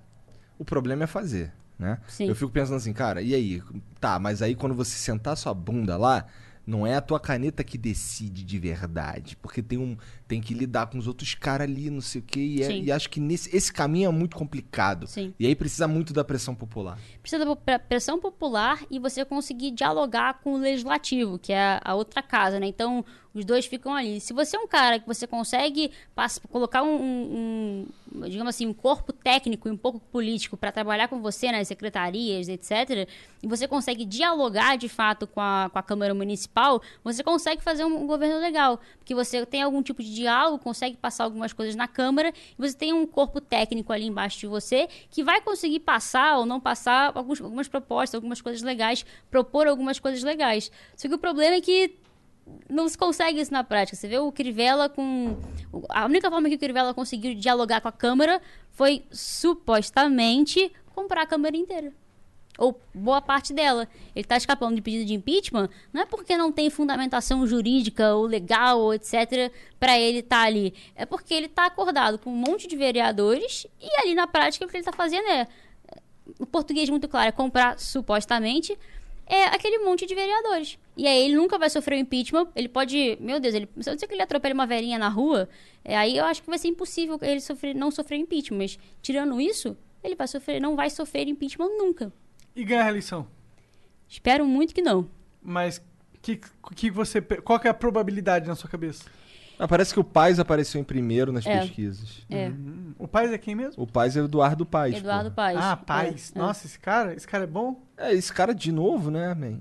o 0.57 0.63
problema 0.63 1.03
é 1.03 1.07
fazer, 1.07 1.51
né? 1.81 1.97
Sim. 2.07 2.27
Eu 2.27 2.35
fico 2.35 2.51
pensando 2.51 2.77
assim, 2.77 2.93
cara, 2.93 3.21
e 3.21 3.33
aí? 3.33 3.61
Tá, 3.99 4.19
mas 4.19 4.41
aí 4.41 4.55
quando 4.55 4.75
você 4.75 4.95
sentar 4.95 5.35
sua 5.35 5.53
bunda 5.53 5.97
lá, 5.97 6.27
não 6.65 6.85
é 6.85 6.95
a 6.95 7.01
tua 7.01 7.19
caneta 7.19 7.63
que 7.63 7.77
decide 7.77 8.43
de 8.43 8.59
verdade. 8.59 9.35
Porque 9.41 9.63
tem 9.63 9.79
um. 9.79 9.97
Tem 10.31 10.39
que 10.41 10.53
lidar 10.53 10.87
com 10.87 10.97
os 10.97 11.07
outros 11.07 11.33
caras 11.35 11.67
ali, 11.67 11.89
não 11.89 11.99
sei 11.99 12.21
o 12.21 12.23
quê. 12.23 12.39
E, 12.39 12.63
é- 12.63 12.77
e 12.77 12.89
acho 12.89 13.09
que 13.09 13.19
nesse, 13.19 13.53
esse 13.53 13.71
caminho 13.71 14.07
é 14.07 14.11
muito 14.13 14.37
complicado. 14.37 15.05
Sim. 15.07 15.33
E 15.37 15.45
aí 15.45 15.53
precisa 15.53 15.89
muito 15.89 16.13
da 16.13 16.23
pressão 16.23 16.55
popular. 16.55 16.97
precisa 17.21 17.43
da 17.43 17.53
pre- 17.53 17.79
pressão 17.79 18.17
popular 18.17 18.79
e 18.89 18.97
você 18.97 19.25
conseguir 19.25 19.71
dialogar 19.71 20.35
com 20.41 20.53
o 20.53 20.57
legislativo, 20.57 21.37
que 21.37 21.51
é 21.51 21.81
a 21.83 21.93
outra 21.95 22.21
casa, 22.21 22.61
né? 22.61 22.65
Então, 22.67 23.03
os 23.33 23.43
dois 23.45 23.65
ficam 23.65 23.93
ali. 23.93 24.19
Se 24.21 24.33
você 24.33 24.55
é 24.55 24.59
um 24.59 24.67
cara 24.67 24.99
que 24.99 25.07
você 25.07 25.27
consegue 25.27 25.91
pass- 26.15 26.39
colocar 26.49 26.81
um, 26.83 26.95
um- 26.95 27.87
um, 28.15 28.21
digamos 28.29 28.49
assim, 28.55 28.65
um 28.67 28.73
corpo 28.73 29.11
técnico 29.13 29.67
e 29.67 29.71
um 29.71 29.77
pouco 29.77 29.99
político 29.99 30.55
para 30.57 30.71
trabalhar 30.71 31.07
com 31.07 31.21
você 31.21 31.51
nas 31.51 31.67
secretarias, 31.67 32.47
etc., 32.49 33.07
e 33.43 33.47
você 33.47 33.67
consegue 33.67 34.03
dialogar 34.05 34.75
de 34.77 34.87
fato 34.89 35.25
com 35.27 35.39
a, 35.41 35.69
com 35.71 35.79
a 35.79 35.83
Câmara 35.83 36.13
Municipal, 36.13 36.81
você 37.03 37.23
consegue 37.23 37.61
fazer 37.63 37.85
um, 37.85 38.03
um 38.03 38.07
governo 38.07 38.39
legal. 38.39 38.79
Porque 38.99 39.15
você 39.15 39.45
tem 39.45 39.61
algum 39.61 39.81
tipo 39.81 40.03
de 40.03 40.11
diálogo, 40.21 40.63
consegue 40.63 40.97
passar 40.97 41.23
algumas 41.25 41.53
coisas 41.53 41.75
na 41.75 41.87
Câmara, 41.87 42.29
e 42.29 42.55
você 42.57 42.75
tem 42.75 42.93
um 42.93 43.05
corpo 43.05 43.41
técnico 43.41 43.91
ali 43.91 44.05
embaixo 44.05 44.39
de 44.39 44.47
você 44.47 44.87
que 45.09 45.23
vai 45.23 45.41
conseguir 45.41 45.79
passar 45.79 46.37
ou 46.37 46.45
não 46.45 46.59
passar 46.59 47.11
alguns- 47.15 47.41
algumas 47.41 47.67
propostas, 47.67 48.15
algumas 48.15 48.41
coisas 48.41 48.61
legais, 48.61 49.05
propor 49.29 49.67
algumas 49.67 49.99
coisas 49.99 50.23
legais. 50.23 50.71
Só 50.95 51.07
que 51.07 51.15
o 51.15 51.19
problema 51.19 51.55
é 51.55 51.61
que 51.61 51.95
não 52.69 52.87
se 52.87 52.97
consegue 52.97 53.39
isso 53.39 53.51
na 53.53 53.63
prática. 53.63 53.95
Você 53.95 54.07
vê 54.07 54.17
o 54.19 54.31
Crivella 54.31 54.89
com. 54.89 55.37
A 55.89 56.05
única 56.05 56.29
forma 56.29 56.49
que 56.49 56.55
o 56.55 56.59
Crivella 56.59 56.93
conseguiu 56.93 57.35
dialogar 57.35 57.81
com 57.81 57.87
a 57.87 57.91
Câmara 57.91 58.41
foi 58.71 59.03
supostamente 59.11 60.71
comprar 60.93 61.23
a 61.23 61.27
Câmara 61.27 61.55
inteira. 61.55 61.93
Ou 62.61 62.79
boa 62.93 63.19
parte 63.19 63.53
dela. 63.53 63.87
Ele 64.15 64.23
está 64.23 64.37
escapando 64.37 64.75
de 64.75 64.83
pedido 64.83 65.05
de 65.05 65.15
impeachment, 65.15 65.67
não 65.91 66.03
é 66.03 66.05
porque 66.05 66.37
não 66.37 66.51
tem 66.51 66.69
fundamentação 66.69 67.45
jurídica 67.47 68.13
ou 68.13 68.27
legal 68.27 68.79
ou 68.79 68.93
etc. 68.93 69.51
para 69.79 69.99
ele 69.99 70.19
estar 70.19 70.43
ali. 70.43 70.71
É 70.95 71.03
porque 71.03 71.33
ele 71.33 71.47
está 71.47 71.65
acordado 71.65 72.19
com 72.19 72.29
um 72.29 72.35
monte 72.35 72.67
de 72.67 72.75
vereadores 72.75 73.65
e 73.81 73.89
ali 74.01 74.13
na 74.13 74.27
prática 74.27 74.63
o 74.63 74.67
que 74.67 74.75
ele 74.75 74.81
está 74.81 74.93
fazendo 74.93 75.27
é. 75.27 75.47
O 76.39 76.45
português 76.45 76.87
muito 76.87 77.09
claro 77.09 77.29
é 77.29 77.31
comprar 77.31 77.79
supostamente 77.79 78.77
é 79.25 79.45
aquele 79.45 79.79
monte 79.79 80.05
de 80.05 80.13
vereadores. 80.13 80.77
E 80.95 81.07
aí 81.07 81.23
ele 81.23 81.35
nunca 81.35 81.57
vai 81.57 81.69
sofrer 81.69 81.95
o 81.95 81.99
impeachment. 81.99 82.49
Ele 82.55 82.67
pode. 82.67 83.17
Meu 83.19 83.39
Deus, 83.39 83.55
ele, 83.55 83.67
se 83.79 83.89
eu 83.89 83.95
disser 83.95 84.07
que 84.07 84.13
ele 84.13 84.21
atropela 84.21 84.53
uma 84.53 84.67
velhinha 84.67 84.99
na 84.99 85.07
rua, 85.07 85.47
é, 85.83 85.97
aí 85.97 86.17
eu 86.17 86.25
acho 86.25 86.43
que 86.43 86.49
vai 86.49 86.59
ser 86.59 86.67
impossível 86.67 87.17
ele 87.21 87.39
sofrer, 87.39 87.73
não 87.73 87.89
sofrer 87.89 88.17
impeachment. 88.17 88.57
Mas 88.57 88.77
tirando 89.01 89.39
isso, 89.39 89.75
ele 90.03 90.15
vai 90.15 90.27
sofrer, 90.27 90.61
não 90.61 90.75
vai 90.75 90.89
sofrer 90.89 91.27
impeachment 91.27 91.69
nunca. 91.77 92.11
E 92.55 92.63
ganhar 92.63 92.85
a 92.85 92.89
eleição. 92.89 93.27
Espero 94.07 94.45
muito 94.45 94.73
que 94.73 94.81
não. 94.81 95.07
Mas 95.41 95.81
que, 96.21 96.39
que 96.75 96.91
você, 96.91 97.21
qual 97.21 97.59
que 97.59 97.67
é 97.67 97.71
a 97.71 97.73
probabilidade 97.73 98.47
na 98.47 98.55
sua 98.55 98.69
cabeça? 98.69 99.05
Ah, 99.57 99.67
parece 99.67 99.93
que 99.93 99.99
o 99.99 100.03
Paz 100.03 100.39
apareceu 100.39 100.81
em 100.81 100.83
primeiro 100.83 101.31
nas 101.31 101.45
É. 101.45 101.59
pesquisas. 101.59 102.25
É. 102.29 102.49
Hum, 102.49 102.93
O 102.97 103.07
Paz 103.07 103.31
é 103.31 103.37
quem 103.37 103.53
mesmo? 103.55 103.83
O 103.83 103.87
Paz 103.87 104.17
é 104.17 104.21
o 104.21 104.25
Eduardo 104.25 104.65
Paz. 104.65 104.95
Eduardo 104.95 105.29
porra. 105.31 105.53
Paes. 105.53 105.57
Ah, 105.61 105.77
Paz. 105.77 106.31
É, 106.35 106.37
é. 106.37 106.41
Nossa, 106.41 106.65
esse 106.65 106.79
cara, 106.79 107.13
esse 107.13 107.27
cara 107.27 107.43
é 107.43 107.47
bom? 107.47 107.79
É, 107.95 108.11
esse 108.13 108.33
cara 108.33 108.53
de 108.55 108.71
novo, 108.71 109.11
né, 109.11 109.33
man? 109.35 109.59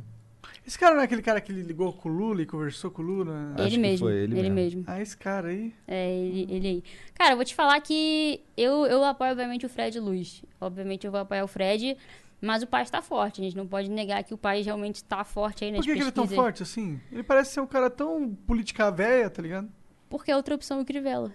Esse 0.67 0.79
cara 0.79 0.95
não 0.95 1.03
é 1.03 1.05
aquele 1.05 1.23
cara 1.23 1.41
que 1.41 1.53
ligou 1.53 1.93
com 1.93 2.09
o 2.09 2.13
Lula 2.13 2.43
e 2.43 2.47
conversou 2.47 2.91
com 2.91 3.03
o 3.03 3.05
Lula? 3.05 3.55
Ele 3.59 3.77
mesmo. 3.79 4.07
foi 4.07 4.15
ele 4.19 4.35
mesmo. 4.35 4.55
mesmo. 4.55 4.85
Ah, 4.87 5.01
esse 5.03 5.17
cara 5.17 5.49
aí. 5.49 5.75
É, 5.87 6.11
ele, 6.17 6.47
ele 6.51 6.69
aí. 6.69 6.85
Cara, 7.15 7.33
eu 7.33 7.37
vou 7.37 7.45
te 7.45 7.55
falar 7.55 7.79
que 7.81 8.41
eu, 8.57 8.87
eu 8.87 9.05
apoio, 9.05 9.33
obviamente, 9.33 9.67
o 9.67 9.69
Fred 9.69 9.99
Luz. 9.99 10.43
Obviamente, 10.61 11.05
eu 11.07 11.11
vou 11.11 11.21
apoiar 11.21 11.45
o 11.45 11.49
Fred, 11.49 11.97
mas 12.41 12.63
o 12.63 12.67
Paz 12.67 12.91
tá 12.91 13.03
forte. 13.03 13.41
A 13.41 13.45
gente 13.45 13.57
não 13.57 13.67
pode 13.67 13.91
negar 13.91 14.23
que 14.25 14.33
o 14.35 14.39
Paz 14.39 14.65
realmente 14.65 15.03
tá 15.05 15.23
forte 15.25 15.65
aí 15.65 15.71
nas 15.71 15.81
Por 15.81 15.87
que, 15.87 15.93
que 15.95 16.01
ele 16.01 16.09
é 16.09 16.13
tão 16.13 16.27
forte 16.27 16.63
assim? 16.63 17.01
Ele 17.13 17.23
parece 17.23 17.53
ser 17.53 17.61
um 17.61 17.67
cara 17.67 17.91
tão 17.91 18.35
política 18.47 18.91
velha, 18.91 19.29
tá 19.29 19.43
ligado? 19.43 19.69
Porque 20.09 20.31
a 20.31 20.37
outra 20.37 20.55
opção 20.55 20.79
é 20.79 20.83
o 20.83 20.85
Crivella. 20.85 21.33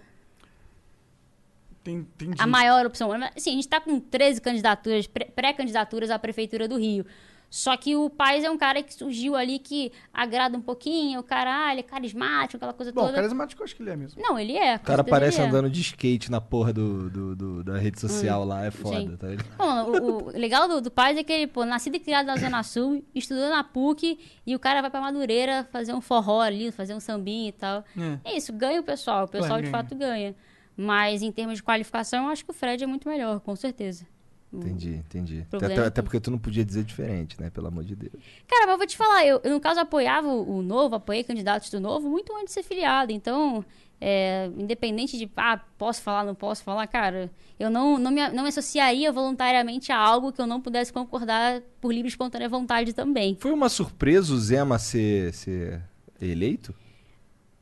Entendi. 1.86 2.34
A 2.38 2.46
maior 2.46 2.84
opção. 2.84 3.12
Assim, 3.12 3.50
a 3.50 3.54
gente 3.54 3.68
tá 3.68 3.80
com 3.80 4.00
13 4.00 4.40
candidaturas, 4.40 5.06
pré- 5.06 5.26
pré-candidaturas 5.26 6.10
à 6.10 6.18
Prefeitura 6.18 6.66
do 6.66 6.76
Rio. 6.76 7.06
Só 7.48 7.76
que 7.76 7.94
o 7.96 8.10
Paz 8.10 8.42
é 8.44 8.50
um 8.50 8.58
cara 8.58 8.82
que 8.82 8.92
surgiu 8.92 9.36
ali 9.36 9.58
que 9.58 9.92
agrada 10.12 10.58
um 10.58 10.60
pouquinho, 10.60 11.20
o 11.20 11.22
cara, 11.22 11.66
ah, 11.66 11.72
ele 11.72 11.80
é 11.80 11.82
carismático, 11.82 12.56
aquela 12.56 12.72
coisa 12.72 12.92
Bom, 12.92 13.02
toda. 13.02 13.14
carismático 13.14 13.62
eu 13.62 13.64
acho 13.64 13.74
que 13.76 13.82
ele 13.82 13.90
é 13.90 13.96
mesmo. 13.96 14.20
Não, 14.20 14.38
ele 14.38 14.56
é. 14.56 14.76
O 14.76 14.80
cara 14.80 15.04
parece 15.04 15.40
é. 15.40 15.44
andando 15.44 15.70
de 15.70 15.80
skate 15.80 16.30
na 16.30 16.40
porra 16.40 16.72
do, 16.72 17.08
do- 17.08 17.36
do- 17.36 17.64
da 17.64 17.78
rede 17.78 18.00
social 18.00 18.44
lá, 18.44 18.64
é 18.66 18.70
foda, 18.70 19.00
sim. 19.00 19.16
tá 19.16 19.28
ligado? 19.28 19.56
Bom, 19.56 19.82
o, 19.90 20.24
o 20.24 20.28
legal 20.38 20.68
do, 20.68 20.80
do 20.80 20.90
Paz 20.90 21.16
é 21.16 21.22
que 21.22 21.32
ele, 21.32 21.46
pô, 21.46 21.64
nascido 21.64 21.94
e 21.94 22.00
criado 22.00 22.26
na 22.26 22.36
Zona 22.36 22.62
Sul, 22.62 23.04
estudou 23.14 23.48
na 23.48 23.62
PUC 23.64 24.18
e 24.46 24.54
o 24.54 24.58
cara 24.58 24.80
vai 24.82 24.90
pra 24.90 25.00
Madureira 25.00 25.66
fazer 25.70 25.94
um 25.94 26.00
forró 26.00 26.40
ali, 26.40 26.70
fazer 26.72 26.94
um 26.94 27.00
sambinha 27.00 27.48
e 27.48 27.52
tal. 27.52 27.84
É. 28.24 28.32
É 28.32 28.36
isso, 28.36 28.52
ganha 28.52 28.80
o 28.80 28.84
pessoal, 28.84 29.24
o 29.24 29.28
pessoal 29.28 29.56
de 29.62 29.70
ganha. 29.70 29.72
fato 29.72 29.94
ganha. 29.94 30.34
Mas 30.76 31.22
em 31.22 31.32
termos 31.32 31.54
de 31.56 31.62
qualificação, 31.62 32.24
eu 32.24 32.30
acho 32.30 32.44
que 32.44 32.50
o 32.50 32.54
Fred 32.54 32.84
é 32.84 32.86
muito 32.86 33.08
melhor, 33.08 33.40
com 33.40 33.56
certeza. 33.56 34.06
Entendi, 34.52 34.94
entendi. 34.94 35.46
Até, 35.52 35.78
até 35.78 35.90
que- 35.90 36.02
porque 36.02 36.20
tu 36.20 36.30
não 36.30 36.38
podia 36.38 36.64
dizer 36.64 36.84
diferente, 36.84 37.38
né? 37.40 37.50
Pelo 37.50 37.66
amor 37.66 37.84
de 37.84 37.94
Deus. 37.94 38.12
Cara, 38.46 38.66
mas 38.66 38.72
eu 38.72 38.78
vou 38.78 38.86
te 38.86 38.96
falar, 38.96 39.26
eu, 39.26 39.40
eu, 39.44 39.50
no 39.52 39.60
caso 39.60 39.80
apoiava 39.80 40.28
o, 40.28 40.58
o 40.58 40.62
Novo, 40.62 40.94
apoiei 40.94 41.22
candidatos 41.24 41.68
do 41.70 41.80
Novo 41.80 42.08
muito 42.08 42.32
antes 42.34 42.46
de 42.46 42.52
ser 42.52 42.62
filiado. 42.62 43.12
Então, 43.12 43.64
é, 44.00 44.50
independente 44.56 45.18
de, 45.18 45.30
ah, 45.36 45.60
posso 45.76 46.00
falar, 46.00 46.24
não 46.24 46.34
posso 46.34 46.62
falar, 46.62 46.86
cara, 46.86 47.30
eu 47.58 47.68
não, 47.70 47.98
não, 47.98 48.10
me, 48.10 48.26
não 48.30 48.44
me 48.44 48.48
associaria 48.48 49.10
voluntariamente 49.12 49.90
a 49.92 49.98
algo 49.98 50.32
que 50.32 50.40
eu 50.40 50.46
não 50.46 50.60
pudesse 50.60 50.92
concordar 50.92 51.60
por 51.80 51.92
livre 51.92 52.06
e 52.06 52.10
espontânea 52.10 52.48
vontade 52.48 52.92
também. 52.92 53.36
Foi 53.40 53.52
uma 53.52 53.68
surpresa 53.68 54.32
o 54.32 54.38
Zema 54.38 54.78
ser, 54.78 55.34
ser 55.34 55.82
eleito? 56.20 56.74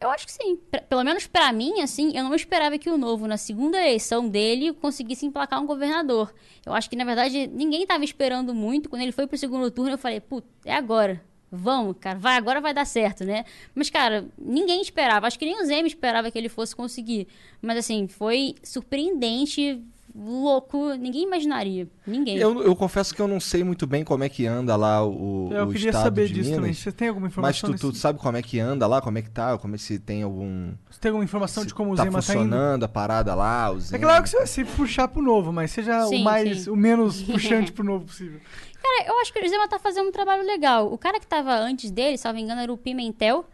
Eu 0.05 0.11
acho 0.11 0.27
que 0.27 0.33
sim. 0.33 0.57
Pra- 0.71 0.83
pelo 0.83 1.03
menos 1.03 1.27
pra 1.27 1.51
mim, 1.53 1.81
assim, 1.81 2.13
eu 2.15 2.23
não 2.25 2.35
esperava 2.35 2.77
que 2.79 2.91
o 2.91 2.99
Novo, 2.99 3.27
na 3.27 3.37
segunda 3.37 3.79
eleição 3.79 4.29
dele, 4.29 4.73
conseguisse 4.75 5.25
emplacar 5.25 5.61
um 5.63 5.67
governador. 5.67 6.33
Eu 6.65 6.75
acho 6.75 6.91
que, 6.91 6.97
na 6.97 7.05
verdade, 7.05 7.47
ninguém 7.47 7.87
tava 7.87 8.05
esperando 8.05 8.55
muito. 8.55 8.89
Quando 8.91 9.03
ele 9.03 9.13
foi 9.13 9.27
pro 9.27 9.39
segundo 9.39 9.71
turno, 9.71 9.93
eu 9.93 9.99
falei, 9.99 10.21
putz, 10.21 10.47
é 10.65 10.75
agora. 10.75 11.23
Vamos, 11.51 11.97
cara, 12.01 12.19
vai, 12.19 12.37
agora 12.37 12.61
vai 12.61 12.75
dar 12.75 12.85
certo, 12.85 13.25
né? 13.25 13.45
Mas, 13.75 13.89
cara, 13.89 14.27
ninguém 14.37 14.83
esperava. 14.83 15.27
Acho 15.27 15.39
que 15.39 15.45
nem 15.45 15.61
o 15.63 15.65
Zema 15.65 15.87
esperava 15.87 16.31
que 16.31 16.37
ele 16.37 16.49
fosse 16.49 16.75
conseguir. 16.75 17.29
Mas, 17.63 17.79
assim, 17.79 18.09
foi 18.09 18.57
surpreendente, 18.63 19.81
louco. 20.15 20.95
Ninguém 20.95 21.25
imaginaria. 21.25 21.89
Ninguém. 22.07 22.37
Eu, 22.37 22.63
eu 22.63 22.77
confesso 22.77 23.15
que 23.15 23.21
eu 23.21 23.27
não 23.27 23.41
sei 23.41 23.65
muito 23.65 23.87
bem 23.87 24.05
como 24.05 24.23
é 24.25 24.29
que 24.29 24.47
anda 24.47 24.77
lá 24.77 25.05
o, 25.05 25.51
Eu 25.53 25.65
o 25.65 25.73
queria 25.73 25.89
estado 25.91 26.05
saber 26.05 26.29
de 26.29 26.35
disso 26.35 26.51
Minas. 26.51 26.57
também. 26.61 26.73
Você 26.75 26.93
tem 26.93 27.09
alguma 27.09 27.27
Mas 27.27 27.33
informação? 27.33 27.71
tu, 27.73 27.79
tu 27.79 27.87
nesse- 27.89 27.99
sabe 28.01 28.19
como 28.19 28.37
é 28.37 28.43
que 28.43 28.61
anda 28.61 28.87
lá, 28.87 29.01
como 29.01 29.19
é 29.19 29.23
que 29.23 29.31
tá, 29.31 29.59
como 29.59 29.75
é 29.75 29.79
se 29.79 29.99
tem 29.99 30.23
algum... 30.23 30.73
Você 30.91 31.01
tem 31.01 31.09
alguma 31.11 31.25
informação 31.25 31.63
se 31.63 31.69
de 31.69 31.75
como 31.75 31.93
o 31.93 31.97
tá 31.97 32.05
Zema 32.05 32.19
tá 32.19 32.23
funcionando 32.23 32.85
a 32.85 32.89
parada 32.89 33.35
lá, 33.35 33.71
o 33.73 33.81
Zema... 33.81 33.97
É 33.99 34.07
claro 34.07 34.23
que 34.23 34.29
você 34.31 34.37
vai 34.37 34.47
se 34.47 34.65
puxar 34.65 35.09
pro 35.09 35.21
novo, 35.23 35.53
mas 35.53 35.71
seja 35.73 36.05
o 36.07 36.09
Sim, 36.09 36.23
mais, 36.23 36.63
sim. 36.63 36.71
o 36.71 36.77
menos 36.77 37.21
puxante 37.25 37.73
pro 37.73 37.85
novo 37.85 38.05
possível. 38.07 38.41
Cara, 38.81 39.09
eu 39.09 39.19
acho 39.21 39.33
que 39.33 39.45
o 39.45 39.49
Zema 39.49 39.67
tá 39.67 39.79
fazendo 39.79 40.09
um 40.09 40.13
trabalho 40.13 40.45
legal. 40.45 40.93
O 40.93 40.99
cara 40.99 41.19
que 41.19 41.27
tava 41.27 41.55
antes 41.55 41.91
dele, 41.91 42.19
salvo 42.19 42.39
engano, 42.39 42.61
era 42.61 42.73
o 42.73 42.77
Pimentel. 42.77 43.45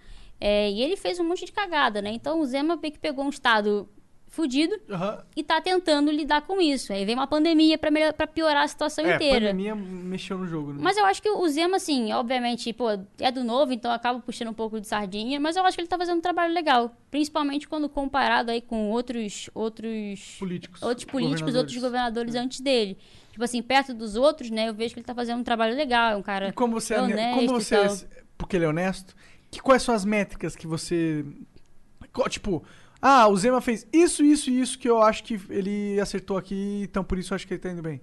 é, 0.40 0.70
e 0.70 0.82
ele 0.82 0.96
fez 0.96 1.18
um 1.20 1.24
monte 1.28 1.44
de 1.44 1.52
cagada, 1.52 2.02
né? 2.02 2.10
Então 2.12 2.40
o 2.40 2.44
Zema 2.46 2.76
meio 2.76 2.92
que 2.92 2.98
pegou 2.98 3.24
um 3.24 3.28
estado 3.30 3.88
fudido 4.32 4.78
Aham. 4.88 5.24
e 5.36 5.42
tá 5.42 5.60
tentando 5.60 6.08
lidar 6.10 6.42
com 6.42 6.60
isso. 6.60 6.92
Aí 6.92 7.04
vem 7.04 7.16
uma 7.16 7.26
pandemia 7.26 7.76
pra, 7.76 7.90
melhor- 7.90 8.12
pra 8.12 8.28
piorar 8.28 8.62
a 8.62 8.68
situação 8.68 9.04
É, 9.04 9.12
a 9.12 9.16
inteira. 9.16 9.40
pandemia 9.50 9.74
mexeu 9.74 10.38
no 10.38 10.46
jogo, 10.46 10.72
né? 10.72 10.78
Mas 10.80 10.96
eu 10.96 11.04
acho 11.04 11.20
que 11.20 11.28
o 11.28 11.48
Zema, 11.48 11.76
assim, 11.78 12.12
obviamente, 12.12 12.72
pô, 12.72 12.86
é 13.18 13.30
do 13.32 13.42
novo, 13.42 13.72
então 13.72 13.90
acaba 13.90 14.20
puxando 14.20 14.48
um 14.48 14.54
pouco 14.54 14.80
de 14.80 14.86
sardinha, 14.86 15.40
mas 15.40 15.56
eu 15.56 15.64
acho 15.66 15.76
que 15.76 15.80
ele 15.82 15.88
tá 15.88 15.98
fazendo 15.98 16.18
um 16.18 16.22
trabalho 16.22 16.54
legal. 16.54 16.94
Principalmente 17.10 17.66
quando 17.68 17.88
comparado 17.88 18.52
aí 18.52 18.60
com 18.60 18.88
outros. 18.90 19.50
outros 19.52 20.36
políticos. 20.38 20.80
outros 20.80 21.04
políticos, 21.04 21.54
outros 21.54 21.76
governadores. 21.76 21.82
governadores 21.82 22.34
antes 22.36 22.60
dele. 22.60 22.96
Tipo 23.32 23.42
assim, 23.44 23.60
perto 23.62 23.92
dos 23.92 24.14
outros, 24.16 24.48
né, 24.50 24.68
eu 24.68 24.74
vejo 24.74 24.94
que 24.94 25.00
ele 25.00 25.06
tá 25.06 25.14
fazendo 25.14 25.40
um 25.40 25.44
trabalho 25.44 25.74
legal, 25.76 26.12
é 26.12 26.16
um 26.16 26.22
cara 26.22 26.48
E 26.48 26.52
como 26.52 26.80
você, 26.80 26.94
é 26.94 27.00
honesto 27.02 27.34
como 27.36 27.48
você 27.48 27.76
tal. 27.76 27.96
porque 28.38 28.56
ele 28.56 28.64
é 28.64 28.68
honesto, 28.68 29.14
que, 29.50 29.60
quais 29.60 29.82
são 29.82 29.92
as 29.94 30.04
métricas 30.04 30.54
que 30.54 30.66
você. 30.68 31.24
Tipo, 32.28 32.62
ah, 33.02 33.28
o 33.28 33.36
Zema 33.36 33.60
fez 33.60 33.86
isso, 33.92 34.22
isso 34.22 34.50
e 34.50 34.60
isso 34.60 34.78
que 34.78 34.88
eu 34.88 35.00
acho 35.02 35.24
que 35.24 35.40
ele 35.48 35.98
acertou 36.00 36.36
aqui, 36.36 36.82
então 36.82 37.02
por 37.02 37.18
isso 37.18 37.32
eu 37.32 37.36
acho 37.36 37.46
que 37.46 37.54
ele 37.54 37.60
tá 37.60 37.70
indo 37.70 37.82
bem. 37.82 38.00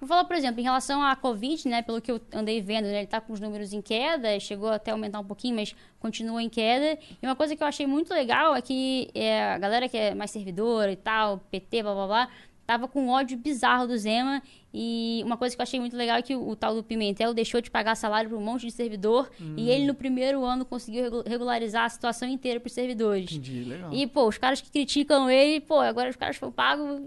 Vou 0.00 0.08
falar, 0.08 0.24
por 0.24 0.36
exemplo, 0.36 0.60
em 0.60 0.64
relação 0.64 1.02
à 1.02 1.14
Covid, 1.16 1.66
né, 1.68 1.80
pelo 1.80 2.00
que 2.00 2.10
eu 2.10 2.20
andei 2.32 2.60
vendo, 2.60 2.84
né, 2.84 2.98
ele 2.98 3.06
tá 3.06 3.20
com 3.20 3.32
os 3.32 3.40
números 3.40 3.72
em 3.72 3.80
queda, 3.80 4.38
chegou 4.38 4.68
até 4.68 4.90
a 4.90 4.94
aumentar 4.94 5.20
um 5.20 5.24
pouquinho, 5.24 5.54
mas 5.54 5.74
continua 5.98 6.42
em 6.42 6.48
queda. 6.48 6.98
E 7.22 7.26
uma 7.26 7.36
coisa 7.36 7.56
que 7.56 7.62
eu 7.62 7.66
achei 7.66 7.86
muito 7.86 8.12
legal 8.12 8.54
é 8.54 8.60
que 8.60 9.08
é, 9.14 9.52
a 9.52 9.58
galera 9.58 9.88
que 9.88 9.96
é 9.96 10.14
mais 10.14 10.30
servidora 10.30 10.92
e 10.92 10.96
tal, 10.96 11.38
PT, 11.50 11.82
blá 11.82 11.94
blá 11.94 12.06
blá, 12.06 12.28
tava 12.66 12.88
com 12.88 13.02
um 13.04 13.08
ódio 13.10 13.36
bizarro 13.38 13.86
do 13.86 13.96
Zema. 13.96 14.42
E 14.72 15.22
uma 15.24 15.36
coisa 15.36 15.54
que 15.54 15.60
eu 15.60 15.62
achei 15.62 15.78
muito 15.78 15.96
legal 15.96 16.16
é 16.16 16.22
que 16.22 16.34
o, 16.34 16.48
o 16.48 16.56
tal 16.56 16.74
do 16.74 16.82
Pimentel 16.82 17.32
deixou 17.32 17.60
de 17.60 17.70
pagar 17.70 17.94
salário 17.94 18.28
para 18.28 18.38
um 18.38 18.42
monte 18.42 18.62
de 18.66 18.72
servidor 18.72 19.30
e 19.56 19.70
ele 19.70 19.86
no 19.86 19.94
primeiro 19.94 20.44
ano 20.44 20.64
conseguiu 20.64 21.04
regu- 21.04 21.22
regularizar 21.26 21.84
a 21.84 21.88
situação 21.88 22.28
inteira 22.28 22.58
para 22.58 22.66
os 22.66 22.72
servidores. 22.72 23.30
Entendi, 23.30 23.62
legal. 23.64 23.90
E, 23.92 24.06
pô, 24.06 24.26
os 24.26 24.36
caras 24.36 24.60
que 24.60 24.70
criticam 24.70 25.30
ele, 25.30 25.60
pô, 25.60 25.78
agora 25.78 26.10
os 26.10 26.16
caras 26.16 26.36
foram 26.36 26.52
pagos. 26.52 27.02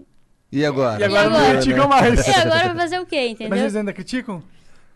E 0.50 0.64
agora? 0.64 1.00
E 1.00 1.04
agora 1.04 1.26
E 1.26 1.28
não 1.30 1.36
agora? 1.36 1.52
criticam 1.58 1.88
mais. 1.90 2.26
E 2.26 2.30
agora 2.30 2.66
vai 2.68 2.76
fazer 2.76 2.98
o 3.00 3.04
quê, 3.06 3.28
entendeu? 3.28 3.50
Mas 3.50 3.60
eles 3.60 3.76
ainda 3.76 3.92
criticam? 3.92 4.42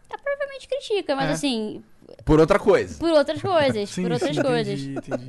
provavelmente 0.08 0.68
critica, 0.68 1.14
mas 1.16 1.28
É. 1.30 1.32
assim, 1.32 1.82
Por 2.24 2.38
outra 2.40 2.58
coisa. 2.58 2.98
por 2.98 3.10
outras 3.10 3.40
coisas, 3.40 3.88
Sim, 3.90 4.02
por 4.02 4.12
outras 4.12 4.34
sim, 4.36 4.42
coisas. 4.42 4.80
Entendi, 4.80 4.98
entendi. 4.98 5.24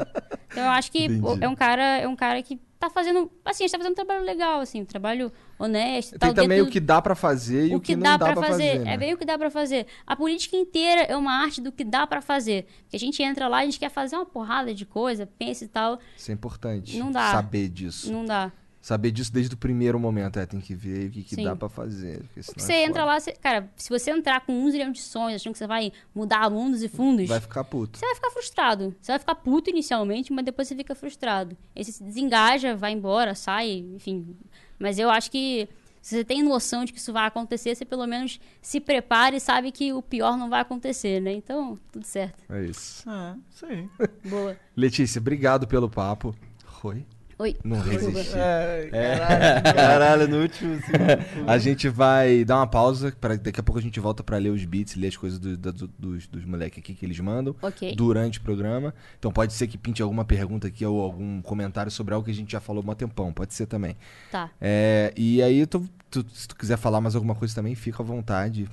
Então 0.51 0.63
eu 0.63 0.69
acho 0.71 0.91
que 0.91 1.05
Entendi. 1.05 1.43
é 1.43 1.49
um 1.49 1.55
cara, 1.55 1.97
é 1.99 2.07
um 2.07 2.15
cara 2.15 2.41
que 2.43 2.57
tá 2.83 2.89
fazendo, 2.89 3.31
assim, 3.45 3.63
a 3.63 3.67
gente 3.67 3.71
tá 3.71 3.77
fazendo 3.77 3.93
um 3.93 3.95
trabalho 3.95 4.25
legal, 4.25 4.59
assim, 4.59 4.81
um 4.81 4.85
trabalho 4.85 5.31
honesto, 5.57 6.11
Tem 6.11 6.19
tal, 6.19 6.33
também 6.33 6.57
dentro 6.57 6.69
o 6.69 6.71
que 6.73 6.79
dá 6.79 7.01
pra 7.01 7.15
fazer 7.15 7.67
e 7.67 7.73
o 7.73 7.77
o 7.77 7.79
que 7.79 7.95
que, 7.95 7.95
dá 7.95 8.11
não 8.11 8.17
dá 8.17 8.25
pra 8.25 8.33
pra 8.35 8.47
fazer, 8.49 8.71
fazer. 8.71 8.79
né? 8.79 8.93
é 8.93 8.97
bem 8.97 9.13
o 9.13 9.17
que 9.17 9.25
dá 9.25 9.37
pra 9.37 9.49
fazer. 9.49 9.87
A 10.05 10.15
política 10.15 10.57
inteira 10.57 11.01
é 11.03 11.15
uma 11.15 11.31
arte 11.31 11.61
do 11.61 11.71
que 11.71 11.83
dá 11.85 12.05
pra 12.05 12.21
fazer. 12.21 12.65
Porque 12.83 12.97
a 12.97 12.99
gente 12.99 13.23
entra 13.23 13.47
lá, 13.47 13.59
a 13.59 13.65
gente 13.65 13.79
quer 13.79 13.89
fazer 13.89 14.15
uma 14.17 14.25
porrada 14.25 14.73
de 14.73 14.85
coisa, 14.85 15.25
pensa 15.25 15.63
e 15.63 15.67
tal, 15.67 15.97
Isso 16.17 16.29
é 16.29 16.33
importante. 16.33 16.97
Não 16.97 17.11
dá. 17.11 17.31
Saber 17.31 17.69
disso. 17.69 18.11
não 18.11 18.25
dá. 18.25 18.51
Saber 18.83 19.11
disso 19.11 19.31
desde 19.31 19.53
o 19.55 19.57
primeiro 19.57 19.97
momento. 19.97 20.37
É, 20.37 20.45
tem 20.45 20.59
que 20.59 20.75
ver 20.75 21.07
o 21.07 21.11
que, 21.11 21.23
que 21.23 21.35
Sim. 21.35 21.45
dá 21.45 21.55
pra 21.55 21.69
fazer. 21.69 22.17
porque 22.23 22.43
senão 22.43 22.53
Porque 22.53 22.61
você 22.63 22.73
é 22.73 22.83
entra 22.83 23.05
lá, 23.05 23.17
você- 23.17 23.31
cara, 23.31 23.71
se 23.77 23.87
você 23.89 24.11
entrar 24.11 24.41
com 24.45 24.51
um 24.51 24.69
zilhão 24.69 24.91
de 24.91 24.99
sonhos, 24.99 25.41
achando 25.41 25.53
que 25.53 25.57
você 25.59 25.65
vai 25.65 25.93
mudar 26.13 26.49
mundos 26.51 26.83
e 26.83 26.89
fundos, 26.89 27.29
Vai 27.29 27.39
ficar 27.39 27.63
puto. 27.63 27.97
Você 27.97 28.05
vai 28.05 28.15
ficar 28.15 28.29
frustrado. 28.31 28.93
Você 28.99 29.13
vai 29.13 29.19
ficar 29.19 29.35
puto 29.35 29.69
inicialmente, 29.69 30.33
mas 30.33 30.43
depois 30.43 30.67
você 30.67 30.75
fica 30.75 30.93
frustrado. 30.93 31.55
Aí 31.73 31.81
você 31.85 31.93
se 31.93 32.03
desengaja, 32.03 32.75
vai 32.75 32.91
embora, 32.91 33.33
sai, 33.35 33.85
enfim. 33.95 34.35
Mas 34.77 34.99
eu 34.99 35.09
acho 35.09 35.31
que 35.31 35.69
se 36.01 36.17
você 36.17 36.25
tem 36.25 36.43
noção 36.43 36.83
de 36.83 36.91
que 36.91 36.99
isso 36.99 37.13
vai 37.13 37.25
acontecer, 37.25 37.73
você 37.73 37.85
pelo 37.85 38.05
menos 38.05 38.37
se 38.61 38.81
prepara 38.81 39.33
e 39.37 39.39
sabe 39.39 39.71
que 39.71 39.93
o 39.93 40.01
pior 40.01 40.35
não 40.37 40.49
vai 40.49 40.59
acontecer, 40.59 41.21
né? 41.21 41.31
Então, 41.31 41.79
tudo 41.89 42.05
certo. 42.05 42.43
É 42.49 42.65
isso. 42.65 43.05
Isso 43.49 43.65
aí. 43.65 43.87
Boa. 44.29 44.57
Letícia, 44.75 45.21
obrigado 45.21 45.65
pelo 45.65 45.89
papo. 45.89 46.35
Oi? 46.83 47.05
Oi. 47.43 47.57
Não 47.61 47.77
resisti. 47.81 48.37
É, 48.37 48.89
É. 48.93 49.19
caralho. 49.19 49.63
Caralho, 49.75 50.27
no 50.29 50.41
último 50.43 50.79
segundo. 50.81 51.49
A 51.49 51.57
gente 51.57 51.89
vai 51.89 52.45
dar 52.45 52.55
uma 52.55 52.67
pausa. 52.67 53.11
Pra, 53.19 53.35
daqui 53.35 53.59
a 53.59 53.63
pouco 53.63 53.77
a 53.79 53.81
gente 53.81 53.99
volta 53.99 54.23
pra 54.23 54.37
ler 54.37 54.49
os 54.49 54.63
beats, 54.63 54.95
ler 54.95 55.07
as 55.09 55.17
coisas 55.17 55.37
do- 55.39 55.57
do- 55.57 55.87
dos, 55.99 56.25
dos 56.27 56.45
moleques 56.45 56.79
aqui 56.79 56.93
que 56.93 57.05
eles 57.05 57.19
mandam 57.19 57.53
Ok. 57.61 57.95
durante 57.97 58.39
o 58.39 58.41
programa. 58.41 58.93
Então 59.19 59.29
pode 59.29 59.51
ser 59.51 59.67
que 59.67 59.77
pinte 59.77 60.01
alguma 60.01 60.23
pergunta 60.23 60.67
aqui 60.67 60.85
ou 60.85 61.01
algum 61.01 61.41
comentário 61.41 61.91
sobre 61.91 62.13
algo 62.13 62.23
que 62.23 62.31
a 62.31 62.33
gente 62.33 62.49
já 62.51 62.61
falou 62.61 62.81
há 62.87 62.91
um 62.91 62.95
tempão. 62.95 63.33
Pode 63.33 63.53
ser 63.53 63.65
também. 63.65 63.97
Tá. 64.31 64.49
É, 64.61 65.13
e 65.17 65.41
aí, 65.41 65.65
tu- 65.65 65.89
tu- 66.09 66.25
se 66.33 66.47
tu 66.47 66.55
quiser 66.55 66.77
falar 66.77 67.01
mais 67.01 67.13
alguma 67.13 67.35
coisa 67.35 67.53
também, 67.53 67.75
fica 67.75 68.01
à 68.01 68.05
vontade 68.05 68.69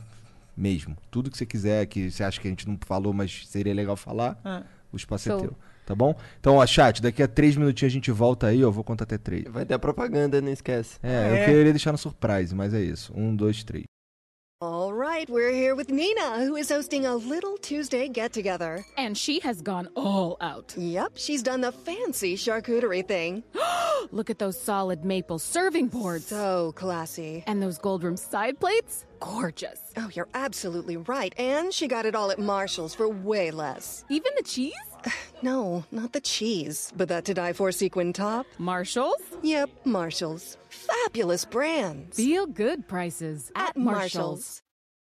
mesmo. 0.57 0.97
Tudo 1.11 1.29
que 1.29 1.37
você 1.37 1.45
quiser, 1.47 1.87
que 1.87 2.09
você 2.09 2.23
acha 2.23 2.41
que 2.41 2.47
a 2.47 2.51
gente 2.51 2.69
não 2.69 2.79
falou, 2.87 3.13
mas 3.13 3.49
seria 3.49 3.75
legal 3.75 3.97
falar, 3.97 4.39
É. 4.45 4.63
o 4.93 4.97
espaço 4.97 5.29
é 5.29 5.33
Show. 5.33 5.41
teu. 5.41 5.57
Tá 5.91 5.95
bom? 5.97 6.15
Então, 6.39 6.55
ó, 6.55 6.67
chat, 6.69 7.03
daqui 7.03 7.21
a 7.21 7.27
três 7.27 7.57
minutinhos 7.57 7.91
a 7.93 7.95
gente 7.95 8.13
volta 8.13 8.47
aí, 8.47 8.63
ó. 8.63 8.69
Eu 8.69 8.73
vou 8.73 8.85
contar 8.85 9.03
até 9.03 9.19
três. 9.19 9.43
Vai 9.49 9.65
ter 9.67 9.75
a 9.75 9.79
propaganda, 9.79 10.41
não 10.41 10.53
esquece. 10.53 11.01
É, 11.03 11.09
É. 11.39 11.43
eu 11.43 11.47
queria 11.47 11.73
deixar 11.73 11.91
no 11.91 11.99
surprise, 11.99 12.55
mas 12.55 12.73
é 12.73 12.81
isso. 12.81 13.13
Um, 13.13 13.35
dois, 13.35 13.65
três. 13.65 13.83
All 14.63 14.93
right, 14.93 15.29
we're 15.29 15.51
here 15.53 15.75
with 15.75 15.89
Nina, 15.91 16.45
who 16.47 16.55
is 16.55 16.71
hosting 16.71 17.07
a 17.07 17.15
little 17.15 17.57
Tuesday 17.57 18.09
get 18.09 18.31
together. 18.33 18.85
And 18.97 19.17
she 19.17 19.41
has 19.41 19.63
gone 19.63 19.89
all 19.97 20.37
out. 20.41 20.75
Yep, 20.77 21.13
she's 21.17 21.43
done 21.43 21.63
the 21.63 21.73
fancy 21.73 22.37
charcuterie 22.37 23.03
thing. 23.05 23.43
Look 24.13 24.29
at 24.31 24.39
those 24.39 24.61
solid 24.61 25.03
maple 25.05 25.39
serving 25.39 25.89
boards. 25.89 26.27
So 26.27 26.73
classy. 26.77 27.43
And 27.47 27.63
those 27.63 27.79
gold 27.79 28.05
rimmed 28.05 28.19
side 28.21 28.61
plates? 28.61 29.07
Gorgeous. 29.19 29.79
Oh, 29.97 30.11
you're 30.13 30.29
absolutely 30.35 30.99
right. 30.99 31.33
And 31.39 31.73
she 31.73 31.89
got 31.89 32.05
it 32.07 32.15
all 32.15 32.31
at 32.31 32.39
Marshall's 32.39 32.95
for 32.95 33.09
way 33.09 33.51
less. 33.51 34.05
Even 34.11 34.33
the 34.37 34.43
cheese? 34.43 34.75
No, 35.43 35.87
not 35.91 36.13
the 36.13 36.21
cheese, 36.21 36.93
but 36.95 37.09
that 37.09 37.25
to 37.25 37.33
die 37.33 37.55
for 37.55 37.73
sequin 37.73 38.13
top. 38.13 38.47
Marshall's? 38.59 39.23
Yep, 39.41 39.71
Marshall's. 39.87 40.59
Fabulous 40.69 41.47
brands. 41.47 42.19
Feel 42.19 42.47
good 42.47 42.87
prices 42.87 43.51
at 43.57 43.75
Marshall's. 43.75 44.61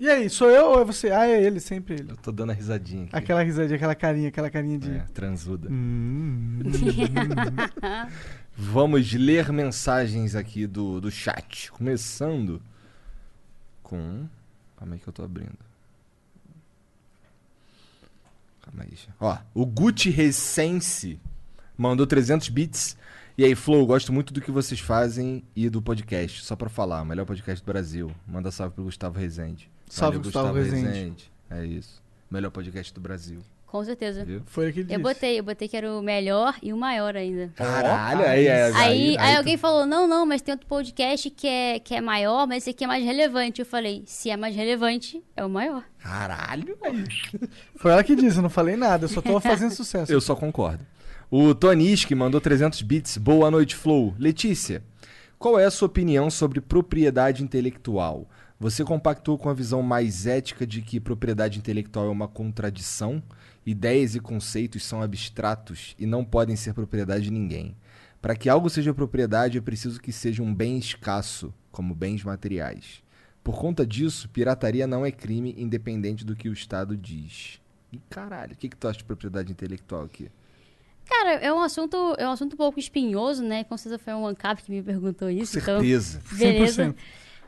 E 0.00 0.08
aí, 0.08 0.30
sou 0.30 0.48
eu 0.48 0.70
ou 0.70 0.80
é 0.80 0.84
você? 0.84 1.10
Ah, 1.10 1.28
é 1.28 1.44
ele, 1.44 1.60
sempre 1.60 1.92
ele. 1.92 2.12
Eu 2.12 2.16
tô 2.16 2.32
dando 2.32 2.48
a 2.48 2.54
risadinha 2.54 3.04
aqui. 3.04 3.16
Aquela 3.16 3.42
risadinha, 3.42 3.76
aquela 3.76 3.94
carinha, 3.94 4.28
aquela 4.28 4.50
carinha 4.50 4.78
de. 4.78 4.90
É, 4.92 5.00
transuda. 5.12 5.68
Hum. 5.70 6.60
Vamos 8.56 9.12
ler 9.12 9.52
mensagens 9.52 10.34
aqui 10.34 10.66
do, 10.66 11.02
do 11.02 11.10
chat. 11.10 11.70
Começando 11.72 12.62
com. 13.82 14.26
Calma 14.78 14.94
aí 14.94 15.00
que 15.00 15.06
eu 15.06 15.12
tô 15.12 15.22
abrindo. 15.22 15.58
Calma 18.62 18.84
aí. 18.84 18.98
Ó, 19.20 19.36
o 19.52 19.66
Gucci 19.66 20.08
Recense 20.08 21.20
mandou 21.76 22.06
300 22.06 22.48
bits. 22.48 22.96
E 23.36 23.44
aí, 23.44 23.54
Flow, 23.54 23.84
gosto 23.84 24.14
muito 24.14 24.32
do 24.32 24.40
que 24.40 24.50
vocês 24.50 24.80
fazem 24.80 25.44
e 25.54 25.68
do 25.68 25.82
podcast. 25.82 26.42
Só 26.42 26.56
pra 26.56 26.70
falar, 26.70 27.04
melhor 27.04 27.26
podcast 27.26 27.62
do 27.62 27.66
Brasil. 27.66 28.10
Manda 28.26 28.50
salve 28.50 28.74
pro 28.74 28.84
Gustavo 28.84 29.18
Rezende. 29.18 29.70
Salve, 29.90 30.18
Valeu, 30.18 30.22
Gustavo 30.22 30.54
Rezende. 30.54 31.30
É 31.50 31.66
isso. 31.66 32.00
Melhor 32.30 32.50
podcast 32.50 32.94
do 32.94 33.00
Brasil. 33.00 33.40
Com 33.66 33.84
certeza. 33.84 34.24
Viu? 34.24 34.42
Foi 34.46 34.64
ele 34.64 34.72
que 34.72 34.82
disse. 34.84 34.94
Eu 34.94 35.00
botei, 35.00 35.38
eu 35.38 35.42
botei 35.42 35.68
que 35.68 35.76
era 35.76 35.92
o 35.92 36.00
melhor 36.00 36.56
e 36.62 36.72
o 36.72 36.76
maior 36.76 37.16
ainda. 37.16 37.52
Caralho, 37.54 38.24
aí, 38.24 38.48
aí, 38.48 38.72
Aí, 38.74 39.18
aí 39.18 39.36
alguém 39.36 39.56
falou, 39.56 39.84
não, 39.84 40.06
não, 40.08 40.24
mas 40.24 40.42
tem 40.42 40.52
outro 40.52 40.66
podcast 40.66 41.28
que 41.30 41.46
é, 41.46 41.78
que 41.78 41.94
é 41.94 42.00
maior, 42.00 42.46
mas 42.46 42.62
esse 42.64 42.70
aqui 42.70 42.84
é 42.84 42.86
mais 42.86 43.04
relevante. 43.04 43.60
Eu 43.60 43.66
falei, 43.66 44.02
se 44.06 44.30
é 44.30 44.36
mais 44.36 44.54
relevante, 44.54 45.22
é 45.36 45.44
o 45.44 45.50
maior. 45.50 45.84
Caralho, 45.98 46.76
Foi 47.76 47.92
ela 47.92 48.02
que 48.02 48.14
disse, 48.16 48.38
eu 48.38 48.42
não 48.42 48.50
falei 48.50 48.76
nada, 48.76 49.04
eu 49.04 49.08
só 49.08 49.20
tô 49.20 49.40
fazendo 49.40 49.72
sucesso. 49.72 50.12
Eu 50.12 50.20
só 50.20 50.34
concordo. 50.36 50.84
O 51.30 51.54
Toniski 51.54 52.14
mandou 52.14 52.40
300 52.40 52.82
bits. 52.82 53.18
Boa 53.18 53.50
noite, 53.52 53.76
Flow. 53.76 54.14
Letícia, 54.18 54.82
qual 55.38 55.58
é 55.58 55.64
a 55.64 55.70
sua 55.70 55.86
opinião 55.86 56.28
sobre 56.28 56.60
propriedade 56.60 57.42
intelectual? 57.42 58.28
Você 58.60 58.84
compactou 58.84 59.38
com 59.38 59.48
a 59.48 59.54
visão 59.54 59.82
mais 59.82 60.26
ética 60.26 60.66
de 60.66 60.82
que 60.82 61.00
propriedade 61.00 61.58
intelectual 61.58 62.04
é 62.04 62.10
uma 62.10 62.28
contradição? 62.28 63.22
Ideias 63.64 64.14
e 64.14 64.20
conceitos 64.20 64.84
são 64.84 65.00
abstratos 65.00 65.96
e 65.98 66.04
não 66.04 66.22
podem 66.22 66.54
ser 66.56 66.74
propriedade 66.74 67.24
de 67.24 67.30
ninguém. 67.30 67.74
Para 68.20 68.36
que 68.36 68.50
algo 68.50 68.68
seja 68.68 68.92
propriedade, 68.92 69.56
é 69.56 69.62
preciso 69.62 69.98
que 69.98 70.12
seja 70.12 70.42
um 70.42 70.54
bem 70.54 70.76
escasso, 70.76 71.54
como 71.72 71.94
bens 71.94 72.22
materiais. 72.22 73.02
Por 73.42 73.58
conta 73.58 73.86
disso, 73.86 74.28
pirataria 74.28 74.86
não 74.86 75.06
é 75.06 75.10
crime, 75.10 75.54
independente 75.56 76.22
do 76.22 76.36
que 76.36 76.50
o 76.50 76.52
Estado 76.52 76.94
diz. 76.94 77.62
E 77.90 77.98
caralho, 78.10 78.52
o 78.52 78.56
que, 78.56 78.68
que 78.68 78.76
tu 78.76 78.86
acha 78.86 78.98
de 78.98 79.04
propriedade 79.04 79.50
intelectual 79.50 80.02
aqui? 80.02 80.30
Cara, 81.08 81.32
é 81.32 81.50
um 81.50 81.60
assunto, 81.60 82.14
é 82.18 82.28
um 82.28 82.32
assunto 82.32 82.52
um 82.52 82.58
pouco 82.58 82.78
espinhoso, 82.78 83.42
né? 83.42 83.64
Com 83.64 83.78
certeza 83.78 83.98
foi 83.98 84.12
um 84.12 84.26
ANCAP 84.26 84.62
que 84.62 84.70
me 84.70 84.82
perguntou 84.82 85.30
isso. 85.30 85.58
Com 85.58 85.64
certeza. 85.64 86.20
Então, 86.26 86.38
beleza. 86.38 86.94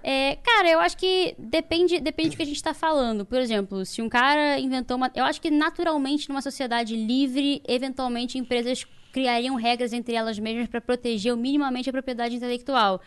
É, 0.03 0.37
cara, 0.37 0.69
eu 0.69 0.81
acho 0.81 0.97
que 0.97 1.35
depende, 1.39 2.01
depende 2.01 2.31
do 2.31 2.37
que 2.37 2.43
a 2.43 2.47
gente 2.47 2.57
está 2.57 2.75
falando. 2.75 3.25
Por 3.25 3.39
exemplo, 3.39 3.85
se 3.87 4.03
um 4.03 4.09
cara 4.09 4.59
inventou 4.59 4.97
uma. 4.97 5.11
Eu 5.15 5.25
acho 5.25 5.41
que 5.41 5.51
naturalmente, 5.51 6.29
numa 6.29 6.43
sociedade 6.43 6.97
livre, 6.97 7.63
eventualmente 7.67 8.37
empresas 8.37 8.85
criariam 9.13 9.55
regras 9.55 9.93
entre 9.93 10.15
elas 10.15 10.39
mesmas 10.39 10.69
para 10.69 10.81
proteger 10.81 11.37
minimamente 11.37 11.89
a 11.89 11.93
propriedade 11.93 12.35
intelectual. 12.35 13.01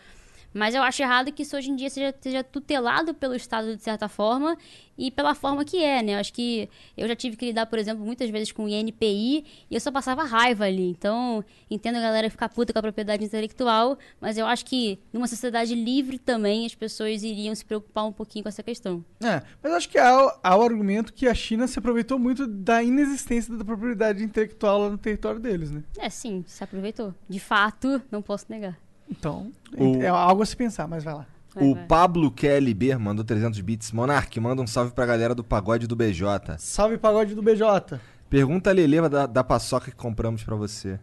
Mas 0.52 0.74
eu 0.74 0.82
acho 0.82 1.02
errado 1.02 1.32
que 1.32 1.42
isso 1.42 1.56
hoje 1.56 1.70
em 1.70 1.76
dia 1.76 1.90
seja, 1.90 2.14
seja, 2.20 2.42
tutelado 2.42 3.12
pelo 3.14 3.34
Estado 3.34 3.76
de 3.76 3.82
certa 3.82 4.08
forma 4.08 4.56
e 4.96 5.10
pela 5.10 5.34
forma 5.34 5.64
que 5.64 5.82
é, 5.82 6.02
né? 6.02 6.14
Eu 6.14 6.18
acho 6.18 6.32
que 6.32 6.68
eu 6.96 7.06
já 7.06 7.14
tive 7.14 7.36
que 7.36 7.46
lidar, 7.46 7.66
por 7.66 7.78
exemplo, 7.78 8.04
muitas 8.04 8.30
vezes 8.30 8.52
com 8.52 8.64
o 8.64 8.68
INPI 8.68 9.44
e 9.70 9.74
eu 9.74 9.80
só 9.80 9.90
passava 9.92 10.24
raiva 10.24 10.64
ali. 10.64 10.88
Então, 10.88 11.44
entendo 11.70 11.96
a 11.96 12.00
galera 12.00 12.30
ficar 12.30 12.48
puta 12.48 12.72
com 12.72 12.78
a 12.78 12.82
propriedade 12.82 13.24
intelectual, 13.24 13.98
mas 14.20 14.38
eu 14.38 14.46
acho 14.46 14.64
que 14.64 14.98
numa 15.12 15.26
sociedade 15.26 15.74
livre 15.74 16.18
também 16.18 16.64
as 16.64 16.74
pessoas 16.74 17.22
iriam 17.22 17.54
se 17.54 17.64
preocupar 17.64 18.06
um 18.06 18.12
pouquinho 18.12 18.44
com 18.44 18.48
essa 18.48 18.62
questão. 18.62 19.04
É, 19.22 19.42
mas 19.62 19.72
acho 19.72 19.88
que 19.88 19.98
há, 19.98 20.38
há 20.42 20.56
o 20.56 20.62
argumento 20.62 21.12
que 21.12 21.28
a 21.28 21.34
China 21.34 21.66
se 21.66 21.78
aproveitou 21.78 22.18
muito 22.18 22.46
da 22.46 22.82
inexistência 22.82 23.54
da 23.56 23.64
propriedade 23.64 24.22
intelectual 24.22 24.78
lá 24.80 24.90
no 24.90 24.98
território 24.98 25.40
deles, 25.40 25.70
né? 25.70 25.82
É, 25.98 26.08
sim, 26.08 26.44
se 26.46 26.64
aproveitou. 26.64 27.14
De 27.28 27.38
fato, 27.38 28.00
não 28.10 28.22
posso 28.22 28.46
negar. 28.48 28.85
Então, 29.10 29.50
O- 29.76 30.00
é 30.02 30.08
algo 30.08 30.42
a 30.42 30.46
se 30.46 30.56
pensar, 30.56 30.86
mas 30.88 31.04
vai 31.04 31.14
lá. 31.14 31.26
Vai, 31.54 31.64
o 31.64 31.74
vai. 31.74 31.86
Pablo 31.86 32.30
QLB 32.30 32.96
mandou 32.96 33.24
300 33.24 33.60
bits. 33.60 33.92
Monark, 33.92 34.38
manda 34.40 34.60
um 34.62 34.66
salve 34.66 34.92
pra 34.92 35.06
galera 35.06 35.34
do 35.34 35.42
pagode 35.44 35.86
do 35.86 35.96
BJ. 35.96 36.56
Salve 36.58 36.98
pagode 36.98 37.34
do 37.34 37.42
BJ. 37.42 37.98
Pergunta 38.28 38.70
a 38.70 38.72
Lele 38.72 39.08
da, 39.08 39.26
da 39.26 39.44
paçoca 39.44 39.90
que 39.90 39.96
compramos 39.96 40.42
pra 40.42 40.56
você. 40.56 40.98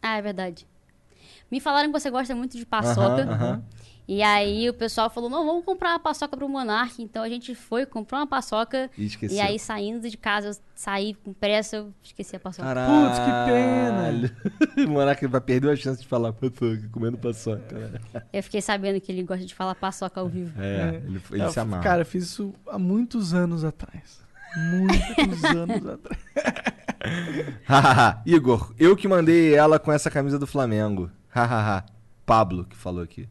Ah, 0.00 0.16
é 0.16 0.22
verdade. 0.22 0.66
Me 1.50 1.60
falaram 1.60 1.92
que 1.92 2.00
você 2.00 2.10
gosta 2.10 2.34
muito 2.34 2.56
de 2.56 2.64
paçoca. 2.64 3.22
Aham, 3.24 3.32
aham. 3.32 3.62
E 4.08 4.20
aí 4.22 4.68
o 4.68 4.74
pessoal 4.74 5.08
falou, 5.08 5.30
não, 5.30 5.46
vamos 5.46 5.64
comprar 5.64 5.90
uma 5.90 5.98
paçoca 6.00 6.36
pro 6.36 6.48
Monark. 6.48 7.00
Então 7.02 7.22
a 7.22 7.28
gente 7.28 7.54
foi, 7.54 7.86
comprou 7.86 8.20
uma 8.20 8.26
paçoca. 8.26 8.90
E. 8.98 9.08
E 9.30 9.40
aí 9.40 9.58
saindo 9.58 10.08
de 10.10 10.16
casa, 10.16 10.48
eu 10.48 10.56
saí 10.74 11.14
com 11.14 11.32
pressa, 11.32 11.76
eu 11.76 11.94
esqueci 12.02 12.34
a 12.36 12.40
paçoca. 12.40 12.66
Caralho. 12.66 13.08
Putz, 13.08 13.18
que 13.20 14.74
pena. 14.76 14.86
o 14.86 14.90
Monark 14.90 15.24
vai 15.28 15.40
perder 15.40 15.70
a 15.70 15.76
chance 15.76 16.00
de 16.02 16.06
falar 16.08 16.32
paçoca, 16.32 16.88
comendo 16.90 17.16
paçoca. 17.16 17.78
né? 17.78 18.00
Eu 18.32 18.42
fiquei 18.42 18.60
sabendo 18.60 19.00
que 19.00 19.10
ele 19.12 19.22
gosta 19.22 19.44
de 19.46 19.54
falar 19.54 19.74
paçoca 19.76 20.20
ao 20.20 20.28
vivo. 20.28 20.52
É, 20.60 21.00
ele, 21.06 21.20
ele 21.30 21.42
Eu- 21.42 21.50
se 21.52 21.60
amarra. 21.60 21.82
Cara, 21.82 22.00
eu 22.02 22.06
fiz 22.06 22.24
isso 22.24 22.52
há 22.68 22.78
muitos 22.78 23.32
anos 23.32 23.64
atrás. 23.64 24.20
Muitos 24.56 25.44
anos 25.44 25.86
atrás. 25.86 26.20
Hahaha. 27.64 28.22
Igor, 28.26 28.72
eu 28.78 28.96
que 28.96 29.06
mandei 29.08 29.54
ela 29.54 29.78
com 29.78 29.92
essa 29.92 30.10
camisa 30.10 30.38
do 30.38 30.46
Flamengo. 30.46 31.10
Hahaha. 31.28 31.84
Pablo 32.26 32.64
que 32.64 32.76
falou 32.76 33.02
aqui. 33.02 33.28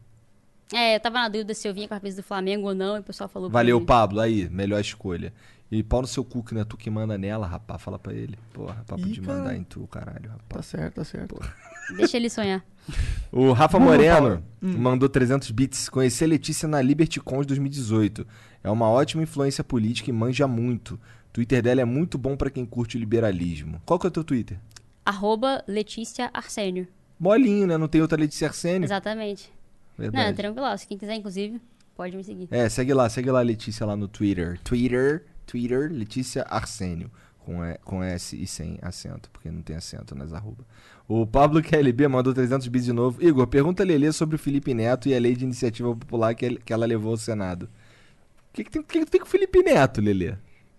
É, 0.72 0.96
eu 0.96 1.00
tava 1.00 1.18
na 1.20 1.28
dúvida 1.28 1.54
se 1.54 1.68
eu 1.68 1.74
vinha 1.74 1.86
com 1.86 1.94
a 1.94 2.00
camisa 2.00 2.22
do 2.22 2.24
Flamengo 2.24 2.68
ou 2.68 2.74
não, 2.74 2.96
e 2.96 3.00
o 3.00 3.02
pessoal 3.02 3.28
falou 3.28 3.50
Valeu, 3.50 3.78
mim. 3.80 3.86
Pablo. 3.86 4.20
Aí, 4.20 4.48
melhor 4.48 4.80
escolha. 4.80 5.32
E 5.70 5.82
pau 5.82 6.02
no 6.02 6.06
seu 6.06 6.22
cu, 6.22 6.42
que 6.42 6.52
não 6.54 6.60
é 6.60 6.64
tu 6.64 6.76
que 6.76 6.90
manda 6.90 7.16
nela, 7.16 7.46
rapá. 7.46 7.78
Fala 7.78 7.98
pra 7.98 8.12
ele. 8.12 8.38
Porra, 8.52 8.84
papo 8.86 9.06
Ih, 9.06 9.12
de 9.12 9.20
mandar 9.22 9.44
caralho. 9.44 9.58
em 9.58 9.64
tu, 9.64 9.86
caralho, 9.86 10.30
rapá. 10.30 10.56
Tá 10.56 10.62
certo, 10.62 10.94
tá 10.96 11.04
certo. 11.04 11.40
Deixa 11.96 12.16
ele 12.16 12.28
sonhar. 12.28 12.62
O 13.30 13.52
Rafa 13.52 13.78
Moreno. 13.78 14.42
Hum. 14.62 14.76
mandou 14.76 15.08
300 15.08 15.50
bits. 15.52 15.88
Conheci 15.88 16.24
a 16.24 16.26
Letícia 16.26 16.68
na 16.68 16.82
LibertyCon 16.82 17.40
de 17.40 17.46
2018. 17.48 18.26
É 18.62 18.70
uma 18.70 18.90
ótima 18.90 19.22
influência 19.22 19.64
política 19.64 20.10
e 20.10 20.12
manja 20.12 20.46
muito. 20.46 20.94
O 20.94 21.00
Twitter 21.32 21.62
dela 21.62 21.80
é 21.80 21.84
muito 21.84 22.18
bom 22.18 22.36
pra 22.36 22.50
quem 22.50 22.66
curte 22.66 22.96
o 22.98 23.00
liberalismo. 23.00 23.80
Qual 23.86 23.98
que 23.98 24.06
é 24.06 24.08
o 24.08 24.10
teu 24.10 24.22
Twitter? 24.24 24.58
Arroba 25.06 25.64
Letícia 25.66 26.28
Arsênio. 26.34 26.86
Molinho, 27.18 27.66
né? 27.66 27.78
Não 27.78 27.88
tem 27.88 28.02
outra 28.02 28.18
Letícia 28.18 28.48
Arsênio? 28.48 28.84
Exatamente. 28.84 29.50
Não, 29.98 30.04
Verdade. 30.10 30.36
tranquilo. 30.36 30.78
Se 30.78 30.86
quem 30.86 30.98
quiser, 30.98 31.14
inclusive, 31.14 31.60
pode 31.94 32.16
me 32.16 32.24
seguir. 32.24 32.48
É, 32.50 32.68
segue 32.68 32.92
lá, 32.94 33.08
segue 33.08 33.30
lá 33.30 33.40
a 33.40 33.42
Letícia 33.42 33.84
lá 33.86 33.94
no 33.96 34.08
Twitter. 34.08 34.58
Twitter, 34.64 35.24
Twitter, 35.46 35.90
Letícia 35.92 36.44
Arsênio. 36.48 37.10
Com, 37.44 37.64
e, 37.64 37.76
com 37.78 38.04
S 38.04 38.40
e 38.40 38.46
sem 38.46 38.78
acento, 38.80 39.28
porque 39.30 39.50
não 39.50 39.62
tem 39.62 39.74
acento 39.74 40.14
nas 40.14 40.32
arroba. 40.32 40.64
O 41.08 41.26
Pablo 41.26 41.60
KLB 41.60 42.06
mandou 42.06 42.32
300 42.32 42.68
bits 42.68 42.84
de 42.84 42.92
novo. 42.92 43.20
Igor, 43.20 43.48
pergunta 43.48 43.82
a 43.82 43.86
Lelê 43.86 44.12
sobre 44.12 44.36
o 44.36 44.38
Felipe 44.38 44.72
Neto 44.72 45.08
e 45.08 45.14
a 45.14 45.18
lei 45.18 45.34
de 45.34 45.44
iniciativa 45.44 45.88
popular 45.96 46.36
que, 46.36 46.44
ele- 46.46 46.58
que 46.64 46.72
ela 46.72 46.86
levou 46.86 47.10
ao 47.10 47.16
Senado. 47.16 47.64
O 47.64 48.52
que, 48.52 48.62
que, 48.62 48.70
tem, 48.70 48.80
que 48.80 49.04
tem 49.06 49.20
com 49.20 49.26
o 49.26 49.28
Felipe 49.28 49.60
Neto, 49.60 50.00
Lelê? 50.00 50.34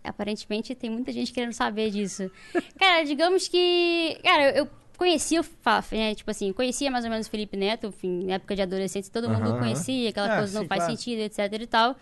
Aparentemente 0.06 0.74
tem 0.74 0.90
muita 0.90 1.12
gente 1.12 1.34
querendo 1.34 1.52
saber 1.52 1.92
disso. 1.92 2.32
Cara, 2.80 3.04
digamos 3.04 3.48
que. 3.50 4.18
Cara, 4.24 4.52
eu 4.58 4.68
conhecia, 5.04 5.44
fa- 5.44 5.84
né, 5.92 6.16
tipo 6.16 6.32
assim, 6.32 6.54
conhecia 6.54 6.90
mais 6.90 7.04
ou 7.04 7.12
menos 7.12 7.28
o 7.28 7.30
Felipe 7.30 7.58
Neto, 7.58 7.88
enfim, 7.88 8.26
na 8.26 8.36
época 8.36 8.56
de 8.56 8.62
adolescente, 8.62 9.12
todo 9.12 9.30
mundo 9.30 9.54
Aham, 9.54 9.60
conhecia, 9.60 10.10
aquela 10.10 10.30
É, 10.30 10.38
coisa 10.38 10.54
não 10.54 10.62
sim, 10.62 10.68
faz 10.68 10.84
claro. 10.84 10.98
sentido, 10.98 11.20
etc 11.20 11.40
e 11.62 11.68
tal. 11.68 11.96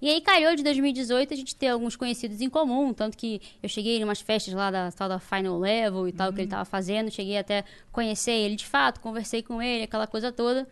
E 0.00 0.08
aí 0.10 0.20
calhou 0.20 0.54
de 0.54 0.62
2018 0.62 1.32
a 1.32 1.36
gente 1.36 1.54
ter 1.54 1.68
alguns 1.68 1.96
conhecidos 1.96 2.40
em 2.40 2.48
comum, 2.50 2.92
tanto 2.94 3.16
que 3.16 3.40
eu 3.62 3.68
cheguei 3.68 3.98
em 3.98 4.04
umas 4.04 4.20
festas 4.20 4.52
lá 4.54 4.70
da 4.70 4.90
tal 4.92 5.08
da 5.08 5.18
Final 5.18 5.58
Level 5.58 6.08
e 6.08 6.12
tal, 6.12 6.32
que 6.32 6.40
ele 6.40 6.48
tava 6.48 6.64
fazendo, 6.64 7.10
cheguei 7.10 7.36
até 7.38 7.64
conhecer 7.92 8.32
ele 8.32 8.56
de 8.56 8.66
fato, 8.66 9.00
conversei 9.00 9.42
com 9.42 9.60
ele, 9.62 9.84
aquela 9.84 10.06
coisa 10.06 10.30
toda. 10.32 10.66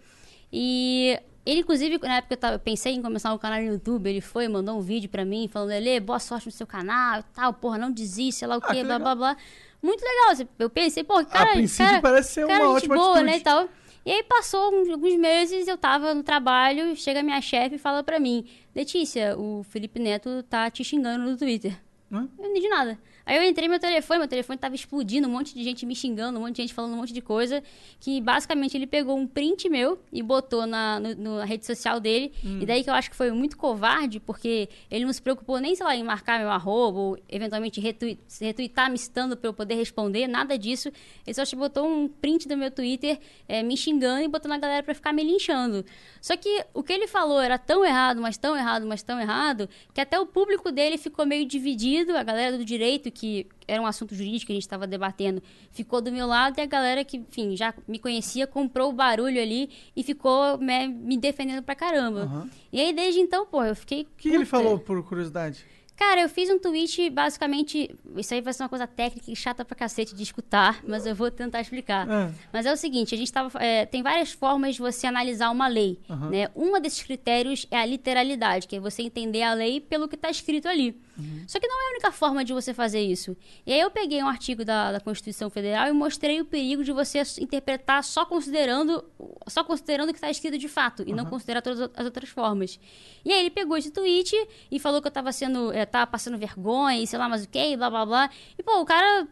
E 0.52 1.18
ele, 1.44 1.60
inclusive, 1.60 1.98
na 1.98 2.16
época 2.16 2.34
eu, 2.34 2.38
tava, 2.38 2.54
eu 2.54 2.58
pensei 2.58 2.92
em 2.94 3.02
começar 3.02 3.32
um 3.32 3.38
canal 3.38 3.60
no 3.60 3.66
YouTube, 3.72 4.08
ele 4.08 4.20
foi, 4.20 4.48
mandou 4.48 4.78
um 4.78 4.80
vídeo 4.80 5.08
pra 5.10 5.24
mim, 5.24 5.48
falando, 5.48 5.68
Lele, 5.70 6.00
boa 6.00 6.18
sorte 6.18 6.46
no 6.46 6.52
seu 6.52 6.66
canal 6.66 7.20
e 7.20 7.24
tal, 7.34 7.52
porra, 7.54 7.78
não 7.78 7.90
desiste, 7.92 8.40
sei 8.40 8.48
lá 8.48 8.56
o 8.56 8.60
Ah, 8.62 8.68
quê, 8.68 8.76
que 8.76 8.84
blá, 8.84 8.98
blá, 8.98 9.14
blá. 9.14 9.36
Muito 9.82 10.02
legal, 10.02 10.46
eu 10.58 10.70
pensei, 10.70 11.04
pô, 11.04 11.22
cara, 11.26 11.52
princípio 11.52 11.86
cara, 11.86 12.00
parece 12.02 12.32
ser 12.32 12.46
cara, 12.46 12.64
uma 12.64 12.72
ótima 12.74 12.94
boa, 12.94 13.08
atitude. 13.20 13.30
né, 13.30 13.36
e 13.36 13.40
tal. 13.40 13.68
E 14.06 14.10
aí 14.12 14.22
passou 14.22 14.74
uns- 14.74 14.88
alguns 14.90 15.14
meses, 15.16 15.66
eu 15.66 15.78
tava 15.78 16.14
no 16.14 16.22
trabalho, 16.22 16.94
chega 16.96 17.22
minha 17.22 17.40
chefe 17.40 17.76
e 17.76 17.78
fala 17.78 18.02
pra 18.02 18.18
mim, 18.20 18.46
Letícia, 18.74 19.36
o 19.38 19.62
Felipe 19.64 19.98
Neto 19.98 20.42
tá 20.44 20.70
te 20.70 20.82
xingando 20.84 21.24
no 21.24 21.36
Twitter. 21.36 21.72
Hã? 22.12 22.28
Eu 22.38 22.42
não 22.44 22.50
entendi 22.50 22.68
nada. 22.68 22.98
Aí 23.26 23.36
eu 23.36 23.42
entrei 23.42 23.66
no 23.66 23.70
meu 23.72 23.80
telefone, 23.80 24.18
meu 24.18 24.28
telefone 24.28 24.58
tava 24.58 24.74
explodindo, 24.74 25.26
um 25.26 25.30
monte 25.30 25.54
de 25.54 25.64
gente 25.64 25.86
me 25.86 25.94
xingando, 25.94 26.38
um 26.38 26.42
monte 26.42 26.56
de 26.56 26.62
gente 26.62 26.74
falando 26.74 26.92
um 26.92 26.96
monte 26.96 27.12
de 27.12 27.20
coisa. 27.22 27.62
Que 27.98 28.20
basicamente 28.20 28.76
ele 28.76 28.86
pegou 28.86 29.16
um 29.16 29.26
print 29.26 29.68
meu 29.68 29.98
e 30.12 30.22
botou 30.22 30.66
na, 30.66 31.00
no- 31.00 31.38
na 31.38 31.44
rede 31.44 31.64
social 31.64 31.98
dele. 31.98 32.32
Hum. 32.44 32.58
E 32.60 32.66
daí 32.66 32.84
que 32.84 32.90
eu 32.90 32.94
acho 32.94 33.08
que 33.10 33.16
foi 33.16 33.30
muito 33.30 33.56
covarde, 33.56 34.20
porque 34.20 34.68
ele 34.90 35.04
não 35.06 35.12
se 35.12 35.22
preocupou 35.22 35.58
nem, 35.58 35.74
sei 35.74 35.86
lá, 35.86 35.96
em 35.96 36.04
marcar 36.04 36.38
meu 36.38 36.50
arroba, 36.50 36.98
ou 36.98 37.18
eventualmente 37.28 37.80
retui- 37.80 38.18
retweetar 38.40 38.90
me 38.90 38.98
citando 38.98 39.36
pra 39.36 39.48
eu 39.48 39.54
poder 39.54 39.74
responder, 39.74 40.26
nada 40.28 40.58
disso. 40.58 40.90
Ele 41.26 41.34
só 41.34 41.44
te 41.44 41.56
botou 41.56 41.86
um 41.88 42.08
print 42.08 42.46
do 42.46 42.56
meu 42.56 42.70
Twitter 42.70 43.18
eh, 43.48 43.62
me 43.62 43.76
xingando 43.76 44.22
e 44.22 44.28
botando 44.28 44.52
a 44.52 44.58
galera 44.58 44.82
pra 44.82 44.94
ficar 44.94 45.12
me 45.12 45.24
linchando. 45.24 45.84
Só 46.20 46.36
que 46.36 46.64
o 46.74 46.82
que 46.82 46.92
ele 46.92 47.06
falou 47.06 47.40
era 47.40 47.58
tão 47.58 47.84
errado, 47.84 48.20
mas 48.20 48.36
tão 48.36 48.56
errado, 48.56 48.86
mas 48.86 49.02
tão 49.02 49.18
errado, 49.20 49.68
que 49.94 50.00
até 50.00 50.18
o 50.20 50.26
público 50.26 50.70
dele 50.70 50.98
ficou 50.98 51.24
meio 51.24 51.46
dividido. 51.46 52.16
A 52.16 52.22
galera 52.22 52.58
do 52.58 52.64
direito, 52.64 53.10
que 53.14 53.46
era 53.66 53.80
um 53.80 53.86
assunto 53.86 54.14
jurídico 54.14 54.46
que 54.46 54.52
a 54.52 54.56
gente 54.56 54.64
estava 54.64 54.86
debatendo, 54.86 55.42
ficou 55.70 56.00
do 56.00 56.12
meu 56.12 56.26
lado, 56.26 56.58
e 56.58 56.60
a 56.60 56.66
galera 56.66 57.04
que, 57.04 57.16
enfim, 57.18 57.56
já 57.56 57.72
me 57.88 57.98
conhecia, 57.98 58.46
comprou 58.46 58.90
o 58.90 58.92
barulho 58.92 59.40
ali 59.40 59.70
e 59.96 60.02
ficou 60.02 60.58
né, 60.58 60.86
me 60.86 61.16
defendendo 61.16 61.62
pra 61.62 61.74
caramba. 61.74 62.22
Aham. 62.22 62.50
E 62.72 62.80
aí, 62.80 62.92
desde 62.92 63.20
então, 63.20 63.46
pô, 63.46 63.64
eu 63.64 63.74
fiquei. 63.74 64.02
O 64.02 64.06
que, 64.16 64.28
que 64.28 64.34
ele 64.34 64.44
falou, 64.44 64.78
por 64.78 65.02
curiosidade? 65.04 65.64
Cara, 65.96 66.22
eu 66.22 66.28
fiz 66.28 66.50
um 66.50 66.58
tweet, 66.58 67.08
basicamente. 67.08 67.94
Isso 68.16 68.34
aí 68.34 68.40
vai 68.40 68.52
ser 68.52 68.64
uma 68.64 68.68
coisa 68.68 68.86
técnica 68.86 69.30
e 69.30 69.36
chata 69.36 69.64
pra 69.64 69.76
cacete 69.76 70.14
de 70.14 70.22
escutar, 70.24 70.82
mas 70.86 71.06
eu 71.06 71.14
vou 71.14 71.30
tentar 71.30 71.60
explicar. 71.60 72.08
Ah. 72.10 72.32
Mas 72.52 72.66
é 72.66 72.72
o 72.72 72.76
seguinte, 72.76 73.14
a 73.14 73.18
gente 73.18 73.32
tava. 73.32 73.62
é, 73.62 73.86
tem 73.86 74.02
várias 74.02 74.32
formas 74.32 74.74
de 74.74 74.80
você 74.80 75.06
analisar 75.06 75.50
uma 75.50 75.68
lei. 75.68 76.00
Aham. 76.10 76.30
Né? 76.30 76.48
Uma 76.54 76.80
desses 76.80 77.02
critérios 77.02 77.66
é 77.70 77.76
a 77.76 77.86
literalidade, 77.86 78.66
que 78.66 78.76
é 78.76 78.80
você 78.80 79.02
entender 79.02 79.42
a 79.42 79.54
lei 79.54 79.80
pelo 79.80 80.08
que 80.08 80.16
está 80.16 80.28
escrito 80.28 80.66
ali. 80.66 81.00
Uhum. 81.16 81.44
Só 81.46 81.60
que 81.60 81.66
não 81.68 81.80
é 81.80 81.88
a 81.88 81.90
única 81.92 82.10
forma 82.12 82.44
de 82.44 82.52
você 82.52 82.74
fazer 82.74 83.00
isso. 83.00 83.36
E 83.64 83.72
aí 83.72 83.80
eu 83.80 83.90
peguei 83.90 84.22
um 84.22 84.26
artigo 84.28 84.64
da, 84.64 84.92
da 84.92 85.00
Constituição 85.00 85.48
Federal 85.48 85.86
e 85.88 85.92
mostrei 85.92 86.40
o 86.40 86.44
perigo 86.44 86.82
de 86.82 86.90
você 86.92 87.22
interpretar 87.40 88.02
só 88.02 88.24
considerando 88.24 89.04
só 89.46 89.62
considerando 89.62 90.08
o 90.08 90.12
que 90.12 90.18
está 90.18 90.30
escrito 90.30 90.58
de 90.58 90.68
fato 90.68 91.04
e 91.06 91.12
não 91.12 91.24
considerar 91.24 91.62
todas 91.62 91.88
as 91.94 92.04
outras 92.04 92.28
formas. 92.28 92.78
E 93.24 93.32
aí 93.32 93.40
ele 93.40 93.50
pegou 93.50 93.76
esse 93.76 93.90
tweet 93.90 94.34
e 94.70 94.78
falou 94.80 95.00
que 95.00 95.06
eu 95.08 95.12
tava 95.12 95.30
sendo, 95.32 95.72
eh, 95.72 95.86
tava 95.86 96.06
passando 96.06 96.36
vergonha 96.38 96.98
e 97.00 97.06
sei 97.06 97.18
lá 97.18 97.28
mais 97.28 97.44
o 97.44 97.48
que, 97.48 97.76
blá 97.76 97.88
blá 97.90 98.04
blá. 98.06 98.30
E 98.58 98.62
pô, 98.62 98.80
o 98.80 98.84
cara 98.84 99.28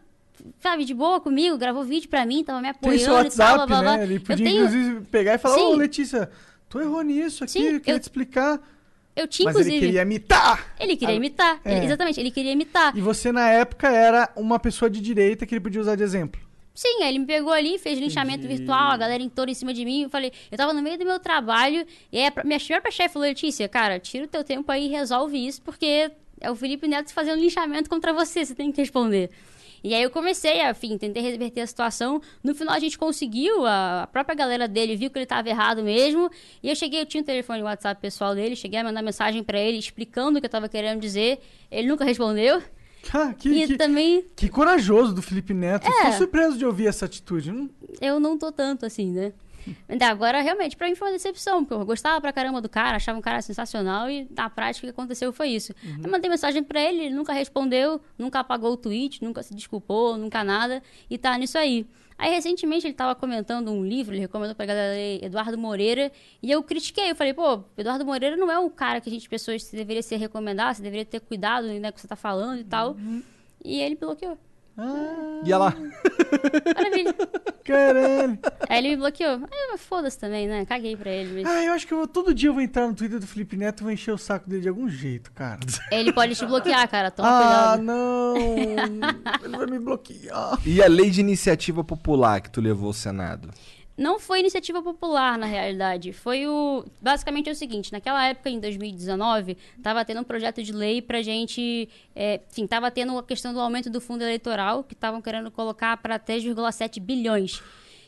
sabe, 0.59 0.85
de 0.85 0.93
boa 0.93 1.19
comigo, 1.19 1.57
gravou 1.57 1.83
vídeo 1.83 2.09
pra 2.09 2.25
mim, 2.25 2.43
tava 2.43 2.59
me 2.59 2.63
Tem 2.63 2.71
apoiando 2.71 3.03
seu 3.03 3.11
e 3.11 3.29
tal, 3.37 3.57
WhatsApp, 3.57 3.57
blá 3.57 3.65
blá 3.67 3.81
blá. 3.81 3.97
né? 3.97 4.03
Ele 4.03 4.19
podia, 4.19 4.45
tenho- 4.45 4.65
inclusive, 4.65 5.01
pegar 5.07 5.33
e 5.35 5.37
falar, 5.37 5.57
ô. 5.57 5.75
Letícia, 5.75 6.29
tu 6.69 6.79
errou 6.79 7.01
nisso 7.01 7.43
aqui, 7.43 7.53
Sim, 7.53 7.63
eu 7.63 7.79
queria 7.79 7.95
eu- 7.95 7.99
te 7.99 8.03
explicar. 8.03 8.59
Eu 9.15 9.27
tinha, 9.27 9.45
Mas 9.45 9.55
inclusive. 9.55 9.75
ele 9.77 9.85
queria 9.85 10.01
imitar! 10.01 10.73
Ele 10.79 10.95
queria 10.97 11.13
Ah, 11.13 11.17
imitar. 11.17 11.61
é. 11.63 11.77
Ele- 11.77 11.85
exatamente, 11.85 12.19
ele 12.19 12.31
queria 12.31 12.51
imitar. 12.51 12.97
E 12.97 13.01
você, 13.01 13.31
na 13.31 13.47
época, 13.49 13.87
era 13.89 14.31
uma 14.35 14.57
pessoa 14.59 14.89
de 14.89 14.99
direita 14.99 15.45
que 15.45 15.53
ele 15.53 15.61
podia 15.61 15.79
usar 15.81 15.95
de 15.95 16.03
exemplo. 16.03 16.41
Sim, 16.73 17.03
aí 17.03 17.09
ele 17.09 17.19
me 17.19 17.25
pegou 17.27 17.53
ali, 17.53 17.77
fez 17.77 17.99
linchamento 17.99 18.47
virtual, 18.47 18.89
a 18.91 18.97
galera 18.97 19.21
em 19.21 19.29
torno 19.29 19.51
em 19.51 19.53
cima 19.53 19.71
de 19.71 19.85
mim. 19.85 20.01
Eu 20.03 20.09
falei, 20.09 20.31
eu 20.51 20.57
tava 20.57 20.73
no 20.73 20.81
meio 20.81 20.97
do 20.97 21.05
meu 21.05 21.19
trabalho, 21.19 21.85
e 22.11 22.17
aí 22.17 22.25
a 22.25 22.31
pr- 22.31 22.43
minha 22.43 22.59
própria 22.59 22.91
chefe 22.91 23.13
falou, 23.13 23.27
Letícia, 23.27 23.69
cara, 23.69 23.99
tira 23.99 24.25
o 24.25 24.27
teu 24.27 24.43
tempo 24.43 24.71
aí 24.71 24.87
e 24.87 24.89
resolve 24.89 25.37
isso, 25.37 25.61
porque 25.61 26.09
é 26.41 26.49
o 26.49 26.55
Felipe 26.55 26.87
Neto 26.87 27.13
fazendo 27.13 27.39
linchamento 27.39 27.87
contra 27.87 28.11
você, 28.11 28.43
você 28.43 28.55
tem 28.55 28.71
que 28.71 28.81
responder. 28.81 29.29
E 29.83 29.93
aí 29.93 30.01
eu 30.01 30.09
comecei 30.09 30.61
a, 30.61 30.71
enfim, 30.71 30.97
tentei 30.97 31.21
reverter 31.21 31.61
a 31.61 31.67
situação. 31.67 32.21
No 32.41 32.55
final 32.55 32.73
a 32.73 32.79
gente 32.79 32.97
conseguiu, 32.97 33.65
a 33.65 34.07
própria 34.11 34.33
galera 34.33 34.67
dele 34.67 34.95
viu 34.95 35.09
que 35.09 35.19
ele 35.19 35.25
tava 35.25 35.49
errado 35.49 35.83
mesmo. 35.83 36.29
E 36.61 36.69
eu 36.69 36.75
cheguei, 36.75 37.01
eu 37.01 37.05
tinha 37.05 37.21
o 37.21 37.25
telefone 37.25 37.61
o 37.61 37.65
WhatsApp 37.65 38.01
pessoal 38.01 38.33
dele, 38.33 38.55
cheguei 38.55 38.79
a 38.79 38.83
mandar 38.83 39.01
mensagem 39.01 39.43
pra 39.43 39.59
ele 39.59 39.77
explicando 39.77 40.37
o 40.37 40.41
que 40.41 40.45
eu 40.45 40.49
tava 40.49 40.69
querendo 40.69 41.01
dizer. 41.01 41.39
Ele 41.69 41.87
nunca 41.87 42.05
respondeu. 42.05 42.61
Ah, 43.13 43.33
que, 43.33 43.49
E 43.49 43.67
que, 43.67 43.75
também 43.77 44.23
que 44.33 44.47
corajoso 44.47 45.13
do 45.13 45.21
Felipe 45.21 45.53
Neto. 45.53 45.85
É. 45.85 46.05
Tô 46.05 46.19
surpreso 46.19 46.57
de 46.57 46.65
ouvir 46.65 46.87
essa 46.87 47.03
atitude. 47.03 47.69
Eu 47.99 48.17
não 48.17 48.37
tô 48.37 48.49
tanto 48.49 48.85
assim, 48.85 49.11
né? 49.11 49.33
Ainda 49.87 50.07
Agora, 50.07 50.41
realmente, 50.41 50.77
pra 50.77 50.87
mim 50.87 50.95
foi 50.95 51.07
uma 51.07 51.13
decepção, 51.13 51.65
porque 51.65 51.73
eu 51.81 51.85
gostava 51.85 52.21
pra 52.21 52.31
caramba 52.31 52.61
do 52.61 52.69
cara, 52.69 52.97
achava 52.97 53.17
um 53.17 53.21
cara 53.21 53.41
sensacional 53.41 54.09
e 54.09 54.27
na 54.35 54.49
prática 54.49 54.85
o 54.85 54.87
que 54.87 54.91
aconteceu 54.91 55.33
foi 55.33 55.49
isso. 55.49 55.73
Eu 56.03 56.09
mandei 56.09 56.29
mensagem 56.29 56.63
pra 56.63 56.79
ele, 56.79 57.05
ele 57.05 57.15
nunca 57.15 57.33
respondeu, 57.33 57.99
nunca 58.17 58.39
apagou 58.39 58.73
o 58.73 58.77
tweet, 58.77 59.23
nunca 59.23 59.41
se 59.41 59.55
desculpou, 59.55 60.17
nunca 60.17 60.43
nada, 60.43 60.83
e 61.09 61.17
tá 61.17 61.37
nisso 61.37 61.57
aí. 61.57 61.85
Aí, 62.17 62.29
recentemente, 62.29 62.85
ele 62.85 62.93
tava 62.93 63.15
comentando 63.15 63.71
um 63.71 63.83
livro, 63.83 64.13
ele 64.13 64.21
recomendou 64.21 64.55
pra 64.55 64.65
galera 64.65 64.93
ler 64.93 65.23
Eduardo 65.23 65.57
Moreira, 65.57 66.11
e 66.41 66.51
eu 66.51 66.61
critiquei, 66.61 67.09
eu 67.09 67.15
falei, 67.15 67.33
pô, 67.33 67.63
Eduardo 67.75 68.05
Moreira 68.05 68.37
não 68.37 68.51
é 68.51 68.59
o 68.59 68.69
cara 68.69 69.01
que 69.01 69.09
a 69.09 69.11
gente, 69.11 69.27
pessoas, 69.27 69.69
deveria 69.71 70.03
se 70.03 70.15
recomendar, 70.15 70.75
você 70.75 70.81
deveria 70.81 71.05
ter 71.05 71.19
cuidado 71.19 71.67
né, 71.67 71.81
com 71.81 71.87
o 71.89 71.93
que 71.93 72.01
você 72.01 72.07
tá 72.07 72.15
falando 72.15 72.59
e 72.59 72.63
tal. 72.63 72.95
E 73.63 73.81
ele 73.81 73.95
bloqueou. 73.95 74.37
E 75.45 75.51
ela. 75.51 75.73
Maravilha. 76.75 77.15
Caralho. 77.63 78.39
Aí 78.67 78.79
ele 78.79 78.89
me 78.89 78.97
bloqueou. 78.97 79.39
Eu, 79.71 79.77
foda-se 79.77 80.17
também, 80.17 80.47
né? 80.47 80.65
Caguei 80.65 80.97
pra 80.97 81.11
ele. 81.11 81.43
Mas... 81.43 81.45
Ah, 81.51 81.63
eu 81.63 81.73
acho 81.73 81.87
que 81.87 81.93
eu 81.93 81.99
vou- 81.99 82.07
todo 82.07 82.33
dia 82.33 82.49
eu 82.49 82.53
vou 82.53 82.61
entrar 82.61 82.87
no 82.87 82.93
Twitter 82.93 83.19
do 83.19 83.27
Felipe 83.27 83.55
Neto 83.55 83.81
e 83.81 83.83
vou 83.83 83.91
encher 83.91 84.11
o 84.11 84.17
saco 84.17 84.49
dele 84.49 84.63
de 84.63 84.69
algum 84.69 84.89
jeito, 84.89 85.31
cara. 85.31 85.59
Ele 85.91 86.11
pode 86.11 86.35
te 86.35 86.45
bloquear, 86.45 86.87
cara. 86.89 87.11
Toma 87.11 87.29
ah, 87.29 87.77
cuidado. 87.77 87.83
não. 87.83 88.35
Ele 89.43 89.57
vai 89.57 89.65
me 89.67 89.79
bloquear. 89.79 90.59
E 90.65 90.81
a 90.81 90.87
lei 90.87 91.09
de 91.09 91.21
iniciativa 91.21 91.83
popular 91.83 92.41
que 92.41 92.49
tu 92.49 92.59
levou 92.59 92.87
ao 92.87 92.93
Senado? 92.93 93.49
Não 93.95 94.19
foi 94.19 94.39
iniciativa 94.39 94.81
popular, 94.81 95.37
na 95.37 95.45
realidade. 95.45 96.11
Foi 96.13 96.47
o. 96.47 96.83
Basicamente 96.99 97.47
é 97.47 97.51
o 97.51 97.55
seguinte: 97.55 97.91
naquela 97.91 98.25
época, 98.25 98.49
em 98.49 98.59
2019, 98.59 99.55
estava 99.77 100.03
tendo 100.03 100.21
um 100.21 100.23
projeto 100.23 100.63
de 100.63 100.71
lei 100.71 101.01
pra 101.01 101.21
gente. 101.21 101.87
É, 102.15 102.41
enfim, 102.49 102.63
estava 102.63 102.89
tendo 102.89 103.15
a 103.17 103.23
questão 103.23 103.53
do 103.53 103.59
aumento 103.59 103.91
do 103.91 104.01
fundo 104.01 104.23
eleitoral, 104.23 104.83
que 104.83 104.95
estavam 104.95 105.21
querendo 105.21 105.51
colocar 105.51 105.97
para 105.97 106.19
3,7 106.19 106.99
bilhões. 106.99 107.61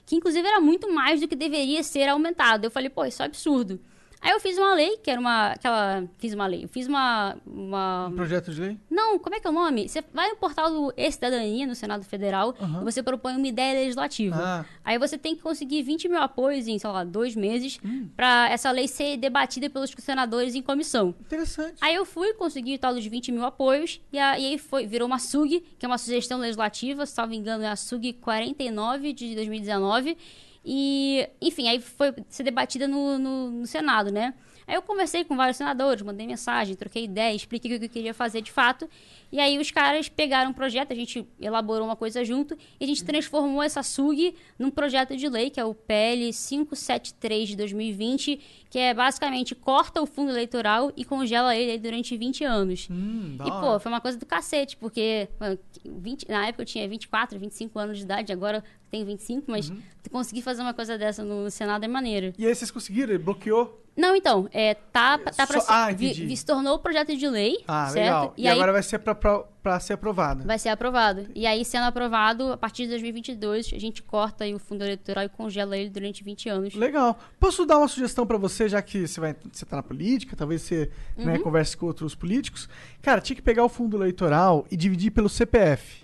Que 0.07 0.16
inclusive 0.16 0.48
era 0.48 0.60
muito 0.60 0.91
mais 0.91 1.22
do 1.22 1.28
que 1.28 1.36
deveria 1.36 1.84
ser 1.84 2.10
aumentado. 2.10 2.66
Eu 2.66 2.72
falei, 2.72 2.90
pô, 2.90 3.06
isso 3.06 3.22
é 3.22 3.26
absurdo. 3.26 3.80
Aí 4.22 4.32
eu 4.32 4.40
fiz 4.40 4.58
uma 4.58 4.74
lei, 4.74 4.98
que 4.98 5.12
era 5.12 5.20
uma. 5.20 5.52
Aquela. 5.52 6.04
Fiz 6.18 6.34
uma 6.34 6.48
lei. 6.48 6.64
Eu 6.64 6.68
fiz 6.68 6.88
uma. 6.88 7.38
uma 7.46 8.08
Um 8.12 8.16
projeto 8.16 8.52
de 8.52 8.60
lei? 8.62 8.78
Não, 8.90 9.20
como 9.20 9.36
é 9.36 9.40
que 9.40 9.46
é 9.46 9.50
o 9.50 9.54
nome? 9.54 9.88
Você 9.88 10.04
vai 10.14 10.30
no 10.30 10.36
portal 10.38 10.70
do 10.72 10.94
E-Cidadania, 10.98 11.68
no 11.68 11.76
Senado 11.76 12.04
Federal, 12.04 12.56
e 12.60 12.84
você 12.84 13.04
propõe 13.04 13.36
uma 13.36 13.48
ideia 13.48 13.74
legislativa. 13.82 14.36
Ah. 14.38 14.66
Aí 14.84 14.98
você 14.98 15.18
tem 15.18 15.36
que 15.36 15.42
conseguir 15.42 15.84
20 15.84 16.08
mil 16.10 16.20
apoios 16.20 16.68
em, 16.68 16.80
sei 16.80 16.90
lá, 16.90 17.04
dois 17.04 17.36
meses, 17.36 17.80
pra 18.16 18.50
essa 18.50 18.72
lei 18.72 18.88
ser 18.88 19.18
debatida 19.18 19.70
pelos 19.70 19.92
senadores 20.00 20.56
em 20.56 20.62
comissão. 20.62 21.14
Interessante. 21.22 21.76
Aí 21.82 21.94
eu 21.94 22.06
fui, 22.06 22.34
consegui 22.34 22.76
o 22.76 22.80
tal 22.80 22.94
dos 22.96 23.06
20 23.06 23.32
mil 23.32 23.44
apoios, 23.46 24.02
e, 24.12 24.18
a- 24.18 24.40
e 24.40 24.46
aí 24.46 24.58
foi, 24.58 24.88
virou 24.88 25.06
uma 25.08 25.20
SUG, 25.20 25.64
que 25.78 25.86
é 25.86 25.88
uma 25.88 25.98
sugestão 25.98 26.40
legislativa, 26.40 27.06
se 27.06 27.14
salvo 27.14 27.34
engano, 27.34 27.64
é 27.64 27.68
a 27.68 27.76
SUG 27.76 28.14
49 28.14 29.14
de 29.14 29.36
2019. 29.36 30.18
E, 30.66 31.30
enfim, 31.40 31.68
aí 31.68 31.80
foi 31.80 32.14
ser 32.28 32.44
debatida 32.44 32.88
no, 32.88 33.20
no, 33.20 33.52
no 33.52 33.68
Senado, 33.68 34.12
né? 34.12 34.34
Aí 34.68 34.74
eu 34.74 34.82
conversei 34.82 35.24
com 35.24 35.36
vários 35.36 35.58
senadores, 35.58 36.02
mandei 36.02 36.26
mensagem, 36.26 36.76
troquei 36.76 37.04
ideia, 37.04 37.36
expliquei 37.36 37.76
o 37.76 37.80
que 37.80 37.86
eu 37.86 37.90
queria 37.90 38.14
fazer 38.16 38.42
de 38.42 38.52
fato. 38.52 38.90
E 39.32 39.40
aí 39.40 39.60
os 39.60 39.70
caras 39.70 40.10
pegaram 40.10 40.50
um 40.50 40.54
projeto, 40.54 40.92
a 40.92 40.96
gente 40.96 41.28
elaborou 41.40 41.86
uma 41.86 41.96
coisa 41.96 42.26
junto, 42.26 42.58
e 42.80 42.84
a 42.84 42.88
gente 42.88 43.04
transformou 43.04 43.62
essa 43.62 43.84
SUG 43.84 44.34
num 44.58 44.72
projeto 44.72 45.16
de 45.16 45.30
lei, 45.30 45.52
que 45.52 45.60
é 45.60 45.66
o 45.66 45.76
PL 45.76 46.32
573 46.34 47.50
de 47.50 47.56
2020, 47.58 48.40
que 48.70 48.80
é 48.80 48.94
basicamente 48.94 49.54
corta 49.54 50.02
o 50.02 50.06
fundo 50.08 50.32
eleitoral 50.32 50.92
e 50.98 51.06
congela 51.06 51.56
ele 51.56 51.72
aí 51.74 51.80
durante 51.80 52.18
20 52.18 52.44
anos. 52.44 52.88
Hum, 52.90 53.38
E, 53.40 53.52
pô, 53.62 53.80
foi 53.80 53.92
uma 53.92 54.02
coisa 54.02 54.18
do 54.18 54.26
cacete, 54.26 54.78
porque 54.78 55.30
mano, 55.40 55.60
20 55.86 56.28
na 56.28 56.48
época 56.48 56.64
eu 56.64 56.66
tinha 56.66 56.88
24, 56.88 57.38
25 57.38 57.78
anos 57.78 57.98
de 58.00 58.04
idade, 58.04 58.34
agora 58.34 58.64
tenho 58.91 59.06
25, 59.06 59.49
mas 59.49 59.70
Uhum. 59.70 59.82
conseguir 60.12 60.41
fazer 60.41 60.62
uma 60.62 60.74
coisa 60.74 60.98
dessa 60.98 61.24
no, 61.24 61.49
Senado 61.52 61.84
é 61.84 61.88
maneiro. 61.88 62.34
E 62.38 62.45
aí 62.45 62.53
vocês 62.56 62.72
conseguiram? 62.72 63.14
Ele 63.14 63.24
bloqueou? 63.24 63.82
Não, 63.98 64.14
então, 64.14 64.49
é, 64.52 64.74
tá, 64.74 65.18
tá 65.18 65.48
pra 65.48 65.62
ser, 65.62 65.72
ah, 65.72 65.88
vi- 65.90 66.07
entendi. 66.07 66.26
vi- 66.26 66.36
se 66.36 66.45
tornou 66.45 66.78
projeto 66.80 67.16
de 67.16 67.30
lei, 67.30 67.64
Ah, 67.66 67.86
certo? 67.88 67.95
legal. 68.03 68.34
E, 68.36 68.44
E, 68.44 68.48
aí 68.49 68.53
agora 68.53 68.74
vai 68.74 68.84
ser 68.84 68.99
pra 68.99 69.80
ser 69.80 69.94
aprovado. 69.94 70.44
vai 70.45 70.60
ser 70.60 70.68
aprovado. 70.68 71.28
E 71.34 71.48
aí, 71.48 71.64
sendo 71.64 71.84
aprovado, 71.86 72.52
a 72.52 72.57
partir 72.57 72.84
de 72.84 72.90
2022, 72.90 73.72
a 73.74 73.80
gente 73.80 74.03
corta 74.03 74.45
o 74.48 74.60
fundo 74.60 74.84
eleitoral 74.84 75.24
e 75.24 75.30
congela 75.30 75.78
ele 75.78 75.90
durante 75.90 76.26
20 76.26 76.49
anos. 76.49 76.74
Legal. 76.76 77.18
Posso 77.40 77.66
dar 77.66 77.78
uma 77.78 77.88
sugestão 77.88 78.28
pra 78.28 78.38
você, 78.38 78.68
já 78.68 78.82
que 78.82 79.07
você, 79.07 79.18
vai, 79.22 79.34
você 79.49 79.66
tá 79.66 79.78
na 79.78 79.84
política, 79.84 80.36
talvez 80.36 80.64
você 80.64 80.91
Uhum. 81.18 81.26
né, 81.28 81.40
converse 81.40 81.78
com 81.78 81.86
outros 81.86 82.14
políticos. 82.14 82.68
Cara, 83.02 83.22
tinha 83.22 83.36
que 83.38 83.41
pegar 83.41 83.64
o 83.64 83.70
fundo 83.70 83.95
eleitoral 83.95 84.66
e 84.70 84.76
dividir 84.76 85.12
pelo 85.12 85.30
CPF. 85.30 86.03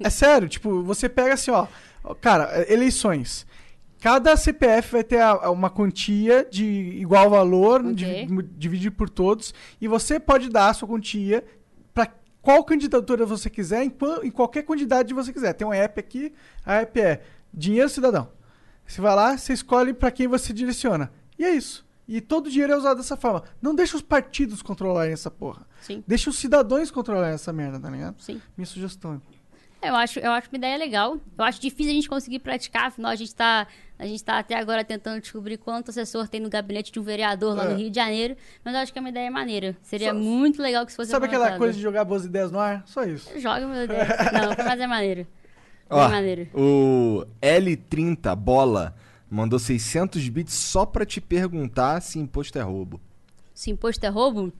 É 0.00 0.10
sério, 0.10 0.48
tipo, 0.48 0.82
você 0.82 1.08
pega 1.08 1.34
assim, 1.34 1.50
ó. 1.50 1.66
Cara, 2.20 2.64
eleições. 2.72 3.46
Cada 4.00 4.36
CPF 4.36 4.92
vai 4.92 5.04
ter 5.04 5.20
a- 5.20 5.50
uma 5.50 5.70
quantia 5.70 6.46
de 6.50 6.64
igual 6.64 7.30
valor, 7.30 7.80
Ok. 7.80 7.94
divi- 7.94 8.48
dividir 8.56 8.90
por 8.90 9.08
todos, 9.08 9.54
e 9.80 9.88
você 9.88 10.20
pode 10.20 10.50
dar 10.50 10.68
a 10.68 10.74
sua 10.74 10.86
quantia 10.88 11.42
para 11.94 12.12
qual 12.42 12.62
candidatura 12.64 13.24
você 13.24 13.48
quiser, 13.48 13.82
em, 13.82 13.92
em 14.22 14.30
qualquer 14.30 14.62
quantidade 14.64 15.08
que 15.08 15.14
você 15.14 15.32
quiser. 15.32 15.54
Tem 15.54 15.66
um 15.66 15.72
app 15.72 15.98
aqui, 15.98 16.32
a 16.66 16.74
app 16.82 17.00
é 17.00 17.22
Dinheiro 17.52 17.88
Cidadão. 17.88 18.28
Você 18.86 19.00
vai 19.00 19.14
lá, 19.16 19.38
você 19.38 19.54
escolhe 19.54 19.94
para 19.94 20.10
quem 20.10 20.26
você 20.28 20.52
direciona. 20.52 21.10
E 21.38 21.44
é 21.44 21.50
isso. 21.50 21.83
E 22.06 22.20
todo 22.20 22.46
o 22.46 22.50
dinheiro 22.50 22.72
é 22.72 22.76
usado 22.76 22.98
dessa 22.98 23.16
forma. 23.16 23.42
Não 23.62 23.74
deixa 23.74 23.96
os 23.96 24.02
partidos 24.02 24.60
controlarem 24.62 25.12
essa 25.12 25.30
porra. 25.30 25.66
Sim, 25.80 26.04
Deixa 26.06 26.28
os 26.30 26.36
cidadãos 26.38 26.90
controlarem 26.90 27.34
essa 27.34 27.52
merda, 27.52 27.80
tá 27.80 27.88
ligado? 27.90 28.16
sim. 28.20 28.40
Minha 28.56 28.66
sugestão. 28.66 29.20
Eu 29.82 29.94
acho, 29.94 30.18
eu 30.18 30.30
acho 30.32 30.48
uma 30.50 30.56
ideia 30.56 30.78
legal. 30.78 31.18
Eu 31.36 31.44
acho 31.44 31.60
difícil 31.60 31.92
a 31.92 31.94
gente 31.94 32.08
conseguir 32.08 32.38
praticar, 32.38 32.86
afinal 32.86 33.10
a 33.10 33.14
gente 33.14 33.34
tá, 33.34 33.66
a 33.98 34.06
gente 34.06 34.24
tá 34.24 34.38
até 34.38 34.54
agora 34.58 34.82
tentando 34.82 35.20
descobrir 35.20 35.58
quanto 35.58 35.90
assessor 35.90 36.26
tem 36.26 36.40
no 36.40 36.48
gabinete 36.48 36.90
de 36.90 36.98
um 36.98 37.02
vereador 37.02 37.54
lá 37.54 37.64
É. 37.66 37.68
no 37.68 37.76
Rio 37.76 37.90
de 37.90 37.96
Janeiro, 37.96 38.34
mas 38.64 38.72
eu 38.74 38.80
acho 38.80 38.92
que 38.92 38.98
é 38.98 39.00
uma 39.00 39.10
ideia 39.10 39.30
maneira. 39.30 39.76
Seria 39.82 40.12
Só- 40.14 40.18
muito 40.18 40.62
legal 40.62 40.86
que 40.86 40.90
isso 40.90 40.96
fosse 40.96 41.10
Sabe 41.10 41.26
aquela 41.26 41.58
coisa 41.58 41.74
de 41.74 41.82
jogar 41.82 42.02
boas 42.04 42.24
ideias 42.24 42.50
no 42.50 42.58
ar? 42.58 42.82
Só 42.86 43.04
isso. 43.04 43.30
Joga, 43.38 43.66
meu 43.66 43.86
Deus. 43.86 44.08
Não, 44.32 44.64
mas 44.64 44.80
é 44.80 44.86
maneiro. 44.86 45.26
Ó, 45.90 46.00
Bem 46.00 46.10
maneiro. 46.10 46.48
o 46.54 47.26
L30 47.42 48.34
Bola 48.36 48.94
mandou 49.30 49.58
600 49.58 50.28
bits 50.28 50.54
só 50.54 50.86
pra 50.86 51.04
te 51.04 51.20
perguntar 51.20 52.00
se 52.00 52.18
imposto 52.18 52.58
é 52.58 52.62
roubo. 52.62 53.00
Se 53.54 53.70
imposto 53.70 54.04
é 54.04 54.08
roubo, 54.08 54.52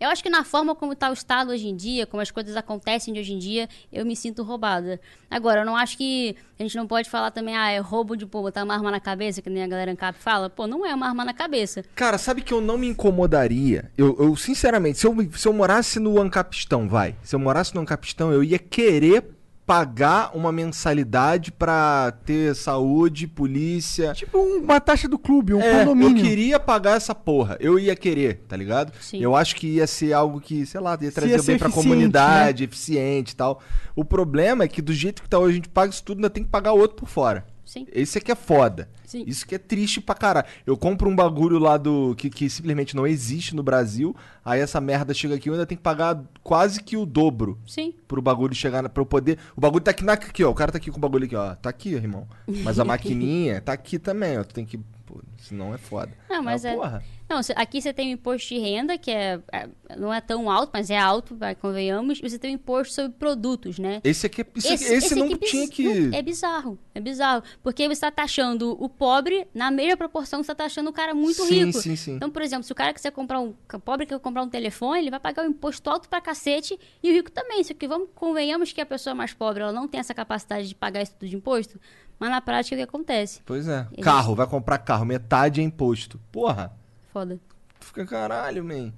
eu 0.00 0.08
acho 0.08 0.22
que 0.22 0.28
na 0.28 0.44
forma 0.44 0.74
como 0.74 0.92
está 0.92 1.08
o 1.10 1.12
Estado 1.12 1.50
hoje 1.50 1.68
em 1.68 1.76
dia, 1.76 2.06
como 2.06 2.20
as 2.20 2.30
coisas 2.30 2.56
acontecem 2.56 3.14
de 3.14 3.20
hoje 3.20 3.32
em 3.32 3.38
dia, 3.38 3.68
eu 3.92 4.04
me 4.04 4.16
sinto 4.16 4.42
roubada. 4.42 5.00
Agora, 5.30 5.60
eu 5.60 5.64
não 5.64 5.76
acho 5.76 5.96
que 5.96 6.36
a 6.58 6.62
gente 6.62 6.76
não 6.76 6.86
pode 6.86 7.08
falar 7.08 7.30
também, 7.30 7.56
ah, 7.56 7.70
é 7.70 7.78
roubo 7.78 8.16
de 8.16 8.26
pô, 8.26 8.42
botar 8.42 8.64
uma 8.64 8.74
arma 8.74 8.90
na 8.90 9.00
cabeça, 9.00 9.40
que 9.40 9.50
nem 9.50 9.62
a 9.62 9.66
galera 9.66 9.92
ANCAP 9.92 10.18
fala. 10.18 10.50
Pô, 10.50 10.66
não 10.66 10.84
é 10.84 10.94
uma 10.94 11.08
arma 11.08 11.24
na 11.24 11.32
cabeça. 11.32 11.84
Cara, 11.94 12.18
sabe 12.18 12.42
que 12.42 12.52
eu 12.52 12.60
não 12.60 12.76
me 12.76 12.88
incomodaria? 12.88 13.90
Eu, 13.96 14.16
eu, 14.18 14.36
sinceramente, 14.36 14.98
se 14.98 15.06
eu, 15.06 15.16
se 15.32 15.46
eu 15.46 15.52
morasse 15.52 15.98
no 15.98 16.20
Ancapistão, 16.20 16.88
vai. 16.88 17.14
Se 17.22 17.34
eu 17.34 17.40
morasse 17.40 17.74
no 17.74 17.80
Ancapistão, 17.80 18.32
eu 18.32 18.42
ia 18.42 18.58
querer 18.58 19.33
pagar 19.66 20.30
uma 20.36 20.52
mensalidade 20.52 21.50
pra 21.50 22.12
ter 22.24 22.54
saúde, 22.54 23.26
polícia. 23.26 24.12
Tipo 24.12 24.38
um- 24.38 24.62
uma 24.62 24.78
taxa 24.80 25.08
do 25.08 25.18
clube, 25.18 25.54
um 25.54 25.60
É, 25.60 25.82
eu 25.82 25.86
condomínio. 25.86 26.22
queria 26.22 26.60
pagar 26.60 26.96
essa 26.96 27.14
porra. 27.14 27.56
Eu 27.60 27.78
ia 27.78 27.96
querer, 27.96 28.42
tá 28.46 28.56
ligado? 28.56 28.92
Sim. 29.00 29.20
Eu 29.20 29.34
acho 29.34 29.56
que 29.56 29.66
ia 29.66 29.86
ser 29.86 30.12
algo 30.12 30.40
que, 30.40 30.66
sei 30.66 30.80
lá, 30.80 30.98
ia 31.00 31.10
trazer 31.10 31.36
ia 31.36 31.42
bem 31.42 31.58
pra 31.58 31.70
comunidade, 31.70 32.64
eficiente 32.64 33.32
e 33.32 33.36
tal. 33.36 33.60
O 33.96 34.04
problema 34.04 34.64
é 34.64 34.68
que 34.68 34.82
do 34.82 34.92
jeito 34.92 35.22
que 35.22 35.28
tá 35.28 35.38
hoje, 35.38 35.52
a 35.52 35.56
gente 35.56 35.68
paga 35.68 35.90
isso 35.92 36.02
tudo, 36.04 36.18
ainda 36.18 36.30
tem 36.30 36.44
que 36.44 36.50
pagar 36.50 36.72
outro 36.72 36.96
por 36.96 37.08
fora. 37.08 37.46
Sim. 37.64 37.86
Esse 37.92 38.18
aqui 38.18 38.30
é 38.30 38.34
foda. 38.34 38.88
Sim. 39.04 39.24
Isso 39.26 39.46
que 39.46 39.54
é 39.54 39.58
triste 39.58 40.00
pra 40.00 40.14
caralho. 40.14 40.46
Eu 40.66 40.76
compro 40.76 41.08
um 41.08 41.16
bagulho 41.16 41.58
lá 41.58 41.76
do. 41.76 42.14
Que, 42.16 42.28
que 42.28 42.50
simplesmente 42.50 42.96
não 42.96 43.06
existe 43.06 43.54
no 43.54 43.62
Brasil. 43.62 44.14
Aí 44.44 44.60
essa 44.60 44.80
merda 44.80 45.14
chega 45.14 45.34
aqui, 45.34 45.48
eu 45.48 45.54
ainda 45.54 45.66
tenho 45.66 45.78
que 45.78 45.82
pagar 45.82 46.22
quase 46.42 46.82
que 46.82 46.96
o 46.96 47.06
dobro 47.06 47.58
Sim. 47.66 47.94
pro 48.06 48.20
bagulho 48.20 48.54
chegar 48.54 48.82
na, 48.82 48.88
pra 48.88 49.00
eu 49.00 49.06
poder. 49.06 49.38
O 49.56 49.60
bagulho 49.60 49.82
tá 49.82 49.90
aqui 49.90 50.04
na 50.04 50.12
aqui, 50.14 50.44
ó. 50.44 50.50
O 50.50 50.54
cara 50.54 50.72
tá 50.72 50.78
aqui 50.78 50.90
com 50.90 50.98
o 50.98 51.00
bagulho 51.00 51.24
aqui, 51.24 51.36
ó. 51.36 51.54
Tá 51.54 51.70
aqui, 51.70 51.94
irmão. 51.94 52.26
Mas 52.46 52.78
a 52.78 52.84
maquininha 52.84 53.60
tá 53.60 53.72
aqui 53.72 53.98
também, 53.98 54.38
ó. 54.38 54.44
Tu 54.44 54.54
tem 54.54 54.64
que. 54.64 54.78
Pô, 55.14 55.20
senão 55.38 55.72
é 55.72 55.78
foda. 55.78 56.10
Não, 56.28 56.42
mas 56.42 56.64
Ah, 56.64 56.70
é- 56.70 56.74
Porra. 56.74 57.04
Não, 57.26 57.40
aqui 57.56 57.80
você 57.80 57.90
tem 57.90 58.10
o 58.10 58.12
imposto 58.12 58.48
de 58.50 58.58
renda, 58.58 58.98
que 58.98 59.10
é, 59.10 59.40
é- 59.50 59.66
não 59.96 60.12
é 60.12 60.20
tão 60.20 60.50
alto, 60.50 60.70
mas 60.74 60.90
é 60.90 60.98
alto, 60.98 61.34
vai, 61.34 61.54
convenhamos. 61.54 62.18
E 62.22 62.28
você 62.28 62.38
tem 62.38 62.50
o 62.52 62.54
imposto 62.56 62.92
sobre 62.92 63.12
produtos, 63.16 63.78
né? 63.78 64.00
Esse 64.04 64.26
aqui, 64.26 64.42
é- 64.42 64.46
isso 64.54 64.72
aqui- 64.74 64.84
esse, 64.84 65.14
não 65.14 65.26
aqui 65.28 65.38
bis- 65.38 65.50
tinha 65.50 65.66
que. 65.66 66.14
É 66.14 66.20
bizarro, 66.20 66.78
é 66.94 67.00
bizarro. 67.00 67.42
Porque 67.62 67.86
você 67.86 67.92
está 67.94 68.10
taxando 68.10 68.76
o 68.78 68.88
pobre 68.90 69.46
na 69.54 69.70
mesma 69.70 69.96
proporção 69.96 70.40
que 70.40 70.46
você 70.46 70.52
está 70.52 70.64
taxando 70.64 70.90
o 70.90 70.92
cara 70.92 71.14
muito 71.14 71.42
sim, 71.46 71.64
rico. 71.64 71.80
Sim, 71.80 71.96
sim, 71.96 72.16
Então, 72.16 72.28
por 72.28 72.42
exemplo, 72.42 72.62
se 72.64 72.72
o 72.72 72.74
cara 72.74 72.92
quiser 72.92 73.10
comprar 73.10 73.40
um. 73.40 73.54
O 73.72 73.80
pobre 73.80 74.04
quer 74.04 74.18
comprar 74.20 74.42
um 74.42 74.48
telefone, 74.50 74.98
ele 75.00 75.10
vai 75.10 75.20
pagar 75.20 75.44
um 75.44 75.48
imposto 75.48 75.88
alto 75.88 76.10
pra 76.10 76.20
cacete 76.20 76.78
e 77.02 77.10
o 77.10 77.14
rico 77.14 77.30
também. 77.30 77.64
Só 77.64 77.72
que 77.72 77.88
vamos, 77.88 78.08
convenhamos 78.14 78.70
que 78.70 78.82
a 78.82 78.86
pessoa 78.86 79.14
mais 79.14 79.32
pobre 79.32 79.62
ela 79.62 79.72
não 79.72 79.88
tem 79.88 79.98
essa 79.98 80.12
capacidade 80.12 80.68
de 80.68 80.74
pagar 80.74 81.00
isso 81.02 81.12
tudo 81.18 81.30
de 81.30 81.36
imposto, 81.36 81.80
mas 82.18 82.30
na 82.30 82.40
prática 82.40 82.74
o 82.74 82.78
que 82.78 82.82
acontece? 82.84 83.40
Pois 83.44 83.68
é. 83.68 83.86
Ele- 83.92 84.02
Carro, 84.02 84.34
vai 84.34 84.46
comprar 84.46 84.78
carro, 84.78 85.04
metade 85.04 85.60
é 85.60 85.64
imposto. 85.64 86.18
Porra. 86.32 86.72
Foda. 87.12 87.38
Tu 87.80 87.86
fica 87.86 88.06
caralho, 88.06 88.64
man. 88.64 88.92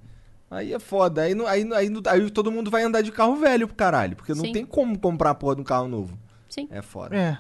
Aí 0.51 0.73
é 0.73 0.79
foda. 0.79 1.23
Aí, 1.23 1.33
aí, 1.47 1.73
aí, 1.75 1.93
aí 2.07 2.31
todo 2.31 2.53
mundo 2.53 2.71
vai 2.71 2.83
andar 2.85 3.03
de 3.03 3.11
carro 3.11 3.37
velho 3.37 3.67
pro 3.67 3.77
caralho. 3.77 4.15
Porque 4.17 4.33
não 4.35 4.45
Sim. 4.45 4.53
tem 4.53 4.65
como 4.65 4.99
comprar 4.99 5.31
a 5.31 5.35
porra 5.35 5.57
de 5.57 5.61
um 5.61 5.65
carro 5.65 5.89
novo. 5.89 6.17
Sim. 6.49 6.69
É 6.71 6.81
foda. 6.83 7.17
É. 7.17 7.39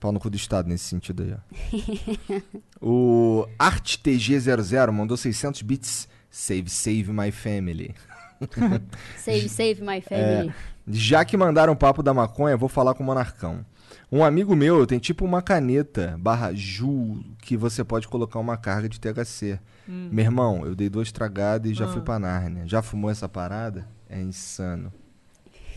Pau 0.00 0.10
no 0.10 0.18
cu 0.18 0.28
do 0.30 0.36
Estado 0.36 0.68
nesse 0.68 0.84
sentido 0.84 1.22
aí, 1.22 1.34
ó. 1.34 2.40
o 2.80 3.46
ArtTG00 3.58 4.90
mandou 4.92 5.16
600 5.16 5.62
bits. 5.62 6.08
Save, 6.30 6.68
save 6.68 7.12
my 7.12 7.30
family. 7.30 7.94
Save, 9.18 9.48
save 9.48 9.82
my 9.82 9.96
É. 9.96 10.00
family. 10.00 10.54
Já 10.86 11.24
que 11.24 11.36
mandaram 11.36 11.74
papo 11.74 12.02
da 12.02 12.14
maconha, 12.14 12.56
vou 12.56 12.68
falar 12.68 12.94
com 12.94 13.02
o 13.02 13.06
Monarcão. 13.06 13.64
Um 14.10 14.24
amigo 14.24 14.56
meu 14.56 14.86
tem 14.86 14.98
tipo 14.98 15.24
uma 15.24 15.42
caneta 15.42 16.16
barra 16.18 16.52
Ju 16.54 17.22
que 17.42 17.56
você 17.56 17.84
pode 17.84 18.08
colocar 18.08 18.38
uma 18.38 18.56
carga 18.56 18.88
de 18.88 18.98
THC. 18.98 19.60
Meu 19.86 20.24
irmão, 20.24 20.66
eu 20.66 20.74
dei 20.74 20.88
duas 20.88 21.12
tragadas 21.12 21.70
e 21.70 21.74
já 21.74 21.86
fui 21.88 22.00
pra 22.00 22.18
Nárnia. 22.18 22.66
Já 22.66 22.82
fumou 22.82 23.10
essa 23.10 23.28
parada? 23.28 23.86
É 24.08 24.20
insano. 24.20 24.92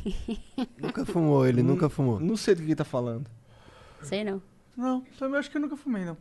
Nunca 0.81 1.05
fumou, 1.05 1.45
ele 1.45 1.61
nunca 1.61 1.87
fumou. 1.89 2.19
Não 2.19 2.35
sei 2.35 2.55
do 2.55 2.59
que 2.59 2.67
ele 2.67 2.75
tá 2.75 2.83
falando. 2.83 3.29
Sei 4.01 4.23
não. 4.23 4.41
Não, 4.75 5.03
também 5.19 5.37
acho 5.37 5.51
que 5.51 5.57
eu 5.57 5.61
nunca 5.61 5.77
fumei, 5.77 6.05
não. 6.05 6.17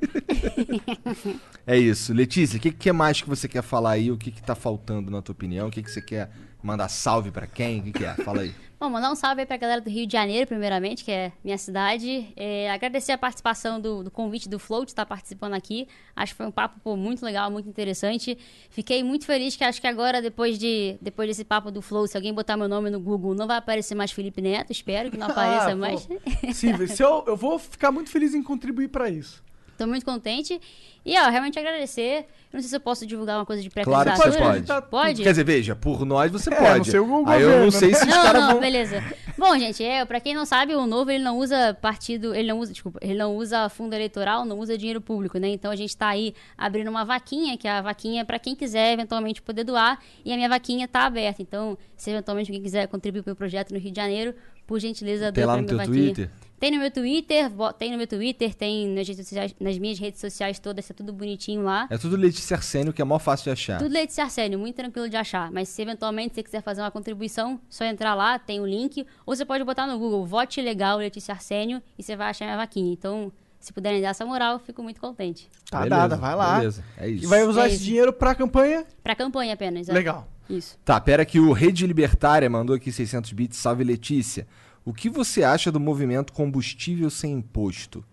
É 1.66 1.76
isso. 1.76 2.12
Letícia, 2.12 2.58
o 2.58 2.60
que, 2.60 2.70
que 2.70 2.92
mais 2.92 3.20
que 3.20 3.28
você 3.28 3.48
quer 3.48 3.62
falar 3.62 3.92
aí? 3.92 4.10
O 4.12 4.16
que, 4.16 4.30
que 4.30 4.40
tá 4.40 4.54
faltando 4.54 5.10
na 5.10 5.20
tua 5.20 5.32
opinião? 5.32 5.66
O 5.66 5.70
que, 5.70 5.82
que 5.82 5.90
você 5.90 6.00
quer 6.00 6.30
mandar 6.62 6.88
salve 6.88 7.32
pra 7.32 7.46
quem? 7.46 7.80
O 7.80 7.82
que, 7.84 7.92
que 7.92 8.04
é? 8.04 8.14
Fala 8.14 8.42
aí. 8.42 8.54
Bom, 8.78 8.90
mandar 8.90 9.10
um 9.10 9.14
salve 9.14 9.40
aí 9.40 9.46
pra 9.46 9.56
galera 9.56 9.80
do 9.80 9.88
Rio 9.88 10.06
de 10.06 10.12
Janeiro, 10.12 10.46
primeiramente, 10.46 11.02
que 11.02 11.10
é 11.10 11.32
minha 11.42 11.56
cidade. 11.56 12.30
É, 12.36 12.70
agradecer 12.70 13.12
a 13.12 13.16
participação 13.16 13.80
do, 13.80 14.04
do 14.04 14.10
convite 14.10 14.50
do 14.50 14.58
Flow 14.58 14.84
de 14.84 14.90
estar 14.90 15.06
participando 15.06 15.54
aqui. 15.54 15.88
Acho 16.14 16.34
que 16.34 16.36
foi 16.36 16.46
um 16.46 16.50
papo 16.50 16.78
pô, 16.84 16.94
muito 16.94 17.24
legal, 17.24 17.50
muito 17.50 17.66
interessante. 17.70 18.36
Fiquei 18.68 19.02
muito 19.02 19.24
feliz 19.24 19.56
que 19.56 19.64
acho 19.64 19.80
que 19.80 19.86
agora, 19.86 20.20
depois, 20.20 20.58
de, 20.58 20.98
depois 21.00 21.26
desse 21.26 21.42
papo 21.42 21.70
do 21.70 21.80
Flow, 21.80 22.06
se 22.06 22.18
alguém 22.18 22.34
botar 22.34 22.54
meu 22.54 22.68
nome 22.68 22.90
no 22.90 23.00
Google, 23.00 23.34
não 23.34 23.46
vai 23.46 23.56
aparecer 23.56 23.94
mais 23.94 24.12
Felipe 24.12 24.42
Neto. 24.42 24.72
Espero 24.72 25.10
que 25.10 25.16
não 25.16 25.28
apareça 25.32 25.70
Ah, 25.70 25.76
mais. 25.76 26.06
Sim, 26.52 26.86
se 26.86 27.02
eu, 27.02 27.24
eu 27.26 27.34
vou 27.36 27.58
ficar 27.58 27.90
muito 27.90 28.10
feliz 28.10 28.34
em 28.34 28.42
contribuir 28.42 28.88
pra 28.88 29.08
isso. 29.08 29.42
Tô 29.76 29.86
muito 29.86 30.04
contente. 30.04 30.60
E, 31.04 31.16
ó, 31.20 31.28
realmente 31.28 31.58
agradecer. 31.58 32.26
Eu 32.52 32.56
não 32.58 32.60
sei 32.60 32.68
se 32.70 32.76
eu 32.76 32.80
posso 32.80 33.06
divulgar 33.06 33.38
uma 33.38 33.46
coisa 33.46 33.62
de 33.62 33.68
Claro 33.70 34.10
que 34.10 34.16
pré-candidatura. 34.16 34.60
você 34.62 34.66
pode. 34.72 34.88
Pode? 34.88 35.22
Quer 35.22 35.30
dizer, 35.30 35.44
veja, 35.44 35.76
por 35.76 36.04
nós 36.04 36.32
você 36.32 36.52
É, 36.52 36.56
pode. 36.56 36.78
não 36.78 36.84
sei 36.84 37.00
o 37.00 37.28
aí 37.28 37.42
eu 37.42 37.60
não 37.64 37.70
sei 37.70 37.90
né? 37.90 37.94
se 37.98 38.02
os 38.04 38.08
Não, 38.08 38.22
caras 38.22 38.42
não, 38.42 38.50
vão. 38.52 38.60
beleza. 38.60 39.04
Bom, 39.38 39.58
gente, 39.58 39.84
é, 39.84 40.04
pra 40.04 40.18
quem 40.20 40.34
não 40.34 40.44
sabe, 40.46 40.74
o 40.74 40.86
Novo 40.86 41.10
ele 41.10 41.22
não 41.22 41.36
usa 41.38 41.74
partido, 41.80 42.34
ele 42.34 42.48
não 42.48 42.58
usa, 42.58 42.72
desculpa, 42.72 42.98
ele 43.02 43.14
não 43.18 43.36
usa 43.36 43.68
fundo 43.68 43.92
eleitoral, 43.94 44.44
não 44.44 44.58
usa 44.58 44.76
dinheiro 44.78 45.00
público, 45.00 45.38
né? 45.38 45.48
Então 45.48 45.70
a 45.70 45.76
gente 45.76 45.94
tá 45.96 46.08
aí 46.08 46.34
abrindo 46.56 46.88
uma 46.88 47.04
vaquinha, 47.04 47.56
que 47.58 47.68
é 47.68 47.72
a 47.72 47.82
vaquinha 47.82 48.24
pra 48.24 48.38
quem 48.38 48.54
quiser 48.56 48.92
eventualmente 48.94 49.42
poder 49.42 49.62
doar, 49.64 49.98
e 50.24 50.32
a 50.32 50.36
minha 50.36 50.48
vaquinha 50.48 50.88
tá 50.88 51.00
aberta. 51.06 51.42
Então, 51.42 51.76
se 51.96 52.10
eventualmente 52.10 52.50
alguém 52.50 52.62
quiser 52.62 52.88
contribuir 52.88 53.22
pro 53.22 53.30
meu 53.30 53.36
projeto 53.36 53.72
no 53.72 53.78
Rio 53.78 53.90
de 53.92 53.96
Janeiro, 53.96 54.34
por 54.66 54.80
gentileza, 54.80 55.30
doa 55.30 55.44
pra 55.44 55.62
minha 55.62 55.76
vaquinha. 55.76 56.14
Twitter? 56.14 56.30
Tem 56.58 56.70
no 56.70 56.78
meu 56.78 56.90
Twitter, 56.90 57.50
tem 57.78 57.90
no 57.92 57.98
meu 57.98 58.06
Twitter, 58.06 58.54
tem 58.54 58.88
nas, 58.88 59.06
redes 59.06 59.26
sociais- 59.28 59.54
nas 59.60 59.78
minhas 59.78 59.98
redes 59.98 60.20
sociais 60.20 60.58
todas, 60.58 60.86
tá 60.88 60.94
tudo 60.94 61.12
bonitinho 61.12 61.62
lá. 61.62 61.86
É 61.90 61.98
tudo 61.98 62.16
Letícia 62.16 62.56
Arsênio, 62.56 62.92
que 62.92 63.02
é 63.02 63.04
mó 63.04 63.18
fácil 63.18 63.44
de 63.44 63.50
achar. 63.50 63.78
Tudo 63.78 63.92
Letícia 63.92 64.24
Arsênio, 64.24 64.58
muito 64.58 64.74
tranquilo 64.76 65.08
de 65.08 65.16
achar. 65.16 65.50
Mas 65.52 65.68
se 65.68 65.82
eventualmente 65.82 66.34
você 66.34 66.42
quiser 66.42 66.62
fazer 66.62 66.80
uma 66.80 66.90
contribuição, 66.90 67.60
só 67.68 67.84
entrar 67.84 68.14
lá, 68.14 68.38
tem 68.38 68.58
o 68.60 68.66
link. 68.66 69.06
Ou 69.26 69.36
você 69.36 69.44
pode 69.44 69.64
botar 69.64 69.86
no 69.86 69.98
Google, 69.98 70.24
Vote 70.24 70.60
Legal 70.62 70.98
Letícia 70.98 71.32
Arsênio, 71.34 71.82
e 71.98 72.02
você 72.02 72.16
vai 72.16 72.30
achar 72.30 72.46
minha 72.46 72.56
vaquinha. 72.56 72.90
Então, 72.92 73.30
se 73.60 73.70
puderem 73.72 74.00
dar 74.00 74.08
essa 74.08 74.24
moral, 74.24 74.58
fico 74.58 74.82
muito 74.82 74.98
contente. 75.00 75.50
Tá 75.70 75.80
Beleza, 75.82 75.96
dada, 76.00 76.16
vai 76.16 76.34
lá. 76.34 76.58
Beleza, 76.58 76.82
é 76.96 77.08
isso. 77.08 77.24
E 77.24 77.26
vai 77.26 77.44
usar 77.44 77.64
É 77.68 77.72
esse 77.72 77.84
dinheiro 77.84 78.12
pra 78.14 78.34
campanha? 78.34 78.86
Pra 79.02 79.14
campanha 79.14 79.52
apenas. 79.52 79.88
é. 79.88 79.92
Legal. 79.92 80.26
Isso. 80.48 80.78
Tá, 80.84 80.98
pera 81.00 81.24
que 81.26 81.40
o 81.40 81.52
Rede 81.52 81.86
Libertária 81.86 82.48
mandou 82.48 82.76
aqui 82.76 82.92
600 82.92 83.32
bits. 83.32 83.58
Salve, 83.58 83.82
Letícia. 83.84 84.46
O 84.86 84.94
que 84.94 85.10
você 85.10 85.42
acha 85.42 85.72
do 85.72 85.80
movimento 85.80 86.32
combustível 86.32 87.10
sem 87.10 87.32
imposto? 87.32 88.04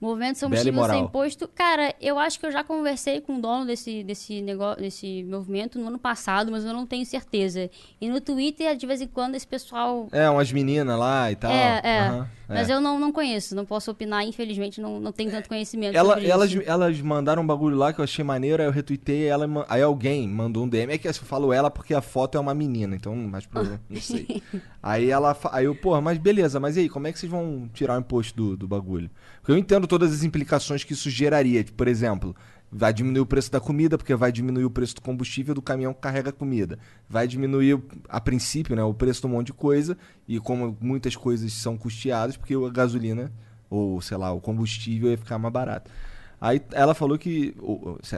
Movimento 0.00 0.38
Bela 0.40 0.46
e 0.46 0.50
Combustível 0.50 0.72
Sem 0.72 0.72
moral. 0.72 1.04
Imposto. 1.04 1.48
Cara, 1.48 1.94
eu 2.00 2.18
acho 2.18 2.38
que 2.38 2.46
eu 2.46 2.52
já 2.52 2.62
conversei 2.62 3.20
com 3.20 3.36
o 3.36 3.40
dono 3.40 3.66
desse, 3.66 4.04
desse 4.04 4.40
negócio, 4.40 4.80
desse 4.80 5.24
movimento 5.24 5.78
no 5.78 5.88
ano 5.88 5.98
passado, 5.98 6.52
mas 6.52 6.64
eu 6.64 6.72
não 6.72 6.86
tenho 6.86 7.04
certeza. 7.04 7.68
E 8.00 8.08
no 8.08 8.20
Twitter, 8.20 8.76
de 8.76 8.86
vez 8.86 9.00
em 9.00 9.08
quando, 9.08 9.34
esse 9.34 9.46
pessoal. 9.46 10.08
É, 10.12 10.30
umas 10.30 10.52
meninas 10.52 10.96
lá 10.98 11.32
e 11.32 11.36
tal. 11.36 11.50
é, 11.50 11.80
é. 11.82 12.00
Aham, 12.00 12.28
Mas 12.48 12.70
é. 12.70 12.74
eu 12.74 12.80
não, 12.80 12.98
não 12.98 13.12
conheço, 13.12 13.54
não 13.54 13.64
posso 13.64 13.90
opinar, 13.90 14.24
infelizmente, 14.24 14.80
não, 14.80 15.00
não 15.00 15.12
tenho 15.12 15.30
tanto 15.30 15.48
conhecimento. 15.48 15.96
Ela, 15.96 16.22
elas, 16.22 16.54
elas 16.64 17.00
mandaram 17.00 17.42
um 17.42 17.46
bagulho 17.46 17.76
lá 17.76 17.92
que 17.92 18.00
eu 18.00 18.04
achei 18.04 18.24
maneiro, 18.24 18.62
aí 18.62 18.68
eu 18.68 18.72
retuitei, 18.72 19.26
ela, 19.26 19.46
aí 19.68 19.82
alguém 19.82 20.28
mandou 20.28 20.64
um 20.64 20.68
DM. 20.68 20.92
É 20.92 20.98
que 20.98 21.08
eu 21.08 21.14
falo 21.14 21.52
ela 21.52 21.70
porque 21.70 21.92
a 21.92 22.00
foto 22.00 22.38
é 22.38 22.40
uma 22.40 22.54
menina, 22.54 22.94
então 22.94 23.14
mais 23.16 23.46
problema, 23.46 23.80
não 23.90 24.00
sei. 24.00 24.42
aí 24.82 25.10
ela, 25.10 25.36
aí 25.50 25.64
eu, 25.64 25.74
porra, 25.74 26.00
mas 26.00 26.18
beleza, 26.18 26.60
mas 26.60 26.76
e 26.76 26.80
aí, 26.80 26.88
como 26.88 27.06
é 27.06 27.12
que 27.12 27.18
vocês 27.18 27.30
vão 27.30 27.68
tirar 27.74 27.96
o 27.96 28.00
imposto 28.00 28.36
do, 28.36 28.56
do 28.56 28.68
bagulho? 28.68 29.10
Porque 29.48 29.56
eu 29.56 29.62
entendo 29.62 29.86
todas 29.86 30.12
as 30.12 30.24
implicações 30.24 30.84
que 30.84 30.92
isso 30.92 31.08
geraria. 31.08 31.64
Tipo, 31.64 31.78
por 31.78 31.88
exemplo, 31.88 32.36
vai 32.70 32.92
diminuir 32.92 33.22
o 33.22 33.24
preço 33.24 33.50
da 33.50 33.58
comida, 33.58 33.96
porque 33.96 34.14
vai 34.14 34.30
diminuir 34.30 34.66
o 34.66 34.70
preço 34.70 34.96
do 34.96 35.00
combustível 35.00 35.54
do 35.54 35.62
caminhão 35.62 35.94
que 35.94 36.00
carrega 36.02 36.30
comida. 36.30 36.78
Vai 37.08 37.26
diminuir, 37.26 37.82
a 38.10 38.20
princípio, 38.20 38.76
né, 38.76 38.82
o 38.82 38.92
preço 38.92 39.22
de 39.22 39.26
um 39.26 39.30
monte 39.30 39.46
de 39.46 39.52
coisa, 39.54 39.96
e 40.28 40.38
como 40.38 40.76
muitas 40.78 41.16
coisas 41.16 41.50
são 41.54 41.78
custeadas, 41.78 42.36
porque 42.36 42.52
a 42.52 42.68
gasolina, 42.68 43.32
ou 43.70 44.02
sei 44.02 44.18
lá, 44.18 44.30
o 44.32 44.38
combustível 44.38 45.10
ia 45.10 45.16
ficar 45.16 45.38
mais 45.38 45.50
barato. 45.50 45.90
Aí 46.38 46.60
ela 46.72 46.92
falou 46.92 47.16
que. 47.16 47.56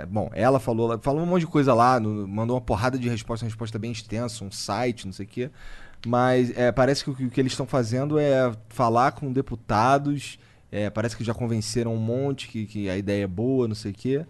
Bom, 0.08 0.30
ela 0.34 0.58
falou, 0.58 0.98
falou 0.98 1.22
um 1.22 1.26
monte 1.26 1.42
de 1.42 1.46
coisa 1.46 1.72
lá, 1.72 2.00
mandou 2.00 2.56
uma 2.56 2.60
porrada 2.60 2.98
de 2.98 3.08
resposta, 3.08 3.46
uma 3.46 3.50
resposta 3.50 3.78
bem 3.78 3.92
extensa, 3.92 4.44
um 4.44 4.50
site, 4.50 5.06
não 5.06 5.12
sei 5.12 5.26
o 5.26 5.28
quê. 5.28 5.50
Mas 6.04 6.50
é, 6.58 6.72
parece 6.72 7.04
que, 7.04 7.10
o 7.10 7.30
que 7.30 7.40
eles 7.40 7.52
estão 7.52 7.66
fazendo 7.66 8.18
é 8.18 8.52
falar 8.68 9.12
com 9.12 9.32
deputados. 9.32 10.36
É, 10.70 10.88
parece 10.90 11.16
que 11.16 11.24
já 11.24 11.34
convenceram 11.34 11.94
um 11.94 11.98
monte 11.98 12.48
que, 12.48 12.66
que 12.66 12.88
a 12.88 12.96
ideia 12.96 13.24
é 13.24 13.26
boa, 13.26 13.66
não 13.68 13.74
sei 13.74 13.90
o 13.92 13.94
quê. 13.94 14.26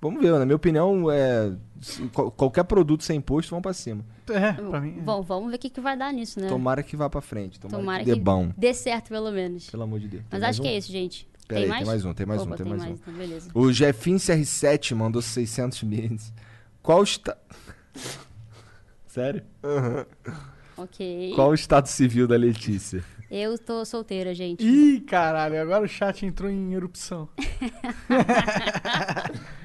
Vamos 0.00 0.22
ver, 0.22 0.32
na 0.32 0.46
minha 0.46 0.56
opinião, 0.56 1.10
é, 1.10 1.52
qualquer 2.36 2.64
produto 2.64 3.04
sem 3.04 3.18
imposto, 3.18 3.50
vão 3.50 3.60
pra 3.60 3.74
cima. 3.74 4.02
É, 4.30 4.52
pra 4.52 4.80
mim. 4.80 4.96
é. 4.98 5.02
Bom, 5.02 5.20
vamos 5.20 5.50
ver 5.50 5.56
o 5.56 5.58
que, 5.58 5.68
que 5.68 5.80
vai 5.80 5.94
dar 5.96 6.10
nisso, 6.12 6.40
né? 6.40 6.48
Tomara 6.48 6.82
que 6.82 6.96
vá 6.96 7.10
pra 7.10 7.20
frente. 7.20 7.60
Tomara, 7.60 7.78
Tomara 7.82 7.98
que 8.04 8.10
dê 8.10 8.14
que 8.16 8.20
bom. 8.20 8.50
dê 8.56 8.72
certo, 8.72 9.08
pelo 9.10 9.30
menos. 9.30 9.68
Pelo 9.68 9.82
amor 9.82 10.00
de 10.00 10.08
Deus. 10.08 10.22
Mas 10.30 10.40
Tem 10.40 10.48
acho 10.48 10.58
mais 10.58 10.58
que 10.60 10.66
um? 10.66 10.70
é 10.70 10.78
isso, 10.78 10.90
gente. 10.92 11.28
Pera 11.46 11.60
tem 11.60 11.64
aí, 11.64 11.68
mais? 11.68 11.80
tem 11.80 11.86
mais 11.86 12.04
um, 12.04 12.14
tem 12.14 12.26
mais 12.26 12.42
Opa, 12.42 12.54
um, 12.54 12.56
tem 12.56 12.66
mais 12.66 12.82
um. 12.84 12.90
Então, 12.92 13.12
beleza. 13.12 13.50
O 13.52 13.72
Jefim 13.72 14.16
CR7 14.16 14.94
mandou 14.94 15.20
600 15.20 15.82
bits. 15.82 16.32
Qual 16.82 17.02
está... 17.02 17.36
Sério? 19.06 19.42
Ok. 20.78 21.32
Qual 21.34 21.50
o 21.50 21.54
estado 21.54 21.88
civil 21.88 22.26
da 22.26 22.36
Letícia? 22.36 23.04
Eu 23.30 23.56
tô 23.56 23.84
solteira, 23.84 24.34
gente. 24.34 24.66
Ih, 24.66 25.00
caralho, 25.02 25.62
agora 25.62 25.84
o 25.84 25.88
chat 25.88 26.26
entrou 26.26 26.50
em 26.50 26.74
erupção. 26.74 27.28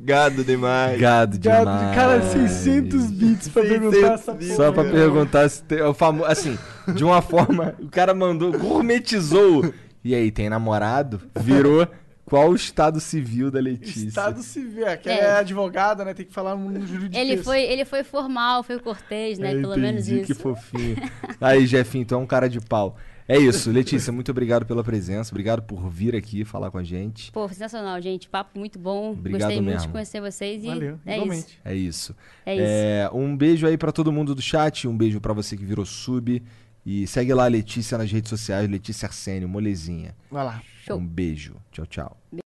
Gado 0.00 0.42
demais. 0.42 0.98
Gado 0.98 1.38
Gado 1.38 1.70
demais. 1.70 1.90
de 1.90 1.94
cara, 1.94 2.22
600 2.22 3.10
bits 3.10 3.48
pra 3.48 3.62
600 3.62 3.90
perguntar 3.90 4.12
essa 4.14 4.32
bits. 4.32 4.56
Só 4.56 4.72
pra 4.72 4.84
porra. 4.84 4.94
perguntar 4.94 5.48
se 5.48 5.62
tem... 5.64 5.82
O 5.82 5.94
famo... 5.94 6.24
Assim, 6.24 6.58
de 6.94 7.04
uma 7.04 7.20
forma... 7.20 7.74
O 7.78 7.88
cara 7.88 8.14
mandou, 8.14 8.52
gourmetizou. 8.52 9.72
E 10.02 10.14
aí, 10.14 10.30
tem 10.30 10.48
namorado? 10.48 11.20
Virou... 11.36 11.86
Qual 12.24 12.50
o 12.50 12.54
estado 12.54 13.00
civil 13.00 13.50
da 13.50 13.60
Letícia? 13.60 14.06
Estado 14.08 14.42
civil, 14.42 14.86
é 14.86 14.96
que 14.96 15.08
É. 15.10 15.18
é 15.20 15.30
advogada, 15.36 16.04
né? 16.04 16.14
Tem 16.14 16.24
que 16.24 16.32
falar 16.32 16.56
no 16.56 16.86
jurídico. 16.86 17.16
Ele 17.16 17.36
foi, 17.42 17.62
ele 17.62 17.84
foi 17.84 18.02
formal, 18.02 18.62
foi 18.62 18.78
cortês, 18.78 19.38
né? 19.38 19.54
Eu 19.54 19.60
Pelo 19.60 19.76
menos 19.76 20.08
entendi, 20.08 20.22
isso. 20.22 20.34
que 20.34 20.40
fofinho. 20.42 20.96
Aí, 21.40 21.66
Jefinho, 21.66 22.06
tu 22.06 22.14
é 22.14 22.18
um 22.18 22.26
cara 22.26 22.48
de 22.48 22.60
pau. 22.60 22.96
É 23.26 23.38
isso, 23.38 23.70
Letícia, 23.70 24.12
muito 24.12 24.30
obrigado 24.30 24.66
pela 24.66 24.84
presença, 24.84 25.32
obrigado 25.32 25.62
por 25.62 25.88
vir 25.88 26.14
aqui 26.14 26.44
falar 26.44 26.70
com 26.70 26.76
a 26.76 26.82
gente. 26.84 27.32
Pô, 27.32 27.48
sensacional, 27.48 27.98
gente. 28.00 28.28
Papo 28.28 28.58
muito 28.58 28.78
bom. 28.78 29.12
Obrigado 29.12 29.40
Gostei 29.48 29.56
muito 29.62 29.72
mesmo. 29.72 29.86
de 29.86 29.92
conhecer 29.92 30.20
vocês 30.20 30.62
e 30.62 30.66
Valeu, 30.66 30.98
é 31.06 31.12
isso. 31.14 31.22
igualmente. 31.22 31.60
É 31.64 31.74
isso. 31.74 32.16
É 32.44 32.54
isso. 32.54 32.64
É, 32.66 33.10
um 33.14 33.34
beijo 33.34 33.66
aí 33.66 33.78
pra 33.78 33.92
todo 33.92 34.12
mundo 34.12 34.34
do 34.34 34.42
chat, 34.42 34.86
um 34.86 34.96
beijo 34.96 35.20
pra 35.22 35.32
você 35.32 35.56
que 35.56 35.64
virou 35.64 35.84
sub. 35.86 36.42
E 36.86 37.06
segue 37.06 37.32
lá 37.32 37.44
a 37.44 37.48
Letícia 37.48 37.96
nas 37.96 38.12
redes 38.12 38.28
sociais, 38.28 38.68
Letícia 38.68 39.06
Arsênio, 39.06 39.48
molezinha. 39.48 40.14
Vai 40.30 40.44
lá. 40.44 40.62
Show. 40.84 40.98
Um 40.98 41.06
beijo. 41.06 41.56
Tchau, 41.72 41.86
tchau. 41.86 42.43